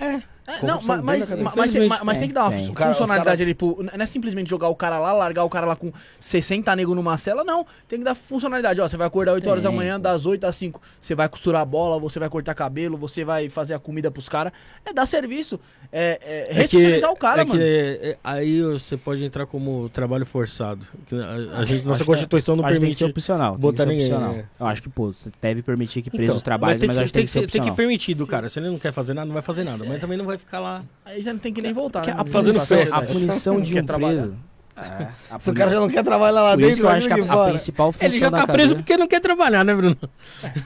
É, 0.00 0.20
Corrupção 0.46 0.96
não, 0.96 1.02
mas, 1.04 1.30
mas, 1.30 1.54
mas, 1.54 1.72
tem, 1.72 1.88
mas- 1.88 2.02
mas 2.02 2.18
tem 2.18 2.28
que 2.28 2.34
dar 2.34 2.42
uma 2.44 2.50
tem. 2.50 2.66
funcionalidade 2.66 3.24
cara- 3.24 3.42
ali 3.42 3.54
pro. 3.54 3.78
Não 3.96 4.02
é 4.04 4.06
simplesmente 4.06 4.50
jogar 4.50 4.68
o 4.68 4.74
cara 4.76 4.98
lá, 4.98 5.12
largar 5.12 5.42
o 5.44 5.48
cara 5.48 5.64
lá 5.66 5.74
com 5.74 5.90
60 6.20 6.76
nego 6.76 6.94
numa 6.94 7.16
cela, 7.16 7.42
não. 7.42 7.66
Tem 7.88 7.98
que 7.98 8.04
dar 8.04 8.14
funcionalidade. 8.14 8.80
Ó, 8.80 8.86
você 8.88 8.96
vai 8.96 9.06
acordar 9.06 9.32
8 9.32 9.48
horas 9.48 9.62
da 9.62 9.70
Tem, 9.70 9.78
manhã, 9.78 9.96
pô. 9.96 10.02
das 10.02 10.26
8 10.26 10.44
às 10.44 10.54
5. 10.56 10.82
Você 11.00 11.14
vai 11.14 11.28
costurar 11.30 11.62
a 11.62 11.64
bola, 11.64 11.98
você 11.98 12.18
vai 12.18 12.28
cortar 12.28 12.54
cabelo, 12.54 12.96
você 12.98 13.24
vai 13.24 13.48
fazer 13.48 13.72
a 13.74 13.78
comida 13.78 14.10
pros 14.10 14.28
caras. 14.28 14.52
É 14.84 14.92
dar 14.92 15.06
serviço. 15.06 15.58
É, 15.90 16.20
é, 16.50 16.62
É 16.62 16.68
que- 16.68 17.04
o 17.06 17.16
cara, 17.16 17.42
é 17.42 17.44
mano. 17.44 17.58
que 17.58 17.64
é, 18.02 18.16
aí 18.22 18.60
você 18.62 18.96
pode 18.96 19.24
entrar 19.24 19.46
como 19.46 19.88
trabalho 19.90 20.26
forçado. 20.26 20.84
Que 21.06 21.14
A, 21.14 21.58
a 21.60 21.64
gente, 21.64 21.84
nossa 21.86 21.94
Acho 21.94 22.02
é- 22.02 22.06
Constituição 22.06 22.56
não 22.56 22.64
acho 22.64 22.74
que 22.74 22.80
tem 22.80 22.90
que 22.90 22.96
permite. 22.96 22.98
ser 22.98 23.04
opcional. 23.06 23.52
tem 23.52 23.56
que 23.56 23.62
botar 23.62 23.82
ser 23.84 23.88
ninguém, 23.88 24.12
opcional. 24.12 24.34
é. 24.34 24.44
Eu 24.60 24.66
acho 24.66 24.82
que, 24.82 24.88
pô, 24.90 25.12
você 25.12 25.30
deve 25.40 25.62
permitir 25.62 26.02
que 26.02 26.10
presos 26.10 26.26
Então, 26.28 26.40
trabalhem, 26.40 26.78
tem 26.78 26.86
mas, 26.88 26.96
que, 26.98 27.02
acho 27.04 27.12
que 27.12 27.18
tem 27.18 27.24
que 27.24 27.30
ser 27.30 27.38
tem, 27.40 27.46
que- 27.46 27.52
tem 27.52 27.62
que 27.62 27.68
opcional. 27.70 27.76
permitido, 27.88 28.26
cara. 28.26 28.48
Se 28.50 28.58
ele 28.58 28.68
não 28.68 28.78
quer 28.78 28.92
fazer 28.92 29.14
nada, 29.14 29.26
não 29.26 29.32
vai 29.34 29.42
fazer 29.42 29.64
nada. 29.64 29.84
Mas 29.86 30.00
também 30.00 30.18
não 30.18 30.26
vai 30.26 30.33
ficar 30.38 30.60
lá. 30.60 30.84
Aí 31.04 31.20
já 31.20 31.32
não 31.32 31.40
tem 31.40 31.52
que 31.52 31.62
nem 31.62 31.72
voltar. 31.72 32.00
Porque 32.00 32.14
né? 32.14 32.20
a, 32.20 32.22
vai 32.22 32.42
punição, 32.42 32.78
fazer 32.78 32.94
a 32.94 33.02
punição 33.02 33.60
de 33.60 33.78
um 33.78 33.84
preso... 33.84 34.36
É, 34.76 35.08
Se 35.38 35.50
o 35.50 35.54
cara 35.54 35.70
já 35.70 35.78
não 35.80 35.88
quer 35.88 36.02
trabalhar 36.02 36.42
lá 36.42 36.56
dentro, 36.56 36.70
isso 36.70 36.80
que 36.80 36.86
eu 36.86 36.90
acho 36.90 37.06
que 37.06 37.20
a, 37.20 37.32
a 37.32 37.48
principal 37.48 37.92
função 37.92 38.08
Ele 38.08 38.18
já 38.18 38.30
tá 38.30 38.38
cadeia... 38.38 38.54
preso 38.56 38.74
porque 38.76 38.96
não 38.96 39.06
quer 39.06 39.20
trabalhar, 39.20 39.64
né, 39.64 39.72
Bruno? 39.74 39.96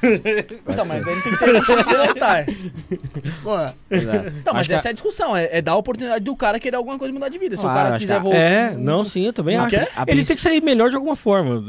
Então, 0.03 0.85
mas 0.87 1.05
não 1.07 1.21
tem 1.21 1.33
que 1.33 1.39
ter 1.39 1.61
voltar. 1.63 2.47
Exato. 3.91 4.29
Então, 4.39 4.55
mas 4.55 4.61
Acho 4.61 4.69
que 4.69 4.75
essa 4.75 4.89
é 4.89 4.91
a 4.91 4.93
discussão. 4.93 5.37
É, 5.37 5.59
é 5.59 5.63
dar 5.63 5.73
a 5.73 5.77
oportunidade 5.77 6.25
do 6.25 6.35
cara 6.37 6.59
querer 6.59 6.77
alguma 6.77 6.99
coisa 6.99 7.11
e 7.11 7.15
mudar 7.15 7.29
de 7.29 7.39
vida. 7.39 7.57
Se 7.57 7.63
Claro, 7.63 7.79
o 7.79 7.83
cara 7.85 7.99
quiser 7.99 8.17
que- 8.17 8.23
voltar. 8.23 8.39
É, 8.39 8.75
não, 8.77 9.05
sim, 9.05 9.27
eu 9.27 9.33
também 9.33 9.57
Não 9.57 9.65
acho. 9.67 9.77
Ele 9.77 9.87
princi- 10.07 10.27
tem 10.27 10.37
que 10.37 10.43
sair 10.43 10.63
melhor 10.63 10.91
de 10.91 10.97
alguma 10.97 11.17
forma. 11.17 11.63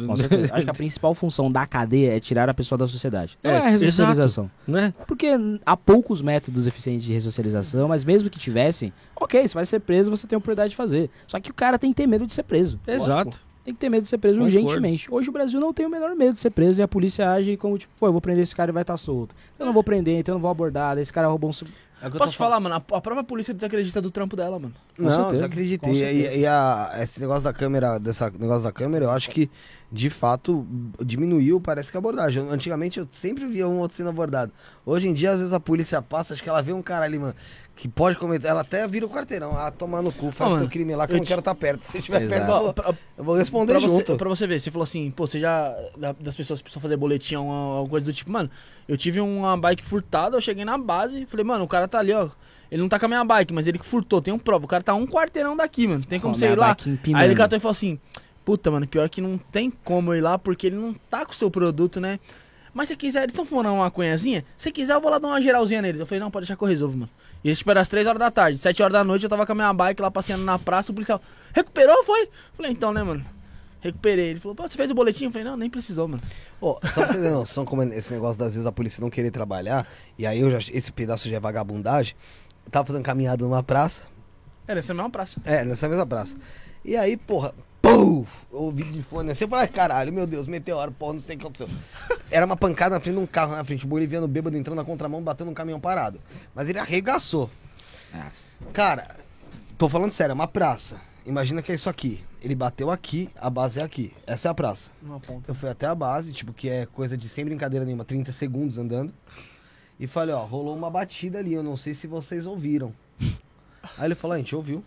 Acho 0.54 0.64
que 0.64 0.70
a 0.70 0.74
principal 0.74 1.14
função 1.14 1.52
da 1.52 1.66
cadeia 1.66 2.16
é 2.16 2.20
tirar 2.20 2.50
a 2.50 2.54
pessoa 2.54 2.78
da 2.78 2.88
sociedade. 2.88 3.38
É, 3.44 3.50
é, 3.50 3.58
a 3.58 3.68
ressocialização. 3.70 4.50
Né? 4.68 4.94
Porque 5.08 5.28
há 5.66 5.76
poucos 5.78 6.22
métodos 6.22 6.68
eficientes 6.68 7.04
de 7.04 7.14
ressocialização, 7.14 7.88
mas 7.88 8.04
mesmo 8.04 8.30
que 8.30 8.40
tivessem, 8.40 8.94
ok, 9.16 9.48
você 9.48 9.54
vai 9.54 9.66
ser 9.66 9.80
preso, 9.80 10.10
você 10.10 10.28
tem 10.28 10.36
a 10.36 10.38
oportunidade 10.38 10.70
de 10.72 10.76
fazer. 10.76 11.10
Só 11.28 11.40
que 11.40 11.52
o 11.52 11.54
cara 11.54 11.78
tem 11.78 11.92
que 11.92 11.96
ter 11.98 12.08
medo 12.08 12.26
de 12.30 12.36
ser 12.36 12.44
preso. 12.44 12.80
Exato. 12.88 13.50
Tem 13.64 13.74
que 13.74 13.80
ter 13.80 13.90
medo 13.90 14.04
de 14.04 14.10
ser 14.10 14.18
preso 14.18 14.40
Concordo. 14.40 14.58
urgentemente. 14.58 15.14
Hoje 15.14 15.30
o 15.30 15.32
Brasil 15.32 15.60
não 15.60 15.74
tem 15.74 15.86
o 15.86 15.90
menor 15.90 16.16
medo 16.16 16.34
de 16.34 16.40
ser 16.40 16.50
preso 16.50 16.80
e 16.80 16.84
a 16.84 16.88
polícia 16.88 17.30
age 17.30 17.58
como 17.58 17.78
tipo, 17.78 17.94
pô, 18.00 18.08
eu 18.08 18.12
vou 18.12 18.22
prender 18.22 18.42
esse 18.44 18.56
cara 18.56 18.72
e 18.72 18.74
vai 18.74 18.82
estar 18.82 18.98
solto. 18.98 19.36
Eu 19.60 19.66
não 19.66 19.74
vou 19.74 19.84
prender, 19.84 20.18
então 20.18 20.34
eu 20.34 20.38
não 20.38 20.42
vou 20.42 20.50
abordar, 20.50 20.98
esse 20.98 21.12
cara 21.12 21.28
roubou 21.28 21.52
um. 21.52 21.54
é 22.02 22.10
Posso 22.10 22.32
te 22.32 22.38
falar, 22.38 22.60
mano? 22.60 22.76
A, 22.76 22.80
própria 22.80 23.24
polícia 23.24 23.54
desacredita 23.54 24.02
do 24.02 24.10
trampo 24.10 24.36
dela, 24.36 24.58
mano. 24.58 24.74
Com 24.96 25.04
Não, 25.04 25.10
certeza, 25.12 25.34
desacreditei. 25.34 25.90
com 25.92 25.96
E, 25.96 26.40
e 26.40 26.46
a, 26.48 26.92
esse 27.02 27.20
negócio 27.20 27.44
da 27.44 27.54
câmera, 27.54 28.00
dessa 28.00 28.32
negócio 28.32 28.64
da 28.64 28.72
câmera, 28.72 29.06
eu 29.06 29.12
acho 29.12 29.30
que 29.30 29.52
de 29.92 30.10
fato 30.10 30.66
diminuiu, 31.04 31.60
parece 31.60 31.92
que 31.92 31.98
a 31.98 32.00
abordagem. 32.00 32.48
Antigamente 32.50 33.00
eu 33.00 33.08
sempre 33.12 33.46
via 33.46 33.68
um 33.68 33.80
outro 33.80 33.98
sendo 33.98 34.10
abordado. 34.10 34.52
Hoje 34.86 35.08
em 35.08 35.14
dia, 35.14 35.32
às 35.32 35.40
vezes 35.40 35.54
a 35.54 35.60
polícia 35.60 36.02
passa, 36.02 36.34
acho 36.34 36.42
que 36.42 36.50
ela 36.50 36.62
vê 36.62 36.74
um 36.74 36.82
cara 36.82 37.06
ali, 37.06 37.20
mano, 37.20 37.36
que 37.82 37.88
pode 37.88 38.18
cometer. 38.18 38.48
Ela 38.48 38.62
até 38.62 38.86
vira 38.88 39.06
o 39.06 39.10
quarteirão. 39.10 39.58
Ah, 39.58 39.72
tomar 39.72 40.02
no 40.02 40.12
cu, 40.12 40.32
faz 40.32 40.50
Ó, 40.50 40.54
teu 40.54 40.58
mano, 40.60 40.70
crime 40.70 40.96
lá 40.96 41.08
que 41.08 41.14
eu 41.14 41.18
não 41.18 41.24
te- 41.24 41.28
quero 41.30 41.40
estar 41.40 41.56
perto. 41.56 41.84
Se 41.84 41.98
estiver 42.00 42.22
Exato. 42.24 42.40
perto, 42.40 42.52
eu 42.52 42.62
vou, 42.84 42.96
eu 43.18 43.24
vou 43.24 43.36
responder 43.38 43.72
pra, 43.74 43.80
você, 43.82 43.88
junto. 43.88 44.16
pra 44.18 44.28
você 44.30 44.46
ver, 44.46 44.60
você 44.60 44.70
falou 44.70 44.84
assim, 44.84 45.10
pô, 45.12 45.26
você 45.26 45.40
já. 45.40 45.74
da- 45.98 46.14
Das 46.20 46.36
pessoas 46.36 46.60
que 46.60 46.64
precisam 46.64 46.82
fazer 46.82 46.98
boletim, 46.98 47.36
uma, 47.38 47.78
alguma 47.78 47.90
coisa 47.90 48.06
do 48.06 48.14
tipo, 48.14 48.30
mano, 48.32 48.50
eu 48.88 48.98
tive 48.98 49.22
uma 49.22 49.56
bike 49.56 49.84
furtada, 49.86 50.36
eu 50.36 50.42
cheguei 50.42 50.66
na 50.66 50.78
base 50.78 51.22
e 51.22 51.26
falei, 51.26 51.46
mano, 51.46 51.64
o 51.64 51.68
cara 51.68 51.88
tá 51.88 52.00
ali, 52.00 52.12
ó. 52.14 52.28
Ele 52.70 52.82
não 52.82 52.90
tá 52.90 53.00
com 53.00 53.06
a 53.06 53.08
minha 53.08 53.24
bike, 53.24 53.52
mas 53.54 53.66
ele 53.68 53.80
que 53.80 53.86
furtou, 53.86 54.22
tem 54.22 54.34
um 54.34 54.38
prova. 54.38 54.66
O 54.66 54.68
cara 54.68 54.84
tá 54.84 54.94
um 54.94 55.08
quarteirão 55.08 55.56
daqui, 55.58 55.88
mano. 55.88 56.04
Tem 56.06 56.20
como 56.20 56.34
Com 56.34 56.38
a 56.38 56.40
você 56.40 56.52
ir 56.52 56.58
lá. 56.58 56.76
empinando. 56.86 57.24
Aí 57.24 57.28
ele 57.30 57.36
catou 57.36 57.58
e 57.58 57.60
falou 57.60 57.72
assim: 57.72 57.98
Puta, 58.46 58.70
mano, 58.70 58.86
pior 58.88 59.08
que 59.10 59.22
não 59.22 59.38
tem 59.38 59.72
como 59.84 60.14
eu 60.14 60.18
ir 60.18 60.22
lá 60.22 60.38
porque 60.38 60.68
ele 60.68 60.76
não 60.76 60.94
tá 61.10 61.26
com 61.26 61.32
o 61.32 61.36
seu 61.36 61.50
produto, 61.50 62.00
né? 62.02 62.20
Mas 62.72 62.88
se 62.90 62.96
quiser, 62.96 63.22
eles 63.24 63.32
estão 63.34 63.44
fumando 63.46 63.70
uma 63.70 63.86
maconhazinha? 63.86 64.46
Se 64.56 64.72
quiser, 64.72 64.94
eu 64.94 65.02
vou 65.02 65.10
lá 65.10 65.18
dar 65.18 65.30
uma 65.30 65.42
geralzinha 65.42 65.82
neles. 65.82 66.00
Eu 66.00 66.06
falei: 66.06 66.20
Não, 66.20 66.30
pode 66.30 66.44
deixar 66.46 66.56
que 66.56 66.64
eu 66.64 66.68
resolvo, 66.68 66.96
mano. 66.98 67.10
E 67.44 67.48
eles 67.48 67.60
esperaram 67.60 67.82
às 67.82 67.90
3 67.90 68.06
horas 68.08 68.20
da 68.20 68.30
tarde. 68.32 68.58
7 68.58 68.82
horas 68.84 68.94
da 68.94 69.04
noite 69.04 69.24
eu 69.24 69.30
tava 69.30 69.46
com 69.46 69.52
a 69.52 69.56
minha 69.56 69.74
bike 69.74 70.02
lá 70.02 70.12
passeando 70.12 70.44
na 70.44 70.60
praça. 70.60 70.92
O 70.92 70.94
policial 70.96 71.22
recuperou, 71.54 72.04
foi? 72.04 72.30
Falei: 72.56 72.72
Então, 72.72 72.92
né, 72.92 73.02
mano? 73.04 73.24
Recuperei. 73.82 74.32
Ele 74.32 74.40
falou: 74.40 74.56
Pô, 74.56 74.68
você 74.68 74.76
fez 74.76 74.92
o 74.92 74.94
boletim? 74.94 75.26
Eu 75.26 75.32
falei: 75.32 75.46
Não, 75.48 75.56
nem 75.56 75.70
precisou, 75.70 76.08
mano. 76.08 76.22
Ô, 76.60 76.74
só 76.92 77.06
pra 77.06 77.08
você 77.08 77.22
ter 77.22 77.32
noção 77.32 77.64
como 77.66 77.82
é 77.82 77.86
esse 77.98 78.12
negócio 78.14 78.38
das 78.38 78.54
vezes 78.54 78.66
a 78.68 78.72
polícia 78.72 79.02
não 79.02 79.10
querer 79.10 79.32
trabalhar, 79.32 79.88
e 80.18 80.26
aí 80.28 80.40
eu 80.42 80.52
já, 80.52 80.58
esse 80.58 80.92
pedaço 80.92 81.30
já 81.30 81.38
é 81.38 81.40
vagabundagem. 81.40 82.14
Eu 82.66 82.72
tava 82.72 82.86
fazendo 82.86 83.04
caminhada 83.04 83.44
numa 83.44 83.64
praça, 83.64 84.04
Era 84.68 84.80
essa 84.80 84.94
mesma 84.94 85.10
praça. 85.10 85.40
é, 85.46 85.64
nessa 85.64 85.88
mesma 85.88 86.06
praça. 86.06 86.36
E 86.84 86.98
aí, 86.98 87.16
porra, 87.16 87.54
pum! 87.82 88.26
Eu 88.52 88.60
ouvi 88.60 88.84
de 88.84 89.02
fone 89.02 89.32
assim, 89.32 89.44
eu 89.44 89.50
falei, 89.50 89.68
caralho, 89.68 90.12
meu 90.12 90.26
Deus, 90.26 90.48
meteoro, 90.48 90.92
porra, 90.92 91.14
não 91.14 91.20
sei 91.20 91.36
o 91.36 91.40
que 91.40 91.46
aconteceu. 91.46 91.70
Era 92.32 92.46
uma 92.46 92.58
pancada 92.58 92.96
na 92.96 93.02
frente 93.02 93.16
de 93.16 93.22
um 93.22 93.28
carro 93.28 93.56
na 93.56 93.64
frente, 93.64 93.86
o 93.86 93.88
boliviano 93.88 94.28
bêbado 94.28 94.58
entrando 94.58 94.78
na 94.78 94.84
contramão, 94.84 95.22
batendo 95.22 95.52
um 95.52 95.54
caminhão 95.54 95.80
parado. 95.80 96.20
Mas 96.54 96.70
ele 96.70 96.80
arregaçou. 96.80 97.50
Nossa. 98.14 98.52
Cara, 98.74 99.16
tô 99.78 99.88
falando 99.88 100.12
sério, 100.12 100.32
é 100.32 100.34
uma 100.34 100.48
praça. 100.48 101.00
Imagina 101.26 101.62
que 101.62 101.72
é 101.72 101.76
isso 101.76 101.90
aqui. 101.90 102.24
Ele 102.42 102.56
bateu 102.56 102.90
aqui, 102.90 103.30
a 103.36 103.50
base 103.50 103.80
é 103.80 103.84
aqui. 103.84 104.14
Essa 104.26 104.48
é 104.48 104.52
a 104.52 104.54
praça. 104.54 104.90
Uma 105.02 105.20
ponta. 105.20 105.52
Eu 105.52 105.56
fui 105.56 105.70
até 105.70 105.86
a 105.86 105.94
base, 105.94 106.32
tipo, 106.32 106.54
que 106.54 106.70
é 106.70 106.86
coisa 106.86 107.18
de 107.18 107.28
sem 107.28 107.46
brincadeira 107.46 107.86
nenhuma, 107.86 108.06
30 108.06 108.32
segundos 108.32 108.78
andando. 108.78 109.14
E 110.00 110.08
falei, 110.08 110.34
ó, 110.34 110.44
rolou 110.44 110.76
uma 110.76 110.90
batida 110.90 111.40
ali, 111.40 111.54
eu 111.54 111.62
não 111.62 111.76
sei 111.76 111.94
se 111.94 112.08
vocês 112.08 112.46
ouviram. 112.46 112.94
Aí 113.98 114.06
ele 114.06 114.16
falou, 114.16 114.36
a 114.36 114.38
gente 114.38 114.56
ouviu. 114.56 114.84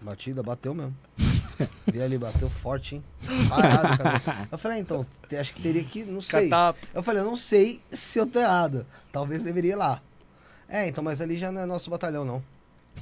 Batida, 0.00 0.42
bateu 0.42 0.72
mesmo. 0.72 0.96
Vi 1.90 2.02
ali, 2.02 2.18
bateu 2.18 2.48
forte, 2.48 2.96
hein? 2.96 3.04
Parado. 3.48 4.02
Eu 4.50 4.58
falei, 4.58 4.78
ah, 4.78 4.80
então, 4.80 5.06
acho 5.38 5.54
que 5.54 5.62
teria 5.62 5.84
que, 5.84 6.04
não 6.04 6.20
sei. 6.20 6.50
Eu 6.94 7.02
falei, 7.02 7.22
eu 7.22 7.26
não 7.26 7.36
sei 7.36 7.80
se 7.90 8.18
eu 8.18 8.26
tô 8.26 8.38
errado. 8.38 8.86
Talvez 9.10 9.42
deveria 9.42 9.72
ir 9.72 9.76
lá. 9.76 10.00
É, 10.68 10.88
então, 10.88 11.04
mas 11.04 11.20
ali 11.20 11.36
já 11.36 11.52
não 11.52 11.60
é 11.60 11.66
nosso 11.66 11.90
batalhão, 11.90 12.24
não. 12.24 12.42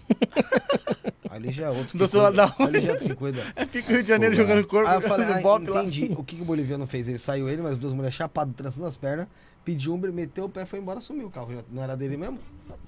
ali 1.30 1.52
já 1.52 1.66
é 1.66 1.70
outro 1.70 1.88
que 1.88 1.98
Do 1.98 2.02
outro 2.02 2.20
lado 2.20 2.36
da 2.36 2.54
Ali 2.58 2.80
já 2.80 2.88
é 2.88 2.92
outro 2.92 3.08
que 3.08 3.14
cuida. 3.14 3.44
É, 3.54 3.66
fica 3.66 3.88
o 3.90 3.92
Rio 3.94 4.02
de 4.02 4.08
Janeiro 4.08 4.34
Pô, 4.34 4.42
jogando 4.42 4.66
corpo 4.66 4.88
Aí 4.88 4.96
eu 4.96 5.02
falei, 5.02 5.26
ah, 5.26 5.40
bop 5.40 5.68
lá. 5.68 5.82
entendi. 5.82 6.12
O 6.16 6.24
que, 6.24 6.36
que 6.36 6.42
o 6.42 6.44
boliviano 6.44 6.86
fez? 6.86 7.08
Ele 7.08 7.18
saiu 7.18 7.48
ele, 7.48 7.62
mas 7.62 7.78
duas 7.78 7.92
mulheres 7.92 8.14
chapadas, 8.14 8.54
trançando 8.56 8.86
as 8.86 8.96
pernas, 8.96 9.26
pediu 9.64 9.94
Uber, 9.94 10.12
meteu 10.12 10.44
o 10.44 10.48
pé, 10.48 10.64
foi 10.64 10.78
embora, 10.78 11.00
sumiu. 11.00 11.26
O 11.26 11.30
carro 11.30 11.52
já 11.52 11.62
não 11.70 11.82
era 11.82 11.96
dele 11.96 12.16
mesmo? 12.16 12.38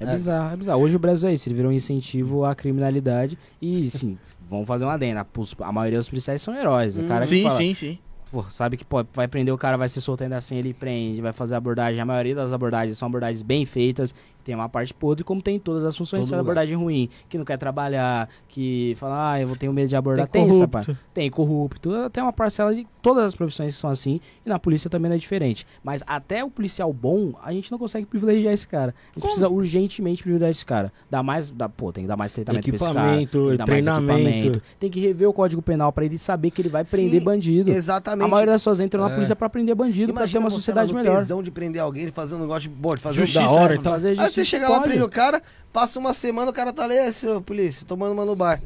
É, 0.01 0.05
É. 0.05 0.13
bizarro, 0.15 0.53
é 0.55 0.57
bizarro. 0.57 0.81
Hoje 0.83 0.97
o 0.97 0.99
Brasil 0.99 1.29
é 1.29 1.35
isso, 1.35 1.49
ele 1.49 1.57
virou 1.57 1.71
um 1.71 1.75
incentivo 1.75 2.45
à 2.45 2.55
criminalidade 2.55 3.39
e, 3.61 3.91
sim, 3.91 4.19
vamos 4.49 4.67
fazer 4.67 4.85
uma 4.85 4.95
adenda. 4.95 5.27
A 5.61 5.73
maioria 5.73 5.99
dos 5.99 6.09
policiais 6.09 6.41
são 6.43 6.55
heróis. 6.55 6.97
O 6.97 7.05
cara 7.05 7.21
que 7.23 7.29
Sim, 7.29 7.43
fala, 7.43 7.57
sim, 7.57 7.75
sim. 7.75 7.99
pô, 8.31 8.43
sabe 8.45 8.77
que 8.77 8.85
pô, 8.85 9.05
vai 9.13 9.29
prender 9.29 9.53
o 9.53 9.59
cara, 9.59 9.77
vai 9.77 9.89
ser 9.89 10.01
solto 10.01 10.23
ainda 10.25 10.37
assim, 10.37 10.57
ele 10.57 10.73
prende, 10.73 11.21
vai 11.21 11.33
fazer 11.33 11.55
abordagem. 11.55 12.01
A 12.01 12.05
maioria 12.05 12.35
das 12.35 12.53
abordagens 12.53 12.97
são 12.99 13.07
abordagens 13.07 13.43
bem 13.43 13.65
feitas, 13.67 14.15
tem 14.45 14.55
uma 14.55 14.69
parte 14.69 14.93
podre, 14.93 15.25
como 15.25 15.41
tem 15.43 15.57
em 15.57 15.59
todas 15.59 15.85
as 15.85 15.97
funções, 15.97 16.23
Todo 16.23 16.31
lugar. 16.31 16.41
abordagem 16.41 16.77
ruim, 16.77 17.09
que 17.29 17.39
não 17.39 17.45
quer 17.45 17.57
trabalhar, 17.59 18.29
que 18.49 18.95
fala, 18.99 19.33
ah, 19.33 19.41
eu 19.41 19.47
vou 19.49 19.57
ter 19.57 19.71
medo 19.73 19.89
de 19.89 19.97
abordar. 19.97 20.27
Tem 20.29 20.43
Tem, 20.43 20.49
essa 20.51 20.67
corrupto. 20.67 20.73
parte. 20.87 20.99
Tem 21.15 21.31
corrupto, 21.31 22.11
tem 22.11 22.23
uma 22.23 22.33
parcela 22.33 22.75
de 22.75 22.87
todas 23.01 23.25
as 23.25 23.35
profissões 23.35 23.75
que 23.75 23.81
são 23.81 23.91
assim, 23.91 24.21
e 24.45 24.49
na 24.49 24.59
polícia 24.59 24.89
também 24.91 25.09
não 25.09 25.17
é 25.17 25.19
diferente. 25.19 25.67
Mas 25.83 26.03
até 26.07 26.45
o 26.45 26.51
policial 26.51 26.93
bom, 26.93 27.33
a 27.43 27.53
gente 27.53 27.71
não 27.71 27.79
consegue 27.79 28.07
privilegiar 28.07 28.53
esse 28.53 28.67
cara. 28.67 28.95
A 29.11 29.15
gente 29.15 29.23
precisa 29.23 29.49
urgentemente 29.49 30.23
privilegiar 30.23 30.51
esse 30.51 30.65
cara. 30.67 30.93
Dá 31.11 31.23
mais, 31.23 31.51
dá, 31.51 31.69
pô, 31.69 31.93
tem 31.93 32.05
que 32.05 32.09
dar 32.09 32.17
mais 32.17 32.33
tratamento 32.33 32.65
pra 32.65 32.75
esse 32.75 32.85
cara. 32.85 32.99
Equipamento, 33.23 33.39
tem 33.39 33.51
que 33.51 33.57
dar 33.57 33.67
mais 33.67 33.85
treinamento. 33.85 34.29
equipamento. 34.29 34.63
Tem 34.79 34.91
que 34.91 35.01
rever 35.01 35.29
o 35.29 35.33
código 35.33 35.63
penal 35.63 35.93
pra 35.93 36.05
ele 36.05 36.19
saber 36.19 36.51
que 36.51 36.63
ele 36.63 36.69
vai 36.69 36.85
prender 36.85 37.21
Sim, 37.21 37.25
bandido. 37.25 37.71
Exatamente. 37.71 38.27
A 38.27 38.29
maioria 38.29 38.53
das 38.53 38.61
pessoas 38.63 38.81
entram 38.81 39.03
na 39.05 39.11
É. 39.11 39.15
polícia 39.15 39.37
pra 39.37 39.49
prender 39.49 39.75
bandido, 39.75 40.13
pra 40.13 40.27
ter 40.27 40.39
uma 40.39 40.51
sociedade 40.51 40.93
melhor. 40.95 41.17
tesão 41.19 41.43
de 41.43 41.51
prender 41.51 41.81
alguém, 41.83 42.07
de 42.07 42.13
fazer 42.13 42.35
um 42.35 42.39
negócio 42.41 42.63
de, 42.63 42.69
bom, 42.69 42.95
de 42.95 43.01
fazer 43.01 43.17
um 43.23 43.27
Justiça, 43.27 43.45
da 43.45 43.51
hora. 43.51 43.75
então. 43.77 43.93
Fazer 43.93 44.15
justiça 44.15 44.32
você 44.35 44.45
chega 44.45 44.69
lá, 44.69 44.77
pode. 44.79 44.89
prende 44.91 45.05
o 45.05 45.09
cara, 45.09 45.43
passa 45.73 45.99
uma 45.99 46.13
semana, 46.15 46.51
o 46.51 46.55
cara 46.55 46.73
tá 46.73 46.85
ali, 46.85 46.95
"É, 46.97 47.11
seu 47.13 47.41
polícia, 47.43 47.87
tomando 47.87 48.13
uma 48.13 48.25
no 48.25 48.35
bar. 48.37 48.61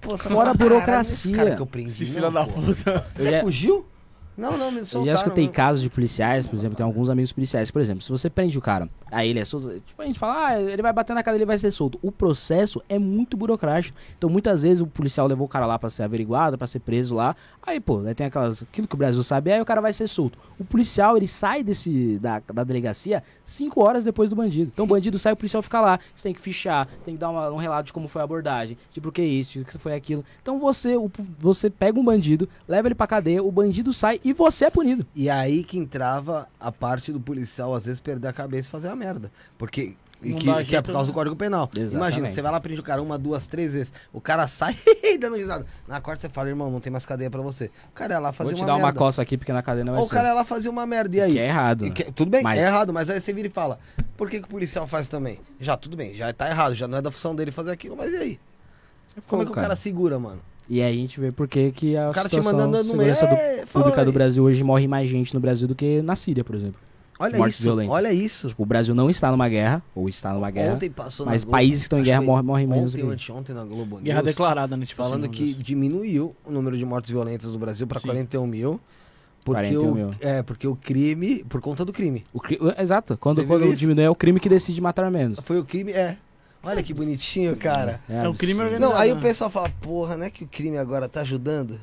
Pô, 0.00 0.16
Fora 0.18 0.50
a 0.50 0.54
burocracia. 0.54 0.80
"Caralho, 0.86 1.00
esse 1.12 1.32
cara 1.32 1.56
que 1.56 1.62
eu 1.62 1.66
prendi, 1.66 1.90
Esse 1.90 2.06
filho 2.06 2.30
da 2.30 2.44
pô." 2.44 2.52
puta. 2.60 3.06
Você 3.16 3.30
já- 3.30 3.40
fugiu? 3.40 3.86
Não, 4.36 4.56
não, 4.56 4.70
me 4.70 4.78
Eu 4.78 4.84
soltaram. 4.84 5.12
já 5.12 5.18
escutei 5.22 5.44
meu. 5.44 5.52
casos 5.52 5.82
de 5.82 5.90
policiais, 5.90 6.46
por 6.46 6.56
exemplo, 6.56 6.76
tem 6.76 6.84
alguns 6.84 7.08
amigos 7.10 7.32
policiais, 7.32 7.70
por 7.70 7.82
exemplo, 7.82 8.02
se 8.02 8.10
você 8.10 8.30
prende 8.30 8.56
o 8.56 8.62
cara, 8.62 8.88
aí 9.10 9.28
ele 9.28 9.38
é 9.40 9.44
solto, 9.44 9.78
tipo, 9.86 10.00
a 10.00 10.06
gente 10.06 10.18
fala, 10.18 10.46
ah, 10.48 10.60
ele 10.62 10.80
vai 10.80 10.92
bater 10.92 11.12
na 11.14 11.22
cara, 11.22 11.36
ele 11.36 11.44
vai 11.44 11.58
ser 11.58 11.70
solto. 11.70 11.98
O 12.02 12.10
processo 12.10 12.82
é 12.88 12.98
muito 12.98 13.36
burocrático. 13.36 13.96
Então, 14.16 14.30
muitas 14.30 14.62
vezes 14.62 14.80
o 14.80 14.86
policial 14.86 15.26
levou 15.26 15.44
o 15.46 15.48
cara 15.48 15.66
lá 15.66 15.78
pra 15.78 15.90
ser 15.90 16.02
averiguado, 16.04 16.56
pra 16.56 16.66
ser 16.66 16.80
preso 16.80 17.14
lá. 17.14 17.36
Aí, 17.64 17.78
pô, 17.78 18.00
tem 18.14 18.26
aquelas, 18.26 18.62
aquilo 18.62 18.88
que 18.88 18.94
o 18.94 18.98
Brasil 18.98 19.22
sabe, 19.22 19.52
aí 19.52 19.60
o 19.60 19.64
cara 19.64 19.80
vai 19.80 19.92
ser 19.92 20.08
solto. 20.08 20.38
O 20.58 20.64
policial, 20.64 21.16
ele 21.16 21.26
sai 21.26 21.62
desse 21.62 22.18
da, 22.18 22.40
da 22.52 22.64
delegacia 22.64 23.22
cinco 23.44 23.82
horas 23.82 24.04
depois 24.04 24.30
do 24.30 24.36
bandido. 24.36 24.70
Então, 24.72 24.84
o 24.84 24.88
bandido 24.88 25.18
sai, 25.18 25.34
o 25.34 25.36
policial 25.36 25.62
fica 25.62 25.80
lá. 25.80 26.00
Você 26.14 26.24
tem 26.24 26.34
que 26.34 26.40
fichar, 26.40 26.86
tem 27.04 27.14
que 27.14 27.20
dar 27.20 27.30
uma- 27.30 27.50
um 27.50 27.56
relato 27.56 27.86
de 27.86 27.92
como 27.92 28.08
foi 28.08 28.22
a 28.22 28.24
abordagem, 28.24 28.78
de 28.90 29.00
por 29.00 29.12
que 29.12 29.22
isso, 29.22 29.58
de 29.58 29.64
que 29.64 29.76
foi 29.78 29.94
aquilo. 29.94 30.24
Então, 30.40 30.58
você, 30.58 30.96
o- 30.96 31.10
você 31.38 31.68
pega 31.68 32.00
um 32.00 32.04
bandido, 32.04 32.48
leva 32.66 32.88
ele 32.88 32.94
pra 32.94 33.06
cadeia, 33.06 33.42
o 33.42 33.52
bandido 33.52 33.92
sai 33.92 34.20
e 34.24 34.32
você 34.32 34.66
é 34.66 34.70
punido. 34.70 35.06
E 35.14 35.28
aí 35.30 35.62
que 35.64 35.78
entrava 35.78 36.48
a 36.60 36.70
parte 36.72 37.12
do 37.12 37.20
policial, 37.20 37.74
às 37.74 37.84
vezes, 37.86 38.00
perder 38.00 38.28
a 38.28 38.32
cabeça 38.32 38.68
e 38.68 38.70
fazer 38.70 38.88
a 38.88 38.96
merda. 38.96 39.30
Porque. 39.58 39.96
e 40.22 40.32
que, 40.34 40.64
que 40.64 40.76
é 40.76 40.80
por 40.82 40.92
causa 40.92 41.06
né? 41.08 41.12
do 41.12 41.14
Código 41.14 41.34
Penal. 41.36 41.68
Exatamente. 41.74 41.94
Imagina, 41.96 42.28
você 42.28 42.40
vai 42.42 42.52
lá 42.52 42.60
prende 42.60 42.80
o 42.80 42.82
cara 42.84 43.02
uma, 43.02 43.18
duas, 43.18 43.46
três 43.46 43.74
vezes. 43.74 43.92
O 44.12 44.20
cara 44.20 44.46
sai 44.46 44.76
dando 45.20 45.36
risada. 45.36 45.66
Na 45.88 46.00
quarta 46.00 46.20
você 46.22 46.28
fala, 46.28 46.48
irmão, 46.48 46.70
não 46.70 46.78
tem 46.80 46.92
mais 46.92 47.04
cadeia 47.04 47.28
pra 47.30 47.42
você. 47.42 47.70
O 47.90 47.92
cara 47.92 48.14
ia 48.14 48.20
lá 48.20 48.32
fazer 48.32 48.50
Vou 48.50 48.54
te 48.56 48.60
uma 48.60 48.66
dar 48.66 48.74
uma 48.74 48.82
merda. 48.86 48.98
coça 48.98 49.20
aqui 49.22 49.36
porque 49.36 49.52
na 49.52 49.62
cadeia 49.62 49.84
não 49.84 49.92
vai 49.94 50.00
Ou 50.00 50.06
o 50.06 50.08
ser. 50.08 50.14
cara 50.14 50.28
ia 50.28 50.34
lá 50.34 50.44
fazer 50.44 50.68
uma 50.68 50.86
merda. 50.86 51.16
E 51.16 51.20
aí? 51.20 51.32
Que 51.32 51.38
é 51.38 51.46
errado. 51.48 51.84
Né? 51.86 51.90
que- 51.90 52.12
tudo 52.12 52.30
bem, 52.30 52.42
Mas- 52.42 52.60
é 52.60 52.66
errado, 52.66 52.92
mas 52.92 53.10
aí 53.10 53.20
você 53.20 53.32
vira 53.32 53.48
e 53.48 53.50
fala, 53.50 53.78
por 54.16 54.30
que, 54.30 54.38
que 54.38 54.46
o 54.46 54.48
policial 54.48 54.86
faz 54.86 55.08
também? 55.08 55.40
Já, 55.58 55.76
tudo 55.76 55.96
bem, 55.96 56.14
já 56.14 56.32
tá 56.32 56.48
errado, 56.48 56.74
já 56.74 56.86
não 56.86 56.98
é 56.98 57.02
da 57.02 57.10
função 57.10 57.34
dele 57.34 57.50
fazer 57.50 57.72
aquilo, 57.72 57.96
mas 57.96 58.12
e 58.12 58.16
aí? 58.16 58.40
Como 59.26 59.42
é 59.42 59.44
que 59.44 59.50
o 59.50 59.54
cara 59.54 59.74
segura, 59.76 60.18
mano? 60.18 60.40
E 60.68 60.80
aí 60.80 60.92
a 60.92 60.96
gente 60.96 61.18
vê 61.20 61.30
por 61.32 61.46
que 61.48 61.70
que 61.72 61.96
a 61.96 62.10
O 62.10 62.12
cara 62.12 62.28
te 62.28 62.36
situação 62.36 62.58
mandando 62.58 62.72
meio. 62.94 63.14
segurança 63.14 63.26
do- 63.26 63.34
"É, 63.34 63.64
pública 63.66 64.04
do 64.04 64.10
aí." 64.10 64.14
Brasil 64.14 64.44
hoje 64.44 64.62
morre 64.64 64.86
mais 64.88 65.08
gente 65.08 65.34
no 65.34 65.40
Brasil 65.40 65.66
do 65.68 65.74
que 65.74 66.00
na 66.02 66.16
Síria, 66.16 66.42
por 66.44 66.54
exemplo. 66.56 66.80
Olha 67.18 67.38
mortes 67.38 67.56
isso, 67.56 67.62
violentas. 67.64 67.94
olha 67.94 68.12
isso. 68.12 68.48
Tipo, 68.48 68.62
o 68.62 68.66
Brasil 68.66 68.94
não 68.96 69.08
está 69.08 69.30
numa 69.30 69.48
guerra, 69.48 69.80
ou 69.94 70.08
está 70.08 70.32
numa 70.32 70.50
guerra, 70.50 70.74
Ontem 70.74 70.90
passou 70.90 71.24
mas 71.26 71.44
Globo, 71.44 71.52
países 71.56 71.78
que 71.80 71.84
estão 71.84 71.98
em 72.00 72.02
guerra 72.02 72.20
morrem, 72.22 72.44
morrem 72.44 72.66
menos. 72.66 72.94
Ontem 72.94 73.04
que- 73.06 73.12
anteontem 73.12 73.54
na 73.54 73.62
Globo 73.64 73.96
News, 73.96 74.02
Guerra 74.02 74.22
declarada, 74.22 74.76
né? 74.76 74.84
Tipo 74.86 75.02
falando 75.02 75.24
assim, 75.24 75.30
que 75.32 75.54
diminuiu 75.54 76.34
o 76.44 76.50
número 76.50 76.76
de 76.76 76.84
mortes 76.84 77.10
violentas 77.10 77.52
no 77.52 77.58
Brasil 77.58 77.86
para 77.86 78.00
Sim. 78.00 78.08
41 78.08 78.46
mil. 78.46 78.80
Porque 79.44 79.60
41 79.60 79.90
o, 79.90 79.94
mil. 79.94 80.10
é, 80.20 80.42
porque 80.42 80.66
o 80.68 80.74
crime, 80.76 81.44
por 81.48 81.60
conta 81.60 81.84
do 81.84 81.92
crime. 81.92 82.24
O 82.32 82.40
cri- 82.40 82.58
Exato, 82.78 83.16
quando, 83.18 83.40
Você 83.40 83.46
quando 83.46 83.74
diminui 83.74 84.04
é 84.04 84.10
o 84.10 84.14
crime 84.14 84.38
que 84.40 84.48
decide 84.48 84.80
matar 84.80 85.08
menos. 85.10 85.38
Foi 85.40 85.58
o 85.58 85.64
crime, 85.64 85.90
é. 85.92 86.16
Olha 86.62 86.82
que 86.82 86.94
bonitinho, 86.94 87.56
cara. 87.56 88.00
É 88.08 88.28
o 88.28 88.34
crime 88.34 88.60
absurdo. 88.60 88.74
organizado. 88.74 88.92
Não, 88.92 89.00
aí 89.00 89.12
o 89.12 89.16
né? 89.16 89.20
pessoal 89.20 89.50
fala, 89.50 89.68
porra, 89.80 90.16
não 90.16 90.24
é 90.26 90.30
que 90.30 90.44
o 90.44 90.46
crime 90.46 90.78
agora 90.78 91.08
tá 91.08 91.22
ajudando? 91.22 91.80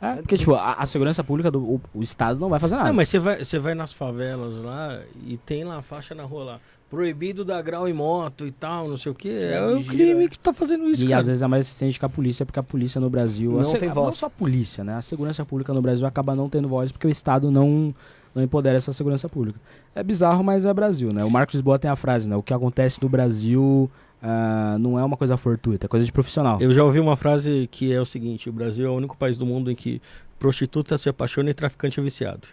É, 0.00 0.16
porque, 0.16 0.36
tipo, 0.38 0.54
a, 0.54 0.74
a 0.74 0.86
segurança 0.86 1.24
pública 1.24 1.50
do 1.50 1.60
o, 1.60 1.80
o 1.94 2.02
Estado 2.02 2.38
não 2.38 2.48
vai 2.48 2.60
fazer 2.60 2.76
nada. 2.76 2.88
Não, 2.88 2.94
mas 2.94 3.08
você 3.08 3.18
vai, 3.18 3.44
você 3.44 3.58
vai 3.58 3.74
nas 3.74 3.92
favelas 3.92 4.58
lá 4.62 5.00
e 5.26 5.36
tem 5.38 5.64
lá 5.64 5.78
a 5.78 5.82
faixa 5.82 6.14
na 6.14 6.22
rua 6.22 6.44
lá. 6.44 6.60
Proibido 6.88 7.44
dar 7.44 7.60
grau 7.62 7.86
em 7.88 7.92
moto 7.92 8.46
e 8.46 8.52
tal, 8.52 8.88
não 8.88 8.96
sei 8.96 9.12
o 9.12 9.14
quê. 9.14 9.50
É 9.52 9.60
o 9.60 9.76
vigia, 9.78 9.90
crime 9.92 10.28
que 10.28 10.38
tá 10.38 10.54
fazendo 10.54 10.88
isso, 10.88 11.04
E 11.04 11.08
cara. 11.08 11.20
às 11.20 11.26
vezes 11.26 11.42
é 11.42 11.46
mais 11.46 11.66
eficiente 11.66 11.98
que 11.98 12.04
a 12.04 12.08
polícia, 12.08 12.46
porque 12.46 12.58
a 12.58 12.62
polícia 12.62 13.00
no 13.00 13.10
Brasil. 13.10 13.50
Não 13.52 13.60
a 13.60 13.78
tem 13.78 13.88
Não 13.88 13.94
voz. 13.94 14.16
só 14.16 14.26
a 14.26 14.30
polícia, 14.30 14.84
né? 14.84 14.94
A 14.94 15.02
segurança 15.02 15.44
pública 15.44 15.74
no 15.74 15.82
Brasil 15.82 16.06
acaba 16.06 16.34
não 16.34 16.48
tendo 16.48 16.68
voz 16.68 16.92
porque 16.92 17.06
o 17.06 17.10
Estado 17.10 17.50
não, 17.50 17.92
não 18.34 18.42
empodera 18.42 18.76
essa 18.78 18.92
segurança 18.92 19.28
pública. 19.28 19.60
É 19.94 20.02
bizarro, 20.02 20.42
mas 20.44 20.64
é 20.64 20.72
Brasil, 20.72 21.12
né? 21.12 21.24
O 21.24 21.30
Marcos 21.30 21.56
Lisboa 21.56 21.78
tem 21.78 21.90
a 21.90 21.96
frase, 21.96 22.28
né? 22.28 22.36
O 22.36 22.42
que 22.42 22.54
acontece 22.54 23.02
no 23.02 23.08
Brasil 23.08 23.90
ah, 24.22 24.76
não 24.78 24.98
é 24.98 25.04
uma 25.04 25.16
coisa 25.16 25.36
fortuita, 25.36 25.86
é 25.86 25.88
coisa 25.88 26.04
de 26.04 26.12
profissional. 26.12 26.58
Eu 26.60 26.72
já 26.72 26.82
ouvi 26.82 26.98
uma 26.98 27.16
frase 27.16 27.68
que 27.70 27.92
é 27.92 28.00
o 28.00 28.06
seguinte: 28.06 28.48
o 28.48 28.52
Brasil 28.52 28.86
é 28.86 28.90
o 28.90 28.94
único 28.94 29.16
país 29.16 29.36
do 29.36 29.46
mundo 29.46 29.70
em 29.70 29.74
que 29.74 30.00
prostituta 30.38 30.96
se 30.98 31.08
apaixona 31.08 31.50
e 31.50 31.54
traficante 31.54 31.98
é 31.98 32.02
viciado. 32.02 32.48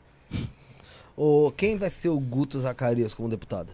Ô, 1.16 1.52
quem 1.56 1.78
vai 1.78 1.90
ser 1.90 2.10
o 2.10 2.20
Guto 2.20 2.60
Zacarias 2.60 3.14
como 3.14 3.30
deputado? 3.30 3.72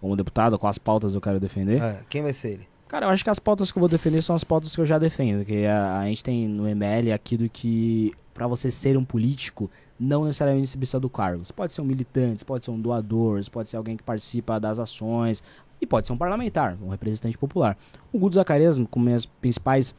Como 0.00 0.16
deputado, 0.16 0.58
com 0.58 0.66
as 0.66 0.78
pautas 0.78 1.14
eu 1.14 1.20
quero 1.20 1.38
defender. 1.38 1.82
É, 1.82 2.00
quem 2.08 2.22
vai 2.22 2.32
ser 2.32 2.52
ele? 2.52 2.68
Cara, 2.88 3.04
eu 3.06 3.10
acho 3.10 3.22
que 3.22 3.28
as 3.28 3.38
pautas 3.38 3.70
que 3.70 3.76
eu 3.76 3.80
vou 3.80 3.88
defender 3.88 4.22
são 4.22 4.34
as 4.34 4.42
pautas 4.42 4.74
que 4.74 4.80
eu 4.80 4.86
já 4.86 4.98
defendo. 4.98 5.44
Que 5.44 5.66
a, 5.66 5.98
a 5.98 6.06
gente 6.06 6.24
tem 6.24 6.48
no 6.48 6.66
ML 6.66 7.12
aquilo 7.12 7.48
que, 7.48 8.14
pra 8.32 8.46
você 8.46 8.70
ser 8.70 8.96
um 8.96 9.04
político, 9.04 9.70
não 10.00 10.24
necessariamente 10.24 10.68
se 10.68 10.78
precisa 10.78 10.98
do 10.98 11.10
cargo. 11.10 11.44
Você 11.44 11.52
pode 11.52 11.74
ser 11.74 11.82
um 11.82 11.84
militante, 11.84 12.38
você 12.38 12.44
pode 12.44 12.64
ser 12.64 12.70
um 12.70 12.80
doador, 12.80 13.42
você 13.42 13.50
pode 13.50 13.68
ser 13.68 13.76
alguém 13.76 13.96
que 13.96 14.02
participa 14.02 14.58
das 14.58 14.78
ações, 14.78 15.42
e 15.80 15.86
pode 15.86 16.06
ser 16.06 16.12
um 16.12 16.18
parlamentar, 16.18 16.76
um 16.82 16.88
representante 16.88 17.36
popular. 17.36 17.76
O 18.12 18.18
Guto 18.18 18.34
Zacarias, 18.34 18.78
com 18.90 19.00
minhas 19.00 19.26
principais 19.26 19.94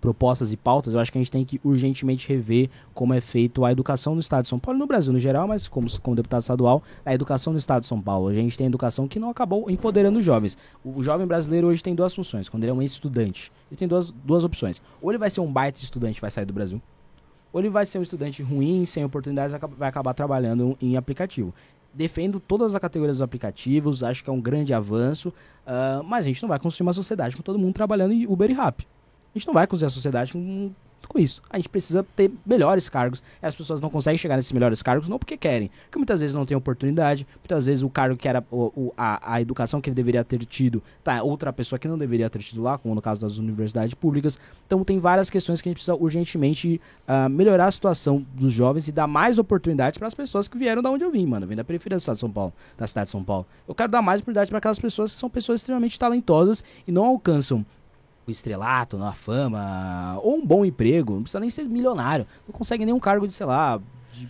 propostas 0.00 0.50
e 0.50 0.56
pautas, 0.56 0.94
eu 0.94 1.00
acho 1.00 1.12
que 1.12 1.18
a 1.18 1.20
gente 1.20 1.30
tem 1.30 1.44
que 1.44 1.60
urgentemente 1.62 2.26
rever 2.26 2.70
como 2.94 3.12
é 3.12 3.20
feito 3.20 3.64
a 3.64 3.70
educação 3.70 4.14
no 4.14 4.20
estado 4.20 4.44
de 4.44 4.48
São 4.48 4.58
Paulo 4.58 4.78
no 4.78 4.86
Brasil 4.86 5.12
no 5.12 5.20
geral, 5.20 5.46
mas 5.46 5.68
como, 5.68 5.88
como 6.00 6.16
deputado 6.16 6.40
estadual, 6.40 6.82
a 7.04 7.14
educação 7.14 7.52
no 7.52 7.58
estado 7.58 7.82
de 7.82 7.88
São 7.88 8.00
Paulo. 8.00 8.28
A 8.28 8.34
gente 8.34 8.56
tem 8.56 8.66
educação 8.66 9.06
que 9.06 9.18
não 9.18 9.28
acabou 9.28 9.70
empoderando 9.70 10.18
os 10.18 10.24
jovens. 10.24 10.56
O, 10.82 11.02
jovem 11.02 11.26
brasileiro 11.26 11.66
hoje 11.66 11.82
tem 11.82 11.94
duas 11.94 12.14
funções. 12.14 12.48
Quando 12.48 12.64
ele 12.64 12.70
é 12.70 12.74
um 12.74 12.82
estudante, 12.82 13.52
ele 13.70 13.78
tem 13.78 13.86
duas, 13.86 14.10
duas 14.10 14.42
opções. 14.42 14.80
Ou 15.02 15.10
ele 15.10 15.18
vai 15.18 15.30
ser 15.30 15.40
um 15.40 15.52
baita 15.52 15.80
estudante 15.80 16.20
vai 16.20 16.30
sair 16.30 16.46
do 16.46 16.52
Brasil, 16.52 16.80
ou 17.52 17.60
ele 17.60 17.68
vai 17.68 17.84
ser 17.84 17.98
um 17.98 18.02
estudante 18.02 18.42
ruim, 18.42 18.86
sem 18.86 19.04
oportunidades, 19.04 19.56
vai 19.76 19.88
acabar 19.88 20.14
trabalhando 20.14 20.76
em 20.80 20.96
aplicativo. 20.96 21.52
Defendo 21.92 22.38
todas 22.38 22.74
as 22.74 22.80
categorias 22.80 23.18
dos 23.18 23.22
aplicativos, 23.22 24.02
acho 24.02 24.22
que 24.22 24.30
é 24.30 24.32
um 24.32 24.40
grande 24.40 24.72
avanço, 24.72 25.32
ah, 25.66 26.02
mas 26.04 26.24
a 26.24 26.28
gente 26.28 26.42
não 26.42 26.48
vai 26.48 26.58
construir 26.58 26.86
uma 26.86 26.92
sociedade 26.92 27.36
com 27.36 27.42
todo 27.42 27.58
mundo 27.58 27.74
trabalhando 27.74 28.12
em 28.12 28.26
Uber 28.26 28.50
e 28.50 28.54
Rappi. 28.54 28.86
A 29.34 29.38
gente 29.38 29.46
não 29.46 29.54
vai 29.54 29.66
construir 29.66 29.86
a 29.86 29.90
sociedade 29.90 30.32
com, 30.32 30.72
com 31.08 31.18
isso. 31.18 31.42
A 31.50 31.56
gente 31.56 31.68
precisa 31.68 32.04
ter 32.16 32.30
melhores 32.46 32.88
cargos. 32.88 33.22
As 33.42 33.54
pessoas 33.54 33.80
não 33.80 33.90
conseguem 33.90 34.16
chegar 34.18 34.36
nesses 34.36 34.52
melhores 34.52 34.82
cargos 34.82 35.08
não 35.08 35.18
porque 35.18 35.36
querem. 35.36 35.70
Porque 35.84 35.98
muitas 35.98 36.20
vezes 36.20 36.34
não 36.34 36.44
tem 36.46 36.56
oportunidade. 36.56 37.26
Muitas 37.40 37.66
vezes 37.66 37.82
o 37.82 37.90
cargo 37.90 38.16
que 38.16 38.28
era 38.28 38.44
o, 38.50 38.72
o- 38.76 38.92
a, 38.96 39.34
a 39.34 39.40
educação 39.40 39.80
que 39.80 39.88
ele 39.90 39.94
deveria 39.96 40.22
ter 40.24 40.44
tido, 40.44 40.82
tá 41.02 41.22
outra 41.22 41.52
pessoa 41.52 41.78
que 41.78 41.88
não 41.88 41.98
deveria 41.98 42.28
ter 42.30 42.40
tido 42.40 42.62
lá, 42.62 42.78
como 42.78 42.94
no 42.94 43.02
caso 43.02 43.20
das 43.20 43.38
universidades 43.38 43.94
públicas. 43.94 44.38
Então 44.66 44.84
tem 44.84 44.98
várias 44.98 45.28
questões 45.30 45.60
que 45.60 45.68
a 45.68 45.70
gente 45.70 45.76
precisa 45.78 45.94
urgentemente 45.96 46.80
ah, 47.08 47.28
melhorar 47.28 47.66
a 47.66 47.70
situação 47.72 48.24
dos 48.34 48.52
jovens 48.52 48.86
e 48.88 48.92
dar 48.92 49.06
mais 49.06 49.38
oportunidades 49.38 49.98
para 49.98 50.06
as 50.06 50.14
pessoas 50.14 50.46
que 50.48 50.56
vieram 50.56 50.80
da 50.82 50.90
onde 50.90 51.02
eu 51.04 51.10
vim, 51.10 51.26
mano. 51.26 51.46
Vim 51.46 51.56
da 51.56 51.64
periferia 51.64 51.96
do 51.96 52.00
estado 52.00 52.14
de 52.16 52.20
São 52.20 52.30
Paulo, 52.30 52.52
da 52.78 52.86
cidade 52.86 53.06
de 53.06 53.12
São 53.12 53.24
Paulo. 53.24 53.46
Eu 53.66 53.74
quero 53.74 53.90
dar 53.90 54.02
mais 54.02 54.20
oportunidade 54.20 54.48
para 54.50 54.58
aquelas 54.58 54.78
pessoas 54.78 55.12
que 55.12 55.18
são 55.18 55.28
pessoas 55.30 55.60
extremamente 55.60 55.98
talentosas 55.98 56.62
e 56.86 56.92
não 56.92 57.04
alcançam 57.04 57.64
o 58.26 58.30
estrelato, 58.30 59.02
a 59.02 59.12
fama, 59.12 60.18
ou 60.22 60.36
um 60.36 60.46
bom 60.46 60.64
emprego, 60.64 61.14
não 61.14 61.22
precisa 61.22 61.40
nem 61.40 61.50
ser 61.50 61.64
milionário, 61.64 62.26
não 62.46 62.52
consegue 62.52 62.84
nem 62.84 62.94
um 62.94 63.00
cargo 63.00 63.26
de, 63.26 63.32
sei 63.32 63.46
lá, 63.46 63.80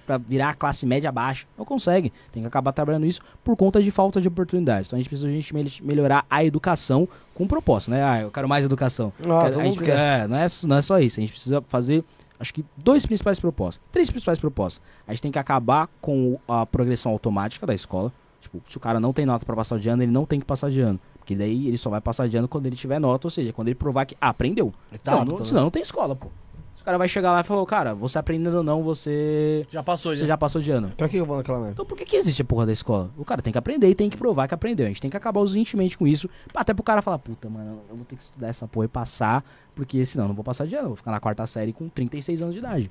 pra 0.07 0.17
virar 0.19 0.55
classe 0.55 0.87
média 0.87 1.11
baixa, 1.11 1.47
não 1.59 1.65
consegue, 1.65 2.13
tem 2.33 2.43
que 2.43 2.47
acabar 2.47 2.73
trabalhando 2.73 3.07
isso 3.07 3.21
por 3.43 3.57
conta 3.57 3.83
de 3.83 3.91
falta 3.91 4.21
de 4.21 4.29
oportunidades. 4.29 4.89
Então 4.89 4.97
a 4.97 5.01
gente 5.01 5.09
precisa 5.09 5.29
a 5.29 5.31
gente 5.31 5.53
mel- 5.55 5.65
melhorar 5.83 6.25
a 6.31 6.45
educação 6.45 7.09
com 7.35 7.47
propósito, 7.47 7.91
né? 7.91 8.03
Ah, 8.03 8.21
eu 8.23 8.31
quero 8.31 8.49
mais 8.49 8.65
educação. 8.65 9.13
Ah, 9.29 9.43
a 9.45 9.51
gente-. 9.65 9.91
É, 9.91 10.27
não 10.29 10.37
é, 10.37 10.47
não 10.65 10.77
é 10.77 10.83
só 10.83 10.99
isso, 11.01 11.19
a 11.19 11.23
gente 11.23 11.33
precisa 11.33 11.63
fazer, 11.69 12.05
acho 12.39 12.55
que 12.55 12.65
dois 12.77 13.05
principais 13.05 13.41
propostas, 13.41 13.83
três 13.91 14.09
principais 14.11 14.39
propostas. 14.39 14.83
A 15.07 15.13
gente 15.13 15.23
tem 15.23 15.33
que 15.33 15.39
acabar 15.39 15.89
com 16.01 16.39
a 16.47 16.65
progressão 16.65 17.11
automática 17.13 17.67
da 17.67 17.75
escola, 17.75 18.13
tipo, 18.41 18.63
se 18.69 18.77
o 18.77 18.81
cara 18.81 19.01
não 19.01 19.13
tem 19.13 19.27
nota 19.27 19.45
pra 19.45 19.57
passar 19.57 19.79
de 19.79 19.89
ano, 19.89 20.03
ele 20.03 20.13
não 20.13 20.25
tem 20.25 20.39
que 20.39 20.47
passar 20.47 20.71
de 20.71 20.81
ano. 20.81 21.01
Porque 21.21 21.37
daí 21.37 21.69
ele 21.69 21.79
só 21.79 21.89
vai 21.89 22.01
passar 22.01 22.29
de 22.29 22.37
ano 22.37 22.49
quando 22.49 22.67
ele 22.67 22.75
tiver 22.75 22.99
nota, 22.99 23.29
ou 23.29 23.31
seja, 23.31 23.53
quando 23.53 23.69
ele 23.69 23.77
provar 23.77 24.05
que 24.05 24.17
ah, 24.21 24.31
aprendeu. 24.31 24.75
Tá 25.05 25.13
Não, 25.13 25.19
apto, 25.21 25.33
não- 25.35 25.39
né? 25.41 25.47
senão 25.47 25.63
não 25.63 25.71
tem 25.71 25.81
escola, 25.83 26.17
pô. 26.17 26.27
Se 26.75 26.83
o 26.83 26.85
cara 26.87 26.97
vai 26.97 27.07
chegar 27.09 27.31
lá 27.31 27.41
e 27.41 27.45
falar, 27.45 27.65
cara, 27.67 27.95
você 27.95 28.19
aprendendo 28.19 28.57
ou 28.57 28.63
não, 28.63 28.83
você, 28.83 29.67
Já 29.71 29.83
passou, 29.83 30.13
você 30.15 30.21
já. 30.23 30.29
já 30.29 30.39
passou 30.39 30.63
de 30.63 30.71
ano. 30.71 30.91
Pra 30.97 31.11
que 31.11 31.19
eu 31.19 31.27
vou 31.27 31.37
naquela 31.37 31.59
merda? 31.59 31.73
Então 31.75 31.85
por 31.85 31.97
que, 31.97 32.07
que 32.07 32.17
existe 32.17 32.41
a 32.41 32.45
porra 32.45 32.65
da 32.65 32.73
escola? 32.73 33.11
O 33.19 33.25
cara 33.25 33.43
tem 33.43 33.53
que 33.53 33.59
aprender 33.59 33.87
e 33.87 33.95
tem 33.95 34.09
que 34.09 34.17
provar 34.17 34.49
que 34.49 34.55
aprendeu. 34.55 34.87
A 34.87 34.89
gente 34.89 35.01
tem 35.03 35.11
que 35.11 35.17
acabar 35.17 35.41
urgentemente 35.41 35.99
com 35.99 36.07
isso. 36.07 36.29
Até 36.55 36.73
pro 36.73 36.83
cara 36.83 37.03
falar, 37.03 37.19
puta, 37.19 37.51
mano, 37.51 37.81
eu 37.91 37.97
vou 37.97 38.05
ter 38.07 38.17
que 38.17 38.23
estudar 38.23 38.49
essa 38.49 38.67
porra 38.67 38.87
e 38.87 38.89
passar, 38.89 39.45
porque 39.75 40.05
senão 40.07 40.25
eu 40.25 40.29
não 40.29 40.35
vou 40.35 40.43
passar 40.43 40.67
de 40.67 40.75
ano. 40.75 40.85
Eu 40.85 40.89
vou 40.89 40.97
ficar 40.97 41.11
na 41.11 41.21
quarta 41.21 41.47
série 41.47 41.73
com 41.75 41.87
36 41.87 42.41
anos 42.41 42.55
de 42.55 42.61
idade. 42.61 42.91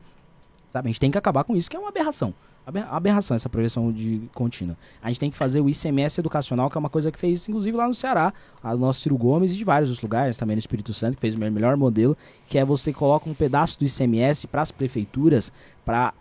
Sabe? 0.71 0.87
A 0.87 0.91
gente 0.91 0.99
tem 0.99 1.09
que 1.09 1.17
acabar 1.17 1.43
com 1.43 1.55
isso, 1.55 1.67
que 1.67 1.75
é 1.75 1.79
uma 1.79 1.89
aberração. 1.89 2.31
Aber- 2.69 2.87
Aberração 2.89 3.35
essa 3.35 3.49
progressão 3.49 3.91
de 3.91 4.21
contínua. 4.33 4.77
A 5.01 5.07
gente 5.09 5.19
tem 5.19 5.31
que 5.31 5.37
fazer 5.37 5.59
o 5.59 5.67
ICMS 5.69 6.19
educacional, 6.21 6.69
que 6.69 6.77
é 6.77 6.79
uma 6.79 6.89
coisa 6.89 7.11
que 7.11 7.17
fez, 7.17 7.47
inclusive, 7.49 7.75
lá 7.75 7.87
no 7.87 7.93
Ceará, 7.93 8.31
a 8.63 8.75
nosso 8.75 9.01
Ciro 9.01 9.17
Gomes 9.17 9.51
e 9.53 9.55
de 9.57 9.63
vários 9.63 9.89
outros 9.89 10.03
lugares, 10.03 10.37
também 10.37 10.55
no 10.55 10.59
Espírito 10.59 10.93
Santo, 10.93 11.15
que 11.15 11.21
fez 11.21 11.33
o 11.35 11.39
me- 11.39 11.49
melhor 11.49 11.75
modelo, 11.75 12.15
que 12.47 12.57
é 12.57 12.63
você 12.63 12.93
coloca 12.93 13.29
um 13.29 13.33
pedaço 13.33 13.79
do 13.79 13.85
ICMS 13.85 14.45
para 14.47 14.61
as 14.61 14.71
prefeituras, 14.71 15.51
para 15.89 16.13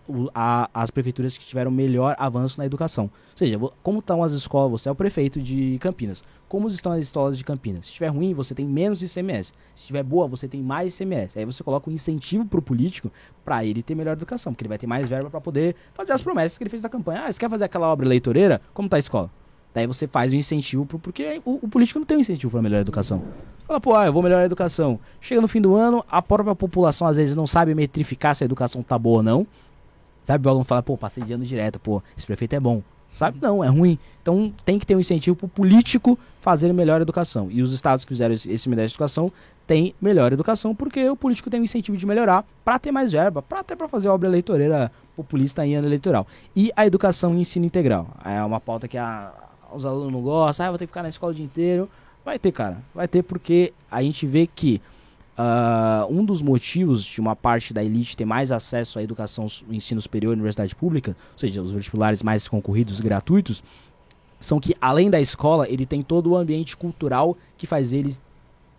as 0.73 0.90
prefeituras 0.90 1.36
que 1.36 1.45
tiveram 1.45 1.70
melhor 1.70 2.16
avanço 2.19 2.59
na 2.59 2.65
educação. 2.65 3.05
Ou 3.05 3.36
seja, 3.36 3.59
como 3.82 3.99
estão 3.99 4.23
as 4.23 4.32
escolas, 4.32 4.70
você 4.81 4.89
é 4.89 4.93
o 4.93 4.95
prefeito 4.95 5.43
de 5.43 5.77
Campinas. 5.78 6.24
Como 6.49 6.66
estão 6.69 6.93
as 6.93 7.01
escolas 7.01 7.36
de 7.36 7.45
Campinas? 7.45 7.85
Se 7.85 7.89
estiver 7.89 8.09
ruim, 8.09 8.32
você 8.32 8.55
tem 8.55 8.65
menos 8.65 9.03
ICMS. 9.03 9.53
Se 9.74 9.82
estiver 9.82 10.03
boa, 10.03 10.27
você 10.27 10.49
tem 10.49 10.62
mais 10.62 10.95
ICMS. 10.95 11.39
Aí 11.39 11.45
você 11.45 11.62
coloca 11.62 11.90
um 11.90 11.93
incentivo 11.93 12.47
pro 12.47 12.62
político 12.62 13.12
para 13.45 13.62
ele 13.62 13.82
ter 13.82 13.95
melhor 13.95 14.12
educação, 14.12 14.55
porque 14.55 14.62
ele 14.62 14.70
vai 14.70 14.78
ter 14.78 14.86
mais 14.86 15.07
verba 15.07 15.28
para 15.28 15.39
poder 15.39 15.77
fazer 15.93 16.15
as 16.15 16.23
promessas 16.23 16.57
que 16.57 16.65
ele 16.65 16.70
fez 16.70 16.82
na 16.82 16.89
campanha. 16.89 17.24
Ah, 17.27 17.31
você 17.31 17.39
quer 17.39 17.51
fazer 17.51 17.65
aquela 17.65 17.89
obra 17.89 18.07
eleitoreira? 18.07 18.62
Como 18.73 18.89
tá 18.89 18.97
a 18.97 19.01
escola? 19.01 19.31
Daí 19.74 19.86
você 19.86 20.07
faz 20.07 20.32
o 20.32 20.36
incentivo 20.36 20.86
pro, 20.86 20.99
porque 20.99 21.40
o, 21.45 21.61
o 21.62 21.69
político 21.69 21.99
não 21.99 22.07
tem 22.07 22.16
um 22.16 22.20
incentivo 22.20 22.51
para 22.51 22.62
melhorar 22.62 22.81
a 22.81 22.82
educação. 22.82 23.23
Fala, 23.66 23.81
pô, 23.81 23.95
ah, 23.95 24.07
eu 24.07 24.12
vou 24.12 24.23
melhorar 24.23 24.43
a 24.43 24.47
educação. 24.47 24.99
Chega 25.20 25.40
no 25.40 25.49
fim 25.49 25.61
do 25.61 25.74
ano, 25.74 26.05
a 26.11 26.23
própria 26.23 26.55
população 26.55 27.07
às 27.07 27.16
vezes 27.16 27.35
não 27.35 27.47
sabe 27.47 27.74
metrificar 27.74 28.35
se 28.35 28.43
a 28.43 28.47
educação 28.47 28.82
tá 28.82 28.99
boa 28.99 29.19
ou 29.19 29.23
não. 29.23 29.47
Sabe, 30.23 30.47
o 30.47 30.51
aluno 30.51 30.65
fala, 30.65 30.82
pô, 30.82 30.97
passei 30.97 31.23
de 31.23 31.32
ano 31.32 31.45
direto, 31.45 31.78
pô, 31.78 32.03
esse 32.16 32.27
prefeito 32.27 32.55
é 32.55 32.61
bom. 32.61 32.82
Sabe? 33.15 33.39
Não, 33.40 33.65
é 33.65 33.69
ruim. 33.69 33.99
Então 34.23 34.53
tem 34.65 34.78
que 34.78 34.86
ter 34.86 34.95
um 34.95 35.01
incentivo 35.01 35.36
pro 35.36 35.49
político 35.49 36.19
fazer 36.40 36.73
melhor 36.73 37.01
educação. 37.01 37.49
E 37.51 37.62
os 37.62 37.73
estados 37.73 38.05
que 38.05 38.11
fizeram 38.11 38.35
esse, 38.35 38.51
esse 38.51 38.69
melhor 38.69 38.85
educação 38.85 39.32
têm 39.66 39.95
melhor 40.01 40.32
educação 40.32 40.74
porque 40.74 41.09
o 41.09 41.16
político 41.16 41.51
tem 41.51 41.61
o 41.61 41.65
incentivo 41.65 41.97
de 41.97 42.07
melhorar 42.07 42.45
para 42.65 42.78
ter 42.78 42.90
mais 42.93 43.12
verba, 43.12 43.43
para 43.43 43.61
até 43.61 43.77
para 43.77 43.89
fazer 43.89 44.09
obra 44.09 44.28
eleitoreira 44.28 44.90
populista 45.16 45.66
em 45.66 45.74
ano 45.74 45.89
eleitoral. 45.89 46.27
E 46.55 46.73
a 46.77 46.86
educação 46.86 47.35
e 47.35 47.40
ensino 47.40 47.66
integral. 47.66 48.09
É 48.24 48.43
uma 48.43 48.61
pauta 48.61 48.86
que 48.86 48.97
a, 48.97 49.32
os 49.73 49.86
alunos 49.86 50.12
não 50.12 50.23
gostam, 50.23 50.66
ah, 50.66 50.70
vou 50.70 50.78
ter 50.78 50.86
que 50.86 50.90
ficar 50.90 51.03
na 51.03 51.09
escola 51.09 51.32
o 51.32 51.35
dia 51.35 51.45
inteiro. 51.45 51.89
Vai 52.24 52.39
ter, 52.39 52.53
cara. 52.53 52.78
Vai 52.95 53.09
ter 53.09 53.23
porque 53.23 53.73
a 53.90 54.03
gente 54.03 54.27
vê 54.27 54.47
que 54.47 54.81
Uh, 55.39 56.12
um 56.12 56.24
dos 56.24 56.43
motivos 56.43 57.05
de 57.05 57.20
uma 57.20 57.36
parte 57.36 57.73
da 57.73 57.85
elite 57.85 58.16
ter 58.16 58.24
mais 58.24 58.51
acesso 58.51 58.99
à 58.99 59.05
educação, 59.05 59.47
ensino 59.70 60.01
superior 60.01 60.32
e 60.32 60.35
universidade 60.35 60.74
pública, 60.74 61.16
ou 61.32 61.39
seja, 61.39 61.62
os 61.62 61.70
vestibulares 61.70 62.24
mais 62.24 62.49
concorridos 62.49 62.99
gratuitos, 62.99 63.62
são 64.40 64.59
que 64.59 64.74
além 64.81 65.09
da 65.09 65.20
escola, 65.20 65.69
ele 65.69 65.86
tem 65.86 66.03
todo 66.03 66.31
o 66.31 66.36
ambiente 66.36 66.77
cultural 66.77 67.36
que 67.57 67.69
faz 67.69 67.93
ele, 67.93 68.16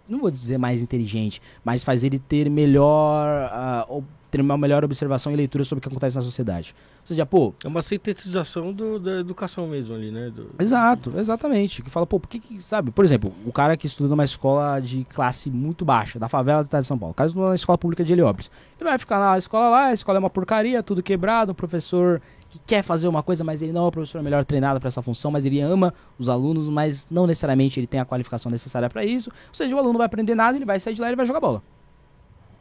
não 0.05 0.19
vou 0.19 0.29
dizer 0.29 0.57
mais 0.57 0.81
inteligente, 0.81 1.41
mas 1.63 1.81
faz 1.81 2.03
ele 2.03 2.19
ter 2.19 2.49
melhor, 2.49 3.85
uh, 3.89 4.03
ter 4.29 4.41
uma 4.41 4.57
melhor 4.57 4.83
observação 4.83 5.31
e 5.31 5.37
leitura 5.37 5.63
sobre 5.63 5.79
o 5.79 5.81
que 5.81 5.87
acontece 5.87 6.17
na 6.17 6.21
sociedade. 6.21 6.75
Ou 7.09 7.15
seja, 7.15 7.25
pô. 7.25 7.55
É 7.63 7.67
uma 7.67 7.81
sintetização 7.81 8.71
do, 8.71 8.99
da 8.99 9.19
educação 9.19 9.67
mesmo 9.67 9.95
ali, 9.95 10.11
né? 10.11 10.29
Do... 10.29 10.51
Exato, 10.59 11.11
exatamente. 11.17 11.81
Que 11.81 11.89
fala, 11.89 12.05
pô, 12.05 12.19
por 12.19 12.27
que, 12.27 12.39
que, 12.39 12.61
sabe? 12.61 12.91
Por 12.91 13.03
exemplo, 13.03 13.33
o 13.47 13.51
cara 13.51 13.75
que 13.75 13.87
estuda 13.87 14.09
numa 14.09 14.23
escola 14.23 14.79
de 14.79 15.03
classe 15.05 15.49
muito 15.49 15.83
baixa, 15.83 16.19
da 16.19 16.29
favela 16.29 16.61
do 16.61 16.65
estado 16.65 16.81
de 16.81 16.87
São 16.87 16.99
Paulo, 16.99 17.13
o 17.13 17.15
cara 17.15 17.27
estuda 17.27 17.45
numa 17.45 17.55
escola 17.55 17.79
pública 17.79 18.03
de 18.03 18.13
Heliópolis. 18.13 18.51
Ele 18.79 18.87
vai 18.87 18.99
ficar 18.99 19.19
na 19.19 19.35
escola 19.39 19.69
lá, 19.69 19.85
a 19.85 19.93
escola 19.93 20.19
é 20.19 20.21
uma 20.21 20.29
porcaria, 20.29 20.83
tudo 20.83 21.01
quebrado, 21.01 21.51
um 21.51 21.55
professor 21.55 22.21
que 22.47 22.59
quer 22.59 22.83
fazer 22.83 23.07
uma 23.07 23.23
coisa, 23.23 23.43
mas 23.43 23.63
ele 23.63 23.71
não 23.71 23.85
é 23.85 23.87
o 23.87 23.91
professor 23.91 24.21
melhor 24.21 24.45
treinado 24.45 24.79
para 24.79 24.87
essa 24.87 25.01
função, 25.01 25.31
mas 25.31 25.45
ele 25.47 25.59
ama 25.59 25.91
os 26.19 26.29
alunos, 26.29 26.69
mas 26.69 27.07
não 27.09 27.25
necessariamente 27.25 27.79
ele 27.79 27.87
tem 27.87 27.99
a 27.99 28.05
qualificação 28.05 28.51
necessária 28.51 28.87
para 28.87 29.03
isso. 29.03 29.31
Ou 29.47 29.53
seja, 29.53 29.75
o 29.75 29.79
aluno 29.79 29.93
não 29.93 29.97
vai 29.97 30.05
aprender 30.05 30.35
nada, 30.35 30.57
ele 30.57 30.65
vai 30.65 30.79
sair 30.79 30.93
de 30.93 31.01
lá 31.01 31.11
e 31.11 31.15
vai 31.15 31.25
jogar 31.25 31.39
bola. 31.39 31.63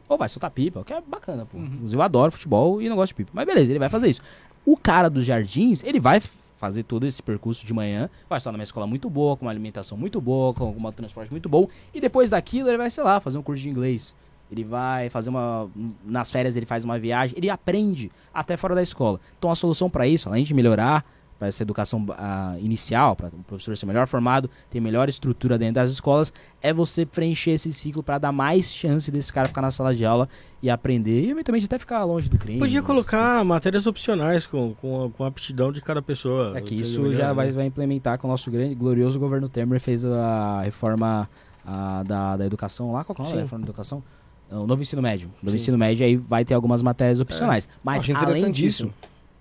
Ou 0.09 0.17
vai 0.17 0.27
soltar 0.27 0.49
pipa, 0.49 0.79
o 0.79 0.83
que 0.83 0.91
é 0.91 0.99
bacana, 0.99 1.45
pô. 1.45 1.57
Uhum. 1.57 1.87
Eu 1.89 2.01
adoro 2.01 2.31
futebol 2.31 2.81
e 2.81 2.89
não 2.89 2.95
gosto 2.95 3.09
de 3.09 3.15
pipa. 3.15 3.31
Mas 3.33 3.45
beleza, 3.45 3.71
ele 3.71 3.79
vai 3.79 3.89
fazer 3.89 4.09
isso. 4.09 4.21
O 4.65 4.75
cara 4.75 5.07
dos 5.09 5.23
jardins, 5.23 5.83
ele 5.83 5.99
vai 5.99 6.19
fazer 6.57 6.83
todo 6.83 7.05
esse 7.05 7.23
percurso 7.23 7.65
de 7.65 7.73
manhã, 7.73 8.09
vai 8.27 8.37
estar 8.37 8.51
numa 8.51 8.63
escola 8.63 8.85
muito 8.85 9.09
boa, 9.09 9.37
com 9.37 9.45
uma 9.45 9.51
alimentação 9.51 9.97
muito 9.97 10.19
boa, 10.19 10.53
com 10.53 10.69
um 10.71 10.91
transporte 10.91 11.31
muito 11.31 11.47
bom, 11.47 11.69
e 11.93 12.01
depois 12.01 12.31
daquilo 12.31 12.67
ele 12.69 12.77
vai, 12.77 12.89
sei 12.89 13.03
lá, 13.03 13.21
fazer 13.21 13.37
um 13.37 13.43
curso 13.43 13.61
de 13.61 13.69
inglês. 13.69 14.13
Ele 14.51 14.63
vai 14.63 15.09
fazer 15.09 15.29
uma. 15.29 15.69
Nas 16.03 16.31
férias 16.31 16.57
ele 16.57 16.65
faz 16.65 16.83
uma 16.83 16.97
viagem, 16.97 17.37
ele 17.37 17.49
aprende 17.49 18.11
até 18.33 18.57
fora 18.57 18.73
da 18.73 18.81
escola. 18.81 19.21
Então 19.37 19.51
a 19.51 19.55
solução 19.55 19.89
para 19.89 20.07
isso, 20.07 20.27
além 20.27 20.43
de 20.43 20.53
melhorar 20.53 21.05
para 21.39 21.47
essa 21.47 21.63
educação 21.63 22.05
uh, 22.09 22.59
inicial, 22.59 23.15
para 23.15 23.27
o 23.27 23.43
professor 23.47 23.75
ser 23.77 23.85
melhor 23.85 24.05
formado, 24.05 24.49
ter 24.69 24.81
melhor 24.81 25.07
estrutura 25.07 25.57
dentro 25.57 25.75
das 25.75 25.89
escolas, 25.89 26.33
é 26.61 26.73
você 26.73 27.05
preencher 27.05 27.51
esse 27.51 27.71
ciclo 27.71 28.03
para 28.03 28.17
dar 28.17 28.33
mais 28.33 28.73
chance 28.73 29.09
desse 29.09 29.31
cara 29.31 29.47
ficar 29.47 29.61
na 29.61 29.71
sala 29.71 29.95
de 29.95 30.05
aula 30.05 30.27
e 30.61 30.69
aprender, 30.69 31.23
e 31.23 31.29
eventualmente 31.29 31.65
até 31.65 31.79
ficar 31.79 32.03
longe 32.03 32.29
do 32.29 32.37
crime. 32.37 32.59
Podia 32.59 32.83
colocar 32.83 33.43
matérias 33.45 33.87
opcionais 33.87 34.45
com, 34.45 34.73
com, 34.75 35.05
a, 35.05 35.09
com 35.09 35.23
a 35.23 35.27
aptidão 35.27 35.71
de 35.71 35.81
cada 35.81 36.01
pessoa. 36.01 36.57
É 36.57 36.61
que 36.61 36.75
isso 36.75 37.01
melhor, 37.01 37.15
já 37.15 37.27
né? 37.29 37.33
vai, 37.33 37.51
vai 37.51 37.65
implementar 37.65 38.19
com 38.19 38.27
o 38.27 38.29
nosso 38.29 38.51
grande, 38.51 38.75
glorioso 38.75 39.17
governo 39.17 39.47
Temer 39.47 39.79
fez 39.79 40.03
a 40.03 40.61
reforma 40.61 41.29
a, 41.65 42.03
da, 42.03 42.35
da 42.35 42.45
educação 42.45 42.91
lá, 42.91 43.05
qual 43.05 43.17
é 43.29 43.31
a 43.31 43.35
reforma 43.37 43.65
da 43.65 43.69
educação? 43.69 44.03
O 44.51 44.65
novo 44.65 44.81
ensino 44.81 45.01
médio. 45.01 45.31
No 45.41 45.55
ensino 45.55 45.77
médio 45.77 46.05
aí 46.05 46.17
vai 46.17 46.43
ter 46.43 46.55
algumas 46.55 46.81
matérias 46.81 47.19
opcionais. 47.19 47.65
É. 47.65 47.69
Mas 47.83 48.09
além 48.09 48.51
disso, 48.51 48.91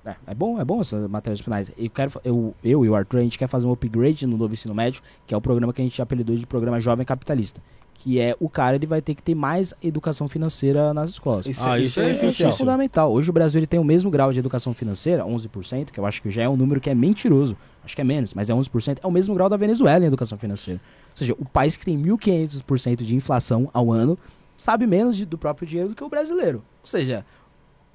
é, 0.05 0.15
é 0.27 0.35
bom, 0.35 0.61
é 0.61 0.65
bom 0.65 0.81
essas 0.81 1.09
matérias 1.09 1.41
finais. 1.41 1.70
Eu, 1.77 1.91
quero, 1.91 2.12
eu, 2.25 2.55
eu 2.62 2.85
e 2.85 2.89
o 2.89 2.95
Arthur, 2.95 3.19
a 3.19 3.23
gente 3.23 3.39
quer 3.39 3.47
fazer 3.47 3.66
um 3.66 3.73
upgrade 3.73 4.27
no 4.27 4.37
novo 4.37 4.55
ensino 4.55 4.75
médio, 4.75 5.03
que 5.27 5.35
é 5.35 5.37
o 5.37 5.41
programa 5.41 5.73
que 5.73 5.81
a 5.81 5.85
gente 5.85 6.01
apelidou 6.01 6.37
de 6.37 6.47
programa 6.47 6.81
Jovem 6.81 7.05
Capitalista. 7.05 7.61
Que 7.95 8.20
é 8.20 8.37
o 8.39 8.49
cara, 8.49 8.77
ele 8.77 8.87
vai 8.87 9.03
ter 9.03 9.15
que 9.15 9.23
ter 9.23 9.35
mais 9.35 9.75
educação 9.83 10.29
financeira 10.29 10.95
nas 10.95 11.11
escolas. 11.11 11.47
Isso, 11.47 11.69
ah, 11.69 11.81
isso, 11.81 12.01
é, 12.01 12.12
isso 12.12 12.45
é, 12.45 12.53
fundamental. 12.53 13.12
Hoje 13.12 13.29
o 13.29 13.33
Brasil 13.33 13.59
ele 13.59 13.66
tem 13.66 13.81
o 13.81 13.85
mesmo 13.85 14.09
grau 14.09 14.33
de 14.33 14.39
educação 14.39 14.73
financeira, 14.73 15.25
11%, 15.25 15.87
que 15.87 15.99
eu 15.99 16.07
acho 16.07 16.23
que 16.23 16.31
já 16.31 16.43
é 16.43 16.49
um 16.49 16.57
número 16.57 16.81
que 16.81 16.89
é 16.89 16.95
mentiroso. 16.95 17.57
Acho 17.85 17.97
que 17.97 18.01
é 18.01 18.05
menos, 18.05 18.33
mas 18.35 18.49
é 18.49 18.55
11%. 18.55 18.99
É 19.03 19.07
o 19.07 19.11
mesmo 19.11 19.35
grau 19.35 19.49
da 19.49 19.57
Venezuela 19.57 20.05
em 20.05 20.07
educação 20.07 20.39
financeira. 20.39 20.81
Ou 21.11 21.16
seja, 21.16 21.35
o 21.37 21.45
país 21.45 21.77
que 21.77 21.85
tem 21.85 22.01
1.500% 22.01 23.03
de 23.03 23.16
inflação 23.16 23.69
ao 23.73 23.91
ano 23.91 24.16
sabe 24.57 24.87
menos 24.87 25.16
de, 25.16 25.25
do 25.25 25.37
próprio 25.37 25.66
dinheiro 25.66 25.91
do 25.91 25.95
que 25.97 26.05
o 26.05 26.09
brasileiro. 26.09 26.62
Ou 26.83 26.87
seja, 26.87 27.25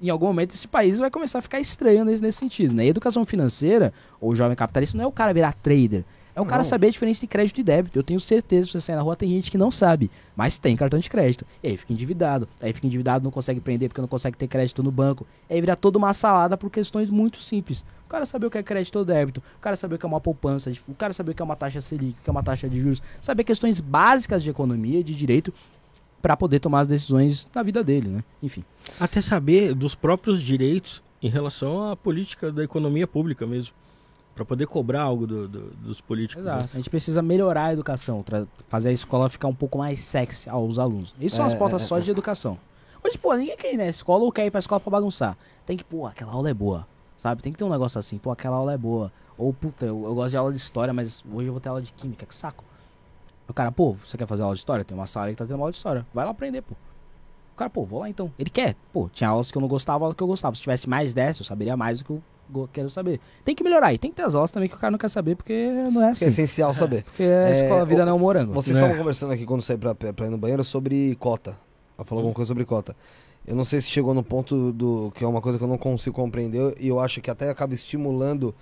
em 0.00 0.10
algum 0.10 0.26
momento 0.26 0.54
esse 0.54 0.68
país 0.68 0.98
vai 0.98 1.10
começar 1.10 1.38
a 1.38 1.42
ficar 1.42 1.60
estranho 1.60 2.04
nesse, 2.04 2.22
nesse 2.22 2.38
sentido. 2.38 2.74
Né? 2.74 2.86
E 2.86 2.88
educação 2.88 3.24
financeira, 3.24 3.92
ou 4.20 4.34
jovem 4.34 4.56
capitalista, 4.56 4.96
não 4.96 5.04
é 5.04 5.06
o 5.06 5.12
cara 5.12 5.32
virar 5.32 5.52
trader. 5.52 6.04
É 6.36 6.40
o 6.40 6.44
cara 6.44 6.64
saber 6.64 6.88
a 6.88 6.90
diferença 6.90 7.20
de 7.20 7.28
crédito 7.28 7.60
e 7.60 7.62
débito. 7.62 7.96
Eu 7.96 8.02
tenho 8.02 8.18
certeza, 8.18 8.66
se 8.66 8.72
você 8.72 8.80
sair 8.80 8.96
na 8.96 9.02
rua, 9.02 9.14
tem 9.14 9.30
gente 9.30 9.52
que 9.52 9.56
não 9.56 9.70
sabe, 9.70 10.10
mas 10.34 10.58
tem 10.58 10.74
cartão 10.74 10.98
de 10.98 11.08
crédito. 11.08 11.46
E 11.62 11.68
aí 11.68 11.76
fica 11.76 11.92
endividado. 11.92 12.48
Aí 12.60 12.72
fica 12.72 12.88
endividado, 12.88 13.22
não 13.22 13.30
consegue 13.30 13.60
prender 13.60 13.88
porque 13.88 14.00
não 14.00 14.08
consegue 14.08 14.36
ter 14.36 14.48
crédito 14.48 14.82
no 14.82 14.90
banco. 14.90 15.24
E 15.48 15.54
aí 15.54 15.60
vira 15.60 15.76
toda 15.76 15.96
uma 15.96 16.12
salada 16.12 16.56
por 16.56 16.70
questões 16.70 17.08
muito 17.08 17.40
simples. 17.40 17.84
O 18.04 18.08
cara 18.08 18.26
saber 18.26 18.46
o 18.46 18.50
que 18.50 18.58
é 18.58 18.62
crédito 18.64 18.96
ou 18.96 19.04
débito, 19.04 19.40
o 19.56 19.60
cara 19.60 19.76
saber 19.76 19.94
o 19.94 19.98
que 19.98 20.04
é 20.04 20.08
uma 20.08 20.20
poupança, 20.20 20.72
o 20.88 20.94
cara 20.94 21.12
saber 21.12 21.30
o 21.30 21.34
que 21.34 21.42
é 21.42 21.44
uma 21.44 21.56
taxa 21.56 21.80
Selic, 21.80 22.16
o 22.20 22.24
que 22.24 22.30
é 22.30 22.32
uma 22.32 22.42
taxa 22.42 22.68
de 22.68 22.80
juros, 22.80 23.00
saber 23.20 23.44
questões 23.44 23.78
básicas 23.78 24.42
de 24.42 24.50
economia, 24.50 25.04
de 25.04 25.14
direito, 25.14 25.54
para 26.24 26.38
poder 26.38 26.58
tomar 26.58 26.80
as 26.80 26.88
decisões 26.88 27.46
na 27.54 27.62
vida 27.62 27.84
dele, 27.84 28.08
né? 28.08 28.24
Enfim. 28.42 28.64
Até 28.98 29.20
saber 29.20 29.74
dos 29.74 29.94
próprios 29.94 30.40
direitos 30.40 31.02
em 31.22 31.28
relação 31.28 31.90
à 31.90 31.94
política 31.94 32.50
da 32.50 32.64
economia 32.64 33.06
pública 33.06 33.46
mesmo. 33.46 33.74
Para 34.34 34.42
poder 34.42 34.66
cobrar 34.66 35.02
algo 35.02 35.26
do, 35.26 35.46
do, 35.46 35.60
dos 35.72 36.00
políticos. 36.00 36.42
Exato. 36.42 36.62
Né? 36.62 36.68
A 36.72 36.76
gente 36.78 36.88
precisa 36.88 37.20
melhorar 37.20 37.64
a 37.64 37.72
educação, 37.74 38.24
fazer 38.68 38.88
a 38.88 38.92
escola 38.92 39.28
ficar 39.28 39.48
um 39.48 39.54
pouco 39.54 39.76
mais 39.76 40.00
sexy 40.00 40.48
aos 40.48 40.78
alunos. 40.78 41.14
Isso 41.20 41.34
é, 41.34 41.36
são 41.36 41.44
as 41.44 41.52
pautas 41.54 41.82
é, 41.82 41.84
só 41.84 41.98
de 41.98 42.10
educação. 42.10 42.56
Hoje, 43.04 43.18
pô, 43.18 43.34
ninguém 43.34 43.58
quer 43.58 43.74
ir 43.74 43.76
na 43.76 43.86
escola 43.86 44.24
ou 44.24 44.32
quer 44.32 44.46
ir 44.46 44.50
pra 44.50 44.60
escola 44.60 44.80
pra 44.80 44.92
bagunçar. 44.92 45.36
Tem 45.66 45.76
que, 45.76 45.84
pô, 45.84 46.06
aquela 46.06 46.32
aula 46.32 46.48
é 46.48 46.54
boa. 46.54 46.86
Sabe? 47.18 47.42
Tem 47.42 47.52
que 47.52 47.58
ter 47.58 47.64
um 47.64 47.70
negócio 47.70 47.98
assim, 47.98 48.16
pô, 48.16 48.30
aquela 48.30 48.56
aula 48.56 48.72
é 48.72 48.78
boa. 48.78 49.12
Ou, 49.36 49.52
puta, 49.52 49.84
eu, 49.84 50.02
eu 50.06 50.14
gosto 50.14 50.30
de 50.30 50.38
aula 50.38 50.52
de 50.52 50.58
história, 50.58 50.94
mas 50.94 51.22
hoje 51.30 51.48
eu 51.48 51.52
vou 51.52 51.60
ter 51.60 51.68
aula 51.68 51.82
de 51.82 51.92
química, 51.92 52.24
que 52.24 52.34
saco. 52.34 52.64
O 53.48 53.52
cara, 53.52 53.70
pô, 53.70 53.96
você 54.04 54.16
quer 54.16 54.26
fazer 54.26 54.42
aula 54.42 54.54
de 54.54 54.60
história? 54.60 54.84
Tem 54.84 54.96
uma 54.96 55.06
sala 55.06 55.26
aí 55.26 55.32
que 55.32 55.38
tá 55.38 55.46
tendo 55.46 55.58
aula 55.60 55.70
de 55.70 55.76
história. 55.76 56.06
Vai 56.14 56.24
lá 56.24 56.30
aprender, 56.30 56.62
pô. 56.62 56.74
O 57.54 57.56
cara, 57.56 57.70
pô, 57.70 57.84
vou 57.84 58.00
lá 58.00 58.08
então. 58.08 58.32
Ele 58.38 58.50
quer. 58.50 58.74
Pô, 58.92 59.08
tinha 59.12 59.28
aulas 59.28 59.50
que 59.50 59.58
eu 59.58 59.60
não 59.60 59.68
gostava, 59.68 60.04
aulas 60.04 60.16
que 60.16 60.22
eu 60.22 60.26
gostava. 60.26 60.56
Se 60.56 60.62
tivesse 60.62 60.88
mais 60.88 61.14
dessa, 61.14 61.42
eu 61.42 61.46
saberia 61.46 61.76
mais 61.76 62.00
do 62.00 62.04
que 62.04 62.10
eu 62.10 62.68
quero 62.72 62.90
saber. 62.90 63.20
Tem 63.44 63.54
que 63.54 63.62
melhorar. 63.62 63.92
E 63.92 63.98
tem 63.98 64.10
que 64.10 64.16
ter 64.16 64.22
as 64.22 64.34
aulas 64.34 64.50
também 64.50 64.68
que 64.68 64.74
o 64.74 64.78
cara 64.78 64.90
não 64.90 64.98
quer 64.98 65.08
saber, 65.08 65.36
porque 65.36 65.70
não 65.92 66.02
é 66.02 66.10
assim. 66.10 66.24
É 66.24 66.28
essencial 66.28 66.74
saber. 66.74 67.04
Porque 67.04 67.22
a 67.22 67.50
escola, 67.50 67.82
a 67.82 67.84
vida 67.84 68.02
o, 68.02 68.06
não 68.06 68.12
é 68.12 68.14
um 68.16 68.18
morango. 68.18 68.52
Vocês 68.54 68.76
estavam 68.76 68.96
é. 68.96 68.98
conversando 68.98 69.32
aqui 69.32 69.46
quando 69.46 69.62
saí 69.62 69.78
pra, 69.78 69.94
pra 69.94 70.26
ir 70.26 70.30
no 70.30 70.38
banheiro 70.38 70.64
sobre 70.64 71.14
cota. 71.16 71.56
Ela 71.96 72.04
falou 72.04 72.24
hum. 72.24 72.26
alguma 72.26 72.34
coisa 72.34 72.48
sobre 72.48 72.64
cota. 72.64 72.96
Eu 73.46 73.54
não 73.54 73.64
sei 73.64 73.80
se 73.80 73.88
chegou 73.88 74.14
no 74.14 74.24
ponto 74.24 74.72
do 74.72 75.12
que 75.14 75.22
é 75.22 75.26
uma 75.28 75.40
coisa 75.40 75.58
que 75.58 75.64
eu 75.64 75.68
não 75.68 75.76
consigo 75.76 76.16
compreender 76.16 76.74
e 76.80 76.88
eu 76.88 76.98
acho 76.98 77.20
que 77.20 77.30
até 77.30 77.50
acaba 77.50 77.74
estimulando, 77.74 78.54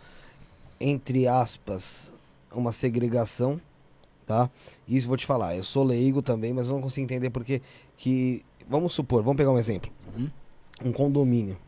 entre 0.81 1.29
aspas, 1.29 2.13
uma 2.53 2.73
segregação 2.73 3.61
tá? 4.33 4.51
Isso 4.89 5.07
vou 5.07 5.17
te 5.17 5.27
falar, 5.27 5.57
eu 5.57 5.63
sou 5.63 5.85
leigo 5.85 6.23
também, 6.23 6.55
mas 6.55 6.67
eu 6.67 6.73
não 6.73 6.81
consigo 6.81 7.05
entender 7.05 7.29
porque 7.29 7.61
que 7.99 8.43
vamos 8.67 8.95
supor, 8.95 9.23
vamos 9.23 9.37
pegar 9.37 9.51
um 9.51 9.59
exemplo. 9.59 9.93
Uhum. 10.17 10.31
Um 10.83 10.93
condomínio. 10.93 11.59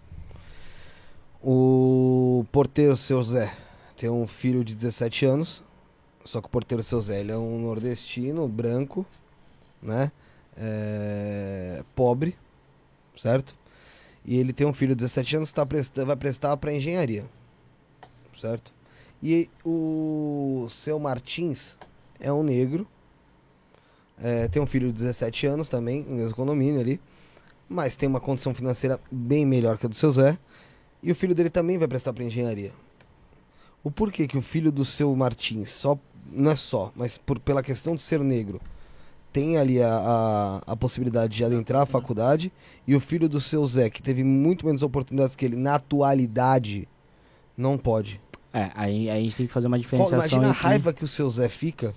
O 1.42 2.46
porteiro 2.50 2.96
seu 2.96 3.22
Zé 3.22 3.54
tem 3.98 4.08
um 4.08 4.26
filho 4.26 4.64
de 4.64 4.74
17 4.74 5.26
anos, 5.26 5.62
só 6.24 6.40
que 6.40 6.46
o 6.46 6.50
porteiro 6.50 6.82
seu 6.82 7.00
Zé 7.02 7.20
ele 7.20 7.32
é 7.32 7.36
um 7.36 7.60
nordestino, 7.60 8.48
branco, 8.48 9.04
né? 9.82 10.10
É... 10.56 11.84
pobre, 11.94 12.34
certo? 13.14 13.54
E 14.24 14.38
ele 14.38 14.54
tem 14.54 14.66
um 14.66 14.72
filho 14.72 14.94
de 14.94 15.04
17 15.04 15.36
anos 15.36 15.48
que 15.50 15.54
tá 15.54 15.66
prestando, 15.66 16.06
vai 16.06 16.16
prestar 16.16 16.56
para 16.56 16.72
engenharia, 16.72 17.26
certo? 18.40 18.72
E 19.22 19.50
o 19.62 20.66
seu 20.70 20.98
Martins 20.98 21.76
é 22.24 22.32
um 22.32 22.42
negro. 22.42 22.86
É, 24.20 24.48
tem 24.48 24.62
um 24.62 24.66
filho 24.66 24.88
de 24.88 24.94
17 24.94 25.46
anos 25.46 25.68
também, 25.68 26.02
no 26.02 26.16
mesmo 26.16 26.34
condomínio 26.34 26.80
ali. 26.80 27.00
Mas 27.68 27.96
tem 27.96 28.08
uma 28.08 28.20
condição 28.20 28.54
financeira 28.54 28.98
bem 29.10 29.44
melhor 29.44 29.78
que 29.78 29.86
a 29.86 29.88
do 29.88 29.94
seu 29.94 30.10
Zé. 30.12 30.38
E 31.02 31.12
o 31.12 31.14
filho 31.14 31.34
dele 31.34 31.50
também 31.50 31.76
vai 31.76 31.86
prestar 31.86 32.12
para 32.12 32.24
engenharia. 32.24 32.72
O 33.82 33.90
porquê 33.90 34.26
que 34.26 34.38
o 34.38 34.42
filho 34.42 34.72
do 34.72 34.84
seu 34.84 35.14
Martins, 35.14 35.70
só 35.70 35.98
não 36.32 36.50
é 36.50 36.56
só, 36.56 36.90
mas 36.96 37.18
por, 37.18 37.38
pela 37.38 37.62
questão 37.62 37.94
de 37.94 38.00
ser 38.00 38.20
negro, 38.20 38.60
tem 39.30 39.58
ali 39.58 39.82
a, 39.82 39.94
a, 39.94 40.72
a, 40.72 40.76
possibilidade 40.76 41.36
de 41.36 41.44
adentrar 41.44 41.82
a 41.82 41.86
faculdade, 41.86 42.52
e 42.86 42.94
o 42.94 43.00
filho 43.00 43.28
do 43.28 43.40
seu 43.40 43.66
Zé, 43.66 43.90
que 43.90 44.00
teve 44.00 44.24
muito 44.24 44.64
menos 44.64 44.82
oportunidades 44.82 45.36
que 45.36 45.44
ele 45.44 45.56
na 45.56 45.74
atualidade, 45.74 46.88
não 47.56 47.76
pode. 47.76 48.20
É, 48.52 48.70
aí, 48.74 49.10
aí 49.10 49.18
a 49.18 49.22
gente 49.22 49.36
tem 49.36 49.46
que 49.46 49.52
fazer 49.52 49.66
uma 49.66 49.78
diferenciação. 49.78 50.38
Imagina 50.38 50.48
a 50.48 50.52
raiva 50.52 50.92
que 50.92 51.04
o 51.04 51.08
seu 51.08 51.28
Zé 51.28 51.48
fica 51.48 51.92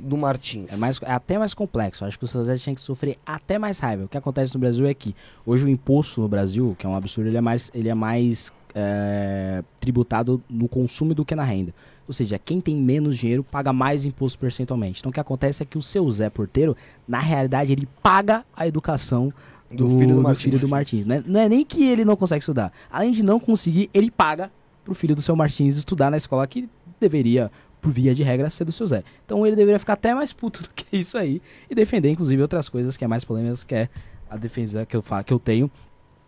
do 0.00 0.16
Martins. 0.16 0.72
É, 0.72 0.76
mais, 0.76 1.00
é 1.02 1.12
até 1.12 1.38
mais 1.38 1.54
complexo. 1.54 2.04
Acho 2.04 2.18
que 2.18 2.24
o 2.24 2.28
São 2.28 2.40
José 2.42 2.56
tinha 2.56 2.74
que 2.74 2.80
sofrer 2.80 3.18
até 3.26 3.58
mais 3.58 3.78
raiva. 3.78 4.04
O 4.04 4.08
que 4.08 4.16
acontece 4.16 4.54
no 4.54 4.60
Brasil 4.60 4.86
é 4.86 4.94
que 4.94 5.14
hoje 5.44 5.64
o 5.64 5.68
imposto 5.68 6.20
no 6.20 6.28
Brasil, 6.28 6.74
que 6.78 6.86
é 6.86 6.88
um 6.88 6.96
absurdo, 6.96 7.28
ele 7.28 7.36
é 7.36 7.40
mais, 7.40 7.70
ele 7.74 7.88
é 7.88 7.94
mais 7.94 8.52
é, 8.74 9.62
tributado 9.80 10.42
no 10.48 10.68
consumo 10.68 11.14
do 11.14 11.24
que 11.24 11.34
na 11.34 11.44
renda. 11.44 11.74
Ou 12.06 12.14
seja, 12.14 12.38
quem 12.38 12.60
tem 12.60 12.74
menos 12.76 13.18
dinheiro 13.18 13.44
paga 13.44 13.72
mais 13.72 14.04
imposto 14.04 14.38
percentualmente. 14.38 15.00
Então 15.00 15.10
o 15.10 15.12
que 15.12 15.20
acontece 15.20 15.62
é 15.62 15.66
que 15.66 15.76
o 15.76 15.82
seu 15.82 16.10
Zé 16.10 16.30
Porteiro, 16.30 16.76
na 17.06 17.20
realidade, 17.20 17.70
ele 17.72 17.86
paga 18.02 18.44
a 18.56 18.66
educação 18.66 19.32
do, 19.70 19.86
Do 19.88 19.98
filho 19.98 20.08
do 20.08 20.14
do 20.16 20.22
Martins. 20.22 20.42
filho 20.44 20.58
do 20.58 20.68
Martins. 20.68 21.04
Né? 21.06 21.22
Não 21.26 21.40
é 21.40 21.48
nem 21.48 21.64
que 21.66 21.84
ele 21.86 22.04
não 22.04 22.16
consegue 22.16 22.40
estudar. 22.40 22.72
Além 22.90 23.12
de 23.12 23.22
não 23.22 23.38
conseguir, 23.38 23.90
ele 23.92 24.10
paga 24.10 24.50
pro 24.84 24.94
filho 24.94 25.14
do 25.14 25.20
seu 25.20 25.36
Martins 25.36 25.76
estudar 25.76 26.10
na 26.10 26.16
escola 26.16 26.46
que 26.46 26.66
deveria, 26.98 27.50
por 27.80 27.92
via 27.92 28.14
de 28.14 28.22
regra, 28.22 28.50
ser 28.50 28.64
do 28.64 28.72
seu 28.72 28.86
Zé. 28.86 29.04
Então 29.24 29.46
ele 29.46 29.56
deveria 29.56 29.78
ficar 29.78 29.94
até 29.94 30.14
mais 30.14 30.32
puto 30.32 30.62
do 30.64 30.70
que 30.70 30.96
isso 30.96 31.16
aí 31.16 31.40
e 31.70 31.74
defender, 31.74 32.10
inclusive, 32.10 32.40
outras 32.40 32.68
coisas 32.68 32.96
que 32.96 33.04
é 33.04 33.08
mais 33.08 33.24
polêmicas, 33.24 33.64
que 33.64 33.74
é 33.74 33.88
a 34.28 34.36
defesa 34.36 34.84
que 34.84 34.96
eu, 34.96 35.02
fa 35.02 35.22
que 35.22 35.32
eu 35.32 35.38
tenho 35.38 35.70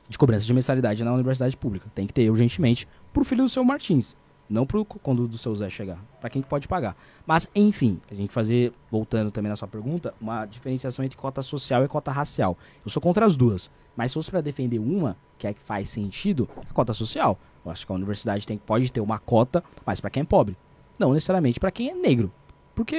de 0.09 0.19
cobrança 0.19 0.45
de 0.45 0.53
mensalidade 0.53 1.05
na 1.05 1.13
universidade 1.13 1.57
pública. 1.57 1.91
Tem 1.95 2.07
que 2.07 2.13
ter 2.13 2.29
urgentemente 2.29 2.87
pro 3.13 3.25
filho 3.25 3.45
do 3.45 3.49
seu 3.49 3.65
Martins. 3.65 4.17
Não 4.49 4.67
pro 4.67 4.85
quando 4.85 5.29
do 5.29 5.39
seu 5.39 5.55
Zé 5.55 5.71
chegar. 5.71 6.05
Pra 6.21 6.29
quem 6.29 6.43
que 6.43 6.49
pode 6.49 6.67
pagar. 6.67 6.97
Mas, 7.25 7.49
enfim, 7.55 8.01
a 8.11 8.15
gente 8.15 8.33
fazer, 8.33 8.73
voltando 8.91 9.31
também 9.31 9.49
na 9.49 9.55
sua 9.55 9.69
pergunta, 9.69 10.13
uma 10.21 10.45
diferenciação 10.45 11.05
entre 11.05 11.17
cota 11.17 11.41
social 11.41 11.85
e 11.85 11.89
cota 11.89 12.11
racial. 12.11 12.59
Eu 12.85 12.91
sou 12.91 13.01
contra 13.01 13.25
as 13.25 13.37
duas. 13.37 13.71
Mas 13.97 14.11
se 14.11 14.15
fosse 14.15 14.31
pra 14.31 14.41
defender 14.41 14.81
uma, 14.81 15.17
que 15.39 15.47
é 15.47 15.55
que 15.55 15.61
faz 15.61 15.89
sentido, 15.89 16.49
é 16.57 16.67
a 16.69 16.73
cota 16.73 16.93
social. 16.93 17.39
Eu 17.65 17.71
acho 17.71 17.87
que 17.87 17.93
a 17.93 17.95
universidade 17.95 18.45
tem, 18.45 18.59
pode 18.59 18.91
ter 18.91 19.01
uma 19.01 19.21
cota, 19.21 19.63
mas 19.87 20.01
pra 20.01 20.11
quem 20.11 20.23
é 20.23 20.27
pobre. 20.27 20.57
Não 21.01 21.15
necessariamente 21.15 21.59
pra 21.59 21.71
quem 21.71 21.89
é 21.91 21.95
negro. 21.95 22.31
Porque 22.75 22.95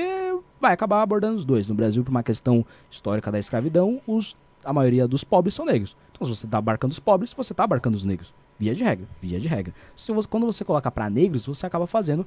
vai 0.59 0.73
acabar 0.73 1.03
abordando 1.03 1.37
os 1.37 1.45
dois. 1.45 1.67
No 1.67 1.75
Brasil, 1.75 2.03
por 2.03 2.09
uma 2.09 2.23
questão 2.23 2.65
histórica 2.89 3.31
da 3.31 3.37
escravidão, 3.37 4.01
os, 4.07 4.35
a 4.65 4.73
maioria 4.73 5.07
dos 5.07 5.23
pobres 5.23 5.53
são 5.53 5.63
negros. 5.65 5.95
Então, 6.11 6.25
se 6.27 6.35
você 6.35 6.47
está 6.47 6.57
abarcando 6.57 6.91
os 6.91 6.99
pobres, 6.99 7.31
você 7.31 7.53
está 7.53 7.63
abarcando 7.63 7.95
os 7.95 8.03
negros. 8.03 8.33
Via 8.57 8.73
de 8.73 8.83
regra, 8.83 9.07
via 9.21 9.39
de 9.39 9.47
regra. 9.47 9.71
Se 9.95 10.11
você- 10.11 10.27
quando 10.27 10.47
você 10.47 10.65
coloca 10.65 10.89
para 10.89 11.09
negros, 11.11 11.45
você 11.45 11.65
acaba 11.67 11.85
fazendo 11.85 12.25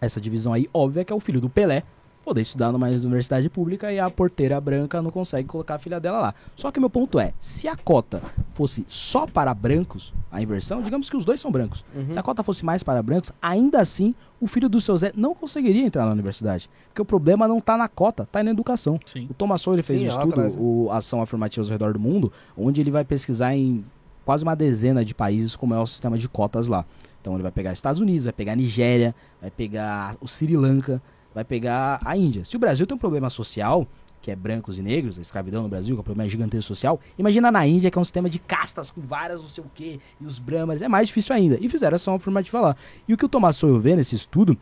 essa 0.00 0.20
divisão 0.20 0.52
aí 0.52 0.68
óbvia, 0.74 1.04
que 1.04 1.12
é 1.12 1.16
o 1.16 1.20
filho 1.20 1.40
do 1.40 1.48
Pelé 1.48 1.84
poder 2.26 2.40
estudar 2.40 2.72
numa 2.72 2.88
universidade 2.88 3.48
pública 3.48 3.92
e 3.92 4.00
a 4.00 4.10
porteira 4.10 4.60
branca 4.60 5.00
não 5.00 5.12
consegue 5.12 5.46
colocar 5.46 5.76
a 5.76 5.78
filha 5.78 6.00
dela 6.00 6.20
lá. 6.20 6.34
Só 6.56 6.72
que 6.72 6.80
meu 6.80 6.90
ponto 6.90 7.20
é, 7.20 7.32
se 7.38 7.68
a 7.68 7.76
cota 7.76 8.20
fosse 8.52 8.84
só 8.88 9.28
para 9.28 9.54
brancos, 9.54 10.12
a 10.32 10.42
inversão, 10.42 10.82
digamos 10.82 11.08
que 11.08 11.16
os 11.16 11.24
dois 11.24 11.38
são 11.38 11.52
brancos. 11.52 11.84
Se 12.10 12.18
a 12.18 12.22
cota 12.24 12.42
fosse 12.42 12.64
mais 12.64 12.82
para 12.82 13.00
brancos, 13.00 13.30
ainda 13.40 13.80
assim 13.80 14.12
o 14.40 14.48
filho 14.48 14.68
do 14.68 14.80
seu 14.80 14.96
Zé 14.96 15.12
não 15.14 15.36
conseguiria 15.36 15.86
entrar 15.86 16.04
na 16.04 16.10
universidade. 16.10 16.68
Porque 16.88 17.00
o 17.00 17.04
problema 17.04 17.46
não 17.46 17.60
tá 17.60 17.76
na 17.76 17.86
cota, 17.86 18.28
tá 18.30 18.42
na 18.42 18.50
educação. 18.50 18.98
Sim. 19.06 19.28
O 19.30 19.34
Thomas 19.34 19.60
Sowell 19.60 19.76
ele 19.76 19.82
fez 19.84 20.00
Sim, 20.00 20.08
um 20.08 20.12
lá 20.12 20.24
estudo, 20.24 20.42
né? 20.42 20.52
o 20.58 20.90
Ação 20.90 21.22
Afirmativas 21.22 21.68
ao 21.68 21.72
Redor 21.72 21.92
do 21.92 22.00
Mundo, 22.00 22.32
onde 22.58 22.80
ele 22.80 22.90
vai 22.90 23.04
pesquisar 23.04 23.54
em 23.54 23.84
quase 24.24 24.42
uma 24.42 24.56
dezena 24.56 25.04
de 25.04 25.14
países 25.14 25.54
como 25.54 25.74
é 25.74 25.78
o 25.78 25.86
sistema 25.86 26.18
de 26.18 26.28
cotas 26.28 26.66
lá. 26.66 26.84
Então 27.20 27.34
ele 27.34 27.44
vai 27.44 27.52
pegar 27.52 27.72
Estados 27.72 28.00
Unidos, 28.00 28.24
vai 28.24 28.32
pegar 28.32 28.56
Nigéria, 28.56 29.14
vai 29.40 29.50
pegar 29.50 30.16
o 30.20 30.26
Sri 30.26 30.56
Lanka, 30.56 31.00
vai 31.36 31.44
pegar 31.44 32.00
a 32.02 32.16
Índia. 32.16 32.46
Se 32.46 32.56
o 32.56 32.58
Brasil 32.58 32.86
tem 32.86 32.94
um 32.94 32.98
problema 32.98 33.28
social, 33.28 33.86
que 34.22 34.30
é 34.30 34.34
brancos 34.34 34.78
e 34.78 34.82
negros, 34.82 35.18
a 35.18 35.20
escravidão 35.20 35.62
no 35.62 35.68
Brasil, 35.68 35.94
que 35.94 35.98
é 35.98 36.00
um 36.00 36.04
problema 36.04 36.26
gigantesco 36.30 36.66
social, 36.66 36.98
imagina 37.18 37.52
na 37.52 37.66
Índia, 37.66 37.90
que 37.90 37.98
é 37.98 38.00
um 38.00 38.04
sistema 38.04 38.30
de 38.30 38.38
castas 38.38 38.90
com 38.90 39.02
várias 39.02 39.42
não 39.42 39.48
sei 39.48 39.62
o 39.62 39.70
quê, 39.74 40.00
e 40.18 40.24
os 40.24 40.38
brahmanes, 40.38 40.80
é 40.80 40.88
mais 40.88 41.08
difícil 41.08 41.36
ainda. 41.36 41.58
E 41.60 41.68
fizeram 41.68 41.94
ação 41.94 42.14
afirmativa 42.14 42.58
lá. 42.58 42.76
E 43.06 43.12
o 43.12 43.18
que 43.18 43.26
o 43.26 43.28
Thomas 43.28 43.56
Sowell 43.56 43.78
vê 43.78 43.94
nesse 43.94 44.16
estudo 44.16 44.56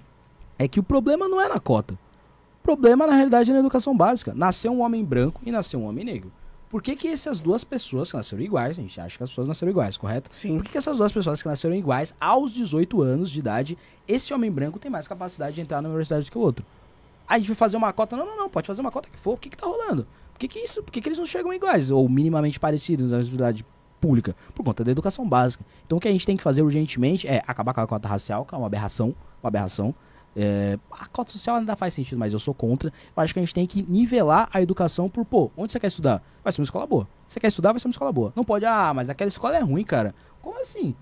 é 0.59 0.67
que 0.67 0.81
o 0.81 0.83
problema 0.83 1.29
não 1.29 1.41
é 1.41 1.49
na 1.49 1.61
cota. 1.61 1.95
O 1.95 2.65
problema, 2.65 3.07
na 3.07 3.15
realidade, 3.15 3.53
é 3.53 3.55
na 3.55 3.61
educação 3.61 3.97
básica. 3.97 4.35
Nasceu 4.35 4.73
um 4.73 4.83
homem 4.83 5.05
branco 5.05 5.41
e 5.47 5.53
nasceu 5.53 5.79
um 5.79 5.85
homem 5.85 6.05
negro. 6.05 6.33
Por 6.75 6.83
que, 6.83 6.97
que 6.97 7.07
essas 7.07 7.39
duas 7.39 7.63
pessoas 7.63 8.11
que 8.11 8.17
nasceram 8.17 8.43
iguais, 8.43 8.77
a 8.77 8.83
gente 8.83 9.01
acha 9.01 9.17
que 9.17 9.23
as 9.23 9.31
pessoas 9.31 9.47
nasceram 9.47 9.71
iguais, 9.71 9.97
correto? 9.97 10.29
Sim. 10.33 10.57
Por 10.57 10.65
que, 10.65 10.73
que 10.73 10.79
essas 10.79 10.99
duas 10.99 11.13
pessoas 11.13 11.41
que 11.41 11.47
nasceram 11.47 11.73
iguais, 11.73 12.13
aos 12.21 12.53
18 12.53 13.01
anos 13.01 13.31
de 13.31 13.39
idade, 13.39 13.79
esse 14.09 14.35
homem 14.35 14.51
branco 14.51 14.81
tem 14.81 14.91
mais 14.91 15.07
capacidade 15.07 15.55
de 15.55 15.61
entrar 15.61 15.81
na 15.81 15.89
universidade 15.89 16.25
do 16.25 16.33
que 16.33 16.37
o 16.37 16.41
outro? 16.41 16.67
A 17.29 17.39
gente 17.39 17.47
vai 17.47 17.55
fazer 17.55 17.77
uma 17.77 17.93
cota. 17.93 18.17
Não, 18.17 18.27
não, 18.27 18.37
não, 18.37 18.51
pode 18.51 18.67
fazer 18.67 18.81
uma 18.81 18.91
cota 18.91 19.09
que 19.09 19.17
for. 19.17 19.35
O 19.35 19.37
que, 19.37 19.51
que 19.51 19.57
tá 19.57 19.69
rolando? 19.69 20.05
Por 20.33 20.41
que, 20.41 20.49
que 20.49 20.59
isso? 20.59 20.83
Por 20.83 20.91
que, 20.91 21.01
que 21.01 21.09
eles 21.09 21.19
não 21.21 21.27
chegam 21.27 21.55
iguais? 21.55 21.93
Ou 21.93 22.09
minimamente 22.09 22.59
parecidos 22.59 23.13
na 23.13 23.19
universidade 23.19 23.65
pública? 24.01 24.35
Por 24.53 24.65
conta 24.65 24.83
da 24.83 24.91
educação 24.91 25.29
básica. 25.29 25.65
Então 25.87 25.99
o 25.99 26.01
que 26.01 26.09
a 26.09 26.11
gente 26.11 26.27
tem 26.27 26.37
que 26.37 26.43
fazer 26.43 26.63
urgentemente 26.63 27.29
é 27.29 27.41
acabar 27.47 27.73
com 27.73 27.83
a 27.83 27.87
cota 27.87 28.09
racial, 28.09 28.45
que 28.45 28.53
é 28.53 28.59
uma 28.59 28.67
aberração. 28.67 29.15
Uma 29.41 29.47
aberração. 29.47 29.95
É, 30.37 30.79
a 30.91 31.07
cota 31.07 31.31
social 31.31 31.57
ainda 31.57 31.77
faz 31.77 31.95
sentido, 31.95 32.19
mas 32.19 32.33
eu 32.33 32.39
sou 32.39 32.53
contra. 32.53 32.93
Eu 33.17 33.23
acho 33.23 33.33
que 33.33 33.39
a 33.39 33.43
gente 33.43 33.55
tem 33.55 33.67
que 33.67 33.83
nivelar 33.89 34.49
a 34.53 34.61
educação 34.61 35.09
por, 35.09 35.25
pô, 35.25 35.51
onde 35.57 35.73
você 35.73 35.79
quer 35.79 35.87
estudar? 35.87 36.23
Vai 36.43 36.53
ser 36.53 36.61
uma 36.61 36.65
escola 36.65 36.87
boa. 36.87 37.07
Você 37.27 37.39
quer 37.39 37.49
estudar, 37.49 37.73
vai 37.73 37.81
ser 37.81 37.87
uma 37.87 37.93
escola 37.93 38.13
boa. 38.13 38.33
Não 38.35 38.45
pode, 38.45 38.65
ah, 38.65 38.93
mas 38.95 39.09
aquela 39.09 39.29
escola 39.29 39.57
é 39.57 39.61
ruim, 39.61 39.85
cara. 39.85 40.15
Como 40.43 40.61
assim? 40.61 40.95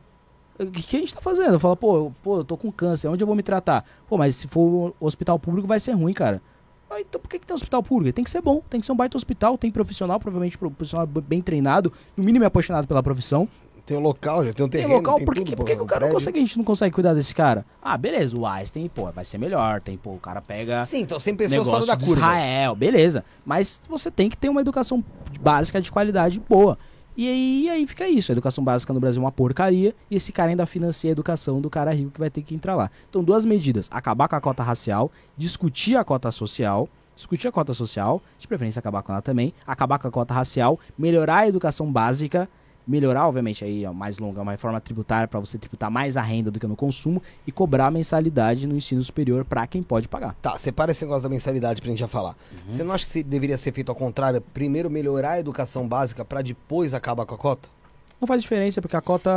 O 0.58 0.66
que, 0.70 0.96
a 0.96 1.00
gente 1.00 1.14
tá 1.14 1.20
fazendo? 1.20 1.58
Fala, 1.58 1.74
pô, 1.74 1.96
eu, 1.96 2.14
pô, 2.22 2.36
eu 2.38 2.44
tô 2.44 2.56
com 2.56 2.70
câncer, 2.70 3.08
onde 3.08 3.22
eu 3.22 3.26
vou 3.26 3.34
me 3.34 3.42
tratar? 3.42 3.84
Pô, 4.06 4.18
mas 4.18 4.36
se 4.36 4.46
for 4.48 4.94
hospital 5.00 5.38
público 5.38 5.66
vai 5.66 5.80
ser 5.80 5.92
ruim, 5.92 6.12
cara. 6.12 6.42
Ah, 6.90 7.00
então 7.00 7.18
por 7.18 7.28
que, 7.28 7.38
que 7.38 7.46
tem 7.46 7.54
hospital 7.54 7.82
público? 7.82 8.14
Tem 8.14 8.22
que 8.22 8.30
ser 8.30 8.42
bom, 8.42 8.62
tem 8.68 8.78
que 8.78 8.84
ser 8.84 8.92
um 8.92 8.96
baita 8.96 9.16
hospital, 9.16 9.56
tem 9.56 9.70
profissional, 9.70 10.20
provavelmente 10.20 10.58
pro- 10.58 10.70
profissional 10.70 11.06
bem 11.06 11.40
treinado, 11.40 11.90
no 12.14 12.22
mínimo 12.22 12.44
é 12.44 12.48
apaixonado 12.48 12.86
pela 12.86 13.02
profissão. 13.02 13.48
Tem 13.84 13.96
o 13.96 14.00
local, 14.00 14.44
já 14.44 14.52
tem 14.52 14.64
um 14.64 14.68
Tem 14.68 14.82
terreno, 14.82 14.98
local, 14.98 15.16
tem 15.16 15.24
por 15.24 15.34
que, 15.34 15.44
tudo, 15.44 15.56
por 15.56 15.66
que, 15.66 15.74
que 15.74 15.80
o 15.80 15.84
um 15.84 15.86
cara 15.86 16.06
não 16.06 16.14
consegue, 16.14 16.38
a 16.38 16.42
gente 16.42 16.56
não 16.56 16.64
consegue 16.64 16.94
cuidar 16.94 17.14
desse 17.14 17.34
cara? 17.34 17.66
Ah, 17.82 17.98
beleza, 17.98 18.36
o 18.36 18.46
Einstein, 18.46 18.88
pô, 18.88 19.10
vai 19.10 19.24
ser 19.24 19.38
melhor, 19.38 19.80
tem, 19.80 19.96
pô, 19.96 20.10
o 20.10 20.18
cara 20.18 20.40
pega 20.40 20.84
Sim, 20.84 21.00
então 21.00 21.18
100 21.18 21.34
pessoas 21.34 21.66
fora 21.66 21.86
da 21.86 21.96
curva. 21.96 22.12
Israel, 22.12 22.76
beleza. 22.76 23.24
Mas 23.44 23.82
você 23.88 24.10
tem 24.10 24.30
que 24.30 24.36
ter 24.36 24.48
uma 24.48 24.60
educação 24.60 25.02
básica 25.40 25.80
de 25.80 25.90
qualidade 25.90 26.40
boa. 26.48 26.78
E 27.16 27.28
aí, 27.28 27.68
aí 27.68 27.86
fica 27.86 28.08
isso. 28.08 28.32
A 28.32 28.34
educação 28.34 28.64
básica 28.64 28.92
no 28.92 29.00
Brasil 29.00 29.20
é 29.20 29.24
uma 29.24 29.32
porcaria 29.32 29.94
e 30.10 30.16
esse 30.16 30.32
cara 30.32 30.50
ainda 30.50 30.64
financia 30.64 31.10
a 31.10 31.12
educação 31.12 31.60
do 31.60 31.68
cara 31.68 31.92
rico 31.92 32.10
que 32.10 32.20
vai 32.20 32.30
ter 32.30 32.42
que 32.42 32.54
entrar 32.54 32.74
lá. 32.74 32.90
Então, 33.10 33.22
duas 33.22 33.44
medidas: 33.44 33.88
acabar 33.90 34.28
com 34.28 34.36
a 34.36 34.40
cota 34.40 34.62
racial, 34.62 35.10
discutir 35.36 35.96
a 35.96 36.04
cota 36.04 36.30
social. 36.30 36.88
Discutir 37.14 37.46
a 37.46 37.52
cota 37.52 37.74
social, 37.74 38.22
de 38.38 38.48
preferência 38.48 38.80
acabar 38.80 39.02
com 39.02 39.12
ela 39.12 39.20
também, 39.20 39.52
acabar 39.66 39.98
com 39.98 40.08
a 40.08 40.10
cota 40.10 40.32
racial, 40.32 40.80
melhorar 40.96 41.40
a 41.40 41.46
educação 41.46 41.92
básica, 41.92 42.48
melhorar, 42.86 43.26
obviamente, 43.26 43.64
aí, 43.64 43.86
ó, 43.86 43.92
mais 43.92 44.18
longa, 44.18 44.42
uma 44.42 44.52
reforma 44.52 44.80
tributária 44.80 45.28
para 45.28 45.40
você 45.40 45.58
tributar 45.58 45.90
mais 45.90 46.16
a 46.16 46.22
renda 46.22 46.50
do 46.50 46.58
que 46.58 46.66
no 46.66 46.76
consumo 46.76 47.22
e 47.46 47.52
cobrar 47.52 47.90
mensalidade 47.90 48.66
no 48.66 48.76
ensino 48.76 49.02
superior 49.02 49.44
para 49.44 49.66
quem 49.66 49.82
pode 49.82 50.08
pagar. 50.08 50.34
Tá, 50.42 50.56
separa 50.58 50.92
esse 50.92 51.04
negócio 51.04 51.22
da 51.22 51.28
mensalidade 51.28 51.80
pra 51.80 51.90
gente 51.90 52.00
já 52.00 52.08
falar. 52.08 52.36
Uhum. 52.52 52.70
Você 52.70 52.84
não 52.84 52.94
acha 52.94 53.06
que 53.06 53.22
deveria 53.22 53.58
ser 53.58 53.72
feito 53.72 53.88
ao 53.88 53.94
contrário? 53.94 54.40
Primeiro 54.52 54.90
melhorar 54.90 55.32
a 55.32 55.40
educação 55.40 55.86
básica 55.86 56.24
pra 56.24 56.42
depois 56.42 56.94
acabar 56.94 57.26
com 57.26 57.34
a 57.34 57.38
cota? 57.38 57.68
Não 58.22 58.26
faz 58.28 58.40
diferença, 58.40 58.80
porque 58.80 58.94
a 58.94 59.00
cota. 59.00 59.32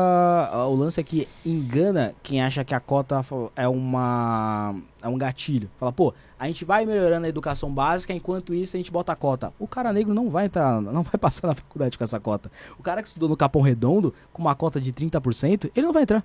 O 0.70 0.76
lance 0.76 1.00
é 1.00 1.04
que 1.04 1.28
engana 1.44 2.14
quem 2.22 2.40
acha 2.40 2.64
que 2.64 2.72
a 2.72 2.80
cota 2.80 3.20
é 3.56 3.68
uma. 3.68 4.76
é 5.02 5.08
um 5.08 5.18
gatilho. 5.18 5.72
Fala, 5.80 5.92
pô, 5.92 6.14
a 6.38 6.46
gente 6.46 6.64
vai 6.64 6.86
melhorando 6.86 7.26
a 7.26 7.30
educação 7.30 7.74
básica, 7.74 8.14
enquanto 8.14 8.54
isso 8.54 8.76
a 8.76 8.80
gente 8.80 8.92
bota 8.92 9.12
a 9.12 9.16
cota. 9.16 9.52
O 9.58 9.68
cara 9.68 9.92
negro 9.92 10.14
não 10.14 10.30
vai 10.30 10.46
entrar, 10.46 10.80
não 10.84 11.02
vai 11.02 11.18
passar 11.20 11.48
na 11.48 11.56
faculdade 11.56 11.98
com 11.98 12.04
essa 12.04 12.20
cota. 12.20 12.52
O 12.78 12.84
cara 12.84 13.02
que 13.02 13.08
estudou 13.08 13.28
no 13.28 13.36
Capão 13.36 13.64
Redondo, 13.64 14.14
com 14.32 14.44
uma 14.44 14.54
cota 14.54 14.80
de 14.80 14.94
30%, 14.94 15.72
ele 15.76 15.88
não 15.88 15.92
vai 15.92 16.04
entrar. 16.04 16.24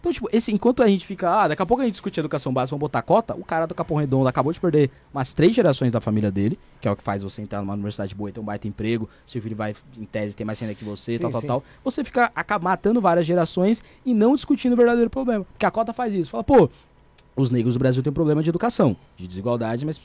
Então, 0.00 0.12
tipo, 0.12 0.28
esse, 0.32 0.52
enquanto 0.52 0.82
a 0.82 0.86
gente 0.86 1.04
fica, 1.04 1.28
ah, 1.28 1.48
daqui 1.48 1.60
a 1.60 1.66
pouco 1.66 1.82
a 1.82 1.84
gente 1.84 1.94
discute 1.94 2.20
educação 2.20 2.52
básica, 2.52 2.70
vamos 2.76 2.82
botar 2.82 3.02
cota, 3.02 3.34
o 3.34 3.44
cara 3.44 3.66
do 3.66 3.74
Capão 3.74 3.96
Redondo 3.96 4.28
acabou 4.28 4.52
de 4.52 4.60
perder 4.60 4.90
umas 5.12 5.34
três 5.34 5.52
gerações 5.54 5.92
da 5.92 6.00
família 6.00 6.30
dele, 6.30 6.56
que 6.80 6.86
é 6.86 6.90
o 6.90 6.94
que 6.94 7.02
faz 7.02 7.22
você 7.22 7.42
entrar 7.42 7.60
numa 7.60 7.72
universidade 7.72 8.14
boa 8.14 8.30
e 8.30 8.32
ter 8.32 8.38
um 8.38 8.44
baita 8.44 8.68
emprego, 8.68 9.08
seu 9.26 9.42
filho 9.42 9.56
vai, 9.56 9.74
em 9.96 10.04
tese, 10.04 10.36
ter 10.36 10.44
mais 10.44 10.60
renda 10.60 10.74
que 10.74 10.84
você, 10.84 11.16
Sim, 11.16 11.22
tal, 11.22 11.32
tal, 11.32 11.40
sim. 11.40 11.46
tal. 11.48 11.64
Você 11.82 12.04
fica 12.04 12.30
acaba 12.34 12.62
matando 12.62 13.00
várias 13.00 13.26
gerações 13.26 13.82
e 14.06 14.14
não 14.14 14.34
discutindo 14.34 14.74
o 14.74 14.76
verdadeiro 14.76 15.10
problema. 15.10 15.44
Porque 15.44 15.66
a 15.66 15.70
cota 15.70 15.92
faz 15.92 16.14
isso. 16.14 16.30
Fala, 16.30 16.44
pô, 16.44 16.70
os 17.34 17.50
negros 17.50 17.74
do 17.74 17.78
Brasil 17.80 18.00
têm 18.00 18.10
um 18.10 18.14
problema 18.14 18.40
de 18.40 18.50
educação, 18.50 18.96
de 19.16 19.26
desigualdade, 19.26 19.84
mas, 19.84 20.00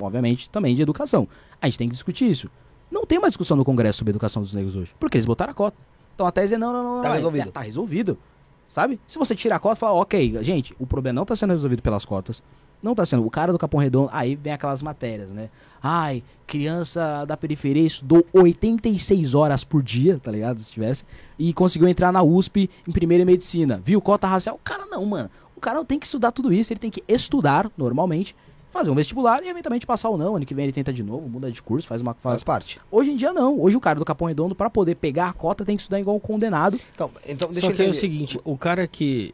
obviamente, 0.00 0.48
também 0.48 0.74
de 0.74 0.80
educação. 0.80 1.28
A 1.60 1.66
gente 1.66 1.78
tem 1.78 1.88
que 1.88 1.92
discutir 1.92 2.30
isso. 2.30 2.50
Não 2.90 3.04
tem 3.04 3.18
uma 3.18 3.28
discussão 3.28 3.56
no 3.56 3.64
Congresso 3.64 3.98
sobre 3.98 4.10
a 4.10 4.12
educação 4.12 4.40
dos 4.42 4.54
negros 4.54 4.74
hoje, 4.74 4.94
porque 4.98 5.18
eles 5.18 5.26
botaram 5.26 5.50
a 5.50 5.54
cota. 5.54 5.76
Então 6.14 6.26
a 6.26 6.32
tese 6.32 6.54
é 6.54 6.58
não, 6.58 6.72
não, 6.72 6.82
não, 6.82 6.94
não. 6.96 7.02
Tá 7.02 7.10
é- 7.10 7.14
resolvido. 7.14 7.48
é- 7.48 7.52
tá 7.52 7.60
resolvido. 7.60 8.18
Sabe? 8.66 8.98
Se 9.06 9.18
você 9.18 9.34
tira 9.34 9.56
a 9.56 9.58
cota, 9.58 9.76
fala, 9.76 9.94
ok, 9.94 10.42
gente, 10.42 10.74
o 10.78 10.86
problema 10.86 11.16
não 11.16 11.26
tá 11.26 11.36
sendo 11.36 11.50
resolvido 11.50 11.82
pelas 11.82 12.04
cotas. 12.04 12.42
Não 12.82 12.94
tá 12.94 13.06
sendo. 13.06 13.24
O 13.24 13.30
cara 13.30 13.50
do 13.50 13.58
Capão 13.58 13.80
Redondo, 13.80 14.10
aí 14.12 14.36
vem 14.36 14.52
aquelas 14.52 14.82
matérias, 14.82 15.30
né? 15.30 15.48
Ai, 15.82 16.22
criança 16.46 17.24
da 17.24 17.36
periferia 17.36 17.86
estudou 17.86 18.24
86 18.32 19.34
horas 19.34 19.64
por 19.64 19.82
dia, 19.82 20.18
tá 20.22 20.30
ligado? 20.30 20.58
Se 20.60 20.70
tivesse. 20.70 21.04
E 21.38 21.52
conseguiu 21.54 21.88
entrar 21.88 22.12
na 22.12 22.22
USP 22.22 22.68
em 22.86 22.92
primeira 22.92 23.22
em 23.22 23.26
medicina. 23.26 23.80
Viu? 23.84 24.00
Cota 24.00 24.26
racial. 24.26 24.56
O 24.56 24.58
cara 24.58 24.84
não, 24.86 25.04
mano. 25.06 25.30
O 25.56 25.60
cara 25.60 25.78
não 25.78 25.84
tem 25.84 25.98
que 25.98 26.04
estudar 26.04 26.30
tudo 26.32 26.52
isso. 26.52 26.72
Ele 26.72 26.80
tem 26.80 26.90
que 26.90 27.02
estudar 27.08 27.70
normalmente, 27.76 28.36
fazer 28.74 28.90
um 28.90 28.94
vestibular 28.94 29.42
e 29.42 29.48
eventualmente 29.48 29.86
passar 29.86 30.10
ou 30.10 30.18
não. 30.18 30.36
Ano 30.36 30.44
que 30.44 30.54
vem 30.54 30.64
ele 30.64 30.72
tenta 30.72 30.92
de 30.92 31.02
novo, 31.02 31.26
muda 31.28 31.50
de 31.50 31.62
curso, 31.62 31.88
faz 31.88 32.02
uma. 32.02 32.12
Faz 32.12 32.34
Faz... 32.34 32.42
parte. 32.42 32.78
Hoje 32.90 33.12
em 33.12 33.16
dia 33.16 33.32
não. 33.32 33.58
Hoje 33.58 33.76
o 33.76 33.80
cara 33.80 33.98
do 33.98 34.04
Capão 34.04 34.28
Redondo, 34.28 34.54
pra 34.54 34.68
poder 34.68 34.96
pegar 34.96 35.28
a 35.28 35.32
cota, 35.32 35.64
tem 35.64 35.76
que 35.76 35.82
estudar 35.82 36.00
igual 36.00 36.16
um 36.16 36.20
condenado. 36.20 36.78
Então, 36.94 37.10
então 37.26 37.50
deixa 37.50 37.68
Só 37.68 37.72
eu 37.72 37.76
que 37.76 37.82
é 37.82 37.84
o 37.86 37.88
entender. 37.88 38.00
seguinte, 38.00 38.40
o 38.44 38.58
cara 38.58 38.86
que 38.86 39.32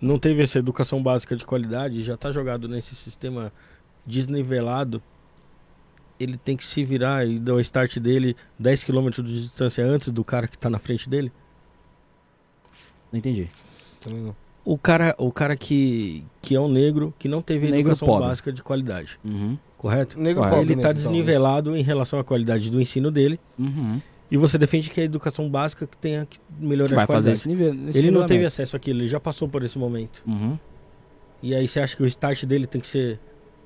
não 0.00 0.18
teve 0.18 0.42
essa 0.42 0.58
educação 0.58 1.02
básica 1.02 1.36
de 1.36 1.44
qualidade 1.44 2.02
já 2.02 2.16
tá 2.16 2.32
jogado 2.32 2.66
nesse 2.66 2.96
sistema 2.96 3.52
desnivelado 4.04 5.02
ele 6.18 6.36
tem 6.36 6.56
que 6.56 6.64
se 6.64 6.84
virar 6.84 7.26
e 7.26 7.38
dar 7.38 7.54
o 7.54 7.60
start 7.60 7.98
dele 7.98 8.36
10 8.58 8.84
km 8.84 9.08
de 9.10 9.42
distância 9.42 9.84
antes 9.84 10.10
do 10.10 10.24
cara 10.24 10.48
que 10.48 10.58
tá 10.58 10.68
na 10.68 10.78
frente 10.78 11.08
dele? 11.08 11.32
Não 13.12 13.18
entendi. 13.18 13.48
Também 14.00 14.20
não. 14.20 14.47
O 14.70 14.76
cara, 14.76 15.14
o 15.18 15.32
cara 15.32 15.56
que, 15.56 16.22
que 16.42 16.54
é 16.54 16.60
um 16.60 16.68
negro, 16.68 17.14
que 17.18 17.26
não 17.26 17.40
teve 17.40 17.66
Negro 17.70 17.80
educação 17.92 18.06
pobre. 18.06 18.26
básica 18.28 18.52
de 18.52 18.62
qualidade, 18.62 19.18
Uhum. 19.24 19.56
correto? 19.78 20.20
Negro 20.20 20.42
pobre 20.42 20.56
Ele 20.58 20.66
tá 20.66 20.74
mesmo, 20.74 20.82
talvez. 20.82 21.02
desnivelado 21.04 21.74
em 21.76 21.82
relação 21.82 22.18
à 22.18 22.24
qualidade 22.24 22.70
do 22.70 22.78
ensino 22.78 23.10
dele. 23.10 23.40
Uhum. 23.58 23.98
E 24.30 24.36
você 24.36 24.58
defende 24.58 24.90
que 24.90 25.00
a 25.00 25.04
educação 25.04 25.48
básica 25.48 25.86
que 25.86 25.96
tenha 25.96 26.26
que 26.28 26.38
melhorar 26.60 26.90
Que 26.90 26.94
vai 26.96 27.04
a 27.04 27.06
fazer 27.06 27.30
qualidade. 27.30 27.38
esse 27.38 27.48
nível. 27.48 27.88
esse 27.88 27.98
Ele 27.98 28.10
não 28.10 28.26
teve 28.26 28.44
acesso 28.44 28.76
àquilo, 28.76 29.00
ele 29.00 29.08
já 29.08 29.18
passou 29.18 29.48
por 29.48 29.62
esse 29.64 29.78
momento. 29.78 30.22
Uhum. 30.26 30.58
E 31.42 31.54
aí 31.54 31.66
você 31.66 31.80
acha 31.80 31.96
que 31.96 32.02
o 32.02 32.06
start 32.06 32.44
dele 32.44 32.66
tem 32.66 32.78
que 32.78 32.86
ser 32.88 33.18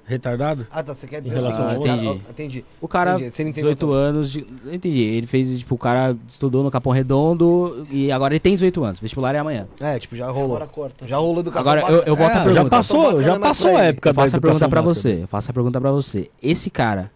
retardado? 0.04 0.66
Ah, 0.70 0.82
tá. 0.82 0.94
Você 0.94 1.06
quer 1.06 1.20
dizer 1.22 1.36
relação 1.36 1.68
ao 1.68 1.80
o 1.80 1.84
cara- 1.84 2.02
entendi. 2.30 2.64
O 2.80 2.88
cara, 2.88 3.14
Entendi, 3.14 3.30
você 3.30 3.42
não 3.44 3.50
entendeu 3.50 3.74
18 3.74 3.92
anos, 3.92 4.30
de... 4.30 4.46
entendi. 4.72 5.00
Ele 5.00 5.26
fez, 5.26 5.58
tipo, 5.58 5.74
o 5.74 5.78
cara 5.78 6.16
estudou 6.28 6.62
no 6.62 6.70
Capão 6.70 6.92
Redondo 6.92 7.86
e 7.90 8.10
agora 8.12 8.34
ele 8.34 8.40
tem 8.40 8.54
18 8.54 8.84
anos. 8.84 8.98
Vestibular 9.00 9.34
é 9.34 9.38
amanhã. 9.38 9.66
É, 9.80 9.98
tipo, 9.98 10.14
já 10.16 10.30
rolou. 10.30 10.56
Agora 10.56 10.66
corta. 10.66 11.06
Já 11.08 11.16
rolou 11.16 11.40
educação 11.40 11.72
Agora, 11.72 11.80
básica. 11.86 12.02
eu- 12.08 12.12
eu 12.12 12.16
volto 12.16 12.30
à 12.32 12.34
É, 12.40 12.44
pergunta. 12.44 12.62
já 12.62 12.68
passou, 12.68 13.04
Educação 13.06 13.22
já 13.22 13.40
passou 13.40 13.76
a 13.76 13.82
época 13.84 14.10
Eu 14.10 14.14
faço 14.14 14.32
da 14.32 14.38
a 14.38 14.40
pergunta 14.40 14.68
pra 14.68 14.82
básica. 14.82 15.00
você. 15.10 15.22
Eu 15.22 15.26
faço 15.28 15.50
a 15.50 15.54
pergunta 15.54 15.80
pra 15.80 15.90
você. 15.90 16.30
Esse 16.42 16.68
cara, 16.70 17.10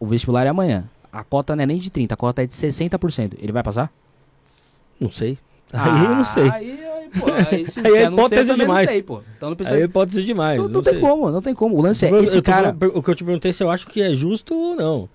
o 0.00 0.06
vestibular 0.06 0.46
é 0.46 0.48
amanhã. 0.48 0.84
A 1.12 1.24
cota 1.24 1.56
não 1.56 1.62
é 1.62 1.66
nem 1.66 1.78
de 1.78 1.88
30, 1.90 2.14
a 2.14 2.16
cota 2.16 2.42
é 2.42 2.46
de 2.46 2.54
60%. 2.54 3.36
Ele 3.40 3.52
vai 3.52 3.62
passar? 3.62 3.90
Não 5.00 5.10
sei. 5.10 5.38
Aí 5.72 6.04
eu 6.04 6.14
não 6.14 6.24
sei. 6.24 6.50
Aí, 6.50 6.70
aí, 6.70 6.85
pô, 7.20 7.26
aí 7.50 7.66
se 7.66 7.80
Aí 7.80 7.86
é 7.86 7.90
sei, 7.96 8.06
eu 8.06 8.12
hipótese 8.12 8.54
demais. 8.56 8.86
não 8.86 8.92
sei, 8.92 9.02
pô. 9.02 9.20
Então 9.36 9.48
não 9.50 9.56
precisa... 9.56 9.76
Aí 9.78 9.88
pode 9.88 10.12
ser 10.12 10.22
demais. 10.24 10.58
não, 10.58 10.64
não 10.68 10.74
não 10.74 10.82
tem 10.82 10.92
sei. 10.94 11.00
como, 11.02 11.30
não 11.30 11.42
tem 11.42 11.54
como. 11.54 11.76
O 11.76 11.82
lance 11.82 12.04
é, 12.06 12.10
Eu- 12.10 12.22
esse 12.24 12.36
eu 12.36 12.42
tô 12.42 12.50
cara... 12.50 12.74
falando- 12.78 12.96
o 12.98 13.02
que 13.02 13.10
eu 13.10 13.14
te 13.14 13.24
perguntei 13.24 13.50
é 13.50 13.54
se 13.54 13.62
eu 13.62 13.70
acho 13.70 13.86
que 13.86 14.00
é 14.02 14.12
justo 14.14 14.54
ou 14.54 14.74
não. 14.76 15.08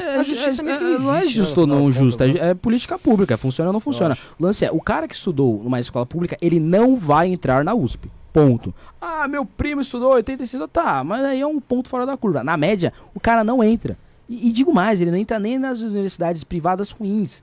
É, 0.00 0.16
A 0.16 0.22
justiça 0.22 0.62
que 0.64 0.70
é, 0.70 0.78
não 0.80 1.14
é 1.14 1.20
né, 1.24 1.26
justo 1.28 1.60
ou 1.60 1.66
não 1.66 1.92
justo, 1.92 2.22
é, 2.22 2.50
é 2.50 2.54
política 2.54 2.98
pública, 2.98 3.36
funciona 3.36 3.68
ou 3.68 3.72
não 3.72 3.80
funciona. 3.80 4.16
O 4.38 4.44
lance 4.44 4.64
é, 4.64 4.70
o 4.70 4.80
cara 4.80 5.06
que 5.08 5.14
estudou 5.14 5.60
numa 5.62 5.78
escola 5.80 6.06
pública, 6.06 6.38
ele 6.40 6.58
não 6.60 6.96
vai 6.96 7.28
entrar 7.28 7.64
na 7.64 7.74
USP. 7.74 8.10
Ponto. 8.32 8.72
Ah, 9.00 9.26
meu 9.26 9.44
primo 9.44 9.80
estudou 9.80 10.12
86, 10.14 10.62
tá, 10.72 11.02
mas 11.04 11.24
aí 11.24 11.40
é 11.40 11.46
um 11.46 11.60
ponto 11.60 11.88
fora 11.88 12.06
da 12.06 12.16
curva. 12.16 12.42
Na 12.44 12.56
média, 12.56 12.92
o 13.14 13.20
cara 13.20 13.42
não 13.42 13.62
entra. 13.62 13.96
E, 14.28 14.48
e 14.48 14.52
digo 14.52 14.72
mais, 14.72 15.00
ele 15.00 15.10
não 15.10 15.18
entra 15.18 15.38
nem 15.38 15.58
nas 15.58 15.80
universidades 15.80 16.44
privadas 16.44 16.90
ruins. 16.90 17.42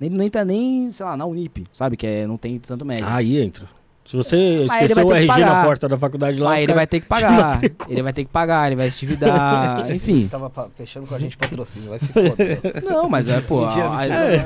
Ele 0.00 0.16
não 0.16 0.24
entra 0.24 0.44
nem, 0.44 0.90
sei 0.90 1.04
lá, 1.04 1.16
na 1.16 1.26
Unip, 1.26 1.64
sabe? 1.72 1.96
Que 1.96 2.06
é, 2.06 2.26
não 2.26 2.36
tem 2.36 2.58
tanto 2.58 2.84
média. 2.84 3.04
Aí 3.08 3.40
entra. 3.40 3.66
Se 4.06 4.16
você 4.16 4.64
Mas 4.66 4.78
ele 4.78 4.86
esqueceu 4.92 5.06
o 5.06 5.08
vai 5.10 5.20
ter 5.20 5.26
que 5.26 5.32
RG 5.32 5.44
na 5.44 5.64
porta 5.64 5.88
da 5.88 5.96
faculdade 5.96 6.40
lá, 6.40 6.50
Mas 6.50 6.62
ele 6.64 6.74
vai 6.74 6.86
ter 6.86 7.00
que 7.00 7.06
pagar. 7.06 7.60
Ele 7.88 8.02
vai 8.02 8.12
ter 8.12 8.24
que 8.24 8.30
pagar, 8.30 8.66
ele 8.66 8.74
vai 8.74 8.90
se 8.90 9.04
endividar, 9.04 9.88
enfim. 9.94 10.26
Tava 10.26 10.50
fechando 10.74 11.06
com 11.06 11.14
a 11.14 11.18
gente 11.18 11.36
patrocínio, 11.36 11.90
vai 11.90 11.98
se 12.00 12.12
foder. 12.12 12.58
Não, 12.82 13.08
mas 13.08 13.28
é, 13.28 13.40
pô. 13.40 13.66
Mentira, 13.66 13.86
a- 13.88 13.98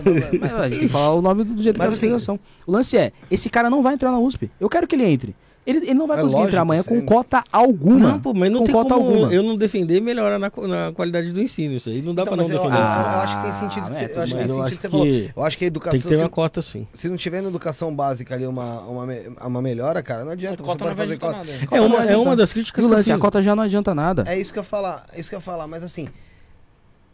mentira, 0.02 0.68
gente 0.68 0.78
tem 0.80 0.86
que 0.86 0.92
falar 0.92 1.14
o 1.14 1.22
nome 1.22 1.44
do 1.44 1.62
jeito 1.62 1.78
Mas 1.78 1.86
que 1.88 1.92
é 1.92 1.94
a 1.94 1.96
assim- 1.96 2.06
situação. 2.18 2.38
O 2.66 2.72
lance 2.72 2.98
é, 2.98 3.12
esse 3.30 3.48
cara 3.48 3.70
não 3.70 3.82
vai 3.82 3.94
entrar 3.94 4.10
na 4.12 4.18
USP. 4.18 4.50
Eu 4.60 4.68
quero 4.68 4.86
que 4.86 4.96
ele 4.96 5.04
entre. 5.04 5.34
Ele, 5.66 5.78
ele 5.78 5.94
não 5.94 6.06
vai 6.06 6.18
É 6.18 6.20
conseguir 6.20 6.36
lógico, 6.40 6.50
entrar 6.50 6.60
amanhã 6.62 6.82
com 6.82 7.00
cota 7.06 7.42
alguma. 7.50 8.08
Não, 8.10 8.20
pô, 8.20 8.34
mas 8.34 8.52
não 8.52 8.58
com 8.58 8.64
tem 8.66 8.74
cota 8.74 8.94
como 8.94 9.08
alguma. 9.12 9.32
eu 9.32 9.42
não 9.42 9.56
defender 9.56 9.98
melhora 10.00 10.38
na, 10.38 10.50
na 10.68 10.92
qualidade 10.92 11.32
do 11.32 11.40
ensino. 11.40 11.74
Isso 11.76 11.88
aí 11.88 12.02
não 12.02 12.14
dá 12.14 12.20
Então, 12.22 12.36
pra 12.36 12.44
não 12.44 12.50
eu, 12.52 12.58
defender. 12.58 12.76
eu- 12.76 12.82
Ah, 12.84 13.12
eu 13.14 13.20
acho 13.22 13.36
que 13.36 13.42
tem 13.44 13.52
sentido 13.54 13.82
que 13.88 13.94
você, 13.94 14.04
eu 14.04 14.04
acho 14.04 14.12
que 14.12 14.38
tem 14.38 14.46
sentido 14.48 14.64
que 14.76 14.76
você 14.82 14.88
falou. 14.90 15.06
Eu 15.06 15.42
acho 15.42 15.56
que 15.58 15.64
a 15.64 15.66
educação. 15.66 15.92
Tem 15.92 16.00
que 16.02 16.08
ter 16.08 16.16
se, 16.16 16.22
uma 16.22 16.28
cota, 16.28 16.60
sim. 16.60 16.86
se 16.92 17.08
não 17.08 17.16
tiver 17.16 17.40
na 17.40 17.48
educação 17.48 17.94
básica 17.94 18.34
ali 18.34 18.46
uma, 18.46 18.80
uma, 18.82 19.06
uma 19.46 19.62
melhora, 19.62 20.02
cara, 20.02 20.22
não 20.24 20.32
adianta. 20.32 20.54
A 20.62 20.66
você 20.66 20.72
cota 20.72 20.84
não 20.84 20.94
vai 20.94 21.06
fazer 21.06 21.18
cota. 21.18 21.36
nada. 21.38 21.50
É 21.70 21.80
uma, 21.80 21.96
é 21.96 22.00
assim, 22.00 22.14
uma 22.14 22.30
tá? 22.32 22.34
das 22.36 22.52
críticas 22.52 22.84
o 22.84 22.86
que 22.88 22.92
eu 22.92 22.96
lance, 22.98 23.10
a 23.12 23.18
cota 23.18 23.40
já 23.40 23.56
não 23.56 23.62
adianta 23.62 23.94
nada. 23.94 24.24
É 24.26 24.38
isso 24.38 24.52
que 24.52 24.58
eu 24.58 24.62
ia 24.62 24.66
falar, 24.68 25.06
é 25.14 25.18
isso 25.20 25.30
que 25.30 25.34
eu 25.34 25.38
ia 25.38 25.42
falar, 25.42 25.66
mas 25.66 25.82
assim, 25.82 26.08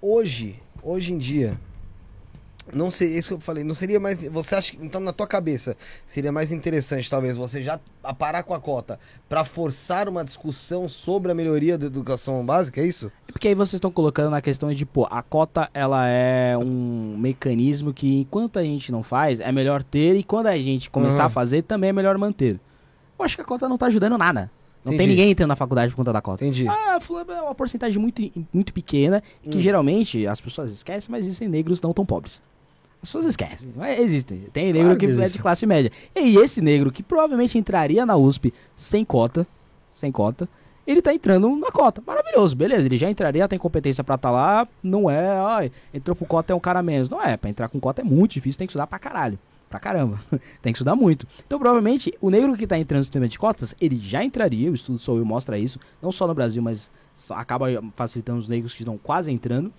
hoje, 0.02 0.56
hoje 0.82 1.12
em 1.12 1.18
dia, 1.18 1.58
não 2.74 2.90
sei, 2.90 3.14
é 3.14 3.18
isso 3.18 3.28
que 3.28 3.34
eu 3.34 3.40
falei, 3.40 3.64
não 3.64 3.74
seria 3.74 3.98
mais, 4.00 4.26
você 4.28 4.54
acha 4.54 4.72
que, 4.76 4.84
então 4.84 5.00
na 5.00 5.12
tua 5.12 5.26
cabeça, 5.26 5.76
seria 6.06 6.30
mais 6.32 6.52
interessante 6.52 7.08
talvez 7.10 7.36
você 7.36 7.62
já 7.62 7.78
parar 8.18 8.42
com 8.42 8.54
a 8.54 8.60
cota 8.60 8.98
pra 9.28 9.44
forçar 9.44 10.08
uma 10.08 10.24
discussão 10.24 10.88
sobre 10.88 11.30
a 11.32 11.34
melhoria 11.34 11.76
da 11.76 11.86
educação 11.86 12.44
básica, 12.44 12.80
é 12.80 12.86
isso? 12.86 13.10
Porque 13.26 13.48
aí 13.48 13.54
vocês 13.54 13.74
estão 13.74 13.90
colocando 13.90 14.30
na 14.30 14.40
questão 14.40 14.72
de, 14.72 14.84
pô, 14.86 15.06
a 15.10 15.22
cota 15.22 15.70
ela 15.72 16.06
é 16.06 16.56
um 16.56 17.16
mecanismo 17.18 17.92
que 17.94 18.20
enquanto 18.20 18.58
a 18.58 18.62
gente 18.62 18.90
não 18.92 19.02
faz, 19.02 19.40
é 19.40 19.50
melhor 19.52 19.82
ter 19.82 20.16
e 20.16 20.22
quando 20.22 20.46
a 20.48 20.56
gente 20.58 20.90
começar 20.90 21.22
Aham. 21.24 21.26
a 21.26 21.30
fazer, 21.30 21.62
também 21.62 21.90
é 21.90 21.92
melhor 21.92 22.16
manter. 22.18 22.58
Eu 23.18 23.24
acho 23.24 23.36
que 23.36 23.42
a 23.42 23.44
cota 23.44 23.68
não 23.68 23.76
tá 23.78 23.86
ajudando 23.86 24.16
nada. 24.18 24.50
Não 24.82 24.92
tem 24.92 25.00
Entendi. 25.00 25.10
ninguém 25.10 25.30
entrando 25.32 25.48
na 25.50 25.56
faculdade 25.56 25.90
por 25.92 25.96
conta 25.98 26.10
da 26.12 26.22
cota. 26.22 26.42
Entendi. 26.42 26.66
Ah, 26.66 26.98
fulano 27.00 27.30
é 27.32 27.42
uma 27.42 27.54
porcentagem 27.54 28.00
muito, 28.00 28.22
muito 28.50 28.72
pequena, 28.72 29.22
que 29.42 29.58
Hum. 29.58 29.60
geralmente 29.60 30.26
as 30.26 30.40
pessoas 30.40 30.72
esquecem, 30.72 31.10
mas 31.10 31.26
existem 31.26 31.46
negros 31.46 31.82
não 31.82 31.92
tão 31.92 32.04
pobres. 32.06 32.42
As 33.02 33.08
pessoas 33.08 33.24
esquecem, 33.24 33.72
mas 33.74 33.98
existem. 33.98 34.44
Tem 34.52 34.66
negro 34.66 34.82
Claro 34.82 34.98
que, 34.98 35.06
que 35.06 35.22
é 35.22 35.28
de 35.28 35.38
classe 35.38 35.66
média. 35.66 35.90
E 36.14 36.36
esse 36.36 36.60
negro 36.60 36.92
que 36.92 37.02
provavelmente 37.02 37.56
entraria 37.56 38.04
na 38.04 38.16
USP 38.16 38.52
sem 38.76 39.04
cota, 39.04 39.46
sem 39.90 40.12
cota, 40.12 40.48
ele 40.86 41.00
tá 41.00 41.14
entrando 41.14 41.54
na 41.56 41.70
cota. 41.70 42.02
Maravilhoso, 42.06 42.56
beleza. 42.56 42.86
Ele 42.86 42.96
já 42.96 43.08
entraria, 43.10 43.48
tem 43.48 43.58
competência 43.58 44.04
pra 44.04 44.16
estar 44.16 44.30
lá. 44.30 44.68
Não 44.82 45.08
é, 45.08 45.38
ai, 45.38 45.72
entrou 45.94 46.14
por 46.14 46.26
cota 46.26 46.52
é 46.52 46.56
um 46.56 46.60
cara 46.60 46.82
menos. 46.82 47.08
Não 47.08 47.22
é, 47.22 47.36
pra 47.36 47.48
entrar 47.48 47.68
com 47.68 47.80
cota 47.80 48.02
é 48.02 48.04
muito 48.04 48.32
difícil, 48.32 48.58
tem 48.58 48.66
que 48.66 48.72
estudar 48.72 48.86
pra 48.86 48.98
caralho. 48.98 49.38
Pra 49.68 49.78
caramba. 49.78 50.20
tem 50.60 50.72
que 50.72 50.78
estudar 50.78 50.96
muito. 50.96 51.26
Então, 51.46 51.58
provavelmente, 51.58 52.12
o 52.20 52.28
negro 52.28 52.56
que 52.56 52.66
tá 52.66 52.76
entrando 52.76 52.98
no 52.98 53.04
sistema 53.04 53.28
de 53.28 53.38
cotas, 53.38 53.74
ele 53.80 53.96
já 53.98 54.22
entraria, 54.22 54.70
o 54.70 54.74
estudo 54.74 54.98
Sou 54.98 55.16
Eu 55.16 55.24
mostra 55.24 55.58
isso, 55.58 55.78
não 56.02 56.10
só 56.10 56.26
no 56.26 56.34
Brasil, 56.34 56.60
mas 56.60 56.90
acaba 57.30 57.66
facilitando 57.94 58.40
os 58.40 58.48
negros 58.48 58.74
que 58.74 58.82
estão 58.82 58.98
quase 58.98 59.30
entrando. 59.30 59.72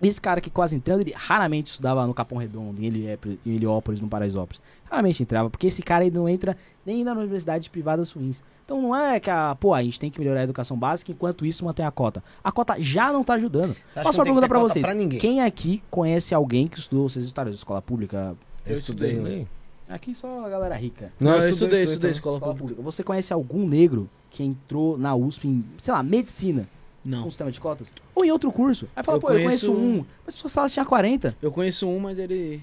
Esse 0.00 0.20
cara 0.20 0.40
que 0.40 0.48
quase 0.48 0.76
entrando, 0.76 1.00
ele 1.00 1.12
raramente 1.12 1.70
estudava 1.70 2.06
no 2.06 2.14
Capão 2.14 2.38
Redondo, 2.38 2.80
em 2.80 2.86
Heliópolis, 2.86 3.38
em 3.44 3.54
Heliópolis 3.54 4.00
no 4.00 4.08
Paraisópolis. 4.08 4.60
Raramente 4.88 5.22
entrava, 5.22 5.50
porque 5.50 5.66
esse 5.66 5.82
cara 5.82 6.04
ele 6.06 6.16
não 6.16 6.28
entra 6.28 6.56
nem 6.86 7.02
nas 7.02 7.16
universidades 7.16 7.66
privadas 7.68 8.12
ruins. 8.12 8.42
Então 8.64 8.80
não 8.80 8.94
é 8.94 9.18
que 9.18 9.28
a, 9.30 9.56
pô, 9.58 9.74
a 9.74 9.82
gente 9.82 9.98
tem 9.98 10.10
que 10.10 10.20
melhorar 10.20 10.40
a 10.40 10.44
educação 10.44 10.76
básica, 10.76 11.10
enquanto 11.10 11.44
isso 11.44 11.64
mantém 11.64 11.84
a 11.84 11.90
cota. 11.90 12.22
A 12.44 12.52
cota 12.52 12.76
já 12.78 13.12
não 13.12 13.24
tá 13.24 13.34
ajudando. 13.34 13.74
Tem 13.92 14.02
uma 14.04 14.12
pergunta 14.24 14.46
cota 14.48 14.60
vocês? 14.60 14.84
pra 14.84 14.94
ninguém? 14.94 15.18
Quem 15.18 15.40
aqui 15.40 15.82
conhece 15.90 16.34
alguém 16.34 16.68
que 16.68 16.78
estudou, 16.78 17.08
vocês 17.08 17.24
estudaram 17.24 17.50
escola 17.50 17.82
pública? 17.82 18.36
Eu 18.64 18.76
estudei. 18.76 19.16
também. 19.16 19.48
Aqui 19.88 20.14
só 20.14 20.44
a 20.44 20.48
galera 20.50 20.76
rica. 20.76 21.10
Não, 21.18 21.30
eu 21.32 21.48
estudei, 21.48 21.50
estudei, 21.50 21.82
estudei 21.82 21.92
estudei 21.94 22.10
escola 22.12 22.36
Escola 22.36 22.52
pública. 22.52 22.76
pública. 22.76 22.82
Você 22.82 23.02
conhece 23.02 23.32
algum 23.32 23.66
negro 23.66 24.08
que 24.30 24.44
entrou 24.44 24.98
na 24.98 25.16
USP 25.16 25.48
em, 25.48 25.64
sei 25.78 25.94
lá, 25.94 26.02
medicina, 26.02 26.68
com 27.02 27.08
Não. 27.08 27.24
sistema 27.24 27.50
de 27.50 27.60
cotas? 27.60 27.86
Ou 28.14 28.24
em 28.24 28.30
outro 28.30 28.50
curso? 28.52 28.88
Aí 28.96 29.02
fala, 29.02 29.16
Eu 29.16 29.20
pô, 29.20 29.28
eu 29.30 29.42
conheço 29.44 29.72
conheço 29.72 29.72
um, 29.72 30.04
mas 30.26 30.34
sua 30.34 30.50
sala 30.50 30.68
tinha 30.68 30.84
40. 30.84 31.36
Eu 31.40 31.50
conheço 31.52 31.88
um, 31.88 31.98
mas 31.98 32.18
ele 32.18 32.60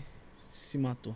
se 0.49 0.77
matou. 0.77 1.15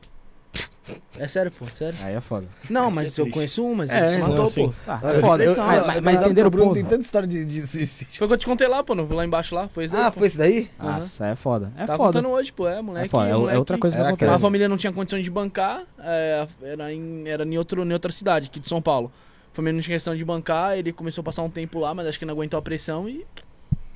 É 1.20 1.28
sério, 1.28 1.52
pô, 1.52 1.66
sério. 1.78 2.00
Aí 2.02 2.16
é 2.16 2.22
foda. 2.22 2.48
Não, 2.68 2.90
mas 2.90 3.16
eu 3.20 3.30
conheço 3.30 3.64
um, 3.64 3.76
mas 3.76 3.92
ele 3.92 4.00
É, 4.00 4.06
se 4.14 4.18
não, 4.18 4.28
matou, 4.30 4.46
assim. 4.48 4.68
pô. 4.70 4.74
Ah, 4.88 5.00
Ah, 5.04 5.10
é 5.14 5.20
foda. 5.20 5.38
depressão, 5.38 5.68
mas, 5.68 5.76
né? 5.76 5.82
mas, 5.82 5.88
mas 5.88 6.04
verdade, 6.04 6.26
entenderam 6.26 6.48
o 6.48 6.52
Bruno 6.52 6.66
ponto. 6.70 6.74
tem 6.74 6.84
tanta 6.86 7.02
história 7.02 7.28
de, 7.28 7.46
de 7.46 7.68
suicídio. 7.68 8.18
Foi 8.18 8.26
o 8.26 8.28
que 8.28 8.34
eu 8.34 8.38
te 8.40 8.46
contei 8.48 8.68
lá, 8.68 8.84
pô, 8.84 8.96
não, 8.96 9.08
lá 9.08 9.24
embaixo 9.24 9.54
lá, 9.54 9.68
foi 9.68 9.86
isso 9.86 9.94
daí, 9.94 10.04
Ah, 10.04 10.12
pô. 10.12 10.18
foi 10.18 10.28
esse 10.28 10.38
daí? 10.40 10.68
Nossa, 10.80 11.28
é 11.28 11.36
foda. 11.36 11.72
É 11.76 11.86
Tava 11.86 11.96
foda. 11.98 12.20
contando 12.20 12.34
hoje, 12.34 12.52
pô, 12.52 12.68
é, 12.68 12.82
moleque. 12.82 13.06
É 13.06 13.10
foda, 13.10 13.30
é, 13.30 13.34
moleque, 13.36 13.56
é 13.56 13.60
outra 13.60 13.78
coisa 13.78 13.96
que 13.96 14.00
Era 14.02 14.10
acontece. 14.10 14.32
A 14.32 14.40
família 14.40 14.68
não 14.68 14.78
tinha 14.78 14.92
condição 14.92 15.22
de 15.22 15.30
bancar, 15.30 15.84
é, 16.00 16.48
era, 16.64 16.92
em, 16.92 17.28
era 17.28 17.44
em, 17.46 17.56
outro, 17.58 17.84
em 17.84 17.94
outra 17.94 18.12
cidade, 18.12 18.48
aqui 18.48 18.60
de 18.60 18.68
São 18.68 18.82
Paulo. 18.82 19.12
Família 19.54 19.74
não 19.74 19.82
tinha 19.82 19.96
questão 19.96 20.16
de 20.16 20.24
bancar, 20.24 20.78
ele 20.78 20.94
começou 20.94 21.22
a 21.22 21.26
passar 21.26 21.44
um 21.44 21.50
tempo 21.50 21.80
lá, 21.80 21.94
mas 21.94 22.08
acho 22.08 22.20
que 22.20 22.26
não 22.26 22.34
aguentou 22.34 22.58
a 22.58 22.62
pressão 22.62 23.10
e. 23.10 23.26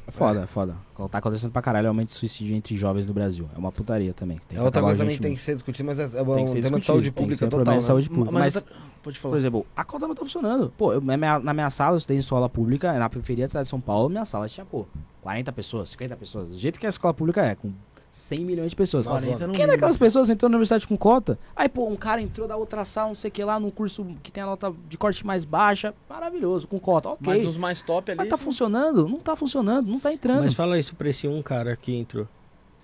É 0.05 0.11
foda, 0.11 0.41
é 0.41 0.47
foda. 0.47 0.75
Tá 1.09 1.19
acontecendo 1.19 1.51
pra 1.51 1.61
caralho 1.61 1.85
o 1.85 1.89
aumento 1.89 2.09
de 2.09 2.15
suicídio 2.15 2.53
entre 2.55 2.75
jovens 2.75 3.07
no 3.07 3.13
Brasil. 3.13 3.47
É 3.55 3.57
uma 3.57 3.71
putaria 3.71 4.13
também. 4.13 4.39
Tem 4.49 4.57
É 4.57 4.61
outra 4.61 4.81
coisa 4.81 4.97
também 4.97 5.13
urgentemente. 5.13 5.21
tem 5.21 5.35
que 5.35 5.41
ser 5.41 5.53
discutido, 5.53 5.85
mas 5.87 5.97
é, 5.97 6.03
é 6.03 6.07
Tem 6.09 6.21
um 6.21 6.45
que 6.45 6.51
ser 6.51 6.61
tema 6.63 6.79
de 6.79 6.85
saúde 6.85 7.03
tem 7.03 7.11
que 7.13 7.17
pública 7.17 7.37
ser 7.39 7.45
total. 7.45 7.57
problema 7.59 7.79
de 7.79 7.83
né? 7.83 7.87
saúde 7.87 8.09
pública. 8.09 8.31
Mas, 8.31 8.53
Mas, 8.55 8.63
pode 9.01 9.17
por 9.17 9.21
falar. 9.29 9.37
exemplo, 9.37 9.65
a 9.75 9.83
conta 9.85 10.05
não 10.07 10.13
tá 10.13 10.21
funcionando. 10.23 10.73
Pô, 10.77 10.91
eu- 10.91 10.99
na, 10.99 11.15
minha, 11.15 11.39
na 11.39 11.53
minha 11.53 11.69
sala, 11.69 11.93
eu 11.93 11.97
estudei 11.99 12.17
em 12.17 12.19
escola 12.19 12.49
pública, 12.49 12.91
na 12.99 13.09
periferia 13.09 13.45
da 13.45 13.49
cidade 13.51 13.63
de 13.65 13.69
São 13.69 13.79
Paulo, 13.79 14.09
minha 14.09 14.25
sala 14.25 14.49
tinha, 14.49 14.65
pô, 14.65 14.85
40 15.21 15.53
pessoas, 15.53 15.91
50 15.91 16.17
pessoas. 16.17 16.49
Do 16.49 16.57
jeito 16.57 16.77
que 16.79 16.85
a 16.85 16.89
escola 16.89 17.13
pública 17.13 17.41
é, 17.41 17.55
com 17.55 17.71
100 18.13 18.45
milhões 18.45 18.69
de 18.69 18.75
pessoas. 18.75 19.07
Nossa, 19.07 19.25
40 19.25 19.47
no 19.47 19.53
Quem 19.53 19.63
é 19.63 19.67
daquelas 19.67 19.97
pessoas 19.97 20.29
entrou 20.29 20.47
na 20.47 20.55
universidade 20.55 20.87
com 20.87 20.95
cota? 20.95 21.37
Aí, 21.55 21.67
pô, 21.67 21.87
um 21.87 21.95
cara 21.95 22.21
entrou 22.21 22.47
da 22.47 22.55
outra 22.55 22.85
sala, 22.85 23.07
não 23.07 23.15
sei 23.15 23.29
o 23.29 23.31
que 23.31 23.43
lá, 23.43 23.59
num 23.59 23.71
curso 23.71 24.05
que 24.21 24.31
tem 24.31 24.43
a 24.43 24.45
nota 24.45 24.71
de 24.87 24.99
corte 24.99 25.25
mais 25.25 25.43
baixa. 25.43 25.95
Maravilhoso, 26.07 26.67
com 26.67 26.79
cota, 26.79 27.09
ok. 27.09 27.19
Mas 27.25 27.37
Mas, 27.37 27.47
nos 27.47 27.57
mais 27.57 27.81
top 27.81 28.11
ali. 28.11 28.29
tá 28.29 28.37
funcionando? 28.37 29.09
Não 29.09 29.17
tá 29.17 29.35
funcionando, 29.35 29.87
não 29.87 29.99
tá 29.99 30.13
entrando. 30.13 30.43
Mas 30.43 30.53
fala 30.53 30.77
isso 30.77 30.95
pra 30.95 31.09
esse 31.09 31.27
um 31.27 31.41
cara 31.41 31.75
que 31.75 31.91
entrou. 31.95 32.27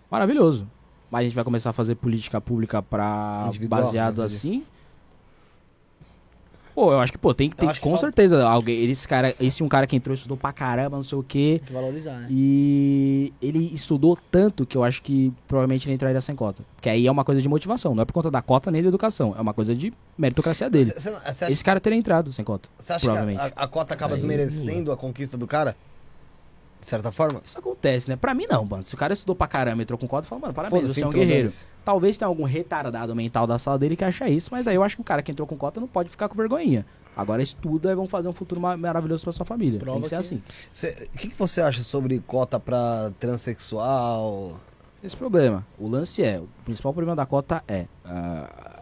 Maravilhoso. 0.09 0.67
Mas 1.11 1.19
a 1.19 1.23
gente 1.25 1.35
vai 1.35 1.43
começar 1.43 1.69
a 1.69 1.73
fazer 1.73 1.93
política 1.93 2.41
pública 2.41 2.81
pra 2.81 3.45
Individual, 3.49 3.83
baseado 3.83 4.23
assim. 4.23 4.63
Pô, 6.79 6.93
eu 6.93 6.99
acho 7.01 7.11
que, 7.11 7.17
pô, 7.17 7.33
tem 7.33 7.49
que 7.49 7.57
ter, 7.57 7.67
que 7.73 7.79
com 7.81 7.89
falta- 7.89 8.05
certeza, 8.05 8.47
alguém, 8.47 8.89
esse 8.89 9.05
cara, 9.05 9.35
esse 9.37 9.61
um 9.61 9.67
cara 9.67 9.85
que 9.85 9.97
entrou, 9.97 10.13
estudou 10.13 10.37
pra 10.37 10.53
caramba, 10.53 10.95
não 10.95 11.03
sei 11.03 11.17
o 11.17 11.21
quê. 11.23 11.57
Tem 11.59 11.67
que 11.67 11.73
valorizar, 11.73 12.13
né? 12.19 12.27
E 12.29 13.33
ele 13.41 13.69
estudou 13.73 14.17
tanto 14.31 14.65
que 14.65 14.77
eu 14.77 14.83
acho 14.85 15.01
que 15.03 15.33
provavelmente 15.45 15.85
ele 15.87 15.95
entraria 15.95 16.21
sem 16.21 16.33
cota. 16.37 16.63
Porque 16.77 16.87
aí 16.89 17.05
é 17.05 17.11
uma 17.11 17.25
coisa 17.25 17.41
de 17.41 17.49
motivação, 17.49 17.93
não 17.93 18.03
é 18.03 18.05
por 18.05 18.13
conta 18.13 18.31
da 18.31 18.41
cota 18.41 18.71
nem 18.71 18.81
da 18.81 18.87
educação, 18.87 19.35
é 19.37 19.41
uma 19.41 19.53
coisa 19.53 19.75
de 19.75 19.91
meritocracia 20.17 20.69
dele. 20.69 20.93
Não- 20.95 21.01
você 21.01 21.09
acha- 21.43 21.51
Esse 21.51 21.61
cara 21.65 21.81
teria 21.81 21.99
entrado 21.99 22.31
sem 22.31 22.45
cota. 22.45 22.69
Você 22.79 22.93
acha 22.93 23.05
que 23.11 23.35
a, 23.37 23.51
a 23.63 23.67
cota 23.67 23.93
acaba 23.93 24.13
Aí, 24.13 24.21
desmerecendo 24.21 24.93
a 24.93 24.95
conquista 24.95 25.37
do 25.37 25.45
cara? 25.45 25.75
De 26.79 26.87
certa 26.87 27.11
forma? 27.11 27.41
Isso 27.43 27.57
acontece, 27.59 28.09
né? 28.09 28.15
Pra 28.15 28.33
mim 28.33 28.45
não, 28.49 28.63
mano. 28.63 28.83
Se 28.85 28.95
o 28.95 28.97
cara 28.97 29.11
estudou 29.13 29.35
pra 29.35 29.47
caramba 29.47 29.81
e 29.81 29.83
entrou 29.83 29.97
com 29.99 30.07
cota, 30.07 30.25
fala, 30.27 30.41
mano, 30.41 30.53
parabéns, 30.53 30.87
você 30.87 31.03
é 31.03 31.07
um 31.07 31.09
guerreiro. 31.11 31.51
Talvez 31.83 32.17
tenha 32.17 32.27
algum 32.27 32.43
retardado 32.43 33.13
mental 33.15 33.45
da 33.45 33.57
sala 33.59 33.77
dele 33.77 33.95
que 33.97 34.03
acha 34.05 34.29
isso, 34.29 34.49
mas 34.51 34.67
aí 34.67 34.75
eu 34.75 34.83
acho 34.83 34.95
que 34.95 35.01
o 35.01 35.05
cara 35.05 35.21
que 35.21 35.31
entrou 35.31 35.45
com 35.47 35.57
cota 35.57 35.79
não 35.79 35.87
pode 35.87 36.09
ficar 36.09 36.29
com 36.29 36.35
vergonhinha. 36.35 36.85
Agora 37.17 37.41
estuda 37.43 37.91
e 37.91 37.95
vão 37.95 38.07
fazer 38.07 38.29
um 38.29 38.33
futuro 38.33 38.61
ma- 38.61 38.77
maravilhoso 38.77 39.23
pra 39.23 39.33
sua 39.33 39.45
família. 39.45 39.77
Prova 39.79 39.95
Tem 39.99 40.03
que 40.03 40.09
ser 40.09 40.15
que- 40.15 40.21
assim. 40.21 41.07
O 41.13 41.17
que, 41.17 41.27
que 41.29 41.37
você 41.37 41.59
acha 41.59 41.83
sobre 41.83 42.17
cota 42.25 42.57
pra 42.59 43.11
transexual? 43.19 44.57
Esse 45.03 45.15
problema. 45.17 45.65
O 45.77 45.87
lance 45.87 46.23
é, 46.23 46.39
o 46.39 46.47
principal 46.65 46.93
problema 46.93 47.15
da 47.15 47.25
cota 47.25 47.63
é. 47.67 47.85
ah, 48.05 48.78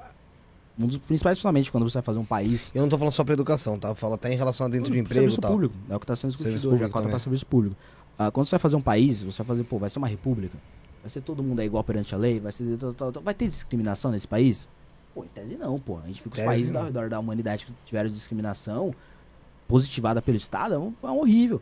um 0.80 0.86
dos 0.88 0.98
principais, 0.98 1.38
principalmente 1.38 1.72
quando 1.72 1.90
você 1.90 1.96
vai 1.96 2.02
fazer 2.04 2.20
um 2.20 2.26
país. 2.26 2.72
Eu 2.76 2.82
não 2.82 2.90
tô 2.90 2.98
falando 2.98 3.14
só 3.14 3.24
pra 3.24 3.34
educação, 3.34 3.80
tá? 3.80 3.96
Fala 3.96 4.16
até 4.16 4.32
em 4.34 4.38
relação 4.38 4.68
a 4.68 4.70
dentro 4.70 4.92
de 4.92 5.00
emprego 5.00 5.22
serviço 5.22 5.42
tal. 5.42 5.52
público. 5.52 5.74
É 5.90 5.96
o 5.96 6.00
que 6.00 6.04
está 6.04 6.16
sendo 6.16 6.30
discutido 6.32 6.58
Serviço 6.60 6.74
hoje, 6.76 6.84
a 6.84 6.90
cota 6.90 7.10
para 7.10 7.20
serviço 7.20 7.46
público. 7.46 7.76
Ah, 8.18 8.32
quando 8.32 8.46
você 8.46 8.52
vai 8.52 8.60
fazer 8.60 8.76
um 8.76 8.82
país, 8.82 9.22
você 9.24 9.38
vai 9.38 9.48
fazer, 9.48 9.64
pô, 9.64 9.78
vai 9.78 9.90
ser 9.90 10.00
uma 10.00 10.08
república. 10.08 10.58
Vai 11.02 11.10
ser 11.10 11.22
todo 11.22 11.42
mundo 11.44 11.62
é 11.62 11.66
igual 11.66 11.84
perante 11.84 12.14
a 12.14 12.18
lei, 12.18 12.40
vai 12.40 12.52
ser. 12.52 12.78
tal, 12.78 12.94
tal, 12.94 13.12
tal. 13.12 13.24
Vai 13.24 13.34
ter 13.34 13.48
discriminação 13.48 14.12
nesse 14.12 14.28
país? 14.28 14.68
Pô, 15.16 15.24
em 15.24 15.28
tese 15.28 15.56
não, 15.56 15.80
pô. 15.80 15.98
A 16.04 16.08
gente 16.08 16.22
fica 16.22 16.30
os 16.30 16.36
Tese 16.36 16.48
países 16.48 16.72
não. 16.74 16.82
ao 16.82 16.86
redor 16.88 17.10
da 17.10 17.20
humanidade 17.20 17.66
que 17.66 17.74
tiveram 17.86 18.10
discriminação 18.10 18.94
positivada 19.68 20.22
pelo 20.22 20.38
Estado, 20.38 20.74
é, 20.76 20.78
um- 20.78 20.94
é 21.04 21.08
horrível. 21.08 21.62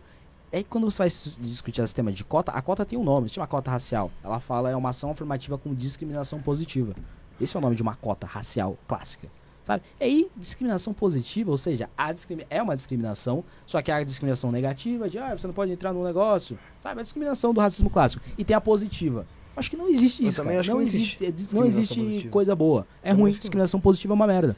E 0.51 0.57
aí 0.57 0.63
quando 0.63 0.89
você 0.89 0.97
vai 0.99 1.07
discutir 1.41 1.81
esse 1.81 1.93
tema 1.93 2.11
de 2.11 2.23
cota, 2.23 2.51
a 2.51 2.61
cota 2.61 2.85
tem 2.85 2.97
um 2.97 3.03
nome, 3.03 3.27
se 3.29 3.35
chama 3.35 3.47
cota 3.47 3.71
racial. 3.71 4.11
Ela 4.23 4.39
fala 4.39 4.69
é 4.69 4.75
uma 4.75 4.89
ação 4.89 5.09
afirmativa 5.11 5.57
com 5.57 5.73
discriminação 5.73 6.41
positiva. 6.41 6.93
Esse 7.39 7.55
é 7.55 7.59
o 7.59 7.61
nome 7.61 7.75
de 7.75 7.81
uma 7.81 7.95
cota 7.95 8.25
racial 8.25 8.77
clássica. 8.87 9.27
Sabe? 9.63 9.81
E 9.99 10.03
aí, 10.03 10.31
discriminação 10.37 10.93
positiva, 10.93 11.49
ou 11.49 11.57
seja, 11.57 11.89
a 11.97 12.13
é 12.51 12.61
uma 12.61 12.75
discriminação, 12.75 13.43
só 13.65 13.81
que 13.81 13.91
a 13.91 14.03
discriminação 14.03 14.51
negativa 14.51 15.09
de, 15.09 15.17
ah, 15.17 15.35
você 15.35 15.47
não 15.47 15.55
pode 15.55 15.71
entrar 15.71 15.91
num 15.91 16.03
negócio, 16.03 16.57
sabe? 16.83 16.99
A 16.99 17.03
discriminação 17.03 17.51
do 17.51 17.59
racismo 17.59 17.89
clássico. 17.89 18.23
E 18.37 18.45
tem 18.45 18.55
a 18.55 18.61
positiva. 18.61 19.25
Acho 19.57 19.71
que 19.71 19.77
não 19.77 19.87
existe 19.87 20.21
Eu 20.21 20.29
isso. 20.29 20.37
também 20.37 20.51
cara. 20.51 20.59
acho 20.61 20.69
que 20.69 20.73
não, 20.73 20.79
não 20.81 20.87
existe, 20.87 21.23
existe 21.23 21.55
é, 21.55 21.57
não 21.57 21.65
existe 21.65 22.29
coisa 22.29 22.55
boa. 22.55 22.85
É 23.01 23.09
Também 23.09 23.23
ruim, 23.23 23.31
discriminação 23.33 23.79
positiva 23.79 24.13
é 24.13 24.15
uma 24.15 24.27
merda. 24.27 24.55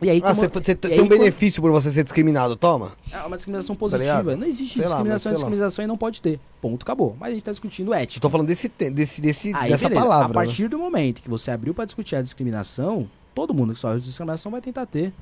E 0.00 0.08
aí, 0.08 0.18
Ah, 0.18 0.32
como- 0.32 0.48
você, 0.48 0.74
tem 0.76 0.92
aí 0.92 1.00
um 1.00 1.02
quando- 1.08 1.18
benefício 1.18 1.60
por 1.60 1.72
você 1.72 1.90
ser 1.90 2.04
discriminado, 2.04 2.54
toma. 2.54 2.92
é 3.10 3.18
uma 3.24 3.34
discriminação 3.36 3.74
Tá 3.74 3.80
positiva. 3.80 4.04
ligado? 4.22 4.36
não 4.36 4.46
existe 4.46 4.74
Sei 4.74 4.82
lá, 4.82 4.88
discriminação, 4.90 5.32
lá. 5.32 5.36
discriminação 5.38 5.84
e 5.84 5.88
não 5.88 5.96
pode 5.98 6.22
ter. 6.22 6.38
Ponto, 6.62 6.84
acabou. 6.84 7.16
Mas 7.18 7.30
a 7.30 7.32
gente 7.32 7.44
tá 7.44 7.50
discutindo 7.50 7.92
ética. 7.92 8.20
tô 8.20 8.30
falando 8.30 8.46
desse, 8.46 8.68
desse, 8.68 9.20
desse 9.20 9.52
Aí, 9.56 9.70
dessa 9.70 9.88
beleza. 9.88 10.06
palavra. 10.06 10.26
A 10.26 10.28
né? 10.28 10.34
partir 10.34 10.68
do 10.68 10.78
momento 10.78 11.20
que 11.20 11.28
você 11.28 11.50
abriu 11.50 11.74
pra 11.74 11.84
discutir 11.84 12.14
a 12.14 12.22
discriminação, 12.22 13.10
todo 13.34 13.52
mundo 13.52 13.74
que 13.74 13.80
sofre 13.80 14.00
discriminação 14.00 14.52
vai 14.52 14.60
tentar 14.60 14.86
ter. 14.86 15.12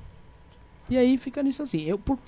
E 0.90 0.98
aí 0.98 1.16
fica 1.16 1.42
nisso 1.42 1.62
assim. 1.62 1.80
Eu, 1.82 1.98
por, 1.98 2.18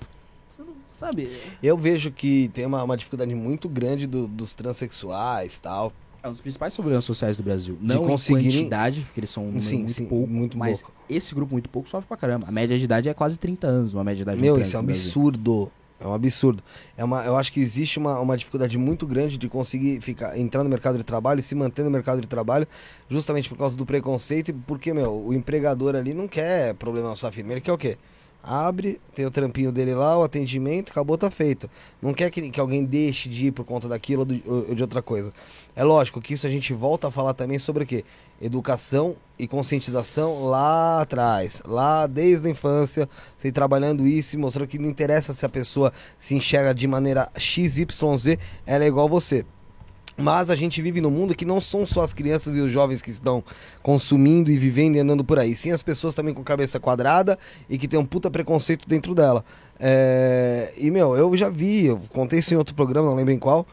você 0.51 0.63
não 0.63 0.73
sabe, 0.91 1.29
Eu 1.61 1.77
vejo 1.77 2.11
que 2.11 2.49
tem 2.51 2.65
uma, 2.65 2.83
uma 2.83 2.97
dificuldade 2.97 3.33
muito 3.35 3.69
grande 3.69 4.07
do- 4.07 4.27
dos 4.27 4.55
transexuais 4.55 5.55
e 5.57 5.61
tal. 5.61 5.93
É 6.21 6.27
um 6.27 6.31
dos 6.31 6.41
principais 6.41 6.73
problemas 6.75 7.03
sociais 7.03 7.37
do 7.37 7.43
Brasil. 7.43 7.77
Não 7.79 8.05
conseguirem- 8.05 8.47
em 8.49 8.53
quantidade, 8.63 9.01
porque 9.01 9.19
eles 9.21 9.29
são 9.29 9.43
um 9.43 9.47
número 9.47 9.63
Sim, 9.63 9.77
muito 9.79 9.93
sim, 9.93 10.05
pouco, 10.05 10.27
muito 10.27 10.57
mas 10.57 10.81
pouco. 10.81 10.95
esse 11.09 11.33
grupo 11.33 11.53
muito 11.53 11.69
pouco 11.69 11.87
sofre 11.89 12.07
pra 12.07 12.17
caramba. 12.17 12.47
A 12.47 12.51
média 12.51 12.77
de 12.77 12.83
idade 12.85 13.07
é 13.09 13.13
quase 13.13 13.37
30 13.39 13.67
anos, 13.67 13.93
uma 13.93 14.03
média 14.03 14.17
de 14.17 14.21
idade 14.23 14.37
de 14.37 14.43
Meu, 14.43 14.59
isso 14.59 14.75
é 14.75 14.79
um 14.79 14.83
absurdo. 14.83 15.71
É 16.01 16.07
um 16.07 16.13
absurdo. 16.13 16.63
É 16.95 17.03
uma, 17.03 17.25
eu 17.25 17.35
acho 17.35 17.51
que 17.51 17.59
existe 17.59 17.99
uma, 17.99 18.19
uma 18.21 18.37
dificuldade 18.37 18.77
muito 18.77 19.05
grande 19.05 19.37
de 19.37 19.49
conseguir 19.49 19.99
ficar, 19.99 20.37
entrar 20.39 20.63
no 20.63 20.69
mercado 20.69 20.97
de 20.97 21.03
trabalho 21.03 21.39
e 21.39 21.43
se 21.43 21.53
manter 21.55 21.83
no 21.83 21.91
mercado 21.91 22.21
de 22.21 22.27
trabalho, 22.27 22.65
justamente 23.09 23.49
por 23.49 23.57
causa 23.57 23.75
do 23.75 23.85
preconceito 23.85 24.49
e 24.49 24.53
porque, 24.53 24.93
meu, 24.93 25.11
o 25.25 25.33
empregador 25.33 25.95
ali 25.97 26.13
não 26.13 26.25
quer 26.25 26.73
problema 26.75 27.09
na 27.09 27.15
sua 27.17 27.31
firma. 27.33 27.51
Ele 27.51 27.59
quer 27.61 27.73
o 27.73 27.77
quê? 27.77 27.97
Abre, 28.41 29.01
tem 29.13 29.25
o 29.25 29.31
trampinho 29.31 29.71
dele 29.71 29.93
lá, 29.93 30.17
o 30.17 30.23
atendimento, 30.23 30.91
acabou, 30.91 31.17
tá 31.17 31.29
feito. 31.29 31.69
Não 32.01 32.13
quer 32.13 32.31
que, 32.31 32.49
que 32.49 32.59
alguém 32.59 32.85
deixe 32.85 33.27
de 33.27 33.47
ir 33.47 33.51
por 33.51 33.65
conta 33.65 33.87
daquilo 33.87 34.21
ou 34.21 34.25
de, 34.25 34.43
ou 34.45 34.73
de 34.75 34.81
outra 34.81 35.01
coisa. 35.01 35.33
É 35.75 35.83
lógico 35.83 36.21
que 36.21 36.33
isso 36.33 36.47
a 36.47 36.49
gente 36.49 36.73
volta 36.73 37.09
a 37.09 37.11
falar 37.11 37.33
também 37.33 37.59
sobre 37.59 37.83
o 37.83 37.87
quê? 37.87 38.05
Educação 38.41 39.17
e 39.37 39.45
conscientização 39.45 40.45
lá 40.45 41.01
atrás, 41.01 41.61
lá 41.65 42.07
desde 42.07 42.47
a 42.47 42.51
infância, 42.51 43.09
você 43.37 43.49
ir 43.49 43.51
trabalhando 43.51 44.07
isso 44.07 44.35
e 44.35 44.39
mostrando 44.39 44.67
que 44.67 44.79
não 44.79 44.89
interessa 44.89 45.33
se 45.33 45.45
a 45.45 45.49
pessoa 45.49 45.91
se 46.17 46.33
enxerga 46.33 46.73
de 46.73 46.87
maneira 46.87 47.29
XYZ, 47.37 48.37
ela 48.65 48.85
é 48.85 48.87
igual 48.87 49.09
você. 49.09 49.45
Mas 50.21 50.49
a 50.49 50.55
gente 50.55 50.81
vive 50.81 50.99
num 51.01 51.09
mundo 51.09 51.33
que 51.35 51.45
não 51.45 51.61
são 51.61 51.85
só 51.85 52.01
as 52.01 52.13
crianças 52.13 52.55
e 52.55 52.59
os 52.59 52.71
jovens 52.71 53.01
que 53.01 53.09
estão 53.09 53.43
consumindo 53.81 54.51
e 54.51 54.57
vivendo 54.57 54.95
e 54.95 54.99
andando 54.99 55.23
por 55.23 55.39
aí. 55.39 55.55
Sim, 55.55 55.71
as 55.71 55.81
pessoas 55.81 56.13
também 56.13 56.33
com 56.33 56.43
cabeça 56.43 56.79
quadrada 56.79 57.37
e 57.69 57.77
que 57.77 57.87
tem 57.87 57.99
um 57.99 58.05
puta 58.05 58.29
preconceito 58.29 58.87
dentro 58.87 59.15
dela. 59.15 59.43
É, 59.79 60.73
E, 60.77 60.91
meu, 60.91 61.15
eu 61.15 61.35
já 61.37 61.49
vi, 61.49 61.85
eu 61.85 61.99
contei 62.09 62.39
isso 62.39 62.53
em 62.53 62.57
outro 62.57 62.75
programa, 62.75 63.07
não 63.09 63.15
lembro 63.15 63.33
em 63.33 63.39
qual. 63.39 63.65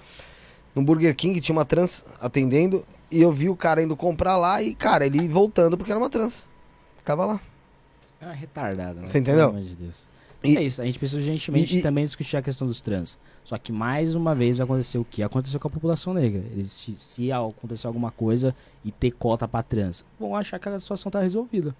No 0.74 0.82
Burger 0.82 1.14
King 1.16 1.40
tinha 1.40 1.55
uma 1.56 1.64
trans 1.64 2.05
atendendo 2.20 2.85
e 3.10 3.20
eu 3.23 3.32
vi 3.32 3.48
o 3.48 3.56
cara 3.56 3.82
indo 3.82 3.97
comprar 3.97 4.36
lá 4.36 4.62
e, 4.62 4.74
cara, 4.74 5.06
ele 5.06 5.27
voltando 5.28 5.77
porque 5.77 5.90
era 5.90 5.98
uma 5.98 6.10
trans. 6.10 6.44
Tava 7.05 7.24
lá. 7.24 7.40
É 8.20 8.24
uma 8.27 8.35
retardada. 8.35 9.01
né? 9.01 9.06
Você 9.06 9.18
entendeu? 9.18 9.48
Pelo 9.48 9.59
amor 9.59 9.68
de 9.68 9.74
Deus. 9.77 10.05
E- 10.44 10.56
é 10.56 10.62
isso, 10.62 10.81
a 10.81 10.85
gente 10.85 10.98
precisa 10.98 11.18
urgentemente 11.18 11.78
e- 11.78 11.82
também 11.82 12.05
discutir 12.05 12.36
a 12.36 12.43
questão 12.43 12.66
dos 12.66 12.81
trans. 12.81 13.18
Só 13.47 13.56
que 13.56 13.70
mais 13.70 14.16
uma 14.16 14.35
vez 14.35 14.56
vai 14.56 14.64
acontecer 14.64 14.98
o 14.98 15.05
que 15.05 15.23
aconteceu 15.23 15.60
com 15.60 15.68
a 15.68 15.70
população 15.70 16.12
negra. 16.12 16.43
Eles, 16.51 16.73
se, 16.73 16.97
se 16.97 17.31
acontecer 17.31 17.86
alguma 17.86 18.10
coisa 18.10 18.52
e 18.85 18.90
ter 18.90 19.12
cota 19.12 19.47
pra 19.47 19.62
trans, 19.62 20.05
vão 20.18 20.35
achar 20.35 20.59
que 20.59 20.68
a 20.68 20.81
situação 20.81 21.12
tá 21.12 21.20
resolvida. 21.20 21.70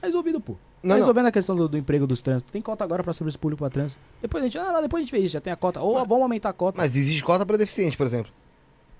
Tá 0.00 0.08
resolvido, 0.08 0.40
pô. 0.40 0.54
Tá 0.54 0.58
Não, 0.82 0.88
não. 0.90 0.96
resolvendo 0.96 1.26
a 1.26 1.30
questão 1.32 1.54
do, 1.54 1.68
do 1.68 1.78
emprego 1.78 2.08
dos 2.08 2.22
trans. 2.22 2.42
Tem 2.42 2.60
cota 2.60 2.82
agora 2.82 3.04
pra 3.04 3.12
serviço 3.12 3.38
público 3.38 3.60
pra 3.60 3.70
trans. 3.70 3.96
Depois 4.20 4.42
a 4.42 4.46
gente, 4.48 4.58
ah, 4.58 4.72
não, 4.72 4.82
depois 4.82 5.00
a 5.00 5.04
gente 5.04 5.12
vê 5.12 5.18
isso, 5.24 5.34
já 5.34 5.40
tem 5.40 5.52
a 5.52 5.56
cota. 5.56 5.80
Ou 5.80 5.94
vamos 6.04 6.22
aumentar 6.24 6.48
a 6.48 6.52
cota. 6.52 6.76
Mas 6.76 6.96
existe 6.96 7.22
cota 7.22 7.46
para 7.46 7.56
deficiente, 7.56 7.96
por 7.96 8.04
exemplo. 8.04 8.32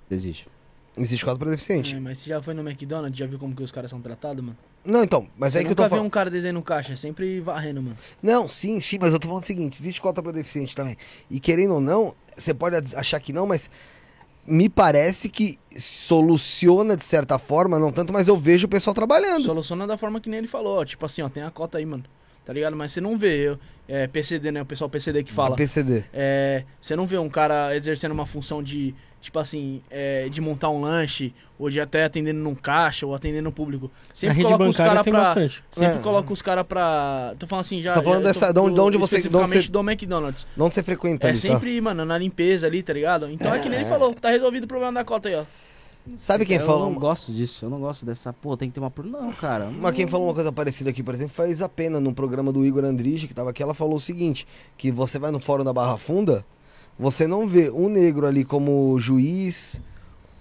Desiste. 0.09 0.47
Existe 0.97 1.25
cota 1.25 1.39
para 1.39 1.51
deficiente. 1.51 1.95
É, 1.95 2.01
mas 2.01 2.19
você 2.19 2.29
já 2.29 2.43
foi 2.43 2.53
no 2.53 2.61
McDonald's, 2.69 3.19
já 3.19 3.27
viu 3.27 3.39
como 3.39 3.55
que 3.55 3.63
os 3.63 3.73
caras 3.73 3.91
são 3.91 4.01
tratados, 4.01 4.45
mano? 4.45 4.57
Não, 4.85 5.03
então, 5.03 5.27
mas 5.37 5.55
é 5.55 5.61
que 5.61 5.67
eu 5.67 5.71
nunca 5.71 5.85
tô 5.85 5.89
falando. 5.89 6.07
um 6.07 6.11
cara 6.11 6.29
desenhando 6.29 6.61
caixa, 6.61 6.93
é 6.93 6.97
sempre 6.97 7.41
varrendo, 7.41 7.81
mano. 7.81 7.97
Não, 8.23 8.49
sim, 8.49 8.81
sim, 8.81 8.99
mas 9.01 9.13
eu 9.13 9.19
tô 9.19 9.29
falando 9.29 9.43
o 9.43 9.47
seguinte: 9.47 9.81
existe 9.81 10.01
cota 10.01 10.23
para 10.23 10.33
deficiente 10.33 10.75
também. 10.75 10.97
E 11.31 11.41
querendo 11.41 11.75
ou 11.75 11.81
não, 11.81 12.15
você 12.37 12.53
pode 12.53 12.77
achar 12.97 13.19
que 13.21 13.33
não, 13.33 13.47
mas 13.47 13.71
me 14.47 14.69
parece 14.69 15.29
que 15.29 15.57
soluciona 15.77 16.97
de 16.97 17.05
certa 17.05 17.39
forma, 17.39 17.79
não 17.79 17.93
tanto, 17.93 18.13
mas 18.13 18.29
eu 18.29 18.37
vejo 18.37 18.67
o 18.67 18.69
pessoal 18.69 18.93
trabalhando. 18.93 19.45
Soluciona 19.45 19.87
da 19.87 19.97
forma 19.97 20.21
que 20.21 20.29
nem 20.29 20.39
ele 20.39 20.49
falou, 20.49 20.81
ó. 20.81 20.85
Tipo 20.85 21.07
assim, 21.07 21.23
ó, 21.23 21.29
tem 21.29 21.43
a 21.43 21.51
cota 21.51 21.79
aí, 21.79 21.87
mano. 21.87 22.05
Tá 22.45 22.53
ligado? 22.53 22.75
Mas 22.75 22.91
você 22.91 23.01
não 23.01 23.17
vê, 23.17 23.51
eu, 23.51 23.59
é, 23.87 24.09
PCD, 24.09 24.51
né? 24.51 24.63
O 24.63 24.67
pessoal 24.67 24.91
PCD 24.91 25.23
que 25.23 25.33
fala. 25.33 25.55
PCD. 25.55 26.05
É, 26.13 26.65
você 26.81 26.97
não 26.97 27.07
vê 27.07 27.17
um 27.17 27.29
cara 27.29 27.75
exercendo 27.77 28.11
uma 28.11 28.27
função 28.27 28.61
de, 28.61 28.95
tipo 29.23 29.39
assim, 29.39 29.81
é, 29.91 30.29
de 30.29 30.41
montar 30.43 30.69
um 30.69 30.83
lanche, 30.83 31.33
ou 31.59 31.71
de 31.71 31.81
até 31.81 32.05
atendendo 32.05 32.41
num 32.41 32.55
caixa, 32.55 33.07
ou 33.07 33.15
atendendo 33.15 33.45
no 33.45 33.53
público. 33.53 33.91
Sempre 34.13 34.37
rede 34.39 34.49
coloca 34.49 34.65
os 34.69 34.77
caras 34.77 35.03
pra. 35.05 35.13
bastante. 35.23 35.65
Sempre 35.73 35.99
É. 35.99 36.03
coloca 36.03 36.33
os 36.33 36.43
caras 36.43 36.67
pra. 36.67 37.35
Tô 37.39 37.47
falando 37.47 37.61
assim, 37.65 37.81
já. 37.81 37.93
Tá 37.95 38.03
falando 38.03 38.23
já- 38.25 38.29
eu 38.29 38.33
dessa- 38.35 38.47
tô 38.49 38.53
de 38.53 38.59
onde- 38.61 38.75
de 38.75 38.81
onde 38.81 38.99
você- 38.99 39.17
especificamente 39.17 39.71
do 39.71 39.81
McDonald's. 39.81 40.47
De 40.55 40.63
onde 40.63 40.75
você 40.75 40.83
frequenta 40.83 41.29
É 41.29 41.31
ali, 41.31 41.41
tá? 41.41 41.49
sempre, 41.49 41.81
mano, 41.81 42.05
na 42.05 42.19
limpeza 42.19 42.67
ali, 42.67 42.83
tá 42.83 42.93
ligado? 42.93 43.31
Então 43.31 43.55
é, 43.55 43.59
que 43.61 43.69
nem 43.71 43.79
ele 43.79 43.87
É. 43.87 43.89
falou, 43.89 44.13
tá 44.13 44.29
resolvido 44.29 44.65
o 44.65 44.67
problema 44.69 44.93
da 44.93 45.05
cota 45.05 45.29
aí, 45.31 45.37
ó. 45.37 45.45
Sabe 46.17 46.45
quem 46.45 46.57
eu 46.57 46.67
falou? 46.67 46.91
não 46.91 46.99
gosto 46.99 47.33
disso, 47.33 47.65
eu 47.65 47.71
não 47.71 47.79
gosto 47.79 48.05
dessa. 48.05 48.33
Pô, 48.33 48.57
tem 48.57 48.69
que 48.69 48.75
ter 48.75 48.81
uma. 48.81 48.93
Não, 49.05 49.31
cara. 49.33 49.71
Mas 49.71 49.95
quem 49.95 50.09
falou 50.09 50.27
uma 50.27 50.35
coisa 50.35 50.51
parecida 50.51 50.91
aqui, 50.91 51.01
por 51.01 51.15
exemplo, 51.15 51.33
foi 51.33 51.53
a 51.63 51.69
Pena, 51.69 52.01
num 52.01 52.13
programa 52.13 52.53
do 52.53 52.67
Igor 52.67 52.85
Andrige, 52.85 53.29
que 53.29 53.35
tava 53.35 53.51
aqui, 53.51 53.63
ela 53.63 53.73
falou 53.73 53.95
o 53.95 54.01
seguinte, 54.01 54.45
que 54.77 54.91
você 54.91 55.17
vai 55.17 55.31
no 55.31 55.39
fórum 55.39 55.63
da 55.63 55.73
Barra 55.73 55.97
Funda, 55.99 56.45
você 56.99 57.27
não 57.27 57.47
vê 57.47 57.71
um 57.71 57.89
negro 57.89 58.27
ali 58.27 58.45
como 58.45 58.99
juiz, 59.01 59.81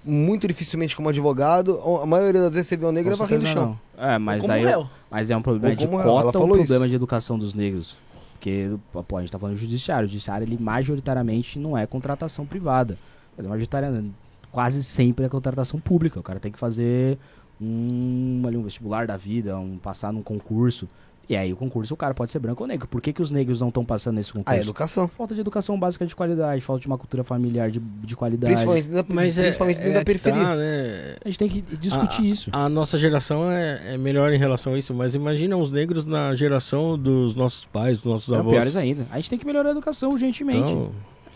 muito 0.03 0.47
dificilmente 0.47 0.95
como 0.95 1.09
advogado, 1.09 1.79
a 2.01 2.05
maioria 2.05 2.41
das 2.41 2.53
vezes 2.53 2.67
você 2.67 2.77
vê 2.77 2.85
um 2.85 2.91
negro 2.91 3.13
é 3.13 3.15
varrendo 3.15 3.45
o 3.45 3.47
chão. 3.47 3.77
não. 3.97 4.03
É, 4.03 4.17
mas 4.17 4.43
daí. 4.43 4.65
réu. 4.65 4.89
Mas 5.09 5.29
é 5.29 5.37
um 5.37 5.41
problema 5.41 5.75
de 5.75 5.83
ela 5.83 6.03
cota 6.03 6.39
ou 6.39 6.45
um 6.45 6.47
problema 6.49 6.85
isso. 6.85 6.89
de 6.89 6.95
educação 6.95 7.37
dos 7.37 7.53
negros? 7.53 7.95
Porque, 8.33 8.71
pô, 9.07 9.17
a 9.17 9.21
gente 9.21 9.31
tá 9.31 9.37
falando 9.37 9.55
de 9.55 9.61
judiciário. 9.61 10.07
O 10.07 10.09
judiciário, 10.09 10.45
ele 10.45 10.57
majoritariamente 10.59 11.59
não 11.59 11.77
é 11.77 11.85
contratação 11.85 12.45
privada. 12.45 12.97
Mas 13.37 13.45
majoritariamente, 13.45 14.13
quase 14.51 14.81
sempre 14.83 15.25
é 15.25 15.29
contratação 15.29 15.79
pública. 15.79 16.19
O 16.19 16.23
cara 16.23 16.39
tem 16.39 16.51
que 16.51 16.57
fazer 16.57 17.19
um, 17.61 18.41
ali, 18.47 18.57
um 18.57 18.63
vestibular 18.63 19.05
da 19.05 19.15
vida, 19.15 19.55
um, 19.59 19.77
passar 19.77 20.11
num 20.11 20.23
concurso. 20.23 20.89
E 21.31 21.37
aí 21.37 21.53
o 21.53 21.55
concurso 21.55 21.93
o 21.93 21.97
cara 21.97 22.13
pode 22.13 22.29
ser 22.29 22.39
branco 22.39 22.61
ou 22.61 22.67
negro. 22.67 22.85
Por 22.89 22.99
que, 23.01 23.13
que 23.13 23.21
os 23.21 23.31
negros 23.31 23.61
não 23.61 23.69
estão 23.69 23.85
passando 23.85 24.15
nesse 24.15 24.31
A 24.31 24.33
concurso? 24.33 24.59
educação. 24.59 25.07
Falta 25.17 25.33
de 25.33 25.39
educação 25.39 25.79
básica 25.79 26.05
de 26.05 26.13
qualidade, 26.13 26.61
falta 26.61 26.81
de 26.81 26.87
uma 26.87 26.97
cultura 26.97 27.23
familiar 27.23 27.71
de, 27.71 27.79
de 27.79 28.15
qualidade. 28.17 28.51
Principalmente, 28.53 28.89
dentro 28.89 29.07
da- 29.07 29.13
Mas 29.15 29.37
é- 29.37 29.43
principalmente 29.43 29.77
dentro 29.77 29.91
é 29.91 29.93
da 29.93 29.99
que 29.99 30.05
periferia. 30.05 30.43
tá, 30.43 30.55
né? 30.57 31.15
A 31.23 31.27
gente 31.29 31.39
tem 31.39 31.47
que 31.47 31.61
discutir 31.77 32.29
isso. 32.29 32.49
A 32.51 32.67
nossa 32.67 32.97
geração 32.99 33.49
é, 33.49 33.93
é 33.93 33.97
melhor 33.97 34.33
em 34.33 34.37
relação 34.37 34.73
a 34.73 34.77
isso, 34.79 34.93
mas 34.93 35.15
imagina 35.15 35.55
os 35.55 35.71
negros 35.71 36.05
na 36.05 36.35
geração 36.35 36.97
dos 36.97 37.33
nossos 37.33 37.63
pais, 37.63 37.97
dos 38.01 38.11
nossos 38.11 38.33
avós. 38.33 38.51
piores 38.53 38.75
ainda. 38.75 39.07
A 39.09 39.15
gente 39.15 39.29
tem 39.29 39.39
que 39.39 39.45
melhorar 39.45 39.69
a 39.69 39.71
educação 39.71 40.11
urgentemente. 40.11 40.57
Então, 40.59 40.91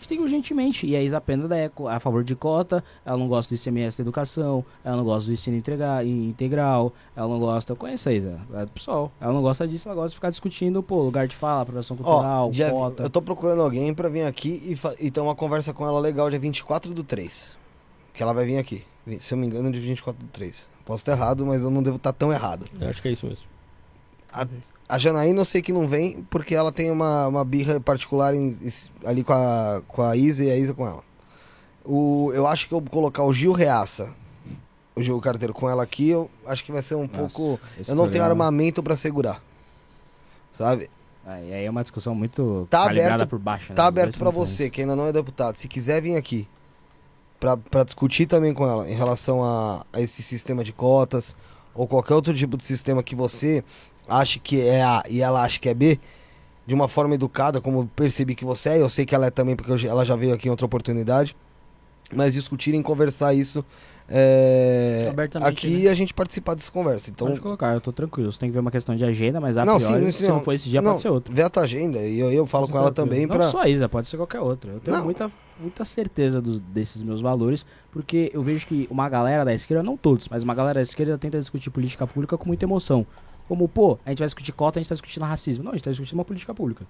A 0.06 0.08
tem 0.08 0.20
urgentemente. 0.20 0.86
E 0.86 0.94
a 0.96 1.02
Isa 1.02 1.20
Pena 1.20 1.54
é 1.56 1.70
a 1.90 2.00
favor 2.00 2.22
de 2.24 2.34
cota, 2.36 2.82
ela 3.04 3.16
não 3.16 3.28
gosta 3.28 3.54
do 3.54 3.58
ICMS 3.58 3.98
da 3.98 4.02
educação, 4.02 4.64
ela 4.84 4.96
não 4.96 5.04
gosta 5.04 5.26
do 5.28 5.32
ensino 5.32 5.56
integra- 5.56 6.04
integral, 6.04 6.92
ela 7.14 7.28
não 7.28 7.38
gosta. 7.38 7.72
Eu 7.72 7.76
conheço 7.76 8.08
a 8.08 8.12
Isa, 8.12 8.40
é 8.54 8.64
do 8.64 8.70
PSOL. 8.72 9.10
Ela 9.20 9.32
não 9.32 9.42
gosta 9.42 9.66
disso, 9.66 9.88
ela 9.88 9.94
gosta 9.96 10.10
de 10.10 10.14
ficar 10.16 10.30
discutindo, 10.30 10.82
pô, 10.82 11.02
lugar 11.02 11.26
de 11.26 11.34
fala, 11.36 11.62
aprovação 11.62 11.96
cultural, 11.96 12.46
Ó, 12.46 12.50
dia- 12.50 12.70
cota. 12.70 13.02
eu 13.02 13.10
tô 13.10 13.20
procurando 13.20 13.62
alguém 13.62 13.92
pra 13.94 14.08
vir 14.08 14.22
aqui 14.22 14.76
e, 15.00 15.06
e 15.06 15.10
ter 15.10 15.20
uma 15.20 15.34
conversa 15.34 15.72
com 15.72 15.86
ela 15.86 15.98
legal 16.00 16.30
dia 16.30 16.38
24 16.38 16.94
do 16.94 17.02
3. 17.02 17.56
Que 18.12 18.22
ela 18.22 18.32
vai 18.32 18.46
vir 18.46 18.58
aqui. 18.58 18.82
Se 19.18 19.34
eu 19.34 19.38
me 19.38 19.46
engano, 19.46 19.70
dia 19.70 19.80
24 19.80 20.24
do 20.24 20.28
3. 20.30 20.68
Posso 20.84 21.02
estar 21.02 21.12
errado, 21.12 21.44
mas 21.44 21.62
eu 21.62 21.70
não 21.70 21.82
devo 21.82 21.96
estar 21.96 22.12
tão 22.12 22.32
errado. 22.32 22.66
Eu 22.80 22.88
acho 22.88 23.02
que 23.02 23.08
é 23.08 23.12
isso 23.12 23.26
mesmo. 23.26 23.44
A 24.88 24.98
Janaína 24.98 25.40
eu 25.40 25.44
sei 25.44 25.60
que 25.62 25.72
não 25.72 25.86
vem 25.88 26.22
porque 26.30 26.54
ela 26.54 26.70
tem 26.70 26.90
uma, 26.90 27.26
uma 27.26 27.44
birra 27.44 27.80
particular 27.80 28.34
em- 28.34 28.56
em- 28.62 29.06
ali 29.06 29.24
com 29.24 29.32
a, 29.32 29.82
com 29.88 30.02
a 30.02 30.16
Isa 30.16 30.44
e 30.44 30.50
a 30.50 30.56
Isa 30.56 30.74
com 30.74 30.86
ela. 30.86 31.02
O, 31.84 32.30
eu 32.34 32.46
acho 32.46 32.68
que 32.68 32.74
eu 32.74 32.80
vou 32.80 32.90
colocar 32.90 33.22
o 33.24 33.32
Gil 33.32 33.52
Reaça, 33.52 34.12
o 34.94 35.02
Gil 35.02 35.20
Carteiro 35.20 35.52
com 35.54 35.68
ela 35.68 35.82
aqui, 35.82 36.10
eu 36.10 36.30
acho 36.46 36.64
que 36.64 36.70
vai 36.72 36.82
ser 36.82 36.94
um 36.94 37.02
Nossa, 37.02 37.16
pouco. 37.16 37.60
Eu 37.78 37.94
não 37.94 38.04
tenho 38.04 38.22
programa- 38.22 38.44
armamento 38.44 38.82
pra 38.82 38.94
segurar. 38.96 39.42
Sabe? 40.52 40.88
Aí 41.24 41.64
é 41.64 41.68
uma 41.70 41.82
discussão 41.82 42.14
muito 42.14 42.66
Tá 42.70 42.84
aberto- 42.84 43.26
por 43.26 43.38
baixo. 43.38 43.66
né? 43.70 43.74
Tá 43.74 43.86
aberto 43.86 44.16
são 44.16 44.30
você, 44.32 44.70
que 44.70 44.80
ainda 44.82 44.94
não 44.94 45.06
é 45.06 45.12
deputado. 45.12 45.56
Se 45.56 45.66
quiser 45.66 46.00
vir 46.00 46.16
aqui 46.16 46.46
pra, 47.40 47.56
pra 47.56 47.82
discutir 47.82 48.26
também 48.26 48.54
com 48.54 48.64
ela 48.66 48.88
em 48.88 48.94
relação 48.94 49.42
a, 49.42 49.84
a 49.92 50.00
esse 50.00 50.22
sistema 50.22 50.62
de 50.62 50.72
cotas 50.72 51.34
ou 51.74 51.86
qualquer 51.88 52.14
outro 52.14 52.32
tipo 52.32 52.56
de 52.56 52.64
sistema 52.64 53.02
que 53.02 53.14
você 53.16 53.64
ache 54.08 54.38
que 54.38 54.60
é 54.60 54.82
A 54.82 55.02
e 55.08 55.20
ela 55.22 55.42
acha 55.42 55.58
que 55.60 55.68
é 55.68 55.74
B, 55.74 55.98
de 56.66 56.74
uma 56.74 56.88
forma 56.88 57.14
educada, 57.14 57.60
como 57.60 57.80
eu 57.80 57.90
percebi 57.94 58.34
que 58.34 58.44
você 58.44 58.70
é, 58.70 58.80
eu 58.80 58.90
sei 58.90 59.06
que 59.06 59.14
ela 59.14 59.26
é 59.26 59.30
também, 59.30 59.54
porque 59.56 59.86
ela 59.86 60.04
já 60.04 60.16
veio 60.16 60.34
aqui 60.34 60.48
em 60.48 60.50
outra 60.50 60.66
oportunidade. 60.66 61.36
Mas 62.14 62.34
discutirem, 62.34 62.80
conversar 62.82 63.34
isso 63.34 63.64
é, 64.08 65.12
aqui 65.42 65.68
e 65.82 65.88
a 65.88 65.94
gente 65.94 66.14
participar 66.14 66.54
dessa 66.54 66.70
conversa. 66.70 67.10
Então, 67.10 67.26
Pode 67.26 67.40
colocar, 67.40 67.74
eu 67.74 67.80
tô 67.80 67.92
tranquilo. 67.92 68.30
Você 68.30 68.38
tem 68.38 68.48
que 68.48 68.52
ver 68.52 68.60
uma 68.60 68.70
questão 68.70 68.94
de 68.94 69.04
agenda, 69.04 69.40
mas 69.40 69.56
a 69.56 69.64
Não, 69.64 69.76
priori, 69.76 70.06
sim, 70.06 70.12
se 70.12 70.18
sim, 70.18 70.28
não 70.28 70.36
não. 70.36 70.42
for 70.44 70.52
esse 70.52 70.68
dia, 70.68 70.80
não, 70.80 70.92
pode 70.92 71.02
ser 71.02 71.08
outro. 71.08 71.34
vê 71.34 71.42
a 71.42 71.50
tua 71.50 71.64
agenda 71.64 71.98
e 72.00 72.18
eu, 72.18 72.30
eu 72.30 72.46
falo 72.46 72.68
com 72.68 72.78
ela 72.78 72.92
também 72.92 73.26
Não 73.26 73.34
pra. 73.36 73.50
só 73.50 73.62
a 73.62 73.68
Isa, 73.68 73.88
pode 73.88 74.06
ser 74.06 74.16
qualquer 74.16 74.40
outra. 74.40 74.70
Eu 74.72 74.80
tenho 74.80 74.96
Não. 74.96 75.04
muita, 75.04 75.28
muita 75.58 75.84
certeza 75.84 76.40
dos- 76.40 76.60
desses 76.60 77.02
meus 77.02 77.20
valores, 77.20 77.66
porque 77.90 78.30
eu 78.32 78.42
vejo 78.42 78.66
que 78.66 78.86
uma 78.88 79.08
galera 79.08 79.44
da 79.44 79.52
esquerda, 79.52 79.82
não 79.82 79.96
todos, 79.96 80.28
mas 80.28 80.44
uma 80.44 80.54
galera 80.54 80.78
da 80.78 80.82
esquerda 80.82 81.18
tenta 81.18 81.38
discutir 81.40 81.70
política 81.70 82.06
pública 82.06 82.38
com 82.38 82.46
muita 82.46 82.64
emoção. 82.64 83.04
Como, 83.48 83.68
pô, 83.68 83.98
a 84.04 84.10
gente 84.10 84.18
vai 84.18 84.26
discutir 84.26 84.52
cota, 84.52 84.78
a 84.78 84.82
gente 84.82 84.88
tá 84.88 84.94
discutindo 84.94 85.24
racismo. 85.24 85.64
Não, 85.64 85.72
a 85.72 85.74
gente 85.74 85.84
tá 85.84 85.90
discutindo 85.90 86.18
uma 86.18 86.24
política 86.24 86.54
pública. 86.54 86.86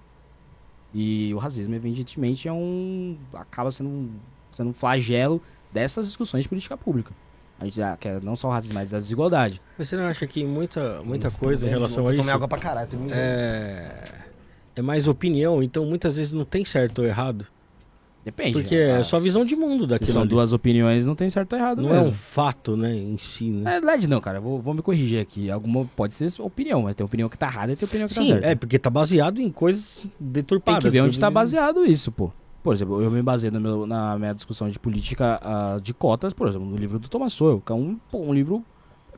E 0.93 1.33
o 1.33 1.37
racismo, 1.37 1.75
evidentemente, 1.75 2.47
é 2.47 2.53
um. 2.53 3.17
acaba 3.33 3.69
sendo 3.71 3.89
um, 3.89 4.09
sendo 4.51 4.69
um 4.69 4.73
flagelo 4.73 5.41
dessas 5.71 6.07
discussões 6.07 6.43
de 6.43 6.49
política 6.49 6.75
pública. 6.77 7.13
A 7.59 7.65
gente 7.65 7.81
ah, 7.81 7.97
quer 7.99 8.21
não 8.21 8.35
só 8.35 8.49
o 8.49 8.51
racismo, 8.51 8.75
mas 8.75 8.93
a 8.93 8.99
desigualdade. 8.99 9.61
Mas 9.77 9.89
você 9.89 9.95
não 9.95 10.05
acha 10.05 10.25
que 10.27 10.43
muita, 10.43 11.01
muita 11.03 11.31
coisa 11.31 11.65
em 11.65 11.69
relação 11.69 12.07
a 12.07 12.11
Tomei 12.11 12.21
isso 12.21 12.31
água 12.31 12.47
pra 12.47 12.59
caralho. 12.59 12.89
é, 13.11 14.25
é 14.75 14.81
mais 14.81 15.07
opinião, 15.07 15.63
então 15.63 15.85
muitas 15.85 16.15
vezes 16.17 16.31
não 16.31 16.45
tem 16.45 16.63
certo 16.63 16.99
ou 16.99 17.05
errado. 17.05 17.47
Depende. 18.27 18.51
Porque 18.51 18.75
né? 18.75 18.99
é 18.99 19.03
só 19.03 19.17
visão 19.19 19.45
de 19.45 19.55
mundo 19.55 19.83
Se 19.83 19.89
daquilo 19.91 20.11
são 20.11 20.21
ali. 20.23 20.29
duas 20.29 20.51
opiniões, 20.51 21.07
não 21.07 21.15
tem 21.15 21.29
certo 21.29 21.53
ou 21.53 21.59
errado 21.59 21.81
Não 21.81 21.89
é 21.91 21.93
mesmo. 21.93 22.09
um 22.09 22.13
fato, 22.13 22.75
né, 22.75 22.93
em 22.93 23.17
si, 23.17 23.49
né? 23.49 23.61
Na 23.63 23.71
verdade, 23.71 24.05
não, 24.05 24.19
cara. 24.19 24.41
Vou, 24.41 24.59
vou 24.61 24.73
me 24.73 24.81
corrigir 24.81 25.21
aqui. 25.21 25.49
Alguma 25.49 25.85
pode 25.95 26.13
ser 26.13 26.27
opinião, 26.41 26.81
mas 26.81 26.93
tem 26.93 27.05
opinião 27.05 27.29
que 27.29 27.37
tá 27.37 27.47
errada 27.47 27.71
e 27.71 27.75
tem 27.77 27.87
opinião 27.87 28.05
que 28.09 28.13
tá 28.13 28.21
Sim, 28.21 28.27
certa. 28.27 28.47
é 28.47 28.53
porque 28.53 28.77
tá 28.77 28.89
baseado 28.89 29.39
em 29.39 29.49
coisas 29.49 29.97
deturpadas. 30.19 30.83
tem 30.83 30.91
que 30.91 30.97
ver 30.97 31.01
onde 31.03 31.17
tá 31.17 31.31
baseado 31.31 31.85
isso, 31.85 32.11
pô. 32.11 32.29
Por 32.61 32.73
exemplo, 32.73 33.01
eu 33.01 33.09
me 33.09 33.21
baseio 33.21 33.53
meu- 33.61 33.87
na 33.87 34.19
minha 34.19 34.33
discussão 34.33 34.67
de 34.67 34.77
política 34.77 35.39
ah, 35.41 35.79
de 35.81 35.93
cotas, 35.93 36.33
por 36.33 36.49
exemplo, 36.49 36.67
no 36.67 36.75
livro 36.75 36.99
do 36.99 37.07
Thomas 37.07 37.31
Sowell, 37.31 37.61
que 37.65 37.71
é 37.71 37.75
um, 37.75 37.97
pô, 38.11 38.17
um 38.19 38.33
livro 38.33 38.61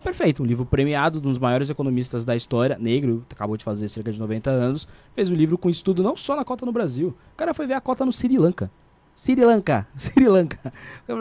perfeito, 0.03 0.43
um 0.43 0.45
livro 0.45 0.65
premiado, 0.67 1.19
de 1.19 1.27
um 1.27 1.31
dos 1.31 1.39
maiores 1.39 1.67
economistas 1.69 2.23
da 2.23 2.35
história, 2.35 2.77
negro, 2.79 3.25
acabou 3.31 3.57
de 3.57 3.63
fazer 3.63 3.89
cerca 3.89 4.11
de 4.11 4.19
90 4.19 4.51
anos, 4.51 4.87
fez 5.15 5.31
um 5.31 5.33
livro 5.35 5.57
com 5.57 5.67
estudo 5.67 6.03
não 6.03 6.15
só 6.15 6.35
na 6.35 6.45
cota 6.45 6.63
no 6.63 6.71
Brasil, 6.71 7.07
o 7.33 7.35
cara 7.37 7.53
foi 7.55 7.65
ver 7.65 7.73
a 7.73 7.81
cota 7.81 8.05
no 8.05 8.11
Sri 8.11 8.37
Lanka. 8.37 8.69
Sri 9.21 9.35
Lanka, 9.43 9.85
Sri 9.97 10.27
Lanka, 10.29 10.71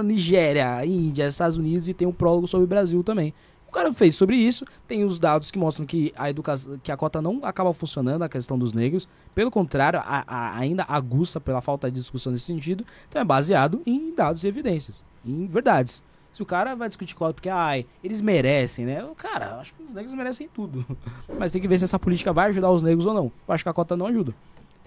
Nigéria, 0.04 0.84
Índia, 0.86 1.26
Estados 1.26 1.56
Unidos 1.56 1.88
e 1.88 1.94
tem 1.94 2.06
um 2.06 2.12
prólogo 2.12 2.46
sobre 2.46 2.64
o 2.64 2.68
Brasil 2.68 3.02
também. 3.02 3.34
O 3.66 3.72
cara 3.72 3.92
fez 3.92 4.14
sobre 4.14 4.36
isso, 4.36 4.64
tem 4.86 5.02
os 5.04 5.18
dados 5.18 5.50
que 5.50 5.58
mostram 5.58 5.84
que 5.84 6.12
a 6.16 6.30
educação, 6.30 6.78
que 6.80 6.92
a 6.92 6.96
cota 6.96 7.20
não 7.20 7.40
acaba 7.42 7.74
funcionando, 7.74 8.22
a 8.22 8.28
questão 8.28 8.56
dos 8.56 8.72
negros, 8.72 9.08
pelo 9.34 9.50
contrário, 9.50 9.98
a- 9.98 10.24
a- 10.26 10.56
ainda 10.56 10.86
aguça 10.88 11.40
pela 11.40 11.60
falta 11.60 11.90
de 11.90 11.96
discussão 11.96 12.30
nesse 12.32 12.44
sentido, 12.44 12.84
então 13.08 13.20
é 13.20 13.24
baseado 13.24 13.82
em 13.84 14.14
dados 14.14 14.44
e 14.44 14.48
evidências, 14.48 15.02
em 15.26 15.46
verdades. 15.48 16.00
Se 16.32 16.40
o 16.40 16.46
cara 16.46 16.76
vai 16.76 16.86
discutir 16.88 17.16
cota 17.16 17.34
porque, 17.34 17.48
ai, 17.48 17.84
eles 18.02 18.20
merecem, 18.20 18.86
né? 18.86 19.04
Cara, 19.16 19.56
acho 19.58 19.74
que 19.74 19.82
os 19.82 19.92
negros 19.92 20.14
merecem 20.14 20.48
tudo. 20.54 20.86
Mas 21.36 21.50
tem 21.50 21.60
que 21.60 21.66
ver 21.66 21.78
se 21.78 21.84
essa 21.84 21.98
política 21.98 22.32
vai 22.32 22.48
ajudar 22.50 22.70
os 22.70 22.80
negros 22.82 23.06
ou 23.06 23.12
não. 23.12 23.32
Eu 23.48 23.54
acho 23.54 23.64
que 23.64 23.68
a 23.68 23.72
cota 23.72 23.96
não 23.96 24.06
ajuda. 24.06 24.32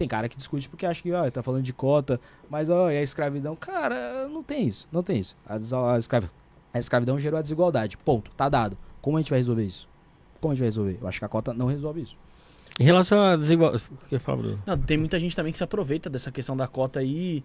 Tem 0.02 0.08
cara 0.08 0.28
que 0.28 0.36
discute 0.36 0.68
porque 0.68 0.84
acha 0.84 1.00
que, 1.00 1.12
ó, 1.12 1.30
tá 1.30 1.44
falando 1.44 1.62
de 1.62 1.72
cota, 1.72 2.20
mas, 2.50 2.68
ó, 2.68 2.90
e 2.90 2.96
a 2.98 3.02
escravidão? 3.02 3.54
Cara, 3.54 4.26
não 4.28 4.42
tem 4.42 4.66
isso, 4.66 4.88
não 4.90 5.00
tem 5.00 5.20
isso. 5.20 5.36
A, 5.46 5.96
escravi- 5.96 6.28
a 6.74 6.78
escravidão 6.80 7.16
gerou 7.20 7.38
a 7.38 7.42
desigualdade, 7.42 7.96
ponto, 7.96 8.32
tá 8.32 8.48
dado. 8.48 8.76
Como 9.00 9.16
a 9.16 9.20
gente 9.20 9.30
vai 9.30 9.38
resolver 9.38 9.62
isso? 9.64 9.86
Como 10.40 10.50
a 10.50 10.54
gente 10.56 10.60
vai 10.62 10.66
resolver? 10.66 10.98
Eu 11.00 11.06
acho 11.06 11.20
que 11.20 11.24
a 11.24 11.28
cota 11.28 11.54
não 11.54 11.66
resolve 11.66 12.00
isso. 12.02 12.16
Em 12.80 12.82
relação 12.82 13.22
à 13.22 13.36
desigualdade. 13.36 13.84
O 13.92 14.08
que 14.08 14.18
fala, 14.18 14.38
Bruno? 14.38 14.58
Não, 14.66 14.76
tem 14.76 14.98
muita 14.98 15.20
gente 15.20 15.36
também 15.36 15.52
que 15.52 15.58
se 15.58 15.62
aproveita 15.62 16.10
dessa 16.10 16.32
questão 16.32 16.56
da 16.56 16.66
cota 16.66 16.98
aí. 16.98 17.08
E 17.08 17.44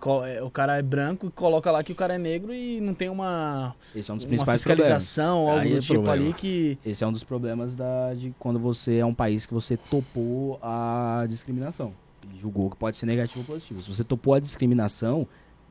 co- 0.00 0.24
é, 0.24 0.42
o 0.42 0.50
cara 0.50 0.76
é 0.76 0.82
branco 0.82 1.26
e 1.26 1.30
coloca 1.30 1.70
lá 1.70 1.82
que 1.82 1.92
o 1.92 1.94
cara 1.94 2.14
é 2.14 2.18
negro 2.18 2.52
e 2.54 2.80
não 2.80 2.94
tem 2.94 3.08
uma, 3.08 3.74
Esse 3.94 4.10
é 4.10 4.14
um 4.14 4.16
dos 4.16 4.26
principais 4.26 4.62
problemas. 4.62 4.86
fiscalização, 5.02 5.48
algo 5.48 5.60
Aí 5.60 5.70
do 5.70 5.76
é 5.78 5.80
tipo 5.80 5.94
problema. 5.94 6.12
ali 6.26 6.32
que. 6.34 6.78
Esse 6.84 7.02
é 7.02 7.06
um 7.06 7.12
dos 7.12 7.24
problemas 7.24 7.74
da, 7.74 8.14
de 8.14 8.34
quando 8.38 8.58
você 8.58 8.96
é 8.98 9.04
um 9.06 9.14
país 9.14 9.46
que 9.46 9.54
você 9.54 9.76
topou 9.76 10.58
a 10.62 11.24
discriminação. 11.28 11.92
Julgou 12.38 12.70
que 12.70 12.76
pode 12.76 12.96
ser 12.96 13.06
negativo 13.06 13.40
ou 13.40 13.44
positivo. 13.46 13.80
Se 13.82 13.92
você 13.94 14.04
topou 14.04 14.34
a 14.34 14.40
discriminação, 14.40 15.26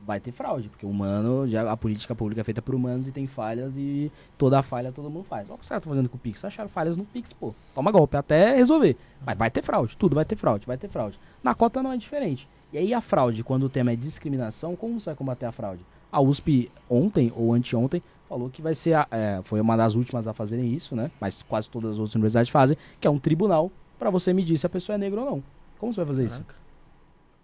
vai 0.06 0.20
ter 0.20 0.32
fraude, 0.32 0.68
porque 0.68 0.84
o 0.84 0.90
humano, 0.90 1.48
já, 1.48 1.70
a 1.70 1.76
política 1.76 2.14
pública 2.14 2.42
é 2.42 2.44
feita 2.44 2.60
por 2.60 2.74
humanos 2.74 3.08
e 3.08 3.10
tem 3.12 3.26
falhas 3.26 3.72
e 3.76 4.12
toda 4.36 4.62
falha 4.62 4.92
todo 4.92 5.08
mundo 5.10 5.24
faz. 5.24 5.48
Olha 5.48 5.54
o 5.54 5.58
que 5.58 5.62
os 5.64 5.68
caras 5.68 5.80
estão 5.80 5.92
fazendo 5.92 6.08
com 6.10 6.16
o 6.16 6.20
Pix. 6.20 6.44
Acharam 6.44 6.68
falhas 6.68 6.96
no 6.96 7.04
Pix, 7.04 7.32
pô. 7.32 7.54
Toma 7.74 7.90
golpe 7.90 8.16
até 8.16 8.54
resolver. 8.54 8.96
Mas 9.24 9.36
vai 9.38 9.50
ter 9.50 9.62
fraude, 9.62 9.96
tudo 9.96 10.14
vai 10.14 10.24
ter 10.26 10.36
fraude, 10.36 10.66
vai 10.66 10.76
ter 10.76 10.88
fraude. 10.88 11.18
Na 11.42 11.54
cota 11.54 11.82
não 11.82 11.90
é 11.90 11.96
diferente. 11.96 12.46
E 12.74 12.78
aí 12.78 12.92
a 12.92 13.00
fraude, 13.00 13.44
quando 13.44 13.62
o 13.62 13.68
tema 13.68 13.92
é 13.92 13.96
discriminação, 13.96 14.74
como 14.74 14.98
você 14.98 15.06
vai 15.06 15.14
combater 15.14 15.46
a 15.46 15.52
fraude? 15.52 15.86
A 16.10 16.20
USP 16.20 16.72
ontem 16.90 17.32
ou 17.36 17.54
anteontem 17.54 18.02
falou 18.28 18.50
que 18.50 18.60
vai 18.60 18.74
ser 18.74 18.94
a, 18.94 19.06
é, 19.12 19.40
foi 19.44 19.60
uma 19.60 19.76
das 19.76 19.94
últimas 19.94 20.26
a 20.26 20.32
fazerem 20.32 20.74
isso, 20.74 20.96
né? 20.96 21.08
Mas 21.20 21.40
quase 21.40 21.68
todas 21.68 21.92
as 21.92 21.98
outras 21.98 22.16
universidades 22.16 22.50
fazem, 22.50 22.76
que 23.00 23.06
é 23.06 23.10
um 23.10 23.18
tribunal 23.18 23.70
para 23.96 24.10
você 24.10 24.32
medir 24.32 24.58
se 24.58 24.66
a 24.66 24.68
pessoa 24.68 24.96
é 24.96 24.98
negra 24.98 25.20
ou 25.20 25.26
não. 25.30 25.44
Como 25.78 25.94
você 25.94 26.00
vai 26.00 26.06
fazer 26.06 26.24
isso? 26.24 26.34
Caraca. 26.34 26.54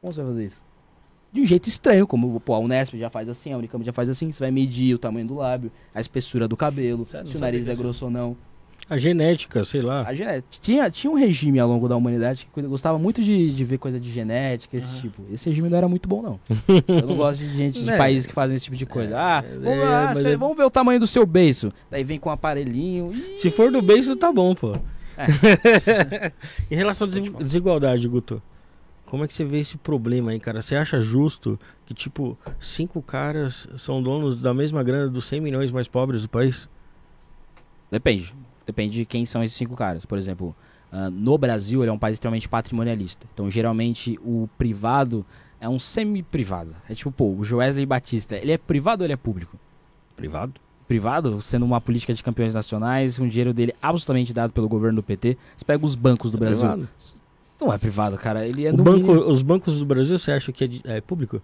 Como 0.00 0.12
você 0.12 0.20
vai 0.20 0.30
fazer 0.32 0.44
isso? 0.46 0.64
De 1.32 1.40
um 1.42 1.46
jeito 1.46 1.68
estranho, 1.68 2.08
como 2.08 2.40
pô, 2.40 2.54
a 2.54 2.58
Unesp 2.58 2.98
já 2.98 3.08
faz 3.08 3.28
assim, 3.28 3.52
a 3.52 3.56
Unicamp 3.56 3.84
já 3.84 3.92
faz 3.92 4.08
assim, 4.08 4.32
você 4.32 4.42
vai 4.42 4.50
medir 4.50 4.96
o 4.96 4.98
tamanho 4.98 5.28
do 5.28 5.36
lábio, 5.36 5.70
a 5.94 6.00
espessura 6.00 6.48
do 6.48 6.56
cabelo, 6.56 7.06
Sério? 7.06 7.30
Se 7.30 7.36
o 7.36 7.40
nariz 7.40 7.68
é 7.68 7.74
grosso 7.76 8.06
ou 8.06 8.10
não. 8.10 8.36
A 8.88 8.98
genética, 8.98 9.64
sei 9.64 9.80
lá. 9.82 10.02
A 10.06 10.12
gené- 10.12 10.42
tinha, 10.50 10.90
tinha 10.90 11.10
um 11.10 11.14
regime 11.14 11.60
ao 11.60 11.68
longo 11.68 11.88
da 11.88 11.94
humanidade 11.96 12.48
que 12.52 12.62
gostava 12.62 12.98
muito 12.98 13.22
de, 13.22 13.54
de 13.54 13.64
ver 13.64 13.78
coisa 13.78 14.00
de 14.00 14.10
genética, 14.10 14.76
esse 14.76 14.90
Aham. 14.92 15.00
tipo. 15.00 15.22
Esse 15.30 15.48
regime 15.48 15.68
não 15.68 15.76
era 15.78 15.86
muito 15.88 16.08
bom, 16.08 16.20
não. 16.22 16.40
Eu 16.88 17.06
não 17.06 17.14
gosto 17.16 17.38
de 17.38 17.56
gente 17.56 17.78
de 17.80 17.84
Né? 17.86 17.96
países 17.96 18.26
que 18.26 18.32
fazem 18.32 18.56
esse 18.56 18.64
tipo 18.64 18.76
de 18.76 18.86
coisa. 18.86 19.16
Ah, 19.16 19.42
vamos, 19.42 19.66
é, 19.78 19.84
lá, 19.84 20.04
mas 20.06 20.18
cê- 20.18 20.30
é- 20.32 20.36
vamos 20.36 20.56
ver 20.56 20.64
o 20.64 20.70
tamanho 20.70 20.98
do 20.98 21.06
seu 21.06 21.24
beiço. 21.24 21.72
Daí 21.88 22.02
vem 22.02 22.18
com 22.18 22.30
um 22.30 22.32
aparelhinho. 22.32 23.12
Se 23.36 23.48
for 23.50 23.70
do 23.70 23.80
beijo, 23.80 24.16
tá 24.16 24.32
bom, 24.32 24.54
pô. 24.56 24.72
É. 25.16 26.32
em 26.70 26.74
relação 26.74 27.06
à 27.06 27.10
des- 27.10 27.32
desigualdade, 27.32 28.08
Guto, 28.08 28.42
como 29.06 29.22
é 29.22 29.28
que 29.28 29.34
você 29.34 29.44
vê 29.44 29.60
esse 29.60 29.76
problema 29.76 30.32
aí, 30.32 30.40
cara? 30.40 30.62
Você 30.62 30.74
acha 30.74 31.00
justo 31.00 31.58
que, 31.86 31.94
tipo, 31.94 32.36
cinco 32.58 33.00
caras 33.02 33.68
são 33.76 34.02
donos 34.02 34.40
da 34.40 34.52
mesma 34.52 34.82
grana 34.82 35.08
dos 35.08 35.26
100 35.26 35.40
milhões 35.40 35.70
mais 35.70 35.86
pobres 35.86 36.22
do 36.22 36.28
país? 36.28 36.68
Depende. 37.90 38.34
Depende 38.70 38.94
de 38.94 39.04
quem 39.04 39.26
são 39.26 39.42
esses 39.42 39.56
cinco 39.56 39.74
caras. 39.76 40.04
Por 40.04 40.16
exemplo, 40.16 40.54
ah, 40.92 41.10
no 41.10 41.36
Brasil, 41.36 41.82
ele 41.82 41.90
é 41.90 41.92
um 41.92 41.98
país 41.98 42.14
extremamente 42.14 42.48
patrimonialista. 42.48 43.26
Então, 43.34 43.50
geralmente, 43.50 44.18
o 44.24 44.48
privado 44.56 45.26
é 45.60 45.68
um 45.68 45.78
semi-privado. 45.78 46.74
É 46.88 46.94
tipo, 46.94 47.10
pô, 47.10 47.34
o 47.34 47.44
Joesley 47.44 47.84
Batista, 47.84 48.36
ele 48.36 48.52
é 48.52 48.58
privado 48.58 49.02
ou 49.02 49.06
ele 49.06 49.12
é 49.12 49.16
público? 49.16 49.56
Privado? 50.16 50.54
Privado, 50.86 51.40
sendo 51.40 51.64
uma 51.64 51.80
política 51.80 52.12
de 52.14 52.22
campeões 52.22 52.52
nacionais, 52.54 53.18
o 53.18 53.28
dinheiro 53.28 53.52
dele 53.54 53.74
absolutamente 53.80 54.32
dado 54.32 54.52
pelo 54.52 54.68
governo 54.68 54.96
do 54.96 55.02
PT. 55.02 55.36
Você 55.56 55.64
pega 55.64 55.84
os 55.84 55.94
bancos 55.94 56.30
do 56.30 56.36
É 56.36 56.40
Brasil. 56.40 56.60
privado? 56.68 56.88
Não 57.60 57.72
é 57.72 57.78
privado, 57.78 58.16
cara. 58.18 58.46
Ele 58.46 58.66
é 58.66 58.72
banco, 58.72 58.90
mínimo- 58.92 59.12
Os 59.30 59.42
bancos 59.42 59.78
do 59.78 59.84
Brasil, 59.84 60.18
você 60.18 60.32
acha 60.32 60.50
que 60.52 60.64
é, 60.64 60.66
de- 60.66 60.80
é 60.84 61.00
público? 61.00 61.40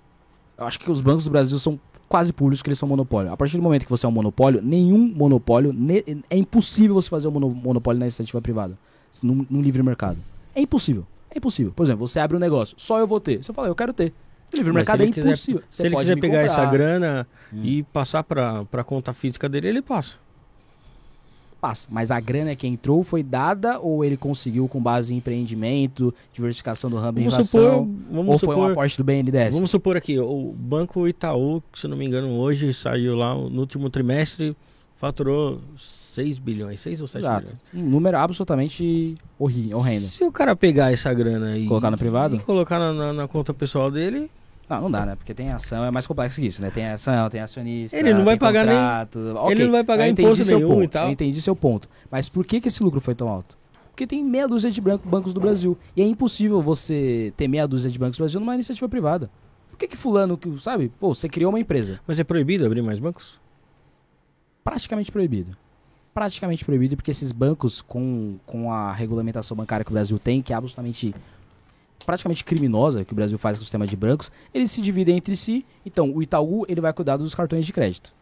Eu 0.59 0.67
acho 0.67 0.79
que 0.81 0.91
os 0.91 1.01
bancos 1.01 1.25
do 1.25 1.31
Brasil 1.31 1.59
são 1.59 1.79
quase 2.09 2.33
públicos, 2.33 2.63
que 2.63 2.69
eles 2.69 2.79
são 2.79 2.89
monopólio. 2.89 3.33
A 3.33 3.37
partir 3.37 3.57
do 3.57 3.63
momento 3.63 3.85
que 3.85 3.91
você 3.91 4.07
é 4.07 4.09
um 4.09 4.13
monopólio, 4.13 4.61
nenhum 4.63 4.99
monopólio, 5.15 5.75
é 6.31 6.37
impossível 6.37 6.95
você 6.95 7.09
fazer 7.09 7.29
um 7.29 7.33
mono- 7.33 7.51
monopólio 7.51 7.99
na 7.99 8.07
iniciativa 8.07 8.41
privada, 8.41 8.79
num, 9.23 9.45
num 9.51 9.61
livre 9.61 9.83
mercado. 9.83 10.19
É 10.55 10.61
impossível. 10.61 11.07
É 11.31 11.39
impossível. 11.39 11.73
Por 11.75 11.83
exemplo, 11.83 12.07
você 12.07 12.19
abre 12.21 12.37
um 12.37 12.41
negócio, 12.41 12.75
só 12.79 12.99
eu 12.99 13.07
vou 13.07 13.21
ter. 13.21 13.43
Você 13.45 13.53
fala, 13.53 13.69
eu 13.69 13.75
quero 13.75 13.93
ter. 13.93 14.13
O 14.53 14.57
livre 14.57 14.73
mercado 14.73 15.03
é 15.03 15.07
quiser- 15.09 15.27
impossível. 15.27 15.63
Se 15.69 15.77
Você 15.83 15.87
ele 15.89 15.97
quiser 15.97 16.21
pegar 16.21 16.47
comprar. 16.47 16.63
essa 16.63 16.71
grana 16.71 17.27
Hum. 17.53 17.61
e 17.65 17.83
passar 17.83 18.23
pra 18.23 18.85
conta 18.85 19.13
física 19.13 19.49
dele, 19.49 19.69
ele 19.69 19.83
passa. 19.83 20.15
Passa. 21.61 21.89
Mas 21.91 22.11
a 22.11 22.21
grana 22.21 22.55
que 22.55 22.67
entrou 22.67 23.03
foi 23.03 23.23
dada 23.23 23.81
ou 23.81 24.05
ele 24.05 24.17
conseguiu 24.17 24.69
com 24.69 24.81
base 24.81 25.15
em 25.15 25.17
empreendimento, 25.19 26.15
diversificação 26.33 26.91
do 26.91 26.97
ramo 26.97 27.19
de 27.19 27.29
Vamos 27.29 27.47
supor, 27.47 27.61
inovação? 27.63 27.95
vamos 28.11 28.33
Ou 28.35 28.39
foi 28.39 28.49
um 28.49 28.53
supor, 28.59 28.71
aporte 28.73 28.99
do 28.99 29.05
BNDES? 29.05 29.55
vamos 29.55 29.71
supor 29.71 29.97
aqui, 29.97 30.19
o 30.19 30.55
Banco 30.57 31.09
Itaú, 31.09 31.63
que 31.73 31.81
se 31.81 31.89
não 31.89 31.97
me 31.97 32.05
engano 32.05 32.29
hoje 32.39 32.73
saiu 32.75 33.17
lá 33.17 33.35
no 33.35 33.61
último 33.61 33.89
trimestre, 33.91 34.55
faturou 34.99 35.61
6 35.79 36.39
bilhões, 36.39 36.81
6 36.81 37.01
ou 37.01 37.07
7 37.09 37.23
Exato. 37.23 37.41
bilhões. 37.73 37.87
Um 37.87 37.91
número 37.91 38.17
absolutamente 38.19 39.15
horri- 39.39 39.73
horrendo. 39.75 40.07
Se 40.07 40.25
o 40.25 40.33
cara 40.33 40.55
pegar 40.57 40.93
essa 40.93 41.13
grana 41.13 41.57
e 41.59 41.67
Colocar 41.67 41.91
no 41.91 41.99
privado? 41.99 42.39
colocar 42.41 42.79
na, 42.79 42.93
na- 42.93 43.13
na 43.13 43.29
conta 43.29 43.53
pessoal 43.53 43.91
dele, 43.91 44.31
Não, 44.69 44.81
não 44.83 44.91
dá, 44.91 45.07
né? 45.07 45.15
Porque 45.15 45.33
tem 45.33 45.51
ação, 45.51 45.85
é 45.85 45.91
mais 45.91 46.07
complexo 46.07 46.41
que 46.41 46.47
isso, 46.47 46.61
né? 46.61 46.71
Tem 46.71 46.87
ação, 46.89 47.31
tem 47.31 47.41
acionista. 47.41 47.97
Ele 47.97 48.13
não 48.13 48.25
vai 48.25 48.37
pagar 48.37 48.67
nem- 48.67 48.75
contrato. 48.75 49.19
Ok, 49.37 49.53
ele 49.53 49.65
não 49.65 49.73
vai 49.73 49.85
pagar 49.85 50.09
imposto 50.09 50.45
seu 50.45 50.59
nenhum 50.59 50.71
ponto, 50.71 50.83
e 50.85 50.89
tal. 50.89 51.07
Eu 51.07 51.13
entendi 51.13 51.41
seu 51.41 51.55
ponto. 51.55 51.89
Mas 52.11 52.29
por 52.29 52.45
que, 52.45 52.61
que 52.61 52.69
esse 52.69 52.83
lucro 52.83 53.01
foi 53.01 53.15
tão 53.15 53.29
alto? 53.29 53.57
Porque 53.91 54.07
tem 54.07 54.25
meia 54.25 54.47
dúzia 54.49 54.71
de 54.71 54.81
bancos 54.81 55.33
do 55.33 55.41
Brasil. 55.41 55.79
E 55.97 56.03
é 56.03 56.05
impossível 56.05 56.61
você 56.61 57.33
ter 57.37 57.49
meia 57.49 57.67
dúzia 57.67 57.91
de 57.91 57.99
bancos 57.99 58.19
do 58.19 58.23
Brasil 58.23 58.41
numa 58.41 58.55
iniciativa 58.55 58.89
privada. 58.89 59.31
Por 59.71 59.79
que, 59.79 59.89
que 59.89 59.97
fulano, 59.97 60.37
que, 60.37 60.61
sabe? 60.61 60.91
Pô, 61.01 61.15
você 61.15 61.29
criou 61.29 61.51
uma 61.53 61.61
empresa. 61.61 62.01
mas 62.07 62.19
é 62.19 62.25
proibido 62.25 62.67
abrir 62.67 62.83
mais 62.83 62.99
bancos? 62.99 63.39
praticamente 64.67 65.13
proibido. 65.13 65.57
Praticamente 66.13 66.65
proibido, 66.65 66.97
porque 66.97 67.13
esses 67.13 67.31
bancos, 67.31 67.81
com, 67.81 68.37
com 68.45 68.73
a 68.73 68.93
regulamentação 68.93 69.57
bancária 69.57 69.85
que 69.85 69.91
o 69.91 69.95
Brasil 69.95 70.19
tem, 70.19 70.43
que 70.43 70.53
é 70.53 70.57
absolutamente 70.57 71.15
praticamente 72.05 72.45
criminosa 72.45 73.05
que 73.05 73.13
o 73.13 73.17
Brasil 73.17 73.39
faz 73.39 73.57
com 73.59 73.63
o 73.63 73.65
sistema 73.65 73.87
de 73.87 73.97
bancos, 73.97 74.31
eles 74.53 74.71
se 74.71 74.81
dividem 74.81 75.17
entre 75.17 75.37
si. 75.37 75.65
Então, 75.85 76.11
o 76.15 76.23
Itaú 76.23 76.65
ele 76.69 76.81
vai 76.81 76.93
cuidar 76.93 77.17
dos 77.17 77.35
cartões 77.35 77.65
de 77.67 77.73
crédito. 77.73 78.13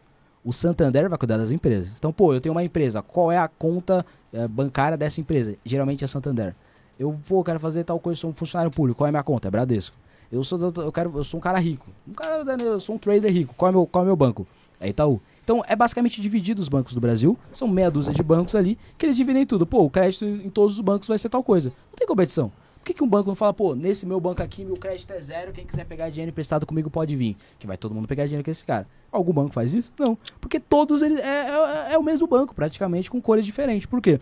O 0.43 0.53
Santander 0.53 1.09
vai 1.09 1.17
cuidar 1.17 1.37
das 1.37 1.51
empresas. 1.51 1.93
Então, 1.97 2.13
pô, 2.13 2.33
eu 2.33 2.39
tenho 2.41 2.53
uma 2.53 2.63
empresa, 2.63 3.01
qual 3.01 3.31
é 3.31 3.37
a 3.37 3.47
conta 3.47 4.05
eh, 4.31 4.47
bancária 4.47 4.95
dessa 4.97 5.19
empresa? 5.19 5.55
Geralmente 5.65 6.03
é 6.03 6.07
Santander. 6.07 6.55
Eu, 6.99 7.19
pô, 7.27 7.43
quero 7.43 7.59
fazer 7.59 7.83
tal 7.83 7.99
coisa, 7.99 8.19
sou 8.21 8.29
um 8.29 8.33
funcionário 8.33 8.71
público, 8.71 8.97
qual 8.99 9.07
é 9.07 9.09
a 9.09 9.11
minha 9.11 9.23
conta? 9.23 9.47
É 9.47 9.51
Bradesco. 9.51 9.95
Eu 10.31 10.43
sou, 10.43 10.59
eu 10.77 10.91
quero, 10.91 11.11
eu 11.17 11.23
sou 11.23 11.39
um 11.39 11.41
cara 11.41 11.57
rico. 11.59 11.87
Um 12.07 12.13
cara, 12.13 12.43
da- 12.43 12.55
eu 12.63 12.79
sou 12.79 12.95
um 12.95 12.97
trader 12.97 13.31
rico. 13.31 13.53
Qual 13.55 13.69
é 13.69 13.71
meu, 13.71 13.85
qual 13.85 14.03
é 14.03 14.07
meu 14.07 14.15
banco? 14.15 14.47
É 14.79 14.89
Itaú. 14.89 15.19
Então 15.43 15.63
é 15.67 15.75
basicamente 15.75 16.19
dividido 16.21 16.61
os 16.61 16.67
bancos 16.69 16.93
do 16.93 16.99
Brasil. 17.01 17.37
São 17.53 17.67
meia 17.67 17.89
dúzia 17.91 18.11
de 18.13 18.23
bancos 18.23 18.55
ali 18.55 18.77
que 18.97 19.05
eles 19.05 19.15
dividem 19.15 19.45
tudo. 19.45 19.65
Pô, 19.65 19.83
o 19.83 19.89
crédito 19.89 20.25
em 20.25 20.49
todos 20.49 20.75
os 20.75 20.81
bancos 20.81 21.07
vai 21.07 21.17
ser 21.17 21.29
tal 21.29 21.43
coisa. 21.43 21.69
Não 21.91 21.95
tem 21.97 22.07
competição. 22.07 22.51
Por 22.85 22.89
que, 22.89 22.93
que 22.99 23.03
um 23.03 23.07
banco 23.07 23.27
não 23.29 23.35
fala, 23.35 23.51
pô, 23.51 23.73
nesse 23.73 24.05
meu 24.05 24.19
banco 24.19 24.43
aqui, 24.43 24.63
meu 24.63 24.75
crédito 24.77 25.11
é 25.11 25.19
zero, 25.19 25.51
quem 25.51 25.65
quiser 25.65 25.85
pegar 25.87 26.07
dinheiro 26.11 26.29
emprestado 26.29 26.67
comigo 26.67 26.87
pode 26.87 27.15
vir. 27.15 27.35
Que 27.57 27.65
vai 27.65 27.77
todo 27.77 27.95
mundo 27.95 28.07
pegar 28.07 28.25
dinheiro 28.25 28.45
com 28.45 28.51
esse 28.51 28.63
cara. 28.63 28.87
Algum 29.11 29.33
banco 29.33 29.51
faz 29.51 29.73
isso? 29.73 29.91
Não. 29.97 30.15
Porque 30.39 30.59
todos 30.59 31.01
eles. 31.01 31.17
É, 31.19 31.47
é, 31.89 31.93
é 31.93 31.97
o 31.97 32.03
mesmo 32.03 32.27
banco, 32.27 32.53
praticamente, 32.53 33.09
com 33.09 33.19
cores 33.19 33.43
diferentes. 33.43 33.87
Por 33.87 33.99
quê? 33.99 34.19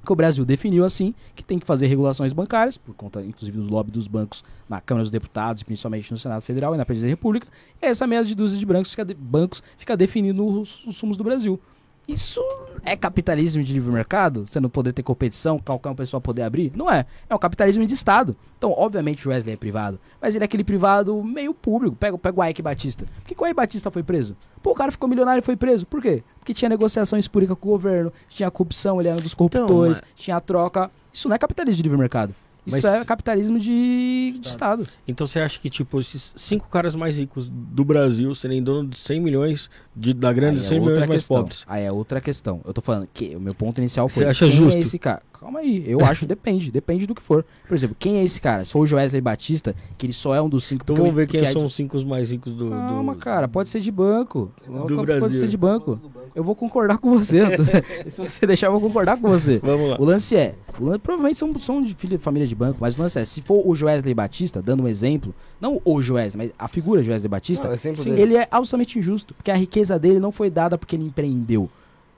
Porque 0.00 0.10
o 0.10 0.16
Brasil 0.16 0.42
definiu 0.46 0.86
assim 0.86 1.12
que 1.34 1.44
tem 1.44 1.58
que 1.58 1.66
fazer 1.66 1.86
regulações 1.86 2.32
bancárias, 2.32 2.78
por 2.78 2.94
conta, 2.94 3.20
inclusive, 3.22 3.58
dos 3.58 3.68
lobby 3.68 3.90
dos 3.90 4.08
bancos 4.08 4.42
na 4.66 4.80
Câmara 4.80 5.02
dos 5.02 5.10
Deputados, 5.10 5.62
principalmente 5.62 6.10
no 6.10 6.16
Senado 6.16 6.40
Federal 6.40 6.74
e 6.74 6.78
na 6.78 6.86
Presidência 6.86 7.14
da 7.14 7.18
República. 7.18 7.46
E 7.82 7.84
essa 7.84 8.06
meia 8.06 8.24
de 8.24 8.34
dúzia 8.34 8.58
de 8.58 8.64
bancos 8.64 8.90
fica, 8.90 9.04
de- 9.04 9.12
bancos 9.12 9.62
fica 9.76 9.94
definindo 9.94 10.46
os, 10.46 10.82
os 10.86 10.96
sumos 10.96 11.18
do 11.18 11.24
Brasil. 11.24 11.60
Isso 12.08 12.42
é 12.86 12.96
capitalismo 12.96 13.62
de 13.62 13.74
livre 13.74 13.92
mercado? 13.92 14.46
Você 14.46 14.58
não 14.58 14.70
poder 14.70 14.94
ter 14.94 15.02
competição, 15.02 15.58
qualquer 15.58 15.90
um 15.90 15.94
pessoa 15.94 16.22
poder 16.22 16.40
abrir? 16.40 16.72
Não 16.74 16.90
é. 16.90 17.04
É 17.28 17.34
um 17.34 17.38
capitalismo 17.38 17.84
de 17.84 17.92
Estado. 17.92 18.34
Então, 18.56 18.72
obviamente, 18.72 19.28
o 19.28 19.30
Wesley 19.30 19.52
é 19.52 19.56
privado. 19.58 20.00
Mas 20.18 20.34
ele 20.34 20.42
é 20.42 20.46
aquele 20.46 20.64
privado 20.64 21.22
meio 21.22 21.52
público. 21.52 21.94
Pega, 21.94 22.16
pega 22.16 22.40
o 22.40 22.44
Ike 22.44 22.62
Batista. 22.62 23.04
Por 23.04 23.24
que, 23.26 23.34
que 23.34 23.42
o 23.42 23.46
Ike 23.46 23.54
Batista 23.54 23.90
foi 23.90 24.02
preso? 24.02 24.34
Pô, 24.62 24.70
o 24.70 24.74
cara 24.74 24.90
ficou 24.90 25.06
milionário 25.06 25.40
e 25.40 25.44
foi 25.44 25.54
preso. 25.54 25.84
Por 25.84 26.00
quê? 26.00 26.22
Porque 26.38 26.54
tinha 26.54 26.70
negociação 26.70 27.18
espúrica 27.18 27.54
com 27.54 27.68
o 27.68 27.72
governo, 27.72 28.10
tinha 28.30 28.50
corrupção, 28.50 28.98
ele 28.98 29.10
era 29.10 29.18
um 29.18 29.22
dos 29.22 29.34
corruptores, 29.34 30.00
tinha 30.16 30.40
troca. 30.40 30.90
Isso 31.12 31.28
não 31.28 31.36
é 31.36 31.38
capitalismo 31.38 31.76
de 31.76 31.82
livre 31.82 31.98
mercado. 31.98 32.34
Isso 32.66 32.76
Mas- 32.82 32.84
é 32.84 33.04
capitalismo 33.04 33.58
de, 33.58 34.34
de 34.38 34.46
Estado. 34.46 34.86
Então 35.06 35.26
você 35.26 35.38
acha 35.40 35.58
que, 35.58 35.70
tipo, 35.70 35.98
esses 36.00 36.32
cinco 36.36 36.68
caras 36.68 36.94
mais 36.94 37.16
ricos 37.16 37.48
do 37.48 37.84
Brasil 37.84 38.34
serem 38.34 38.62
dono 38.62 38.88
de 38.88 38.98
100 38.98 39.20
milhões 39.20 39.70
de, 39.96 40.12
da 40.12 40.32
grana 40.32 40.58
Aí 40.58 40.64
é 40.64 40.68
100 40.68 40.80
milhões 40.80 40.92
outra 40.94 41.06
mais 41.06 41.20
questão. 41.20 41.36
pobres? 41.38 41.64
Aí 41.66 41.84
é 41.84 41.92
outra 41.92 42.20
questão. 42.20 42.60
Eu 42.64 42.74
tô 42.74 42.80
falando 42.82 43.08
que 43.12 43.34
o 43.34 43.40
meu 43.40 43.54
ponto 43.54 43.78
inicial 43.78 44.08
foi. 44.08 44.24
Você 44.24 44.28
acha 44.28 44.46
quem 44.46 44.54
justo? 44.54 44.76
é 44.76 44.80
esse 44.80 44.98
cara? 44.98 45.22
Calma 45.40 45.60
aí. 45.60 45.84
Eu 45.86 46.04
acho 46.04 46.26
depende. 46.26 46.70
Depende 46.70 47.06
do 47.06 47.14
que 47.14 47.22
for. 47.22 47.44
Por 47.66 47.74
exemplo, 47.74 47.96
quem 47.98 48.16
é 48.16 48.24
esse 48.24 48.40
cara? 48.40 48.64
Se 48.64 48.72
for 48.72 48.80
o 48.80 48.86
Joesley 48.86 49.20
Batista, 49.20 49.74
que 49.96 50.06
ele 50.06 50.12
só 50.12 50.34
é 50.34 50.42
um 50.42 50.48
dos 50.48 50.64
cinco. 50.64 50.82
Então 50.84 50.96
vamos 50.96 51.14
ver 51.14 51.26
quem 51.26 51.40
é 51.40 51.52
são 51.52 51.62
de- 51.62 51.66
os 51.66 51.74
cinco 51.74 51.98
mais 52.04 52.30
ricos 52.30 52.52
do. 52.54 52.70
Calma, 52.70 53.14
do... 53.14 53.18
cara. 53.20 53.46
Pode 53.46 53.68
ser 53.68 53.80
de 53.80 53.90
banco. 53.90 54.50
Do 54.66 54.96
pode 54.96 55.06
Brasil. 55.06 55.40
ser 55.40 55.48
de 55.48 55.56
banco. 55.56 56.00
Eu 56.34 56.44
vou 56.44 56.54
concordar 56.54 56.98
com 56.98 57.10
você. 57.10 57.40
Se 58.08 58.20
você 58.20 58.46
deixar, 58.46 58.66
eu 58.66 58.72
vou 58.72 58.80
concordar 58.80 59.16
com 59.16 59.28
você. 59.28 59.58
Vamos 59.58 59.88
lá. 59.88 59.96
O 59.98 60.04
lance 60.04 60.36
é, 60.36 60.54
o 60.78 60.84
lance, 60.84 60.98
provavelmente 61.00 61.38
são, 61.38 61.52
são 61.58 61.82
de 61.82 61.94
filha, 61.94 62.18
família 62.18 62.46
de 62.46 62.54
banco, 62.54 62.78
mas 62.80 62.96
o 62.96 63.02
lance 63.02 63.18
é, 63.18 63.24
se 63.24 63.42
for 63.42 63.62
o 63.66 63.74
Joesley 63.74 64.14
Batista, 64.14 64.60
dando 64.62 64.82
um 64.82 64.88
exemplo, 64.88 65.34
não 65.60 65.80
o 65.84 66.00
Joesley, 66.00 66.46
mas 66.46 66.54
a 66.58 66.68
figura 66.68 67.02
Joesley 67.02 67.28
Batista, 67.28 67.66
Não, 67.68 67.74
é 67.74 67.76
dele. 68.04 68.20
ele 68.22 68.36
é 68.36 68.46
absolutamente 68.50 68.98
injusto, 68.98 69.34
porque 69.34 69.50
a 69.50 69.56
riqueza 69.56 69.98
dele 69.98 70.20
não 70.20 70.30
foi 70.30 70.50
dada 70.50 70.76
porque 70.78 70.94
ele 70.96 71.04
empreendeu. 71.04 71.68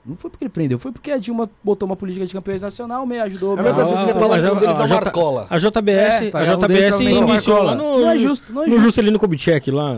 Não 0.05 0.15
foi 0.15 0.31
porque 0.31 0.43
ele 0.43 0.49
empreendeu, 0.49 0.79
foi 0.79 0.91
porque 0.91 1.11
a 1.11 1.17
Dilma 1.19 1.47
botou 1.63 1.85
uma 1.87 1.95
política 1.95 2.25
de 2.25 2.33
campeões 2.33 2.61
nacional, 2.63 3.05
me 3.05 3.19
ajudou. 3.19 3.55
É 3.55 3.59
a 3.59 3.63
me 3.63 3.69
mesma 3.69 3.83
coisa 3.85 3.97
que 3.97 4.03
você 4.05 4.17
Ah, 4.17 4.19
fala 4.19 4.39
que 4.39 4.45
um 4.45 4.51
a- 4.51 4.59
deles 4.59 4.79
é 4.79 4.81
a 4.83 4.87
J- 4.87 4.93
Marcola. 4.95 5.47
A 5.49 5.57
JBS, 5.59 6.23
É, 6.25 6.31
tá, 6.31 6.39
a 6.39 6.45
JBS 6.45 6.99
é 6.99 7.03
iniciou 7.03 7.61
lá 7.63 7.75
no, 7.75 7.99
Não 7.99 8.09
é 8.09 8.17
justo, 8.17 8.51
não 8.51 8.63
é 8.63 8.65
no 8.65 8.71
justo. 8.73 8.85
Juscelino 8.87 9.19
Kubitschek 9.19 9.69
lá. 9.69 9.97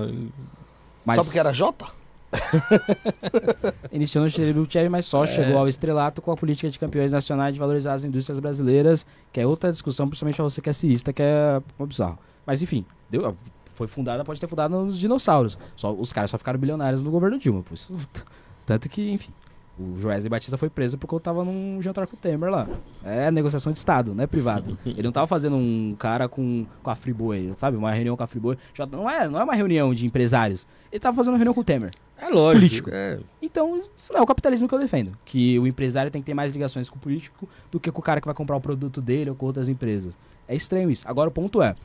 Mas 1.06 1.18
Só 1.18 1.24
porque 1.24 1.40
era 1.40 1.54
Jota? 1.54 1.86
iniciou 3.92 4.24
no 4.24 4.30
Chevy, 4.30 4.90
mas 4.90 5.06
só 5.06 5.26
chegou 5.26 5.58
ao 5.58 5.68
estrelato 5.68 6.22
com 6.22 6.32
a 6.32 6.38
política 6.38 6.70
de 6.70 6.80
campeões 6.80 7.12
nacionais 7.12 7.54
de 7.54 7.60
valorizar 7.60 7.94
as 7.94 8.04
indústrias 8.04 8.40
brasileiras, 8.40 9.06
que 9.32 9.40
é 9.40 9.46
outra 9.48 9.72
discussão, 9.72 10.08
principalmente 10.08 10.36
pra 10.36 10.44
você 10.44 10.62
que 10.62 10.70
é 10.70 10.74
ciista, 10.74 11.14
que 11.14 11.22
é 11.22 11.62
um 11.80 11.86
bizarro. 11.86 12.18
Mas 12.46 12.62
enfim, 12.62 12.86
deu, 13.10 13.36
foi 13.74 13.88
fundada, 13.88 14.24
pode 14.26 14.40
ter 14.40 14.48
fundado 14.48 14.76
nos 14.86 14.98
dinossauros. 14.98 15.58
Só, 15.76 15.92
os 15.94 16.12
caras 16.12 16.32
só 16.32 16.38
ficaram 16.38 16.60
bilionários 16.60 17.02
no 17.04 17.12
governo 17.12 17.38
Dilma. 17.40 17.62
Por 17.64 17.74
isso, 17.74 17.94
tanto 18.66 18.90
que, 18.90 19.12
enfim. 19.12 19.32
O 19.78 19.98
Joesley 19.98 20.30
Batista 20.30 20.56
foi 20.56 20.70
preso 20.70 21.00
porque 21.00 21.16
eu 21.16 21.20
tava 21.20 21.44
num 21.44 21.82
jantar 21.82 22.06
com 22.06 22.16
o 22.16 22.20
Temer 22.20 22.50
lá. 22.50 22.68
É 23.04 23.32
negociação 23.32 23.72
de 23.72 23.80
Estado, 23.80 24.14
não 24.14 24.24
é 24.24 24.28
privado. 24.28 24.78
Ele 24.86 25.02
não 25.02 25.12
tava 25.12 25.26
fazendo 25.26 25.56
um 25.56 25.96
cara 25.98 26.30
com, 26.30 26.66
com 26.84 26.90
a 26.92 26.96
Friboi, 26.96 27.52
sabe? 27.56 27.76
Uma 27.76 27.92
reunião 27.92 28.16
com 28.16 28.24
a 28.24 28.28
Friboi. 28.28 28.58
Já 28.74 28.86
não 28.86 29.10
é, 29.10 29.28
não 29.28 29.40
é 29.40 29.44
uma 29.44 29.56
reunião 29.56 29.94
de 29.94 30.06
empresários. 30.06 30.68
Ele 30.92 31.00
tava 31.00 31.18
fazendo 31.18 31.34
uma 31.34 31.38
reunião 31.40 31.56
com 31.56 31.62
o 31.62 31.64
Temer. 31.64 31.90
É 32.18 32.30
lógico. 32.30 32.60
Político. 32.60 32.90
é. 32.94 33.20
Então, 33.42 33.78
isso 33.78 34.14
não 34.14 34.20
é 34.20 34.24
o 34.24 34.28
capitalismo 34.28 34.68
que 34.68 34.76
eu 34.76 34.80
defendo. 34.80 35.18
Que 35.26 35.58
o 35.58 35.66
empresário 35.66 36.12
tem 36.12 36.22
que 36.22 36.26
ter 36.28 36.36
mais 36.36 36.52
ligações 36.52 36.88
com 36.88 36.98
o 36.98 37.00
político 37.00 37.50
do 37.72 37.80
que 37.80 37.92
com 37.92 38.00
o 38.00 38.04
cara 38.04 38.22
que 38.22 38.28
vai 38.28 38.36
comprar 38.36 38.56
o 38.56 38.62
produto 38.62 39.02
dele 39.02 39.32
ou 39.32 39.36
com 39.36 39.48
outras 39.48 39.68
empresas. 39.68 40.14
É 40.48 40.56
estranho 40.56 40.92
isso. 40.92 41.04
Agora, 41.08 41.30
o 41.30 41.32
ponto 41.32 41.64
é: 41.64 41.76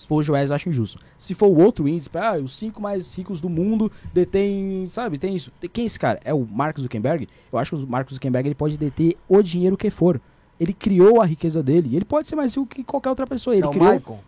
se 0.00 0.06
for 0.06 0.16
o 0.16 0.22
Joés, 0.22 0.48
eu 0.48 0.56
acho 0.56 0.66
injusto. 0.70 0.98
Se 1.18 1.34
for 1.34 1.48
o 1.48 1.58
outro 1.58 1.86
índice, 1.86 2.08
ah, 2.14 2.38
os 2.42 2.52
cinco 2.52 2.80
mais 2.80 3.14
ricos 3.14 3.38
do 3.38 3.50
mundo 3.50 3.92
detêm, 4.14 4.86
sabe, 4.88 5.18
tem 5.18 5.36
isso. 5.36 5.52
Quem 5.70 5.84
é 5.84 5.86
esse 5.86 6.00
cara? 6.00 6.18
É 6.24 6.32
o 6.32 6.46
Mark 6.46 6.78
Zuckerberg? 6.80 7.28
Eu 7.52 7.58
acho 7.58 7.76
que 7.76 7.84
o 7.84 7.86
Mark 7.86 8.10
Zuckerberg 8.10 8.48
ele 8.48 8.54
pode 8.54 8.78
deter 8.78 9.14
o 9.28 9.42
dinheiro 9.42 9.76
que 9.76 9.90
for. 9.90 10.18
Ele 10.58 10.72
criou 10.72 11.20
a 11.20 11.26
riqueza 11.26 11.62
dele. 11.62 11.90
E 11.92 11.96
ele 11.96 12.06
pode 12.06 12.28
ser 12.28 12.34
mais 12.34 12.54
rico 12.54 12.66
que 12.66 12.82
qualquer 12.82 13.10
outra 13.10 13.26
pessoa. 13.26 13.54
Ele 13.54 13.66
é 13.66 13.68
criou, 13.68 13.92
Michael. 13.92 14.18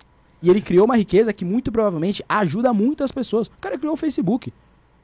e 0.43 0.51
ele 0.51 0.61
criou 0.61 0.85
uma 0.85 0.97
riqueza 0.97 1.33
que 1.33 1.43
muito 1.43 1.73
provavelmente 1.73 2.23
ajuda 2.29 2.75
muitas 2.75 3.11
pessoas. 3.11 3.47
O 3.47 3.53
cara 3.59 3.79
criou 3.79 3.95
o 3.95 3.97
Facebook. 3.97 4.53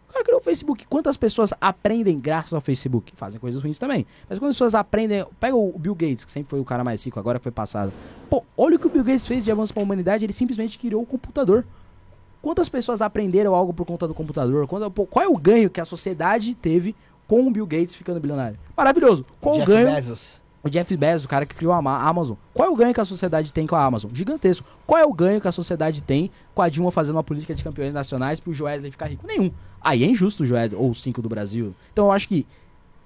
O 0.09 0.13
cara 0.13 0.25
criou 0.25 0.41
o 0.41 0.43
Facebook. 0.43 0.87
Quantas 0.89 1.17
pessoas 1.17 1.53
aprendem 1.61 2.19
graças 2.19 2.55
ao 2.55 2.61
Facebook? 2.61 3.13
Fazem 3.15 3.39
coisas 3.39 3.63
ruins 3.63 3.79
também. 3.79 4.07
Mas 4.29 4.39
quando 4.39 4.51
as 4.51 4.57
pessoas 4.57 4.75
aprendem. 4.75 5.25
Pega 5.39 5.55
o 5.55 5.79
Bill 5.79 5.95
Gates, 5.95 6.25
que 6.25 6.33
sempre 6.33 6.49
foi 6.49 6.59
o 6.61 6.65
cara 6.65 6.83
mais 6.83 7.05
rico, 7.05 7.19
agora 7.21 7.39
que 7.39 7.43
foi 7.43 7.53
passado. 7.53 7.93
Pô, 8.31 8.43
olha 8.57 8.77
o 8.77 8.79
que 8.79 8.87
o 8.87 8.91
Bill 8.91 9.05
Gates 9.05 9.27
fez 9.27 9.45
de 9.45 9.53
avanço 9.53 9.73
para 9.75 9.83
a 9.83 9.85
humanidade. 9.85 10.25
Ele 10.25 10.33
simplesmente 10.33 10.79
criou 10.79 11.03
o 11.03 11.07
computador. 11.07 11.67
Quantas 12.41 12.69
pessoas 12.69 13.03
aprenderam 13.03 13.55
algo 13.55 13.75
por 13.75 13.85
conta 13.85 14.07
do 14.09 14.15
computador? 14.15 14.67
Qual 14.67 15.25
é 15.25 15.29
o 15.29 15.37
ganho 15.37 15.69
que 15.69 15.81
a 15.81 15.85
sociedade 15.85 16.55
teve 16.55 16.95
com 17.27 17.47
o 17.47 17.51
Bill 17.51 17.67
Gates 17.67 17.95
ficando 17.95 18.19
bilionário? 18.21 18.59
Maravilhoso. 18.77 19.27
Qual 19.41 19.57
o 19.57 19.59
Jeff 19.59 19.71
ganho? 19.71 19.87
Bezos. 19.95 20.41
O 20.63 20.69
Jeff 20.71 20.97
Bezos, 20.97 21.25
o 21.25 21.29
cara 21.29 21.45
que 21.47 21.55
criou 21.55 21.73
a 21.73 21.79
Ama- 21.79 21.97
a 21.99 22.09
Amazon. 22.09 22.37
Qual 22.55 22.67
é 22.67 22.71
o 22.71 22.75
ganho 22.77 22.95
que 22.95 23.01
a 23.01 23.05
sociedade 23.05 23.53
tem 23.53 23.67
com 23.67 23.77
a 23.77 23.85
Amazon? 23.85 24.11
Gigantesco. 24.15 24.67
Qual 24.87 24.99
é 25.01 25.05
o 25.05 25.13
ganho 25.13 25.41
que 25.41 25.49
a 25.49 25.53
sociedade 25.53 26.03
tem 26.03 26.31
com 26.55 26.63
a 26.63 26.69
Dilma 26.69 26.91
fazendo 26.91 27.17
uma 27.17 27.25
política 27.25 27.55
de 27.55 27.63
campeões 27.63 27.93
nacionais 27.93 28.41
pro 28.41 28.53
Joesley 28.53 28.91
ficar 28.91 29.07
rico? 29.07 29.27
Nenhum. 29.27 29.53
Aí 29.81 30.05
é 30.05 30.07
injusto 30.07 30.43
o 30.43 30.47
Joesley, 30.47 30.81
ou 30.81 30.91
os 30.91 31.03
cinco 31.03 31.21
do 31.23 31.29
Brasil. 31.29 31.75
Então 31.93 32.07
eu 32.07 32.13
acho 32.13 32.29
que 32.29 32.47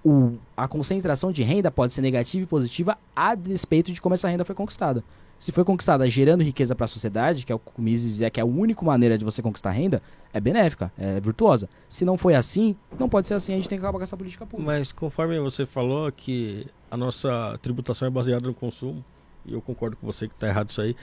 o- 0.05 0.36
a 0.57 0.67
concentração 0.67 1.31
de 1.31 1.42
renda 1.42 1.70
pode 1.70 1.92
ser 1.92 2.01
negativa 2.02 2.42
e 2.42 2.47
positiva 2.47 2.99
a 3.15 3.34
despeito 3.34 3.92
de 3.92 4.01
como 4.01 4.15
essa 4.15 4.28
renda 4.28 4.44
foi 4.44 4.55
conquistada. 4.55 5.05
Se 5.39 5.51
foi 5.51 5.65
conquistada 5.65 6.09
gerando 6.09 6.42
riqueza 6.42 6.73
para 6.75 6.84
a 6.84 6.89
sociedade, 6.89 7.44
que 7.44 7.51
é 7.51 7.55
o 7.55 7.59
que 7.59 7.70
o 7.76 7.83
Mises 7.83 8.17
diz 8.18 8.31
que 8.31 8.39
é 8.39 8.42
a 8.42 8.47
única 8.47 8.84
maneira 8.84 9.18
de 9.18 9.25
você 9.25 9.42
conquistar 9.42 9.70
renda, 9.70 10.01
é 10.33 10.41
benéfica, 10.41 10.92
é 10.97 11.18
virtuosa. 11.18 11.68
Se 11.89 12.05
não 12.05 12.17
foi 12.17 12.34
assim, 12.36 12.76
não 12.99 13.09
pode 13.09 13.26
ser 13.26 13.34
assim, 13.34 13.52
a 13.52 13.57
gente 13.57 13.68
tem 13.68 13.76
que 13.76 13.83
acabar 13.84 13.99
com 13.99 14.05
essa 14.05 14.17
política 14.17 14.47
pública. 14.47 14.70
Mas 14.70 14.92
conforme 14.92 15.39
você 15.41 15.67
falou 15.67 16.10
que 16.12 16.67
a 16.89 16.97
nossa 16.97 17.59
tributação 17.60 18.07
é 18.07 18.10
baseada 18.10 18.47
no 18.47 18.55
consumo, 18.55 19.05
e 19.44 19.52
eu 19.52 19.60
concordo 19.60 19.97
com 19.97 20.07
você 20.07 20.28
que 20.28 20.34
tá 20.36 20.47
errado 20.47 20.70
isso 20.70 20.81
aí, 20.81 20.94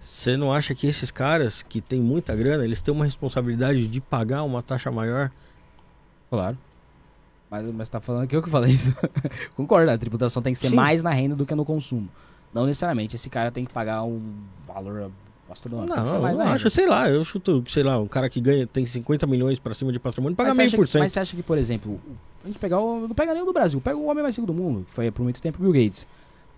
Você 0.00 0.36
não 0.36 0.52
acha 0.52 0.74
que 0.74 0.86
esses 0.86 1.10
caras 1.10 1.62
que 1.62 1.80
têm 1.80 2.00
muita 2.00 2.34
grana, 2.34 2.64
eles 2.64 2.80
têm 2.80 2.92
uma 2.92 3.04
responsabilidade 3.04 3.86
de 3.86 4.00
pagar 4.00 4.42
uma 4.42 4.62
taxa 4.62 4.90
maior? 4.90 5.30
Claro. 6.30 6.56
Mas, 7.50 7.74
mas 7.74 7.88
tá 7.88 8.00
falando 8.00 8.28
que 8.28 8.36
eu 8.36 8.42
que 8.42 8.50
falei 8.50 8.72
isso. 8.72 8.94
Concordo, 9.56 9.90
a 9.90 9.98
tributação 9.98 10.42
tem 10.42 10.52
que 10.52 10.58
ser 10.58 10.68
Sim. 10.68 10.76
mais 10.76 11.02
na 11.02 11.10
renda 11.10 11.34
do 11.34 11.46
que 11.46 11.54
no 11.54 11.64
consumo. 11.64 12.08
Não 12.52 12.66
necessariamente 12.66 13.16
esse 13.16 13.28
cara 13.28 13.50
tem 13.50 13.64
que 13.64 13.72
pagar 13.72 14.02
um 14.02 14.20
valor 14.66 15.10
astronômico. 15.50 15.94
Não, 15.94 16.20
na 16.20 16.28
renda. 16.28 16.44
acho, 16.44 16.70
sei 16.70 16.86
lá, 16.86 17.08
eu 17.08 17.24
chuto, 17.24 17.64
sei 17.68 17.82
lá, 17.82 17.98
um 17.98 18.06
cara 18.06 18.28
que 18.28 18.40
ganha, 18.40 18.66
tem 18.66 18.84
50 18.84 19.26
milhões 19.26 19.58
pra 19.58 19.74
cima 19.74 19.92
de 19.92 19.98
patrimônio, 19.98 20.36
paga 20.36 20.52
você 20.52 20.58
meio 20.58 20.70
por 20.72 20.86
cento. 20.86 21.02
Mas 21.02 21.12
você 21.12 21.20
acha 21.20 21.36
que, 21.36 21.42
por 21.42 21.56
exemplo, 21.56 22.00
a 22.44 22.46
gente 22.46 22.58
pegar 22.58 22.80
o, 22.80 23.08
não 23.08 23.14
pega 23.14 23.32
nem 23.32 23.42
o 23.42 23.46
do 23.46 23.52
Brasil, 23.52 23.80
pega 23.80 23.96
o 23.96 24.06
homem 24.06 24.22
mais 24.22 24.36
rico 24.36 24.46
do 24.46 24.54
mundo, 24.54 24.84
que 24.86 24.92
foi 24.92 25.10
por 25.10 25.22
muito 25.22 25.40
tempo 25.40 25.58
Bill 25.60 25.72
Gates. 25.72 26.06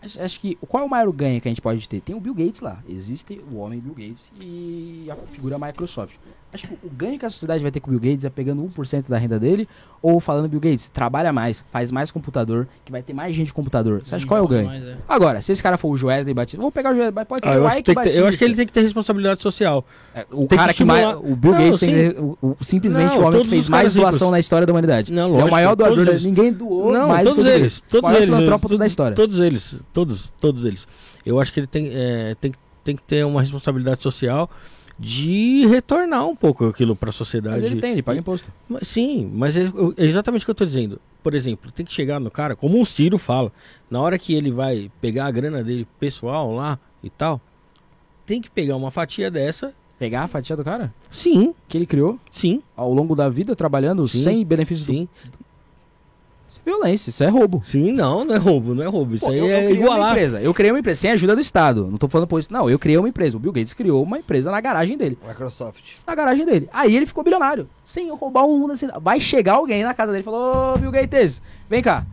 Acho, 0.03 0.23
acho 0.23 0.41
que 0.41 0.57
qual 0.69 0.83
é 0.83 0.87
o 0.87 0.89
maior 0.91 1.11
ganho 1.13 1.41
que 1.41 1.49
a 1.49 1.51
gente 1.51 1.61
pode 1.61 1.87
ter? 1.89 2.01
Tem 2.01 2.15
o 2.17 2.21
Bill 2.21 2.35
Gates 2.35 2.61
lá, 2.61 2.79
existe 2.89 3.41
o 3.53 3.59
homem 3.59 3.79
Bill 3.81 3.95
Gates 3.95 4.31
e 4.41 5.07
a 5.11 5.17
figura 5.33 5.59
Microsoft. 5.59 6.15
Acho 6.53 6.67
que 6.67 6.75
o 6.85 6.91
ganho 6.91 7.17
que 7.17 7.25
a 7.25 7.31
sociedade 7.31 7.63
vai 7.63 7.71
ter 7.71 7.79
com 7.79 7.91
o 7.91 7.97
Bill 7.97 8.11
Gates 8.11 8.25
é 8.25 8.31
pegando 8.31 8.61
1% 8.65 9.09
da 9.09 9.17
renda 9.19 9.39
dele 9.39 9.69
ou 10.03 10.19
falando 10.19 10.49
Bill 10.49 10.59
Gates, 10.59 10.89
trabalha 10.89 11.33
mais, 11.33 11.63
faz 11.71 11.93
mais 11.93 12.11
computador, 12.11 12.67
que 12.85 12.91
vai 12.91 13.03
ter 13.03 13.13
mais 13.13 13.37
gente 13.37 13.49
de 13.49 13.53
computador. 13.53 14.01
Você 14.05 14.15
acha 14.17 14.27
qual 14.27 14.39
é 14.41 14.43
o 14.43 14.49
ganho? 14.49 14.67
Mais, 14.67 14.83
é. 14.83 14.97
Agora, 15.07 15.41
se 15.43 15.53
esse 15.53 15.63
cara 15.63 15.77
for 15.77 15.89
o 15.89 16.07
Wesley 16.07 16.35
Batista, 16.35 16.57
vamos 16.57 16.73
pegar 16.75 16.91
o 16.93 16.97
Batista, 17.13 17.25
pode 17.27 17.47
Ah, 17.47 17.51
ser 17.51 17.57
eu, 17.59 17.63
o 17.63 17.67
acho 17.67 17.77
Ike 17.77 17.83
que 17.83 17.91
ter- 17.91 17.95
Batista. 17.95 18.21
eu 18.21 18.27
acho 18.27 18.39
que 18.39 18.45
ele 18.45 18.55
tem 18.57 18.67
que 18.67 18.73
ter 18.73 18.81
responsabilidade 18.81 19.43
social. 19.43 19.85
É, 20.15 20.27
o 20.33 20.47
Tem 20.49 20.59
cara 20.59 20.73
que 20.73 20.79
que, 20.79 20.85
mais. 20.85 21.17
O 21.19 21.37
Bill 21.37 21.53
Não, 21.53 21.59
Gates 21.61 21.79
tem 21.79 22.09
o- 22.19 22.39
o- 22.43 22.57
simplesmente 22.65 23.11
Não, 23.11 23.17
o 23.19 23.21
homem 23.21 23.33
todos 23.33 23.47
que 23.47 23.51
fez 23.51 23.69
mais 23.69 23.95
doação 23.95 24.29
ricos. 24.29 24.31
na 24.33 24.39
história 24.41 24.67
da 24.67 24.73
humanidade. 24.73 25.13
Não, 25.13 25.25
Ele 25.27 25.29
é 25.29 25.33
lógico, 25.35 25.49
o 25.49 25.53
maior 25.53 25.77
doador. 25.77 25.95
todos 25.99 26.07
da- 26.07 26.13
eles. 26.13 26.25
Ninguém 26.25 26.53
doou 26.53 26.93
Não, 26.93 27.09
mais 27.09 27.23
todos 27.29 27.31
do 27.31 27.35
que 27.35 27.41
o 27.41 27.45
Bill 27.45 27.63
eles, 27.63 27.75
Gates. 27.75 27.91
todos 27.93 28.11
eles, 28.17 28.25
filantrópico 28.25 28.69
to- 28.73 28.79
da 28.79 28.87
história. 28.87 29.15
Todos 29.15 29.39
eles, 29.39 29.81
todos, 29.93 30.33
todos 30.41 30.65
eles. 30.65 30.87
Eu 31.25 31.41
acho 31.41 31.53
que 31.53 31.61
ele 31.61 31.67
tem, 31.67 31.91
é, 31.93 32.35
tem, 32.41 32.53
tem 32.85 32.97
que 32.97 33.03
ter 33.03 33.25
uma 33.25 33.41
responsabilidade 33.41 34.03
social 34.03 34.51
de 34.99 35.67
retornar 35.67 36.29
um 36.29 36.37
pouco 36.37 36.67
aquilo 36.67 36.95
para 36.95 37.09
a 37.09 37.13
sociedade. 37.13 37.63
Mas 37.63 37.65
ele 37.65 37.81
tem, 37.81 37.93
ele 37.93 38.03
paga 38.03 38.21
imposto. 38.21 38.53
Sim, 38.83 39.31
mas 39.33 39.57
é, 39.57 39.63
é 39.97 40.05
exatamente 40.05 40.43
o 40.43 40.45
que 40.45 40.51
eu 40.51 40.55
tô 40.55 40.67
dizendo. 40.67 41.01
Por 41.23 41.35
exemplo, 41.35 41.71
tem 41.73 41.87
que 41.87 41.93
chegar 41.93 42.21
no 42.21 42.31
cara, 42.31 42.55
como 42.55 42.81
o 42.81 42.87
Ciro 42.87 43.17
fala, 43.17 43.51
na 43.91 44.01
hora 44.01 44.19
que 44.19 44.35
ele 44.35 44.51
vai 44.51 44.91
pegar 45.01 45.27
a 45.27 45.31
grana 45.31 45.65
dele 45.65 45.87
pessoal 45.99 46.53
lá 46.53 46.79
e 47.03 47.09
tal, 47.09 47.41
tem 48.27 48.43
que 48.43 48.51
pegar 48.51 48.77
uma 48.77 48.91
fatia 48.91 49.31
dessa. 49.31 49.73
Pegar 49.99 50.23
a 50.23 50.29
fatia 50.29 50.57
do 50.57 50.65
cara 50.65 50.95
Sim, 51.11 51.55
que 51.69 51.77
ele 51.77 51.85
criou 51.85 52.19
sim, 52.31 52.63
ao 52.75 52.91
longo 52.91 53.15
da 53.15 53.29
vida 53.29 53.55
trabalhando 53.55 54.09
Sim, 54.09 54.23
sem 54.23 54.47
benefícios 54.47 54.87
do... 54.87 54.95
sim. 54.95 55.09
É 55.25 55.50
violência, 56.65 57.11
isso 57.11 57.23
é 57.25 57.29
roubo. 57.29 57.63
Sim, 57.65 57.93
não, 57.93 58.25
não 58.25 58.35
é 58.35 58.39
roubo, 58.39 58.75
não 58.75 58.83
é 58.83 58.87
roubo. 58.87 59.15
Isso 59.15 59.25
Pô, 59.27 59.33
aí 59.33 59.39
eu, 59.39 59.49
é 59.49 59.59
uma 59.61 59.71
igualar. 59.71 60.11
empresa. 60.13 60.41
Eu 60.41 60.55
criei 60.55 60.73
uma 60.73 60.79
empresa 60.79 61.01
sem 61.01 61.11
ajuda 61.11 61.35
do 61.35 61.41
Estado. 61.41 61.89
Não 61.91 61.99
tô 61.99 62.09
falando 62.09 62.29
por 62.29 62.41
isso. 62.41 62.53
Não, 62.53 62.69
eu 62.69 62.79
criei 62.79 62.99
uma 62.99 63.09
empresa. 63.09 63.37
O 63.37 63.41
Bill 63.41 63.53
Gates 63.53 63.75
criou 63.75 64.03
uma 64.03 64.19
empresa 64.19 64.51
na 64.51 64.61
garagem 64.61 64.97
dele. 64.97 65.19
Microsoft. 65.27 65.81
na 66.07 66.15
garagem 66.15 66.45
dele. 66.45 66.69
Aí 66.73 66.97
ele 66.97 67.07
ficou 67.07 67.25
bilionário. 67.25 67.69
Sem 67.85 68.11
roubar 68.11 68.45
um 68.45 68.59
mundo 68.59 68.73
assim. 68.73 68.89
Vai 69.01 69.21
chegar 69.21 69.55
alguém 69.55 69.83
na 69.85 69.95
casa 69.95 70.13
dele 70.13 70.23
e 70.23 70.25
falou: 70.25 70.75
Ô, 70.75 70.79
Bill 70.79 70.91
Gates, 70.91 71.41
vem 71.69 71.83
cá. 71.83 72.05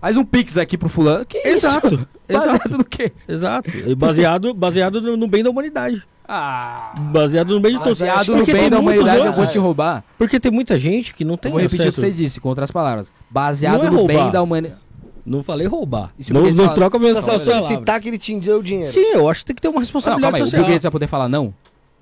Faz 0.00 0.16
um 0.16 0.24
pix 0.24 0.56
aqui 0.56 0.76
pro 0.78 0.88
fulano. 0.88 1.24
Que 1.24 1.38
Exato, 1.38 1.88
isso? 1.88 2.08
Baseado 2.28 2.54
exato. 2.54 2.78
no 2.78 2.84
quê? 2.84 3.12
Exato. 3.26 3.70
Baseado, 3.96 4.54
baseado 4.54 5.00
no, 5.00 5.16
no 5.16 5.26
bem 5.26 5.42
da 5.42 5.50
humanidade. 5.50 6.02
Ah. 6.28 6.92
Baseado 7.12 7.54
no 7.54 7.60
bem 7.60 7.72
de 7.72 7.78
todos. 7.82 7.98
Baseado 7.98 8.36
no 8.36 8.44
bem 8.46 8.68
da 8.70 8.78
humanidade, 8.78 9.24
eu 9.26 9.32
vou 9.32 9.46
te 9.46 9.58
roubar. 9.58 10.02
Porque 10.18 10.40
tem 10.40 10.50
muita 10.50 10.78
gente 10.78 11.14
que 11.14 11.24
não 11.24 11.36
tem 11.36 11.50
Eu 11.50 11.54
vou 11.54 11.60
repetir 11.62 11.88
o 11.88 11.92
que 11.92 12.00
você 12.00 12.10
disse, 12.10 12.40
com 12.40 12.48
outras 12.48 12.70
palavras. 12.70 13.12
Baseado 13.30 13.78
Não 13.78 13.86
é 13.86 13.90
no 13.90 14.06
bem 14.06 14.30
da 14.30 14.42
humanidade. 14.42 14.80
Não 15.24 15.42
falei 15.42 15.66
roubar. 15.66 16.12
E 16.18 16.22
se 16.24 16.30
o 16.30 16.34
não 16.34 16.42
não 16.42 16.54
fala- 16.54 16.68
troca 16.72 16.98
mesmo. 17.00 17.20
Só 17.22 17.38
solicitar 17.38 18.00
que 18.00 18.08
ele 18.08 18.18
te 18.18 18.38
dê 18.38 18.52
o 18.52 18.62
dinheiro. 18.62 18.92
Sim, 18.92 19.06
eu 19.12 19.28
acho 19.28 19.40
que 19.40 19.46
tem 19.46 19.56
que 19.56 19.62
ter 19.62 19.68
uma 19.68 19.74
Não, 19.74 19.80
responsabilidade 19.80 20.22
calma 20.32 20.36
aí. 20.38 20.42
O 20.42 20.46
social. 20.46 20.62
Bill 20.62 20.70
Gates 20.70 20.82
vai 20.84 20.92
poder 20.92 21.06
falar 21.08 21.28
não? 21.28 21.52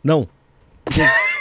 Não. 0.03 0.29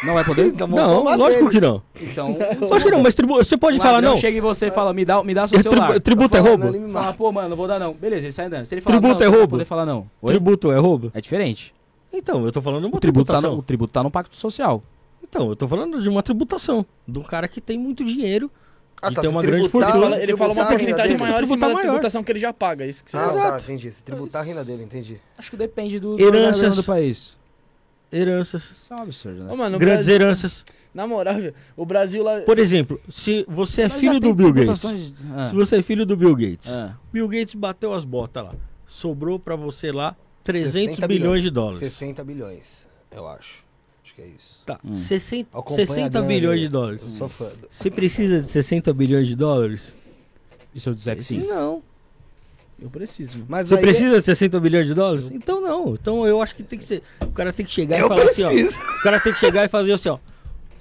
Não 0.06 0.14
vai 0.14 0.24
poder? 0.26 0.48
Então, 0.48 0.68
Não, 0.68 1.04
lógico 1.04 1.46
dele. 1.46 1.50
que 1.50 1.62
não. 1.62 1.82
Então. 2.02 2.38
Lógico 2.62 2.90
que 2.90 2.92
não, 2.92 3.02
mas 3.04 3.16
tribu- 3.16 3.36
você 3.38 3.56
pode 3.58 3.78
o 3.78 3.82
falar 3.82 4.02
não. 4.02 4.18
Chega 4.18 4.38
em 4.38 4.42
você 4.42 4.68
e 4.68 4.72
fala: 4.72 4.94
me 4.94 5.06
dá, 5.06 5.24
me 5.24 5.34
dá 5.34 5.48
seu 5.48 5.60
É 5.60 5.64
celular. 5.64 5.86
tribu- 5.88 6.00
tributo 6.02 6.36
é 6.38 6.40
Tá 6.42 6.46
falando, 6.46 6.64
roubo? 6.74 6.90
Fala, 6.94 7.14
pô, 7.14 7.32
mano, 7.32 7.50
não 7.50 7.56
vou 7.58 7.68
dar 7.70 7.80
não. 7.80 7.94
Beleza, 7.94 8.26
ele 8.26 8.32
sai 8.34 8.46
andando. 8.48 8.66
Se 8.66 8.74
ele 8.76 8.82
falar 8.82 9.00
Tributo 9.00 9.20
não, 9.24 9.26
é 9.26 9.30
roubo? 9.38 9.48
poder 9.52 9.66
falar 9.66 9.86
não. 9.86 10.08
Oi? 10.22 10.30
Tributo 10.34 10.72
é 10.74 10.78
roubo? 10.78 11.10
É 11.14 11.22
diferente. 11.22 11.74
Então, 12.14 12.46
eu 12.46 12.52
tô 12.52 12.62
falando 12.62 12.82
de 12.82 12.88
uma 12.88 12.98
O 12.98 13.00
tributo, 13.00 13.26
tá 13.26 13.34
no, 13.34 13.40
tributação. 13.42 13.60
o 13.60 13.64
tributo 13.64 13.92
tá 13.94 14.04
no 14.04 14.12
pacto 14.12 14.36
social. 14.36 14.84
Então, 15.24 15.50
eu 15.50 15.56
tô 15.56 15.68
falando 15.68 16.02
de 16.02 16.08
uma 16.10 16.22
tributação. 16.22 16.86
De 17.08 17.18
um 17.20 17.24
cara 17.24 17.48
que 17.48 17.60
tem 17.60 17.78
muito 17.80 18.04
dinheiro. 18.06 18.52
Ah, 19.02 19.12
tá, 19.12 19.22
se 19.22 19.28
uma 19.28 19.42
grande 19.42 19.68
fortuna. 19.68 19.94
Ele 19.96 20.02
fala, 20.04 20.24
ele 20.24 20.38
fala 20.38 20.54
uma 20.54 20.66
porcentagem 20.66 21.18
maior 21.18 21.44
em 21.44 21.46
cima 21.46 21.58
Tributar 21.58 21.70
da 21.70 21.74
maior. 21.74 21.82
tributação 21.90 22.24
que 22.24 22.32
ele 22.32 22.40
já 22.40 22.54
paga. 22.54 22.86
Isso 22.86 23.04
que 23.04 23.12
você 23.12 23.18
Ah, 23.18 23.30
tá, 23.52 23.60
entendi. 23.62 23.92
Se 23.92 24.04
tributar 24.04 24.42
a 24.42 24.46
renda 24.46 24.64
dele, 24.64 24.84
entendi. 24.84 25.20
Acho 25.38 25.50
que 25.52 25.58
depende 25.58 26.00
do, 26.00 26.20
Heranças. 26.22 26.76
do 26.78 26.84
país. 26.84 27.38
Heranças. 28.12 28.64
Isso 28.64 28.94
é 28.94 28.96
um 28.96 29.00
absurdo, 29.02 29.44
né? 29.44 29.52
Ô, 29.52 29.58
mano, 29.58 29.76
o 29.76 29.80
grandes 29.80 30.06
Brasil- 30.06 30.16
heranças. 30.28 30.64
Na 30.94 31.08
moral, 31.08 31.36
o 31.76 31.86
Brasil 31.86 32.24
lá. 32.24 32.42
Por 32.42 32.60
exemplo, 32.60 33.02
se 33.10 33.44
você 33.50 33.82
é 33.82 33.88
Mas 33.90 34.00
filho 34.00 34.20
tem 34.20 34.30
do 34.30 34.36
Bill 34.36 34.54
Gates. 34.54 34.80
tributações 34.80 35.26
Ah, 35.36 35.50
Se 35.50 35.56
você 35.56 35.78
é 35.78 35.82
filho 35.82 36.06
do 36.06 36.16
Bill 36.16 36.36
Gates. 36.36 36.72
ah. 36.72 36.96
Bill 37.12 37.28
Gates 37.28 37.56
bateu 37.56 37.92
as 37.94 38.06
botas 38.06 38.44
lá. 38.44 38.54
Sobrou 38.86 39.40
pra 39.40 39.56
você 39.56 39.92
lá 39.92 40.16
300 40.44 40.74
60 40.98 41.08
bilhões 41.08 41.42
de 41.44 41.50
dólares. 41.50 41.80
60 41.80 42.24
bilhões, 42.24 42.88
eu 43.12 43.28
acho. 43.28 43.64
Acho 44.04 44.16
que 44.16 44.22
é 44.22 44.28
isso. 44.28 44.62
Tá, 44.66 44.80
Hum. 44.84 44.96
60, 44.98 45.58
Acompanha 45.58 45.84
a 45.84 45.88
60 45.88 46.10
grana 46.10 46.28
bilhões 46.28 46.60
de 46.60 46.68
dólares. 46.68 47.02
Eu 47.04 47.10
sou 47.10 47.30
fã. 47.30 47.46
do- 47.46 47.68
Você 47.72 47.90
precisa 47.90 48.42
de 48.42 48.52
60 48.52 48.94
bilhões 48.94 49.28
de 49.28 49.36
dólares? 49.36 49.96
E 50.76 50.80
se 50.80 50.88
eu 50.90 50.94
disser 50.94 51.16
que 51.18 51.24
sim? 51.24 51.40
Não. 51.40 51.82
Eu 52.82 52.90
preciso. 52.90 53.46
Mas 53.48 53.68
Você 53.70 53.76
aí- 53.76 53.82
precisa 53.82 54.20
de 54.20 54.26
60 54.26 54.60
bilhões 54.60 54.86
de 54.88 54.94
dólares? 54.94 55.30
Então 55.32 55.62
não. 55.62 55.94
Então 55.94 56.28
eu 56.28 56.42
acho 56.42 56.54
que 56.56 56.64
tem 56.64 56.78
que 56.78 56.84
ser. 56.86 57.02
O 57.22 57.28
cara 57.32 57.54
tem 57.54 57.66
que 57.66 57.72
chegar 57.72 57.98
Eu 58.00 58.08
e 58.08 58.10
falar 58.10 58.24
assim, 58.24 58.44
preciso. 58.46 58.78
ó. 58.78 59.00
O 59.00 59.04
cara 59.04 59.20
tem 59.20 59.34
que 59.34 59.40
chegar 59.40 59.64
e 59.66 59.68
fazer 59.70 59.94
assim, 59.94 60.10
ó. 60.10 60.18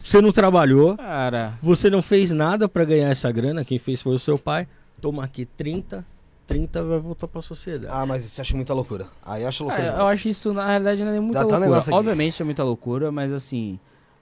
Você 0.03 0.21
não 0.21 0.33
trabalhou, 0.33 0.97
Cara, 0.97 1.53
você 1.63 1.89
não 1.89 2.03
fez 2.03 2.33
nada 2.33 2.69
pra 2.69 2.85
ganhar 2.85 3.09
essa 3.11 3.31
grana, 3.31 3.65
quem 3.65 3.79
fez 3.79 4.03
foi 4.03 4.15
o 4.17 4.19
seu 4.19 4.37
pai. 4.37 4.67
Toma 5.01 5.23
aqui 5.23 5.45
30, 5.45 6.05
30 6.53 6.83
vai 6.85 6.99
voltar 6.99 7.29
pra 7.29 7.43
sociedade. 7.43 7.93
Ah, 7.95 8.05
mas 8.07 8.25
isso 8.25 8.41
eu 8.41 8.43
acho 8.43 8.57
muita 8.57 8.75
loucura. 8.75 9.07
Aí 9.25 9.43
eu 9.43 9.49
acho 9.49 9.65
loucura. 9.65 9.91
cara, 9.91 10.03
eu 10.03 10.07
acho 10.07 10.29
isso, 10.29 10.53
na 10.53 10.67
realidade, 10.67 11.05
não 11.05 11.13
é 11.13 11.21
muita 11.21 11.41
Dá 11.41 11.47
um 11.47 11.59
loucura. 11.59 11.81
aqui. 11.81 11.93
Obviamente 11.93 12.41
é 12.43 12.45
muita 12.45 12.63
loucura, 12.65 13.11
mas 13.13 13.33
assim. 13.33 13.79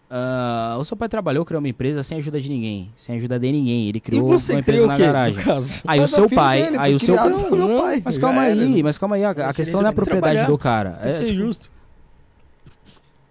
ah, 0.09 0.77
o 0.79 0.85
seu 0.85 0.97
pai 0.97 1.09
trabalhou, 1.09 1.45
criou 1.45 1.61
uma 1.61 1.69
empresa 1.69 2.03
sem 2.03 2.19
ajuda 2.19 2.41
de 2.41 2.49
ninguém. 2.49 2.91
Sem 2.97 3.17
ajuda 3.17 3.39
de 3.39 3.53
ninguém. 3.53 3.89
Ele 3.89 4.01
criou 4.01 4.27
você 4.27 4.53
uma 4.53 4.61
empresa 4.61 4.87
na 4.87 4.97
quê, 4.97 5.03
garagem. 5.03 5.45
caso? 5.45 5.83
Aí 5.87 5.99
o 5.99 6.03
Mas 6.03 6.13
é 6.13 6.15
seu 6.15 6.31
pai, 6.31 6.63
dele, 6.63 6.77
aí 6.79 6.95
o 6.95 6.99
seu 7.01 7.15
Não, 7.17 7.79
pai. 7.81 8.03
Mas 8.05 8.19
calma 8.19 8.45
era, 8.47 8.61
aí, 8.61 8.83
mas 8.83 8.99
calma 8.99 9.17
aí, 9.17 9.25
a, 9.25 9.31
a 9.31 9.53
questão 9.55 9.81
não 9.81 9.89
é 9.89 9.91
a 9.91 9.95
propriedade 9.95 10.47
do 10.47 10.57
cara. 10.59 10.93
Tem 11.03 11.11
é, 11.11 11.13
que 11.13 11.19
ser 11.19 11.27
tipo, 11.27 11.39
justo. 11.39 11.71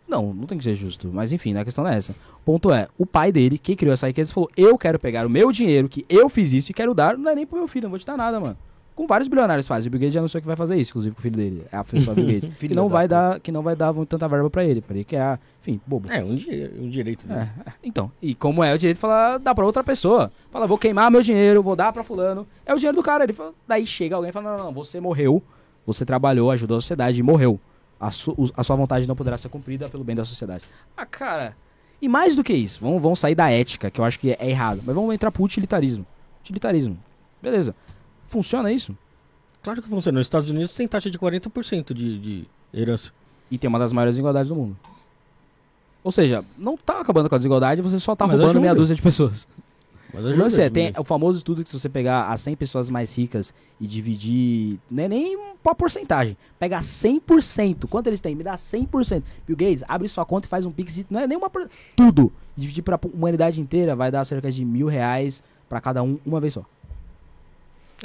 Não, 0.07 0.33
não 0.33 0.47
tem 0.47 0.57
que 0.57 0.63
ser 0.63 0.73
justo. 0.73 1.09
Mas 1.13 1.31
enfim, 1.31 1.53
né, 1.53 1.61
a 1.61 1.65
questão 1.65 1.83
não 1.83 1.91
é 1.91 1.97
essa. 1.97 2.13
O 2.41 2.45
ponto 2.45 2.71
é, 2.71 2.87
o 2.97 3.05
pai 3.05 3.31
dele, 3.31 3.59
que 3.59 3.75
criou 3.75 3.93
essa 3.93 4.07
riqueza, 4.07 4.33
falou: 4.33 4.49
Eu 4.57 4.75
quero 4.77 4.97
pegar 4.97 5.25
o 5.27 5.29
meu 5.29 5.51
dinheiro, 5.51 5.87
que 5.87 6.03
eu 6.09 6.27
fiz 6.29 6.51
isso, 6.51 6.71
e 6.71 6.73
quero 6.73 6.95
dar, 6.95 7.15
não 7.15 7.29
é 7.29 7.35
nem 7.35 7.45
pro 7.45 7.59
meu 7.59 7.67
filho, 7.67 7.83
não 7.83 7.89
vou 7.91 7.99
te 7.99 8.05
dar 8.07 8.17
nada, 8.17 8.39
mano. 8.39 8.57
Com 8.99 9.07
vários 9.07 9.29
bilionários 9.29 9.65
fazem. 9.65 9.87
O 9.87 9.91
Bill 9.91 10.01
Gates 10.01 10.13
já 10.13 10.19
anunciou 10.19 10.41
que 10.41 10.47
vai 10.47 10.57
fazer 10.57 10.75
isso, 10.75 10.91
inclusive 10.91 11.15
com 11.15 11.19
o 11.19 11.21
filho 11.21 11.37
dele. 11.37 11.65
É 11.71 11.77
a 11.77 11.85
pessoa 11.85 12.13
Bill 12.13 12.25
Gates. 12.35 12.49
que, 12.57 12.73
não 12.75 12.89
vai 12.89 13.07
dar, 13.07 13.39
que 13.39 13.49
não 13.49 13.61
vai 13.61 13.73
dar 13.73 13.93
tanta 14.05 14.27
verba 14.27 14.49
pra 14.49 14.65
ele. 14.65 14.81
Pra 14.81 14.93
ele 14.93 15.05
criar. 15.05 15.39
Enfim, 15.61 15.79
bobo. 15.87 16.11
É, 16.11 16.21
um, 16.21 16.31
um 16.81 16.89
direito 16.89 17.25
dele. 17.25 17.39
É. 17.39 17.71
Então, 17.81 18.11
e 18.21 18.35
como 18.35 18.61
é 18.61 18.73
o 18.73 18.77
direito 18.77 18.97
de 18.97 18.99
falar, 18.99 19.37
dá 19.37 19.55
pra 19.55 19.65
outra 19.65 19.85
pessoa. 19.85 20.29
Fala, 20.51 20.67
vou 20.67 20.77
queimar 20.77 21.09
meu 21.09 21.21
dinheiro, 21.21 21.63
vou 21.63 21.77
dar 21.77 21.93
pra 21.93 22.03
fulano. 22.03 22.45
É 22.65 22.73
o 22.73 22.77
dinheiro 22.77 22.97
do 22.97 23.01
cara. 23.01 23.23
Ele 23.23 23.31
fala, 23.31 23.53
daí 23.65 23.85
chega 23.85 24.17
alguém 24.17 24.31
e 24.31 24.33
fala, 24.33 24.51
não, 24.51 24.57
não, 24.57 24.65
não, 24.65 24.73
você 24.73 24.99
morreu, 24.99 25.41
você 25.85 26.03
trabalhou, 26.03 26.51
ajudou 26.51 26.75
a 26.75 26.81
sociedade 26.81 27.17
e 27.21 27.23
morreu. 27.23 27.57
A, 27.97 28.11
su- 28.11 28.35
a 28.53 28.63
sua 28.65 28.75
vontade 28.75 29.07
não 29.07 29.15
poderá 29.15 29.37
ser 29.37 29.47
cumprida 29.47 29.87
pelo 29.87 30.03
bem 30.03 30.15
da 30.15 30.25
sociedade. 30.25 30.65
Ah, 30.97 31.05
cara. 31.05 31.55
E 32.01 32.09
mais 32.09 32.35
do 32.35 32.43
que 32.43 32.51
isso, 32.53 32.79
vamos, 32.81 33.01
vamos 33.01 33.17
sair 33.19 33.35
da 33.35 33.49
ética, 33.49 33.89
que 33.89 34.01
eu 34.01 34.03
acho 34.03 34.19
que 34.19 34.31
é, 34.31 34.37
é 34.41 34.49
errado. 34.49 34.81
Mas 34.85 34.93
vamos 34.93 35.13
entrar 35.15 35.31
pro 35.31 35.41
utilitarismo. 35.43 36.05
Utilitarismo. 36.41 36.97
Beleza. 37.41 37.73
Funciona 38.29 38.71
isso? 38.71 38.95
Claro 39.61 39.81
que 39.81 39.89
funciona. 39.89 40.19
Nos 40.19 40.27
Estados 40.27 40.49
Unidos 40.49 40.73
tem 40.73 40.87
taxa 40.87 41.09
de 41.09 41.17
40% 41.19 41.93
de, 41.93 42.19
de 42.19 42.45
herança. 42.73 43.11
E 43.51 43.57
tem 43.57 43.67
uma 43.67 43.79
das 43.79 43.91
maiores 43.91 44.15
desigualdades 44.15 44.49
do 44.49 44.55
mundo. 44.55 44.77
Ou 46.03 46.11
seja, 46.11 46.45
não 46.57 46.77
tá 46.77 47.01
acabando 47.01 47.27
com 47.27 47.35
a 47.35 47.37
desigualdade, 47.37 47.81
você 47.81 47.99
só 47.99 48.15
tá 48.15 48.25
Mas 48.25 48.37
roubando 48.37 48.61
meia 48.61 48.73
dúzia 48.73 48.95
de 48.95 49.01
pessoas. 49.01 49.47
Mas 50.13 50.23
O 50.25 50.37
lance 50.37 50.61
é, 50.61 50.69
tem 50.69 50.93
o 50.97 51.03
famoso 51.03 51.37
estudo 51.37 51.61
que 51.63 51.69
se 51.69 51.77
você 51.77 51.89
pegar 51.89 52.29
as 52.29 52.41
100 52.41 52.55
pessoas 52.55 52.89
mais 52.89 53.15
ricas 53.15 53.53
e 53.79 53.85
dividir, 53.85 54.79
não 54.89 55.03
é 55.03 55.07
nem 55.07 55.35
uma 55.35 55.75
porcentagem, 55.75 56.35
pega 56.57 56.79
100%, 56.79 57.85
quanto 57.87 58.07
eles 58.07 58.19
têm? 58.19 58.33
Me 58.33 58.43
dá 58.43 58.55
100%. 58.55 59.21
Bill 59.45 59.57
Gates, 59.57 59.83
abre 59.87 60.07
sua 60.07 60.25
conta 60.25 60.47
e 60.47 60.49
faz 60.49 60.65
um 60.65 60.71
pix, 60.71 61.05
não 61.09 61.19
é 61.19 61.27
nem 61.27 61.37
uma, 61.37 61.49
por- 61.49 61.69
tudo. 61.95 62.31
Dividir 62.55 62.81
pra 62.83 62.99
humanidade 63.13 63.61
inteira 63.61 63.95
vai 63.95 64.09
dar 64.09 64.23
cerca 64.25 64.49
de 64.51 64.63
mil 64.65 64.87
reais 64.87 65.43
pra 65.67 65.79
cada 65.81 66.01
um, 66.01 66.17
uma 66.25 66.39
vez 66.39 66.53
só. 66.53 66.63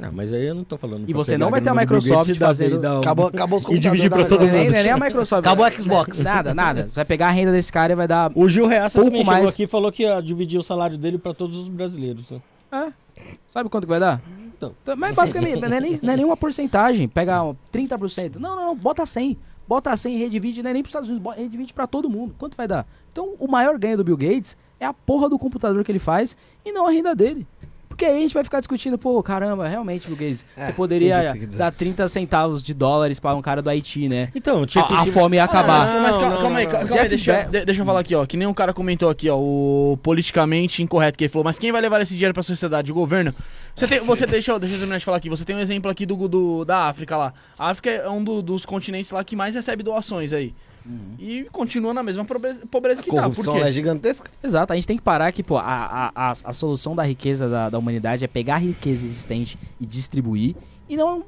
Ah, 0.03 0.11
mas 0.13 0.33
aí 0.33 0.45
eu 0.47 0.55
não 0.55 0.65
tô 0.65 0.77
falando. 0.77 1.09
E 1.09 1.13
você 1.13 1.39
não 1.39 1.51
vai 1.51 1.61
ter 1.61 1.69
a 1.71 1.75
Microsoft 1.75 2.35
fazendo- 2.37 2.85
um- 2.85 2.99
Acabou, 3.01 3.27
acabou 3.29 3.59
os 3.61 3.65
E 3.71 3.79
dividir 3.79 4.11
computadores 4.11 4.11
pra 4.11 4.23
da 4.23 4.29
todos 4.29 4.53
nem, 4.53 4.83
nem 4.83 4.91
a 4.93 4.97
Microsoft. 4.99 5.47
Acabou 5.47 5.65
o 5.65 5.69
vai- 5.71 5.79
Xbox. 5.81 6.19
Nada, 6.25 6.53
nada. 6.55 6.85
Você 6.89 6.97
vai 6.97 7.05
pegar 7.05 7.29
a 7.29 7.31
renda 7.31 7.53
desse 7.53 7.73
cara 7.73 7.93
e 7.93 7.97
vai 7.97 8.09
dar... 8.09 8.33
O 8.35 8.49
Gil 8.49 8.67
Reaça 8.67 8.99
Pouco 8.99 9.11
também 9.11 9.25
mais. 9.25 9.39
chegou 9.39 9.51
aqui 9.51 9.63
e 9.63 9.67
falou 9.67 9.93
que 9.93 10.03
ia 10.03 10.21
dividir 10.21 10.59
o 10.59 10.63
salário 10.63 10.99
dele 10.99 11.17
pra 11.19 11.33
todos 11.33 11.57
os 11.59 11.69
brasileiros. 11.69 12.25
né? 12.31 12.41
É. 12.73 12.93
Sabe 13.53 13.69
quanto 13.71 13.85
que 13.85 13.91
vai 13.91 14.01
dar? 14.01 14.21
Então. 14.57 14.73
Mas 14.97 15.15
basicamente, 15.15 15.61
não 15.61 15.77
é, 15.77 15.81
nem, 15.81 15.99
não 16.03 16.13
é 16.13 16.17
nem 16.17 16.25
uma 16.25 16.37
porcentagem. 16.37 17.07
Pega 17.07 17.41
30%. 17.73 18.37
Não, 18.37 18.57
não, 18.57 18.67
não, 18.67 18.77
bota 18.77 19.07
100. 19.07 19.39
Bota 19.67 19.97
100 19.97 20.17
e 20.17 20.19
redivide, 20.19 20.63
não 20.63 20.71
é 20.71 20.73
nem 20.75 20.83
pros 20.83 20.91
Estados 20.91 21.09
Unidos, 21.09 21.35
redivide 21.37 21.73
pra 21.73 21.87
todo 21.87 22.11
mundo. 22.11 22.35
Quanto 22.39 22.57
vai 22.57 22.67
dar? 22.69 22.87
Então, 23.13 23.35
o 23.39 23.47
maior 23.49 23.79
ganho 23.79 23.97
do 23.97 24.05
Bill 24.05 24.17
Gates 24.17 24.57
é 24.79 24.85
a 24.85 24.93
porra 24.93 25.29
do 25.29 25.39
computador 25.39 25.83
que 25.85 25.91
ele 25.91 25.99
faz 25.99 26.37
e 26.65 26.73
não 26.73 26.87
a 26.87 26.91
renda 26.91 27.15
dele. 27.15 27.47
Porque 27.95 28.05
aí 28.07 28.17
a 28.17 28.21
gente 28.21 28.35
vai 28.35 28.43
ficar 28.43 28.59
discutindo, 28.59 28.99
pô, 28.99 29.23
caramba, 29.23 29.69
realmente, 29.69 30.09
Gates, 30.11 30.45
É, 30.57 30.65
você 30.67 30.73
poderia 30.73 31.33
dar 31.57 31.71
30 31.71 32.09
centavos 32.09 32.65
de 32.65 32.75
dólares 32.75 33.21
pra 33.21 33.33
um 33.37 33.41
cara 33.41 33.63
do 33.63 33.71
Haiti, 33.71 34.09
né? 34.09 34.31
Então, 34.35 34.67
que 34.67 34.77
A, 34.81 34.83
a 34.83 35.07
fome 35.07 35.37
ia 35.37 35.45
acabar. 35.45 35.87
Ah, 35.89 36.01
Mas 36.03 36.13
Não, 36.17 36.21
calma, 36.21 36.35
não, 36.35 36.43
calma 36.43 36.59
aí, 36.59 36.65
não, 36.67 36.73
calma 36.73 36.87
aí, 36.87 36.93
Jeff 36.97 37.09
deixa, 37.09 37.45
Be- 37.45 37.65
deixa 37.65 37.81
eu 37.83 37.87
falar 37.87 38.01
aqui, 38.01 38.15
ó. 38.17 38.27
Que 38.27 38.37
nem 38.37 38.49
um 38.49 38.53
cara 38.53 38.75
comentou 38.75 39.09
aqui, 39.09 39.31
ó. 39.31 39.39
O 39.39 39.97
politicamente 40.03 40.83
incorreto 40.83 41.17
que 41.17 41.23
ele 41.25 41.29
falou, 41.33 41.45
mas 41.45 41.57
quem 41.57 41.71
vai 41.71 41.81
levar 41.81 42.01
esse 42.01 42.15
dinheiro 42.15 42.35
pra 42.35 42.43
sociedade? 42.43 42.91
O 42.91 42.95
governo? 42.97 43.33
Você 43.77 43.87
tem. 43.87 44.01
Você, 44.01 44.27
deixa, 44.27 44.51
eu- 44.51 44.59
deixa 44.59 44.75
eu 44.75 44.79
terminar 44.81 44.99
de 44.99 45.05
falar 45.05 45.19
aqui. 45.19 45.31
Você 45.31 45.45
tem 45.45 45.55
um 45.55 45.61
exemplo 45.61 45.89
aqui 45.89 46.05
do, 46.05 46.27
do- 46.29 46.65
da 46.65 46.89
África 46.89 47.17
lá. 47.17 47.33
A 47.57 47.71
África 47.71 47.91
é 47.91 48.09
um 48.11 48.25
do- 48.25 48.43
dos 48.43 48.67
continentes 48.67 49.13
lá 49.13 49.23
que 49.23 49.37
mais 49.37 49.55
recebe 49.55 49.85
doações 49.85 50.33
aí. 50.33 50.53
E 51.19 51.45
continua 51.51 51.95
na 51.95 52.03
mesma 52.03 52.25
pobreza, 52.25 52.63
pobreza 52.67 53.03
que 53.03 53.11
tá. 53.11 53.23
Corrupção 53.23 53.55
Por 53.55 53.63
quê? 53.63 53.69
é 53.69 53.73
gigantesca. 53.73 54.31
Exato, 54.43 54.73
a 54.73 54.77
gente 54.77 54.87
tem 54.87 54.97
que 54.97 55.03
parar 55.03 55.33
que, 55.33 55.43
pô, 55.43 55.57
a, 55.57 55.63
a, 55.63 56.13
a, 56.15 56.31
a 56.31 56.53
solução 56.53 56.95
da 56.95 57.03
riqueza 57.03 57.49
da, 57.49 57.71
da 57.71 57.79
humanidade 57.79 58.25
é 58.25 58.29
pegar 58.29 58.57
a 58.57 58.59
riqueza 58.59 59.05
existente 59.07 59.59
e 59.81 59.87
distribuir, 59.87 60.55
e 60.89 60.97
não 60.97 61.25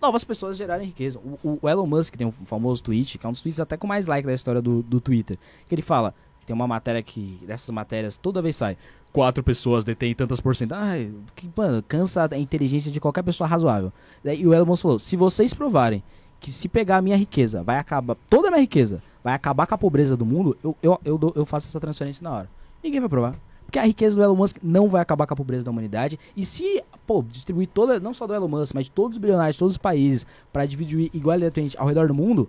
novas 0.00 0.22
pessoas 0.22 0.56
gerarem 0.56 0.86
riqueza. 0.86 1.18
O, 1.18 1.38
o- 1.42 1.58
o 1.62 1.68
Elon 1.68 1.86
Musk 1.86 2.14
tem 2.14 2.26
um 2.26 2.30
famoso 2.30 2.82
tweet, 2.84 3.18
que 3.18 3.26
é 3.26 3.28
um 3.28 3.32
dos 3.32 3.42
tweets 3.42 3.58
até 3.58 3.76
com 3.76 3.86
mais 3.86 4.06
like 4.06 4.26
da 4.26 4.32
história 4.34 4.62
do, 4.62 4.82
do 4.82 5.00
Twitter, 5.00 5.36
que 5.68 5.74
ele 5.74 5.82
fala, 5.82 6.14
tem 6.46 6.54
uma 6.54 6.68
matéria 6.68 7.02
que, 7.02 7.40
dessas 7.44 7.70
matérias, 7.70 8.16
toda 8.16 8.40
vez 8.40 8.54
sai, 8.54 8.76
quatro 9.12 9.42
pessoas 9.42 9.84
detêm 9.84 10.14
tantas 10.14 10.38
por 10.40 10.54
cento. 10.54 10.74
Ai, 10.74 11.10
que, 11.34 11.50
mano, 11.56 11.82
cansa 11.82 12.28
a 12.30 12.38
inteligência 12.38 12.92
de 12.92 13.00
qualquer 13.00 13.22
pessoa 13.24 13.48
razoável. 13.48 13.92
E 14.24 14.46
o 14.46 14.54
Elon 14.54 14.66
Musk 14.66 14.82
falou, 14.82 14.98
se 15.00 15.16
vocês 15.16 15.52
provarem 15.52 16.04
que 16.40 16.52
se 16.52 16.68
pegar 16.68 16.98
a 16.98 17.02
minha 17.02 17.16
riqueza, 17.16 17.62
vai 17.62 17.78
acabar, 17.78 18.16
toda 18.28 18.48
a 18.48 18.50
minha 18.50 18.60
riqueza, 18.60 19.02
vai 19.24 19.34
acabar 19.34 19.66
com 19.66 19.74
a 19.74 19.78
pobreza 19.78 20.16
do 20.16 20.24
mundo, 20.26 20.56
eu, 20.62 20.76
eu, 20.82 21.00
eu, 21.04 21.18
dou- 21.18 21.32
eu 21.34 21.44
faço 21.46 21.66
essa 21.68 21.80
transferência 21.80 22.22
na 22.22 22.30
hora. 22.32 22.48
Ninguém 22.82 23.00
vai 23.00 23.08
provar. 23.08 23.34
Porque 23.64 23.78
a 23.80 23.84
riqueza 23.84 24.14
do 24.14 24.22
Elon 24.22 24.36
Musk 24.36 24.58
não 24.62 24.88
vai 24.88 25.02
acabar 25.02 25.26
com 25.26 25.34
a 25.34 25.36
pobreza 25.36 25.64
da 25.64 25.70
humanidade. 25.72 26.18
E 26.36 26.44
se, 26.44 26.84
pô, 27.04 27.20
distribuir 27.28 27.68
toda, 27.74 27.98
não 27.98 28.14
só 28.14 28.24
do 28.26 28.32
Elon 28.34 28.46
Musk, 28.46 28.74
mas 28.74 28.84
de 28.84 28.92
todos 28.92 29.16
os 29.16 29.20
bilionários, 29.20 29.56
de 29.56 29.58
todos 29.58 29.74
os 29.74 29.78
países, 29.78 30.24
pra 30.52 30.64
dividir 30.64 31.10
igualitariamente 31.12 31.76
ao 31.76 31.86
redor 31.88 32.06
do 32.06 32.14
mundo, 32.14 32.48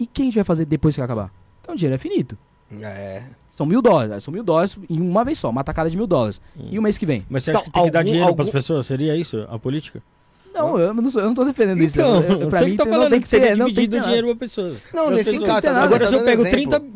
e 0.00 0.06
quem 0.06 0.24
a 0.24 0.26
gente 0.26 0.34
vai 0.34 0.44
fazer 0.44 0.64
depois 0.64 0.96
que 0.96 1.00
acabar? 1.00 1.32
Então 1.62 1.74
o 1.74 1.78
dinheiro 1.78 1.94
é 1.94 1.98
finito. 1.98 2.36
É. 2.82 3.22
São 3.46 3.64
mil 3.64 3.80
dólares. 3.80 4.24
São 4.24 4.34
mil 4.34 4.42
dólares 4.42 4.76
em 4.90 5.00
uma 5.00 5.24
vez 5.24 5.38
só, 5.38 5.48
uma 5.48 5.62
tacada 5.62 5.88
de 5.88 5.96
mil 5.96 6.06
dólares. 6.08 6.40
E 6.56 6.76
o 6.78 6.82
mês 6.82 6.98
que 6.98 7.06
vem? 7.06 7.24
Mas 7.30 7.44
você 7.44 7.50
acha 7.52 7.60
Então, 7.60 7.64
que 7.66 7.70
tem 7.72 7.84
que 7.84 7.90
dar 7.92 7.98
algum- 8.00 8.06
dinheiro 8.10 8.26
algum- 8.28 8.36
pras 8.36 8.50
pessoas? 8.50 8.86
Seria 8.86 9.14
isso 9.16 9.46
a 9.48 9.58
política? 9.60 10.02
Não, 10.58 10.78
eu 10.78 10.94
não, 10.94 11.10
sou, 11.10 11.20
eu 11.20 11.26
não 11.28 11.34
tô 11.34 11.44
defendendo 11.44 11.82
isso. 11.82 11.98
Então, 11.98 12.22
Eu- 12.22 12.40
eu- 12.40 12.48
pra 12.48 12.58
você 12.60 12.64
mim 12.66 12.76
tá 12.76 12.84
não 12.84 12.92
falando 12.92 13.10
tem 13.10 13.20
que 13.20 13.24
que 13.24 13.28
seria 13.28 13.48
ser, 13.48 13.56
não 13.56 13.66
tem 13.66 13.74
que 13.74 13.80
dividido 13.80 13.96
ter 13.96 14.00
o 14.02 14.04
dinheiro 14.06 14.26
pra 14.28 14.36
pessoas. 14.36 14.78
Não, 14.92 15.10
nesse 15.10 15.24
pessoas- 15.32 15.46
caso, 15.46 15.66
nada. 15.74 15.80
Agora, 15.86 16.04
tá 16.04 16.10
se 16.10 16.14
eu, 16.14 16.24
pego 16.24 16.42
exemplo. 16.42 16.50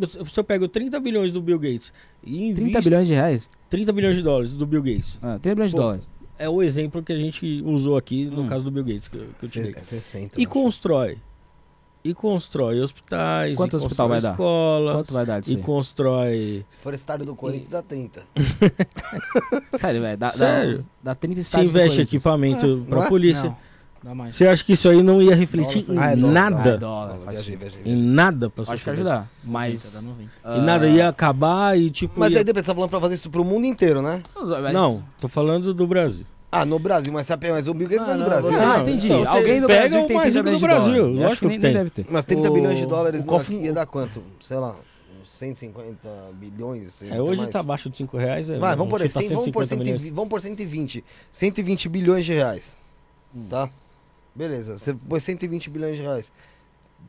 30, 0.07 0.29
se 0.31 0.41
eu 0.41 0.45
pego 0.45 0.69
30 0.69 1.01
bilhões 1.01 1.33
do 1.33 1.41
Bill 1.41 1.59
Gates 1.59 1.93
e 2.25 2.43
invisto 2.45 2.63
30 2.63 2.81
bilhões 2.83 3.07
de 3.09 3.15
reais? 3.15 3.49
30 3.71 3.93
bilhões 3.93 4.17
de 4.17 4.23
dólares 4.23 4.53
do 4.53 4.67
Bill 4.67 4.83
Gates, 4.83 5.19
Ah, 5.23 5.39
30 5.41 5.55
bilhões 5.55 5.71
de 5.71 5.77
dólares. 5.77 6.09
é 6.39 6.49
o 6.49 6.63
exemplo 6.63 7.03
que 7.03 7.13
a 7.13 7.17
gente 7.17 7.63
usou 7.65 7.97
aqui 7.97 8.25
no 8.27 8.43
Hum. 8.43 8.47
caso 8.49 8.65
do 8.65 8.71
Bill 8.71 8.85
Gates, 8.85 9.09
que, 9.09 9.17
eu- 9.17 9.27
que 9.39 9.45
eu 9.47 9.49
te 9.49 9.61
dei. 9.61 9.75
É 9.77 9.81
60. 9.81 10.35
E 10.39 10.45
eu 10.45 10.49
acho. 10.49 10.53
constrói. 10.53 11.19
E 12.05 12.13
constrói 12.15 12.81
hospitais, 12.81 13.55
Quanto 13.57 13.75
e 13.75 13.77
hospital 13.77 14.09
constrói 14.09 14.09
vai 14.09 14.21
dar? 14.21 14.31
escolas, 14.33 14.95
Quanto 14.97 15.13
vai 15.15 15.27
dar 15.27 15.41
disso 15.41 15.53
e 15.53 15.57
aí? 15.57 15.63
constrói... 15.63 16.67
Se 16.69 16.77
for 16.79 16.95
estádio 16.95 17.25
do 17.27 17.37
Corinthians, 17.37 17.69
dá 17.69 17.81
30. 17.81 18.25
Sério, 19.79 20.01
velho. 20.01 20.17
Dá, 20.19 20.31
Sério? 20.31 20.79
Dá, 21.03 21.13
dá 21.13 21.15
30 21.15 21.35
Se 21.37 21.41
estádios 21.43 21.73
do 21.73 21.79
investe 21.79 22.01
equipamento 22.01 22.67
É, 22.85 22.89
pra 22.89 22.97
não 22.99 23.05
é? 23.05 23.09
polícia. 23.09 23.45
Não, 23.45 23.57
dá 24.03 24.15
mais. 24.17 24.35
Você 24.35 24.49
acha 24.49 24.65
que 24.65 24.73
isso 24.73 24.89
aí 24.89 25.01
não 25.01 25.23
ia 25.23 25.35
refletir 25.37 25.83
Dólar, 25.85 26.01
em 26.01 26.05
ah, 26.05 26.11
é 26.13 26.17
dólar, 26.17 26.33
nada? 26.51 26.75
Ah, 26.75 26.77
dólar, 26.77 27.09
Não, 27.15 27.21
faz 27.25 27.37
viajei, 27.45 27.55
sentido. 27.55 27.71
viajei, 27.85 27.93
Em 27.93 27.97
nada 28.03 28.51
pra 28.51 28.65
Acho 28.73 28.83
que 28.85 28.91
ajudar. 28.91 29.31
Mas. 29.45 29.93
Dá 29.95 30.03
90. 30.03 30.31
E 30.45 30.61
nada, 30.61 30.89
ia 30.89 31.09
acabar 31.09 31.79
e 31.79 31.89
tipo... 31.89 32.19
Mas 32.19 32.33
ia- 32.33 32.39
aí 32.39 32.45
depois 32.45 32.65
você 32.67 32.71
tá 32.73 32.75
falando 32.75 32.91
pra 32.91 33.01
fazer 33.01 33.15
isso 33.15 33.31
pro 33.31 33.45
mundo 33.45 33.65
inteiro, 33.65 34.03
né? 34.03 34.23
Não, 34.73 35.05
tô 35.21 35.29
falando 35.29 35.73
do 35.73 35.87
Brasil. 35.87 36.27
Ah, 36.55 36.67
no 36.67 36.79
Brasil, 36.79 37.11
mas, 37.11 37.27
sabe- 37.27 37.51
mas 37.51 37.67
o 37.67 37.73
Bill 37.73 37.89
Gates 37.89 38.07
não, 38.07 38.13
é 38.13 38.17
do 38.19 38.21
não, 38.21 38.29
Brasil. 38.29 38.51
Ah, 38.59 38.79
Não, 38.79 38.83
entendi. 38.83 39.07
então, 39.07 39.27
Alguém 39.27 39.59
do 39.59 39.67
pega 39.67 39.81
Brasil 39.81 40.03
o 40.03 40.07
tem 40.07 40.17
mais 40.17 40.33
30 40.35 40.39
rico 40.39 40.45
bilhões 40.45 40.61
de 40.61 40.67
Brasil, 40.67 40.85
dólares. 40.93 41.07
Eu 41.07 41.11
Acho 41.13 41.23
lógico 41.23 41.41
que 41.41 41.47
nem, 41.49 41.59
que 41.59 41.63
nem 41.65 41.73
tem. 41.73 41.83
deve 41.83 41.91
ter. 41.91 42.07
Mas 42.13 42.25
30 42.27 42.51
O- 42.51 42.53
bilhões 42.53 42.79
de 42.79 42.87
dólares 42.87 43.25
não, 43.25 43.41
ia 43.53 43.73
dar 43.73 43.87
quanto? 43.87 44.23
Sei 44.39 44.57
lá, 44.59 44.77
uns 45.23 45.31
150 45.31 46.09
bilhões? 46.35 47.03
É, 47.11 47.23
hoje 47.23 47.41
mais. 47.41 47.51
tá 47.53 47.61
abaixo 47.61 47.89
de 47.89 47.97
5 47.97 48.19
reais. 48.19 48.51
É, 48.51 48.59
Vai, 48.59 48.77
vamos 48.77 48.91
por, 48.91 49.01
aí, 49.01 49.09
chutar 49.09 49.21
100, 49.21 49.29
vamos, 49.31 49.51
por 49.51 49.65
150 49.65 49.75
milhões. 49.83 50.01
120, 50.01 50.15
vamos 50.15 50.29
por 50.29 50.41
120. 50.43 51.05
120 51.33 51.89
bilhões 51.89 52.25
de 52.27 52.33
reais. 52.35 52.77
Hum. 53.35 53.47
Tá? 53.49 53.71
Beleza, 54.35 54.79
você 54.79 54.93
pôs 54.95 55.23
120 55.23 55.71
bilhões 55.71 55.97
de 55.97 56.03
reais. 56.03 56.31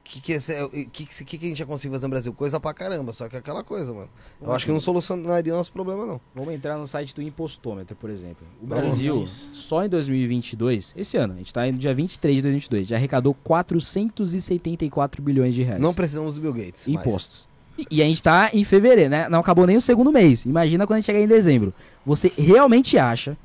O 0.06 0.10
que, 0.14 0.20
que, 0.20 0.32
esse- 0.34 0.54
que, 0.92 1.06
que, 1.06 1.38
que 1.38 1.46
a 1.46 1.48
gente 1.48 1.58
já 1.60 1.66
conseguiu 1.66 1.94
fazer 1.94 2.06
no 2.08 2.10
Brasil? 2.12 2.34
Coisa 2.34 2.60
pra 2.60 2.74
caramba, 2.74 3.14
só 3.14 3.30
que 3.30 3.38
é 3.38 3.40
aquela 3.40 3.64
coisa, 3.64 3.94
mano. 3.94 4.10
Eu 4.42 4.52
acho 4.52 4.66
que 4.66 4.72
não 4.74 4.80
solucionaria 4.82 5.54
nosso 5.54 5.72
problema, 5.72 6.06
não. 6.06 6.20
Vamos 6.36 6.54
entrar 6.54 6.78
no 6.78 6.86
site 6.86 7.16
do 7.16 7.22
Impostômetro, 7.22 7.96
por 7.96 8.10
exemplo. 8.10 8.46
O 8.62 8.68
Vamos. 8.68 8.84
Brasil, 8.84 9.14
Vamos. 9.16 9.48
só 9.54 9.86
em 9.86 9.88
2022, 9.88 10.94
esse 10.98 11.16
ano, 11.16 11.36
a 11.36 11.38
gente 11.38 11.54
tá 11.54 11.66
no 11.66 11.78
dia 11.78 11.94
23 11.94 12.36
de 12.36 12.42
2022, 12.42 12.88
já 12.88 12.98
arrecadou 12.98 13.34
474 13.34 15.22
bilhões 15.22 15.56
de 15.56 15.64
reais. 15.64 15.82
Não 15.82 15.94
precisamos 15.94 16.34
do 16.36 16.42
Bill 16.42 16.54
Gates. 16.54 16.88
Impostos. 16.88 17.48
E, 17.78 17.86
e 17.90 18.02
a 18.02 18.06
gente 18.06 18.22
tá 18.22 18.50
em 18.54 18.64
fevereiro, 18.64 19.10
né? 19.10 19.28
Não 19.30 19.40
acabou 19.40 19.66
nem 19.66 19.78
o 19.78 19.82
segundo 19.82 20.12
mês. 20.12 20.46
Imagina 20.46 20.86
quando 20.86 20.98
a 20.98 21.00
gente 21.00 21.06
chegar 21.08 21.20
em 21.20 21.28
dezembro. 21.28 21.74
Você 22.06 22.32
realmente 22.38 22.98
acha 22.98 23.38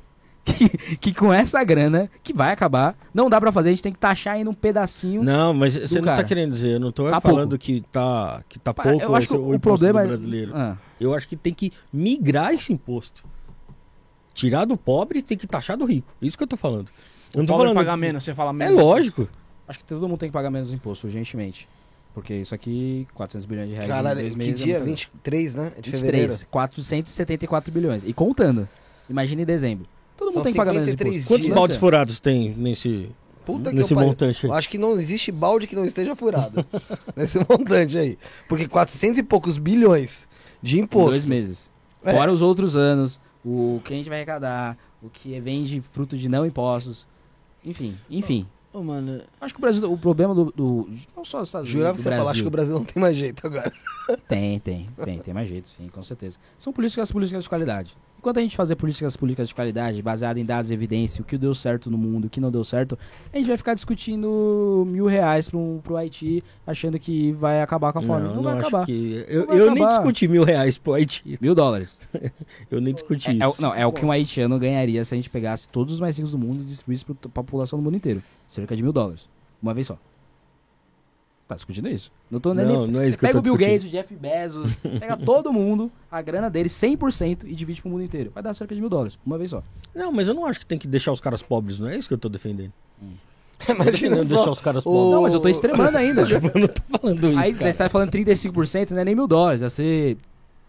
que, 0.45 0.97
que 0.97 1.13
com 1.13 1.31
essa 1.33 1.63
grana, 1.63 2.09
que 2.23 2.33
vai 2.33 2.51
acabar, 2.51 2.95
não 3.13 3.29
dá 3.29 3.39
pra 3.39 3.51
fazer, 3.51 3.69
a 3.69 3.71
gente 3.71 3.83
tem 3.83 3.93
que 3.93 3.99
taxar 3.99 4.35
ainda 4.35 4.49
um 4.49 4.53
pedacinho. 4.53 5.23
Não, 5.23 5.53
mas 5.53 5.73
você 5.75 5.95
não 5.95 6.03
cara. 6.03 6.17
tá 6.17 6.23
querendo 6.23 6.53
dizer, 6.53 6.73
eu 6.75 6.79
não 6.79 6.91
tô 6.91 7.09
Tá 7.09 7.21
falando 7.21 7.49
pouco. 7.51 7.63
que 7.63 7.81
tá, 7.91 8.43
que 8.49 8.57
tá 8.59 8.73
pouco 8.73 9.01
eu 9.03 9.15
acho 9.15 9.27
que 9.27 9.33
o, 9.33 9.53
imposto 9.53 9.59
problema 9.59 9.99
do 10.01 10.05
é. 10.05 10.07
brasileiro. 10.09 10.51
Ah, 10.55 10.77
Eu 10.99 11.13
acho 11.13 11.27
que 11.27 11.35
tem 11.35 11.53
que 11.53 11.71
migrar 11.93 12.53
esse 12.53 12.73
imposto. 12.73 13.23
Tirar 14.33 14.65
do 14.65 14.77
pobre 14.77 15.19
e 15.19 15.21
tem 15.21 15.37
que 15.37 15.45
taxar 15.47 15.75
do 15.77 15.85
rico. 15.85 16.11
Isso 16.21 16.37
que 16.37 16.43
eu 16.43 16.47
tô 16.47 16.55
falando. 16.57 16.89
Eu 17.33 17.39
não 17.39 17.45
tô 17.45 17.53
Pobre 17.53 17.67
falando 17.67 17.75
pagar 17.75 17.93
que- 17.93 17.99
menos, 17.99 18.23
você 18.23 18.33
fala 18.33 18.51
É 18.51 18.53
menos. 18.53 18.75
lógico. 18.81 19.27
acho 19.67 19.79
que 19.79 19.85
todo 19.85 20.07
mundo 20.07 20.17
tem 20.19 20.29
que 20.29 20.33
pagar 20.33 20.49
menos 20.49 20.73
imposto, 20.73 21.05
urgentemente. 21.07 21.67
Porque 22.13 22.33
isso 22.33 22.55
aqui, 22.55 23.05
400 23.13 23.45
bilhões 23.45 23.67
de 23.67 23.73
reais 23.75 23.87
em 23.87 23.93
Caralho, 23.93 24.19
dois 24.21 24.31
que 24.33 24.37
meses. 24.37 24.61
é 24.61 24.63
dia? 24.63 24.73
grana. 24.75 24.85
23, 24.85 25.55
né? 25.55 25.71
De 25.79 25.91
fevereiro. 25.91 26.31
23, 26.31 26.43
474 26.49 27.71
bilhões. 27.71 28.03
E 28.05 28.13
contando. 28.13 28.67
Imagina 29.09 29.41
em 29.41 29.45
dezembro. 29.45 29.85
Todo 30.19 30.27
mundo 30.27 30.33
São 30.35 30.43
tem 30.43 30.51
que 30.53 30.57
pagar 30.57 30.73
menos 30.73 30.89
53 30.89 31.13
imposto. 31.15 31.27
Quantos 31.29 31.45
dias. 31.45 31.55
baldes 31.55 31.77
furados 31.77 32.19
tem 32.19 32.53
nesse, 32.55 33.09
Puta 33.45 33.69
que 33.69 33.75
nesse 33.77 33.93
eu 33.93 33.95
pariu. 33.95 34.09
montante? 34.09 34.45
Eu 34.45 34.53
acho 34.53 34.69
que 34.69 34.77
não 34.77 34.91
existe 34.93 35.31
balde 35.31 35.65
que 35.65 35.75
não 35.75 35.85
esteja 35.85 36.15
furado. 36.15 36.65
nesse 37.15 37.39
montante 37.39 37.97
aí. 37.97 38.17
Porque 38.47 38.67
400 38.67 39.17
e 39.19 39.23
poucos 39.23 39.57
bilhões 39.57 40.27
de 40.61 40.77
Em 40.77 40.81
imposto. 40.83 41.11
dois 41.11 41.25
meses. 41.25 41.71
É. 42.03 42.11
Fora 42.13 42.31
os 42.31 42.41
outros 42.41 42.75
anos, 42.75 43.19
o 43.43 43.81
que 43.85 43.93
a 43.93 43.95
gente 43.95 44.09
vai 44.09 44.17
arrecadar, 44.19 44.77
o 45.01 45.09
que 45.09 45.39
vende 45.39 45.81
fruto 45.93 46.17
de 46.17 46.27
não 46.29 46.45
impostos. 46.45 47.07
Enfim, 47.65 47.95
enfim. 48.09 48.45
Ô, 48.71 48.83
mano, 48.83 49.21
Acho 49.41 49.53
que 49.53 49.59
o 49.59 49.61
Brasil, 49.61 49.91
o 49.91 49.97
problema 49.97 50.35
do. 50.35 50.45
do- 50.51 50.89
não 51.17 51.25
só 51.25 51.39
dos 51.39 51.49
Estados 51.49 51.67
Jurava 51.67 51.93
Unidos, 51.93 52.03
que 52.03 52.09
do 52.09 52.13
você 52.13 52.17
falar, 52.19 52.31
acho 52.31 52.41
que 52.43 52.47
o 52.47 52.51
Brasil 52.51 52.75
não 52.75 52.83
tem 52.85 53.01
mais 53.01 53.15
jeito 53.15 53.45
agora. 53.47 53.71
Tem, 54.27 54.59
tem, 54.59 54.89
tem, 55.05 55.19
tem 55.19 55.33
mais 55.35 55.47
jeito, 55.47 55.69
sim, 55.69 55.87
com 55.87 56.01
certeza. 56.01 56.37
São 56.57 56.73
políticas 56.73 57.11
políticas 57.11 57.43
de 57.43 57.49
qualidade. 57.49 57.95
Enquanto 58.17 58.37
a 58.37 58.41
gente 58.41 58.57
fazer 58.57 58.75
políticas 58.75 59.15
políticas 59.15 59.47
de 59.49 59.55
qualidade, 59.55 60.01
baseada 60.01 60.39
em 60.39 60.43
dados 60.45 60.71
e 60.71 60.73
evidência, 60.73 61.21
o 61.21 61.23
que 61.25 61.37
deu 61.37 61.53
certo 61.53 61.91
no 61.91 61.97
mundo, 61.97 62.25
o 62.25 62.29
que 62.29 62.39
não 62.41 62.49
deu 62.51 62.63
certo, 62.63 62.97
a 63.31 63.37
gente 63.37 63.47
vai 63.47 63.55
ficar 63.55 63.75
discutindo 63.75 64.83
mil 64.87 65.05
reais 65.05 65.47
pro, 65.47 65.79
pro 65.83 65.95
Haiti, 65.95 66.43
achando 66.65 66.97
que 66.99 67.31
vai 67.33 67.61
acabar 67.61 67.93
com 67.93 67.99
a 67.99 68.01
fome. 68.01 68.27
Não, 68.33 68.41
vai 68.41 68.57
acho 68.57 68.67
acabar. 68.67 68.85
que- 68.87 69.25
Eu, 69.27 69.45
vai 69.45 69.59
eu 69.59 69.65
nem 69.71 69.83
acabar. 69.83 69.97
discuti 69.99 70.27
mil 70.27 70.43
reais 70.43 70.77
pro 70.79 70.93
Haiti. 70.95 71.37
Mil 71.39 71.53
dólares. 71.53 71.99
Eu 72.71 72.81
nem 72.81 72.93
discuti 72.93 73.29
É, 73.29 73.45
é 73.45 73.47
isso. 73.49 73.61
não, 73.61 73.73
é 73.73 73.85
o 73.85 73.91
que 73.93 74.03
um 74.03 74.11
haitiano 74.11 74.57
ganharia 74.59 75.03
se 75.05 75.13
a 75.13 75.17
gente 75.17 75.29
pegasse 75.29 75.69
todos 75.69 75.93
os 75.93 75.99
mais 75.99 76.17
ricos 76.17 76.31
do 76.31 76.37
mundo 76.37 76.61
e 76.61 76.65
distribuísse 76.65 77.05
pra 77.05 77.15
população 77.31 77.77
do 77.79 77.83
mundo 77.83 77.95
inteiro. 77.95 78.21
Cerca 78.49 78.75
de 78.75 78.81
mil 78.81 78.91
dólares. 78.91 79.29
Uma 79.61 79.73
vez 79.73 79.87
só. 79.87 79.97
Tá 81.47 81.55
discutindo 81.55 81.87
isso? 81.87 82.11
Não 82.29 82.39
tô 82.39 82.53
nem. 82.53 82.65
Não, 82.65 82.85
não 82.85 82.99
é 82.99 83.07
isso 83.07 83.17
que 83.17 83.25
eu 83.25 83.29
Pega 83.29 83.39
o 83.39 83.41
Bill. 83.41 83.57
Gates, 83.57 83.85
o 83.85 83.89
Jeff 83.89 84.15
Bezos, 84.15 84.75
pega 84.99 85.17
todo 85.23 85.51
mundo, 85.53 85.91
a 86.11 86.21
grana 86.21 86.49
dele 86.49 86.69
100% 86.69 87.43
e 87.45 87.55
divide 87.55 87.81
pro 87.81 87.89
mundo 87.89 88.03
inteiro. 88.03 88.31
Vai 88.33 88.43
dar 88.43 88.53
cerca 88.53 88.75
de 88.75 88.81
mil 88.81 88.89
dólares, 88.89 89.17
uma 89.25 89.37
vez 89.37 89.49
só. 89.51 89.63
Não, 89.95 90.11
mas 90.11 90.27
eu 90.27 90.33
não 90.33 90.45
acho 90.45 90.59
que 90.59 90.65
tem 90.65 90.77
que 90.77 90.87
deixar 90.87 91.11
os 91.11 91.19
caras 91.19 91.41
pobres, 91.41 91.79
não 91.79 91.87
é 91.87 91.97
isso 91.97 92.07
que 92.07 92.13
eu 92.13 92.19
tô 92.19 92.29
defendendo. 92.29 92.71
Imagina 93.67 94.17
Não 94.17 94.25
deixar 94.25 94.51
os 94.51 94.61
caras 94.61 94.83
pobres. 94.83 95.11
Não, 95.11 95.21
mas 95.23 95.33
eu 95.33 95.39
tô 95.39 95.49
extremando 95.49 95.97
ainda. 95.97 96.21
Eu 96.29 96.39
não 96.61 96.67
tô 96.67 96.81
falando 96.97 97.27
isso, 97.29 97.39
Aí 97.39 97.53
cara. 97.53 97.73
você 97.73 97.77
tá 97.79 97.89
falando 97.89 98.11
35%, 98.11 98.91
não 98.91 98.99
é 98.99 99.05
nem 99.05 99.15
mil 99.15 99.27
dólares, 99.27 99.61
vai 99.61 99.69
ser 99.69 100.17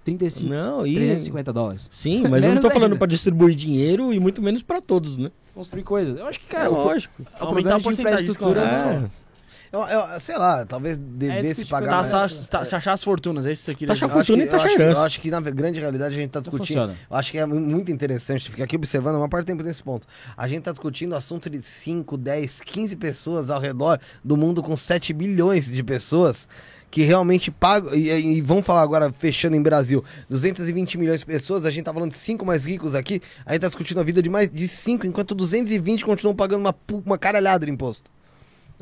35, 0.05 0.51
Não, 0.51 0.87
e... 0.87 0.95
350 0.95 1.53
dólares. 1.53 1.89
Sim, 1.91 2.27
mas 2.29 2.43
eu 2.43 2.55
não 2.55 2.63
tô 2.63 2.71
falando 2.71 2.97
pra 2.97 3.07
distribuir 3.07 3.55
dinheiro 3.55 4.13
e 4.13 4.19
muito 4.19 4.41
menos 4.43 4.63
pra 4.63 4.81
todos, 4.81 5.19
né? 5.19 5.31
Construir 5.55 5.83
coisas. 5.83 6.17
Eu 6.19 6.27
acho 6.27 6.39
que, 6.41 6.47
cara, 6.47 6.65
é 6.65 6.69
o, 6.69 6.73
lógico. 6.73 7.15
o 7.23 7.25
Aumentar 7.45 7.45
problema 7.45 7.77
a 7.77 7.81
porcentagem 7.83 8.25
de 8.25 8.31
infraestrutura 8.31 8.61
desconto. 8.61 8.89
é 8.91 9.07
É. 9.17 9.21
Eu, 9.73 9.83
eu- 9.83 10.19
sei 10.19 10.37
lá, 10.37 10.67
talvez 10.67 10.99
É 10.99 11.01
devesse 11.01 11.65
que 11.65 11.71
pagar. 11.71 11.93
mais. 11.99 12.11
Taxar, 12.11 12.49
ta- 12.49 12.65
taxar 12.67 12.93
as 12.95 13.05
fortunas, 13.05 13.47
é 13.47 13.53
isso 13.53 13.71
queria 13.73 13.87
Taxar 13.95 14.09
acho 14.09 14.17
fortuna 14.17 14.43
que- 14.43 14.49
e 14.49 14.51
taxa 14.51 14.63
eu 14.65 14.67
acho 14.67 14.77
que- 14.77 14.83
herança. 14.83 15.01
Eu 15.01 15.05
acho 15.05 15.21
que 15.21 15.31
na 15.31 15.41
grande 15.43 15.79
realidade 15.79 16.13
a 16.17 16.19
gente 16.19 16.31
tá 16.31 16.41
Não 16.41 16.43
discutindo. 16.43 16.97
Eu 17.09 17.17
acho 17.17 17.31
que 17.31 17.39
é 17.39 17.47
mu- 17.47 17.61
muito 17.61 17.89
interessante 17.93 18.51
ficar 18.51 18.65
aqui 18.65 18.75
observando 18.75 19.15
a 19.15 19.19
maior 19.19 19.29
parte 19.29 19.45
do 19.45 19.47
tempo 19.47 19.63
nesse 19.63 19.81
ponto. 19.81 20.09
A 20.37 20.49
gente 20.49 20.63
tá 20.65 20.73
discutindo 20.73 21.15
assunto 21.15 21.49
de 21.49 21.63
5, 21.63 22.17
10, 22.17 22.61
15 22.61 22.97
pessoas 22.97 23.49
ao 23.49 23.61
redor 23.61 24.01
do 24.25 24.37
mundo 24.37 24.61
com 24.61 24.77
7 24.77 25.13
bilhões 25.13 25.71
de 25.71 25.85
pessoas 25.85 26.49
que 26.91 27.03
realmente 27.03 27.51
pagam. 27.51 27.95
E, 27.95 28.11
e 28.11 28.41
vamos 28.41 28.67
falar 28.67 28.83
agora, 28.83 29.13
fechando 29.13 29.57
em 29.57 29.63
Brasil, 29.63 30.03
220 30.29 30.99
milhões 30.99 31.21
de 31.21 31.27
pessoas, 31.27 31.65
a 31.65 31.71
gente 31.71 31.85
tá 31.85 31.93
falando 31.95 32.11
de 32.11 32.17
5 32.17 32.45
mais 32.45 32.65
ricos 32.65 32.95
aqui, 32.95 33.21
a 33.47 33.53
gente 33.53 33.61
tá 33.63 33.69
discutindo 33.69 34.01
a 34.01 34.03
vida 34.03 34.23
de 34.23 34.29
mais 34.29 34.51
de 34.51 34.67
5, 34.67 35.07
enquanto 35.07 35.35
220 35.35 36.05
continuam 36.05 36.35
pagando 36.35 36.61
uma, 36.61 36.75
uma 37.07 37.17
caralhada 37.19 37.65
de 37.67 37.73
imposto. 37.73 38.11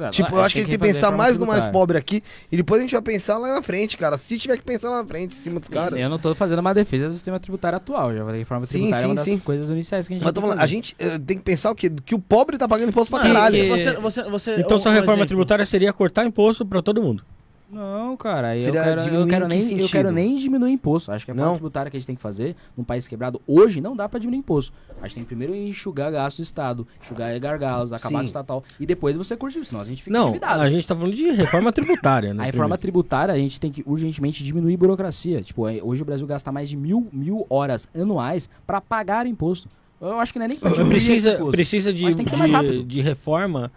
É, 0.00 0.10
Tipo, 0.10 0.36
eu 0.36 0.40
acho 0.42 0.54
que 0.54 0.60
a 0.60 0.62
gente 0.62 0.70
tem 0.70 0.78
que 0.78 0.94
pensar 0.94 1.10
mais 1.10 1.36
no 1.40 1.44
mais 1.44 1.64
tributária. 1.64 1.72
pobre 1.72 1.98
aqui 1.98 2.22
e 2.52 2.56
depois 2.56 2.78
a 2.78 2.82
gente 2.82 2.92
vai 2.92 3.02
pensar 3.02 3.36
lá 3.36 3.52
na 3.54 3.60
frente, 3.62 3.96
cara. 3.96 4.16
Se 4.16 4.38
tiver 4.38 4.56
que 4.56 4.62
pensar 4.62 4.90
lá 4.90 5.02
na 5.02 5.04
frente, 5.08 5.32
em 5.32 5.36
cima 5.36 5.58
dos 5.58 5.68
caras. 5.68 5.98
Eu 5.98 6.08
não 6.08 6.20
tô 6.20 6.32
fazendo 6.36 6.60
uma 6.60 6.72
defesa 6.72 7.08
do 7.08 7.14
sistema 7.14 7.40
tributário 7.40 7.78
atual. 7.78 8.12
Já 8.14 8.20
falei 8.20 8.34
que 8.34 8.38
reforma 8.44 8.64
Sim, 8.64 8.78
tributária 8.78 9.02
é 9.02 9.02
sim, 9.02 9.08
uma 9.08 9.14
das 9.16 9.24
sim. 9.24 9.38
coisas 9.40 9.68
iniciais 9.70 10.06
que 10.06 10.14
a 10.14 10.16
gente 10.16 10.24
Mas 10.24 10.32
tô 10.32 10.40
tem 10.40 10.48
que 10.50 10.54
falando, 10.54 10.62
a 10.64 10.66
gente 10.68 10.94
eh, 11.00 11.18
tem 11.18 11.36
que 11.36 11.42
pensar 11.42 11.72
o 11.72 11.74
quê? 11.74 11.90
Que 12.06 12.14
o 12.14 12.18
pobre 12.20 12.56
tá 12.56 12.68
pagando 12.68 12.90
imposto 12.90 13.10
pra 13.10 13.24
caralho. 13.24 13.56
que- 13.56 13.68
você, 13.68 13.92
você, 13.94 14.22
você, 14.30 14.54
Então 14.60 14.76
um- 14.76 14.80
sua 14.80 14.92
reforma 14.92 15.14
exemplo. 15.14 15.26
tributária 15.26 15.66
seria 15.66 15.92
cortar 15.92 16.24
imposto 16.24 16.64
pra 16.64 16.80
todo 16.80 17.02
mundo. 17.02 17.24
Não, 17.70 18.16
cara, 18.16 18.54
eu 18.56 18.60
Seria 18.64 18.82
quero, 18.82 19.00
eu 19.02 19.26
quero 19.26 19.44
em 19.44 19.48
que 19.48 19.56
nem, 19.74 19.80
eu 19.80 19.88
quero 19.88 20.10
nem 20.10 20.36
diminuir 20.36 20.72
imposto. 20.72 21.12
Acho 21.12 21.26
que 21.26 21.30
a 21.30 21.34
reforma 21.34 21.50
Não? 21.52 21.56
tributária 21.56 21.90
que 21.90 21.98
a 21.98 22.00
gente 22.00 22.06
tem 22.06 22.16
que 22.16 22.22
fazer 22.22 22.56
num 22.74 22.82
país 22.82 23.06
quebrado 23.06 23.42
hoje 23.46 23.78
não 23.80 23.94
dá 23.94 24.08
pra 24.08 24.18
diminuir 24.18 24.38
imposto. 24.38 24.72
A 25.02 25.06
gente 25.06 25.16
tem 25.16 25.22
que 25.24 25.28
primeiro 25.28 25.54
enxugar 25.54 26.10
gasto 26.10 26.38
do 26.38 26.42
Estado, 26.42 26.86
enxugar 27.02 27.38
gargalos, 27.38 27.92
acabar 27.92 28.08
Sim. 28.10 28.16
com 28.16 28.24
o 28.24 28.26
estatal 28.26 28.64
e 28.80 28.86
depois 28.86 29.14
você 29.16 29.36
curtir, 29.36 29.62
senão 29.66 29.82
a 29.82 29.84
gente 29.84 30.02
fica 30.02 30.16
Não, 30.16 30.28
endividado. 30.28 30.62
a 30.62 30.70
gente 30.70 30.86
tá 30.86 30.96
falando 30.96 31.14
de 31.14 31.30
reforma 31.30 31.70
tributária, 31.70 32.32
né? 32.32 32.42
A 32.42 32.46
reforma 32.46 32.78
primeiro. 32.78 32.80
tributária, 32.80 33.34
a 33.34 33.38
gente 33.38 33.60
tem 33.60 33.70
que 33.70 33.82
urgentemente 33.86 34.42
diminuir 34.42 34.76
burocracia. 34.78 35.42
Tipo, 35.42 35.68
é, 35.68 35.78
hoje 35.82 36.00
o 36.00 36.06
Brasil 36.06 36.26
gasta 36.26 36.50
mais 36.50 36.70
de 36.70 36.76
mil, 36.76 37.06
mil 37.12 37.46
horas 37.50 37.86
anuais 37.94 38.48
pra 38.66 38.80
pagar 38.80 39.26
imposto. 39.26 39.68
Eu 40.00 40.18
acho 40.20 40.32
que 40.32 40.38
não 40.38 40.46
é 40.46 40.48
nem 40.48 40.58
pra 40.58 40.70
precisa, 40.70 41.44
precisa 41.50 41.92
de, 41.92 42.14
de, 42.14 42.84
de 42.84 43.00
reforma 43.00 43.70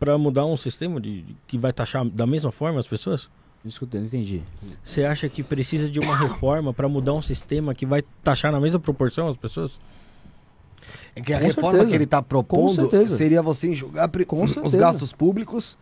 pra 0.00 0.18
mudar 0.18 0.44
um 0.46 0.56
sistema 0.56 1.00
de, 1.00 1.22
de- 1.22 1.36
que 1.46 1.56
vai 1.56 1.72
taxar 1.72 2.04
da 2.06 2.26
mesma 2.26 2.50
forma 2.50 2.80
as 2.80 2.86
pessoas? 2.88 3.28
Escuta, 3.64 3.98
eu 3.98 4.00
não 4.00 4.06
entendi. 4.06 4.42
Você 4.82 5.04
acha 5.04 5.28
que 5.28 5.42
precisa 5.42 5.88
de 5.90 6.00
uma 6.00 6.16
reforma 6.16 6.72
pra 6.72 6.88
mudar 6.88 7.12
um 7.12 7.20
sistema 7.22 7.74
que 7.74 7.84
vai 7.84 8.02
taxar 8.24 8.50
na 8.50 8.58
mesma 8.58 8.80
proporção 8.80 9.28
as 9.28 9.36
pessoas? 9.36 9.72
É 11.14 11.20
que 11.20 11.32
a 11.34 11.38
Com 11.38 11.44
reforma 11.44 11.70
certeza. 11.72 11.90
que 11.90 11.96
ele 11.96 12.06
tá 12.06 12.22
propondo 12.22 12.90
seria 13.06 13.42
você 13.42 13.68
enxugar 13.68 14.08
Com 14.26 14.42
os 14.44 14.52
certeza. 14.52 14.78
gastos 14.78 15.12
públicos, 15.12 15.76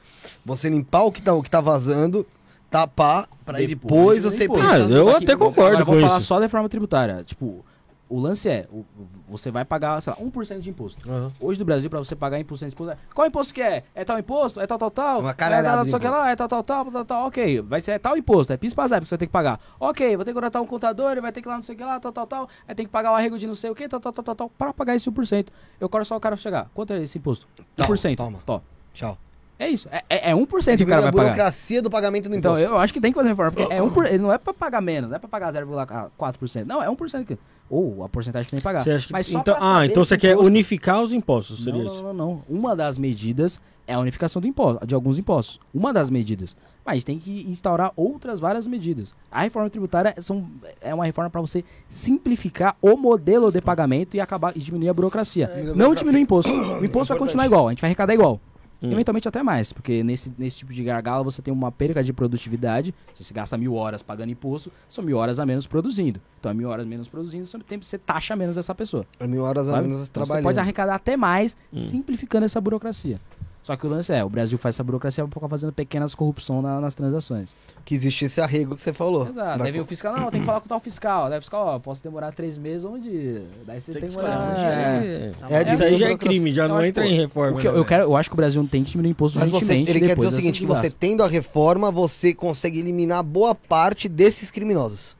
você 0.44 0.68
limpar 0.68 1.04
o 1.04 1.12
que 1.12 1.22
tá, 1.22 1.40
que 1.40 1.48
tá 1.48 1.60
vazando, 1.60 2.26
tapar, 2.68 3.28
pra 3.46 3.58
aí 3.58 3.66
depois 3.68 4.24
diminuir 4.24 4.38
você 4.38 4.48
pensar. 4.48 4.74
Ah, 4.74 4.78
eu 4.90 5.16
até 5.16 5.36
concordo 5.36 5.84
vou 5.84 6.00
falar 6.00 6.18
isso. 6.18 6.26
só 6.26 6.36
da 6.40 6.46
reforma 6.46 6.68
tributária. 6.68 7.22
Tipo, 7.24 7.64
o 8.08 8.18
lance 8.20 8.48
é, 8.48 8.66
o- 8.72 8.84
você 9.28 9.50
vai 9.50 9.64
pagar, 9.64 10.00
sei 10.00 10.12
lá, 10.12 10.18
1% 10.18 10.60
de 10.60 10.70
imposto. 10.70 11.08
Aham. 11.08 11.30
Hoje 11.40 11.58
no 11.58 11.64
Brasil, 11.64 11.90
pra 11.90 11.98
você 11.98 12.16
pagar 12.16 12.38
1% 12.38 12.68
de 12.70 12.74
imposto, 12.74 12.92
é- 12.92 12.98
qual 13.14 13.26
imposto 13.26 13.52
que 13.54 13.60
é? 13.62 13.84
É 13.94 14.04
tal 14.04 14.18
imposto? 14.18 14.60
É 14.60 14.66
tal, 14.66 14.78
tal, 14.78 14.90
tal? 14.90 15.20
Uma 15.20 15.30
é 15.30 15.34
caralhada 15.34 15.82
sei 15.84 15.94
o 15.96 16.00
que 16.00 16.06
imposto. 16.06 16.24
lá, 16.24 16.30
é 16.30 16.36
tal, 16.36 16.48
tal, 16.48 16.64
tal, 16.64 16.84
tal, 16.90 17.04
tal, 17.04 17.26
ok. 17.26 17.60
Vai 17.62 17.80
ser 17.80 17.98
tal 17.98 18.16
imposto, 18.16 18.52
é 18.52 18.56
PIS, 18.56 18.72
PASEP 18.74 19.02
que 19.02 19.08
você 19.08 19.14
vai 19.14 19.18
ter 19.18 19.26
que 19.26 19.32
pagar. 19.32 19.60
Ok, 19.78 20.16
vou 20.16 20.24
ter 20.24 20.30
que 20.30 20.34
contratar 20.34 20.62
um 20.62 20.66
contador, 20.66 21.12
ele 21.12 21.20
vai 21.20 21.32
ter 21.32 21.42
que 21.42 21.48
ir 21.48 21.50
lá 21.50 21.56
não 21.56 21.62
sei 21.62 21.74
o 21.74 21.78
que 21.78 21.84
lá, 21.84 22.00
tal, 22.00 22.12
tal, 22.12 22.26
tal. 22.26 22.48
Aí 22.66 22.74
tem 22.74 22.86
que 22.86 22.92
pagar 22.92 23.12
o 23.12 23.14
arrego 23.14 23.38
de 23.38 23.46
não 23.46 23.54
sei 23.54 23.70
o 23.70 23.74
que, 23.74 23.88
tal, 23.88 24.00
tal, 24.00 24.12
tal, 24.12 24.24
tal, 24.24 24.34
tal, 24.34 24.50
pra 24.50 24.72
pagar 24.72 24.94
esse 24.94 25.08
1%. 25.08 25.48
Eu 25.80 25.88
quero 25.88 26.04
só 26.04 26.16
o 26.16 26.20
cara 26.20 26.36
chegar. 26.36 26.70
Quanto 26.74 26.92
é 26.92 27.02
esse 27.02 27.18
imposto? 27.18 27.46
Toma, 27.76 27.88
1%. 27.88 28.16
toma. 28.16 28.38
Tó. 28.46 28.62
Tchau. 28.94 29.18
É 29.60 29.68
isso, 29.68 29.88
é, 29.90 30.04
é, 30.08 30.30
é 30.30 30.34
1% 30.36 30.76
que 30.78 30.84
o 30.84 30.86
cara 30.86 31.00
a 31.00 31.04
vai 31.06 31.12
pagar. 31.12 31.22
burocracia 31.24 31.82
do 31.82 31.90
pagamento 31.90 32.28
do 32.28 32.36
Então, 32.36 32.52
imposto. 32.52 32.72
eu 32.72 32.78
acho 32.78 32.92
que 32.92 33.00
tem 33.00 33.10
que 33.10 33.16
fazer 33.16 33.30
reforma, 33.30 33.50
porque 33.50 33.74
é 33.74 33.82
um 33.82 33.90
por, 33.90 34.06
ele 34.06 34.18
não 34.18 34.32
é 34.32 34.38
pra 34.38 34.54
pagar 34.54 34.80
menos, 34.80 35.10
não 35.10 35.16
é 35.16 35.18
pra 35.18 35.28
pagar 35.28 35.50
0,4%. 35.52 36.64
Não, 36.64 36.80
é 36.80 36.88
1% 36.88 37.24
que, 37.26 37.36
ou 37.70 38.02
a 38.04 38.08
porcentagem 38.08 38.46
que 38.46 38.50
tem 38.52 38.58
que 38.60 38.64
pagar. 38.64 38.82
Você 38.84 38.90
acha 38.92 39.06
que- 39.06 39.12
Mas 39.12 39.26
só 39.26 39.38
então, 39.40 39.56
ah, 39.58 39.74
saber 39.74 39.86
então 39.90 40.04
você 40.04 40.16
quer 40.18 40.30
imposto- 40.32 40.46
unificar 40.46 41.02
os 41.02 41.12
impostos, 41.12 41.58
Não, 41.58 41.64
seria 41.64 41.84
não, 41.84 41.92
isso? 41.94 42.02
não, 42.02 42.12
não. 42.14 42.42
Uma 42.48 42.74
das 42.76 42.98
medidas 42.98 43.60
é 43.86 43.94
a 43.94 43.98
unificação 44.00 44.40
do 44.40 44.46
imposto, 44.48 44.86
de 44.86 44.94
alguns 44.94 45.18
impostos. 45.18 45.58
Uma 45.72 45.92
das 45.92 46.10
medidas. 46.10 46.54
Mas 46.84 47.04
tem 47.04 47.18
que 47.18 47.46
instaurar 47.50 47.92
outras 47.96 48.40
várias 48.40 48.66
medidas. 48.66 49.14
A 49.30 49.42
reforma 49.42 49.68
tributária 49.68 50.14
são, 50.20 50.46
é 50.80 50.94
uma 50.94 51.04
reforma 51.04 51.28
para 51.30 51.40
você 51.40 51.62
simplificar 51.88 52.76
o 52.80 52.96
modelo 52.96 53.50
de 53.52 53.60
pagamento 53.60 54.16
e 54.16 54.20
acabar 54.20 54.56
e 54.56 54.60
diminuir 54.60 54.88
a 54.88 54.94
burocracia. 54.94 55.46
A 55.46 55.56
Não 55.58 55.64
burocracia. 55.64 55.94
diminuir 55.96 56.20
o 56.20 56.22
imposto. 56.22 56.52
O 56.52 56.84
imposto 56.84 57.08
vai 57.12 57.18
continuar 57.18 57.44
igual, 57.46 57.66
a 57.68 57.70
gente 57.70 57.80
vai 57.82 57.88
arrecadar 57.88 58.14
igual. 58.14 58.40
Hum. 58.80 58.92
Eventualmente 58.92 59.26
até 59.28 59.42
mais, 59.42 59.72
porque 59.72 60.04
nesse, 60.04 60.32
nesse 60.38 60.58
tipo 60.58 60.72
de 60.72 60.84
gargalo 60.84 61.24
você 61.24 61.42
tem 61.42 61.52
uma 61.52 61.72
perca 61.72 62.02
de 62.02 62.12
produtividade. 62.12 62.94
Se 63.12 63.24
você 63.24 63.34
gasta 63.34 63.58
mil 63.58 63.74
horas 63.74 64.02
pagando 64.02 64.30
imposto, 64.30 64.70
são 64.88 65.02
mil 65.02 65.16
horas 65.16 65.40
a 65.40 65.46
menos 65.46 65.66
produzindo. 65.66 66.20
Então, 66.38 66.50
é 66.50 66.54
mil 66.54 66.68
horas 66.68 66.86
menos 66.86 67.08
produzindo, 67.08 67.44
você, 67.46 67.58
tem, 67.58 67.78
você 67.82 67.98
taxa 67.98 68.36
menos 68.36 68.56
essa 68.56 68.72
pessoa. 68.74 69.04
É 69.18 69.26
mil 69.26 69.42
horas 69.42 69.68
a 69.68 69.72
Sabe? 69.72 69.88
menos 69.88 69.96
Então, 69.96 70.04
você 70.06 70.12
trabalhando. 70.12 70.44
pode 70.44 70.60
arrecadar 70.60 70.94
até 70.94 71.16
mais, 71.16 71.56
Hum. 71.72 71.78
simplificando 71.78 72.46
essa 72.46 72.60
burocracia. 72.60 73.20
Só 73.62 73.76
que 73.76 73.86
o 73.86 73.90
lance 73.90 74.10
é, 74.10 74.24
o 74.24 74.30
Brasil 74.30 74.56
faz 74.56 74.76
essa 74.76 74.82
burocracia 74.82 75.22
pra 75.26 75.34
ficar 75.34 75.48
fazendo 75.48 75.72
pequenas 75.74 76.14
corrupção 76.14 76.62
na- 76.62 76.80
nas 76.80 76.94
transações. 76.94 77.54
Que 77.84 77.94
existe 77.94 78.24
esse 78.24 78.40
arrego 78.40 78.74
que 78.74 78.80
você 78.80 78.94
falou. 78.94 79.28
Exato. 79.28 79.62
Vem 79.62 79.78
o 79.80 79.84
fiscal, 79.84 80.16
não, 80.16 80.30
tem 80.30 80.40
que 80.40 80.46
falar 80.46 80.60
com 80.60 80.66
o 80.66 80.68
tal 80.70 80.80
fiscal. 80.80 81.30
O 81.30 81.40
fiscal, 81.40 81.66
ó, 81.66 81.78
posso 81.78 82.02
demorar 82.02 82.32
três 82.32 82.56
meses 82.56 82.84
onde. 82.86 83.42
Daí 83.66 83.78
você 83.78 83.92
Tem 83.92 84.00
tem, 84.00 84.10
que 84.10 84.16
demorar. 84.16 84.50
onde 84.52 84.60
É. 84.60 85.32
É, 85.50 85.72
Isso 85.74 85.82
aí 85.82 85.90
diminuir 85.90 85.98
já 85.98 86.08
é 86.08 86.16
crime, 86.16 86.52
já 86.52 86.66
não 86.68 86.82
entra 86.82 87.04
em 87.06 87.14
reforma. 87.14 87.58
O 87.58 87.60
eu, 87.60 87.72
né, 87.72 87.78
eu 87.78 87.84
quero, 87.84 88.04
eu 88.04 88.16
acho 88.16 88.30
que 88.30 88.34
o 88.34 88.36
Brasil 88.38 88.66
tem 88.70 88.82
que 88.82 88.92
diminuir 88.92 89.10
imposto 89.10 89.38
Mas 89.38 89.50
você, 89.50 89.74
ele 89.74 90.00
quer 90.00 90.16
dizer 90.16 90.28
o 90.28 90.32
seguinte, 90.32 90.60
que 90.60 90.66
você 90.66 90.88
tendo 90.88 91.22
a 91.22 91.26
reforma, 91.28 91.90
você 91.90 92.32
consegue 92.32 92.78
eliminar 92.78 93.22
boa 93.22 93.54
parte 93.54 94.08
desses 94.08 94.50
criminosos. 94.50 95.14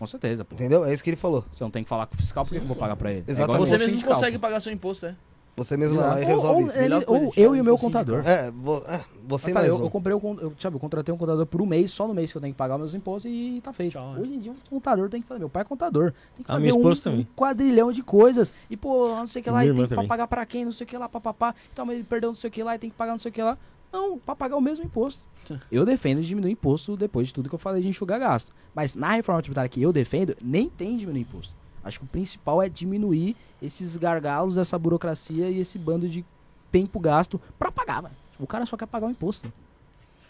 Com 0.00 0.06
certeza, 0.06 0.44
pô. 0.44 0.56
Entendeu? 0.56 0.84
É 0.84 0.92
isso 0.92 1.02
que 1.04 1.10
ele 1.10 1.16
falou. 1.16 1.44
Você 1.52 1.62
não 1.62 1.70
tem 1.70 1.84
que 1.84 1.88
falar 1.88 2.06
com 2.06 2.14
o 2.16 2.18
fiscal, 2.18 2.44
por 2.44 2.50
que 2.50 2.56
eu 2.56 2.64
vou 2.66 2.74
pagar 2.74 2.96
pra 2.96 3.12
ele? 3.12 3.22
Exatamente. 3.28 3.54
igual 3.54 3.66
Você 3.66 3.78
mesmo 3.78 3.90
sindical, 3.94 4.14
consegue 4.14 4.36
pô. 4.36 4.42
pagar 4.42 4.60
seu 4.60 4.72
imposto, 4.72 5.06
é. 5.06 5.14
Você 5.54 5.76
mesmo 5.76 5.96
vai 5.98 6.06
lá 6.08 6.18
e 6.20 6.22
Ou- 6.22 6.28
resolve 6.28 6.62
ou, 6.62 6.68
isso. 6.68 6.78
ele- 6.80 6.94
ou 7.06 7.32
eu 7.36 7.54
e 7.54 7.60
o 7.60 7.64
meu 7.64 7.76
contador. 7.76 8.26
É, 8.26 8.50
vo- 8.50 8.82
é, 8.88 9.04
você 9.28 9.50
Eu, 9.50 9.54
mais 9.54 9.68
eu, 9.68 9.78
eu 9.80 9.90
comprei 9.90 10.14
o 10.16 10.20
eu, 10.40 10.54
sabe, 10.58 10.76
eu 10.76 10.80
contratei 10.80 11.14
um 11.14 11.18
contador 11.18 11.44
por 11.44 11.60
um 11.60 11.66
mês, 11.66 11.90
só 11.90 12.08
no 12.08 12.14
mês 12.14 12.32
que 12.32 12.38
eu 12.38 12.40
tenho 12.40 12.54
que 12.54 12.58
pagar 12.58 12.78
meus 12.78 12.94
impostos 12.94 13.30
e 13.30 13.60
tá 13.62 13.70
feito. 13.70 13.92
Tchau, 13.92 14.16
é. 14.16 14.20
Hoje 14.20 14.32
em 14.34 14.38
dia, 14.38 14.52
um 14.52 14.56
contador 14.70 15.10
tem 15.10 15.20
que 15.20 15.28
fazer. 15.28 15.40
Meu 15.40 15.50
pai 15.50 15.60
é 15.60 15.64
contador. 15.64 16.12
Tem 16.36 16.44
que 16.44 16.50
Ah, 16.50 16.54
fazer 16.54 16.72
um, 16.72 17.20
um 17.20 17.24
quadrilhão 17.36 17.92
de 17.92 18.02
coisas. 18.02 18.50
E, 18.70 18.76
pô, 18.78 19.08
não 19.08 19.26
sei 19.26 19.40
o 19.40 19.44
que 19.44 19.50
lá, 19.50 19.66
e 19.66 19.74
tem 19.74 19.86
que 19.86 20.06
pagar 20.06 20.26
pra 20.26 20.46
quem, 20.46 20.64
não 20.64 20.72
sei 20.72 20.86
o 20.86 20.88
que 20.88 20.96
lá, 20.96 21.06
papapá. 21.08 21.54
Então, 21.70 21.84
mas 21.84 21.96
ele 21.96 22.04
perdeu 22.04 22.30
não 22.30 22.34
sei 22.34 22.48
o 22.48 22.50
que 22.50 22.62
lá 22.62 22.74
e 22.74 22.78
tem 22.78 22.88
que 22.88 22.96
pagar 22.96 23.12
não 23.12 23.18
sei 23.18 23.30
o 23.30 23.32
que 23.34 23.42
lá. 23.42 23.58
Não, 23.92 24.18
pra 24.18 24.34
pagar 24.34 24.56
o 24.56 24.60
mesmo 24.60 24.86
imposto. 24.86 25.22
Eu 25.70 25.84
defendo 25.84 26.22
diminuir 26.22 26.52
imposto 26.52 26.96
depois 26.96 27.26
de 27.28 27.34
tudo 27.34 27.50
que 27.50 27.54
eu 27.54 27.58
falei 27.58 27.82
de 27.82 27.88
enxugar 27.88 28.18
gasto. 28.18 28.52
Mas 28.74 28.94
na 28.94 29.10
reforma 29.12 29.42
tributária 29.42 29.68
que 29.68 29.82
eu 29.82 29.92
defendo, 29.92 30.34
nem 30.40 30.70
tem 30.70 30.96
diminuir 30.96 31.20
imposto. 31.22 31.54
Acho 31.84 31.98
que 32.00 32.04
o 32.04 32.08
principal 32.08 32.62
é 32.62 32.68
diminuir 32.68 33.36
esses 33.60 33.96
gargalos, 33.96 34.56
essa 34.58 34.78
burocracia 34.78 35.48
e 35.50 35.58
esse 35.60 35.78
bando 35.78 36.08
de 36.08 36.24
tempo 36.70 36.98
gasto 37.00 37.40
pra 37.58 37.70
pagar, 37.72 38.00
velho. 38.02 38.14
O 38.38 38.46
cara 38.46 38.64
só 38.66 38.76
quer 38.76 38.86
pagar 38.86 39.06
o 39.06 39.10
imposto. 39.10 39.52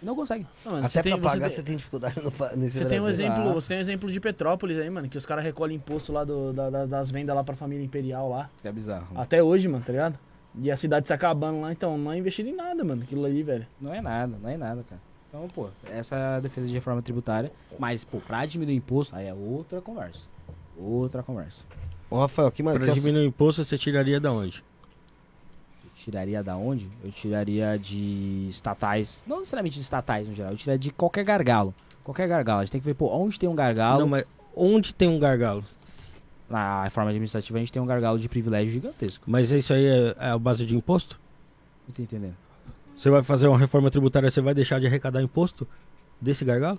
Não 0.02 0.16
consegue. 0.16 0.44
Não, 0.64 0.72
mano, 0.72 0.84
Até 0.86 1.00
pra 1.00 1.12
tem, 1.12 1.20
pagar 1.20 1.48
você 1.48 1.50
você 1.50 1.56
tem, 1.56 1.64
tem 1.66 1.76
dificuldade 1.76 2.16
no, 2.20 2.32
nesse 2.56 2.78
você 2.78 2.84
tem 2.86 2.98
um 3.00 3.08
exemplo, 3.08 3.50
Ah. 3.50 3.52
você 3.52 3.68
tem 3.68 3.76
um 3.78 3.81
exemplo 3.81 4.10
de 4.10 4.18
Petrópolis 4.18 4.76
aí, 4.78 4.90
mano, 4.90 5.08
que 5.08 5.16
os 5.16 5.24
caras 5.24 5.44
recolhem 5.44 5.76
imposto 5.76 6.12
lá 6.12 6.24
do, 6.24 6.52
da- 6.52 6.70
da- 6.70 6.86
das 6.86 7.10
vendas 7.10 7.34
lá 7.36 7.44
pra 7.44 7.55
família 7.55 7.84
imperial 7.84 8.28
lá. 8.28 8.50
É 8.64 8.72
bizarro. 8.72 9.06
Até 9.14 9.40
hoje, 9.42 9.68
mano, 9.68 9.84
tá 9.84 9.92
ligado? 9.92 10.18
E 10.58 10.70
a 10.72 10.76
cidade 10.76 11.06
se 11.06 11.12
acabando 11.12 11.60
lá, 11.60 11.70
então 11.72 11.97
não 11.97 12.10
é 12.12 12.18
investido 12.18 12.48
em 12.48 12.55
nada, 12.56 12.82
mano, 12.84 13.05
aquilo 13.05 13.24
ali, 13.24 13.42
velho. 13.44 13.64
Não 13.81 13.94
é 13.94 14.00
nada, 14.00 14.36
não 14.42 14.50
é 14.50 14.56
nada, 14.56 14.84
cara. 14.89 15.00
Então, 15.28 15.48
pô, 15.48 15.68
essa 15.89 16.16
é 16.16 16.36
a 16.36 16.40
defesa 16.40 16.66
de 16.66 16.72
reforma 16.74 17.00
tributária. 17.00 17.52
Mas, 17.78 18.05
pô, 18.05 18.18
pra 18.18 18.44
diminuir 18.44 18.74
imposto, 18.74 19.14
aí 19.14 19.26
é 19.28 19.32
outra 19.32 19.81
conversa. 19.81 20.26
Outra 20.76 21.23
conversa. 21.23 21.60
Ô, 22.10 22.18
Rafael, 22.18 22.51
que 22.51 22.62
mais? 22.62 22.76
Pra 22.76 22.86
que 22.86 22.94
diminuir 22.94 23.25
o 23.25 23.26
imposto, 23.26 23.65
você 23.65 23.78
tiraria 23.78 24.20
da 24.20 24.33
onde? 24.33 24.62
Eu 25.84 25.91
tiraria 25.94 26.42
da 26.42 26.57
onde? 26.57 26.89
Eu 27.02 27.10
tiraria 27.10 27.78
de 27.78 28.47
estatais. 28.49 29.20
Não 29.26 29.41
necessariamente 29.41 29.76
de 29.76 29.83
estatais 29.83 30.28
no 30.28 30.34
geral, 30.34 30.52
eu 30.52 30.59
tiraria 30.59 30.78
de 30.78 30.91
qualquer 30.91 31.25
gargalo. 31.25 31.75
Qualquer 32.05 32.28
gargalo. 32.28 32.60
A 32.60 32.65
gente 32.65 32.73
tem 32.73 32.81
que 32.81 32.84
ver, 32.84 32.94
pô, 32.94 33.09
onde 33.17 33.39
tem 33.39 33.49
um 33.49 33.55
gargalo. 33.55 34.01
Não, 34.01 34.09
mas 34.09 34.25
onde 34.55 34.94
tem 34.94 35.09
um 35.09 35.18
gargalo? 35.18 35.65
Na 36.51 36.84
reforma 36.84 37.10
administrativa 37.10 37.59
a 37.59 37.60
gente 37.60 37.73
tem 37.73 37.81
um 37.81 37.86
gargalo 37.86 38.18
de 38.18 38.28
privilégio 38.28 38.73
gigantesco. 38.73 39.25
Mas 39.26 39.51
isso 39.51 39.73
aí 39.73 39.86
é, 39.86 40.17
é 40.18 40.31
a 40.31 40.39
base 40.39 40.67
de 40.67 40.76
imposto? 40.76 41.18
Não 41.86 41.94
tô 41.94 42.02
entendendo. 42.02 42.36
Você 42.97 43.09
vai 43.09 43.23
fazer 43.23 43.49
uma 43.49 43.59
reforma 43.59 43.91
tributária, 43.91 44.31
você 44.31 44.41
vai 44.41 44.52
deixar 44.52 44.78
de 44.78 44.86
arrecadar 44.86 45.23
imposto 45.23 45.67
desse 46.20 46.44
gargalo? 46.44 46.78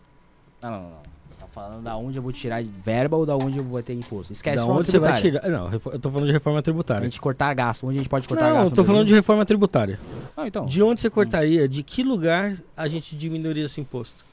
Não, 0.61 0.69
não, 0.69 0.89
não. 0.89 1.12
Não. 1.55 1.63
Falando 1.63 1.83
da 1.83 1.95
onde 1.95 2.17
eu 2.17 2.23
vou 2.23 2.31
tirar 2.31 2.63
verba 2.63 3.15
ou 3.17 3.25
da 3.25 3.35
onde 3.35 3.57
eu 3.59 3.63
vou 3.63 3.81
ter 3.83 3.93
imposto? 3.93 4.33
Esquece 4.33 4.57
da 4.57 4.65
onde 4.65 4.89
você 4.91 4.99
vai 4.99 5.21
tirar? 5.21 5.47
Não, 5.47 5.71
eu 5.71 5.99
tô 5.99 6.09
falando 6.09 6.27
de 6.27 6.33
reforma 6.33 6.59
A 6.59 6.61
tributária. 6.63 7.03
gente 7.03 7.21
cortar 7.21 7.53
gasto. 7.53 7.85
Onde 7.85 7.97
a 7.97 8.01
gente 8.01 8.09
pode 8.09 8.27
cortar 8.27 8.49
Não, 8.49 8.53
gasto? 8.55 8.71
eu 8.71 8.75
tô 8.75 8.83
falando 8.83 9.07
de 9.07 9.13
reforma 9.13 9.45
tributária. 9.45 9.99
Não, 10.35 10.47
então. 10.47 10.65
De 10.65 10.81
onde 10.81 11.01
você 11.01 11.09
cortaria? 11.09 11.67
De 11.67 11.83
que 11.83 12.03
lugar 12.03 12.57
a 12.75 12.87
gente 12.87 13.15
diminuiria 13.15 13.65
esse 13.65 13.79
imposto? 13.79 14.25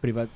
Priva... 0.00 0.28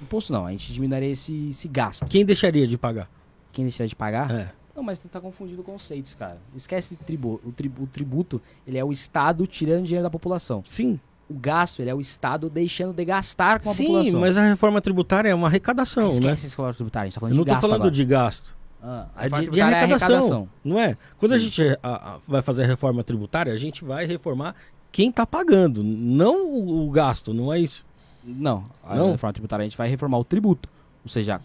Imposto 0.00 0.32
não, 0.32 0.46
a 0.46 0.50
gente 0.50 0.72
diminuiria 0.72 1.10
esse, 1.10 1.50
esse 1.50 1.68
gasto. 1.68 2.06
Quem 2.06 2.24
deixaria 2.24 2.66
de 2.66 2.76
pagar? 2.76 3.08
Quem 3.52 3.64
deixar 3.64 3.86
de 3.86 3.94
pagar? 3.94 4.30
É. 4.30 4.52
Não, 4.74 4.82
mas 4.82 4.98
você 4.98 5.08
tá 5.08 5.20
confundindo 5.20 5.62
conceitos, 5.62 6.14
cara. 6.14 6.38
Esquece. 6.56 6.94
O, 6.94 7.04
tribu- 7.04 7.40
o 7.78 7.86
tributo, 7.86 8.40
ele 8.66 8.78
é 8.78 8.84
o 8.84 8.90
Estado 8.90 9.46
tirando 9.46 9.84
dinheiro 9.84 10.02
da 10.02 10.10
população. 10.10 10.62
Sim. 10.66 10.98
O 11.28 11.34
gasto, 11.34 11.80
ele 11.80 11.88
é 11.90 11.94
o 11.94 12.00
Estado 12.00 12.50
deixando 12.50 12.92
de 12.92 13.04
gastar 13.04 13.60
com 13.60 13.70
a 13.70 13.74
Sim, 13.74 13.86
população. 13.86 14.20
mas 14.20 14.36
a 14.36 14.42
reforma 14.42 14.80
tributária 14.80 15.28
é 15.30 15.34
uma 15.34 15.46
arrecadação, 15.46 16.08
Esquece 16.08 16.26
né? 16.26 16.32
esse 16.34 16.46
escola 16.48 16.74
tributário, 16.74 17.04
a 17.06 17.08
gente 17.10 17.14
tá 17.14 17.18
Eu 17.18 17.20
falando 17.20 17.36
não 17.36 17.44
de 17.44 17.48
tô 17.48 17.54
gasto 17.54 17.60
falando 17.62 17.76
agora. 17.80 17.90
de 17.90 18.04
gasto. 18.04 18.56
Ah, 18.82 19.06
a 19.14 19.20
É 19.20 19.24
reforma 19.24 19.38
de, 19.44 19.44
de 19.46 19.50
tributária 19.52 19.76
é 19.76 19.84
arrecadação, 19.84 20.48
não 20.64 20.78
é? 20.78 20.96
Quando 21.16 21.32
a 21.32 21.38
gente 21.38 21.62
a- 21.82 22.14
a- 22.14 22.18
vai 22.26 22.42
fazer 22.42 22.64
a 22.64 22.66
reforma 22.66 23.02
tributária, 23.04 23.52
a 23.52 23.56
gente 23.56 23.84
vai 23.84 24.04
reformar 24.04 24.54
quem 24.90 25.08
está 25.08 25.24
pagando, 25.24 25.82
não 25.82 26.46
o, 26.48 26.86
o 26.86 26.90
gasto, 26.90 27.32
não 27.32 27.52
é 27.52 27.60
isso? 27.60 27.84
Não, 28.24 28.64
a 28.84 28.96
Não? 28.96 29.12
reforma 29.12 29.32
tributária 29.32 29.62
a 29.62 29.68
gente 29.68 29.78
vai 29.78 29.88
reformar 29.88 30.18
o 30.18 30.24
tributo. 30.24 30.68
Ou 31.04 31.08
seja, 31.10 31.40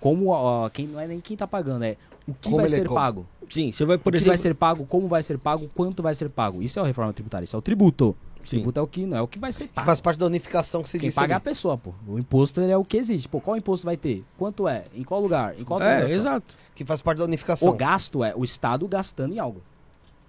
como 0.00 0.32
quem 0.70 0.86
não 0.86 1.00
é 1.00 1.06
nem 1.06 1.20
quem 1.20 1.36
tá 1.36 1.46
pagando, 1.46 1.84
é 1.84 1.96
o 2.26 2.34
que 2.34 2.44
Como 2.44 2.56
vai 2.56 2.66
é 2.66 2.68
ser 2.68 2.86
co- 2.86 2.94
pago. 2.94 3.26
Sim, 3.48 3.70
você 3.70 3.84
vai, 3.84 3.96
por 3.96 4.08
o 4.08 4.12
que 4.12 4.16
exemplo... 4.18 4.28
vai 4.30 4.38
ser 4.38 4.54
pago, 4.54 4.84
como 4.86 5.06
vai 5.08 5.22
ser 5.22 5.38
pago, 5.38 5.70
quanto 5.74 6.02
vai 6.02 6.14
ser 6.14 6.28
pago. 6.28 6.62
Isso 6.62 6.78
é 6.78 6.82
a 6.82 6.86
reforma 6.86 7.12
tributária, 7.12 7.44
isso 7.44 7.54
é 7.54 7.58
o 7.58 7.62
tributo. 7.62 8.16
Sim. 8.48 8.56
tributo 8.58 8.78
é 8.78 8.82
o 8.82 8.86
que 8.86 9.04
não 9.06 9.16
é 9.16 9.22
o 9.22 9.26
que 9.28 9.38
vai 9.38 9.52
ser 9.52 9.64
Que 9.68 9.74
pago. 9.74 9.86
faz 9.86 10.00
parte 10.00 10.18
da 10.18 10.26
unificação 10.26 10.82
que 10.82 10.88
se 10.88 10.98
Quem 10.98 11.08
disse 11.08 11.16
paga 11.20 11.34
é 11.34 11.36
a 11.36 11.40
pessoa, 11.40 11.76
pô. 11.76 11.92
O 12.06 12.18
imposto 12.18 12.60
ele 12.60 12.72
é 12.72 12.76
o 12.76 12.84
que 12.84 12.96
existe. 12.96 13.28
Pô, 13.28 13.40
qual 13.40 13.56
imposto 13.56 13.84
vai 13.84 13.96
ter? 13.96 14.24
Quanto 14.38 14.66
é? 14.68 14.84
Em 14.94 15.02
qual 15.04 15.20
lugar? 15.20 15.54
Em 15.58 15.64
qual 15.64 15.80
É, 15.82 15.98
transação? 15.98 16.16
exato. 16.20 16.54
Que 16.74 16.84
faz 16.84 17.02
parte 17.02 17.18
da 17.18 17.24
unificação. 17.24 17.68
O 17.68 17.72
gasto 17.72 18.22
é 18.24 18.34
o 18.36 18.44
Estado 18.44 18.86
gastando 18.88 19.34
em 19.34 19.38
algo. 19.38 19.60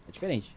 É 0.08 0.12
diferente. 0.12 0.54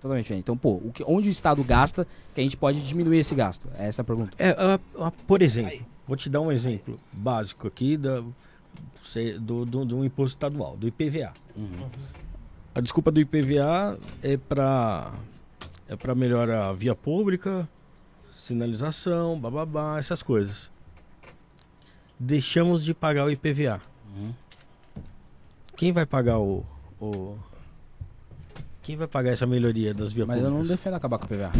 Totalmente 0.00 0.24
diferente. 0.24 0.42
Então, 0.42 0.56
pô, 0.56 0.74
o 0.74 0.92
que, 0.94 1.02
onde 1.06 1.28
o 1.28 1.30
Estado 1.30 1.62
gasta, 1.64 2.06
que 2.34 2.40
a 2.40 2.44
gente 2.44 2.56
pode 2.56 2.80
diminuir 2.86 3.18
esse 3.18 3.34
gasto? 3.34 3.68
Essa 3.76 4.00
é 4.00 4.02
a 4.02 4.04
pergunta. 4.04 4.30
É, 4.38 4.50
ah, 4.50 4.78
ah, 5.00 5.12
por 5.26 5.42
exemplo, 5.42 5.80
vou 6.06 6.16
te 6.16 6.28
dar 6.30 6.40
um 6.40 6.52
exemplo 6.52 6.98
básico 7.12 7.66
aqui 7.66 7.96
da, 7.96 8.22
do, 9.40 9.64
do, 9.64 9.84
do 9.84 10.04
imposto 10.04 10.36
estadual, 10.36 10.76
do 10.76 10.86
IPVA. 10.86 11.32
A 12.74 12.80
desculpa 12.80 13.10
do 13.10 13.20
IPVA 13.20 13.98
é 14.22 14.36
para 14.36 15.12
é 15.88 15.96
para 15.96 16.14
melhorar 16.14 16.68
a 16.68 16.72
via 16.72 16.94
pública, 16.94 17.68
sinalização, 18.40 19.38
bababá, 19.38 19.98
essas 19.98 20.22
coisas. 20.22 20.70
Deixamos 22.18 22.84
de 22.84 22.92
pagar 22.94 23.24
o 23.26 23.30
IPVA. 23.30 23.80
Uhum. 24.16 24.32
Quem 25.76 25.92
vai 25.92 26.04
pagar 26.04 26.38
o, 26.38 26.64
o 27.00 27.36
quem 28.82 28.96
vai 28.96 29.06
pagar 29.06 29.30
essa 29.32 29.46
melhoria 29.46 29.92
das 29.92 30.12
vias 30.12 30.26
Mas 30.26 30.38
eu 30.38 30.44
não 30.44 30.50
públicas? 30.56 30.76
defendo 30.76 30.94
acabar 30.94 31.18
com 31.18 31.26
o 31.26 31.28
PVA. 31.28 31.50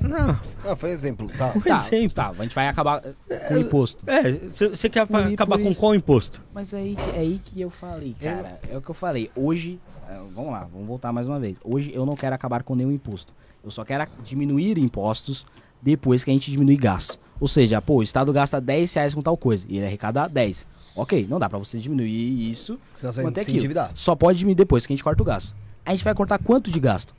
Não, 0.00 0.38
Ah, 0.64 0.76
foi 0.76 0.90
exemplo. 0.90 1.26
Tá. 1.36 1.48
por 1.52 1.62
Tá, 1.64 1.86
exemplo. 1.86 2.10
tá, 2.14 2.28
a 2.30 2.42
gente 2.42 2.54
vai 2.54 2.68
acabar 2.68 3.00
com 3.48 3.54
o 3.54 3.58
imposto. 3.58 4.04
É, 4.08 4.22
você 4.68 4.88
quer 4.88 5.06
Por 5.06 5.16
acabar 5.32 5.58
com 5.58 5.74
qual 5.74 5.94
imposto? 5.94 6.42
Mas 6.54 6.72
é 6.72 6.76
aí, 6.78 6.94
que- 6.94 7.10
é 7.16 7.20
aí 7.20 7.38
que 7.42 7.60
eu 7.60 7.70
falei, 7.70 8.14
cara. 8.20 8.60
É 8.70 8.76
o 8.76 8.82
que 8.82 8.90
eu 8.90 8.94
falei. 8.94 9.30
Hoje, 9.34 9.80
é, 10.08 10.16
vamos 10.34 10.52
lá, 10.52 10.68
vamos 10.70 10.86
voltar 10.86 11.12
mais 11.12 11.26
uma 11.26 11.40
vez. 11.40 11.56
Hoje 11.64 11.92
eu 11.94 12.04
não 12.06 12.14
quero 12.14 12.34
acabar 12.34 12.62
com 12.62 12.74
nenhum 12.76 12.92
imposto. 12.92 13.32
Eu 13.66 13.72
só 13.72 13.84
quero 13.84 14.06
diminuir 14.22 14.78
impostos 14.78 15.44
depois 15.82 16.22
que 16.22 16.30
a 16.30 16.32
gente 16.32 16.52
diminuir 16.52 16.76
gasto. 16.76 17.18
Ou 17.40 17.48
seja, 17.48 17.82
pô, 17.82 17.96
o 17.96 18.02
Estado 18.02 18.32
gasta 18.32 18.60
10 18.60 18.94
reais 18.94 19.12
com 19.12 19.20
tal 19.20 19.36
coisa 19.36 19.66
e 19.68 19.76
ele 19.76 19.86
arrecada 19.86 20.28
10. 20.28 20.64
Ok, 20.94 21.26
não 21.28 21.40
dá 21.40 21.48
pra 21.48 21.58
você 21.58 21.76
diminuir 21.76 22.48
isso, 22.48 22.78
se 22.94 23.08
aquilo. 23.08 23.58
endividar. 23.58 23.90
Só 23.92 24.14
pode 24.14 24.38
diminuir 24.38 24.54
depois 24.54 24.86
que 24.86 24.92
a 24.92 24.94
gente 24.94 25.02
corta 25.02 25.20
o 25.20 25.26
gasto. 25.26 25.52
A 25.84 25.90
gente 25.90 26.04
vai 26.04 26.14
cortar 26.14 26.38
quanto 26.38 26.70
de 26.70 26.78
gasto? 26.78 27.12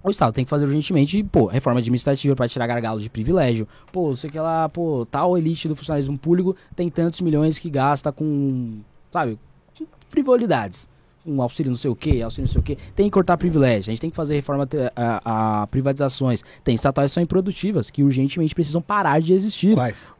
O 0.00 0.08
Estado 0.08 0.32
tem 0.32 0.44
que 0.44 0.48
fazer 0.48 0.66
urgentemente, 0.66 1.20
pô, 1.24 1.46
reforma 1.46 1.80
administrativa 1.80 2.36
pra 2.36 2.48
tirar 2.48 2.68
gargalo 2.68 3.00
de 3.00 3.10
privilégio. 3.10 3.66
Pô, 3.90 4.14
sei 4.14 4.30
que 4.30 4.38
lá, 4.38 4.68
pô, 4.68 5.04
tal 5.10 5.36
elite 5.36 5.66
do 5.66 5.74
funcionalismo 5.74 6.16
público 6.16 6.54
tem 6.76 6.88
tantos 6.88 7.20
milhões 7.20 7.58
que 7.58 7.68
gasta 7.68 8.12
com, 8.12 8.78
sabe, 9.10 9.36
com 9.76 9.84
frivolidades. 10.08 10.88
Um 11.26 11.42
auxílio 11.42 11.70
não 11.70 11.76
sei 11.76 11.90
o 11.90 11.96
que, 11.96 12.22
auxílio 12.22 12.46
não 12.46 12.52
sei 12.52 12.60
o 12.60 12.64
que. 12.64 12.76
Tem 12.94 13.06
que 13.06 13.10
cortar 13.10 13.36
privilégio. 13.36 13.90
A 13.90 13.92
gente 13.92 14.00
tem 14.00 14.10
que 14.10 14.16
fazer 14.16 14.34
reforma 14.34 14.68
a, 14.96 15.62
a 15.62 15.66
privatizações. 15.66 16.42
Tem 16.64 16.74
estatais 16.74 17.10
que 17.10 17.14
são 17.14 17.22
improdutivas, 17.22 17.90
que 17.90 18.02
urgentemente 18.02 18.54
precisam 18.54 18.80
parar 18.80 19.20
de 19.20 19.32
existir. 19.32 19.74
Quais? 19.74 20.10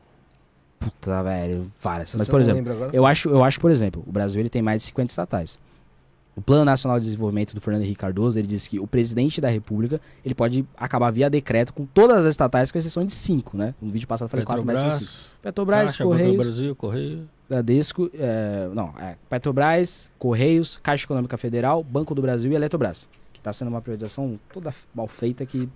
Puta, 0.78 1.22
velho, 1.22 1.70
várias. 1.80 2.14
Mas, 2.14 2.28
por 2.28 2.40
exemplo, 2.40 2.72
eu 2.92 3.04
acho, 3.04 3.28
eu 3.28 3.42
acho, 3.42 3.60
por 3.60 3.70
exemplo, 3.70 4.02
o 4.06 4.12
Brasil 4.12 4.40
ele 4.40 4.48
tem 4.48 4.62
mais 4.62 4.82
de 4.82 4.88
50 4.88 5.10
estatais. 5.10 5.58
O 6.36 6.40
Plano 6.40 6.64
Nacional 6.64 7.00
de 7.00 7.04
Desenvolvimento 7.04 7.52
do 7.52 7.60
Fernando 7.60 7.82
Henrique 7.82 7.98
Cardoso, 7.98 8.38
ele 8.38 8.46
diz 8.46 8.68
que 8.68 8.78
o 8.78 8.86
presidente 8.86 9.40
da 9.40 9.48
República, 9.48 10.00
ele 10.24 10.36
pode 10.36 10.64
acabar 10.76 11.10
via 11.10 11.28
decreto 11.28 11.72
com 11.72 11.84
todas 11.84 12.18
as 12.18 12.26
estatais, 12.26 12.70
com 12.70 12.78
exceção 12.78 13.04
de 13.04 13.12
cinco, 13.12 13.56
né? 13.56 13.74
No 13.82 13.90
vídeo 13.90 14.06
passado 14.06 14.26
eu 14.26 14.30
falei 14.30 14.46
quatro, 14.46 14.64
mas 14.64 14.78
são 14.78 14.90
cinco. 14.92 15.10
Petrobras, 15.42 15.90
Caixa, 15.90 16.04
Banco 16.04 16.16
do 16.16 16.20
Correios, 16.20 16.46
Brasil, 16.46 16.76
Correio. 16.76 17.28
Bradesco, 17.48 18.10
é, 18.14 18.68
não, 18.74 18.92
é, 18.98 19.16
Petrobras, 19.28 20.10
Correios, 20.18 20.78
Caixa 20.82 21.04
Econômica 21.04 21.38
Federal, 21.38 21.82
Banco 21.82 22.14
do 22.14 22.20
Brasil 22.20 22.52
e 22.52 22.54
Eletrobras. 22.54 23.08
Que 23.32 23.40
está 23.40 23.52
sendo 23.52 23.68
uma 23.68 23.80
privatização 23.80 24.38
toda 24.52 24.74
mal 24.94 25.06
feita 25.06 25.46
que 25.46 25.68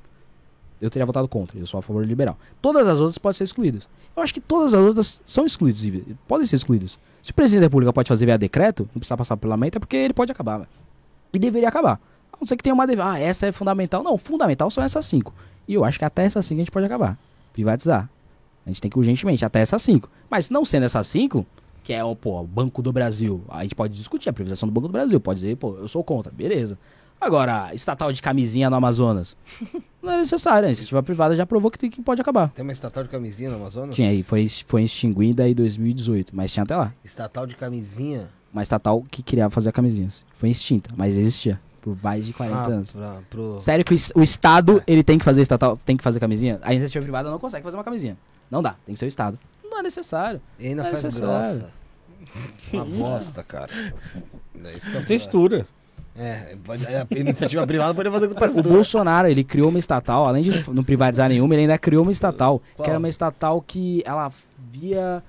eu 0.80 0.90
teria 0.90 1.06
votado 1.06 1.26
contra. 1.28 1.58
Eu 1.58 1.66
sou 1.66 1.78
a 1.78 1.82
favor 1.82 2.02
de 2.02 2.08
liberal. 2.08 2.36
Todas 2.60 2.86
as 2.86 2.98
outras 2.98 3.16
podem 3.16 3.38
ser 3.38 3.44
excluídas. 3.44 3.88
Eu 4.14 4.22
acho 4.22 4.34
que 4.34 4.40
todas 4.40 4.74
as 4.74 4.80
outras 4.80 5.20
são 5.24 5.46
excluídas, 5.46 5.80
podem 6.28 6.46
ser 6.46 6.56
excluídas. 6.56 6.98
Se 7.22 7.30
o 7.30 7.34
presidente 7.34 7.60
da 7.60 7.66
República 7.66 7.92
pode 7.92 8.08
fazer 8.08 8.26
via 8.26 8.36
decreto, 8.36 8.82
não 8.94 8.98
precisa 9.00 9.16
passar 9.16 9.36
pelo 9.36 9.50
parlamento, 9.50 9.76
é 9.76 9.78
porque 9.78 9.96
ele 9.96 10.12
pode 10.12 10.30
acabar, 10.30 10.58
velho. 10.58 10.68
E 11.32 11.38
deveria 11.38 11.68
acabar. 11.68 11.98
A 12.32 12.36
não 12.38 12.46
ser 12.46 12.56
que 12.56 12.62
tenha 12.62 12.74
uma. 12.74 12.84
Ah, 12.84 13.18
essa 13.18 13.46
é 13.46 13.52
fundamental. 13.52 14.02
Não, 14.02 14.18
fundamental 14.18 14.70
são 14.70 14.84
essas 14.84 15.06
cinco. 15.06 15.32
E 15.66 15.72
eu 15.72 15.84
acho 15.84 15.98
que 15.98 16.04
até 16.04 16.24
essas 16.24 16.44
cinco 16.44 16.60
a 16.60 16.64
gente 16.64 16.70
pode 16.70 16.84
acabar. 16.84 17.16
Privatizar. 17.54 18.10
A 18.66 18.68
gente 18.68 18.82
tem 18.82 18.90
que 18.90 18.98
urgentemente, 18.98 19.44
até 19.44 19.60
essas 19.60 19.80
cinco. 19.80 20.10
Mas 20.28 20.50
não 20.50 20.64
sendo 20.64 20.84
essas 20.84 21.06
cinco, 21.06 21.46
que 21.82 21.92
é 21.92 22.02
o, 22.04 22.14
pô, 22.14 22.42
Banco 22.44 22.80
do 22.82 22.92
Brasil, 22.92 23.42
a 23.48 23.62
gente 23.62 23.74
pode 23.74 23.94
discutir 23.94 24.28
a 24.28 24.32
privatização 24.32 24.68
do 24.68 24.72
Banco 24.72 24.88
do 24.88 24.92
Brasil. 24.92 25.20
Pode 25.20 25.40
dizer, 25.40 25.56
pô, 25.56 25.76
eu 25.76 25.88
sou 25.88 26.02
contra. 26.04 26.30
Beleza. 26.32 26.78
Agora, 27.20 27.72
estatal 27.72 28.12
de 28.12 28.20
camisinha 28.20 28.68
no 28.68 28.76
Amazonas. 28.76 29.36
Não 30.02 30.12
é 30.12 30.18
necessário. 30.18 30.66
A 30.66 30.68
iniciativa 30.70 31.00
privada 31.02 31.36
já 31.36 31.46
provou 31.46 31.70
que, 31.70 31.78
tem, 31.78 31.88
que 31.88 32.02
pode 32.02 32.20
acabar. 32.20 32.48
Tem 32.50 32.64
uma 32.64 32.72
estatal 32.72 33.04
de 33.04 33.08
camisinha 33.08 33.48
no 33.50 33.56
Amazonas? 33.56 33.94
Tinha 33.94 34.10
aí, 34.10 34.22
foi, 34.24 34.48
foi 34.66 34.82
extinguida 34.82 35.48
em 35.48 35.54
2018, 35.54 36.34
mas 36.34 36.52
tinha 36.52 36.64
até 36.64 36.76
lá. 36.76 36.92
Estatal 37.04 37.46
de 37.46 37.54
camisinha? 37.54 38.28
Uma 38.52 38.62
estatal 38.62 39.02
que 39.08 39.22
queria 39.22 39.48
fazer 39.48 39.70
camisinhas. 39.72 40.24
Foi 40.32 40.50
extinta, 40.50 40.90
mas 40.96 41.16
existia. 41.16 41.60
Por 41.80 41.96
mais 42.02 42.26
de 42.26 42.32
40 42.32 42.56
Ah, 42.58 42.66
anos. 42.66 42.90
pra, 42.92 43.18
pro... 43.30 43.58
Sério 43.60 43.84
que 43.84 43.92
o 43.92 43.96
es- 43.96 44.12
o 44.14 44.22
Estado, 44.22 44.82
ele 44.86 45.02
tem 45.02 45.18
que 45.18 45.24
fazer 45.24 45.42
estatal, 45.42 45.76
tem 45.84 45.96
que 45.96 46.02
fazer 46.04 46.18
camisinha? 46.20 46.58
A 46.62 46.72
iniciativa 46.72 47.02
privada 47.02 47.30
não 47.30 47.38
consegue 47.38 47.62
fazer 47.64 47.76
uma 47.76 47.82
camisinha. 47.84 48.16
Não 48.50 48.62
dá, 48.62 48.74
tem 48.84 48.92
que 48.92 48.98
ser 48.98 49.06
o 49.06 49.08
Estado. 49.08 49.38
Não 49.72 49.78
é 49.80 49.82
necessário. 49.82 50.40
E 50.58 50.66
ainda 50.68 50.82
Não 50.82 50.88
é 50.88 50.92
faz 50.92 51.02
necessário. 51.04 51.58
grossa. 51.58 51.70
Uma 52.72 52.84
bosta, 52.84 53.42
cara. 53.42 53.70
É 54.64 54.72
isso 54.76 54.90
que 54.90 54.96
eu- 54.96 55.06
Textura. 55.06 55.66
É, 56.14 56.56
pode, 56.62 56.84
é, 56.84 57.00
a 57.00 57.18
iniciativa 57.18 57.66
privada 57.66 57.94
pode 57.94 58.10
fazer 58.10 58.28
com 58.28 58.34
O 58.34 58.38
textura. 58.38 58.68
Bolsonaro, 58.68 59.28
ele 59.28 59.42
criou 59.42 59.70
uma 59.70 59.78
estatal, 59.78 60.26
além 60.26 60.42
de 60.42 60.70
não 60.70 60.84
privatizar 60.84 61.26
nenhuma, 61.30 61.54
ele 61.54 61.62
ainda 61.62 61.78
criou 61.78 62.02
uma 62.02 62.12
estatal. 62.12 62.60
Qual? 62.76 62.84
Que 62.84 62.90
era 62.90 62.98
uma 62.98 63.08
estatal 63.08 63.62
que 63.62 64.02
ela 64.04 64.30
via 64.70 65.22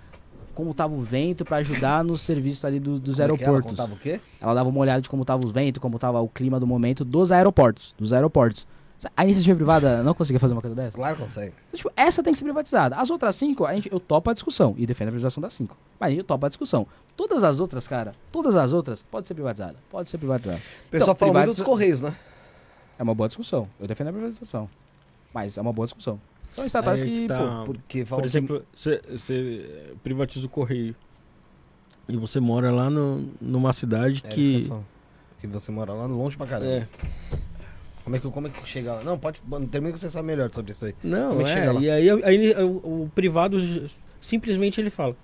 como 0.53 0.73
tava 0.73 0.93
o 0.93 1.01
vento 1.01 1.43
pra 1.45 1.57
ajudar 1.57 2.03
nos 2.03 2.19
serviços 2.21 2.63
ali 2.65 2.79
do- 2.79 2.99
dos 2.99 3.15
Como 3.15 3.21
é 3.21 3.25
ela 3.25 3.33
aeroportos. 3.55 3.79
o 3.79 3.95
quê? 3.95 4.19
Ela 4.41 4.53
dava 4.53 4.67
uma 4.69 4.79
olhada 4.79 5.01
de 5.01 5.09
como 5.09 5.23
tava 5.25 5.43
os 5.45 5.51
ventos, 5.51 5.79
como 5.81 5.97
tava 5.97 6.19
o 6.21 6.27
clima 6.27 6.59
do 6.59 6.67
momento 6.67 7.03
dos 7.05 7.31
aeroportos. 7.31 7.95
Dos 7.97 8.11
aeroportos. 8.13 8.67
A 9.15 9.23
iniciativa 9.23 9.55
privada 9.55 10.03
não 10.03 10.13
conseguia 10.13 10.39
fazer 10.39 10.53
uma 10.53 10.61
coisa 10.61 10.75
dessa? 10.75 10.95
Claro 10.97 11.15
que 11.17 11.21
consegue. 11.23 11.53
Então, 11.67 11.77
tipo, 11.77 11.91
essa 11.95 12.21
tem 12.23 12.33
que 12.33 12.39
ser 12.39 12.45
privatizada. 12.45 12.95
As 12.95 13.09
outras 13.09 13.35
cinco, 13.35 13.65
a 13.65 13.73
gente, 13.73 13.91
eu 13.91 13.99
topo 13.99 14.29
a 14.29 14.33
discussão 14.33 14.75
e 14.77 14.85
defendo 14.85 15.07
a 15.09 15.11
privatização 15.11 15.41
das 15.41 15.53
cinco. 15.53 15.77
Mas 15.99 16.17
eu 16.17 16.23
topo 16.23 16.45
a 16.45 16.49
discussão. 16.49 16.87
Todas 17.15 17.43
as 17.43 17.59
outras, 17.59 17.87
cara, 17.87 18.13
todas 18.31 18.55
as 18.55 18.73
outras, 18.73 19.01
pode 19.03 19.27
ser 19.27 19.33
privatizada. 19.33 19.75
Pode 19.89 20.09
ser 20.09 20.17
privatizada. 20.17 20.57
O 20.57 20.89
pessoal 20.89 21.11
Então, 21.11 21.15
fala 21.15 21.31
muito 21.31 21.41
privatiza- 21.43 21.63
dos 21.63 21.65
Correios, 21.65 22.01
né? 22.01 22.15
É 22.97 23.03
uma 23.03 23.15
boa 23.15 23.27
discussão. 23.27 23.67
Eu 23.79 23.87
defendo 23.87 24.07
a 24.07 24.13
privatização. 24.13 24.69
Mas 25.33 25.57
é 25.57 25.61
uma 25.61 25.73
boa 25.73 25.85
discussão. 25.85 26.19
São 26.55 26.63
estatais 26.65 27.01
Aí 27.01 27.09
que, 27.09 27.21
que 27.23 27.27
tá- 27.27 27.39
pô, 27.59 27.65
Porque 27.65 28.05
Por 28.05 28.23
exemplo, 28.23 28.63
você 28.73 29.91
privatiza 30.03 30.45
o 30.45 30.49
Correio. 30.49 30.95
E 32.07 32.15
você 32.17 32.39
mora 32.39 32.69
lá 32.71 32.89
no, 32.89 33.31
numa 33.41 33.73
cidade 33.73 34.21
que... 34.21 34.27
É, 34.27 34.29
que, 34.31 34.69
que. 34.69 34.73
que 35.41 35.47
você 35.47 35.71
mora 35.71 35.93
lá 35.93 36.05
longe 36.05 36.35
pra 36.37 36.45
caramba. 36.45 36.69
É. 36.71 36.87
Como 38.03 38.15
é 38.15 38.19
que, 38.19 38.29
como 38.29 38.47
é 38.47 38.49
que 38.49 38.67
chega 38.67 38.93
lá? 38.93 39.03
Não, 39.03 39.17
pode. 39.17 39.41
Termina 39.71 39.93
que 39.93 39.99
você 39.99 40.09
sabe 40.09 40.27
melhor 40.27 40.49
sobre 40.53 40.71
isso 40.73 40.83
aí. 40.85 40.93
Não, 41.03 41.29
Como 41.29 41.41
é 41.41 41.43
que 41.45 41.49
é. 41.51 41.53
chega 41.53 41.71
lá? 41.71 41.81
E 41.81 41.89
aí, 41.89 42.09
aí 42.23 42.63
o, 42.63 43.03
o 43.03 43.11
privado 43.15 43.57
simplesmente 44.19 44.79
ele 44.81 44.89
fala: 44.89 45.15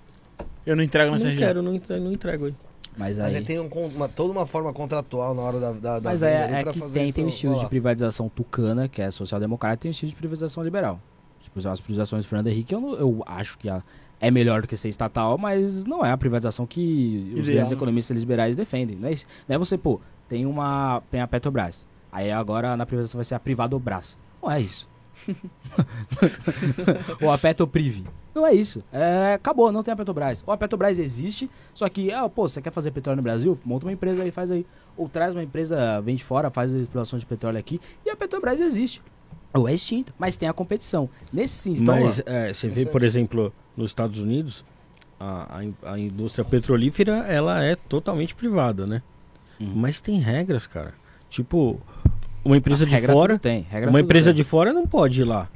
Eu 0.64 0.74
não 0.76 0.82
entrego 0.82 1.06
Não 1.08 1.12
nessa 1.14 1.28
região. 1.28 1.46
quero, 1.48 1.62
não, 1.62 1.74
entre- 1.74 2.00
não 2.00 2.12
entrego 2.12 2.46
aí. 2.46 2.54
mas 2.96 3.18
Mas 3.18 3.28
aí. 3.28 3.36
aí 3.36 3.42
tem 3.44 3.58
um 3.60 3.66
uma, 3.68 4.08
toda 4.08 4.32
uma 4.32 4.46
forma 4.46 4.72
contratual 4.72 5.34
na 5.34 5.42
hora 5.42 5.60
da, 5.60 5.72
da, 5.72 5.98
da 6.00 6.10
Mas 6.10 6.22
é, 6.22 6.60
é 6.60 6.64
que 6.64 6.78
fazer 6.78 6.94
tem, 7.00 7.08
isso 7.08 7.16
tem 7.16 7.24
um 7.24 7.28
estilo 7.28 7.58
de 7.58 7.66
privatização 7.68 8.28
tucana, 8.28 8.88
que 8.88 9.02
é 9.02 9.10
social-democrata, 9.10 9.74
e 9.74 9.78
tem 9.82 9.88
um 9.90 9.92
estilo 9.92 10.10
de 10.10 10.16
privatização 10.16 10.62
liberal. 10.64 10.98
Tipo, 11.42 11.58
as 11.68 11.80
privatizações 11.80 12.24
do 12.24 12.28
Fernando 12.28 12.46
Henrique, 12.48 12.74
eu, 12.74 12.80
não- 12.80 12.94
eu 12.94 13.22
acho 13.26 13.58
que 13.58 13.68
a- 13.68 13.82
é 14.22 14.30
melhor 14.30 14.62
do 14.62 14.68
que 14.68 14.76
ser 14.76 14.88
estatal, 14.88 15.36
mas 15.38 15.84
não 15.84 16.04
é 16.04 16.10
a 16.10 16.16
privatização 16.16 16.66
que 16.66 17.32
os 17.34 17.40
Ideal, 17.40 17.54
grandes 17.56 17.72
economistas 17.72 18.18
liberais 18.18 18.54
defendem. 18.56 18.96
Não 18.96 19.08
é, 19.08 19.12
isso. 19.12 19.24
não 19.48 19.56
é 19.56 19.58
você, 19.58 19.76
pô, 19.78 19.98
tem 20.28 20.44
uma. 20.46 21.02
Tem 21.10 21.20
a 21.20 21.26
Petrobras. 21.26 21.86
Aí 22.12 22.30
agora 22.30 22.76
na 22.76 22.84
privatização 22.86 23.18
vai 23.18 23.24
ser 23.24 23.34
a 23.34 23.40
Privadobras. 23.40 24.18
Não 24.42 24.50
é 24.50 24.60
isso. 24.60 24.88
Ou 27.20 27.30
a 27.30 27.38
Petropriv. 27.38 28.04
Não 28.34 28.46
é 28.46 28.52
isso. 28.54 28.82
É, 28.92 29.34
acabou, 29.34 29.70
não 29.72 29.82
tem 29.82 29.92
a 29.92 29.96
Petrobras. 29.96 30.42
Ou 30.46 30.52
a 30.54 30.56
Petrobras 30.56 30.98
existe, 30.98 31.50
só 31.74 31.88
que, 31.88 32.12
ah, 32.12 32.28
pô, 32.28 32.48
você 32.48 32.62
quer 32.62 32.70
fazer 32.72 32.90
petróleo 32.92 33.16
no 33.16 33.22
Brasil? 33.22 33.58
Monta 33.64 33.86
uma 33.86 33.92
empresa 33.92 34.22
aí, 34.22 34.30
faz 34.30 34.50
aí. 34.50 34.64
Ou 34.96 35.08
traz 35.08 35.34
uma 35.34 35.42
empresa, 35.42 36.00
vem 36.00 36.14
de 36.16 36.24
fora, 36.24 36.50
faz 36.50 36.72
a 36.74 36.78
exploração 36.78 37.18
de 37.18 37.26
petróleo 37.26 37.58
aqui. 37.58 37.80
E 38.06 38.10
a 38.10 38.16
Petrobras 38.16 38.60
existe. 38.60 39.02
Ou 39.52 39.68
é 39.68 39.74
extinto, 39.74 40.14
mas 40.18 40.36
tem 40.36 40.48
a 40.48 40.52
competição. 40.52 41.08
Nesse 41.32 41.54
sim, 41.56 41.72
estão 41.72 41.98
Mas 42.00 42.18
lá. 42.18 42.24
é, 42.26 42.52
você 42.54 42.68
vê, 42.68 42.86
por 42.86 43.02
exemplo, 43.02 43.52
nos 43.76 43.90
Estados 43.90 44.18
Unidos, 44.20 44.64
a, 45.18 45.58
a 45.58 45.64
in- 45.64 45.74
a 45.82 45.98
indústria 45.98 46.44
petrolífera 46.44 47.24
ela 47.26 47.62
é 47.64 47.74
totalmente 47.74 48.32
privada, 48.34 48.86
né? 48.86 49.02
Uhum. 49.60 49.72
Mas 49.74 50.00
tem 50.00 50.20
regras, 50.20 50.68
cara. 50.68 50.94
Tipo, 51.28 51.80
uma 52.44 52.56
empresa 52.56 52.84
de 52.86 52.92
Regra 52.92 53.12
fora, 53.12 53.38
tem. 53.38 53.66
Regra 53.70 53.90
uma 53.90 54.00
empresa 54.00 54.30
tem. 54.30 54.36
de 54.36 54.44
fora 54.44 54.72
não 54.72 54.86
pode 54.86 55.20
ir 55.20 55.24
lá 55.24 55.48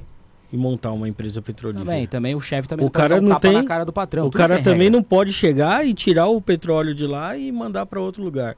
e 0.52 0.56
montar 0.56 0.92
uma 0.92 1.08
empresa 1.08 1.40
petrolífera. 1.42 1.84
Também, 1.84 2.06
também 2.06 2.34
o 2.34 2.40
chefe 2.40 2.68
também 2.68 2.84
O 2.84 2.86
não 2.86 2.90
pode 2.92 3.08
cara 3.08 3.20
um 3.20 3.22
não 3.22 3.28
tapa 3.30 3.40
tem- 3.40 3.52
na 3.52 3.64
cara 3.64 3.84
do 3.84 3.92
patrão. 3.92 4.26
o 4.26 4.30
tudo 4.30 4.38
cara 4.38 4.58
também 4.62 4.84
regra. 4.84 4.90
não 4.90 5.02
pode 5.02 5.32
chegar 5.32 5.84
e 5.86 5.92
tirar 5.94 6.26
o 6.28 6.40
petróleo 6.40 6.94
de 6.94 7.06
lá 7.06 7.36
e 7.36 7.50
mandar 7.50 7.86
para 7.86 8.00
outro 8.00 8.22
lugar. 8.22 8.56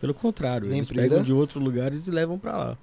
Pelo 0.00 0.12
contrário, 0.14 0.68
Nem 0.68 0.78
eles 0.78 0.88
pegam 0.90 1.22
de 1.22 1.32
outros 1.32 1.62
lugares 1.62 2.06
e 2.06 2.10
levam 2.10 2.38
para 2.38 2.56
lá. 2.56 2.78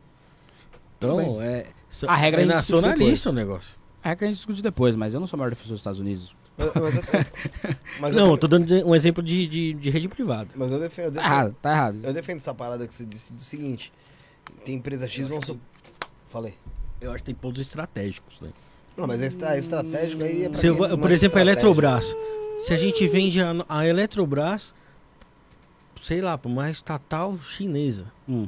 Então, 0.97 1.41
é, 1.41 1.65
A 2.07 2.15
regra 2.15 2.41
é 2.41 2.45
nacionalista 2.45 3.29
o 3.29 3.33
negócio. 3.33 3.77
A 4.03 4.09
regra 4.09 4.25
a 4.25 4.27
gente 4.29 4.37
discute 4.37 4.61
depois, 4.61 4.95
mas 4.95 5.13
eu 5.13 5.19
não 5.19 5.27
sou 5.27 5.37
o 5.37 5.39
maior 5.39 5.49
defensor 5.49 5.73
dos 5.73 5.81
Estados 5.81 5.99
Unidos. 5.99 6.35
Mas, 6.57 6.71
mas 6.75 6.95
eu, 6.95 7.03
mas 8.01 8.15
eu- 8.15 8.19
não, 8.21 8.31
eu 8.31 8.37
tô 8.37 8.47
dando 8.47 8.73
um 8.85 8.93
exemplo 8.93 9.23
de, 9.23 9.47
de, 9.47 9.73
de 9.73 9.89
rede 9.89 10.07
privada. 10.09 10.49
mas 10.55 10.71
eu 10.71 10.79
defendo, 10.79 11.05
eu 11.05 11.11
Tá 11.13 11.19
defendo, 11.21 11.31
errado, 11.33 11.55
tá 11.61 11.71
errado. 11.71 11.97
eu 12.03 12.13
defendo 12.13 12.37
essa 12.37 12.53
parada 12.53 12.85
que 12.87 12.93
você 12.93 13.05
disse 13.05 13.31
do 13.31 13.41
seguinte: 13.41 13.91
tem 14.65 14.75
empresa 14.75 15.07
X, 15.07 15.27
vamos. 15.27 15.45
su- 15.45 15.59
Falei. 16.29 16.53
Eu 17.01 17.09
acho 17.11 17.19
que 17.19 17.25
tem 17.27 17.35
pontos 17.35 17.61
estratégicos, 17.61 18.39
né? 18.41 18.49
Não, 18.97 19.07
mas 19.07 19.21
esse 19.21 19.43
é 19.43 19.57
estratégico 19.57 20.23
aí 20.23 20.43
é 20.45 20.49
pra 20.49 20.59
Se 20.59 20.67
eu 20.67 20.75
por 20.97 21.09
exemplo, 21.11 21.37
a. 21.37 21.41
Eletrobras. 21.41 22.15
Se 22.65 22.73
a 22.73 22.77
gente 22.77 23.07
vende 23.07 23.41
a, 23.41 23.55
a 23.69 23.87
Eletrobras, 23.87 24.73
sei 26.03 26.21
lá, 26.21 26.37
para 26.37 26.49
uma 26.51 26.69
estatal 26.69 27.37
chinesa, 27.39 28.05
Hum. 28.27 28.47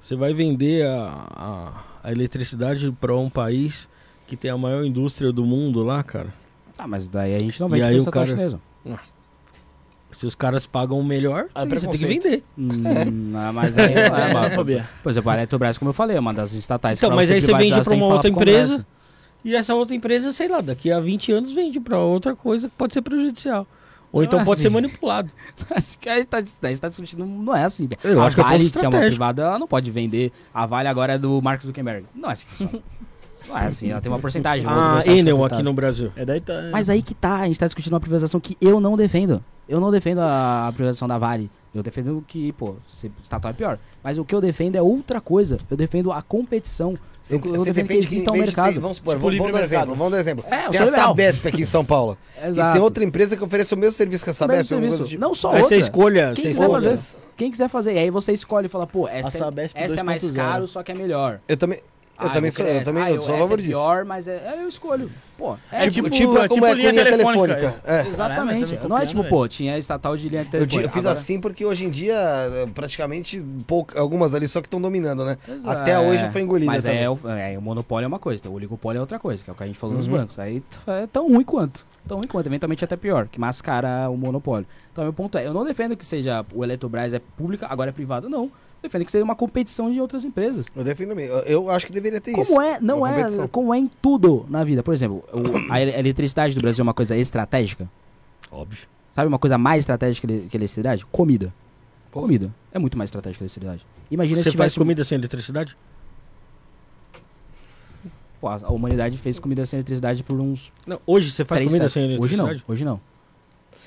você 0.00 0.16
vai 0.16 0.32
vender 0.32 0.86
a, 0.86 1.26
a, 1.30 1.84
a 2.08 2.12
eletricidade 2.12 2.90
para 2.92 3.14
um 3.16 3.28
país 3.28 3.88
que 4.26 4.36
tem 4.36 4.50
a 4.50 4.56
maior 4.56 4.84
indústria 4.84 5.30
do 5.32 5.44
mundo 5.44 5.82
lá, 5.84 6.02
cara. 6.02 6.32
Tá, 6.76 6.86
mas 6.86 7.06
daí 7.08 7.34
a 7.34 7.38
gente 7.38 7.60
não 7.60 7.68
vende 7.68 7.84
o 7.84 7.98
estatal 7.98 8.12
cara- 8.12 8.26
chinesa. 8.36 8.60
Se 10.10 10.26
os 10.26 10.34
caras 10.34 10.66
pagam 10.66 11.02
melhor, 11.02 11.46
Ah, 11.54 11.64
você 11.64 11.86
tem 11.86 11.98
que 11.98 12.06
vender. 12.06 12.44
Hum, 12.58 13.32
ah, 13.36 13.52
mas 13.52 13.76
aí 13.78 13.94
não 13.94 14.02
é, 14.16 14.32
mano. 14.32 14.46
Xenofobia. 14.46 14.88
Por 15.02 15.10
exemplo, 15.10 15.30
a 15.30 15.34
Eletrobras, 15.34 15.78
como 15.78 15.90
eu 15.90 15.92
falei, 15.92 16.16
é 16.16 16.20
uma 16.20 16.32
das 16.32 16.52
estatais 16.54 16.98
Então, 16.98 17.14
mas 17.14 17.30
aí 17.30 17.40
você 17.42 17.54
vende 17.54 17.80
que 17.80 17.90
uma 17.90 18.06
outra 18.06 18.28
empresa. 18.30 18.86
E 19.44 19.54
essa 19.54 19.74
outra 19.74 19.94
empresa, 19.94 20.32
sei 20.32 20.48
lá, 20.48 20.60
daqui 20.60 20.90
a 20.90 20.98
20 20.98 21.32
anos 21.32 21.52
vende 21.52 21.78
para 21.78 21.98
outra 21.98 22.34
coisa 22.34 22.68
que 22.68 22.74
pode 22.76 22.92
ser 22.94 23.02
prejudicial. 23.02 23.66
Ou 24.10 24.20
Não 24.22 24.26
então 24.26 24.40
é 24.40 24.44
pode 24.44 24.54
assim. 24.54 24.62
ser 24.62 24.70
manipulado. 24.70 25.30
Mas 25.70 25.94
que 25.94 26.08
aí 26.08 26.24
tá, 26.24 26.38
daí 26.60 26.74
você 26.74 26.80
tá 26.80 26.88
discutindo, 26.88 27.24
não 27.26 27.54
é 27.54 27.64
assim. 27.64 27.86
Eu 28.02 28.22
a 28.22 28.26
acho 28.26 28.34
que 28.34 28.40
é 28.40 28.44
Vale, 28.44 28.58
que 28.70 28.78
é 28.78 28.80
uma 28.80 28.86
estratégico. 28.88 29.10
privada, 29.10 29.42
ela 29.42 29.58
não 29.58 29.68
pode 29.68 29.90
vender. 29.90 30.32
A 30.52 30.64
Vale 30.66 30.88
agora 30.88 31.12
é 31.12 31.18
do 31.18 31.40
Mark 31.42 31.62
Zuckerberg. 31.62 32.06
Não 32.14 32.30
é 32.30 32.32
assim 32.32 32.46
que 32.46 32.54
funciona. 32.54 32.82
É 33.54 33.66
assim, 33.66 33.90
ela 33.90 34.00
tem 34.00 34.10
uma 34.10 34.18
porcentagem. 34.18 34.66
outra 34.66 34.80
A 34.82 34.92
porcentagem 34.94 35.20
Enel 35.20 35.44
aqui 35.44 35.62
no 35.62 35.72
Brasil. 35.72 36.12
É 36.16 36.24
daí 36.24 36.40
tá. 36.40 36.68
Mas 36.72 36.88
aí 36.90 37.02
que 37.02 37.14
tá, 37.14 37.36
a 37.40 37.46
gente 37.46 37.58
tá 37.58 37.66
discutindo 37.66 37.92
uma 37.92 38.00
privatização 38.00 38.38
que 38.40 38.56
eu 38.60 38.80
não 38.80 38.96
defendo. 38.96 39.42
Eu 39.68 39.80
não 39.80 39.90
defendo 39.90 40.20
a, 40.20 40.68
a 40.68 40.72
privatização 40.72 41.06
da 41.08 41.18
Vale. 41.18 41.50
Eu 41.74 41.82
defendo 41.82 42.24
que, 42.26 42.52
pô, 42.52 42.76
se 42.86 43.12
estatal 43.22 43.50
é 43.50 43.54
pior. 43.54 43.78
Mas 44.02 44.16
o 44.18 44.24
que 44.24 44.34
eu 44.34 44.40
defendo 44.40 44.76
é 44.76 44.82
outra 44.82 45.20
coisa. 45.20 45.58
Eu 45.70 45.76
defendo 45.76 46.10
a 46.10 46.22
competição. 46.22 46.98
Você, 47.22 47.34
eu, 47.34 47.40
eu 47.54 47.64
defendo 47.64 47.88
que 47.88 47.94
exista 47.94 48.30
um 48.30 48.34
ter- 48.34 48.40
mercado. 48.40 48.80
vamos 48.80 48.96
supor, 48.96 49.16
Tipo 49.16 49.28
vamos, 49.36 49.52
dar 49.52 49.62
exemplo, 49.62 49.94
vamos 49.94 50.12
dar 50.12 50.18
exemplo. 50.20 50.44
É, 50.46 50.68
tem 50.70 50.80
a 50.80 50.84
liberal. 50.84 51.08
Sabesp 51.08 51.46
aqui 51.46 51.62
em 51.62 51.66
São 51.66 51.84
Paulo. 51.84 52.16
Exato. 52.42 52.70
E 52.70 52.72
tem 52.72 52.80
outra 52.80 53.04
empresa 53.04 53.36
que 53.36 53.44
oferece 53.44 53.74
o 53.74 53.76
mesmo 53.76 53.92
serviço 53.92 54.24
que 54.24 54.30
a 54.30 54.32
Sabesp. 54.34 54.68
tipo. 55.06 55.20
Não 55.20 55.34
só 55.34 55.50
Aí 55.52 55.60
outra. 55.62 55.76
você 55.76 55.82
escolha. 55.82 56.32
Quem 56.34 56.44
você 56.44 56.50
quiser 56.52 56.62
escolha. 56.64 56.90
fazer. 56.90 57.16
Quem 57.36 57.50
quiser 57.50 57.68
fazer. 57.68 57.92
E 57.94 57.98
aí 57.98 58.10
você 58.10 58.32
escolhe 58.32 58.66
e 58.66 58.68
fala, 58.70 58.86
pô, 58.86 59.06
essa, 59.06 59.36
é- 59.38 59.84
essa 59.84 60.00
é 60.00 60.02
mais 60.02 60.22
2.0. 60.24 60.34
caro, 60.34 60.66
só 60.66 60.82
que 60.82 60.90
é 60.90 60.94
melhor. 60.94 61.40
Eu 61.46 61.56
também, 61.58 61.80
eu 62.20 62.26
Ah, 62.26 62.30
também 62.30 62.50
sou, 62.50 62.66
eu 62.66 62.82
também 62.84 63.02
Ah, 63.02 63.10
eu 63.12 63.20
sou 63.20 63.34
a 63.34 63.38
favor 63.38 63.54
é 63.58 63.62
disso. 63.62 63.68
pior, 63.72 64.04
mas 64.04 64.26
é, 64.26 64.36
é, 64.36 64.62
eu 64.62 64.68
escolho. 64.68 65.10
Pô, 65.36 65.54
é 65.70 65.84
É 65.86 65.90
tipo, 65.90 66.10
tipo- 66.10 66.10
tipo, 66.10 66.32
é 66.38 66.48
como 66.48 66.54
tipo 66.62 66.66
é 66.66 66.74
linha 66.74 66.90
linha 66.90 67.04
telefônica. 67.04 67.54
telefônica. 67.54 67.82
É. 67.86 68.08
Exatamente. 68.08 68.64
me 68.64 68.70
não 68.72 68.76
é 68.76 68.78
copiando, 69.02 69.08
tipo, 69.08 69.24
pô, 69.24 69.46
tinha 69.46 69.78
estatal 69.78 70.16
de 70.16 70.28
linha 70.28 70.42
Eu, 70.42 70.46
telefônica. 70.50 70.76
eu 70.88 70.90
fiz 70.90 70.98
agora- 70.98 71.12
assim 71.12 71.40
porque 71.40 71.64
hoje 71.64 71.84
em 71.84 71.90
dia, 71.90 72.14
eh, 72.16 72.66
praticamente, 72.74 73.40
pouca, 73.66 74.00
algumas 74.00 74.34
ali 74.34 74.48
só 74.48 74.60
que 74.60 74.66
estão 74.66 74.80
dominando, 74.80 75.24
né? 75.24 75.36
Exato. 75.48 75.70
Até 75.78 75.98
hoje 76.00 76.18
já 76.18 76.30
foi 76.32 76.40
engolida 76.40 76.72
Mas 76.72 76.82
também. 76.82 77.02
é, 77.04 77.08
o- 77.08 77.18
é, 77.28 77.56
o 77.56 77.62
monopólio 77.62 78.06
é 78.06 78.08
uma 78.08 78.18
coisa, 78.18 78.40
então 78.40 78.50
o 78.50 78.56
oligopólio 78.56 78.98
é 78.98 79.00
outra 79.00 79.18
coisa, 79.20 79.44
que 79.44 79.48
é 79.48 79.52
o 79.52 79.56
que 79.56 79.62
a 79.62 79.66
gente 79.66 79.78
falou 79.78 79.94
nos 79.96 80.08
Uhum. 80.08 80.14
bancos. 80.14 80.38
Aí 80.40 80.60
é 80.88 81.06
tão 81.06 81.28
ruim 81.28 81.44
quanto. 81.44 81.86
Tão 82.08 82.16
ruim 82.16 82.26
quanto, 82.26 82.46
eventualmente 82.46 82.84
até 82.84 82.96
pior, 82.96 83.28
que 83.28 83.38
mascara 83.38 84.10
o 84.10 84.16
monopólio. 84.16 84.66
Então, 84.90 85.04
meu 85.04 85.12
ponto 85.12 85.38
é, 85.38 85.46
eu 85.46 85.52
não 85.54 85.62
defendo 85.64 85.96
que 85.96 86.04
seja 86.04 86.44
o 86.52 86.64
Eletrobras 86.64 87.12
é 87.14 87.20
pública, 87.36 87.66
agora 87.70 87.90
é 87.90 87.92
privada, 87.92 88.28
não. 88.28 88.50
Eu 88.80 88.88
defendo 88.88 89.04
que 89.04 89.10
seja 89.10 89.24
uma 89.24 89.34
competição 89.34 89.90
de 89.92 90.00
outras 90.00 90.24
empresas. 90.24 90.66
Eu 90.74 90.84
defendo 90.84 91.14
mesmo. 91.14 91.34
Eu, 91.38 91.68
acho 91.68 91.86
que 91.86 91.92
deveria 91.92 92.20
ter 92.20 92.30
isso. 92.38 92.46
Como 92.46 92.62
é, 92.62 92.78
não 92.80 93.04
é, 93.06 93.14
competição. 93.16 93.48
como 93.48 93.74
é 93.74 93.78
em 93.78 93.90
tudo 94.00 94.46
na 94.48 94.62
vida. 94.62 94.82
Por 94.84 94.94
exemplo, 94.94 95.24
o- 95.32 95.72
a 95.72 95.80
ele- 95.82 95.94
a 95.94 95.98
eletricidade 95.98 96.54
do 96.54 96.60
Brasil 96.60 96.82
é 96.82 96.84
uma 96.84 96.94
coisa 96.94 97.16
estratégica. 97.16 97.90
Óbvio. 98.52 98.86
Sabe 99.14 99.26
uma 99.26 99.38
coisa 99.38 99.58
mais 99.58 99.80
estratégica 99.82 100.26
que 100.26 100.32
ele- 100.32 100.48
que 100.48 100.56
eletricidade? 100.56 101.04
Comida. 101.06 101.52
Pô. 102.12 102.20
Comida. 102.22 102.54
É 102.72 102.78
muito 102.78 102.96
mais 102.96 103.08
estratégica 103.08 103.38
que 103.38 103.44
eletricidade. 103.44 103.84
Imagina 104.10 104.36
Você 104.38 104.50
se 104.50 104.56
faz 104.56 104.72
tivesse 104.72 104.78
comida 104.78 105.02
sem 105.04 105.18
eletricidade? 105.18 105.76
Pô, 108.40 108.46
a 108.48 108.56
humanidade 108.70 109.18
fez 109.18 109.38
comida 109.40 109.66
sem 109.66 109.78
eletricidade 109.78 110.22
por 110.22 110.38
uns 110.40 110.72
Não, 110.86 111.00
hoje 111.04 111.32
você 111.32 111.44
faz 111.44 111.58
comida 111.60 111.88
séculos. 111.88 111.92
sem 111.92 112.02
Hoje 112.04 112.36
não, 112.36 112.44
eletricidade? 112.46 112.64
hoje 112.68 112.84
não. 112.84 113.00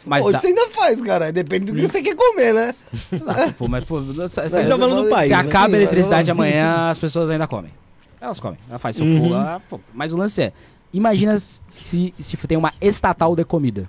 Mas 0.06 0.26
Hoje 0.26 0.34
dá- 0.34 0.40
você 0.40 0.48
ainda 0.48 0.68
faz, 0.70 1.02
cara. 1.02 1.32
Depende 1.32 1.72
do 1.72 1.76
que 1.76 1.88
você 1.88 2.02
quer 2.02 2.16
comer, 2.16 2.54
né? 2.54 2.76
dá, 3.24 3.54
pô, 3.58 3.68
mas 3.68 3.84
pô, 3.86 4.00
Mas 4.02 4.34
tá 4.34 4.50
falando 4.50 5.04
do 5.04 5.10
país, 5.10 5.28
se 5.28 5.34
acaba 5.34 5.70
Sim, 5.70 5.76
a 5.76 5.78
eletricidade 5.78 6.28
mas- 6.34 6.38
amanhã, 6.38 6.90
as 6.90 6.98
pessoas 7.00 7.30
ainda 7.30 7.48
comem. 7.48 7.72
Elas 8.20 8.40
comem. 8.40 8.58
Ela 8.70 8.80
faz 8.80 8.96
seu 8.96 9.06
Uhum. 9.06 9.30
fogo. 9.68 9.82
mas 9.94 10.12
o 10.14 10.18
lance 10.18 10.42
é, 10.42 10.54
imagina 10.94 11.38
se, 11.40 12.14
se 12.20 12.38
tem 12.48 12.58
uma 12.58 12.74
estatal 12.82 13.36
de 13.36 13.44
comida. 13.46 13.88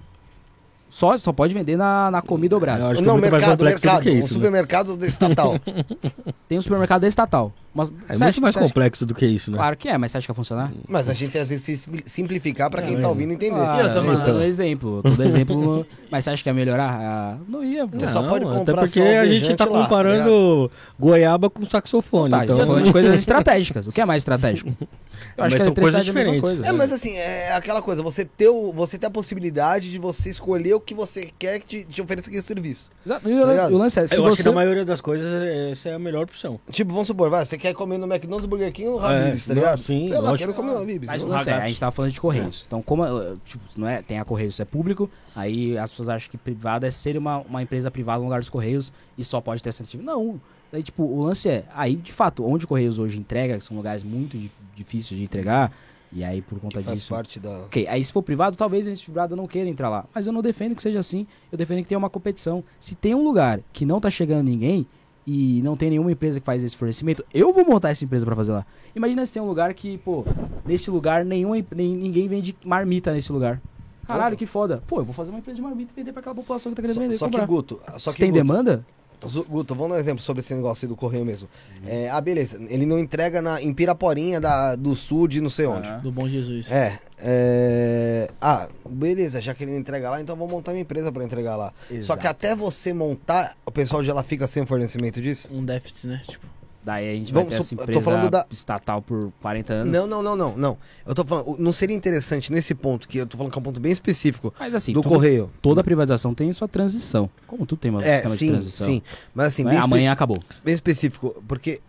Só, 0.89 1.16
só 1.16 1.32
pode 1.32 1.55
vender 1.55 1.76
na, 1.76 2.10
na 2.10 2.20
comida 2.20 2.55
ou 2.55 2.58
Eu 2.58 2.60
braço. 2.60 2.92
é 2.92 3.00
não, 3.00 3.16
mais 3.18 3.31
mercado, 3.32 3.65
mercado. 3.65 4.02
que 4.02 4.10
um 4.10 4.18
isso, 4.18 4.34
né? 4.34 4.44
supermercado 4.44 5.05
estatal. 5.07 5.55
Tem 6.47 6.58
um 6.58 6.60
supermercado 6.60 7.05
estatal. 7.05 7.50
Mas, 7.75 7.89
É 7.89 7.91
você 7.91 7.97
muito 7.97 8.10
acha- 8.12 8.20
mais 8.23 8.34
você 8.55 8.59
acha- 8.59 8.68
complexo 8.68 9.07
do 9.07 9.15
que 9.15 9.25
isso, 9.25 9.51
né? 9.51 9.57
Claro 9.57 9.76
que 9.76 9.89
é, 9.89 9.97
mas 9.97 10.12
você 10.12 10.18
acha 10.18 10.26
que 10.26 10.33
vai 10.33 10.36
funcionar? 10.36 10.70
Mas 10.89 11.09
a 11.09 11.15
gente 11.15 11.39
às 11.39 11.49
vezes 11.49 11.86
simplificar 12.05 12.70
pra 12.70 12.83
quem 12.83 12.92
Não, 12.94 13.01
tá 13.01 13.07
é. 13.07 13.09
ouvindo 13.09 13.33
entender. 13.33 13.59
Ah, 13.60 13.81
eu 13.83 13.89
tô 13.92 14.01
dando 14.01 14.12
então. 14.23 14.42
exemplo. 14.42 14.97
eu 14.99 15.02
Tô 15.02 15.10
dando 15.10 15.26
exemplo. 15.26 15.86
mas 16.10 16.25
você 16.25 16.31
acha 16.31 16.42
que 16.42 16.49
ia 16.49 16.55
melhorar? 16.55 16.99
Ah, 17.01 17.36
não 17.49 17.65
ia. 17.65 17.86
Você 17.86 18.09
só 18.09 18.28
pode 18.28 18.44
até 18.44 18.55
comprar 18.55 18.75
porque 18.76 19.01
só 19.01 19.20
a 19.20 19.26
gente 19.26 19.55
tá 19.57 19.65
lá, 19.65 19.70
tá 19.73 19.78
comparando 19.83 20.70
goiaba 20.99 21.49
com 21.49 21.65
saxofone. 21.68 22.31
Tá, 22.31 22.39
gente 22.41 22.44
então, 22.44 22.59
tá 22.59 22.67
falando 22.67 22.84
de 22.84 22.92
coisas 22.92 23.18
estratégicas. 23.18 23.86
O 23.86 23.92
que 23.92 24.01
é 24.01 24.05
mais 24.05 24.20
estratégico? 24.20 24.70
Eu 24.81 24.86
Mas 25.39 25.55
que 25.55 25.62
são 25.65 25.75
coisas 25.75 26.01
é 26.01 26.05
diferentes. 26.05 26.41
coisa. 26.41 26.67
É, 26.67 26.73
mas 26.73 26.92
assim, 26.92 27.17
é 27.17 27.55
aquela 27.55 27.81
coisa, 27.81 28.02
você 28.02 28.25
ter, 28.25 28.49
o, 28.49 28.73
você 28.73 28.99
ter 28.99 29.07
a 29.07 29.10
possibilidade 29.10 29.91
de 29.91 29.99
você 29.99 30.28
escolher 30.31 30.75
o 30.75 30.81
que 30.81 30.94
você 30.94 31.31
quer 31.39 31.59
que 31.60 31.67
te, 31.67 31.84
te 31.84 32.02
ofereça 32.02 32.28
aquele 32.28 32.42
serviço. 32.42 32.91
Exato. 33.07 33.28
E 33.28 33.33
o, 33.33 33.78
lance 33.78 33.99
é, 34.01 34.07
se 34.07 34.17
eu 34.17 34.26
acho 34.26 34.36
que 34.36 34.42
você... 34.42 34.49
na 34.49 34.55
maioria 34.55 34.84
das 34.84 35.01
coisas 35.01 35.26
essa 35.70 35.91
é 35.91 35.94
a 35.94 35.99
melhor 35.99 36.25
opção. 36.25 36.59
Tipo, 36.70 36.92
vamos 36.92 37.07
supor, 37.07 37.31
vai, 37.31 37.44
você 37.47 37.57
quer 37.62 37.74
comer 37.74 37.97
no 37.99 38.07
McDonald's, 38.07 38.47
Burger 38.47 38.73
King 38.73 38.89
ou 38.89 39.00
no 39.00 39.07
É, 39.07 39.23
Habib's, 39.23 39.47
tá 39.47 39.55
não, 39.55 39.60
ligado? 39.62 39.82
sim, 39.82 40.08
lá, 40.10 40.18
lógico. 40.20 40.39
quero 40.39 40.55
comer 40.55 40.73
no 40.73 40.78
Habib's. 40.78 41.08
Mas 41.08 41.24
não- 41.24 41.36
é, 41.36 41.52
a 41.52 41.68
gente 41.68 41.81
tava 41.81 41.92
falando 41.92 42.12
de 42.12 42.20
Correios. 42.20 42.65
Então, 42.66 42.82
como, 42.82 43.05
tipo, 43.44 43.62
não 43.76 43.89
é, 43.89 44.02
tem 44.02 44.18
a 44.18 44.24
Correios, 44.24 44.55
isso 44.55 44.62
é 44.62 44.65
público, 44.65 45.08
aí 45.34 45.78
as 45.78 45.91
pessoas 45.91 46.08
acham 46.08 46.31
que 46.31 46.36
privada 46.36 46.86
é 46.86 46.91
ser 46.91 47.16
uma, 47.16 47.39
uma 47.39 47.62
empresa 47.62 47.91
privada 47.91 48.18
no 48.18 48.24
lugar 48.24 48.41
dos 48.41 48.50
Correios 48.50 48.92
e 49.16 49.24
só 49.24 49.41
pode 49.41 49.62
ter 49.62 49.70
atividade. 49.70 50.02
Não. 50.05 50.41
Daí, 50.70 50.82
tipo, 50.82 51.02
o 51.02 51.23
lance 51.24 51.49
é, 51.49 51.65
aí, 51.74 51.97
de 51.97 52.12
fato, 52.12 52.44
onde 52.44 52.65
o 52.65 52.68
Correios 52.68 52.99
hoje 52.99 53.18
entrega, 53.18 53.58
que 53.58 53.65
são 53.65 53.76
lugares 53.76 54.02
muito 54.02 54.36
dif- 54.39 54.57
difíceis 54.74 55.18
de 55.18 55.24
entregar, 55.24 55.70
e 56.15 56.23
aí, 56.24 56.42
por 56.42 56.58
conta 56.60 56.81
faz 56.82 56.99
disso... 57.00 57.08
parte 57.15 57.41
da... 57.41 57.60
Ok, 57.65 57.86
aí 57.89 58.05
se 58.05 58.12
for 58.12 58.23
privado, 58.23 58.55
talvez 58.57 58.86
esse 58.86 59.02
privado 59.05 59.34
não 59.34 59.47
queira 59.47 59.68
entrar 59.68 59.89
lá. 59.89 60.05
Mas 60.15 60.26
eu 60.26 60.32
não 60.32 60.42
defendo 60.42 60.74
que 60.76 60.82
seja 60.82 60.99
assim. 61.00 61.26
Eu 61.50 61.57
defendo 61.57 61.78
que 61.78 61.84
tenha 61.89 61.99
uma 61.99 62.10
competição. 62.10 62.62
Se 62.78 62.94
tem 62.94 63.15
um 63.15 63.24
lugar 63.24 63.60
que 63.73 63.86
não 63.86 63.99
tá 63.99 64.10
chegando 64.10 64.44
ninguém 64.47 64.86
e 65.26 65.60
não 65.62 65.76
tem 65.76 65.91
nenhuma 65.91 66.10
empresa 66.10 66.41
que 66.41 66.47
faz 66.47 66.62
esse 66.62 66.76
fornecimento, 66.76 67.25
eu 67.33 67.52
vou 67.52 67.65
montar 67.65 67.91
essa 67.91 68.05
empresa 68.05 68.25
pra 68.25 68.34
fazer 68.34 68.52
lá. 68.52 68.67
Imagina 68.94 69.25
se 69.25 69.33
tem 69.33 69.42
um 69.42 69.47
lugar 69.47 69.73
que, 69.75 69.99
pô, 69.99 70.25
nesse 70.65 70.91
lugar 70.91 71.25
nenhum, 71.25 71.52
nem, 71.75 71.94
ninguém 71.94 72.28
vende 72.28 72.57
marmita 72.65 73.12
nesse 73.12 73.33
lugar. 73.33 73.60
Caralho, 74.07 74.36
que 74.36 74.47
foda. 74.47 74.83
Pô, 74.86 74.99
eu 75.01 75.05
vou 75.05 75.15
fazer 75.15 75.31
uma 75.31 75.39
empresa 75.39 75.57
de 75.57 75.62
marmita 75.62 75.92
e 75.92 75.97
vender 75.97 76.12
pra 76.12 76.20
aquela 76.20 76.34
população 76.34 76.73
que 76.73 76.76
tá 76.76 76.83
querendo 76.83 76.97
Só, 76.97 77.01
vender. 77.01 77.17
só 77.17 77.26
que, 77.26 77.31
comprar. 77.33 77.47
Guto, 77.47 77.81
só 77.99 78.10
se 78.10 78.17
que, 78.17 78.23
tem 78.23 78.33
Guto, 78.33 78.42
demanda, 78.44 78.84
Guto, 79.28 79.75
vamos 79.75 79.91
dar 79.91 79.97
um 79.97 79.99
exemplo 79.99 80.23
sobre 80.23 80.41
esse 80.41 80.55
negócio 80.55 80.84
aí 80.84 80.89
do 80.89 80.97
correio 80.97 81.25
mesmo. 81.25 81.49
É, 81.86 82.10
ah, 82.10 82.20
beleza, 82.20 82.60
ele 82.68 82.86
não 82.86 82.99
entrega 82.99 83.41
na, 83.41 83.60
em 83.60 83.73
Piraporinha 83.73 84.41
da, 84.41 84.75
do 84.75 84.94
sul 84.94 85.28
de 85.28 85.41
não 85.41 85.51
sei 85.51 85.67
onde. 85.67 85.89
Ah. 85.89 85.99
Do 85.99 86.10
Bom 86.10 86.28
Jesus. 86.28 86.70
É, 86.70 86.99
é. 87.18 88.28
Ah, 88.41 88.68
beleza, 88.89 89.41
já 89.41 89.55
que 89.55 89.65
ele 89.65 89.73
não 89.73 89.78
entrega 89.78 90.10
lá, 90.10 90.20
então 90.20 90.36
vamos 90.36 90.52
montar 90.52 90.73
uma 90.73 90.81
empresa 90.81 91.12
pra 91.12 91.25
entregar 91.25 91.57
lá. 91.57 91.73
Só 92.01 92.17
que 92.17 92.26
Exato. 92.26 92.28
até 92.28 92.55
você 92.55 92.92
montar, 92.92 93.57
o 93.65 93.70
pessoal 93.70 94.02
já 94.02 94.12
lá 94.12 94.23
fica 94.23 94.47
sem 94.47 94.67
fornecimento 94.67 95.20
disso? 95.20 95.49
Um 95.52 95.65
déficit, 95.65 96.09
né? 96.09 96.23
Tipo, 96.26 96.47
daí 96.85 97.11
a 97.11 97.15
gente 97.15 97.33
Vamos 97.33 97.49
vai 97.51 97.59
ter 97.59 97.62
essa 97.65 97.75
empresa 97.75 98.01
falando 98.02 98.31
da- 98.31 98.47
estatal 98.51 99.01
por 99.02 99.33
40 99.41 99.73
anos. 99.73 99.93
Não, 99.93 100.07
não, 100.07 100.23
não, 100.23 100.36
não, 100.36 100.57
não. 100.57 100.78
Eu 101.07 101.15
tô 101.15 101.25
falando, 101.25 101.57
não 101.59 101.73
seria 101.73 101.97
interessante 101.97 102.52
nesse 102.52 102.75
ponto, 102.75 103.07
que 103.09 103.19
eu 103.19 103.27
tô 103.27 103.36
falando 103.36 103.52
que 103.52 103.59
é 103.59 103.61
um 103.61 103.62
ponto 103.62 103.81
bem 103.81 103.93
específico 103.93 104.52
Mas 104.59 104.75
assim, 104.75 104.93
do 104.93 105.01
tudo- 105.02 105.12
correio. 105.15 105.51
toda 105.62 105.83
privatização 105.85 106.35
tem 106.35 106.52
sua 106.52 106.67
transição. 106.69 107.28
Como 107.47 107.65
tudo 107.67 107.78
tem 107.78 107.91
uma 107.91 108.02
É, 108.05 108.17
sistema 108.27 108.35
de 108.35 108.39
sim, 108.39 108.51
transição. 108.52 108.86
sim. 108.86 109.02
Mas 109.35 109.47
assim, 109.49 109.62
é 109.62 109.67
bem, 109.67 109.75
espe- 109.75 109.85
amanhã 109.85 110.12
acabou. 110.12 110.41
bem 110.65 110.75
específico, 110.75 111.43
porque 111.47 111.81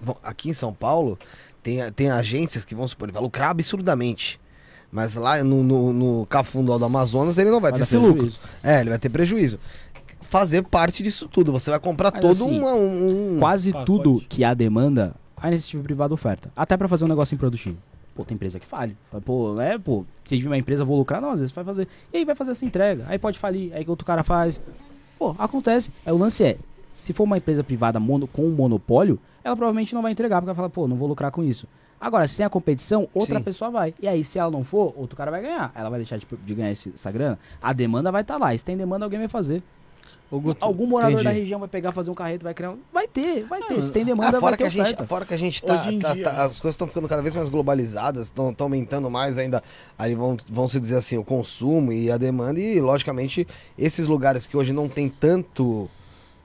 bom, 0.00 0.16
aqui 0.22 0.48
em 0.50 0.54
São 0.54 0.72
Paulo 0.72 1.18
tem, 1.62 1.78
tem 1.92 2.10
agências 2.10 2.64
que, 2.64 2.74
vamos 2.74 2.92
supor, 2.92 3.10
vai 3.12 3.22
lucrar 3.22 3.50
absurdamente. 3.50 4.40
Mas 4.90 5.12
lá 5.14 5.44
no, 5.44 5.62
no, 5.62 5.92
no 5.92 6.26
Cafundo 6.26 6.72
lá 6.72 6.78
do 6.78 6.84
Amazonas 6.86 7.36
ele 7.36 7.50
não 7.50 7.60
vai, 7.60 7.70
Vai 7.72 7.78
ter 7.80 7.84
esse 7.84 7.96
lucro. 7.98 8.32
É, 8.62 8.80
ele 8.80 8.88
vai 8.88 8.98
ter 8.98 9.10
prejuízo. 9.10 9.60
Fazer 10.28 10.62
parte 10.62 11.02
disso 11.02 11.26
tudo. 11.26 11.50
Você 11.52 11.70
vai 11.70 11.80
comprar 11.80 12.12
Mas 12.12 12.20
todo 12.20 12.30
assim, 12.32 12.58
uma- 12.60 12.74
um. 12.74 13.34
um- 13.34 13.38
Quase 13.38 13.72
pacote. 13.72 13.86
tudo 13.86 14.22
que 14.28 14.44
há 14.44 14.52
demanda, 14.54 15.14
a 15.36 15.48
iniciativa 15.48 15.82
privada 15.82 16.12
oferta. 16.14 16.50
Até 16.56 16.76
pra 16.76 16.86
fazer 16.86 17.04
um 17.04 17.08
negócio 17.08 17.34
improdutivo. 17.34 17.76
Pô, 18.14 18.24
tem 18.24 18.34
empresa 18.34 18.58
que 18.60 18.66
falha. 18.66 18.96
Pô, 19.24 19.60
é, 19.60 19.78
pô, 19.78 20.04
se 20.24 20.36
tiver 20.36 20.50
uma 20.50 20.58
empresa, 20.58 20.84
vou 20.84 20.98
lucrar. 20.98 21.20
Não, 21.20 21.30
às 21.30 21.40
vezes 21.40 21.54
vai 21.54 21.64
fazer. 21.64 21.88
E 22.12 22.18
aí 22.18 22.24
vai 22.24 22.34
fazer 22.34 22.50
essa 22.50 22.64
entrega. 22.64 23.04
Aí 23.08 23.18
pode 23.18 23.38
falir. 23.38 23.72
Aí 23.74 23.84
que 23.84 23.90
outro 23.90 24.04
cara 24.04 24.22
faz. 24.22 24.60
Pô, 25.18 25.34
acontece. 25.38 25.90
Aí 26.04 26.12
o 26.12 26.16
lance 26.18 26.44
é, 26.44 26.58
se 26.92 27.12
for 27.12 27.24
uma 27.24 27.38
empresa 27.38 27.64
privada 27.64 27.98
mono, 27.98 28.26
com 28.26 28.42
um 28.44 28.50
monopólio, 28.50 29.18
ela 29.42 29.56
provavelmente 29.56 29.94
não 29.94 30.02
vai 30.02 30.12
entregar, 30.12 30.40
porque 30.40 30.48
ela 30.50 30.56
fala, 30.56 30.68
pô, 30.68 30.86
não 30.86 30.96
vou 30.96 31.08
lucrar 31.08 31.30
com 31.30 31.42
isso. 31.42 31.66
Agora, 32.00 32.28
se 32.28 32.36
tem 32.36 32.44
a 32.46 32.50
competição, 32.50 33.08
outra 33.14 33.38
Sim. 33.38 33.44
pessoa 33.44 33.70
vai. 33.70 33.94
E 34.00 34.06
aí, 34.06 34.22
se 34.22 34.38
ela 34.38 34.50
não 34.50 34.62
for, 34.62 34.92
outro 34.96 35.16
cara 35.16 35.30
vai 35.30 35.40
ganhar. 35.42 35.72
Ela 35.74 35.88
vai 35.88 35.98
deixar 36.00 36.16
de, 36.18 36.26
de 36.44 36.54
ganhar 36.54 36.70
esse- 36.70 36.92
essa 36.94 37.10
grana. 37.10 37.38
A 37.62 37.72
demanda 37.72 38.12
vai 38.12 38.22
estar 38.22 38.36
lá. 38.36 38.54
E 38.54 38.58
se 38.58 38.64
tem 38.64 38.76
demanda, 38.76 39.04
alguém 39.06 39.18
vai 39.18 39.26
fazer. 39.28 39.62
Guto, 40.30 40.64
Algum 40.64 40.86
morador 40.86 41.12
entendi. 41.20 41.24
da 41.24 41.30
região 41.30 41.58
vai 41.60 41.68
pegar, 41.68 41.90
fazer 41.92 42.10
um 42.10 42.14
carreto, 42.14 42.42
vai 42.44 42.52
criar 42.52 42.72
um... 42.72 42.78
Vai 42.92 43.08
ter, 43.08 43.44
vai 43.44 43.62
ter. 43.62 43.78
Ah, 43.78 43.80
Se 43.82 43.90
tem 43.92 44.02
Ah, 44.02 44.06
demanda, 44.06 44.32
vai 44.32 44.40
fora, 44.40 44.56
ter 44.56 44.64
que 44.64 44.68
a 44.68 44.70
gente, 44.70 44.82
oferta. 44.82 45.06
fora 45.06 45.24
que 45.24 45.32
a 45.34 45.36
gente 45.38 45.62
tá. 45.62 45.78
Tá- 45.78 46.12
dia- 46.14 46.22
tá- 46.24 46.44
as 46.44 46.60
coisas 46.60 46.74
estão 46.74 46.86
ficando 46.86 47.08
cada 47.08 47.22
vez 47.22 47.34
mais 47.34 47.48
globalizadas, 47.48 48.26
estão 48.26 48.54
aumentando 48.58 49.08
mais 49.10 49.38
ainda. 49.38 49.62
Aí 49.98 50.14
vão, 50.14 50.36
vão 50.48 50.68
se 50.68 50.78
dizer 50.78 50.96
assim, 50.96 51.16
o 51.16 51.24
consumo 51.24 51.92
e 51.92 52.10
a 52.10 52.18
demanda, 52.18 52.60
e 52.60 52.78
logicamente, 52.80 53.46
esses 53.78 54.06
lugares 54.06 54.46
que 54.46 54.56
hoje 54.56 54.72
não 54.72 54.88
tem 54.88 55.08
tanto. 55.08 55.88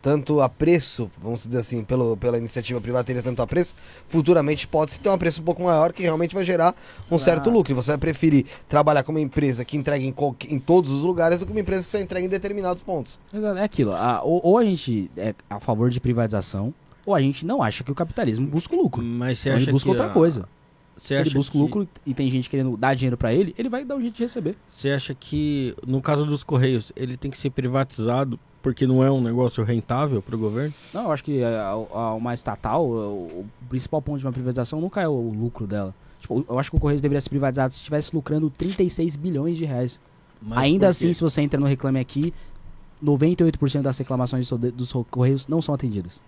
Tanto 0.03 0.41
apreço, 0.41 1.09
vamos 1.21 1.43
dizer 1.47 1.59
assim, 1.59 1.81
pelo, 1.81 2.17
pela 2.17 2.37
iniciativa 2.37 2.79
privada 2.81 3.05
teria 3.05 3.23
tanto 3.23 3.41
apreço, 3.41 3.73
futuramente 4.09 4.67
pode-se 4.67 4.99
ter 4.99 5.07
um 5.07 5.13
apreço 5.13 5.39
um 5.41 5.45
pouco 5.45 5.63
maior 5.63 5.93
que 5.93 6.03
realmente 6.03 6.35
vai 6.35 6.43
gerar 6.43 6.75
um 7.09 7.17
certo 7.17 7.49
lucro. 7.49 7.71
E 7.71 7.73
você 7.73 7.91
vai 7.91 7.97
preferir 7.97 8.45
trabalhar 8.67 9.03
com 9.03 9.13
uma 9.13 9.21
empresa 9.21 9.63
que 9.63 9.77
entrega 9.77 10.03
em, 10.03 10.11
qualquer- 10.11 10.51
em 10.51 10.59
todos 10.59 10.91
os 10.91 11.03
lugares 11.03 11.39
do 11.39 11.45
que 11.45 11.53
uma 11.53 11.61
empresa 11.61 11.83
que 11.85 11.89
só 11.89 11.97
entrega 11.99 12.25
em 12.25 12.29
determinados 12.29 12.83
pontos. 12.83 13.17
É 13.33 13.63
aquilo. 13.63 13.93
a- 13.93 14.21
ou, 14.23 14.41
ou 14.43 14.57
a 14.57 14.65
gente 14.65 15.09
é 15.15 15.33
a 15.49 15.57
favor 15.61 15.89
de 15.89 16.01
privatização, 16.01 16.73
ou 17.05 17.15
a 17.15 17.21
gente 17.21 17.45
não 17.45 17.63
acha 17.63 17.81
que 17.81 17.91
o 17.91 17.95
capitalismo 17.95 18.45
busca 18.45 18.75
o 18.75 18.81
lucro. 18.83 19.01
Mas 19.01 19.39
você 19.39 19.47
Então 19.49 19.55
acha 19.55 19.63
ele 19.65 19.71
busca 19.71 19.85
que 19.85 19.89
outra 19.91 20.07
a- 20.07 20.13
coisa. 20.13 20.49
Você 20.97 21.15
Se 21.15 21.21
ele 21.21 21.29
busca 21.31 21.51
que- 21.53 21.57
lucro 21.57 21.87
e 22.05 22.13
tem 22.13 22.29
gente 22.29 22.49
querendo 22.49 22.75
dar 22.75 22.93
dinheiro 22.93 23.15
pra 23.17 23.33
ele, 23.33 23.55
ele 23.57 23.69
vai 23.69 23.85
dar 23.85 23.95
um 23.95 24.01
jeito 24.01 24.15
de 24.15 24.23
receber. 24.23 24.57
Você 24.67 24.89
acha 24.89 25.15
que, 25.15 25.73
no 25.87 26.01
caso 26.01 26.25
dos 26.25 26.43
Correios, 26.43 26.91
ele 26.93 27.15
tem 27.17 27.31
que 27.31 27.37
ser 27.37 27.49
privatizado 27.49 28.37
porque 28.63 28.87
não 28.87 29.03
é 29.03 29.11
um 29.11 29.21
negócio 29.21 29.63
rentável 29.63 30.21
para 30.21 30.35
o 30.35 30.39
governo? 30.39 30.73
Não, 30.93 31.03
eu 31.03 31.11
acho 31.11 31.23
que 31.23 31.43
a- 31.43 31.69
a- 31.69 32.13
uma 32.15 32.33
estatal, 32.33 32.83
o, 32.87 33.25
o 33.41 33.45
principal 33.69 34.01
ponto 34.01 34.17
de 34.19 34.25
uma 34.25 34.31
privatização 34.33 34.81
nunca 34.81 35.01
é 35.01 35.07
o, 35.07 35.11
o 35.11 35.33
lucro 35.33 35.67
dela. 35.67 35.93
Tipo, 36.21 36.43
eu 36.49 36.57
acho 36.57 36.71
que 36.71 36.77
o 36.77 36.79
Correios 36.79 37.01
deveria 37.01 37.19
ser 37.21 37.29
privatizado 37.29 37.73
se 37.73 37.79
estivesse 37.79 38.15
lucrando 38.15 38.49
36 38.49 39.15
bilhões 39.17 39.57
de 39.57 39.65
reais. 39.65 39.99
Mas 40.41 40.57
Ainda 40.59 40.87
assim, 40.87 41.11
se 41.13 41.21
você 41.21 41.41
entra 41.41 41.59
no 41.59 41.65
Reclame 41.65 41.99
Aqui, 41.99 42.33
98% 43.03 43.81
das 43.81 43.97
reclamações 43.97 44.49
do- 44.49 44.71
dos 44.71 44.93
Correios 45.11 45.47
não 45.47 45.61
são 45.61 45.75
atendidas. 45.75 46.21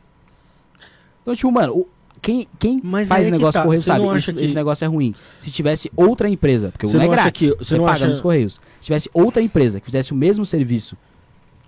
Então, 1.22 1.36
tipo, 1.36 1.52
mano, 1.52 1.74
o- 1.74 1.88
quem, 2.22 2.48
quem 2.60 2.82
Mas 2.84 3.08
faz 3.08 3.28
é 3.28 3.32
negócio 3.32 3.54
tá, 3.54 3.60
com 3.62 3.66
Correio 3.68 3.82
você 3.82 3.88
sabe, 3.88 4.18
esse, 4.18 4.34
que- 4.34 4.44
esse 4.44 4.54
negócio 4.54 4.84
é 4.86 4.88
ruim. 4.88 5.14
Se 5.40 5.52
tivesse 5.52 5.92
outra 5.96 6.28
empresa, 6.30 6.72
porque 6.72 6.88
Você 6.88 6.98
não 6.98 7.04
é 7.04 7.06
não 7.08 7.14
acha 7.14 7.22
grátis, 7.24 7.40
que- 7.52 7.58
você, 7.58 7.64
você 7.66 7.78
não 7.78 7.86
paga 7.86 7.96
acha- 7.96 8.08
nos 8.08 8.22
Correios. 8.22 8.54
Se 8.80 8.86
tivesse 8.86 9.10
outra 9.14 9.42
empresa 9.42 9.80
que 9.80 9.86
fizesse 9.86 10.12
o 10.12 10.16
mesmo 10.16 10.46
serviço, 10.46 10.98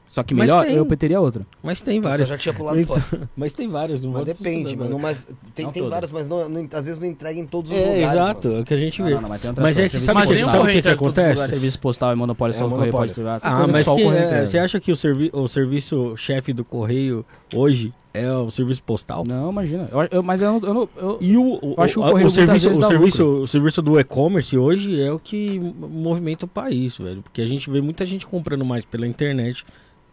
só 0.09 0.23
que 0.23 0.33
melhor, 0.33 0.65
tem. 0.65 0.75
eu 0.75 0.85
teria 0.97 1.19
outra. 1.21 1.45
Mas 1.61 1.81
tem 1.81 2.01
Você 2.01 2.07
várias. 2.07 2.29
já 2.29 2.37
tinha 2.37 2.53
pulado 2.53 2.79
Então, 2.79 2.99
fora. 2.99 3.29
mas 3.37 3.53
tem 3.53 3.67
várias, 3.67 4.01
não 4.01 4.11
Mas 4.11 4.23
depende, 4.23 4.75
mano. 4.75 4.97
Mas 4.97 5.27
tem, 5.53 5.65
Não 5.65 5.71
tem 5.71 5.87
várias, 5.89 6.11
mas 6.11 6.27
não, 6.27 6.47
não- 6.49 6.67
às 6.73 6.85
vezes 6.85 6.99
não 6.99 7.07
entrega 7.07 7.39
em 7.39 7.45
todos 7.45 7.69
os 7.71 7.77
É, 7.77 7.81
lugares. 7.81 8.03
exato, 8.13 8.47
mano. 8.47 8.59
é 8.59 8.61
o 8.61 8.65
que 8.65 8.73
a 8.73 8.77
gente 8.77 8.99
Não, 9.01 9.07
vê. 9.07 9.13
não, 9.15 9.21
não, 9.21 9.29
mas 9.29 9.41
tem 9.41 9.49
outras 9.49 9.63
Mas 9.63 9.77
é 9.77 9.81
coisas. 9.81 9.99
que 9.99 10.05
sabe, 10.05 10.19
sabe 10.19 10.33
o 10.33 10.45
que, 10.45 10.57
correio 10.57 10.81
que 10.81 10.87
os 10.87 10.93
acontece? 10.93 11.47
Serviço 11.49 11.79
postal 11.79 12.13
e 12.13 12.15
monopólio, 12.15 12.55
É, 12.55 12.57
só 12.57 12.65
o 12.65 12.69
Correio 12.69 12.79
monopólio. 12.91 13.07
pode 13.09 13.13
privar. 13.13 13.39
Ah, 13.43 13.67
mas 13.67 13.85
só 13.85 13.93
o 13.93 13.97
que, 13.97 14.03
Correio 14.03 14.21
é, 14.23 14.25
inteiro. 14.27 14.47
você 14.47 14.57
acha 14.57 14.79
que 14.79 14.91
o, 14.91 14.95
servi 14.95 15.29
o 15.33 15.47
serviço 15.47 16.15
chefe 16.17 16.53
do 16.53 16.63
Correio 16.63 17.25
hoje 17.53 17.93
é 18.13 18.31
o 18.31 18.49
serviço 18.49 18.81
postal? 18.83 19.23
Não, 19.27 19.51
imagina. 19.51 19.87
Eu, 19.91 20.07
eu- 20.09 20.23
mas 20.23 20.41
eu 20.41 20.53
não. 20.59 20.67
Eu 20.67 20.89
eu- 20.97 21.17
E 21.21 21.37
o, 21.37 21.43
o, 21.61 21.75
Eu 21.77 21.83
acho 21.83 21.93
que 21.93 21.99
o 21.99 22.03
Correio 22.03 22.27
o 22.27 22.31
serviço, 22.31 22.69
o, 22.71 22.87
serviço, 22.87 23.23
o 23.43 23.47
serviço 23.47 23.81
do 23.81 23.99
e-commerce 23.99 24.57
hoje 24.57 24.99
é 24.99 25.11
o 25.11 25.19
que 25.19 25.59
movimenta 25.59 26.45
o 26.45 26.47
país, 26.47 26.97
velho. 26.97 27.21
Porque 27.21 27.41
a 27.41 27.45
gente 27.45 27.69
vê 27.69 27.79
muita 27.81 28.05
gente 28.05 28.25
comprando 28.25 28.65
mais 28.65 28.83
pela 28.85 29.05
internet 29.05 29.63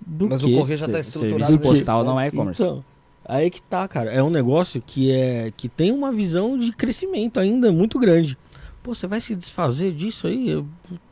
do 0.06 0.28
Mas 0.28 0.42
que... 0.42 0.54
o 0.54 0.58
correio 0.58 0.78
já 0.78 0.86
tá 0.86 0.94
ser- 0.94 1.00
estruturado. 1.00 1.44
serviço 1.50 1.58
postal 1.58 2.04
não 2.04 2.18
é 2.18 2.28
e-commerce. 2.28 2.62
Então, 2.62 2.84
aí 3.24 3.50
que 3.50 3.62
tá, 3.62 3.86
cara. 3.88 4.10
É 4.12 4.22
um 4.22 4.30
negócio 4.30 4.82
que, 4.84 5.10
é, 5.10 5.52
que 5.56 5.68
tem 5.68 5.92
uma 5.92 6.12
visão 6.12 6.58
de 6.58 6.72
crescimento 6.72 7.40
ainda 7.40 7.72
muito 7.72 7.98
grande. 7.98 8.36
Pô, 8.84 8.94
você 8.94 9.06
vai 9.06 9.18
se 9.18 9.34
desfazer 9.34 9.92
disso 9.92 10.26
aí 10.26 10.50
Eu- 10.50 10.66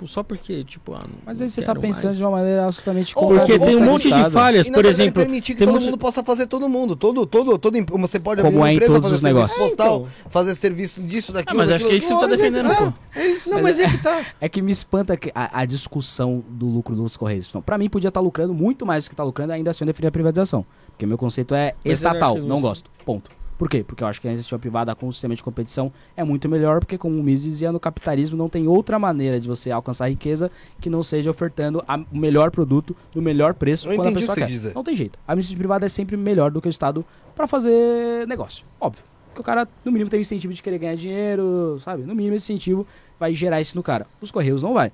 só 0.07 0.23
porque, 0.23 0.63
tipo, 0.63 0.93
ah, 0.93 1.07
não- 1.09 1.19
Mas 1.25 1.41
aí 1.41 1.49
você 1.49 1.63
tá 1.63 1.75
pensando 1.75 2.05
mais. 2.05 2.17
de 2.19 2.23
uma 2.23 2.31
maneira 2.33 2.67
absolutamente 2.67 3.15
Ou- 3.17 3.29
Porque 3.29 3.59
tem 3.59 3.77
um 3.77 3.85
monte 3.87 4.13
de 4.13 4.31
falhas, 4.31 4.67
E, 4.67 4.71
por 4.71 4.85
exemplo... 4.85 5.23
permitir 5.23 5.55
que 5.55 5.59
tem 5.61 5.67
todo 5.67 5.77
muito- 5.77 5.87
mundo 5.87 5.97
possa 5.99 6.23
fazer 6.23 6.47
todo 6.47 6.69
mundo. 6.69 6.95
Todo, 6.95 7.25
todo, 7.25 7.57
todo, 7.57 7.79
você 7.99 8.21
pode 8.21 8.43
Como 8.43 8.49
abrir 8.49 8.59
uma 8.61 8.69
é 8.69 8.73
em 8.73 8.77
empresa, 8.77 8.93
todos 8.93 9.05
fazer 9.11 9.15
os 9.17 9.21
serviço 9.23 9.35
negócios. 9.49 9.59
postal, 9.71 9.97
Então. 10.01 10.09
fazer 10.31 10.55
serviço 10.55 11.03
disso, 11.03 11.33
Ah, 11.33 11.37
daquilo. 11.37 11.57
mas 11.57 11.73
acho 11.73 11.87
que 11.87 11.93
é 11.93 11.97
isso 11.97 12.07
que 12.09 12.13
ele 12.13 12.21
tá 12.21 12.27
daquilo. 12.27 12.51
defendendo, 12.53 12.73
É, 12.73 12.77
pô. 12.77 12.93
É 13.19 13.27
isso. 13.29 13.49
Não, 13.51 13.63
mas 13.63 13.79
é 13.79 13.89
que 13.89 13.99
tá. 14.03 14.27
É 14.39 14.49
que 14.51 14.61
me 14.61 14.71
espanta 14.71 15.17
que 15.17 15.33
a, 15.35 15.61
a 15.61 15.65
discussão 15.65 16.45
do 16.51 16.67
lucro 16.67 16.95
dos 16.95 17.17
Correios. 17.17 17.51
Não, 17.55 17.63
pra 17.63 17.79
mim, 17.79 17.89
podia 17.89 18.09
estar 18.09 18.21
lucrando 18.21 18.53
muito 18.53 18.85
mais 18.85 19.05
do 19.05 19.09
que 19.11 19.17
tá 19.17 19.25
lucrando, 19.25 19.55
ainda 19.55 19.71
assim 19.71 19.85
eu 19.85 19.87
defendia 19.87 20.11
a 20.11 20.13
privatização. 20.13 20.67
Porque 20.89 21.07
meu 21.07 21.17
conceito 21.17 21.55
é 21.55 21.75
Mas 21.83 21.95
estatal, 21.95 22.35
acho 22.35 22.43
que 22.43 22.49
não 22.49 22.57
você- 22.57 22.63
gosto. 22.69 22.91
Ponto. 23.07 23.31
Por 23.63 23.69
quê? 23.69 23.85
Porque 23.85 24.03
eu 24.03 24.09
acho 24.09 24.21
que 24.21 24.27
a 24.27 24.33
iniciativa 24.33 24.59
privada 24.59 24.93
com 24.93 25.07
o 25.07 25.13
sistema 25.13 25.37
de 25.37 25.41
competição 25.41 25.93
é 26.17 26.25
muito 26.25 26.49
melhor, 26.49 26.81
porque 26.81 26.99
como 26.99 27.17
o 27.17 27.23
Mises 27.23 27.49
dizia, 27.49 27.71
no 27.71 27.79
capitalismo 27.79 28.37
não 28.37 28.49
tem 28.49 28.67
outra 28.67 28.99
maneira 28.99 29.39
de 29.39 29.47
você 29.47 29.71
alcançar 29.71 30.11
riqueza 30.11 30.51
que 30.81 30.91
não 30.91 31.01
seja 31.01 31.31
ofertando 31.31 31.81
o 32.11 32.19
melhor 32.19 32.51
produto 32.51 32.97
no 33.15 33.23
melhor 33.23 33.55
preço 33.55 33.89
Eu 33.89 33.95
quando 33.95 34.09
a 34.09 34.13
pessoa 34.15 34.35
que 34.35 34.41
quer. 34.41 34.49
dizer. 34.49 34.75
Não 34.75 34.83
tem 34.83 34.97
jeito. 34.97 35.17
A 35.29 35.35
iniciativa 35.35 35.61
privada 35.61 35.87
é 35.87 35.89
sempre 35.89 36.17
melhor 36.17 36.51
do 36.51 36.61
que 36.61 36.67
o 36.67 36.71
Estado 36.71 37.07
pra 37.37 37.47
fazer 37.47 38.27
negócio. 38.27 38.67
Óbvio. 38.81 39.05
Porque 39.29 39.43
o 39.43 39.45
cara, 39.45 39.69
no 39.85 39.93
mínimo, 39.93 40.11
tem 40.11 40.19
o 40.19 40.23
incentivo 40.23 40.53
de 40.53 40.61
querer 40.61 40.79
ganhar 40.79 40.97
dinheiro, 40.97 41.79
sabe? 41.85 42.03
No 42.03 42.17
mínimo, 42.17 42.35
esse 42.35 42.53
incentivo 42.53 42.85
vai 43.17 43.33
gerar 43.33 43.61
isso 43.61 43.77
no 43.77 43.83
cara. 43.85 44.09
Os 44.21 44.33
Correios 44.33 44.61
não 44.61 44.75
vai. 44.75 44.91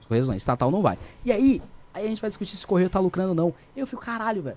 Os 0.00 0.06
Correios 0.06 0.26
não, 0.26 0.34
estatal 0.34 0.70
não 0.70 0.80
vai. 0.80 0.98
E 1.26 1.30
aí, 1.30 1.60
aí 1.92 2.06
a 2.06 2.08
gente 2.08 2.22
vai 2.22 2.30
discutir 2.30 2.56
se 2.56 2.64
o 2.64 2.68
Correio 2.68 2.88
tá 2.88 3.00
lucrando 3.00 3.28
ou 3.28 3.34
não. 3.34 3.54
Eu 3.76 3.86
fico, 3.86 4.00
caralho, 4.00 4.40
velho. 4.40 4.56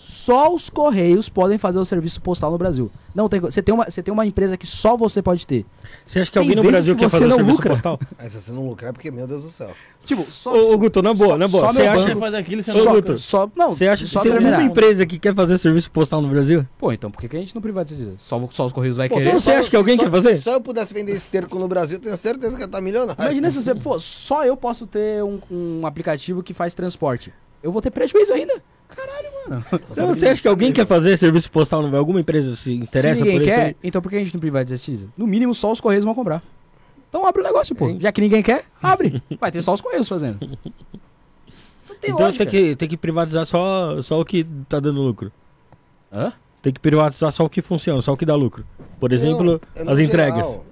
Só 0.00 0.54
os 0.54 0.70
Correios 0.70 1.28
podem 1.28 1.58
fazer 1.58 1.78
o 1.78 1.84
serviço 1.84 2.20
postal 2.20 2.50
no 2.52 2.58
Brasil. 2.58 2.90
Não 3.14 3.28
tem, 3.28 3.40
você 3.40 3.60
tem 3.60 3.74
uma, 3.74 3.86
você 3.90 4.02
tem 4.02 4.12
uma 4.14 4.24
empresa 4.24 4.56
que 4.56 4.66
só 4.66 4.96
você 4.96 5.20
pode 5.20 5.44
ter. 5.46 5.66
Você 6.06 6.20
acha 6.20 6.30
que 6.30 6.34
Tem 6.38 6.42
alguém 6.48 6.56
no 6.56 6.62
Brasil 6.70 6.94
que 6.94 7.00
quer 7.02 7.08
fazer 7.08 7.26
o 7.26 7.34
serviço 7.34 7.50
lucra. 7.56 7.70
postal? 7.70 7.98
Aí 8.18 8.30
se 8.30 8.40
você 8.40 8.52
não 8.52 8.68
lucrar 8.68 8.90
é 8.90 8.92
porque, 8.92 9.10
meu 9.10 9.26
Deus 9.26 9.42
do 9.42 9.50
céu. 9.50 9.70
Tipo, 10.04 10.22
só 10.22 10.52
Ô, 10.54 10.78
Guto, 10.78 11.02
na 11.02 11.12
boa, 11.12 11.30
Só- 11.30 11.38
na 11.38 11.48
boa. 11.48 11.66
só 11.66 11.72
Você 11.72 11.82
acha, 11.86 11.98
Você 12.02 12.08
banco- 12.10 12.20
faz 12.20 12.34
aquilo, 12.34 12.62
você 12.62 12.72
não 12.72 12.80
só, 12.84 12.92
Guto, 12.94 13.18
só, 13.18 13.50
não, 13.56 13.70
você 13.70 13.88
acha 13.88 14.06
só 14.06 14.20
que 14.20 14.28
tem 14.28 14.32
terminar. 14.38 14.58
uma 14.60 14.66
empresa 14.66 15.04
que 15.04 15.18
quer 15.18 15.34
fazer 15.34 15.58
serviço 15.58 15.90
postal 15.90 16.22
no 16.22 16.28
Brasil? 16.28 16.64
Pô, 16.78 16.92
então 16.92 17.10
por 17.10 17.20
que, 17.20 17.28
que 17.28 17.36
a 17.36 17.40
gente 17.40 17.54
não 17.54 17.60
privatiza? 17.60 18.12
Só, 18.18 18.40
só 18.52 18.66
os 18.66 18.72
Correios 18.72 18.96
vai 18.96 19.08
Pô, 19.08 19.16
querer. 19.16 19.32
você 19.32 19.50
acha 19.50 19.68
que 19.68 19.74
alguém 19.76 19.96
só, 19.96 20.04
quer 20.04 20.10
fazer? 20.10 20.36
Se 20.36 20.42
só 20.42 20.52
eu 20.52 20.60
pudesse 20.60 20.94
vender 20.94 21.12
esse 21.12 21.28
terco 21.28 21.58
no 21.58 21.66
Brasil, 21.66 21.98
tenho 21.98 22.16
certeza 22.16 22.56
que 22.56 22.62
eu 22.62 22.66
estar 22.66 22.80
milionário. 22.80 23.20
Imagina 23.20 23.50
se 23.50 23.60
você, 23.60 23.74
pô, 23.74 23.98
só 23.98 24.44
eu 24.44 24.56
posso 24.56 24.86
ter 24.86 25.24
um, 25.24 25.40
um 25.50 25.86
aplicativo 25.86 26.42
que 26.42 26.54
faz 26.54 26.74
transporte. 26.74 27.32
Eu 27.62 27.72
vou 27.72 27.82
ter 27.82 27.90
prejuízo 27.90 28.32
ainda. 28.32 28.62
Caralho, 28.88 29.28
mano. 29.48 29.64
Então, 29.90 30.08
você 30.08 30.28
acha 30.28 30.42
que 30.42 30.48
alguém 30.48 30.72
quer 30.72 30.86
fazer 30.86 31.16
serviço 31.16 31.50
postal? 31.50 31.84
Alguma 31.96 32.20
empresa 32.20 32.56
se 32.56 32.72
interessa 32.74 33.16
se 33.16 33.22
ninguém 33.22 33.38
por 33.38 33.46
isso? 33.46 33.54
quer, 33.54 33.76
então 33.82 34.02
por 34.02 34.08
que 34.10 34.16
a 34.16 34.18
gente 34.18 34.34
não 34.34 34.40
privatiza? 34.40 35.08
No 35.16 35.26
mínimo, 35.26 35.54
só 35.54 35.70
os 35.70 35.80
Correios 35.80 36.04
vão 36.04 36.14
comprar. 36.14 36.42
Então 37.08 37.26
abre 37.26 37.40
o 37.40 37.44
negócio, 37.44 37.74
pô. 37.74 37.94
Já 37.98 38.12
que 38.12 38.20
ninguém 38.20 38.42
quer, 38.42 38.64
abre. 38.82 39.22
Vai 39.40 39.50
ter 39.50 39.62
só 39.62 39.72
os 39.72 39.80
Correios 39.80 40.08
fazendo. 40.08 40.38
Não 40.40 41.96
tem 42.00 42.10
Então 42.10 42.26
lógica. 42.26 42.44
tem 42.44 42.64
que, 42.70 42.76
tem 42.76 42.88
que 42.88 42.96
privatizar 42.96 43.46
só, 43.46 44.00
só 44.02 44.20
o 44.20 44.24
que 44.24 44.44
tá 44.68 44.78
dando 44.80 45.00
lucro. 45.00 45.32
Hã? 46.12 46.32
Tem 46.60 46.72
que 46.72 46.80
privatizar 46.80 47.30
só 47.32 47.44
o 47.44 47.50
que 47.50 47.62
funciona, 47.62 48.02
só 48.02 48.12
o 48.12 48.16
que 48.16 48.26
dá 48.26 48.34
lucro. 48.34 48.64
Por 48.98 49.12
exemplo, 49.12 49.60
no 49.76 49.90
as 49.90 49.98
entregas. 49.98 50.34
geral, 50.46 50.64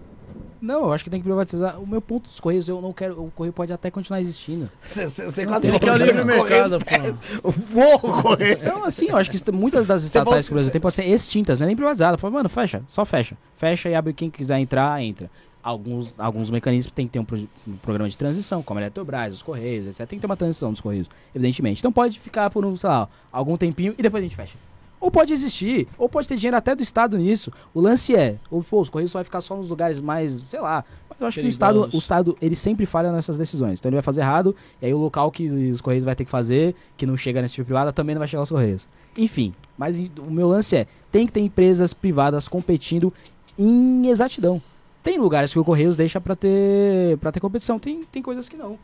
Não, 0.67 0.85
eu 0.87 0.93
acho 0.93 1.05
que 1.05 1.11
tem 1.11 1.21
que 1.21 1.25
privatizar. 1.27 1.81
O 1.81 1.87
meu 1.87 2.01
ponto 2.01 2.27
dos 2.29 2.41
Correios, 2.41 2.69
eu 2.69 2.81
não 2.81 2.93
quero. 2.93 3.23
O 3.23 3.31
Correio 3.31 3.53
pode 3.53 3.73
até 3.73 3.91
continuar 3.91 4.21
existindo. 4.21 4.69
Você 4.83 5.47
quase 5.47 5.63
tem 5.69 5.71
Tem 5.71 5.79
que 5.81 5.89
é 5.89 5.93
o 5.93 5.97
livre 5.97 6.25
mercado, 6.25 6.79
correio, 6.85 7.19
pô. 7.43 7.55
Morro 7.73 8.23
correio. 8.23 8.59
Então, 8.61 8.85
assim, 8.85 9.07
eu 9.09 9.17
acho 9.17 9.31
que 9.31 9.53
muitas 9.53 9.87
das 9.87 10.03
estatais 10.03 10.47
que 10.47 10.53
o 10.53 10.55
Brasil 10.55 10.73
tem 10.73 10.81
podem 10.81 10.95
ser 10.97 11.05
extintas, 11.07 11.59
não 11.59 11.65
é 11.65 11.69
nem 11.69 11.77
privatizadas. 11.77 12.21
Fala, 12.21 12.33
mano, 12.35 12.49
fecha, 12.49 12.83
só 12.89 13.05
fecha. 13.05 13.37
Fecha 13.57 13.89
e 13.89 13.95
abre 13.95 14.13
quem 14.13 14.29
quiser 14.29 14.59
entrar, 14.59 15.01
entra. 15.03 15.31
Alguns, 15.63 16.15
alguns 16.17 16.49
mecanismos 16.51 16.93
tem 16.93 17.07
que 17.07 17.13
ter 17.15 17.19
um, 17.19 17.25
proje- 17.25 17.49
um 17.67 17.77
programa 17.77 18.09
de 18.09 18.17
transição, 18.17 18.63
como 18.63 18.79
a 18.79 18.83
Eletrobras, 18.83 19.33
os 19.35 19.43
Correios, 19.43 19.87
etc. 19.87 20.07
Tem 20.09 20.17
que 20.19 20.21
ter 20.21 20.27
uma 20.27 20.37
transição 20.37 20.71
dos 20.73 20.81
Correios, 20.81 21.09
evidentemente. 21.35 21.81
Então 21.81 21.91
pode 21.93 22.21
ficar 22.21 22.51
por, 22.51 22.65
um, 22.65 22.77
sei 22.77 22.89
lá, 22.89 23.09
algum 23.33 23.57
tempinho 23.57 23.93
e 23.99 24.03
depois 24.03 24.23
a 24.23 24.27
gente 24.27 24.37
fecha. 24.37 24.55
Ou 25.01 25.11
pode 25.11 25.33
existir, 25.33 25.87
ou 25.99 26.09
pode 26.09 26.27
ter 26.27 26.37
dinheiro 26.37 26.57
até 26.57 26.75
do 26.75 26.83
Estado 26.83 27.19
nisso. 27.19 27.53
O 27.75 27.81
lance 27.81 28.17
é, 28.17 28.37
ou, 28.51 28.63
pô, 28.63 28.81
os 28.81 28.89
Correios 28.89 29.13
só 29.13 29.19
vai 29.19 29.25
ficar 29.25 29.41
só 29.41 29.55
nos 29.55 29.69
lugares 29.69 30.01
mais, 30.01 30.45
sei 30.49 30.61
lá. 30.61 30.85
Mas 31.09 31.21
eu 31.21 31.27
acho 31.27 31.41
que 31.41 31.47
o 31.47 31.49
Estado, 31.49 31.89
o 31.93 31.99
Estado, 31.99 32.37
ele 32.41 32.57
sempre 32.57 32.87
falha 32.87 33.13
nessas 33.13 33.37
decisões. 33.37 33.79
Então 33.79 33.91
ele 33.91 33.97
vai 33.97 34.03
fazer 34.03 34.23
errado, 34.23 34.57
e 34.81 34.87
aí 34.87 34.95
o 34.95 34.99
local 34.99 35.31
que 35.31 35.49
os 35.49 35.81
Correios 35.81 36.05
vai 36.05 36.15
ter 36.15 36.25
que 36.25 36.31
fazer, 36.31 36.75
que 36.97 37.07
não 37.07 37.17
chega 37.17 37.43
nesse 37.43 37.55
tipo 37.55 37.67
privada, 37.67 37.93
também 37.93 38.15
não 38.15 38.21
vai 38.21 38.29
chegar 38.29 38.41
aos 38.41 38.51
Correios. 38.51 38.89
Enfim, 39.17 39.55
mas 39.77 39.99
o 39.99 40.31
meu 40.31 40.49
lance 40.49 40.77
é, 40.77 40.87
tem 41.13 41.27
que 41.27 41.33
ter 41.33 41.41
empresas 41.41 41.93
privadas 41.93 42.49
competindo 42.49 43.13
em 43.59 44.09
exatidão. 44.09 44.61
Tem 45.03 45.19
lugares 45.19 45.53
que 45.53 45.59
o 45.59 45.65
Correios 45.65 45.97
deixa 45.97 46.21
pra 46.21 46.35
ter, 46.35 47.17
pra 47.19 47.31
ter 47.31 47.41
competição, 47.41 47.79
tem, 47.79 48.03
tem 48.05 48.23
coisas 48.23 48.49
que 48.49 48.57
não. 48.57 48.79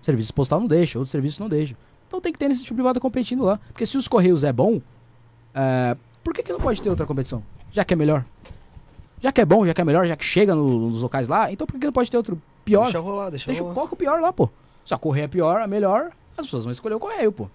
Serviço 0.00 0.32
postal 0.32 0.60
não 0.60 0.66
deixa, 0.66 0.98
outros 0.98 1.10
serviços 1.10 1.38
não 1.38 1.48
deixam. 1.48 1.76
Então 2.06 2.20
tem 2.20 2.32
que 2.32 2.38
ter 2.38 2.46
iniciativa 2.46 2.74
privada 2.74 3.00
competindo 3.00 3.44
lá. 3.44 3.58
Porque 3.68 3.84
se 3.84 3.96
os 3.98 4.08
Correios 4.08 4.44
é 4.44 4.52
bom, 4.52 4.80
é, 5.54 5.96
por 6.24 6.34
que, 6.34 6.42
que 6.42 6.52
não 6.52 6.60
pode 6.60 6.80
ter 6.82 6.90
outra 6.90 7.06
competição? 7.06 7.42
Já 7.72 7.84
que 7.84 7.94
é 7.94 7.96
melhor. 7.96 8.24
Já 9.20 9.30
que 9.32 9.40
é 9.40 9.44
bom, 9.44 9.66
já 9.66 9.74
que 9.74 9.80
é 9.80 9.84
melhor, 9.84 10.06
já 10.06 10.16
que 10.16 10.24
chega 10.24 10.54
no- 10.54 10.88
nos 10.90 11.02
locais 11.02 11.28
lá, 11.28 11.52
então 11.52 11.66
por 11.66 11.74
que 11.74 11.80
que 11.80 11.86
não 11.86 11.92
pode 11.92 12.10
ter 12.10 12.16
outro 12.16 12.40
pior? 12.64 12.84
Deixa 12.84 12.98
rolar, 13.00 13.30
deixa, 13.30 13.46
Deixa, 13.46 13.62
rolar. 13.62 13.74
coloca 13.74 13.94
o 13.94 13.96
pior 13.96 14.20
lá, 14.20 14.32
pô. 14.32 14.48
Se 14.84 14.94
a 14.94 14.98
correia 14.98 15.24
é 15.26 15.28
pior, 15.28 15.60
a 15.60 15.66
melhor, 15.66 16.10
as 16.38 16.46
pessoas 16.46 16.64
vão 16.64 16.72
escolher 16.72 16.94
o 16.94 17.00
correio, 17.00 17.30
pô. 17.30 17.48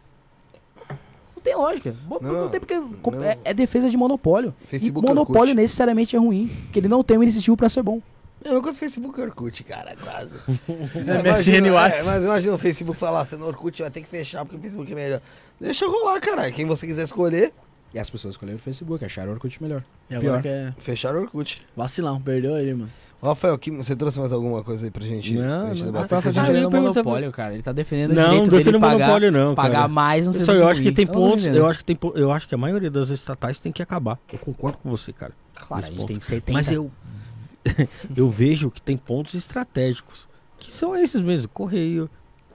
Não 1.35 1.41
tem 1.43 1.56
lógica. 1.56 1.95
Bo- 2.06 2.19
Não, 2.22 2.32
não, 2.33 2.49
tem 2.49 2.59
porque. 2.59 2.75
não. 2.80 3.24
É, 3.24 3.38
é 3.43 3.53
defesa 3.53 3.90
de 3.90 3.98
monopólio. 3.98 4.53
Facebook 4.65 5.06
e 5.06 5.09
monopólio 5.09 5.41
Orkut. 5.51 5.56
necessariamente 5.56 6.15
é 6.15 6.19
ruim. 6.19 6.48
Porque 6.65 6.80
ele 6.80 6.88
não 6.88 7.03
tem 7.03 7.17
um 7.17 7.24
iniciativo 7.24 7.57
pra 7.57 7.69
ser 7.69 7.82
bom. 7.83 8.01
É 8.43 8.51
uma 8.51 8.61
coisa 8.61 8.77
Facebook 8.77 9.19
e 9.19 9.24
Orkut, 9.24 9.64
cara, 9.64 9.95
quase. 9.95 10.30
MSN 10.93 11.19
imagina, 11.19 11.67
é, 11.67 12.03
mas 12.03 12.24
imagina 12.24 12.53
o 12.53 12.57
Facebook 12.59 12.98
falar, 12.99 13.25
no 13.40 13.48
Orkut 13.48 13.82
vai 13.82 13.90
ter 13.91 14.01
que 14.01 14.07
fechar 14.07 14.45
porque 14.45 14.57
o 14.57 14.59
Facebook 14.59 14.91
é 14.91 14.95
melhor. 14.95 15.22
Deixa 15.59 15.88
rolar, 15.88 16.19
caralho. 16.19 16.53
Quem 16.53 16.65
você 16.65 16.85
quiser 16.85 17.03
escolher, 17.06 17.51
E 17.95 17.99
as 17.99 18.09
pessoas 18.09 18.33
escolheram 18.33 18.57
o 18.57 18.61
Facebook, 18.61 19.03
acharam 19.06 19.30
o 19.30 19.33
Orkut 19.33 19.64
melhor. 19.64 19.82
E 20.09 20.15
agora 20.15 20.41
Pior. 20.41 20.51
é 20.51 20.74
fechar 20.77 21.15
o 21.15 21.22
Orkut. 21.22 21.61
vacilão, 21.75 22.22
perdeu 22.22 22.57
ele, 22.57 22.74
mano. 22.74 22.91
Rafael, 23.24 23.57
que, 23.57 23.72
você 23.72 23.95
trouxe 23.95 24.19
mais 24.19 24.33
alguma 24.33 24.61
coisa 24.64 24.85
aí 24.85 24.91
pra 24.91 25.03
gente, 25.03 25.33
Não, 25.33 25.61
pra 25.61 25.69
gente 25.69 25.80
não. 25.80 25.85
debater? 25.93 26.15
Rafael 26.17 26.22
tá 26.22 26.27
Ah, 26.27 26.32
eu 26.32 26.35
ia 26.35 26.41
defendendo 26.51 26.67
o 26.67 26.72
perguntar 26.72 27.03
monopólio, 27.03 27.32
cara. 27.32 27.53
Ele 27.53 27.64
tá 27.64 27.72
defendendo 27.72 28.11
o 28.11 28.14
Não, 28.14 28.24
direito 28.24 28.41
não 28.43 28.51
dele 28.51 28.64
defendo 28.65 28.80
pagar, 28.82 28.98
monopólio 28.98 29.32
não, 29.32 29.56
cara. 29.56 29.67
pagar 29.69 29.88
mais 29.88 30.27
um 30.27 30.33
Só 30.33 30.40
serviço 30.40 30.61
eu 30.61 30.67
acho 30.67 30.82
que 30.82 30.88
ruim. 30.88 30.93
tem 30.93 31.06
Eu 31.06 31.11
pontos, 31.14 31.45
eu 31.45 31.65
acho 31.65 31.80
que 31.80 31.85
tem 31.85 31.95
po- 31.95 32.14
eu 32.15 32.32
acho 32.32 32.48
que 32.48 32.53
a 32.53 32.57
maioria 32.57 32.91
das 32.91 33.09
estatais 33.09 33.57
tem 33.57 33.72
que 33.72 33.82
acabar. 33.82 34.19
Eu 34.32 34.38
concordo 34.38 34.77
com 34.80 34.90
você, 34.90 35.14
cara. 35.14 35.32
Claro, 35.56 35.83
a 35.85 35.88
gente 35.88 35.95
ponto. 35.98 36.07
tem 36.07 36.19
70. 36.19 36.51
Mas 36.53 36.69
eu 36.69 36.91
eu 38.15 38.30
vejo 38.30 38.69
que 38.69 38.82
tem 38.82 38.98
pontos 38.98 39.33
estratégicos, 39.33 40.27
que 40.59 40.72
são 40.72 40.95
esses 40.95 41.22
mesmo, 41.22 41.48
correio, 41.49 42.09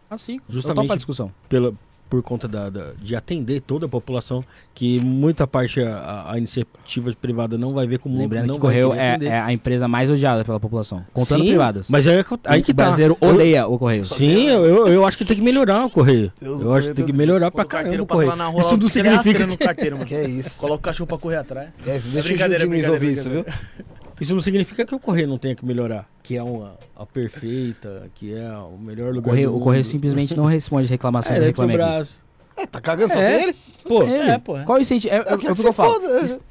Assim, 0.09 0.41
Justamente- 0.49 0.53
justamente 0.53 0.93
a 0.93 0.97
discussão. 0.97 1.33
pela 1.49 1.73
por 2.11 2.21
conta 2.23 2.49
da, 2.49 2.69
da- 2.69 2.91
de 3.01 3.15
atender 3.15 3.61
toda 3.61 3.87
a 3.87 3.89
população, 3.89 4.45
que 4.75 4.99
muita 5.03 5.47
parte 5.47 5.81
a, 5.81 6.33
a 6.33 6.37
iniciativa 6.37 7.13
privada 7.21 7.57
não 7.57 7.73
vai 7.73 7.87
ver 7.87 7.99
como 8.01 8.19
Lembrando 8.19 8.47
não 8.49 8.57
que 8.57 8.61
Correio 8.61 8.93
é, 8.93 9.17
é 9.23 9.39
a 9.41 9.53
empresa 9.53 9.87
mais 9.87 10.11
odiada 10.11 10.45
pela 10.45 10.59
população. 10.59 11.07
Contando 11.13 11.43
Sim, 11.43 11.49
privadas. 11.51 11.87
Mas 11.89 12.07
aí, 12.07 12.19
é 12.19 12.25
que- 12.25 12.39
aí 12.45 12.63
que 12.63 12.73
o 12.73 12.75
tá. 12.75 12.83
brasileiro 12.85 13.17
Eu- 13.21 13.29
odeia 13.29 13.67
o 13.69 13.79
Correio. 13.79 14.05
Sim, 14.05 14.49
eu, 14.49 14.67
eu, 14.67 14.89
eu 14.89 15.07
acho 15.07 15.17
que 15.17 15.25
tem 15.25 15.37
que 15.37 15.43
melhorar 15.43 15.87
o 15.87 15.91
correio. 15.91 16.33
Deus 16.41 16.61
eu 16.63 16.75
acho 16.75 16.89
que 16.89 16.95
tem 16.95 17.07
que 17.07 17.13
melhorar 17.13 17.51
pra 17.53 17.65
o 17.65 17.67
caramba 17.69 18.03
o 18.03 18.07
correio. 18.07 18.35
na 18.37 18.47
rua, 18.49 18.61
Isso 18.63 18.77
não 18.77 18.89
significa 18.89 19.17
rasteirando 19.17 19.47
no 19.53 19.59
carteiro, 19.59 19.97
mano. 19.97 20.07
Que 20.09 20.15
é 20.17 20.29
isso. 20.29 20.59
Coloca 20.59 20.79
o 20.79 20.83
cachorro 20.83 21.07
pra 21.07 21.19
correr 21.19 21.37
atrás. 21.37 21.69
É 21.87 21.97
isso. 21.97 22.09
Deixa 22.11 22.27
o 22.27 22.31
brincadeira, 22.31 22.65
Diniz 22.65 22.85
brincadeira, 22.87 22.93
ouvir 22.93 23.13
isso, 23.13 23.29
viu? 23.31 23.45
Isso 24.21 24.35
não 24.35 24.43
significa 24.43 24.85
que 24.85 24.95
o 24.95 24.99
correio 25.01 25.27
não 25.27 25.39
tenha 25.39 25.55
que 25.55 25.65
melhorar, 25.65 26.07
que 26.23 26.37
é 26.37 26.43
uma, 26.43 26.75
a 26.95 27.07
perfeita, 27.07 28.11
que 28.15 28.35
é 28.35 28.51
o 28.53 28.77
melhor 28.79 29.13
O 29.13 29.15
lugar 29.17 29.31
Correio, 29.31 29.51
do 29.51 29.57
o 29.57 29.61
Correio 29.61 29.85
simplesmente 29.85 30.37
não 30.37 30.45
responde 30.45 30.87
reclamações 30.89 31.37
é, 31.39 31.41
do 31.41 31.47
Reclame 31.47 31.73
Aqui. 31.75 31.83
Eletrobras. 31.83 32.21
É, 32.57 32.67
tá 32.67 32.81
cagando, 32.81 33.15
só 33.15 33.19
É. 33.21 33.39
tem 33.39 33.43
ele? 33.49 33.57
Pô, 33.87 34.03
Ele. 34.03 34.31
É, 34.31 34.39
pô, 34.39 34.59
é. 34.59 34.65
Qual 34.65 34.77
o 34.77 34.81
incentivo? 34.81 35.15
É, 35.15 35.17
é, 35.17 35.21
Eu 35.21 35.35
é 35.35 35.39
que 35.39 35.55
que 35.55 35.67
eu 35.67 35.73
falo. 35.73 35.95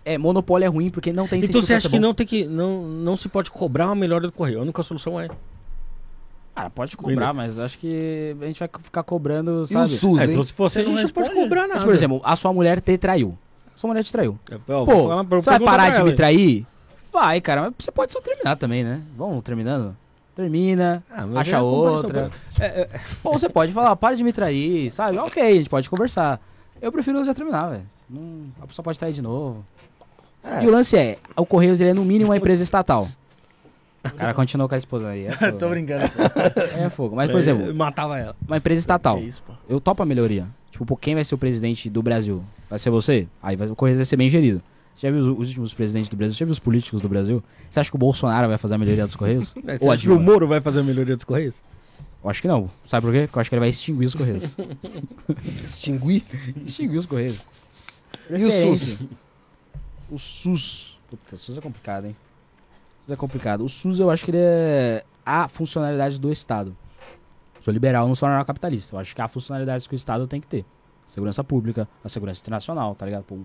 É, 0.04 0.18
monopólio 0.18 0.66
é 0.66 0.68
ruim 0.68 0.90
porque 0.90 1.14
não 1.14 1.28
tem 1.28 1.38
incentivo 1.40 1.60
então 1.60 1.68
você 1.68 1.74
acha 1.76 1.88
que 1.90 2.00
não 2.00 2.14
tem 2.14 2.26
que 2.26 2.46
não, 2.46 2.82
não 2.84 3.16
se 3.16 3.30
pode 3.30 3.52
cobrar 3.52 3.86
uma 3.86 3.96
melhora 3.96 4.26
do 4.26 4.32
correio? 4.32 4.60
A 4.60 4.62
única 4.64 4.82
solução 4.82 5.20
é. 5.20 5.28
Cara, 6.56 6.70
pode 6.72 6.98
cobrar, 6.98 7.32
mas 7.34 7.60
acho 7.60 7.78
que 7.78 8.36
a 8.42 8.46
gente 8.46 8.60
vai 8.60 8.70
ficar 8.82 9.04
cobrando, 9.04 9.52
E 9.52 9.64
o 9.64 9.68
sabe? 9.68 9.90
SUS, 9.90 10.20
É, 10.20 10.26
então 10.26 10.44
se 10.44 10.54
você, 10.58 10.80
a 10.80 10.84
gente 10.84 11.04
não 11.04 11.10
pode 11.10 11.30
cobrar 11.30 11.62
Mas, 11.62 11.70
nada. 11.70 11.86
por 11.86 11.94
exemplo, 11.94 12.20
a 12.24 12.36
sua 12.36 12.52
mulher 12.52 12.82
te 12.82 12.98
traiu. 12.98 13.38
Sua 13.76 13.88
mulher 13.88 14.04
te 14.04 14.12
traiu. 14.12 14.38
É, 14.52 14.58
Pô, 14.58 15.08
você 15.40 15.50
vai 15.52 15.60
parar 15.60 15.90
de 15.92 16.04
me 16.04 16.14
trair? 16.14 16.66
Vai, 17.12 17.42
cara, 17.42 17.62
mas 17.64 17.74
você 17.80 17.92
pode 17.92 18.12
só 18.12 18.22
terminar 18.22 18.56
também, 18.56 18.84
né? 18.84 19.02
Vamos 19.18 19.42
terminando? 19.44 19.96
Termina, 20.36 21.04
Ah, 21.12 21.26
acha 21.36 21.58
é 21.58 21.62
outra. 21.62 22.30
pra- 22.58 22.66
É, 22.66 22.82
é, 22.82 23.02
Ou 23.24 23.34
você 23.38 23.50
pode 23.50 23.74
falar, 23.74 23.96
para 23.96 24.16
de 24.16 24.24
me 24.24 24.32
trair, 24.32 24.90
sabe? 24.92 25.18
Ok, 25.18 25.42
a 25.44 25.52
gente 25.56 25.70
pode 25.70 25.90
conversar. 25.90 26.40
Eu 26.82 26.92
prefiro 26.92 27.24
já 27.26 27.34
terminar, 27.34 27.70
velho. 27.72 27.84
Não- 28.10 28.46
A 28.62 28.68
pessoa 28.68 28.84
pode 28.84 28.98
trair 28.98 29.14
de 29.14 29.22
novo. 29.22 29.66
É. 30.44 30.64
E 30.64 30.68
o 30.68 30.72
lance 30.72 30.96
é, 30.98 31.18
o 31.36 31.46
Correios 31.46 31.82
ele 31.82 31.90
é 31.90 31.94
no 31.94 32.06
mínimo 32.06 32.30
uma 32.30 32.38
empresa 32.38 32.64
estatal. 32.64 33.10
O 34.06 34.12
cara 34.16 34.34
continuou 34.34 34.70
com 34.70 34.76
a 34.76 34.78
esposa 34.78 35.10
aí. 35.10 35.26
É 35.26 35.32
fogo. 35.36 35.58
Tô 35.58 35.70
brincando. 35.70 36.04
É 36.78 36.90
fogo. 36.90 37.16
Mas, 37.18 37.30
por 37.30 37.36
é, 37.36 37.40
exemplo, 37.40 37.76
matava 37.76 38.18
ela. 38.18 38.34
uma 38.48 38.56
empresa 38.58 38.80
estatal. 38.80 39.18
É 39.18 39.22
isso, 39.22 39.44
pô. 39.46 39.52
Eu 39.68 39.82
topo 39.82 40.02
a 40.02 40.06
melhoria. 40.06 40.48
Tipo, 40.72 40.86
pô, 40.86 40.96
quem 40.96 41.16
vai 41.16 41.26
ser 41.26 41.36
o 41.36 41.38
presidente 41.38 41.90
do 41.90 42.02
Brasil? 42.02 42.42
Vai 42.70 42.80
ser 42.80 42.90
você? 42.92 43.28
Aí 43.44 43.58
vai, 43.58 43.68
o 43.68 43.76
Correios 43.76 43.98
vai 43.98 44.06
ser 44.06 44.16
bem 44.16 44.30
gerido. 44.30 44.62
Você 44.96 45.08
já 45.08 45.12
viu 45.12 45.22
os, 45.22 45.28
os 45.28 45.48
últimos 45.50 45.74
presidentes 45.74 46.10
do 46.10 46.18
Brasil? 46.18 46.34
Você 46.36 46.40
já 46.40 46.46
viu 46.46 46.52
os 46.52 46.60
políticos 46.60 47.02
do 47.02 47.10
Brasil? 47.10 47.44
Você 47.70 47.80
acha 47.80 47.90
que 47.90 47.96
o 47.96 48.00
Bolsonaro 48.00 48.48
vai 48.48 48.58
fazer 48.58 48.76
a 48.76 48.78
melhoria 48.78 49.06
dos 49.06 49.16
Correios? 49.16 49.54
É, 49.66 49.74
Ou 49.74 49.80
você 49.80 49.90
a 49.90 49.94
acha 49.94 50.02
que 50.04 50.10
o? 50.10 50.20
Moro 50.20 50.48
vai 50.48 50.62
fazer 50.62 50.80
a 50.80 50.84
melhoria 50.84 51.16
dos 51.16 51.24
correios? 51.26 51.62
Eu 52.24 52.30
acho 52.30 52.42
que 52.42 52.48
não. 52.48 52.70
Sabe 52.86 53.06
por 53.06 53.14
quê? 53.14 53.22
Porque 53.22 53.38
eu 53.38 53.42
acho 53.42 53.50
que 53.50 53.56
ele 53.56 53.60
vai 53.62 53.70
extinguir 53.70 54.06
os 54.06 54.16
Correios. 54.16 54.56
Extinguir. 55.64 56.24
extinguir 56.66 56.98
os 56.98 57.06
Correios. 57.06 57.40
E 58.30 58.44
o 58.44 58.52
SUS? 58.52 58.98
O 60.12 60.20
SUS. 60.20 61.00
Puta, 61.10 61.36
o 61.36 61.38
SUS 61.38 61.58
é 61.58 61.62
complicado, 61.62 62.06
hein? 62.08 62.16
O 63.02 63.06
SUS 63.06 63.12
é 63.14 63.16
complicado. 63.16 63.64
O 63.64 63.70
SUS 63.70 64.00
eu 64.00 64.12
acho 64.12 64.26
que 64.26 64.32
ele 64.32 64.40
é 64.42 65.04
a 65.26 65.48
funcionalidade 65.48 66.20
do 66.20 66.32
Estado. 66.32 66.76
Sou 67.62 67.74
liberal, 67.74 68.08
não 68.08 68.16
sou 68.16 68.28
capitalista. 68.46 68.96
Eu 68.96 69.00
acho 69.00 69.16
que 69.16 69.22
há 69.22 69.28
funcionalidades 69.28 69.88
que 69.88 69.94
o 69.94 69.96
Estado 69.96 70.28
tem 70.28 70.42
que 70.42 70.48
ter. 70.48 70.66
Segurança 71.06 71.44
pública, 71.44 71.88
a 72.04 72.10
segurança 72.10 72.42
internacional, 72.42 72.96
tá 72.96 73.06
ligado? 73.06 73.24
Pô, 73.24 73.40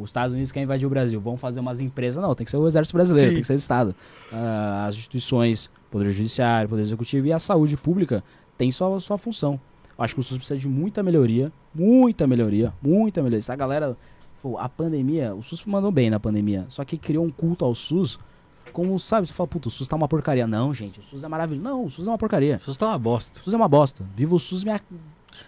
os 0.00 0.10
Estados 0.10 0.32
Unidos 0.34 0.52
quer 0.52 0.62
invadir 0.62 0.86
o 0.86 0.90
Brasil, 0.90 1.20
vão 1.20 1.36
fazer 1.36 1.60
umas 1.60 1.80
empresas, 1.80 2.22
não, 2.22 2.34
tem 2.34 2.44
que 2.44 2.50
ser 2.50 2.56
o 2.56 2.66
exército 2.66 2.96
brasileiro, 2.96 3.30
Sim. 3.30 3.34
tem 3.36 3.42
que 3.42 3.46
ser 3.46 3.54
o 3.54 3.56
Estado. 3.56 3.94
Ah, 4.32 4.86
as 4.86 4.96
instituições, 4.96 5.70
Poder 5.90 6.10
Judiciário, 6.10 6.68
Poder 6.68 6.82
Executivo 6.82 7.26
e 7.26 7.32
a 7.32 7.38
saúde 7.38 7.76
pública 7.76 8.22
tem 8.56 8.70
sua, 8.70 9.00
sua 9.00 9.16
função. 9.16 9.60
Eu 9.96 10.04
acho 10.04 10.14
que 10.14 10.20
o 10.20 10.22
SUS 10.22 10.38
precisa 10.38 10.58
de 10.58 10.68
muita 10.68 11.02
melhoria, 11.02 11.52
muita 11.74 12.26
melhoria, 12.26 12.72
muita 12.82 13.20
melhoria. 13.20 13.38
Essa 13.38 13.56
galera, 13.56 13.96
pô, 14.42 14.58
a 14.58 14.68
pandemia, 14.68 15.34
o 15.34 15.42
SUS 15.42 15.64
mandou 15.64 15.90
bem 15.90 16.10
na 16.10 16.20
pandemia, 16.20 16.66
só 16.68 16.84
que 16.84 16.96
criou 16.96 17.24
um 17.24 17.30
culto 17.30 17.64
ao 17.64 17.74
SUS, 17.74 18.18
como, 18.72 18.98
sabe, 19.00 19.26
você 19.26 19.32
fala, 19.32 19.48
puta, 19.48 19.68
o 19.68 19.70
SUS 19.70 19.88
tá 19.88 19.96
uma 19.96 20.06
porcaria. 20.06 20.46
Não, 20.46 20.72
gente, 20.72 21.00
o 21.00 21.02
SUS 21.02 21.24
é 21.24 21.28
maravilhoso. 21.28 21.64
Não, 21.64 21.84
o 21.84 21.90
SUS 21.90 22.06
é 22.06 22.10
uma 22.10 22.18
porcaria. 22.18 22.60
Isso 22.60 22.76
tá 22.76 22.88
uma 22.88 22.98
bosta. 22.98 23.40
O 23.40 23.44
SUS 23.44 23.54
é 23.54 23.56
uma 23.56 23.68
bosta. 23.68 24.04
Viva 24.14 24.34
o 24.34 24.38
SUS, 24.38 24.62
minha... 24.62 24.80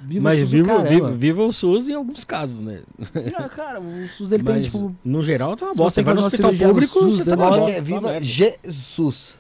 Viva 0.00 0.20
o 0.20 0.22
Mas 0.24 0.40
SUS, 0.40 0.50
viva, 0.50 0.82
viva, 0.84 1.10
viva 1.12 1.42
o 1.44 1.52
SUS 1.52 1.88
em 1.88 1.94
alguns 1.94 2.24
casos, 2.24 2.58
né? 2.60 2.80
Ah, 3.36 3.48
cara, 3.48 3.80
o 3.80 4.08
SUS 4.08 4.32
ele 4.32 4.42
tem, 4.44 4.54
Mas, 4.56 4.64
tipo. 4.66 4.94
no 5.04 5.22
geral, 5.22 5.56
tá 5.56 5.66
uma 5.66 5.74
bosta. 5.74 6.00
você 6.00 6.02
vai 6.04 6.14
no 6.14 6.24
hospital 6.24 6.52
público, 6.54 6.92
SUS, 7.00 7.18
você 7.18 7.24
tá 7.24 7.36
uma 7.36 7.48
bosta. 7.50 7.70
é 7.70 7.74
tá 7.76 7.80
Viva 7.80 8.00
merda. 8.00 8.24
Jesus. 8.24 9.38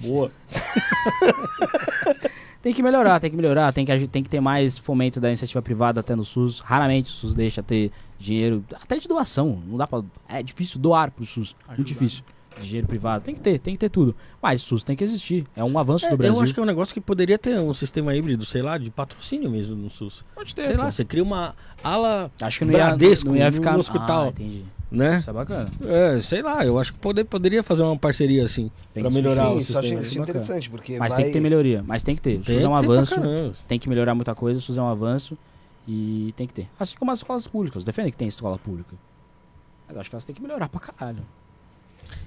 Boa. 0.00 0.30
Tem 2.62 2.72
que 2.72 2.80
melhorar, 2.80 3.18
tem 3.18 3.28
que 3.28 3.36
melhorar, 3.36 3.72
tem 3.72 3.84
que, 3.84 4.06
tem 4.06 4.22
que 4.22 4.30
ter 4.30 4.40
mais 4.40 4.78
fomento 4.78 5.20
da 5.20 5.26
iniciativa 5.26 5.60
privada 5.60 5.98
até 5.98 6.14
no 6.14 6.24
SUS. 6.24 6.60
Raramente 6.60 7.10
o 7.10 7.12
SUS 7.12 7.34
deixa 7.34 7.60
ter 7.60 7.90
dinheiro, 8.20 8.64
até 8.80 8.98
de 8.98 9.08
doação. 9.08 9.60
Não 9.66 9.76
dá 9.76 9.84
pra. 9.84 10.00
É 10.28 10.44
difícil 10.44 10.78
doar 10.78 11.10
pro 11.10 11.26
SUS. 11.26 11.56
Ajudar. 11.64 11.76
Muito 11.76 11.88
difícil. 11.88 12.22
Dinheiro 12.60 12.86
privado. 12.86 13.24
Tem 13.24 13.34
que 13.34 13.40
ter, 13.40 13.58
tem 13.58 13.74
que 13.74 13.80
ter 13.80 13.88
tudo. 13.88 14.14
Mas 14.40 14.62
o 14.62 14.66
SUS 14.66 14.84
tem 14.84 14.94
que 14.96 15.02
existir. 15.04 15.46
É 15.56 15.62
um 15.64 15.78
avanço 15.78 16.06
É, 16.06 16.10
do 16.10 16.16
Brasil. 16.16 16.36
eu 16.36 16.42
acho 16.42 16.52
que 16.54 16.60
é 16.60 16.62
um 16.62 16.66
negócio 16.66 16.92
que 16.92 17.00
poderia 17.00 17.38
ter 17.38 17.58
um 17.58 17.72
sistema 17.74 18.14
híbrido, 18.14 18.44
sei 18.44 18.62
lá, 18.62 18.76
de 18.78 18.90
patrocínio 18.90 19.50
mesmo 19.50 19.74
no 19.74 19.88
SUS. 19.90 20.24
Pode 20.34 20.52
Sei 20.52 20.76
lá, 20.76 20.90
você 20.90 21.04
cria 21.04 21.22
uma 21.22 21.54
ala, 21.82 22.30
Acho 22.40 22.60
que 22.60 22.64
não 22.64 22.72
ia, 22.72 22.78
Bradesco 22.86 23.28
não 23.28 23.36
ia 23.36 23.46
no 23.46 23.52
ficar 23.52 23.78
hospital. 23.78 24.26
Ah, 24.26 24.28
entendi. 24.28 24.62
né? 24.90 25.18
Isso 25.18 25.30
é 25.30 25.32
bacana. 25.32 25.70
É, 25.82 26.20
sei 26.22 26.42
lá, 26.42 26.64
eu 26.66 26.78
acho 26.78 26.92
que 26.92 26.98
poder, 26.98 27.24
poderia 27.24 27.62
fazer 27.62 27.82
uma 27.82 27.96
parceria 27.96 28.44
assim, 28.44 28.70
que 28.94 29.02
melhorar 29.10 29.46
Sim, 29.46 29.56
o 29.56 29.60
isso 29.60 29.72
sistema. 29.80 30.00
bacana. 30.00 30.22
interessante, 30.22 30.70
porque 30.70 30.98
Mas 30.98 31.12
vai... 31.14 31.22
tem 31.22 31.26
que 31.26 31.38
ter 31.38 31.40
melhoria. 31.40 31.82
Mas 31.86 32.02
tem 32.02 32.14
que 32.14 32.22
ter. 32.22 32.38
O 32.38 32.42
Tem 32.42 32.56
SUS 32.56 32.64
é 32.64 32.68
um 32.68 32.78
ter 32.78 32.84
avanço. 32.84 33.54
Tem 33.66 33.78
que 33.78 33.88
melhorar 33.88 34.14
muita 34.14 34.34
coisa. 34.34 34.58
O 34.58 34.62
SUS 34.62 34.76
é 34.76 34.82
um 34.82 34.88
avanço. 34.88 35.36
E 35.88 36.32
tem 36.36 36.46
que 36.46 36.52
ter. 36.54 36.68
Assim 36.78 36.96
como 36.96 37.10
as 37.10 37.18
escolas 37.18 37.46
públicas. 37.48 37.82
Defende 37.82 38.12
que 38.12 38.16
tem 38.16 38.28
escola 38.28 38.56
pública. 38.58 38.94
Mas 39.88 39.96
acho 39.96 40.08
que 40.10 40.14
elas 40.14 40.24
têm 40.24 40.34
que 40.34 40.40
melhorar 40.40 40.68
pra 40.68 40.78
caralho. 40.80 41.22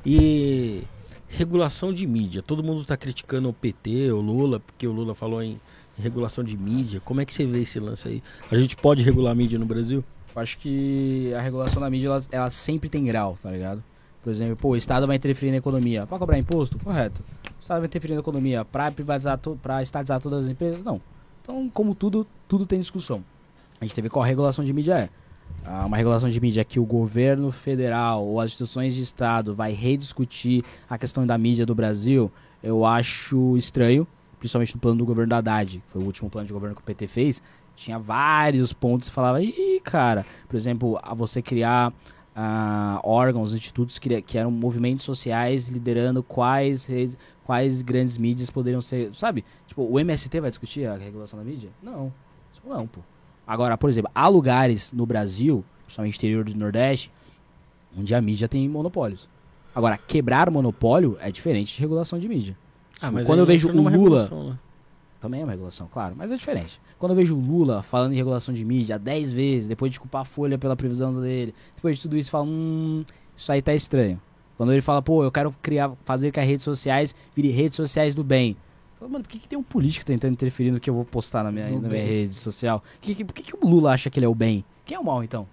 E 0.06 0.84
regulação 1.28 1.94
de 1.94 2.06
mídia. 2.08 2.42
Todo 2.42 2.64
mundo 2.64 2.86
tá 2.86 2.96
criticando 2.96 3.50
o 3.50 3.54
PT, 3.54 4.12
o 4.12 4.22
Lula, 4.22 4.60
porque 4.60 4.88
o 4.88 4.92
Lula 4.92 5.14
falou 5.14 5.44
em 5.44 5.60
regulação 5.98 6.44
de 6.44 6.58
mídia. 6.58 7.02
Como 7.04 7.22
é 7.22 7.26
que 7.26 7.34
você 7.34 7.46
vê 7.46 7.62
esse 7.62 7.80
lance 7.80 8.08
aí? 8.08 8.24
A 8.52 8.56
gente 8.56 8.76
pode 8.76 9.04
regular 9.04 9.32
a 9.32 9.36
mídia 9.36 9.60
no 9.60 9.66
Brasil? 9.66 10.04
Eu 10.36 10.42
acho 10.42 10.58
que 10.58 11.34
a 11.34 11.42
regulação 11.42 11.82
da 11.82 11.90
mídia, 11.90 12.08
ela, 12.08 12.24
ela 12.32 12.50
sempre 12.50 12.90
tem 12.90 13.06
grau, 13.06 13.38
tá 13.42 13.52
ligado? 13.52 13.84
Por 14.22 14.32
exemplo, 14.32 14.56
pô, 14.56 14.70
o 14.70 14.76
Estado 14.76 15.06
vai 15.06 15.16
interferir 15.16 15.52
na 15.52 15.58
economia. 15.58 16.06
Pra 16.08 16.18
cobrar 16.18 16.38
imposto? 16.38 16.80
Correto. 16.80 17.22
O 17.60 17.62
Estado 17.62 17.80
vai 17.80 17.88
interferir 17.88 18.16
na 18.16 18.22
economia 18.22 18.66
pra 18.66 18.92
privatizar, 18.92 19.40
pra 19.62 19.82
estatizar 19.82 20.20
todas 20.20 20.46
as 20.46 20.52
empresas? 20.52 20.84
Não. 20.84 21.00
Então, 21.44 21.70
como 21.70 21.94
tudo, 21.94 22.26
tudo 22.48 22.66
tem 22.66 22.80
discussão. 22.80 23.24
A 23.80 23.86
gente 23.86 23.94
teve 23.94 24.10
qual 24.10 24.24
a 24.24 24.28
regulação 24.28 24.66
de 24.66 24.74
mídia 24.74 24.98
é. 24.98 25.10
Uma 25.86 25.98
regulação 25.98 26.30
de 26.30 26.40
mídia 26.40 26.64
que 26.64 26.80
o 26.80 26.86
governo 26.86 27.52
federal 27.52 28.24
ou 28.24 28.40
as 28.40 28.52
instituições 28.52 28.94
de 28.94 29.02
Estado 29.02 29.56
vai 29.56 29.72
rediscutir 29.74 30.64
a 30.88 30.96
questão 30.98 31.26
da 31.26 31.38
mídia 31.40 31.66
do 31.66 31.74
Brasil, 31.74 32.32
eu 32.62 32.86
acho 32.86 33.58
estranho, 33.58 34.08
principalmente 34.38 34.76
no 34.76 34.80
plano 34.82 34.98
do 35.00 35.06
governo 35.06 35.30
da 35.32 35.38
Haddad, 35.38 35.80
que 35.84 35.92
foi 35.92 36.02
o 36.04 36.06
último 36.06 36.30
plano 36.30 36.46
de 36.46 36.54
governo 36.54 36.76
que 36.76 36.82
o 36.82 36.86
PT 36.86 37.08
fez, 37.08 37.42
tinha 37.76 37.98
vários 37.98 38.74
pontos 38.74 39.10
que 39.10 39.16
falava, 39.16 39.42
ih, 39.42 39.82
cara, 39.84 40.24
por 40.48 40.56
exemplo, 40.56 41.00
a 41.02 41.16
você 41.16 41.42
criar 41.42 41.92
ah, 42.36 43.00
órgãos, 43.04 43.52
institutos 43.52 43.98
que, 43.98 44.22
que 44.22 44.38
eram 44.38 44.52
movimentos 44.52 45.04
sociais 45.04 45.68
liderando 45.68 46.22
quais, 46.22 46.86
redes- 46.86 47.18
quais 47.44 47.82
grandes 47.82 48.20
mídias 48.20 48.52
poderiam 48.52 48.82
ser, 48.82 49.14
sabe? 49.16 49.44
Tipo, 49.68 49.82
o 49.84 50.00
MST 50.00 50.40
vai 50.40 50.52
discutir 50.52 50.86
a 50.86 50.96
regulação 50.96 51.40
da 51.40 51.46
mídia? 51.46 51.70
Não. 51.82 52.14
Não, 52.64 52.86
pô. 52.88 53.02
Agora, 53.48 53.78
por 53.78 53.90
exemplo, 53.90 54.10
há 54.14 54.28
lugares 54.28 54.92
no 54.92 55.06
Brasil, 55.06 55.64
principalmente 55.86 56.18
interior 56.18 56.44
do 56.44 56.56
Nordeste, 56.56 57.12
onde 57.98 58.14
a 58.16 58.22
mídia 58.22 58.48
tem 58.48 58.68
monopólios. 58.68 59.30
Agora, 59.74 59.98
quebrar 59.98 60.50
monopólio 60.50 61.18
é 61.20 61.32
diferente 61.32 61.76
de 61.76 61.80
regulação 61.82 62.18
de 62.18 62.28
mídia. 62.30 62.58
Ah, 62.96 63.08
Tipo, 63.08 63.14
mas 63.14 63.28
quando 63.28 63.40
eu 63.40 63.46
vejo 63.46 63.68
o 63.70 63.90
Lula, 63.90 64.30
né? 64.32 64.58
também 65.20 65.42
é 65.42 65.44
uma 65.44 65.52
regulação, 65.52 65.88
claro, 65.92 66.16
mas 66.18 66.32
é 66.32 66.36
diferente. 66.38 66.80
Quando 66.98 67.12
eu 67.12 67.16
vejo 67.18 67.36
o 67.36 67.40
Lula 67.40 67.84
falando 67.84 68.14
em 68.14 68.16
regulação 68.16 68.54
de 68.54 68.64
mídia 68.64 68.98
10 68.98 69.34
vezes, 69.34 69.68
depois 69.68 69.92
de 69.92 70.00
culpar 70.00 70.22
a 70.22 70.26
Folha 70.26 70.58
pela 70.58 70.76
previsão 70.76 71.14
dele, 71.22 71.54
depois 71.76 71.98
de 71.98 72.04
tudo 72.04 72.18
isso, 72.18 72.32
fala, 72.32 72.46
hum, 72.46 73.04
isso 73.36 73.52
aí 73.52 73.62
tá 73.62 73.74
estranho. 73.74 74.20
Quando 74.58 74.72
ele 74.72 74.82
fala, 74.82 75.02
pô, 75.02 75.24
eu 75.24 75.32
quero 75.32 75.54
criar, 75.62 75.92
fazer 76.06 76.32
que 76.32 76.40
as 76.40 76.48
redes 76.48 76.64
sociais 76.64 77.14
virem 77.36 77.52
redes 77.52 77.76
sociais 77.76 78.16
do 78.16 78.24
bem. 78.24 78.56
Mano, 79.02 79.24
por 79.24 79.30
que, 79.30 79.40
que 79.40 79.48
tem 79.48 79.58
um 79.58 79.64
político 79.64 80.06
tentando 80.06 80.34
interferir 80.34 80.72
no 80.72 80.80
que 80.80 80.90
eu 80.90 80.94
vou 80.94 81.06
postar 81.06 81.44
na 81.44 81.52
minha, 81.52 81.66
na 81.70 81.88
minha 81.90 82.04
rede 82.06 82.34
social? 82.34 82.84
Que, 83.02 83.14
que, 83.14 83.24
por 83.26 83.34
que, 83.34 83.44
que 83.44 83.56
o 83.56 83.60
Lula 83.68 83.92
acha 83.94 84.10
que 84.10 84.18
ele 84.18 84.26
é 84.26 84.30
o 84.30 84.34
bem? 84.36 84.64
Quem 84.86 84.96
é 84.96 85.00
o 85.00 85.04
mal, 85.04 85.24
então? 85.24 85.48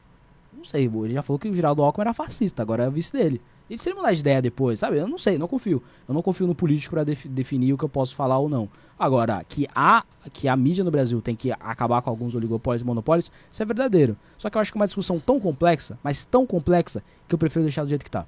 Não 0.57 0.65
sei, 0.65 0.85
ele 0.87 1.13
já 1.15 1.23
falou 1.23 1.39
que 1.39 1.49
o 1.49 1.55
Geraldo 1.55 1.83
Alckmin 1.83 2.03
era 2.03 2.15
fascista, 2.15 2.63
agora 2.63 2.85
é 2.85 2.89
o 2.89 2.93
vice 2.93 3.13
dele. 3.13 3.41
E 3.69 3.77
se 3.79 3.89
ele 3.89 3.97
mudar 3.97 4.13
de 4.13 4.21
ideia 4.21 4.41
depois, 4.41 4.79
sabe? 4.79 4.99
Eu 4.99 5.09
não 5.09 5.19
sei, 5.19 5.39
não 5.39 5.49
confio. 5.49 5.83
Eu 6.09 6.15
não 6.15 6.23
confio 6.23 6.47
no 6.47 6.55
político 6.55 6.95
pra 6.95 7.05
defi- 7.05 7.29
definir 7.29 7.73
o 7.73 7.79
que 7.79 7.85
eu 7.85 7.89
posso 7.89 8.15
falar 8.15 8.39
ou 8.39 8.49
não. 8.49 8.69
Agora, 8.99 9.43
que 9.49 9.67
a, 9.75 10.05
que 10.33 10.47
a 10.47 10.57
mídia 10.57 10.85
no 10.85 10.91
Brasil 10.91 11.21
tem 11.21 11.35
que 11.35 11.51
acabar 11.53 12.01
com 12.03 12.11
alguns 12.11 12.35
oligopólios 12.35 12.83
e 12.83 12.85
monopólios, 12.85 13.31
isso 13.51 13.63
é 13.63 13.67
verdadeiro. 13.67 14.17
Só 14.39 14.49
que 14.51 14.57
eu 14.57 14.61
acho 14.61 14.71
que 14.71 14.79
é 14.79 14.81
uma 14.81 14.87
discussão 14.87 15.19
tão 15.19 15.41
complexa, 15.41 15.99
mas 16.03 16.25
tão 16.25 16.47
complexa, 16.47 17.03
que 17.29 17.35
eu 17.35 17.39
prefiro 17.39 17.65
deixar 17.65 17.83
do 17.83 17.89
jeito 17.89 18.05
que 18.05 18.11
tá. 18.11 18.27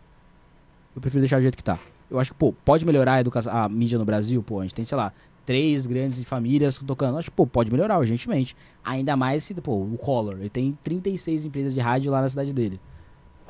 Eu 0.96 1.00
prefiro 1.00 1.20
deixar 1.20 1.36
do 1.36 1.42
jeito 1.42 1.56
que 1.56 1.64
tá. 1.64 1.78
Eu 2.14 2.20
acho 2.20 2.32
que, 2.32 2.38
pô, 2.38 2.52
pode 2.64 2.84
melhorar 2.86 3.14
a, 3.14 3.20
educação, 3.20 3.52
a 3.54 3.68
mídia 3.68 3.98
no 3.98 4.04
Brasil, 4.04 4.42
pô, 4.42 4.60
a 4.60 4.62
gente 4.62 4.74
tem, 4.74 4.84
sei 4.84 4.96
lá, 4.96 5.12
três 5.44 5.86
grandes 5.86 6.22
famílias 6.24 6.78
tocando. 6.78 7.18
Acho 7.18 7.30
que, 7.30 7.36
pô, 7.36 7.46
pode 7.46 7.70
melhorar, 7.70 7.98
urgentemente. 7.98 8.56
Ainda 8.84 9.16
mais 9.16 9.44
se, 9.44 9.54
pô, 9.54 9.72
o 9.82 9.98
Collor, 9.98 10.36
ele 10.40 10.48
tem 10.48 10.78
36 10.84 11.44
empresas 11.44 11.74
de 11.74 11.80
rádio 11.80 12.10
lá 12.12 12.20
na 12.22 12.28
cidade 12.28 12.52
dele. 12.52 12.80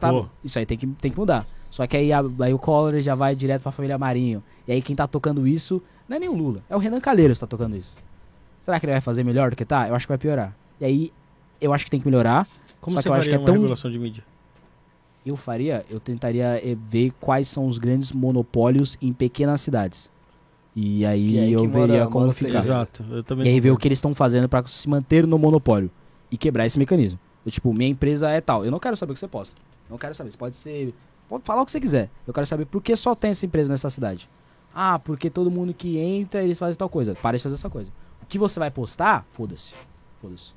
Tá, 0.00 0.10
Pô. 0.10 0.26
isso 0.42 0.58
aí 0.58 0.66
tem 0.66 0.76
que, 0.76 0.86
tem 0.86 1.10
que 1.10 1.18
mudar. 1.18 1.46
Só 1.70 1.86
que 1.86 1.96
aí, 1.96 2.12
a- 2.12 2.22
aí 2.40 2.52
o 2.54 2.58
Collor 2.58 2.98
já 3.00 3.14
vai 3.14 3.34
direto 3.36 3.62
pra 3.62 3.70
família 3.72 3.96
Marinho. 3.98 4.42
E 4.66 4.72
aí 4.72 4.82
quem 4.82 4.96
tá 4.96 5.06
tocando 5.06 5.46
isso 5.46 5.82
não 6.08 6.16
é 6.16 6.20
nem 6.20 6.28
o 6.28 6.34
Lula, 6.34 6.62
é 6.68 6.74
o 6.74 6.78
Renan 6.78 7.00
Calheiros 7.00 7.38
que 7.38 7.40
tá 7.40 7.46
tocando 7.46 7.76
isso. 7.76 7.96
Será 8.62 8.80
que 8.80 8.86
ele 8.86 8.92
vai 8.92 9.00
fazer 9.00 9.22
melhor 9.24 9.50
do 9.50 9.56
que 9.56 9.64
tá? 9.64 9.88
Eu 9.88 9.94
acho 9.94 10.06
que 10.06 10.10
vai 10.10 10.18
piorar. 10.18 10.56
E 10.80 10.84
aí, 10.84 11.12
eu 11.60 11.72
acho 11.72 11.84
que 11.84 11.90
tem 11.90 12.00
que 12.00 12.06
melhorar. 12.06 12.48
Como 12.80 12.96
você 12.96 13.02
que 13.04 13.08
eu 13.08 13.12
acho 13.14 13.22
faria 13.24 13.30
que 13.30 13.36
é 13.36 13.38
uma 13.38 13.46
tão- 13.46 13.54
regulação 13.54 13.90
de 13.90 13.98
mídia? 13.98 14.24
Eu 15.24 15.36
faria, 15.36 15.84
eu 15.88 15.98
tentaria 15.98 16.60
eh, 16.62 16.76
ver 16.86 17.10
quais 17.20 17.48
são 17.48 17.66
os 17.66 17.78
grandes 17.78 18.12
monopólios 18.12 18.96
em 19.00 19.12
pequenas 19.12 19.60
cidades. 19.62 20.10
E 20.76 21.06
aí, 21.06 21.34
E 21.36 21.38
aí 21.38 21.52
eu 21.52 21.62
que 21.62 21.68
mora- 21.68 21.86
veria 21.86 22.06
como 22.06 22.26
mora 22.26 22.34
ficar. 22.34 22.58
Exato. 22.58 23.04
Eu 23.10 23.22
também 23.22 23.46
E 23.46 23.48
aí 23.50 23.60
ver 23.60 23.70
o 23.70 23.76
que 23.76 23.88
eles 23.88 23.98
estão 23.98 24.14
fazendo 24.14 24.48
pra 24.48 24.66
se 24.66 24.88
manter 24.88 25.26
no 25.26 25.38
monopólio 25.38 25.90
e 26.30 26.36
quebrar 26.36 26.66
esse 26.66 26.78
mecanismo. 26.78 27.18
Eu, 27.46 27.52
tipo, 27.52 27.72
minha 27.72 27.88
empresa 27.88 28.28
é 28.28 28.40
tal. 28.40 28.64
Eu 28.64 28.70
não 28.70 28.78
quero 28.80 28.96
saber 28.96 29.12
o 29.12 29.14
que 29.14 29.20
você 29.20 29.28
posta. 29.28 29.54
Não 29.88 29.96
quero 29.96 30.14
saber. 30.14 30.30
Você 30.32 30.36
pode 30.36 30.56
ser. 30.56 30.92
Pode 31.28 31.44
falar 31.44 31.62
o 31.62 31.64
que 31.64 31.70
você 31.70 31.80
quiser. 31.80 32.10
Eu 32.26 32.34
quero 32.34 32.46
saber 32.46 32.64
por 32.66 32.82
que 32.82 32.94
só 32.96 33.14
tem 33.14 33.30
essa 33.30 33.46
empresa 33.46 33.70
nessa 33.72 33.88
cidade. 33.88 34.28
Ah, 34.74 34.98
porque 34.98 35.30
todo 35.30 35.50
mundo 35.50 35.72
que 35.72 35.96
entra, 35.98 36.42
eles 36.42 36.58
fazem 36.58 36.74
tal 36.76 36.88
coisa. 36.88 37.14
Para 37.14 37.36
de 37.36 37.42
fazer 37.42 37.54
essa 37.54 37.70
coisa. 37.70 37.90
O 38.22 38.26
que 38.26 38.38
você 38.38 38.58
vai 38.58 38.70
postar, 38.70 39.24
foda-se. 39.30 39.72
Foda-se. 40.20 40.52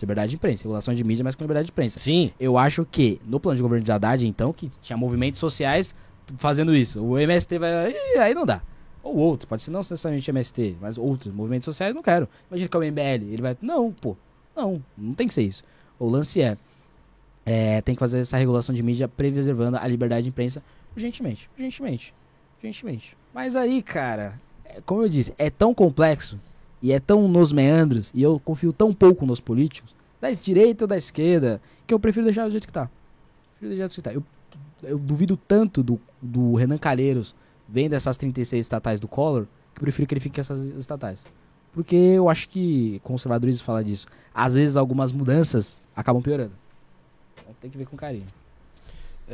Liberdade 0.00 0.30
de 0.30 0.36
imprensa. 0.36 0.62
Regulação 0.62 0.94
de 0.94 1.04
mídia, 1.04 1.24
mas 1.24 1.34
com 1.34 1.42
liberdade 1.42 1.66
de 1.66 1.72
imprensa. 1.72 2.00
Sim. 2.00 2.32
Eu 2.38 2.56
acho 2.58 2.84
que 2.84 3.20
no 3.26 3.40
plano 3.40 3.56
de 3.56 3.62
governo 3.62 3.84
de 3.84 3.92
Haddad, 3.92 4.26
então, 4.26 4.52
que 4.52 4.70
tinha 4.80 4.96
movimentos 4.96 5.40
sociais 5.40 5.94
fazendo 6.36 6.74
isso. 6.74 7.02
O 7.02 7.18
MST 7.18 7.58
vai. 7.58 7.90
Ih, 7.90 8.18
aí 8.18 8.34
não 8.34 8.46
dá. 8.46 8.62
Ou 9.02 9.16
outro, 9.16 9.48
pode 9.48 9.62
ser 9.62 9.70
não 9.70 9.80
necessariamente 9.80 10.30
MST, 10.30 10.76
mas 10.80 10.96
outros 10.96 11.34
movimentos 11.34 11.64
sociais 11.64 11.94
não 11.94 12.02
quero. 12.02 12.28
Imagina 12.48 12.68
que 12.68 12.76
é 12.76 12.80
o 12.80 12.82
MBL, 12.82 13.32
ele 13.32 13.42
vai. 13.42 13.56
Não, 13.60 13.90
pô. 13.92 14.16
Não, 14.54 14.82
não 14.96 15.14
tem 15.14 15.26
que 15.26 15.34
ser 15.34 15.42
isso. 15.42 15.64
O 15.98 16.08
lance 16.08 16.40
é. 16.40 16.56
é, 17.44 17.80
tem 17.80 17.94
que 17.94 17.98
fazer 17.98 18.20
essa 18.20 18.36
regulação 18.36 18.74
de 18.74 18.82
mídia 18.82 19.08
preservando 19.08 19.76
a 19.76 19.86
liberdade 19.86 20.24
de 20.24 20.28
imprensa 20.28 20.62
urgentemente. 20.94 21.50
Urgentemente. 21.56 22.14
Urgentemente. 22.58 23.16
Mas 23.34 23.56
aí, 23.56 23.82
cara, 23.82 24.40
é, 24.64 24.80
como 24.82 25.02
eu 25.02 25.08
disse, 25.08 25.34
é 25.36 25.50
tão 25.50 25.74
complexo 25.74 26.38
e 26.82 26.92
é 26.92 26.98
tão 26.98 27.28
nos 27.28 27.52
meandros, 27.52 28.10
e 28.12 28.22
eu 28.22 28.40
confio 28.40 28.72
tão 28.72 28.92
pouco 28.92 29.24
nos 29.24 29.40
políticos, 29.40 29.94
da 30.20 30.30
direita 30.30 30.84
ou 30.84 30.88
da 30.88 30.96
esquerda, 30.96 31.60
que 31.86 31.94
eu 31.94 32.00
prefiro 32.00 32.24
deixar 32.24 32.44
do 32.44 32.50
jeito 32.50 32.66
que 32.66 32.72
tá. 32.72 32.90
Prefiro 33.52 33.70
deixar 33.70 33.86
do 33.86 33.92
jeito 33.92 33.94
que 33.94 34.02
tá. 34.02 34.12
Eu, 34.12 34.24
eu 34.82 34.98
duvido 34.98 35.36
tanto 35.36 35.82
do, 35.82 36.00
do 36.20 36.54
Renan 36.54 36.78
Calheiros 36.78 37.34
vendo 37.68 37.94
essas 37.94 38.16
36 38.16 38.66
estatais 38.66 38.98
do 38.98 39.06
Collor, 39.06 39.46
que 39.74 39.80
eu 39.80 39.82
prefiro 39.82 40.08
que 40.08 40.14
ele 40.14 40.20
fique 40.20 40.34
com 40.34 40.40
essas 40.40 40.60
estatais. 40.76 41.22
Porque 41.72 41.96
eu 41.96 42.28
acho 42.28 42.48
que 42.48 43.00
conservadorismo 43.02 43.64
fala 43.64 43.82
disso. 43.82 44.06
Às 44.34 44.54
vezes 44.54 44.76
algumas 44.76 45.10
mudanças 45.10 45.88
acabam 45.96 46.22
piorando. 46.22 46.52
Então 47.40 47.54
tem 47.60 47.70
que 47.70 47.78
ver 47.78 47.86
com 47.86 47.96
carinho. 47.96 48.26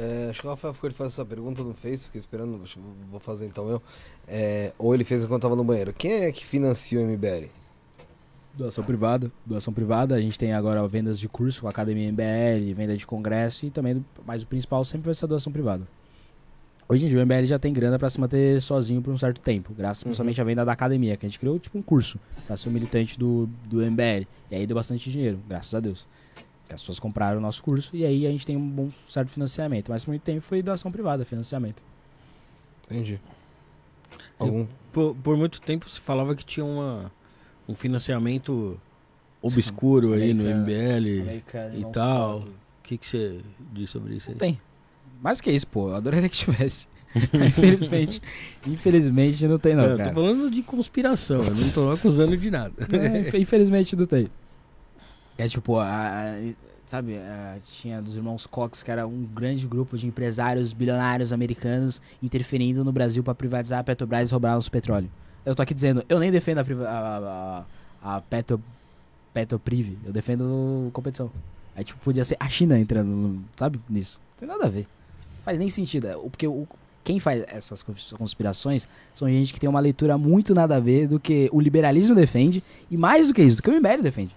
É, 0.00 0.28
acho 0.30 0.40
que 0.40 0.46
o 0.46 0.50
Rafael 0.50 0.72
ficou 0.72 0.88
de 0.88 0.94
fazer 0.94 1.08
essa 1.08 1.24
pergunta 1.24 1.60
no 1.64 1.74
Face, 1.74 2.04
fiquei 2.04 2.20
esperando, 2.20 2.62
vou 3.10 3.18
fazer 3.18 3.46
então 3.46 3.68
eu. 3.68 3.82
É, 4.28 4.72
ou 4.78 4.94
ele 4.94 5.02
fez 5.02 5.24
enquanto 5.24 5.42
tava 5.42 5.56
no 5.56 5.64
banheiro. 5.64 5.92
Quem 5.92 6.22
é 6.22 6.30
que 6.30 6.46
financia 6.46 7.00
o 7.00 7.04
MBL? 7.04 7.48
Doação 8.54 8.84
privada. 8.84 9.32
Doação 9.44 9.72
privada. 9.72 10.14
A 10.14 10.20
gente 10.20 10.38
tem 10.38 10.52
agora 10.52 10.86
vendas 10.86 11.18
de 11.18 11.28
curso 11.28 11.62
com 11.62 11.66
a 11.66 11.70
Academia 11.70 12.12
MBL, 12.12 12.74
venda 12.76 12.96
de 12.96 13.04
congresso 13.04 13.66
e 13.66 13.70
também, 13.70 14.04
mas 14.24 14.44
o 14.44 14.46
principal 14.46 14.84
sempre 14.84 15.06
vai 15.06 15.16
ser 15.16 15.24
a 15.24 15.28
doação 15.28 15.52
privada. 15.52 15.82
Hoje 16.88 17.04
em 17.04 17.08
dia 17.08 17.18
o 17.18 17.26
MBL 17.26 17.44
já 17.44 17.58
tem 17.58 17.72
grana 17.72 17.98
pra 17.98 18.08
se 18.08 18.20
manter 18.20 18.62
sozinho 18.62 19.02
por 19.02 19.12
um 19.12 19.18
certo 19.18 19.40
tempo, 19.40 19.74
graças 19.76 20.02
principalmente 20.02 20.40
à 20.40 20.44
venda 20.44 20.64
da 20.64 20.72
academia, 20.72 21.18
que 21.18 21.26
a 21.26 21.28
gente 21.28 21.38
criou 21.38 21.58
tipo 21.58 21.76
um 21.76 21.82
curso 21.82 22.18
pra 22.46 22.56
ser 22.56 22.70
um 22.70 22.72
militante 22.72 23.18
do, 23.18 23.46
do 23.66 23.78
MBL. 23.78 24.26
E 24.50 24.54
aí 24.54 24.66
deu 24.66 24.74
bastante 24.74 25.10
dinheiro, 25.10 25.38
graças 25.46 25.74
a 25.74 25.80
Deus. 25.80 26.06
Que 26.68 26.74
as 26.74 26.82
pessoas 26.82 26.98
compraram 26.98 27.38
o 27.38 27.40
nosso 27.40 27.62
curso 27.62 27.96
e 27.96 28.04
aí 28.04 28.26
a 28.26 28.30
gente 28.30 28.44
tem 28.44 28.56
um 28.56 28.68
bom 28.68 28.90
certo 29.06 29.30
financiamento. 29.30 29.90
Mas 29.90 30.04
por 30.04 30.10
muito 30.10 30.22
tempo 30.22 30.42
foi 30.42 30.62
doação 30.62 30.92
privada, 30.92 31.24
financiamento. 31.24 31.82
Entendi. 32.84 33.18
Algum? 34.38 34.66
Por, 34.92 35.14
por 35.16 35.36
muito 35.36 35.60
tempo 35.60 35.88
se 35.88 36.00
falava 36.00 36.34
que 36.34 36.44
tinha 36.44 36.64
uma, 36.64 37.10
um 37.68 37.74
financiamento 37.74 38.78
obscuro 39.40 40.12
aí 40.12 40.34
no. 40.34 40.44
MBL. 40.44 41.40
E 41.74 41.84
tal. 41.92 42.40
O 42.40 42.48
que, 42.82 42.98
que 42.98 43.06
você 43.06 43.40
diz 43.72 43.90
sobre 43.90 44.14
isso 44.16 44.28
aí? 44.28 44.34
Não 44.34 44.38
tem. 44.38 44.60
Mais 45.20 45.40
que 45.40 45.50
isso, 45.50 45.66
pô. 45.66 45.90
Eu 45.90 45.96
adoraria 45.96 46.28
que 46.28 46.36
tivesse. 46.36 46.86
infelizmente. 47.34 48.20
Infelizmente 48.66 49.46
não 49.46 49.58
tem, 49.58 49.74
não. 49.74 49.84
eu 49.84 49.96
cara. 49.96 50.10
tô 50.10 50.14
falando 50.14 50.50
de 50.50 50.62
conspiração, 50.62 51.42
eu 51.42 51.54
não 51.54 51.70
tô 51.70 51.90
acusando 51.90 52.36
de 52.36 52.50
nada. 52.50 52.74
É, 52.92 53.20
inf- 53.20 53.34
infelizmente 53.34 53.96
não 53.96 54.06
tem. 54.06 54.28
É 55.38 55.48
tipo, 55.48 55.76
a- 55.78 55.86
a- 55.86 56.52
sabe, 56.84 57.16
a- 57.16 57.56
tinha 57.62 58.02
dos 58.02 58.16
irmãos 58.16 58.46
Cox, 58.46 58.82
que 58.82 58.90
era 58.90 59.06
um 59.06 59.22
grande 59.24 59.66
grupo 59.66 59.96
de 59.96 60.06
empresários 60.06 60.72
bilionários 60.72 61.32
americanos 61.32 62.00
interferindo 62.22 62.84
no 62.84 62.90
Brasil 62.92 63.22
pra 63.22 63.34
privatizar 63.34 63.78
a 63.78 63.84
Petrobras 63.84 64.28
e 64.28 64.32
roubar 64.32 64.54
nosso 64.54 64.70
petróleo. 64.70 65.08
Eu 65.46 65.54
tô 65.54 65.62
aqui 65.62 65.72
dizendo, 65.72 66.04
eu 66.08 66.18
nem 66.18 66.30
defendo 66.30 66.58
a, 66.58 67.64
a, 68.02 68.16
a, 68.16 68.20
Petro, 68.22 68.60
Petropriv, 69.32 69.96
eu 70.04 70.12
defendo 70.12 70.90
competição. 70.92 71.30
Aí, 71.76 71.84
tipo, 71.84 71.98
podia 72.00 72.24
ser 72.24 72.36
a 72.40 72.48
China 72.48 72.78
entrando, 72.78 73.40
sabe, 73.56 73.80
nisso. 73.88 74.20
Não 74.32 74.38
tem 74.40 74.48
nada 74.48 74.66
a 74.66 74.68
ver. 74.68 74.86
Faz 75.44 75.58
nem 75.58 75.68
sentido. 75.68 76.08
é, 76.08 76.14
Porque 76.14 76.46
o, 76.48 76.66
quem 77.04 77.20
faz 77.20 77.44
essas 77.46 77.82
cons- 77.82 78.12
conspirações 78.18 78.88
são 79.14 79.28
gente 79.28 79.54
que 79.54 79.60
tem 79.60 79.70
uma 79.70 79.78
leitura 79.80 80.18
muito 80.18 80.54
nada 80.54 80.76
a 80.76 80.80
ver 80.80 81.06
do 81.06 81.20
que 81.20 81.48
o 81.52 81.60
liberalismo 81.60 82.14
defende 82.14 82.62
e 82.90 82.96
mais 82.96 83.28
do 83.28 83.34
que 83.34 83.42
isso, 83.42 83.58
do 83.58 83.62
que 83.62 83.70
o 83.70 83.74
MBL 83.74 84.02
defende. 84.02 84.34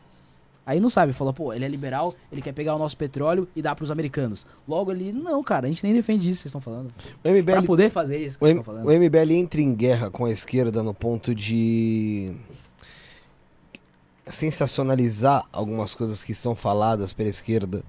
Aí 0.65 0.79
não 0.79 0.89
sabe, 0.89 1.11
fala, 1.11 1.33
pô, 1.33 1.51
ele 1.51 1.65
é 1.65 1.67
liberal, 1.67 2.13
ele 2.31 2.41
quer 2.41 2.53
pegar 2.53 2.75
o 2.75 2.77
nosso 2.77 2.95
petróleo 2.95 3.47
e 3.55 3.61
dar 3.61 3.75
pros 3.75 3.89
americanos. 3.89 4.45
Logo 4.67 4.91
ele, 4.91 5.11
não, 5.11 5.43
cara, 5.43 5.65
a 5.65 5.69
gente 5.69 5.83
nem 5.83 5.93
defende 5.93 6.29
isso 6.29 6.41
vocês 6.41 6.49
estão 6.49 6.61
falando. 6.61 6.87
O 6.89 7.21
Pra 7.23 7.31
MBL, 7.31 7.65
poder 7.65 7.89
fazer 7.89 8.19
isso 8.19 8.37
que 8.37 8.43
o, 8.43 8.47
vocês 8.47 8.51
M- 8.55 8.59
estão 8.61 8.73
falando. 8.75 8.87
o 8.87 8.91
MBL 8.93 9.31
entra 9.33 9.59
em 9.59 9.73
guerra 9.73 10.09
com 10.11 10.23
a 10.25 10.31
esquerda 10.31 10.83
no 10.83 10.93
ponto 10.93 11.33
de 11.33 12.31
sensacionalizar 14.27 15.43
algumas 15.51 15.93
coisas 15.93 16.23
que 16.23 16.33
são 16.33 16.55
faladas 16.55 17.11
pela 17.11 17.29
esquerda 17.29 17.83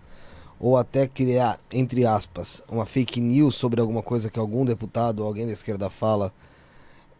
ou 0.58 0.76
até 0.76 1.06
criar, 1.06 1.58
entre 1.72 2.06
aspas, 2.06 2.62
uma 2.68 2.86
fake 2.86 3.20
news 3.20 3.54
sobre 3.56 3.80
alguma 3.80 4.02
coisa 4.02 4.30
que 4.30 4.38
algum 4.38 4.64
deputado 4.64 5.20
ou 5.20 5.26
alguém 5.26 5.44
da 5.44 5.52
esquerda 5.52 5.90
fala. 5.90 6.32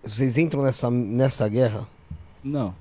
Vocês 0.03 0.39
entram 0.39 0.63
nessa, 0.63 0.89
nessa 0.91 1.49
guerra? 1.49 1.87
Não. 2.43 2.75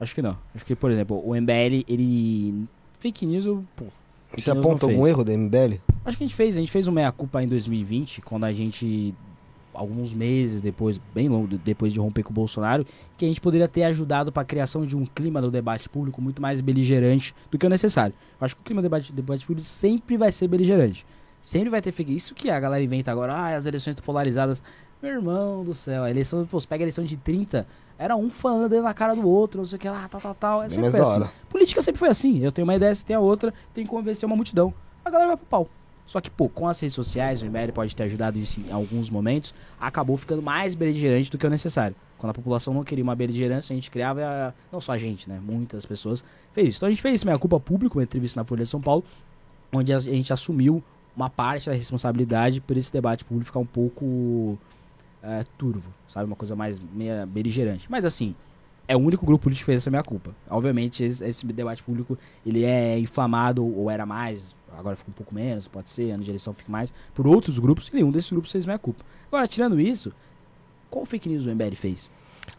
Acho 0.00 0.14
que 0.14 0.22
não. 0.22 0.36
Acho 0.54 0.64
que, 0.64 0.74
por 0.74 0.90
exemplo, 0.90 1.22
o 1.24 1.34
MBL, 1.34 1.84
ele. 1.86 2.66
Fake 2.98 3.26
news, 3.26 3.46
eu, 3.46 3.64
pô. 3.76 3.84
fake 4.28 4.42
Você 4.42 4.52
news 4.52 4.64
aponta 4.64 4.86
algum 4.86 5.06
erro 5.06 5.22
da 5.22 5.36
MBL? 5.36 5.78
Acho 6.04 6.16
que 6.16 6.24
a 6.24 6.26
gente 6.26 6.34
fez, 6.34 6.56
a 6.56 6.60
gente 6.60 6.72
fez 6.72 6.88
um 6.88 6.92
meia-culpa 6.92 7.42
em 7.42 7.48
2020, 7.48 8.22
quando 8.22 8.44
a 8.44 8.52
gente 8.52 9.14
alguns 9.72 10.12
meses 10.12 10.60
depois, 10.60 11.00
bem 11.14 11.28
longo, 11.28 11.46
depois 11.58 11.92
de 11.92 12.00
romper 12.00 12.22
com 12.22 12.30
o 12.30 12.34
Bolsonaro, 12.34 12.84
que 13.16 13.24
a 13.24 13.28
gente 13.28 13.40
poderia 13.40 13.68
ter 13.68 13.84
ajudado 13.84 14.32
para 14.32 14.42
a 14.42 14.44
criação 14.44 14.84
de 14.84 14.96
um 14.96 15.06
clima 15.06 15.40
do 15.40 15.50
debate 15.50 15.88
público 15.88 16.20
muito 16.20 16.42
mais 16.42 16.60
beligerante 16.60 17.34
do 17.50 17.58
que 17.58 17.66
o 17.66 17.68
necessário. 17.68 18.14
Eu 18.40 18.44
acho 18.44 18.56
que 18.56 18.62
o 18.62 18.64
clima 18.64 18.82
do 18.82 18.84
debate, 18.84 19.12
debate 19.12 19.46
público 19.46 19.66
sempre 19.66 20.16
vai 20.16 20.32
ser 20.32 20.48
beligerante. 20.48 21.06
Sempre 21.40 21.70
vai 21.70 21.80
ter 21.80 21.92
fake. 21.92 22.14
Isso 22.14 22.34
que 22.34 22.50
a 22.50 22.60
galera 22.60 22.82
inventa 22.82 23.10
agora, 23.10 23.32
ah, 23.32 23.56
as 23.56 23.64
eleições 23.64 23.92
estão 23.92 24.04
polarizadas. 24.04 24.62
Meu 25.02 25.12
irmão 25.12 25.64
do 25.64 25.72
céu, 25.74 26.04
a 26.04 26.10
eleição, 26.10 26.44
pô, 26.46 26.60
você 26.60 26.66
pega 26.66 26.82
a 26.82 26.84
eleição 26.84 27.04
de 27.04 27.16
30, 27.16 27.66
era 27.98 28.14
um 28.16 28.28
falando 28.30 28.80
na 28.82 28.92
cara 28.94 29.14
do 29.14 29.26
outro, 29.28 29.58
não 29.58 29.64
sei 29.64 29.76
o 29.76 29.80
que 29.80 29.88
lá, 29.88 30.06
tal, 30.08 30.20
tal, 30.20 30.34
tal. 30.34 30.62
É 30.62 30.68
Bem 30.68 30.70
sempre 30.84 31.00
assim. 31.00 31.24
Política 31.48 31.82
sempre 31.82 31.98
foi 31.98 32.08
assim. 32.08 32.38
Eu 32.40 32.52
tenho 32.52 32.66
uma 32.66 32.74
ideia, 32.74 32.94
você 32.94 33.04
tem 33.04 33.16
a 33.16 33.20
outra, 33.20 33.52
tem 33.72 33.84
que 33.84 33.90
convencer 33.90 34.26
uma 34.26 34.36
multidão. 34.36 34.72
A 35.04 35.10
galera 35.10 35.28
vai 35.28 35.36
pro 35.36 35.46
pau. 35.46 35.68
Só 36.06 36.20
que, 36.20 36.28
pô, 36.28 36.48
com 36.48 36.66
as 36.66 36.80
redes 36.80 36.94
sociais, 36.94 37.40
o 37.40 37.46
MBL 37.46 37.72
pode 37.72 37.94
ter 37.94 38.02
ajudado 38.02 38.38
isso 38.38 38.60
em 38.60 38.72
alguns 38.72 39.08
momentos, 39.08 39.54
acabou 39.80 40.16
ficando 40.16 40.42
mais 40.42 40.74
beligerante 40.74 41.30
do 41.30 41.38
que 41.38 41.46
o 41.46 41.50
necessário. 41.50 41.94
Quando 42.18 42.30
a 42.30 42.34
população 42.34 42.74
não 42.74 42.82
queria 42.84 43.04
uma 43.04 43.14
beligerância, 43.14 43.72
a 43.72 43.76
gente 43.76 43.90
criava, 43.90 44.20
a- 44.22 44.52
não 44.72 44.80
só 44.80 44.92
a 44.92 44.98
gente, 44.98 45.28
né? 45.28 45.40
Muitas 45.42 45.86
pessoas 45.86 46.22
fez 46.52 46.68
isso. 46.70 46.78
Então 46.78 46.88
a 46.88 46.90
gente 46.90 47.00
fez 47.00 47.14
isso, 47.14 47.24
minha 47.26 47.38
culpa 47.38 47.60
pública, 47.60 47.96
uma 47.96 48.02
entrevista 48.02 48.40
na 48.40 48.44
Folha 48.44 48.64
de 48.64 48.70
São 48.70 48.80
Paulo, 48.80 49.04
onde 49.72 49.92
a 49.94 49.98
gente 50.00 50.32
assumiu 50.32 50.82
uma 51.16 51.30
parte 51.30 51.70
da 51.70 51.74
responsabilidade 51.76 52.60
por 52.60 52.76
esse 52.76 52.92
debate 52.92 53.24
público 53.24 53.46
ficar 53.46 53.60
um 53.60 53.66
pouco 53.66 54.58
é, 55.22 55.44
turvo, 55.58 55.92
sabe? 56.08 56.26
Uma 56.26 56.36
coisa 56.36 56.54
mais 56.56 56.80
meia 56.94 57.26
beligerante. 57.26 57.90
Mas 57.90 58.04
assim, 58.04 58.34
é 58.88 58.96
o 58.96 59.00
único 59.00 59.24
grupo 59.24 59.44
político 59.44 59.66
que 59.66 59.72
fez 59.72 59.82
essa 59.82 59.90
minha 59.90 60.02
culpa. 60.02 60.34
Obviamente, 60.48 61.04
esse, 61.04 61.24
esse 61.24 61.46
debate 61.46 61.82
público, 61.82 62.18
ele 62.44 62.64
é 62.64 62.98
inflamado, 62.98 63.64
ou 63.64 63.90
era 63.90 64.04
mais, 64.04 64.54
agora 64.76 64.96
fica 64.96 65.10
um 65.10 65.14
pouco 65.14 65.34
menos, 65.34 65.68
pode 65.68 65.90
ser, 65.90 66.10
ano 66.10 66.24
de 66.24 66.30
eleição 66.30 66.52
fica 66.54 66.70
mais, 66.70 66.92
por 67.14 67.26
outros 67.26 67.58
grupos, 67.58 67.88
e 67.88 67.94
nenhum 67.94 68.10
desses 68.10 68.30
grupos 68.30 68.50
fez 68.50 68.64
minha 68.64 68.78
culpa. 68.78 69.04
Agora, 69.28 69.46
tirando 69.46 69.80
isso, 69.80 70.12
qual 70.90 71.06
fake 71.06 71.28
news 71.28 71.46
o 71.46 71.50
MBL 71.50 71.76
fez? 71.76 72.10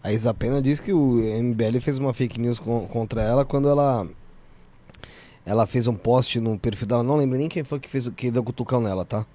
A 0.04 0.12
Isa 0.14 0.34
Pena 0.34 0.62
diz 0.62 0.80
que 0.80 0.94
o 0.94 1.18
MBL 1.18 1.82
fez 1.82 2.00
uma 2.00 2.14
fake 2.14 2.40
news 2.40 2.60
con- 2.60 2.88
contra 2.88 3.22
ela 3.22 3.44
quando 3.44 3.68
ela 3.68 4.08
ela 5.46 5.66
fez 5.66 5.88
um 5.88 5.96
post 5.96 6.40
no 6.40 6.58
perfil 6.58 6.88
dela, 6.88 7.04
não 7.04 7.18
lembro 7.18 7.38
nem 7.38 7.50
quem 7.50 7.64
foi 7.64 7.80
que 7.80 7.90
fez 7.90 8.08
que 8.10 8.30
deu 8.32 8.44
cutucão 8.44 8.80
nela, 8.80 9.04
tá? 9.04 9.26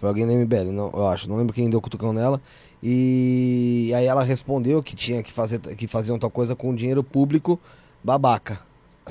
Foi 0.00 0.08
alguém 0.08 0.26
da 0.26 0.32
MBL, 0.32 0.72
não, 0.72 0.90
eu 0.94 1.06
acho, 1.06 1.28
não 1.28 1.36
lembro 1.36 1.54
quem 1.54 1.68
deu 1.68 1.80
cutucão 1.80 2.12
nela. 2.12 2.40
E 2.82 3.92
aí 3.94 4.06
ela 4.06 4.22
respondeu 4.24 4.82
que 4.82 4.96
tinha 4.96 5.22
que 5.22 5.32
fazer 5.32 5.58
que 5.58 5.86
faziam 5.86 6.18
tal 6.18 6.30
coisa 6.30 6.56
com 6.56 6.74
dinheiro 6.74 7.02
público 7.04 7.60
babaca. 8.02 8.60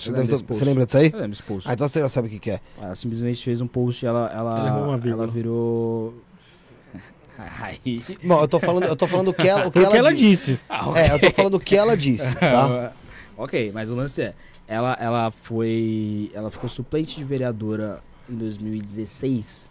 Eu 0.06 0.14
deve 0.14 0.36
você 0.38 0.66
lembra 0.66 0.86
disso 0.86 0.98
aí? 0.98 1.08
Eu 1.08 1.20
lembro 1.20 1.30
desse 1.32 1.44
post. 1.44 1.70
Ah, 1.70 1.74
então 1.74 1.88
você 1.88 2.00
já 2.00 2.10
sabe 2.10 2.28
o 2.28 2.32
que, 2.32 2.40
que 2.40 2.52
é. 2.52 2.60
Ela 2.82 2.96
simplesmente 2.96 3.44
fez 3.44 3.60
um 3.60 3.68
post, 3.68 4.06
ela, 4.06 4.32
ela, 4.34 4.60
Ela 4.68 4.98
vírgula. 4.98 5.24
ela 5.24 5.32
virou... 5.32 6.14
Aí... 7.38 8.04
Bom, 8.24 8.42
eu 8.42 8.48
tô 8.48 8.60
falando, 8.60 8.84
eu 8.84 8.96
tô 8.96 9.08
falando 9.08 9.30
o 9.30 9.34
que 9.34 9.48
ela, 9.48 9.68
o 9.68 9.72
que 9.72 9.80
o 9.80 9.90
que 9.90 9.98
ela 9.98 10.14
di- 10.14 10.18
disse. 10.20 10.60
É, 10.96 11.14
eu 11.14 11.20
tô 11.20 11.32
falando 11.32 11.56
o 11.56 11.60
que 11.60 11.76
ela 11.76 11.98
disse, 11.98 12.34
tá? 12.36 12.94
ok, 13.38 13.72
mas 13.74 13.90
o 13.90 13.96
lance 13.96 14.22
é, 14.22 14.34
ela, 14.68 14.98
ela 15.00 15.32
foi, 15.32 16.32
ela 16.34 16.50
ficou 16.50 16.70
suplente 16.70 17.18
de 17.18 17.24
vereadora 17.24 18.02
em 18.30 18.36
2016 18.36 19.70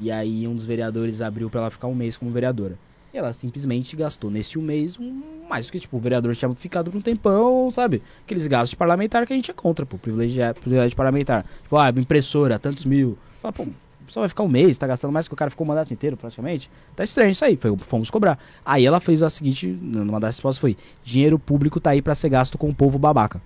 e 0.00 0.10
aí 0.10 0.46
um 0.48 0.54
dos 0.54 0.64
vereadores 0.64 1.20
abriu 1.20 1.50
pra 1.50 1.60
ela 1.62 1.70
ficar 1.70 1.88
um 1.88 1.94
mês 1.94 2.16
como 2.16 2.30
vereadora. 2.30 2.78
E 3.12 3.18
ela 3.18 3.32
simplesmente 3.32 3.96
gastou 3.96 4.30
nesse 4.30 4.58
um 4.58 4.62
mês 4.62 4.98
um, 4.98 5.22
mais 5.48 5.66
do 5.66 5.72
que 5.72 5.80
tipo 5.80 5.96
o 5.96 6.00
vereador 6.00 6.34
tinha 6.36 6.54
ficado 6.54 6.90
por 6.90 6.98
um 6.98 7.00
tempão, 7.00 7.70
sabe? 7.72 8.02
Aqueles 8.24 8.46
gastos 8.46 8.70
de 8.70 8.76
parlamentar 8.76 9.26
que 9.26 9.32
a 9.32 9.36
gente 9.36 9.50
é 9.50 9.54
contra, 9.54 9.84
pô, 9.84 9.98
privilégio, 9.98 10.96
parlamentar. 10.96 11.44
Tipo, 11.62 11.76
ah, 11.76 11.90
impressora, 11.90 12.58
tantos 12.58 12.84
mil. 12.84 13.18
Fala, 13.42 13.52
pô, 13.52 13.66
só 14.06 14.20
vai 14.20 14.28
ficar 14.28 14.42
um 14.42 14.48
mês, 14.48 14.78
tá 14.78 14.86
gastando 14.86 15.12
mais 15.12 15.26
que 15.26 15.34
o 15.34 15.36
cara 15.36 15.50
ficou 15.50 15.64
o 15.64 15.68
mandato 15.68 15.92
inteiro 15.92 16.16
praticamente. 16.16 16.70
Tá 16.94 17.02
estranho 17.02 17.30
isso 17.30 17.44
aí, 17.44 17.56
foi, 17.56 17.76
fomos 17.78 18.10
cobrar. 18.10 18.38
Aí 18.64 18.84
ela 18.84 19.00
fez 19.00 19.22
a 19.22 19.30
seguinte, 19.30 19.66
numa 19.66 20.20
das 20.20 20.36
respostas 20.36 20.60
foi: 20.60 20.76
dinheiro 21.02 21.38
público 21.38 21.80
tá 21.80 21.90
aí 21.90 22.02
pra 22.02 22.14
ser 22.14 22.28
gasto 22.28 22.56
com 22.56 22.68
o 22.68 22.74
povo 22.74 22.98
babaca. 22.98 23.40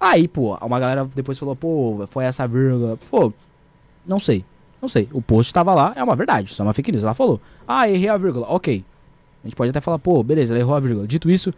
Aí, 0.00 0.28
pô, 0.28 0.56
uma 0.56 0.78
galera 0.78 1.04
depois 1.14 1.38
falou, 1.38 1.56
pô, 1.56 2.06
foi 2.10 2.24
essa 2.24 2.46
vírgula. 2.46 2.96
Pô, 3.10 3.32
não 4.06 4.20
sei. 4.20 4.44
Não 4.80 4.88
sei. 4.88 5.08
O 5.12 5.20
post 5.20 5.52
tava 5.52 5.74
lá, 5.74 5.92
é 5.96 6.04
uma 6.04 6.14
verdade, 6.14 6.52
isso 6.52 6.62
é 6.62 6.64
uma 6.64 6.72
fake 6.72 6.92
news. 6.92 7.02
Ela 7.02 7.14
falou, 7.14 7.40
ah, 7.66 7.88
errei 7.88 8.08
a 8.08 8.16
vírgula. 8.16 8.46
Ok. 8.48 8.84
A 9.44 9.46
gente 9.46 9.56
pode 9.56 9.70
até 9.70 9.80
falar, 9.80 9.98
pô, 9.98 10.22
beleza, 10.22 10.52
ela 10.54 10.60
errou 10.60 10.74
a 10.74 10.80
vírgula. 10.80 11.06
Dito 11.06 11.30
isso, 11.30 11.52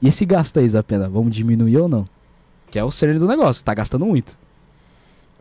e 0.00 0.08
esse 0.08 0.24
gasto 0.24 0.58
aí, 0.58 0.68
Zapena? 0.68 1.08
Vamos 1.08 1.34
diminuir 1.34 1.76
ou 1.78 1.88
não? 1.88 2.08
Que 2.70 2.78
é 2.78 2.84
o 2.84 2.90
cerne 2.90 3.18
do 3.18 3.26
negócio, 3.26 3.64
tá 3.64 3.74
gastando 3.74 4.04
muito. 4.06 4.36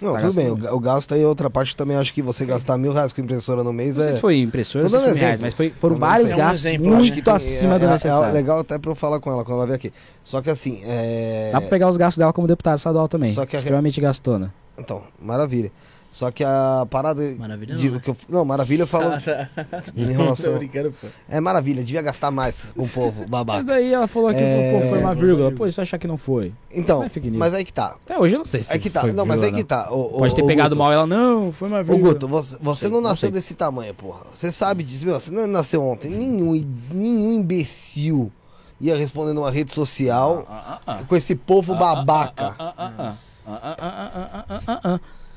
Não, 0.02 0.12
Tá 0.12 0.20
tudo 0.20 0.34
bem, 0.34 0.50
o, 0.50 0.76
o 0.76 0.80
gasto 0.80 1.14
aí 1.14 1.22
é 1.24 1.26
outra 1.26 1.50
parte 1.50 1.72
que 1.72 1.78
também 1.78 1.96
acho 1.96 2.14
que 2.14 2.22
você 2.22 2.46
gastar 2.46 2.78
mil 2.78 2.92
reais 2.92 3.14
com 3.14 3.22
impressora 3.22 3.64
no 3.64 3.72
mês 3.72 3.96
Não 3.96 4.04
sei 4.04 4.12
é. 4.12 4.16
se 4.16 4.20
foi 4.20 4.40
impressora, 4.42 4.84
não 4.84 4.90
sei 4.90 5.00
se 5.00 5.06
foi 5.12 5.20
reais, 5.20 5.40
mas 5.40 5.54
foi, 5.54 5.70
foram 5.70 5.96
dando 5.96 6.02
vários. 6.02 6.32
É 6.32 6.34
um 6.34 6.38
gastos 6.38 6.66
exemplo, 6.66 6.88
muito 6.96 7.16
né? 7.16 7.22
tem- 7.22 7.34
acima 7.34 7.76
é, 7.76 7.80
do 7.80 7.86
é- 7.86 7.92
necessário. 7.92 8.30
É 8.30 8.32
legal 8.34 8.60
até 8.60 8.78
pra 8.78 8.92
eu 8.92 8.96
falar 8.96 9.22
com 9.22 9.32
ela 9.32 9.46
quando 9.46 9.58
ela 9.60 9.66
vier 9.66 9.78
aqui. 9.78 9.94
Só 10.22 10.42
que 10.42 10.50
assim, 10.50 10.82
é. 10.84 11.50
Dá 11.54 11.62
pra 11.62 11.70
pegar 11.70 11.90
os 11.90 11.96
gastos 11.96 12.18
dela 12.18 12.34
como 12.34 12.46
deputada 12.46 12.76
estadual 12.76 13.08
também. 13.08 13.30
Só 13.34 13.46
que 13.46 13.56
a- 13.56 13.60
Extremamente 13.60 14.02
gastona. 14.02 14.54
Então, 14.78 15.02
maravilha. 15.18 15.72
Só 16.16 16.32
que 16.32 16.46
a 16.46 16.88
parada. 16.90 17.22
Maravilha 17.38 17.76
de- 17.76 17.88
não, 17.90 17.96
né? 17.96 18.02
que 18.02 18.10
eu- 18.10 18.16
não, 18.30 18.46
maravilha 18.46 18.84
eu 18.84 18.88
falo 18.88 19.10
Ah, 19.10 19.20
tá. 19.20 19.50
em 19.94 20.14
relação. 20.14 20.54
Tô 20.54 20.60
brincando, 20.60 20.94
pô. 21.02 21.08
É 21.28 21.42
maravilha, 21.42 21.84
devia 21.84 22.02
gastar 22.02 22.32
mais 22.32 22.72
com 22.72 22.84
o 22.84 22.88
povo, 22.88 23.20
Mas 23.24 23.30
babaca. 23.30 23.64
daí 23.66 23.92
ela 23.94 24.08
falou 24.08 24.30
que 24.34 24.40
É, 24.40 24.72
pô, 24.80 24.90
foi 24.92 25.00
uma 25.00 25.14
vírgula. 25.14 25.52
Pô, 25.52 25.68
isso 25.68 25.82
eu 25.82 25.84
achar 25.84 25.98
que 25.98 26.08
não 26.08 26.18
foi. 26.18 26.54
Então, 26.74 27.00
Não 27.00 27.06
é 27.06 27.32
mas 27.38 27.54
aí 27.54 27.66
que 27.66 27.74
tá. 27.74 27.98
Até 28.06 28.18
hoje 28.18 28.34
eu 28.36 28.38
não 28.38 28.46
sei 28.46 28.64
se 28.64 28.72
Aí 28.72 28.80
que 28.80 28.90
tá. 28.90 29.02
foi 29.02 29.12
Não, 29.12 29.26
mas 29.26 29.44
aí 29.44 29.52
vírgula, 29.52 29.62
que 29.64 29.68
tá. 29.68 29.92
Ô, 29.92 30.06
ô, 30.06 30.20
Pode 30.20 30.34
ter 30.34 30.42
ô, 30.44 30.48
pegado 30.48 30.70
Guto. 30.70 30.80
mal 30.80 30.94
ela, 30.94 31.06
não, 31.06 31.52
foi 31.52 31.68
uma 31.68 31.82
Ô 31.82 31.84
vírgula. 31.84 32.14
Guto, 32.14 32.28
você, 32.30 32.58
você 32.62 32.80
sei, 32.80 32.90
não 32.90 33.02
não 33.02 33.10
nasceu 33.10 33.30
desse 33.30 33.54
tamanho, 33.54 33.94
porra. 33.94 34.22
Você 34.32 34.54
sabe 34.54 34.86
disso, 34.86 35.06
meu. 35.06 35.20
Você 35.20 35.32
não 35.34 35.46
nasceu 35.48 35.84
ontem. 35.84 36.10
Nenhum, 36.12 36.54
nenhum 36.94 37.34
imbecil 37.34 38.32
ia 38.80 38.96
responder 38.96 39.34
numa 39.34 39.52
rede 39.52 39.74
social 39.74 40.46
Ah, 40.50 40.80
ah, 40.88 40.94
ah. 41.00 41.04
com 41.06 41.14
esse 41.18 41.36
povo 41.36 41.76
babaca. 41.76 42.56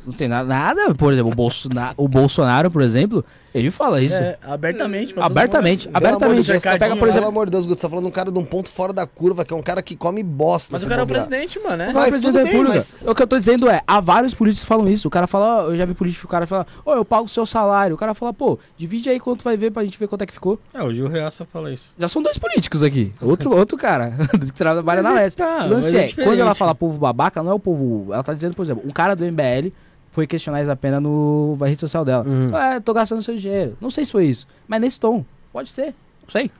Não 0.07 0.13
tem 0.13 0.29
nada, 0.29 0.49
nada. 0.49 0.95
Por 0.95 1.13
exemplo, 1.13 1.33
o 1.33 1.35
Bolsonaro, 1.35 1.95
o 1.97 2.09
Bolsonaro, 2.09 2.71
por 2.71 2.83
exemplo, 2.83 3.25
ele 3.55 3.71
fala 3.71 4.01
isso. 4.01 4.17
É, 4.17 4.37
abertamente. 4.43 5.15
pra 5.15 5.23
todo 5.25 5.33
abertamente, 5.33 5.89
amor 5.89 5.97
abertamente. 5.97 6.45
Você 6.47 6.79
pega, 6.79 6.97
por 6.97 7.09
exemplo, 7.09 7.13
Pelo 7.19 7.27
amor 7.29 7.47
de 7.47 7.53
Deus, 7.53 7.67
Guto, 7.67 7.81
você 7.81 7.87
tá 7.87 7.91
falando 7.91 8.07
um 8.07 8.11
cara 8.11 8.31
de 8.31 8.39
um 8.39 8.45
ponto 8.45 8.71
fora 8.71 8.93
da 8.93 9.07
curva, 9.07 9.45
que 9.45 9.53
é 9.53 9.57
um 9.57 9.63
cara 9.63 9.83
que 9.83 9.97
come 9.97 10.23
bosta. 10.23 10.73
Mas 10.73 10.85
o 10.85 10.89
cara 10.89 11.01
é 11.01 11.05
o 11.05 11.07
presidente, 11.07 11.59
mano, 11.59 11.77
né? 11.77 11.87
Mas 11.87 11.95
Mas 11.95 12.11
presidente 12.11 12.33
tudo 12.51 12.65
bem, 12.65 12.65
mas- 12.65 12.97
O 13.05 13.15
que 13.15 13.23
eu 13.23 13.27
tô 13.27 13.39
dizendo 13.39 13.69
é, 13.69 13.83
há 13.87 14.01
vários 14.01 14.35
políticos 14.35 14.63
que 14.65 14.69
falam 14.69 14.89
isso. 14.89 15.09
O 15.09 15.11
cara 15.11 15.27
fala, 15.27 15.65
ó, 15.65 15.71
eu 15.71 15.77
já 15.77 15.85
vi 15.85 15.95
político, 15.95 16.27
o 16.27 16.29
cara 16.29 16.47
fala, 16.47 16.67
ô, 16.85 16.93
eu 16.95 17.05
pago 17.05 17.25
o 17.25 17.29
seu 17.29 17.45
salário. 17.47 17.95
O 17.95 17.99
cara 17.99 18.15
fala, 18.15 18.33
pô, 18.33 18.59
divide 18.77 19.09
aí 19.11 19.19
quanto 19.19 19.43
vai 19.43 19.57
ver 19.57 19.71
pra 19.71 19.83
gente 19.85 19.99
ver 19.99 20.07
quanto 20.09 20.23
é 20.23 20.27
que 20.27 20.33
ficou. 20.33 20.59
É, 20.73 20.83
o 20.83 20.93
Gil 20.93 21.09
Reaça 21.09 21.45
fala 21.45 21.73
isso. 21.73 21.93
Já 21.99 22.09
são 22.09 22.23
dois 22.23 22.39
políticos 22.39 22.83
aqui. 22.83 23.13
Outro, 23.21 23.55
outro 23.57 23.77
cara 23.77 24.13
que 24.39 24.53
trabalha 24.53 25.03
na 25.03 25.11
Mas 25.11 25.19
é 25.19 25.23
Leste. 25.25 25.37
tá, 25.39 25.65
lance 25.65 25.93
mas 25.93 26.17
é 26.17 26.21
é, 26.21 26.25
quando 26.25 26.39
ela 26.41 26.55
fala 26.55 26.75
povo 26.75 26.99
babaca, 26.99 27.43
não 27.43 27.51
é 27.53 27.55
o 27.55 27.59
povo. 27.59 28.13
Ela 28.13 28.23
tá 28.23 28.35
dizendo, 28.35 28.55
por 28.55 28.63
exemplo, 28.63 28.83
um 28.87 28.91
cara 28.91 29.15
do 29.17 29.25
MBL 29.25 29.73
foi 30.19 30.27
questionar 30.27 30.69
a 30.69 30.75
pena 30.75 31.01
no 31.01 31.57
na 31.61 31.67
rede 31.67 31.79
social 31.81 32.05
dela. 32.05 32.25
Uhum. 32.27 32.57
É, 32.57 32.81
tô 32.81 32.93
gastando 32.93 33.23
seu 33.23 33.37
dinheiro. 33.37 33.77
Não 33.81 33.89
sei 33.89 34.05
se 34.05 34.11
foi 34.11 34.27
isso. 34.27 34.49
Mas 34.67 34.81
nesse 34.81 34.99
tom. 34.99 35.25
Pode 35.53 35.69
ser. 35.69 35.95
Não 36.25 36.31
sei. 36.31 36.51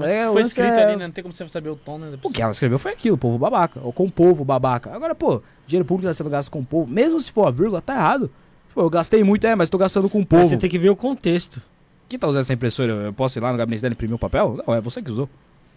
É, 0.00 0.26
Foi 0.28 0.40
escrito 0.42 0.66
é- 0.72 0.84
ali, 0.84 0.96
né? 0.96 1.04
Não 1.06 1.12
tem 1.12 1.22
como 1.22 1.34
você 1.34 1.46
saber 1.48 1.68
o 1.68 1.76
tom, 1.76 1.98
né? 1.98 2.18
O 2.22 2.30
que 2.30 2.40
ela 2.40 2.52
escreveu 2.52 2.78
foi 2.78 2.92
aquilo, 2.92 3.18
povo 3.18 3.36
babaca. 3.38 3.80
Ou 3.82 3.92
com 3.92 4.08
povo 4.08 4.44
babaca. 4.46 4.90
Agora, 4.94 5.14
pô, 5.14 5.42
dinheiro 5.66 5.84
público 5.86 6.08
tá 6.08 6.14
sendo 6.14 6.30
gasto 6.30 6.50
com 6.50 6.64
povo. 6.64 6.90
Mesmo 6.90 7.20
se 7.20 7.30
for 7.30 7.46
a 7.46 7.50
vírgula, 7.50 7.82
tá 7.82 7.94
errado. 7.94 8.30
Pô, 8.74 8.80
eu 8.82 8.90
gastei 8.90 9.22
muito, 9.22 9.46
é, 9.46 9.54
mas 9.54 9.68
tô 9.68 9.76
gastando 9.78 10.08
com 10.08 10.18
Mas 10.20 10.26
povo. 10.28 10.48
você 10.48 10.56
tem 10.56 10.68
que 10.70 10.78
ver 10.78 10.88
o 10.90 10.96
contexto. 10.96 11.60
Quem 12.08 12.18
tá 12.18 12.26
usando 12.26 12.40
essa 12.42 12.52
impressora? 12.54 12.92
Eu 12.92 13.12
posso 13.12 13.38
ir 13.38 13.42
lá 13.42 13.52
no 13.52 13.58
gabinete 13.58 13.82
dela 13.82 13.92
imprimir 13.92 14.14
o 14.16 14.18
papel? 14.18 14.58
Não, 14.66 14.74
é 14.74 14.80
você 14.80 15.02
que 15.02 15.10
usou. 15.10 15.28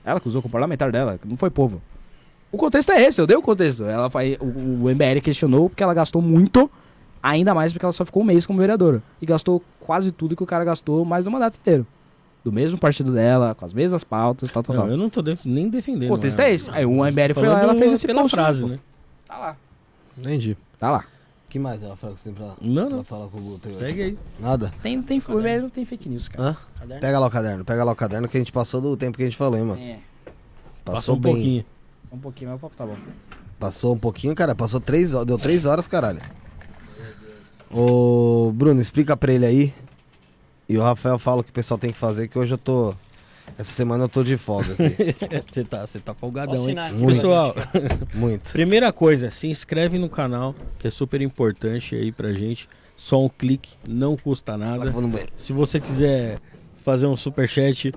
Ela 0.06 0.20
que 0.22 0.28
usou 0.28 0.42
com 0.42 0.48
o 0.48 0.52
parlamentar 0.52 0.92
dela, 0.92 1.20
não 1.26 1.36
foi 1.38 1.50
povo. 1.50 1.82
O 2.52 2.58
contexto 2.58 2.92
é 2.92 3.02
esse, 3.04 3.22
eu 3.22 3.28
dei 3.28 3.38
o 3.38 3.42
contexto. 3.44 3.84
Ela, 3.86 4.10
fa- 4.10 4.20
o, 4.42 4.86
o 4.86 4.90
MBL 4.90 5.22
questionou 5.22 5.70
porque 5.70 5.84
ela 5.84 5.94
gastou 5.94 6.20
muito, 6.22 6.70
ainda 7.22 7.54
mais 7.54 7.72
porque 7.74 7.86
ela 7.86 7.92
só 7.94 8.06
ficou 8.06 8.24
um 8.24 8.26
mês 8.26 8.46
como 8.46 8.60
vereadora. 8.60 9.02
E 9.22 9.26
gastou 9.26 9.62
quase 9.80 10.12
tudo 10.12 10.36
que 10.36 10.44
o 10.44 10.46
cara 10.46 10.64
gastou 10.66 11.04
mais 11.06 11.26
do 11.26 11.32
mandato 11.32 11.58
inteiro. 11.58 11.86
Do 12.44 12.52
mesmo 12.52 12.80
partido 12.80 13.12
dela, 13.12 13.54
com 13.54 13.66
as 13.66 13.74
mesmas 13.74 14.04
pautas, 14.04 14.50
tal, 14.50 14.64
tal, 14.64 14.76
Não, 14.76 14.84
tal. 14.84 14.92
eu 14.92 14.98
não 14.98 15.10
tô 15.10 15.22
def- 15.22 15.44
nem 15.46 15.70
defendendo. 15.70 16.10
O 16.10 16.16
contexto 16.16 16.40
ela. 16.40 16.50
é 16.50 16.54
esse. 16.54 16.72
Aí 16.72 16.86
o 16.86 17.04
MBL 17.06 17.34
foi 17.34 17.48
lá 17.48 17.62
ela 17.62 17.76
fez 17.76 17.92
esse 17.94 18.08
pela 18.08 18.22
post. 18.22 18.36
frase, 18.36 18.62
pô. 18.62 18.68
né? 18.68 18.80
Tá 19.28 19.38
lá. 19.38 19.58
Entendi. 20.18 20.58
Tá 20.80 20.90
lá. 20.92 21.00
O 21.46 21.50
que 21.52 21.60
mais 21.60 21.82
ela 21.84 21.96
fala 21.98 22.14
que 22.14 22.22
você 22.22 22.30
tem 22.30 22.34
pra, 22.34 22.54
Não, 22.62 22.88
pra 22.88 22.98
não. 22.98 23.04
falar 23.04 23.28
com 23.28 23.38
o 23.40 23.42
Guto? 23.42 23.76
Segue 23.76 24.02
aí. 24.04 24.18
Nada? 24.40 24.72
Tem, 24.82 25.02
tem, 25.02 25.22
o 25.28 25.32
MBL 25.40 25.62
não 25.64 25.70
tem 25.70 25.84
fake 25.84 26.08
news, 26.08 26.28
cara. 26.30 26.50
Hã? 26.50 26.58
Caderno. 26.80 27.02
Pega 27.02 27.20
lá 27.20 27.28
o 27.28 27.30
caderno, 27.32 27.66
pega 27.66 27.84
lá 27.84 27.92
o 27.92 27.96
caderno 27.96 28.28
que 28.30 28.38
a 28.38 28.40
gente 28.40 28.52
passou 28.52 28.80
do 28.80 28.96
tempo 28.96 29.18
que 29.18 29.24
a 29.24 29.26
gente 29.26 29.36
falou, 29.38 29.58
hein, 29.58 29.66
mano. 29.66 29.82
É, 29.82 29.98
Passou, 30.86 30.94
Passou 30.96 31.16
um 31.16 31.20
bem. 31.20 31.34
pouquinho. 31.34 31.66
um 32.14 32.18
pouquinho, 32.20 32.50
mas 32.52 32.58
o 32.58 32.62
papo 32.62 32.76
tá 32.78 32.86
bom. 32.86 32.96
Passou 33.60 33.94
um 33.96 33.98
pouquinho, 33.98 34.34
cara. 34.36 34.56
Passou 34.56 34.80
três 34.80 35.14
horas. 35.14 35.28
Deu 35.28 35.38
três 35.38 35.66
horas, 35.66 35.88
caralho. 35.88 36.22
Ô, 37.72 38.52
Bruno, 38.54 38.82
explica 38.82 39.16
pra 39.16 39.32
ele 39.32 39.46
aí. 39.46 39.74
E 40.68 40.78
o 40.78 40.82
Rafael 40.82 41.18
fala 41.18 41.42
o 41.42 41.44
que 41.44 41.50
o 41.50 41.54
pessoal 41.54 41.78
tem 41.78 41.92
que 41.92 41.98
fazer, 41.98 42.28
que 42.28 42.38
hoje 42.38 42.54
eu 42.54 42.58
tô. 42.58 42.94
Essa 43.58 43.72
semana 43.72 44.04
eu 44.04 44.10
tô 44.10 44.24
de 44.24 44.38
folga 44.38 44.74
aqui. 44.74 45.16
Você 45.52 45.64
tá, 45.64 45.86
você 45.86 46.00
tá 46.00 46.14
folgadão, 46.14 46.70
hein? 46.70 46.76
Muito. 46.94 47.16
Pessoal, 47.16 47.56
Muito. 48.14 48.52
primeira 48.52 48.94
coisa, 48.94 49.32
se 49.32 49.48
inscreve 49.48 49.98
no 49.98 50.08
canal, 50.08 50.54
que 50.78 50.88
é 50.88 50.92
super 50.92 51.20
importante 51.22 51.96
aí 51.96 52.12
pra 52.12 52.32
gente. 52.32 52.70
Só 52.96 53.24
um 53.24 53.30
clique, 53.30 53.72
não 53.88 54.16
custa 54.16 54.54
que 54.54 54.60
nada. 54.60 54.94
Se 55.36 55.52
você 55.52 55.80
quiser 55.80 56.38
fazer 56.84 57.08
um 57.08 57.16
superchat, 57.16 57.92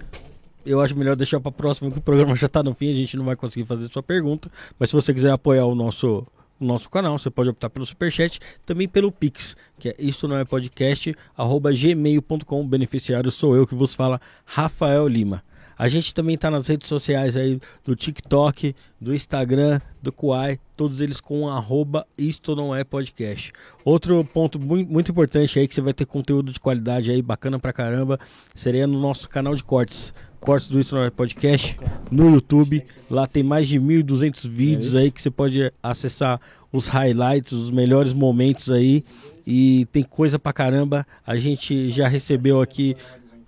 eu 0.65 0.81
acho 0.81 0.97
melhor 0.97 1.17
deixar 1.17 1.41
para 1.41 1.52
próximo, 1.52 1.91
porque 1.91 2.01
o 2.01 2.02
programa 2.02 2.34
já 2.36 2.49
tá 2.49 2.62
no 2.62 2.75
fim, 2.75 2.91
a 2.91 2.97
gente 2.97 3.17
não 3.17 3.25
vai 3.25 3.36
conseguir 3.36 3.67
fazer 3.67 3.89
sua 3.89 4.02
pergunta. 4.02 4.51
Mas 4.78 4.91
se 4.91 4.97
você 4.97 5.12
quiser 5.12 5.33
apoiar 5.33 5.67
o 5.67 5.75
nosso, 5.75 6.26
nosso 6.62 6.89
canal, 6.89 7.18
você 7.18 7.31
pode 7.31 7.50
optar 7.50 7.70
pelo 7.70 7.84
superchat, 7.84 8.41
também 8.65 8.89
pelo 8.89 9.12
Pix, 9.12 9.57
que 9.78 9.91
é 9.91 9.94
isso 9.99 10.26
não 10.28 10.36
é 10.36 10.44
podcast, 10.44 11.15
arroba 11.36 11.73
gmail.com. 11.73 12.66
Beneficiário 12.66 13.31
sou 13.31 13.57
eu 13.57 13.66
que 13.66 13.74
vos 13.74 13.94
fala, 13.94 14.20
Rafael 14.44 15.07
Lima. 15.08 15.42
A 15.76 15.89
gente 15.89 16.15
também 16.15 16.36
está 16.36 16.50
nas 16.50 16.68
redes 16.68 16.86
sociais 16.86 17.36
aí 17.36 17.58
do 17.84 17.97
TikTok, 17.97 18.73
do 19.00 19.12
Instagram, 19.12 19.81
do 20.00 20.12
Kuai, 20.12 20.60
todos 20.76 21.00
eles 21.00 21.20
com 21.20 21.49
arroba 21.49 22.07
isto 22.16 22.55
não 22.55 22.73
é 22.73 22.84
podcast. 22.84 23.52
Outro 23.84 24.24
ponto 24.24 24.60
muito 24.60 25.10
importante 25.10 25.58
aí 25.58 25.66
que 25.66 25.74
você 25.74 25.81
vai 25.81 25.92
ter 25.92 26.07
conteúdo 26.07 26.52
de 26.52 26.60
qualidade 26.60 27.10
aí, 27.10 27.20
bacana 27.20 27.58
pra 27.58 27.73
caramba, 27.73 28.20
seria 28.55 28.86
no 28.86 29.00
nosso 29.00 29.28
canal 29.28 29.57
de 29.57 29.65
cortes. 29.65 30.15
Cortes 30.43 30.69
do 30.69 30.79
Isto 30.79 30.95
Não 30.95 31.05
É 31.05 31.11
Podcast 31.11 31.79
no 32.11 32.35
YouTube. 32.35 32.85
Lá 33.11 33.27
tem 33.27 33.43
mais 33.43 33.67
de 33.67 33.81
1.200 33.81 34.49
vídeos 34.49 34.95
aí 34.95 35.11
que 35.11 35.23
você 35.23 35.31
pode 35.31 35.73
acessar 35.83 36.39
os 36.71 36.89
highlights, 36.89 37.53
os 37.53 37.71
melhores 37.71 38.12
momentos 38.12 38.71
aí. 38.71 39.05
E 39.47 39.87
tem 39.93 40.03
coisa 40.03 40.39
pra 40.39 40.53
caramba. 40.53 41.07
A 41.27 41.37
gente 41.37 41.91
já 41.91 42.09
recebeu 42.09 42.61
aqui 42.61 42.95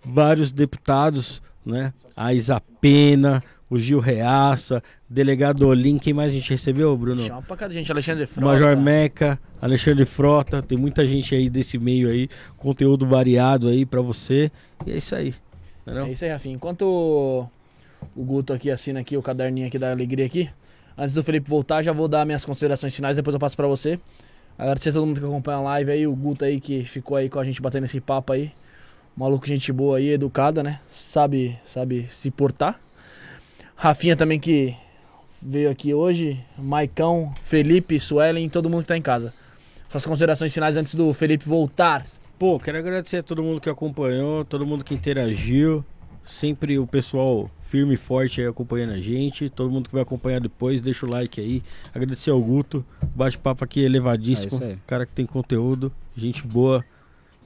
vários 0.05 0.51
deputados 0.51 1.43
né? 1.65 1.93
A 2.17 2.35
Isa 2.35 2.61
Pena, 2.81 3.43
o 3.71 3.79
Gil 3.79 3.99
Reaça, 3.99 4.83
delegado 5.09 5.67
Olim, 5.67 5.99
quem 5.99 6.13
mais 6.13 6.31
a 6.31 6.35
gente 6.35 6.51
recebeu, 6.51 6.97
Bruno? 6.97 7.23
Chama 7.23 7.43
pra 7.43 7.57
cá 7.57 7.69
gente, 7.69 7.91
Alexandre 7.91 8.27
Frota. 8.27 8.47
Major 8.47 8.77
Meca, 8.77 9.39
Alexandre 9.61 10.05
Frota, 10.05 10.63
tem 10.63 10.77
muita 10.77 11.07
gente 11.07 11.35
aí 11.35 11.49
desse 11.49 11.79
meio 11.79 12.09
aí, 12.09 12.29
conteúdo 12.57 13.07
variado 13.07 13.69
aí 13.69 13.87
para 13.87 14.01
você. 14.01 14.51
E 14.87 14.93
é 14.93 14.97
isso 14.99 15.15
aí. 15.15 15.35
É, 15.87 16.11
isso 16.11 16.25
aí, 16.25 16.31
Rafinha. 16.31 16.55
Enquanto 16.55 16.83
o, 16.83 17.49
o 18.17 18.25
Guto 18.25 18.53
aqui 18.53 18.71
assina 18.71 19.01
aqui 19.01 19.17
o 19.17 19.23
caderninho 19.23 19.67
aqui 19.67 19.79
da 19.79 19.91
alegria 19.91 20.27
aqui, 20.27 20.51
antes 20.97 21.15
do 21.15 21.23
Felipe 21.23 21.49
voltar, 21.49 21.83
já 21.83 21.93
vou 21.93 22.09
dar 22.09 22.25
minhas 22.25 22.45
considerações 22.45 22.95
finais, 22.95 23.17
depois 23.17 23.35
eu 23.35 23.41
passo 23.41 23.57
para 23.57 23.67
você. 23.67 23.99
Agradecer 24.57 24.91
a 24.91 24.93
todo 24.93 25.07
mundo 25.07 25.21
que 25.21 25.27
acompanha 25.27 25.59
a 25.59 25.63
live 25.63 25.91
aí, 25.91 26.07
o 26.07 26.15
Guto 26.15 26.45
aí 26.45 26.61
que 26.61 26.85
ficou 26.85 27.17
aí 27.17 27.29
com 27.29 27.39
a 27.39 27.45
gente 27.45 27.61
batendo 27.61 27.85
esse 27.85 28.01
papo 28.01 28.33
aí. 28.33 28.53
Maluco, 29.17 29.47
gente 29.47 29.73
boa 29.73 29.99
aí, 29.99 30.09
educada, 30.09 30.63
né? 30.63 30.81
Sabe, 30.89 31.59
sabe 31.65 32.07
se 32.09 32.31
portar. 32.31 32.81
Rafinha 33.77 34.17
também 34.17 34.41
que 34.41 34.77
veio 35.41 35.71
aqui 35.71 35.93
hoje. 35.93 36.41
Maicão, 36.57 37.33
Felipe, 37.45 38.01
Suelen, 38.01 38.49
todo 38.49 38.71
mundo 38.71 38.83
que 38.83 38.89
tá 38.89 38.97
em 38.97 39.03
casa. 39.03 39.33
Suas 39.91 40.07
considerações 40.07 40.53
finais 40.53 40.77
antes 40.77 40.95
do 40.95 41.13
Felipe 41.13 41.49
voltar. 41.49 42.07
Pô, 42.39 42.59
quero 42.59 42.79
agradecer 42.79 43.19
a 43.19 43.23
todo 43.23 43.43
mundo 43.43 43.61
que 43.61 43.71
acompanhou, 43.71 44.45
todo 44.45 44.67
mundo 44.67 44.85
que 44.85 44.93
interagiu. 44.93 45.85
Sempre 46.25 46.79
o 46.79 46.87
pessoal 46.87 47.51
firme 47.63 47.95
e 47.95 47.97
forte 47.97 48.41
aí 48.41 48.47
acompanhando 48.47 48.93
a 48.93 49.01
gente. 49.01 49.49
Todo 49.49 49.71
mundo 49.71 49.89
que 49.89 49.95
vai 49.95 50.03
acompanhar 50.03 50.41
depois, 50.41 50.81
deixa 50.81 51.07
o 51.07 51.11
like 51.11 51.41
aí. 51.41 51.63
Agradecer 51.95 52.31
ao 52.31 52.41
Guto. 52.41 52.85
Bate-papo 53.15 53.63
aqui 53.63 53.81
elevadíssimo. 53.81 54.65
É 54.65 54.79
cara 54.87 55.07
que 55.07 55.13
tem 55.13 55.27
conteúdo, 55.27 55.93
gente 56.17 56.47
boa. 56.47 56.85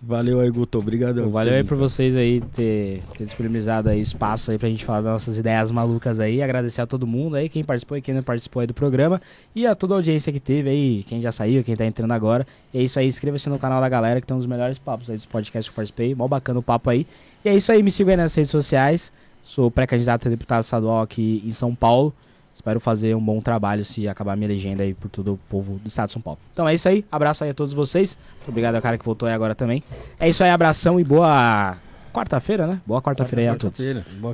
Valeu 0.01 0.39
aí, 0.39 0.49
Guto. 0.49 0.79
Obrigado. 0.79 1.29
Valeu 1.29 1.55
aí 1.55 1.65
por 1.65 1.77
vocês 1.77 2.15
aí 2.15 2.41
ter, 2.55 3.03
ter 3.17 3.25
disponibilizado 3.25 3.89
aí 3.89 4.01
espaço 4.01 4.51
aí 4.51 4.59
pra 4.59 4.69
gente 4.69 4.85
falar 4.85 5.01
das 5.01 5.13
nossas 5.13 5.39
ideias 5.39 5.71
malucas 5.73 6.21
aí. 6.21 6.41
Agradecer 6.41 6.81
a 6.81 6.87
todo 6.87 7.07
mundo 7.07 7.35
aí, 7.35 7.49
quem 7.49 7.65
participou 7.65 7.97
e 7.97 8.01
quem 8.01 8.15
não 8.15 8.23
participou 8.23 8.61
aí 8.61 8.67
do 8.67 8.75
programa. 8.75 9.21
E 9.55 9.67
a 9.67 9.75
toda 9.75 9.95
a 9.95 9.97
audiência 9.97 10.33
que 10.33 10.39
teve 10.39 10.71
aí, 10.71 11.05
quem 11.09 11.21
já 11.21 11.33
saiu, 11.33 11.65
quem 11.65 11.75
tá 11.75 11.85
entrando 11.85 12.13
agora. 12.13 12.47
E 12.73 12.79
é 12.79 12.83
isso 12.83 12.99
aí, 12.99 13.09
inscreva-se 13.09 13.49
no 13.49 13.59
canal 13.59 13.81
da 13.81 13.89
galera 13.89 14.21
que 14.21 14.27
tem 14.27 14.35
um 14.35 14.39
dos 14.39 14.47
melhores 14.47 14.79
papos 14.79 15.11
aí 15.11 15.17
dos 15.17 15.27
podcasts 15.27 15.69
que 15.69 15.73
eu 15.73 15.77
participei. 15.77 16.15
Mó 16.15 16.29
bacana 16.29 16.61
o 16.61 16.63
papo 16.63 16.91
aí. 16.91 17.05
E 17.45 17.49
é 17.49 17.57
isso 17.57 17.73
aí, 17.73 17.83
me 17.83 17.91
siga 17.91 18.13
aí 18.13 18.17
nas 18.17 18.35
redes 18.35 18.53
sociais. 18.53 19.13
Sou 19.43 19.69
pré-candidato 19.69 20.29
a 20.29 20.31
deputado 20.31 20.63
estadual 20.63 21.03
aqui 21.03 21.43
em 21.45 21.51
São 21.51 21.75
Paulo. 21.75 22.15
Espero 22.59 22.81
fazer 22.81 23.15
um 23.15 23.21
bom 23.21 23.41
trabalho 23.41 23.85
se 23.85 24.09
acabar 24.09 24.37
minha 24.37 24.49
legenda 24.49 24.83
aí 24.83 24.93
por 24.93 25.09
todo 25.09 25.35
o 25.35 25.37
povo 25.49 25.79
do 25.79 25.87
estado 25.87 26.09
de 26.09 26.15
São 26.15 26.21
Paulo. 26.21 26.41
Então 26.53 26.69
é 26.69 26.75
isso 26.75 26.89
aí, 26.89 27.05
abraço 27.11 27.45
aí 27.45 27.51
a 27.51 27.55
todos 27.55 27.73
vocês. 27.73 28.19
Muito 28.39 28.49
obrigado 28.49 28.75
ao 28.75 28.83
cara 28.83 28.99
que 28.99 29.05
voltou 29.05 29.29
aí 29.29 29.33
agora 29.33 29.55
também. 29.55 29.81
É 30.19 30.29
isso 30.29 30.43
aí, 30.43 30.51
abração 30.51 30.99
e 30.99 31.05
boa 31.05 31.77
quarta-feira, 32.13 32.67
né? 32.67 32.81
Boa 32.85 33.01
quarta-feira 33.01 33.43
aí 33.43 33.49
a 33.49 33.57
todos. 33.57 33.79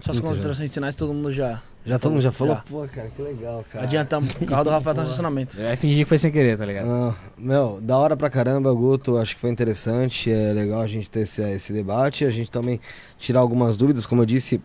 Suas 0.03 0.21
considerações 0.21 0.73
finais 0.73 0.97
todo 0.97 1.13
mundo 1.13 1.31
já. 1.31 1.61
Já 1.85 1.99
todo 1.99 2.13
mundo 2.13 2.23
já 2.23 2.33
falou? 2.33 2.55
Já. 2.55 2.63
Pô, 2.63 2.89
cara, 2.89 3.11
que 3.15 3.21
legal, 3.21 3.63
cara. 3.71 3.85
Adiantamos. 3.85 4.35
O 4.41 4.47
carro 4.47 4.65
do 4.65 4.71
Rafael 4.71 4.97
tá 4.97 5.03
no 5.03 5.07
estacionamento. 5.09 5.61
É 5.61 5.77
fingir 5.77 5.99
que 5.99 6.05
foi 6.07 6.17
sem 6.17 6.33
querer, 6.33 6.57
tá 6.57 6.65
ligado? 6.65 6.87
Não, 6.87 7.15
meu, 7.37 7.79
da 7.83 7.99
hora 7.99 8.17
pra 8.17 8.31
caramba, 8.31 8.73
Guto. 8.73 9.19
Acho 9.19 9.35
que 9.35 9.41
foi 9.43 9.51
interessante. 9.51 10.33
É 10.33 10.55
legal 10.55 10.81
a 10.81 10.87
gente 10.87 11.11
ter 11.11 11.21
esse, 11.21 11.43
esse 11.43 11.75
debate. 11.75 12.25
A 12.25 12.31
gente 12.31 12.51
também 12.51 12.81
tirar 13.19 13.41
algumas 13.41 13.77
dúvidas. 13.77 14.07
Como 14.07 14.23
eu 14.23 14.27
disse, 14.27 14.63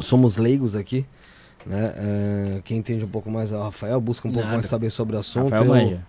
somos 0.00 0.36
leigos 0.36 0.76
aqui. 0.76 1.04
Né? 1.66 1.92
Uh, 2.58 2.62
quem 2.62 2.78
entende 2.78 3.04
um 3.04 3.08
pouco 3.08 3.30
mais 3.30 3.52
é 3.52 3.56
o 3.56 3.62
Rafael, 3.62 4.00
busca 4.00 4.26
um 4.26 4.30
Nada. 4.30 4.42
pouco 4.42 4.56
mais 4.56 4.66
saber 4.66 4.90
sobre 4.90 5.16
o 5.16 5.18
assunto. 5.18 5.50
Rafael 5.50 5.64
eu, 5.64 5.68
manja. 5.68 6.06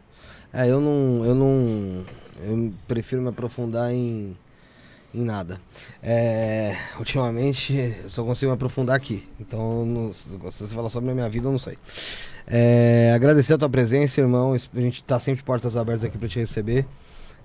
É, 0.53 0.68
eu 0.68 0.82
não, 0.82 1.26
eu 1.26 1.36
não. 1.36 2.06
Eu 2.42 2.74
prefiro 2.88 3.22
me 3.22 3.30
aprofundar 3.30 3.92
em, 3.94 4.36
em 5.14 5.24
nada. 5.24 5.60
É, 6.02 6.76
ultimamente, 6.98 7.74
eu 8.03 8.10
só 8.10 8.24
consigo 8.24 8.50
me 8.50 8.56
aprofundar 8.56 8.95
aqui. 8.95 9.28
Então, 9.40 9.86
não, 9.86 10.14
se 10.14 10.30
você 10.38 10.68
falar 10.68 10.90
sobre 10.90 11.11
a 11.11 11.14
minha 11.14 11.30
vida, 11.30 11.48
eu 11.48 11.52
não 11.52 11.60
sei. 11.60 11.78
É, 12.48 13.11
agradecer 13.14 13.53
a 13.53 13.58
tua 13.58 13.69
presença, 13.69 14.22
irmão. 14.22 14.53
A 14.53 14.80
gente 14.80 15.03
tá 15.03 15.19
sempre 15.19 15.40
de 15.40 15.44
portas 15.44 15.76
abertas 15.78 16.06
aqui 16.06 16.18
para 16.18 16.28
te 16.28 16.40
receber. 16.40 16.86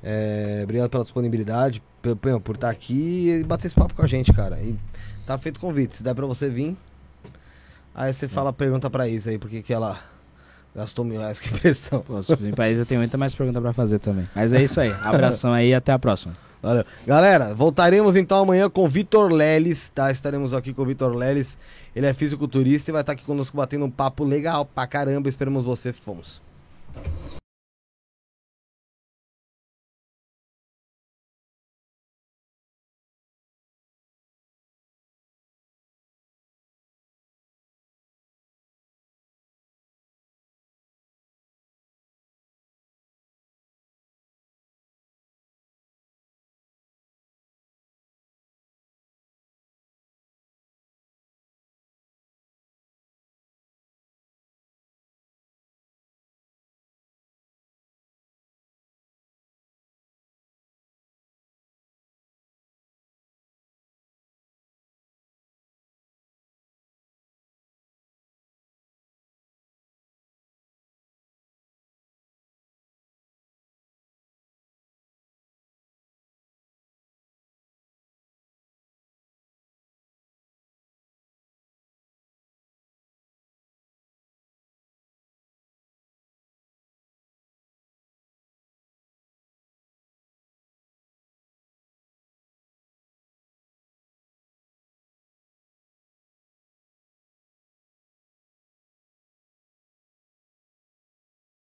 É, 0.02 0.60
obrigado 0.62 0.90
pela 0.90 1.02
disponibilidade, 1.02 1.82
por, 2.00 2.40
por 2.40 2.54
estar 2.54 2.70
aqui 2.70 3.30
e 3.30 3.44
bater 3.44 3.66
esse 3.66 3.74
papo 3.74 3.94
com 3.94 4.02
a 4.02 4.06
gente, 4.06 4.32
cara. 4.32 4.60
E 4.60 4.76
tá 5.26 5.36
feito 5.36 5.56
o 5.56 5.60
convite. 5.60 5.96
Se 5.96 6.02
der 6.02 6.14
para 6.14 6.26
você 6.26 6.48
vir, 6.48 6.76
Aí 7.94 8.12
você 8.12 8.28
fala, 8.28 8.52
pergunta 8.52 8.90
pra 8.90 9.08
Isa 9.08 9.30
aí, 9.30 9.38
por 9.38 9.48
que 9.48 9.62
que 9.62 9.72
ela 9.72 10.00
gastou 10.74 11.04
mil 11.04 11.20
reais 11.20 11.38
com 11.38 11.48
impressão. 11.54 12.00
Pô, 12.00 12.22
se 12.22 12.36
pra 12.52 12.70
Isa 12.70 12.84
tem 12.84 12.98
muita 12.98 13.16
mais 13.16 13.34
pergunta 13.34 13.60
pra 13.60 13.72
fazer 13.72 13.98
também. 13.98 14.28
Mas 14.34 14.52
é 14.52 14.62
isso 14.62 14.80
aí. 14.80 14.92
Abração 15.02 15.52
aí 15.52 15.68
e 15.68 15.74
até 15.74 15.92
a 15.92 15.98
próxima. 15.98 16.34
Valeu. 16.60 16.84
Galera, 17.06 17.54
voltaremos 17.54 18.16
então 18.16 18.38
amanhã 18.38 18.70
com 18.70 18.88
Vitor 18.88 19.30
Leles, 19.30 19.90
tá? 19.90 20.10
Estaremos 20.10 20.54
aqui 20.54 20.72
com 20.72 20.82
o 20.82 20.86
Vitor 20.86 21.14
Leles. 21.14 21.58
Ele 21.94 22.06
é 22.06 22.14
fisiculturista 22.14 22.90
e 22.90 22.92
vai 22.92 23.02
estar 23.02 23.12
aqui 23.12 23.22
conosco 23.22 23.56
batendo 23.56 23.84
um 23.84 23.90
papo 23.90 24.24
legal 24.24 24.64
pra 24.64 24.86
caramba. 24.86 25.28
Esperamos 25.28 25.62
você. 25.62 25.92
Fomos. 25.92 26.40